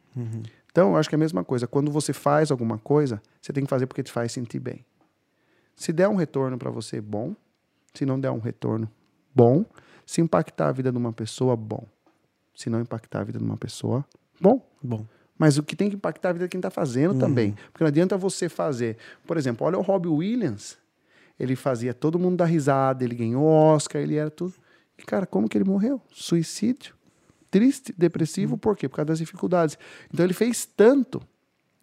Então, 0.72 0.92
eu 0.92 0.98
acho 0.98 1.10
que 1.10 1.16
é 1.16 1.18
a 1.18 1.20
mesma 1.20 1.44
coisa. 1.44 1.68
Quando 1.68 1.92
você 1.92 2.14
faz 2.14 2.52
alguma 2.52 2.78
coisa, 2.78 3.22
você 3.42 3.52
tem 3.52 3.64
que 3.64 3.70
fazer 3.70 3.88
porque 3.88 4.04
te 4.04 4.12
faz 4.12 4.32
sentir 4.32 4.60
bem. 4.60 4.86
Se 5.76 5.92
der 5.92 6.08
um 6.08 6.16
retorno 6.16 6.58
para 6.58 6.70
você, 6.70 7.02
bom. 7.02 7.36
Se 7.94 8.06
não 8.06 8.20
der 8.20 8.32
um 8.32 8.40
retorno, 8.40 8.90
bom. 9.34 9.66
Se 10.06 10.22
impactar 10.22 10.70
a 10.70 10.72
vida 10.72 10.92
de 10.92 10.98
uma 10.98 11.12
pessoa, 11.12 11.56
bom. 11.56 11.86
Se 12.56 12.70
não 12.70 12.80
impactar 12.80 13.22
a 13.22 13.24
vida 13.24 13.40
de 13.40 13.44
uma 13.44 13.58
pessoa, 13.58 14.06
bom. 14.40 14.66
Bom. 14.82 15.06
Mas 15.38 15.58
o 15.58 15.64
que 15.64 15.76
tem 15.76 15.90
que 15.90 15.96
impactar 15.96 16.30
a 16.30 16.34
vida 16.34 16.46
de 16.46 16.50
quem 16.50 16.60
está 16.60 16.70
fazendo 16.70 17.16
também. 17.20 17.56
Porque 17.72 17.84
não 17.84 17.88
adianta 17.88 18.18
você 18.18 18.48
fazer. 18.48 18.98
Por 19.26 19.38
exemplo, 19.38 19.66
olha 19.66 19.78
o 19.78 19.82
Robbie 19.82 20.10
Williams. 20.10 20.78
Ele 21.40 21.56
fazia 21.56 21.94
todo 21.94 22.20
mundo 22.20 22.38
dar 22.38 22.46
risada, 22.46 23.04
ele 23.04 23.16
ganhou 23.16 23.44
Oscar, 23.44 24.02
ele 24.02 24.16
era 24.16 24.30
tudo. 24.30 24.54
E, 25.02 25.06
cara, 25.06 25.26
como 25.26 25.50
que 25.50 25.58
ele 25.58 25.66
morreu? 25.66 26.00
Suicídio. 26.12 26.96
Triste, 27.50 27.94
depressivo, 27.98 28.58
por 28.58 28.78
quê? 28.78 28.88
Por 28.88 28.98
causa 28.98 29.08
das 29.08 29.20
dificuldades. 29.20 29.78
Então 30.14 30.26
ele 30.26 30.34
fez 30.34 30.66
tanto 30.66 31.22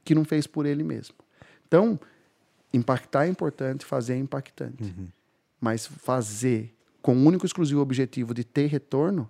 que 0.05 0.15
não 0.15 0.25
fez 0.25 0.47
por 0.47 0.65
ele 0.65 0.83
mesmo. 0.83 1.15
Então, 1.67 2.01
impactar 2.73 3.27
é 3.27 3.29
importante, 3.29 3.85
fazer 3.85 4.15
é 4.15 4.17
impactante. 4.17 4.95
Mas 5.61 5.87
fazer 5.87 6.75
com 7.03 7.15
o 7.15 7.25
único 7.25 7.45
e 7.45 7.47
exclusivo 7.47 7.81
objetivo 7.81 8.33
de 8.33 8.45
ter 8.45 8.67
retorno, 8.67 9.29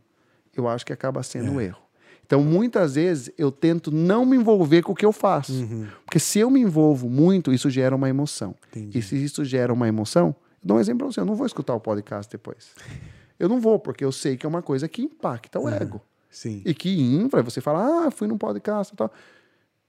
eu 0.54 0.68
acho 0.68 0.86
que 0.86 0.92
acaba 0.92 1.22
sendo 1.22 1.50
um 1.52 1.60
erro. 1.60 1.82
Então, 2.24 2.44
muitas 2.44 2.94
vezes, 2.94 3.32
eu 3.38 3.50
tento 3.50 3.90
não 3.90 4.26
me 4.26 4.36
envolver 4.36 4.82
com 4.82 4.92
o 4.92 4.94
que 4.94 5.06
eu 5.06 5.12
faço. 5.12 5.52
Porque 6.04 6.18
se 6.18 6.38
eu 6.38 6.50
me 6.50 6.60
envolvo 6.60 7.08
muito, 7.08 7.52
isso 7.52 7.70
gera 7.70 7.96
uma 7.96 8.08
emoção. 8.08 8.54
Entendi. 8.70 8.98
E 8.98 9.02
se 9.02 9.16
isso 9.16 9.44
gera 9.44 9.72
uma 9.72 9.88
emoção, 9.88 10.28
eu 10.28 10.36
dou 10.62 10.76
um 10.76 10.80
exemplo 10.80 10.98
para 10.98 11.12
você, 11.12 11.20
eu 11.20 11.24
não 11.24 11.34
vou 11.34 11.46
escutar 11.46 11.74
o 11.74 11.80
podcast 11.80 12.30
depois. 12.30 12.74
Eu 13.38 13.48
não 13.48 13.60
vou, 13.60 13.78
porque 13.78 14.04
eu 14.04 14.12
sei 14.12 14.36
que 14.36 14.44
é 14.44 14.48
uma 14.48 14.62
coisa 14.62 14.88
que 14.88 15.02
impacta 15.02 15.58
o 15.60 15.68
ego. 15.68 16.00
Sim. 16.30 16.62
E 16.64 16.74
que 16.74 17.00
infla, 17.00 17.42
você 17.42 17.60
fala, 17.60 18.06
ah, 18.06 18.10
fui 18.10 18.26
num 18.28 18.36
podcast 18.38 18.92
e 18.92 18.96
tal. 18.96 19.10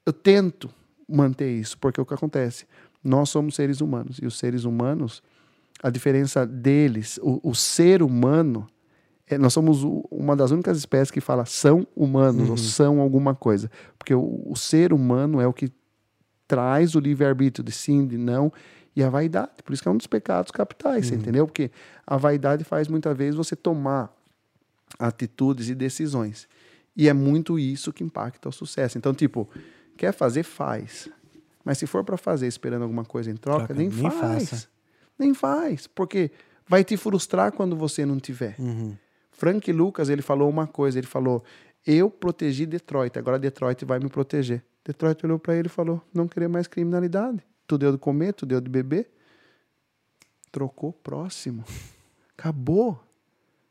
Eu 0.06 0.14
tento 0.14 0.69
manter 1.08 1.52
isso, 1.52 1.78
porque 1.78 2.00
o 2.00 2.06
que 2.06 2.14
acontece? 2.14 2.66
Nós 3.03 3.30
somos 3.30 3.56
seres 3.56 3.82
humanos, 3.82 4.19
e 4.22 4.26
os 4.26 4.38
seres 4.38 4.64
humanos, 4.64 5.22
a 5.82 5.90
diferença 5.90 6.45
deles, 6.45 7.19
o, 7.22 7.40
o 7.44 7.56
ser 7.56 8.02
humano, 8.03 8.68
é, 9.28 9.38
nós 9.38 9.53
somos 9.53 9.84
o- 9.84 10.06
uma 10.11 10.36
das 10.36 10.52
únicas 10.52 10.78
espécies 10.78 11.11
que 11.11 11.22
fala 11.22 11.45
são 11.45 11.86
humanos, 11.95 12.50
ou 12.50 12.58
são 12.58 13.00
alguma 13.00 13.34
coisa. 13.36 13.69
Porque 13.98 14.14
o, 14.14 14.44
o 14.45 14.56
ser 14.56 14.94
humano 14.94 15.40
é 15.42 15.48
o 15.48 15.53
que 15.53 15.72
traz 16.48 16.95
o 16.95 17.00
livre-arbítrio 17.00 17.64
de 17.64 17.72
sim, 17.72 18.06
de 18.08 18.18
não, 18.18 18.52
e 19.00 19.03
a 19.03 19.10
vaidade. 19.10 19.64
Por 19.64 19.74
isso 19.74 19.82
que 19.82 19.88
é 19.88 19.92
um 19.92 19.98
dos 19.98 20.08
pecados 20.08 20.52
capitais, 20.52 21.08
você 21.08 21.16
entendeu? 21.16 21.48
Porque 21.48 21.72
a 22.06 22.18
vaidade 22.18 22.66
faz 22.66 22.90
muitas 22.90 23.16
vezes 23.16 23.36
você 23.36 23.56
tomar 23.56 24.14
atitudes 24.98 25.69
e 25.69 25.76
decisões. 25.76 26.50
E 26.95 27.08
é 27.08 27.14
muito 27.14 27.58
isso 27.58 27.94
que 27.94 28.03
impacta 28.03 28.50
o 28.50 28.52
sucesso. 28.52 28.98
Então, 28.98 29.14
tipo, 29.14 29.48
quer 29.95 30.11
fazer, 30.11 30.44
faz. 30.44 31.08
Mas 31.64 31.78
se 31.78 31.88
for 31.88 32.03
para 32.03 32.18
fazer 32.18 32.48
esperando 32.48 32.82
alguma 32.82 33.06
coisa 33.06 33.32
em 33.32 33.38
troca, 33.38 33.68
Troca, 33.68 33.74
nem, 33.74 33.88
nem 33.88 34.11
faz. 34.11 34.50
faça. 34.50 34.68
Nem 35.18 35.34
faz. 35.34 35.88
Porque 35.88 36.30
vai 36.68 36.84
te 36.84 36.98
frustrar 36.98 37.53
quando 37.53 37.76
você 37.78 38.06
não 38.06 38.19
tiver. 38.19 38.56
Uhum. 38.60 38.98
Frank 39.32 39.72
Lucas, 39.72 40.10
ele 40.10 40.22
falou 40.22 40.50
uma 40.50 40.68
coisa, 40.68 41.00
ele 41.00 41.08
falou: 41.08 41.42
"Eu 41.88 42.10
protegi 42.10 42.66
Detroit, 42.66 43.18
agora 43.18 43.40
Detroit 43.40 43.86
vai 43.86 44.00
me 44.00 44.10
proteger". 44.10 44.61
Detroit 44.84 45.24
olhou 45.26 45.40
para 45.40 45.56
ele 45.56 45.68
e 45.68 45.69
falou: 45.69 46.02
"Não 46.14 46.28
querer 46.28 46.50
mais 46.50 46.68
criminalidade. 46.68 47.42
Tu 47.70 47.78
deu 47.78 47.92
de 47.92 48.00
comer, 48.00 48.34
tu 48.34 48.48
deu 48.48 48.60
de 48.60 48.68
beber, 48.68 49.12
trocou 50.52 50.92
próximo. 50.92 51.64
Acabou. 52.36 53.00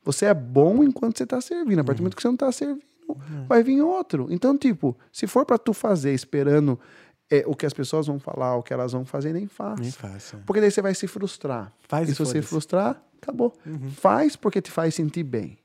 Você 0.05 0.27
é 0.27 0.33
bom 0.33 0.85
enquanto 0.85 1.19
você 1.19 1.25
está 1.25 1.41
servindo. 1.41 1.81
A 1.81 1.85
partir 1.85 1.99
do 1.99 2.03
momento 2.03 2.15
que 2.15 2.23
você 2.23 2.29
não 2.29 2.35
está 2.35 2.53
servindo, 2.53 2.85
vai 3.49 3.65
vir 3.65 3.83
outro. 3.83 4.29
Então, 4.31 4.57
tipo, 4.57 4.97
se 5.13 5.27
for 5.27 5.45
para 5.45 5.59
tu 5.59 5.73
fazer 5.73 6.15
esperando 6.15 6.79
é, 7.29 7.43
o 7.45 7.57
que 7.57 7.67
as 7.67 7.73
pessoas 7.73 8.07
vão 8.07 8.21
falar, 8.21 8.55
o 8.55 8.63
que 8.63 8.73
elas 8.73 8.93
vão 8.93 9.05
fazer, 9.05 9.33
nem 9.33 9.49
faça. 9.49 9.83
Nem 9.83 9.91
faça. 9.91 10.37
Porque 10.47 10.61
daí 10.61 10.71
você 10.71 10.81
vai 10.81 10.95
se 10.95 11.09
frustrar. 11.09 11.73
Faz 11.89 12.09
e 12.09 12.13
se 12.13 12.19
você 12.21 12.35
foda-se. 12.35 12.49
frustrar, 12.49 13.03
acabou. 13.21 13.53
Faz 13.97 14.37
porque 14.37 14.63
te 14.63 14.71
faz 14.71 14.95
sentir 14.95 15.25
bem. 15.25 15.59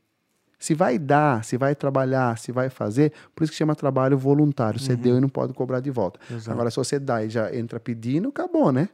Se 0.64 0.74
vai 0.74 0.98
dar, 0.98 1.44
se 1.44 1.58
vai 1.58 1.76
trabalhar, 1.76 2.38
se 2.38 2.50
vai 2.50 2.70
fazer, 2.70 3.12
por 3.36 3.44
isso 3.44 3.52
que 3.52 3.58
chama 3.58 3.76
trabalho 3.76 4.18
voluntário. 4.18 4.80
Você 4.80 4.96
deu 4.96 5.18
e 5.18 5.20
não 5.20 5.28
pode 5.28 5.52
cobrar 5.52 5.82
de 5.82 5.92
volta. 5.92 6.18
Exato. 6.32 6.52
Agora, 6.52 6.72
se 6.72 6.78
você 6.78 6.98
dá 6.98 7.22
e 7.22 7.30
já 7.30 7.54
entra 7.54 7.82
pedindo, 7.82 8.30
acabou, 8.30 8.72
né? 8.72 8.88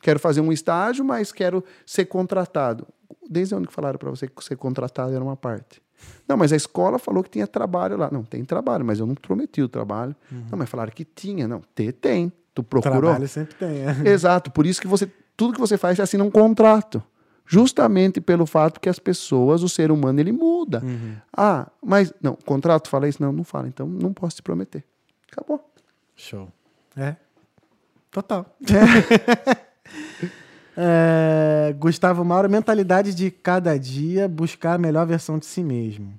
Quero 0.00 0.20
fazer 0.20 0.40
um 0.40 0.52
estágio, 0.52 1.04
mas 1.04 1.32
quero 1.32 1.64
ser 1.84 2.04
contratado. 2.04 2.86
Desde 3.28 3.56
onde 3.56 3.66
que 3.66 3.72
falaram 3.72 3.98
para 3.98 4.08
você 4.08 4.28
que 4.28 4.44
ser 4.44 4.54
contratado 4.54 5.12
era 5.12 5.24
uma 5.24 5.36
parte? 5.36 5.82
Não, 6.28 6.36
mas 6.36 6.52
a 6.52 6.56
escola 6.56 6.96
falou 6.96 7.24
que 7.24 7.30
tinha 7.30 7.46
trabalho 7.48 7.96
lá. 7.96 8.08
Não, 8.12 8.22
tem 8.22 8.44
trabalho, 8.44 8.84
mas 8.84 9.00
eu 9.00 9.06
não 9.06 9.16
prometi 9.16 9.60
o 9.60 9.68
trabalho. 9.68 10.14
Não, 10.30 10.56
mas 10.56 10.70
falaram 10.70 10.92
que 10.92 11.04
tinha. 11.04 11.48
Não, 11.48 11.60
ter 11.74 11.90
tem. 11.90 12.32
Tu 12.54 12.62
procurou? 12.62 13.00
Trabalho 13.00 13.26
sempre 13.26 13.56
tem, 13.56 13.80
é. 13.84 14.08
Exato, 14.08 14.52
por 14.52 14.64
isso 14.64 14.80
que 14.80 14.86
você 14.86 15.10
tudo 15.36 15.54
que 15.54 15.60
você 15.60 15.76
faz 15.76 15.98
é 15.98 16.02
assinar 16.02 16.24
um 16.24 16.30
contrato. 16.30 17.02
Justamente 17.46 18.20
pelo 18.20 18.44
fato 18.44 18.80
que 18.80 18.88
as 18.88 18.98
pessoas, 18.98 19.62
o 19.62 19.68
ser 19.68 19.90
humano, 19.90 20.20
ele 20.20 20.32
muda. 20.32 20.82
Ah, 21.34 21.68
mas 21.82 22.12
não, 22.20 22.32
o 22.32 22.44
contrato 22.44 22.88
fala 22.88 23.08
isso? 23.08 23.22
Não, 23.22 23.32
não 23.32 23.44
fala. 23.44 23.68
Então 23.68 23.86
não 23.86 24.12
posso 24.12 24.36
te 24.36 24.42
prometer. 24.42 24.84
Acabou. 25.30 25.64
Show. 26.16 26.48
É. 26.96 27.16
Total. 28.10 28.46
É, 30.78 31.74
Gustavo 31.78 32.22
Mauro, 32.22 32.50
mentalidade 32.50 33.14
de 33.14 33.30
cada 33.30 33.78
dia, 33.78 34.28
buscar 34.28 34.74
a 34.74 34.78
melhor 34.78 35.06
versão 35.06 35.38
de 35.38 35.46
si 35.46 35.64
mesmo. 35.64 36.12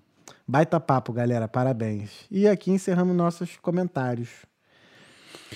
Baita 0.48 0.80
papo, 0.80 1.14
galera, 1.14 1.48
parabéns. 1.48 2.26
E 2.32 2.48
aqui 2.48 2.72
encerramos 2.72 3.16
nossos 3.16 3.56
comentários. 3.58 4.30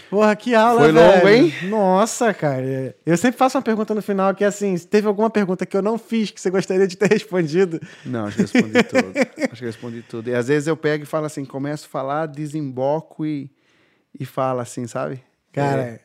Porra, 0.10 0.36
que 0.36 0.56
aula, 0.56 0.82
Foi 0.82 0.92
velho. 0.92 1.16
longo, 1.16 1.28
hein? 1.28 1.54
Nossa, 1.70 2.34
cara. 2.34 2.96
Eu 3.06 3.18
sempre 3.18 3.38
faço 3.38 3.58
uma 3.58 3.62
pergunta 3.62 3.94
no 3.94 4.02
final 4.02 4.34
que 4.34 4.44
é 4.44 4.48
assim, 4.48 4.76
se 4.78 4.88
teve 4.88 5.08
alguma 5.08 5.30
pergunta 5.30 5.66
que 5.66 5.76
eu 5.76 5.82
não 5.82 5.98
fiz 5.98 6.32
que 6.32 6.40
você 6.40 6.50
gostaria 6.50 6.88
de 6.88 6.96
ter 6.98 7.10
respondido? 7.12 7.80
Não, 8.06 8.26
acho 8.26 8.36
que 8.38 8.42
respondi 8.44 8.84
tudo. 8.84 9.12
Acho 9.52 9.60
que 9.60 9.66
respondi 9.66 10.02
tudo. 10.04 10.30
E 10.30 10.36
às 10.36 10.48
vezes 10.48 10.68
eu 10.68 10.78
pego 10.78 11.04
e 11.04 11.08
falo 11.08 11.26
assim, 11.26 11.44
começo 11.44 11.86
a 11.88 11.90
falar, 11.90 12.26
desemboco 12.26 13.26
e, 13.26 13.50
e 14.20 14.26
falo 14.26 14.60
assim, 14.62 14.88
sabe? 14.88 15.22
Cara, 15.52 16.00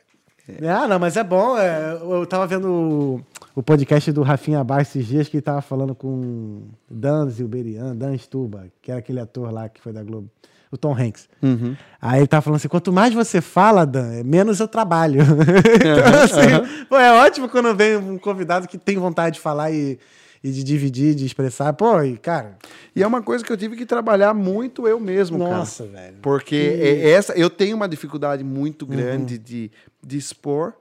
É. 0.48 0.68
Ah, 0.68 0.86
não, 0.86 0.98
mas 0.98 1.16
é 1.16 1.24
bom. 1.24 1.58
é, 1.58 1.92
eu 2.00 2.24
tava 2.26 2.46
vendo 2.46 2.68
o, 2.70 3.20
o 3.56 3.62
podcast 3.64 4.12
do 4.12 4.22
Rafinha 4.22 4.62
Bar 4.62 4.80
esses 4.82 5.04
dias 5.04 5.28
que 5.28 5.36
ele 5.36 5.42
tava 5.42 5.60
falando 5.60 5.92
com 5.94 6.62
Dan 6.88 7.28
Zilberian, 7.28 7.96
Dan 7.96 8.16
Stuba, 8.16 8.68
que 8.80 8.90
era 8.92 9.00
aquele 9.00 9.18
ator 9.20 9.50
lá 9.52 9.68
que 9.68 9.80
foi 9.80 9.92
da 9.92 10.04
Globo, 10.04 10.30
o 10.70 10.76
Tom 10.76 10.96
Hanks. 10.96 11.28
Uhum. 11.42 11.76
Aí 12.00 12.20
ele 12.20 12.26
tava 12.26 12.42
falando 12.42 12.56
assim: 12.56 12.68
quanto 12.68 12.92
mais 12.92 13.14
você 13.14 13.40
fala, 13.40 13.84
Dan, 13.84 14.22
menos 14.24 14.60
eu 14.60 14.68
trabalho. 14.68 15.22
então, 15.76 16.22
assim, 16.22 16.84
pô, 16.88 16.96
é 16.96 17.12
ótimo 17.24 17.48
quando 17.48 17.74
vem 17.74 17.96
um 17.96 18.18
convidado 18.18 18.66
que 18.66 18.78
tem 18.78 18.96
vontade 18.96 19.36
de 19.36 19.40
falar 19.40 19.70
e, 19.70 19.98
e 20.42 20.50
de 20.50 20.62
dividir, 20.64 21.14
de 21.14 21.24
expressar. 21.24 21.72
Pô, 21.72 22.02
e 22.02 22.16
cara, 22.16 22.56
E 22.94 23.02
é 23.02 23.06
uma 23.06 23.22
coisa 23.22 23.44
que 23.44 23.52
eu 23.52 23.56
tive 23.56 23.76
que 23.76 23.86
trabalhar 23.86 24.34
muito 24.34 24.86
eu 24.86 24.98
mesmo, 24.98 25.38
cara. 25.38 25.58
nossa, 25.58 25.86
velho. 25.86 26.16
Porque 26.20 26.78
é 26.80 27.10
essa, 27.10 27.32
eu 27.34 27.48
tenho 27.50 27.76
uma 27.76 27.88
dificuldade 27.88 28.42
muito 28.42 28.86
grande 28.86 29.38
de, 29.38 29.70
de 30.04 30.18
expor. 30.18 30.74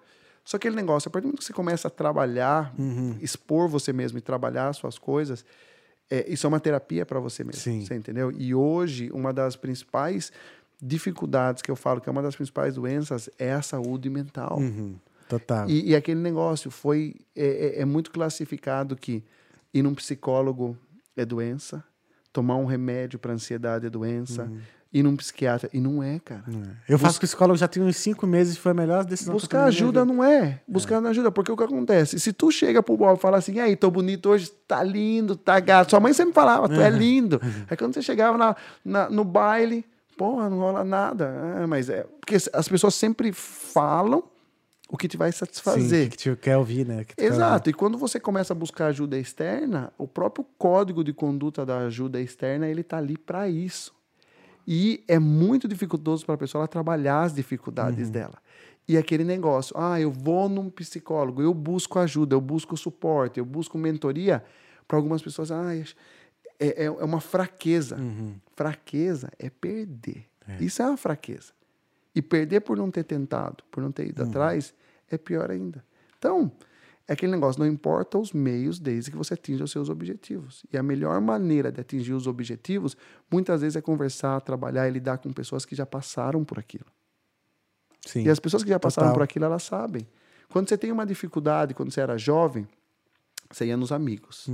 Só 0.44 0.58
aquele 0.58 0.76
negócio, 0.76 1.10
a 1.10 1.12
partir 1.12 1.24
do 1.24 1.30
momento 1.30 1.40
que 1.40 1.46
você 1.46 1.54
começa 1.54 1.88
a 1.88 1.92
trabalhar, 1.92 2.72
expor 3.20 3.68
você 3.68 3.92
mesmo 3.92 4.20
e 4.20 4.22
trabalhar 4.22 4.68
as 4.68 4.78
suas 4.78 4.96
coisas, 5.00 5.44
é, 6.10 6.32
isso 6.32 6.46
é 6.46 6.50
uma 6.50 6.60
terapia 6.60 7.06
para 7.06 7.20
você 7.20 7.44
mesmo. 7.44 7.62
Sim. 7.62 7.86
Você 7.86 7.96
entendeu? 7.96 8.32
E 8.32 8.54
hoje, 8.54 9.10
uma 9.12 9.34
das 9.34 9.56
principais 9.56 10.32
dificuldades 10.82 11.62
que 11.62 11.72
eu 11.72 11.76
falo 11.76 12.02
que 12.02 12.10
é 12.10 12.12
uma 12.12 12.22
das 12.22 12.36
principais 12.36 12.76
doenças 12.76 13.30
é 13.40 13.54
a 13.54 13.62
saúde 13.62 14.10
mental. 14.10 14.60
Uhum, 14.60 14.96
total. 15.28 15.70
E, 15.70 15.92
e 15.92 15.96
aquele 15.96 16.20
negócio 16.20 16.70
foi 16.70 17.16
é, 17.36 17.78
é- 17.78 17.82
é 17.82 17.86
muito 17.86 18.12
classificado 18.12 18.96
que 18.96 19.24
ir 19.74 19.82
num 19.82 19.96
psicólogo 19.96 20.78
é 21.16 21.26
doença, 21.26 21.84
tomar 22.34 22.58
um 22.58 22.66
remédio 22.66 23.18
para 23.18 23.34
ansiedade 23.34 23.86
é 23.86 23.90
doença, 23.90 24.44
Uhum. 24.44 24.60
Ir 24.96 25.04
num 25.04 25.16
psiquiatra 25.18 25.70
e 25.74 25.82
não 25.82 26.02
é, 26.02 26.20
cara. 26.20 26.46
Eu 26.88 26.98
faço 26.98 27.20
psicólogo 27.20 27.58
já 27.58 27.68
tem 27.68 27.84
uns 27.84 27.98
cinco 27.98 28.26
meses, 28.26 28.56
foi 28.56 28.72
a 28.72 28.76
melhor 28.76 29.04
decisão 29.04 29.34
Buscar 29.34 29.66
ajuda 29.66 30.06
não 30.06 30.24
é. 30.24 30.62
Buscar 30.66 31.06
ajuda, 31.06 31.30
porque 31.30 31.52
o 31.52 31.58
que 31.58 31.64
acontece? 31.64 32.18
Se 32.18 32.32
tu 32.32 32.50
chega 32.50 32.82
pro 32.82 32.96
Bob 32.96 33.18
e 33.18 33.22
fala 33.22 33.38
assim, 33.38 33.60
aí, 33.60 33.76
tô 33.76 33.92
bonito 33.92 34.30
hoje, 34.30 34.50
tá 34.66 34.82
lindo, 34.82 35.36
tá 35.36 35.60
gato. 35.60 35.90
Sua 35.90 36.00
mãe 36.00 36.14
sempre 36.14 36.34
falava, 36.34 36.70
tu 36.70 36.80
é 36.80 36.90
lindo. 36.90 37.42
Aí 37.70 37.76
quando 37.76 37.94
você 37.94 38.02
chegava 38.02 38.38
na, 38.38 38.56
na- 38.86 39.10
no 39.10 39.26
baile, 39.26 39.86
porra, 40.18 40.50
não 40.50 40.60
rola 40.60 40.84
nada. 40.86 41.26
É, 41.62 41.66
mas 41.66 41.90
é. 41.90 42.04
Porque 42.22 42.38
as 42.54 42.68
pessoas 42.70 42.96
sempre 42.96 43.34
falam 43.34 44.24
o 44.88 44.96
que 44.98 45.08
te 45.08 45.18
vai 45.18 45.32
Sim, 45.32 45.40
satisfazer. 45.40 46.10
que 46.10 46.18
tu 46.18 46.38
quer 46.38 46.56
ouvir, 46.58 46.86
né? 46.86 47.04
Que 47.04 47.16
tu 47.16 47.18
quer 47.18 47.26
Exato. 47.26 47.70
E 47.70 47.74
quando 47.74 47.98
você 47.98 48.20
começa 48.20 48.54
a 48.54 48.56
buscar 48.56 48.88
ajuda 48.88 49.18
externa, 49.18 49.92
o 49.98 50.08
próprio 50.08 50.46
código 50.58 51.04
de 51.04 51.12
conduta 51.12 51.66
da 51.66 51.80
ajuda 51.80 52.22
externa, 52.22 52.68
ele 52.68 52.84
tá 52.84 52.98
ali 52.98 53.18
para 53.18 53.50
isso. 53.50 53.94
E 54.68 55.04
é 55.08 55.20
muito 55.20 55.68
dificultoso 55.68 56.26
para 56.26 56.36
a 56.36 56.38
pessoa 56.38 56.68
trabalhar 56.68 57.24
as 57.24 57.34
dificuldades 57.34 58.10
dela. 58.10 58.38
E 58.88 58.98
aquele 58.98 59.24
negócio, 59.24 59.76
ah, 59.78 60.00
eu 60.00 60.12
vou 60.12 60.48
num 60.48 60.70
psicólogo, 60.70 61.42
eu 61.42 61.54
busco 61.54 61.98
ajuda, 61.98 62.36
eu 62.36 62.42
busco 62.42 62.78
suporte, 62.78 63.40
eu 63.40 63.46
busco 63.46 63.78
mentoria. 63.78 64.44
Para 64.88 64.98
algumas 64.98 65.22
pessoas, 65.22 65.52
ah, 65.52 65.76
é, 65.76 65.84
é, 66.60 66.86
é 66.86 66.90
uma 66.90 67.20
fraqueza. 67.20 67.98
Fraqueza 68.56 69.32
é 69.40 69.50
perder. 69.50 70.26
Isso 70.60 70.82
é 70.82 70.86
uma 70.88 70.98
fraqueza. 70.98 71.52
E 72.14 72.22
perder 72.22 72.62
por 72.62 72.78
não 72.78 72.92
ter 72.92 73.04
tentado, 73.04 73.64
por 73.72 73.82
não 73.82 73.92
ter 73.92 74.08
ido 74.08 74.24
atrás, 74.24 74.74
é 75.10 75.18
pior 75.18 75.50
ainda. 75.52 75.84
Então, 76.18 76.52
é 77.08 77.14
aquele 77.14 77.32
negócio, 77.32 77.60
não 77.60 77.68
importa 77.68 78.18
os 78.18 78.34
meios, 78.34 78.80
desde 78.80 79.12
que 79.12 79.18
você 79.18 79.36
atinja 79.36 79.64
os 79.64 79.72
seus 79.72 79.90
objetivos. 79.90 80.66
E 80.74 80.78
a 80.78 80.82
melhor 80.82 81.22
maneira 81.22 81.72
de 81.72 81.80
atingir 81.80 82.14
os 82.14 82.26
objetivos, 82.26 82.98
muitas 83.32 83.62
vezes, 83.62 83.76
é 83.76 83.82
conversar, 83.82 84.42
trabalhar 84.42 84.88
e 84.88 84.92
lidar 84.92 85.20
com 85.20 85.32
pessoas 85.32 85.66
que 85.66 85.76
já 85.76 85.86
passaram 85.86 86.44
por 86.44 86.58
aquilo. 86.58 86.86
Sim. 88.06 88.24
E 88.24 88.30
as 88.30 88.40
pessoas 88.40 88.64
que 88.64 88.70
já 88.70 88.80
passaram 88.80 89.10
Total. 89.10 89.20
por 89.20 89.24
aquilo, 89.24 89.46
elas 89.46 89.64
sabem. 89.64 90.08
Quando 90.50 90.68
você 90.68 90.78
tem 90.78 90.92
uma 90.92 91.06
dificuldade, 91.06 91.74
quando 91.74 91.92
você 91.92 92.02
era 92.02 92.18
jovem, 92.18 92.68
você 93.52 93.66
ia 93.66 93.78
nos 93.78 93.92
amigos. 93.92 94.48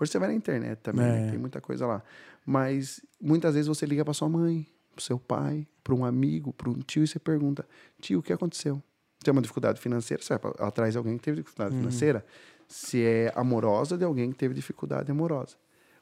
Hoje 0.00 0.12
você 0.12 0.18
vai 0.18 0.28
na 0.28 0.34
internet 0.34 0.78
também, 0.78 1.04
né? 1.04 1.20
Uhum. 1.20 1.26
É. 1.26 1.30
tem 1.30 1.38
muita 1.38 1.60
coisa 1.60 1.86
lá. 1.86 2.02
Mas 2.46 3.04
muitas 3.20 3.54
vezes 3.54 3.68
você 3.68 3.84
liga 3.84 4.04
para 4.04 4.14
sua 4.14 4.28
mãe, 4.28 4.66
para 4.94 5.04
seu 5.04 5.18
pai, 5.18 5.66
para 5.84 5.94
um 5.94 6.04
amigo, 6.04 6.52
para 6.52 6.70
um 6.70 6.78
tio 6.80 7.04
e 7.04 7.06
você 7.06 7.18
pergunta: 7.18 7.66
tio, 8.00 8.20
o 8.20 8.22
que 8.22 8.32
aconteceu? 8.32 8.82
Tem 9.28 9.32
uma 9.32 9.42
dificuldade 9.42 9.78
financeira, 9.78 10.22
você 10.22 10.38
vai 10.38 10.52
atrás 10.58 10.92
de 10.94 10.96
alguém 10.98 11.18
que 11.18 11.22
teve 11.22 11.36
dificuldade 11.42 11.74
Uhum. 11.74 11.80
financeira. 11.80 12.24
Se 12.66 13.04
é 13.04 13.30
amorosa, 13.36 13.98
de 13.98 14.04
alguém 14.04 14.30
que 14.32 14.38
teve 14.38 14.54
dificuldade 14.54 15.10
amorosa. 15.10 15.56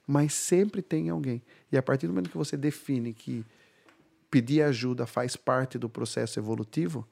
Mas 0.07 0.33
sempre 0.33 0.81
tem 0.81 1.09
alguém. 1.11 1.43
E 1.73 1.77
a 1.77 1.83
partir 1.83 2.07
do 2.07 2.13
momento 2.13 2.31
que 2.31 2.37
você 2.37 2.57
define 2.57 3.13
que 3.13 3.45
pedir 4.31 4.63
ajuda 4.63 5.07
faz 5.07 5.35
parte 5.35 5.77
do 5.77 5.89
processo 5.89 6.39
evolutivo, 6.39 7.05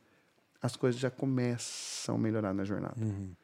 as 0.62 0.76
coisas 0.76 1.00
já 1.00 1.10
começam 1.10 2.14
a 2.14 2.18
melhorar 2.18 2.54
na 2.54 2.64
jornada. 2.64 2.94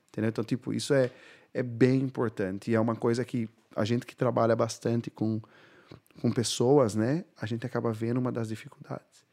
Entendeu? 0.08 0.28
Então, 0.28 0.44
tipo, 0.44 0.72
isso 0.72 0.94
é, 0.94 1.10
é 1.52 1.64
bem 1.64 2.00
importante. 2.02 2.70
E 2.70 2.74
é 2.76 2.80
uma 2.80 2.94
coisa 2.94 3.24
que 3.24 3.48
a 3.74 3.84
gente 3.84 4.06
que 4.06 4.14
trabalha 4.14 4.54
bastante 4.54 5.10
com, 5.10 5.40
com 6.22 6.30
pessoas, 6.30 6.94
né? 6.94 7.24
A 7.40 7.46
gente 7.46 7.66
acaba 7.66 7.92
vendo 7.92 8.18
uma 8.18 8.30
das 8.30 8.48
dificuldades. 8.48 9.28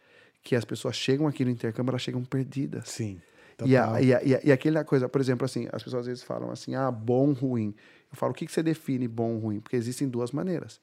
Que 0.47 0.55
as 0.55 0.63
pessoas 0.63 0.95
chegam 0.95 1.27
aqui 1.27 1.43
no 1.43 1.51
intercâmbio, 1.51 1.91
elas 1.91 2.01
chegam 2.01 2.23
perdidas. 2.23 2.87
Sim. 2.87 3.19
E, 3.65 3.75
a, 3.75 4.01
e, 4.01 4.13
a, 4.13 4.23
e, 4.23 4.33
a, 4.33 4.41
e 4.45 4.51
aquela 4.53 4.81
coisa, 4.85 5.09
por 5.09 5.19
exemplo, 5.19 5.43
assim, 5.43 5.67
as 5.73 5.83
pessoas 5.83 6.03
às 6.03 6.07
vezes 6.07 6.23
falam 6.23 6.49
assim, 6.49 6.73
ah, 6.73 6.89
bom, 6.89 7.33
ruim. 7.33 7.75
Eu 8.09 8.15
falo, 8.15 8.31
o 8.31 8.33
que, 8.33 8.45
que 8.45 8.51
você 8.53 8.63
define 8.63 9.09
bom, 9.09 9.37
ruim? 9.39 9.59
Porque 9.59 9.75
existem 9.75 10.07
duas 10.07 10.31
maneiras. 10.31 10.79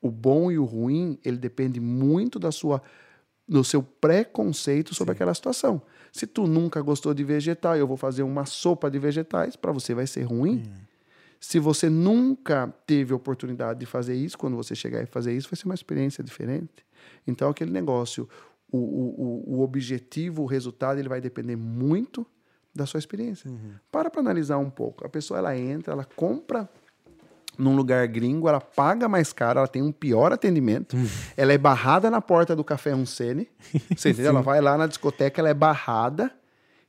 O 0.00 0.10
bom 0.10 0.50
e 0.50 0.58
o 0.58 0.64
ruim, 0.64 1.18
ele 1.22 1.36
depende 1.36 1.78
muito 1.78 2.38
da 2.38 2.50
sua, 2.50 2.80
do 3.46 3.62
seu 3.62 3.82
preconceito 3.82 4.94
sobre 4.94 5.12
aquela 5.12 5.34
situação. 5.34 5.82
Se 6.10 6.26
tu 6.26 6.46
nunca 6.46 6.80
gostou 6.80 7.12
de 7.12 7.22
vegetal 7.22 7.76
eu 7.76 7.86
vou 7.86 7.98
fazer 7.98 8.22
uma 8.22 8.46
sopa 8.46 8.90
de 8.90 8.98
vegetais, 8.98 9.54
para 9.54 9.70
você 9.70 9.92
vai 9.92 10.06
ser 10.06 10.22
ruim. 10.22 10.62
Se 11.38 11.58
você 11.58 11.90
nunca 11.90 12.74
teve 12.86 13.12
oportunidade 13.12 13.80
de 13.80 13.84
fazer 13.84 14.14
isso, 14.14 14.38
quando 14.38 14.56
você 14.56 14.74
chegar 14.74 15.02
e 15.02 15.06
fazer 15.06 15.36
isso, 15.36 15.46
vai 15.50 15.58
ser 15.58 15.66
uma 15.66 15.74
experiência 15.74 16.24
diferente. 16.24 16.88
Então, 17.26 17.50
aquele 17.50 17.70
negócio, 17.70 18.28
o, 18.70 18.78
o, 18.78 19.44
o- 19.56 19.60
objetivo, 19.62 20.42
o 20.42 20.46
resultado, 20.46 20.98
ele 20.98 21.08
vai 21.08 21.20
depender 21.20 21.56
muito 21.56 22.26
da 22.74 22.86
sua 22.86 22.98
experiência. 22.98 23.50
Para 23.90 24.08
para 24.10 24.20
analisar 24.20 24.58
um 24.58 24.70
pouco. 24.70 25.04
A 25.06 25.08
pessoa, 25.08 25.38
ela 25.38 25.56
entra, 25.58 25.92
ela 25.94 26.04
compra 26.04 26.68
num 27.58 27.74
lugar 27.74 28.06
gringo, 28.06 28.48
ela 28.48 28.60
paga 28.60 29.08
mais 29.08 29.32
caro, 29.32 29.58
ela 29.58 29.66
tem 29.68 29.82
um 29.82 29.90
pior 29.90 30.32
atendimento, 30.32 30.96
ela 31.36 31.52
é 31.52 31.58
barrada 31.58 32.08
na 32.08 32.20
porta 32.20 32.54
do 32.54 32.62
Café 32.62 32.94
Uncene, 32.94 33.48
você 33.96 34.10
entendeu? 34.10 34.30
Ela 34.30 34.42
vai 34.42 34.60
lá 34.60 34.78
na 34.78 34.86
discoteca, 34.86 35.40
ela 35.40 35.48
é 35.48 35.54
barrada 35.54 36.30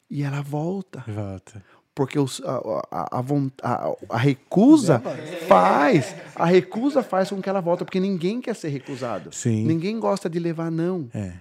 e 0.09 0.22
ela 0.22 0.41
volta. 0.43 1.03
Volta. 1.08 1.64
Porque 1.95 2.19
os- 2.19 2.40
a, 2.45 2.61
a, 2.91 3.22
a- 3.64 3.95
a 4.09 4.17
recusa 4.17 4.99
faz. 5.48 6.16
A 6.35 6.45
recusa 6.45 7.01
faz 7.01 7.30
com 7.30 7.41
que 7.41 7.49
ela 7.49 7.61
volta, 7.61 7.83
porque 7.83 7.99
ninguém 7.99 8.40
quer 8.40 8.56
ser 8.56 8.69
recusado. 8.69 9.33
Sim. 9.33 9.66
Ninguém 9.66 9.99
gosta 9.99 10.30
de 10.30 10.38
levar 10.40 10.69
não. 10.72 11.09
É. 11.14 11.33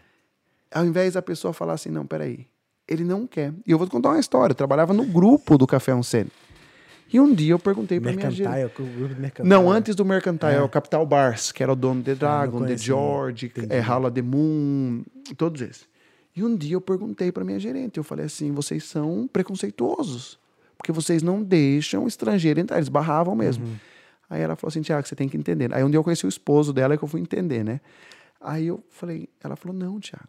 Ao 0.72 0.84
invés 0.84 1.14
da 1.14 1.22
pessoa 1.22 1.52
falar 1.52 1.74
assim, 1.74 1.90
não, 1.90 2.06
peraí, 2.06 2.46
ele 2.86 3.04
não 3.04 3.26
quer. 3.26 3.52
E 3.66 3.70
eu 3.70 3.78
vou 3.78 3.86
te 3.86 3.90
contar 3.90 4.10
uma 4.10 4.20
história. 4.20 4.52
Eu 4.52 4.56
trabalhava 4.56 4.92
no 4.92 5.04
grupo 5.04 5.56
do 5.56 5.66
Café 5.66 5.94
Uncene. 5.94 6.30
E 7.10 7.18
um 7.18 7.34
dia 7.34 7.52
eu 7.54 7.58
perguntei 7.58 7.98
pra 7.98 8.12
minha 8.12 8.30
gerente. 8.30 8.54
Mercantile, 8.54 8.86
o 8.86 8.98
grupo 8.98 9.20
Mercantile. 9.20 9.48
Não, 9.48 9.70
antes 9.70 9.94
do 9.94 10.04
Mercantile, 10.04 10.54
é. 10.54 10.62
o 10.62 10.68
Capital 10.68 11.06
Bars, 11.06 11.50
que 11.50 11.62
era 11.62 11.72
o 11.72 11.76
dono 11.76 12.02
de 12.02 12.14
Dragon, 12.14 12.64
de. 12.66 12.76
George, 12.76 13.50
é, 13.70 13.80
Hala 13.80 14.10
de 14.10 14.20
Moon, 14.20 15.02
todos 15.36 15.62
esses. 15.62 15.88
E 16.36 16.44
um 16.44 16.54
dia 16.54 16.74
eu 16.74 16.80
perguntei 16.80 17.32
para 17.32 17.44
minha 17.44 17.58
gerente, 17.58 17.96
eu 17.96 18.04
falei 18.04 18.26
assim, 18.26 18.52
vocês 18.52 18.84
são 18.84 19.28
preconceituosos, 19.32 20.38
porque 20.76 20.92
vocês 20.92 21.22
não 21.22 21.42
deixam 21.42 22.06
estrangeiro 22.06 22.60
entrar, 22.60 22.76
eles 22.76 22.88
barravam 22.88 23.34
mesmo. 23.34 23.66
Aí 24.30 24.42
ela 24.42 24.54
falou 24.54 24.68
assim, 24.68 24.82
Tiago, 24.82 25.08
você 25.08 25.16
tem 25.16 25.28
que 25.28 25.36
entender. 25.36 25.74
Aí 25.74 25.82
um 25.82 25.90
dia 25.90 25.98
eu 25.98 26.04
conheci 26.04 26.26
o 26.26 26.28
esposo 26.28 26.72
dela 26.72 26.96
que 26.96 27.02
eu 27.02 27.08
fui 27.08 27.20
entender, 27.20 27.64
né? 27.64 27.80
Aí 28.40 28.66
eu 28.66 28.84
falei, 28.90 29.28
ela 29.42 29.56
falou, 29.56 29.76
não, 29.76 29.98
Tiago, 29.98 30.28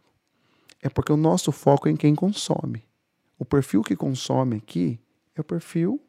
é 0.82 0.90
porque 0.90 1.12
o 1.12 1.18
nosso 1.18 1.52
foco 1.52 1.88
é 1.88 1.92
em 1.92 1.96
quem 1.96 2.16
consome. 2.16 2.84
O 3.38 3.46
perfil 3.46 3.82
que 3.82 3.96
consome 3.96 4.58
aqui 4.58 5.00
é 5.36 5.42
o 5.42 5.44
perfil 5.44 6.02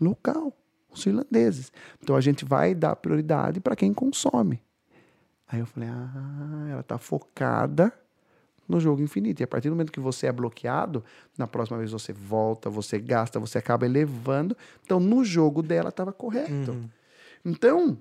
local. 0.00 0.52
Os 0.90 1.02
finlandeses. 1.02 1.70
Então 2.02 2.16
a 2.16 2.20
gente 2.20 2.44
vai 2.44 2.74
dar 2.74 2.96
prioridade 2.96 3.60
para 3.60 3.76
quem 3.76 3.92
consome. 3.92 4.62
Aí 5.46 5.60
eu 5.60 5.66
falei, 5.66 5.88
ah, 5.88 6.68
ela 6.70 6.82
tá 6.82 6.98
focada 6.98 7.92
no 8.68 8.78
jogo 8.78 9.02
infinito. 9.02 9.40
E 9.40 9.44
a 9.44 9.46
partir 9.46 9.68
do 9.68 9.74
momento 9.74 9.90
que 9.90 10.00
você 10.00 10.26
é 10.26 10.32
bloqueado, 10.32 11.02
na 11.36 11.46
próxima 11.46 11.78
vez 11.78 11.90
você 11.90 12.12
volta, 12.12 12.68
você 12.68 12.98
gasta, 12.98 13.40
você 13.40 13.56
acaba 13.56 13.86
elevando. 13.86 14.56
Então, 14.84 15.00
no 15.00 15.24
jogo 15.24 15.62
dela 15.62 15.88
estava 15.88 16.12
correto. 16.12 16.72
Uhum. 16.72 16.88
Então, 17.44 17.98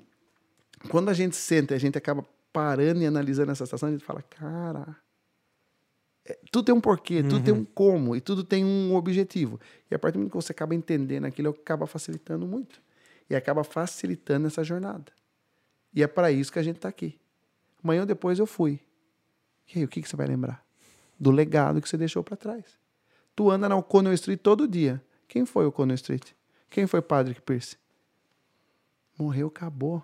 quando 0.90 1.10
a 1.10 1.14
gente 1.14 1.36
senta 1.36 1.74
e 1.74 1.78
a 1.78 1.80
gente 1.80 1.98
acaba 1.98 2.26
parando 2.52 3.02
e 3.02 3.06
analisando 3.06 3.52
essa 3.52 3.66
situação, 3.66 3.90
a 3.90 3.92
gente 3.94 4.04
fala, 4.04 4.22
cara, 4.22 4.96
tudo 6.52 6.66
tem 6.66 6.76
um 6.76 6.82
porquê, 6.82 7.24
tudo 7.24 7.44
tem 7.44 7.54
um 7.54 7.64
como 7.66 8.16
e 8.16 8.22
tudo 8.22 8.44
tem 8.44 8.66
um 8.66 8.96
objetivo. 8.96 9.60
E 9.90 9.96
a 9.96 10.00
partir 10.00 10.14
do 10.14 10.20
momento 10.20 10.32
que 10.32 10.38
você 10.38 10.52
acaba 10.52 10.76
entendendo 10.76 11.26
aquilo, 11.26 11.50
acaba 11.50 11.88
facilitando 11.88 12.46
muito. 12.48 12.82
E 13.30 13.36
acaba 13.36 13.64
facilitando 13.64 14.48
essa 14.48 14.64
jornada. 14.64 15.12
E 15.94 16.04
é 16.04 16.08
para 16.08 16.32
isso 16.32 16.52
que 16.52 16.60
a 16.60 16.64
gente 16.64 16.78
está 16.78 16.90
aqui. 16.90 17.20
Amanhã 17.84 18.02
ou 18.02 18.06
depois 18.06 18.40
eu 18.40 18.46
fui. 18.46 18.80
E 19.74 19.80
aí, 19.80 19.86
o 19.86 19.88
que, 19.88 20.02
que 20.02 20.08
você 20.08 20.16
vai 20.16 20.28
lembrar? 20.28 20.64
Do 21.20 21.32
legado 21.32 21.82
que 21.82 21.90
você 21.90 21.98
deixou 21.98 22.24
para 22.24 22.38
trás. 22.38 22.66
Tu 23.36 23.50
anda 23.50 23.68
na 23.68 23.76
O'Connell 23.76 24.14
Street 24.14 24.40
todo 24.42 24.68
dia. 24.68 25.04
Quem 25.28 25.46
foi 25.46 25.66
o 25.66 25.70
O'Connell 25.70 25.96
Street? 25.96 26.32
Quem 26.70 26.88
foi 26.88 27.02
Patrick 27.02 27.42
Pierce? 27.42 27.78
Morreu, 29.18 29.48
acabou. 29.48 30.04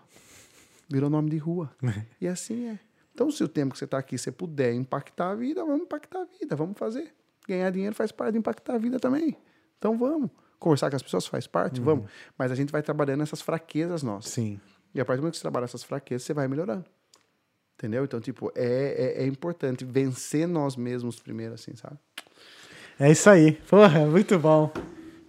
Virou 0.90 1.10
nome 1.10 1.30
de 1.30 1.38
rua. 1.38 1.72
e 2.20 2.28
assim 2.28 2.68
é. 2.68 2.80
Então, 3.14 3.30
se 3.30 3.44
o 3.44 3.48
tempo 3.48 3.74
que 3.74 3.80
você 3.80 3.86
está 3.86 3.98
aqui, 3.98 4.18
você 4.18 4.32
puder 4.32 4.74
impactar 4.74 5.32
a 5.32 5.36
vida, 5.36 5.64
vamos 5.64 5.84
impactar 5.84 6.22
a 6.22 6.26
vida, 6.26 6.56
vamos 6.56 6.78
fazer. 6.78 7.14
Ganhar 7.48 7.70
dinheiro 7.70 7.96
faz 7.96 8.12
parte 8.12 8.34
de 8.34 8.40
impactar 8.40 8.76
a 8.76 8.78
vida 8.78 9.00
também. 9.00 9.38
Então, 9.78 9.98
vamos. 9.98 10.30
Conversar 10.58 10.90
com 10.90 10.96
as 10.96 11.04
pessoas 11.04 11.28
faz 11.28 11.46
parte, 11.46 11.82
vamos. 11.82 12.10
Mas 12.38 12.52
a 12.52 12.56
gente 12.56 12.72
vai 12.72 12.82
trabalhando 12.82 13.22
essas 13.22 13.42
fraquezas 13.42 14.02
nossas. 14.02 14.32
Sim. 14.32 14.60
E 14.96 15.02
a 15.02 15.06
partir 15.06 15.18
do 15.18 15.24
momento 15.24 15.34
que 15.34 15.40
você 15.40 15.44
trabalha 15.44 15.66
essas 15.66 15.84
fraquezas, 15.84 16.24
você 16.24 16.34
vai 16.34 16.48
melhorando. 16.48 16.86
Entendeu? 17.76 18.04
Então, 18.06 18.22
tipo, 18.22 18.52
é, 18.56 19.16
é, 19.20 19.24
é 19.24 19.28
importante 19.28 19.84
vencer 19.84 20.48
nós 20.48 20.76
mesmos 20.76 21.20
primeiro, 21.20 21.54
assim, 21.54 21.76
sabe? 21.76 21.98
É 23.00 23.12
isso 23.12 23.30
aí. 23.30 23.54
Porra, 23.70 24.06
muito 24.06 24.40
bom. 24.40 24.72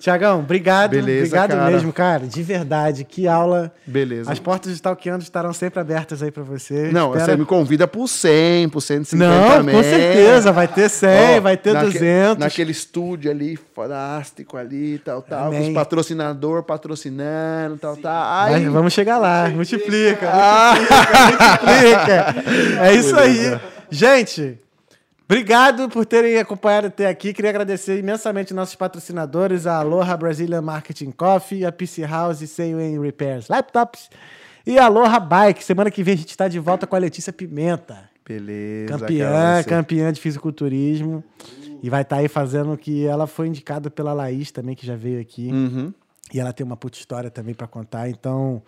Tiagão, 0.05 0.41
obrigado. 0.41 0.91
Beleza, 0.91 1.21
obrigado 1.29 1.51
cara. 1.59 1.71
mesmo, 1.71 1.91
cara. 1.91 2.27
De 2.27 2.43
verdade. 2.43 3.05
Que 3.05 3.27
aula. 3.27 3.73
Beleza. 3.87 4.31
As 4.31 4.39
portas 4.39 4.69
de 4.71 4.75
Stalkeando 4.77 5.23
estarão 5.23 5.51
sempre 5.55 5.81
abertas 5.81 6.23
aí 6.23 6.31
pra 6.31 6.43
você. 6.43 6.91
Não, 6.93 7.13
Espero- 7.15 7.25
você 7.33 7.37
me 7.39 7.47
convida 7.47 7.87
pro 7.89 8.07
100, 8.07 8.69
pro 8.69 8.83
150 8.83 9.17
Não, 9.31 9.57
também. 9.57 9.75
com 9.75 9.83
certeza. 9.83 10.53
Vai 10.53 10.69
ter 10.69 10.91
100, 10.91 11.39
Ó, 11.39 11.41
vai 11.41 11.57
ter 11.57 11.73
naque- 11.73 11.87
200. 11.93 12.37
Naquele 12.39 12.71
estúdio 12.73 13.31
ali, 13.31 13.59
fantástico 13.75 14.59
ali, 14.59 14.99
tal, 14.99 15.23
tal. 15.23 15.51
Com 15.51 15.57
Amém. 15.57 15.69
os 15.69 15.75
patrocinador 15.75 16.63
patrocinando, 16.65 17.79
tal, 17.79 17.97
tal. 17.97 18.43
Mas 18.51 18.57
Aí, 18.57 18.69
vamos 18.69 18.93
chegar 18.93 19.17
lá. 19.17 19.49
Multiplica. 19.49 20.29
Ah! 20.31 20.75
multiplica. 20.75 22.35
É 22.85 22.93
isso 22.93 23.19
aí. 23.19 23.59
Gente, 23.91 24.59
obrigado 25.25 25.89
por 25.89 26.05
terem 26.07 26.39
acompanhado 26.39 26.89
até 26.89 27.07
aqui. 27.07 27.33
Queria 27.33 27.51
agradecer 27.51 27.99
imensamente 27.99 28.55
nossos 28.55 28.75
patrocinadores, 28.75 29.67
a 29.67 29.77
Aloha 29.79 30.17
Brazilian 30.17 30.63
Marketing 30.63 31.11
Coffee, 31.11 31.65
a 31.65 31.73
PC 31.73 32.07
House 32.07 32.41
e 32.41 32.47
Seiwen 32.47 33.01
Repairs 33.01 33.49
Laptops 33.49 34.11
e 34.67 34.79
a 34.79 34.87
Aloha 34.87 35.19
Bike. 35.21 35.63
Semana 35.63 35.91
que 35.91 36.03
vem 36.03 36.15
a 36.15 36.17
gente 36.17 36.31
está 36.31 36.49
de 36.49 36.59
volta 36.59 36.87
com 36.87 36.97
a 36.97 36.99
Letícia 36.99 37.33
Pimenta. 37.33 38.11
Beleza, 38.27 38.99
Campeã, 38.99 39.31
cara, 39.31 39.65
campeã 39.65 40.13
de 40.13 40.21
fisiculturismo. 40.21 41.23
E 41.83 41.91
vai 41.91 42.01
estar 42.01 42.17
aí 42.17 42.29
fazendo 42.29 42.73
o 42.73 42.79
que 42.79 43.05
ela 43.05 43.27
foi 43.27 43.47
indicada 43.47 43.91
pela 43.91 44.15
Laís 44.15 44.51
também, 44.51 44.75
que 44.75 44.87
já 44.87 44.97
veio 44.97 45.21
aqui. 45.21 45.53
Uhum. 45.53 45.93
E 46.33 46.41
ela 46.41 46.51
tem 46.51 46.65
uma 46.65 46.79
puta 46.79 46.97
história 46.97 47.31
também 47.31 47.55
pra 47.55 47.67
contar. 47.67 48.09
Então, 48.09 48.63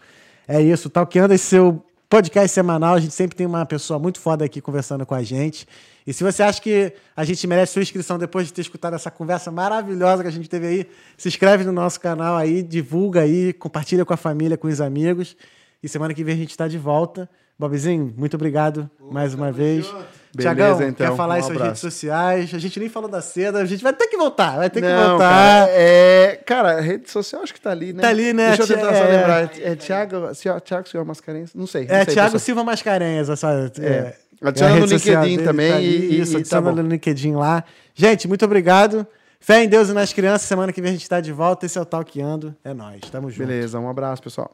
é 0.47 0.61
isso. 0.61 0.91
Talkando 0.91 1.33
esse 1.33 1.45
seu 1.45 1.83
podcast 2.09 2.53
semanal. 2.53 2.95
A 2.95 3.01
gente 3.01 3.15
sempre 3.15 3.37
tem 3.37 3.47
uma 3.47 3.67
pessoa 3.67 3.99
muito 3.99 4.21
foda 4.21 4.45
aqui 4.45 4.61
conversando 4.61 5.05
com 5.05 5.15
a 5.15 5.23
gente. 5.23 5.67
E 6.07 6.13
se 6.13 6.23
você 6.23 6.43
acha 6.43 6.61
que 6.61 6.93
a 7.17 7.25
gente 7.25 7.47
merece 7.47 7.73
sua 7.73 7.83
inscrição 7.83 8.19
depois 8.19 8.47
de 8.47 8.53
ter 8.53 8.61
escutado 8.61 8.95
essa 8.95 9.11
conversa 9.11 9.51
maravilhosa 9.51 10.23
que 10.23 10.29
a 10.29 10.33
gente 10.33 10.49
teve 10.49 10.67
aí, 10.67 10.87
se 11.17 11.29
inscreve 11.29 11.65
no 11.65 11.73
nosso 11.73 12.01
canal 12.01 12.37
aí, 12.37 12.63
divulga 12.63 13.23
aí, 13.23 13.53
compartilha 13.53 14.05
com 14.05 14.15
a 14.15 14.17
família, 14.17 14.57
com 14.57 14.69
os 14.69 14.81
amigos. 14.81 15.37
E 15.83 15.89
semana 15.89 16.15
que 16.15 16.23
vem 16.23 16.35
a 16.35 16.39
gente 16.39 16.51
está 16.51 16.69
de 16.69 16.79
volta. 16.79 17.29
Bobzinho, 17.59 18.13
muito 18.17 18.35
obrigado 18.35 18.91
mais 19.11 19.33
uma 19.35 19.51
vez. 19.51 19.87
Beleza, 19.87 20.55
Tiagão, 20.55 20.83
então. 20.83 21.07
quer 21.09 21.17
falar 21.17 21.37
Um 21.37 21.39
em 21.39 21.41
suas 21.41 21.51
abraço. 21.53 21.65
redes 21.69 21.81
sociais? 21.81 22.53
A 22.55 22.59
gente 22.59 22.79
nem 22.79 22.89
falou 22.91 23.09
da 23.09 23.23
seda, 23.23 23.59
a 23.59 23.65
gente 23.65 23.83
vai 23.83 23.95
ter 23.95 24.07
que 24.09 24.19
voltar, 24.19 24.57
vai 24.59 24.69
ter 24.69 24.83
que 24.83 24.87
Não, 24.89 25.11
voltar. 25.11 25.31
cara, 25.31 25.71
é, 25.71 26.41
cara, 26.45 26.77
a 26.77 26.81
rede 26.83 27.11
social 27.11 27.43
acho 27.43 27.55
que 27.55 27.61
tá 27.61 27.71
ali, 27.71 27.95
né? 27.95 28.03
Tá 28.03 28.09
ali, 28.11 28.35
né? 28.35 28.49
Deixa 28.49 28.65
eu 28.65 28.67
tentar 28.77 28.95
só 28.95 29.05
É. 29.05 29.17
lembrar. 29.17 29.43
É, 29.59 29.69
é 29.73 29.75
Thiago, 29.77 30.29
Thi- 30.35 30.61
Thiago 30.63 30.89
Senhor 30.89 31.05
Mascarenhas? 31.07 31.55
Não 31.55 31.67
sei. 31.67 31.87
não 31.87 31.95
É, 31.95 32.05
sei, 32.05 32.13
Thiago 32.15 32.33
pessoal. 32.33 32.45
Silva 32.45 32.65
Mascarenhas, 32.65 33.31
essa. 33.31 33.73
É, 33.81 34.15
Adiciona 34.43 34.75
a 34.75 34.79
no 34.81 34.85
LinkedIn 34.85 35.21
dele 35.21 35.43
também 35.43 35.71
tá 35.71 35.77
ali, 35.79 35.87
e- 35.87 36.21
Isso, 36.21 36.31
e 36.33 36.35
tá 36.35 36.39
adiciona 36.41 36.71
bom. 36.73 36.83
no 36.83 36.89
LinkedIn 36.91 37.35
lá. 37.35 37.65
Gente, 37.95 38.29
muito 38.29 38.45
obrigado. 38.45 39.07
Fé 39.41 39.65
em 39.65 39.69
Deus 39.69 39.89
e 39.89 39.93
nas 39.95 40.13
crianças. 40.13 40.43
Semana 40.47 40.71
que 40.71 40.83
vem 40.83 40.91
a 40.91 40.93
gente 40.93 41.09
tá 41.09 41.19
de 41.23 41.33
volta. 41.33 41.65
Esse 41.65 41.79
é 41.79 41.81
o 41.81 41.87
Talkando. 41.87 42.55
É 42.63 42.75
nóis. 42.75 43.01
Tamo 43.11 43.31
junto. 43.31 43.47
Beleza, 43.47 43.79
um 43.81 43.89
abraço, 43.89 44.23
pessoal. 44.23 44.53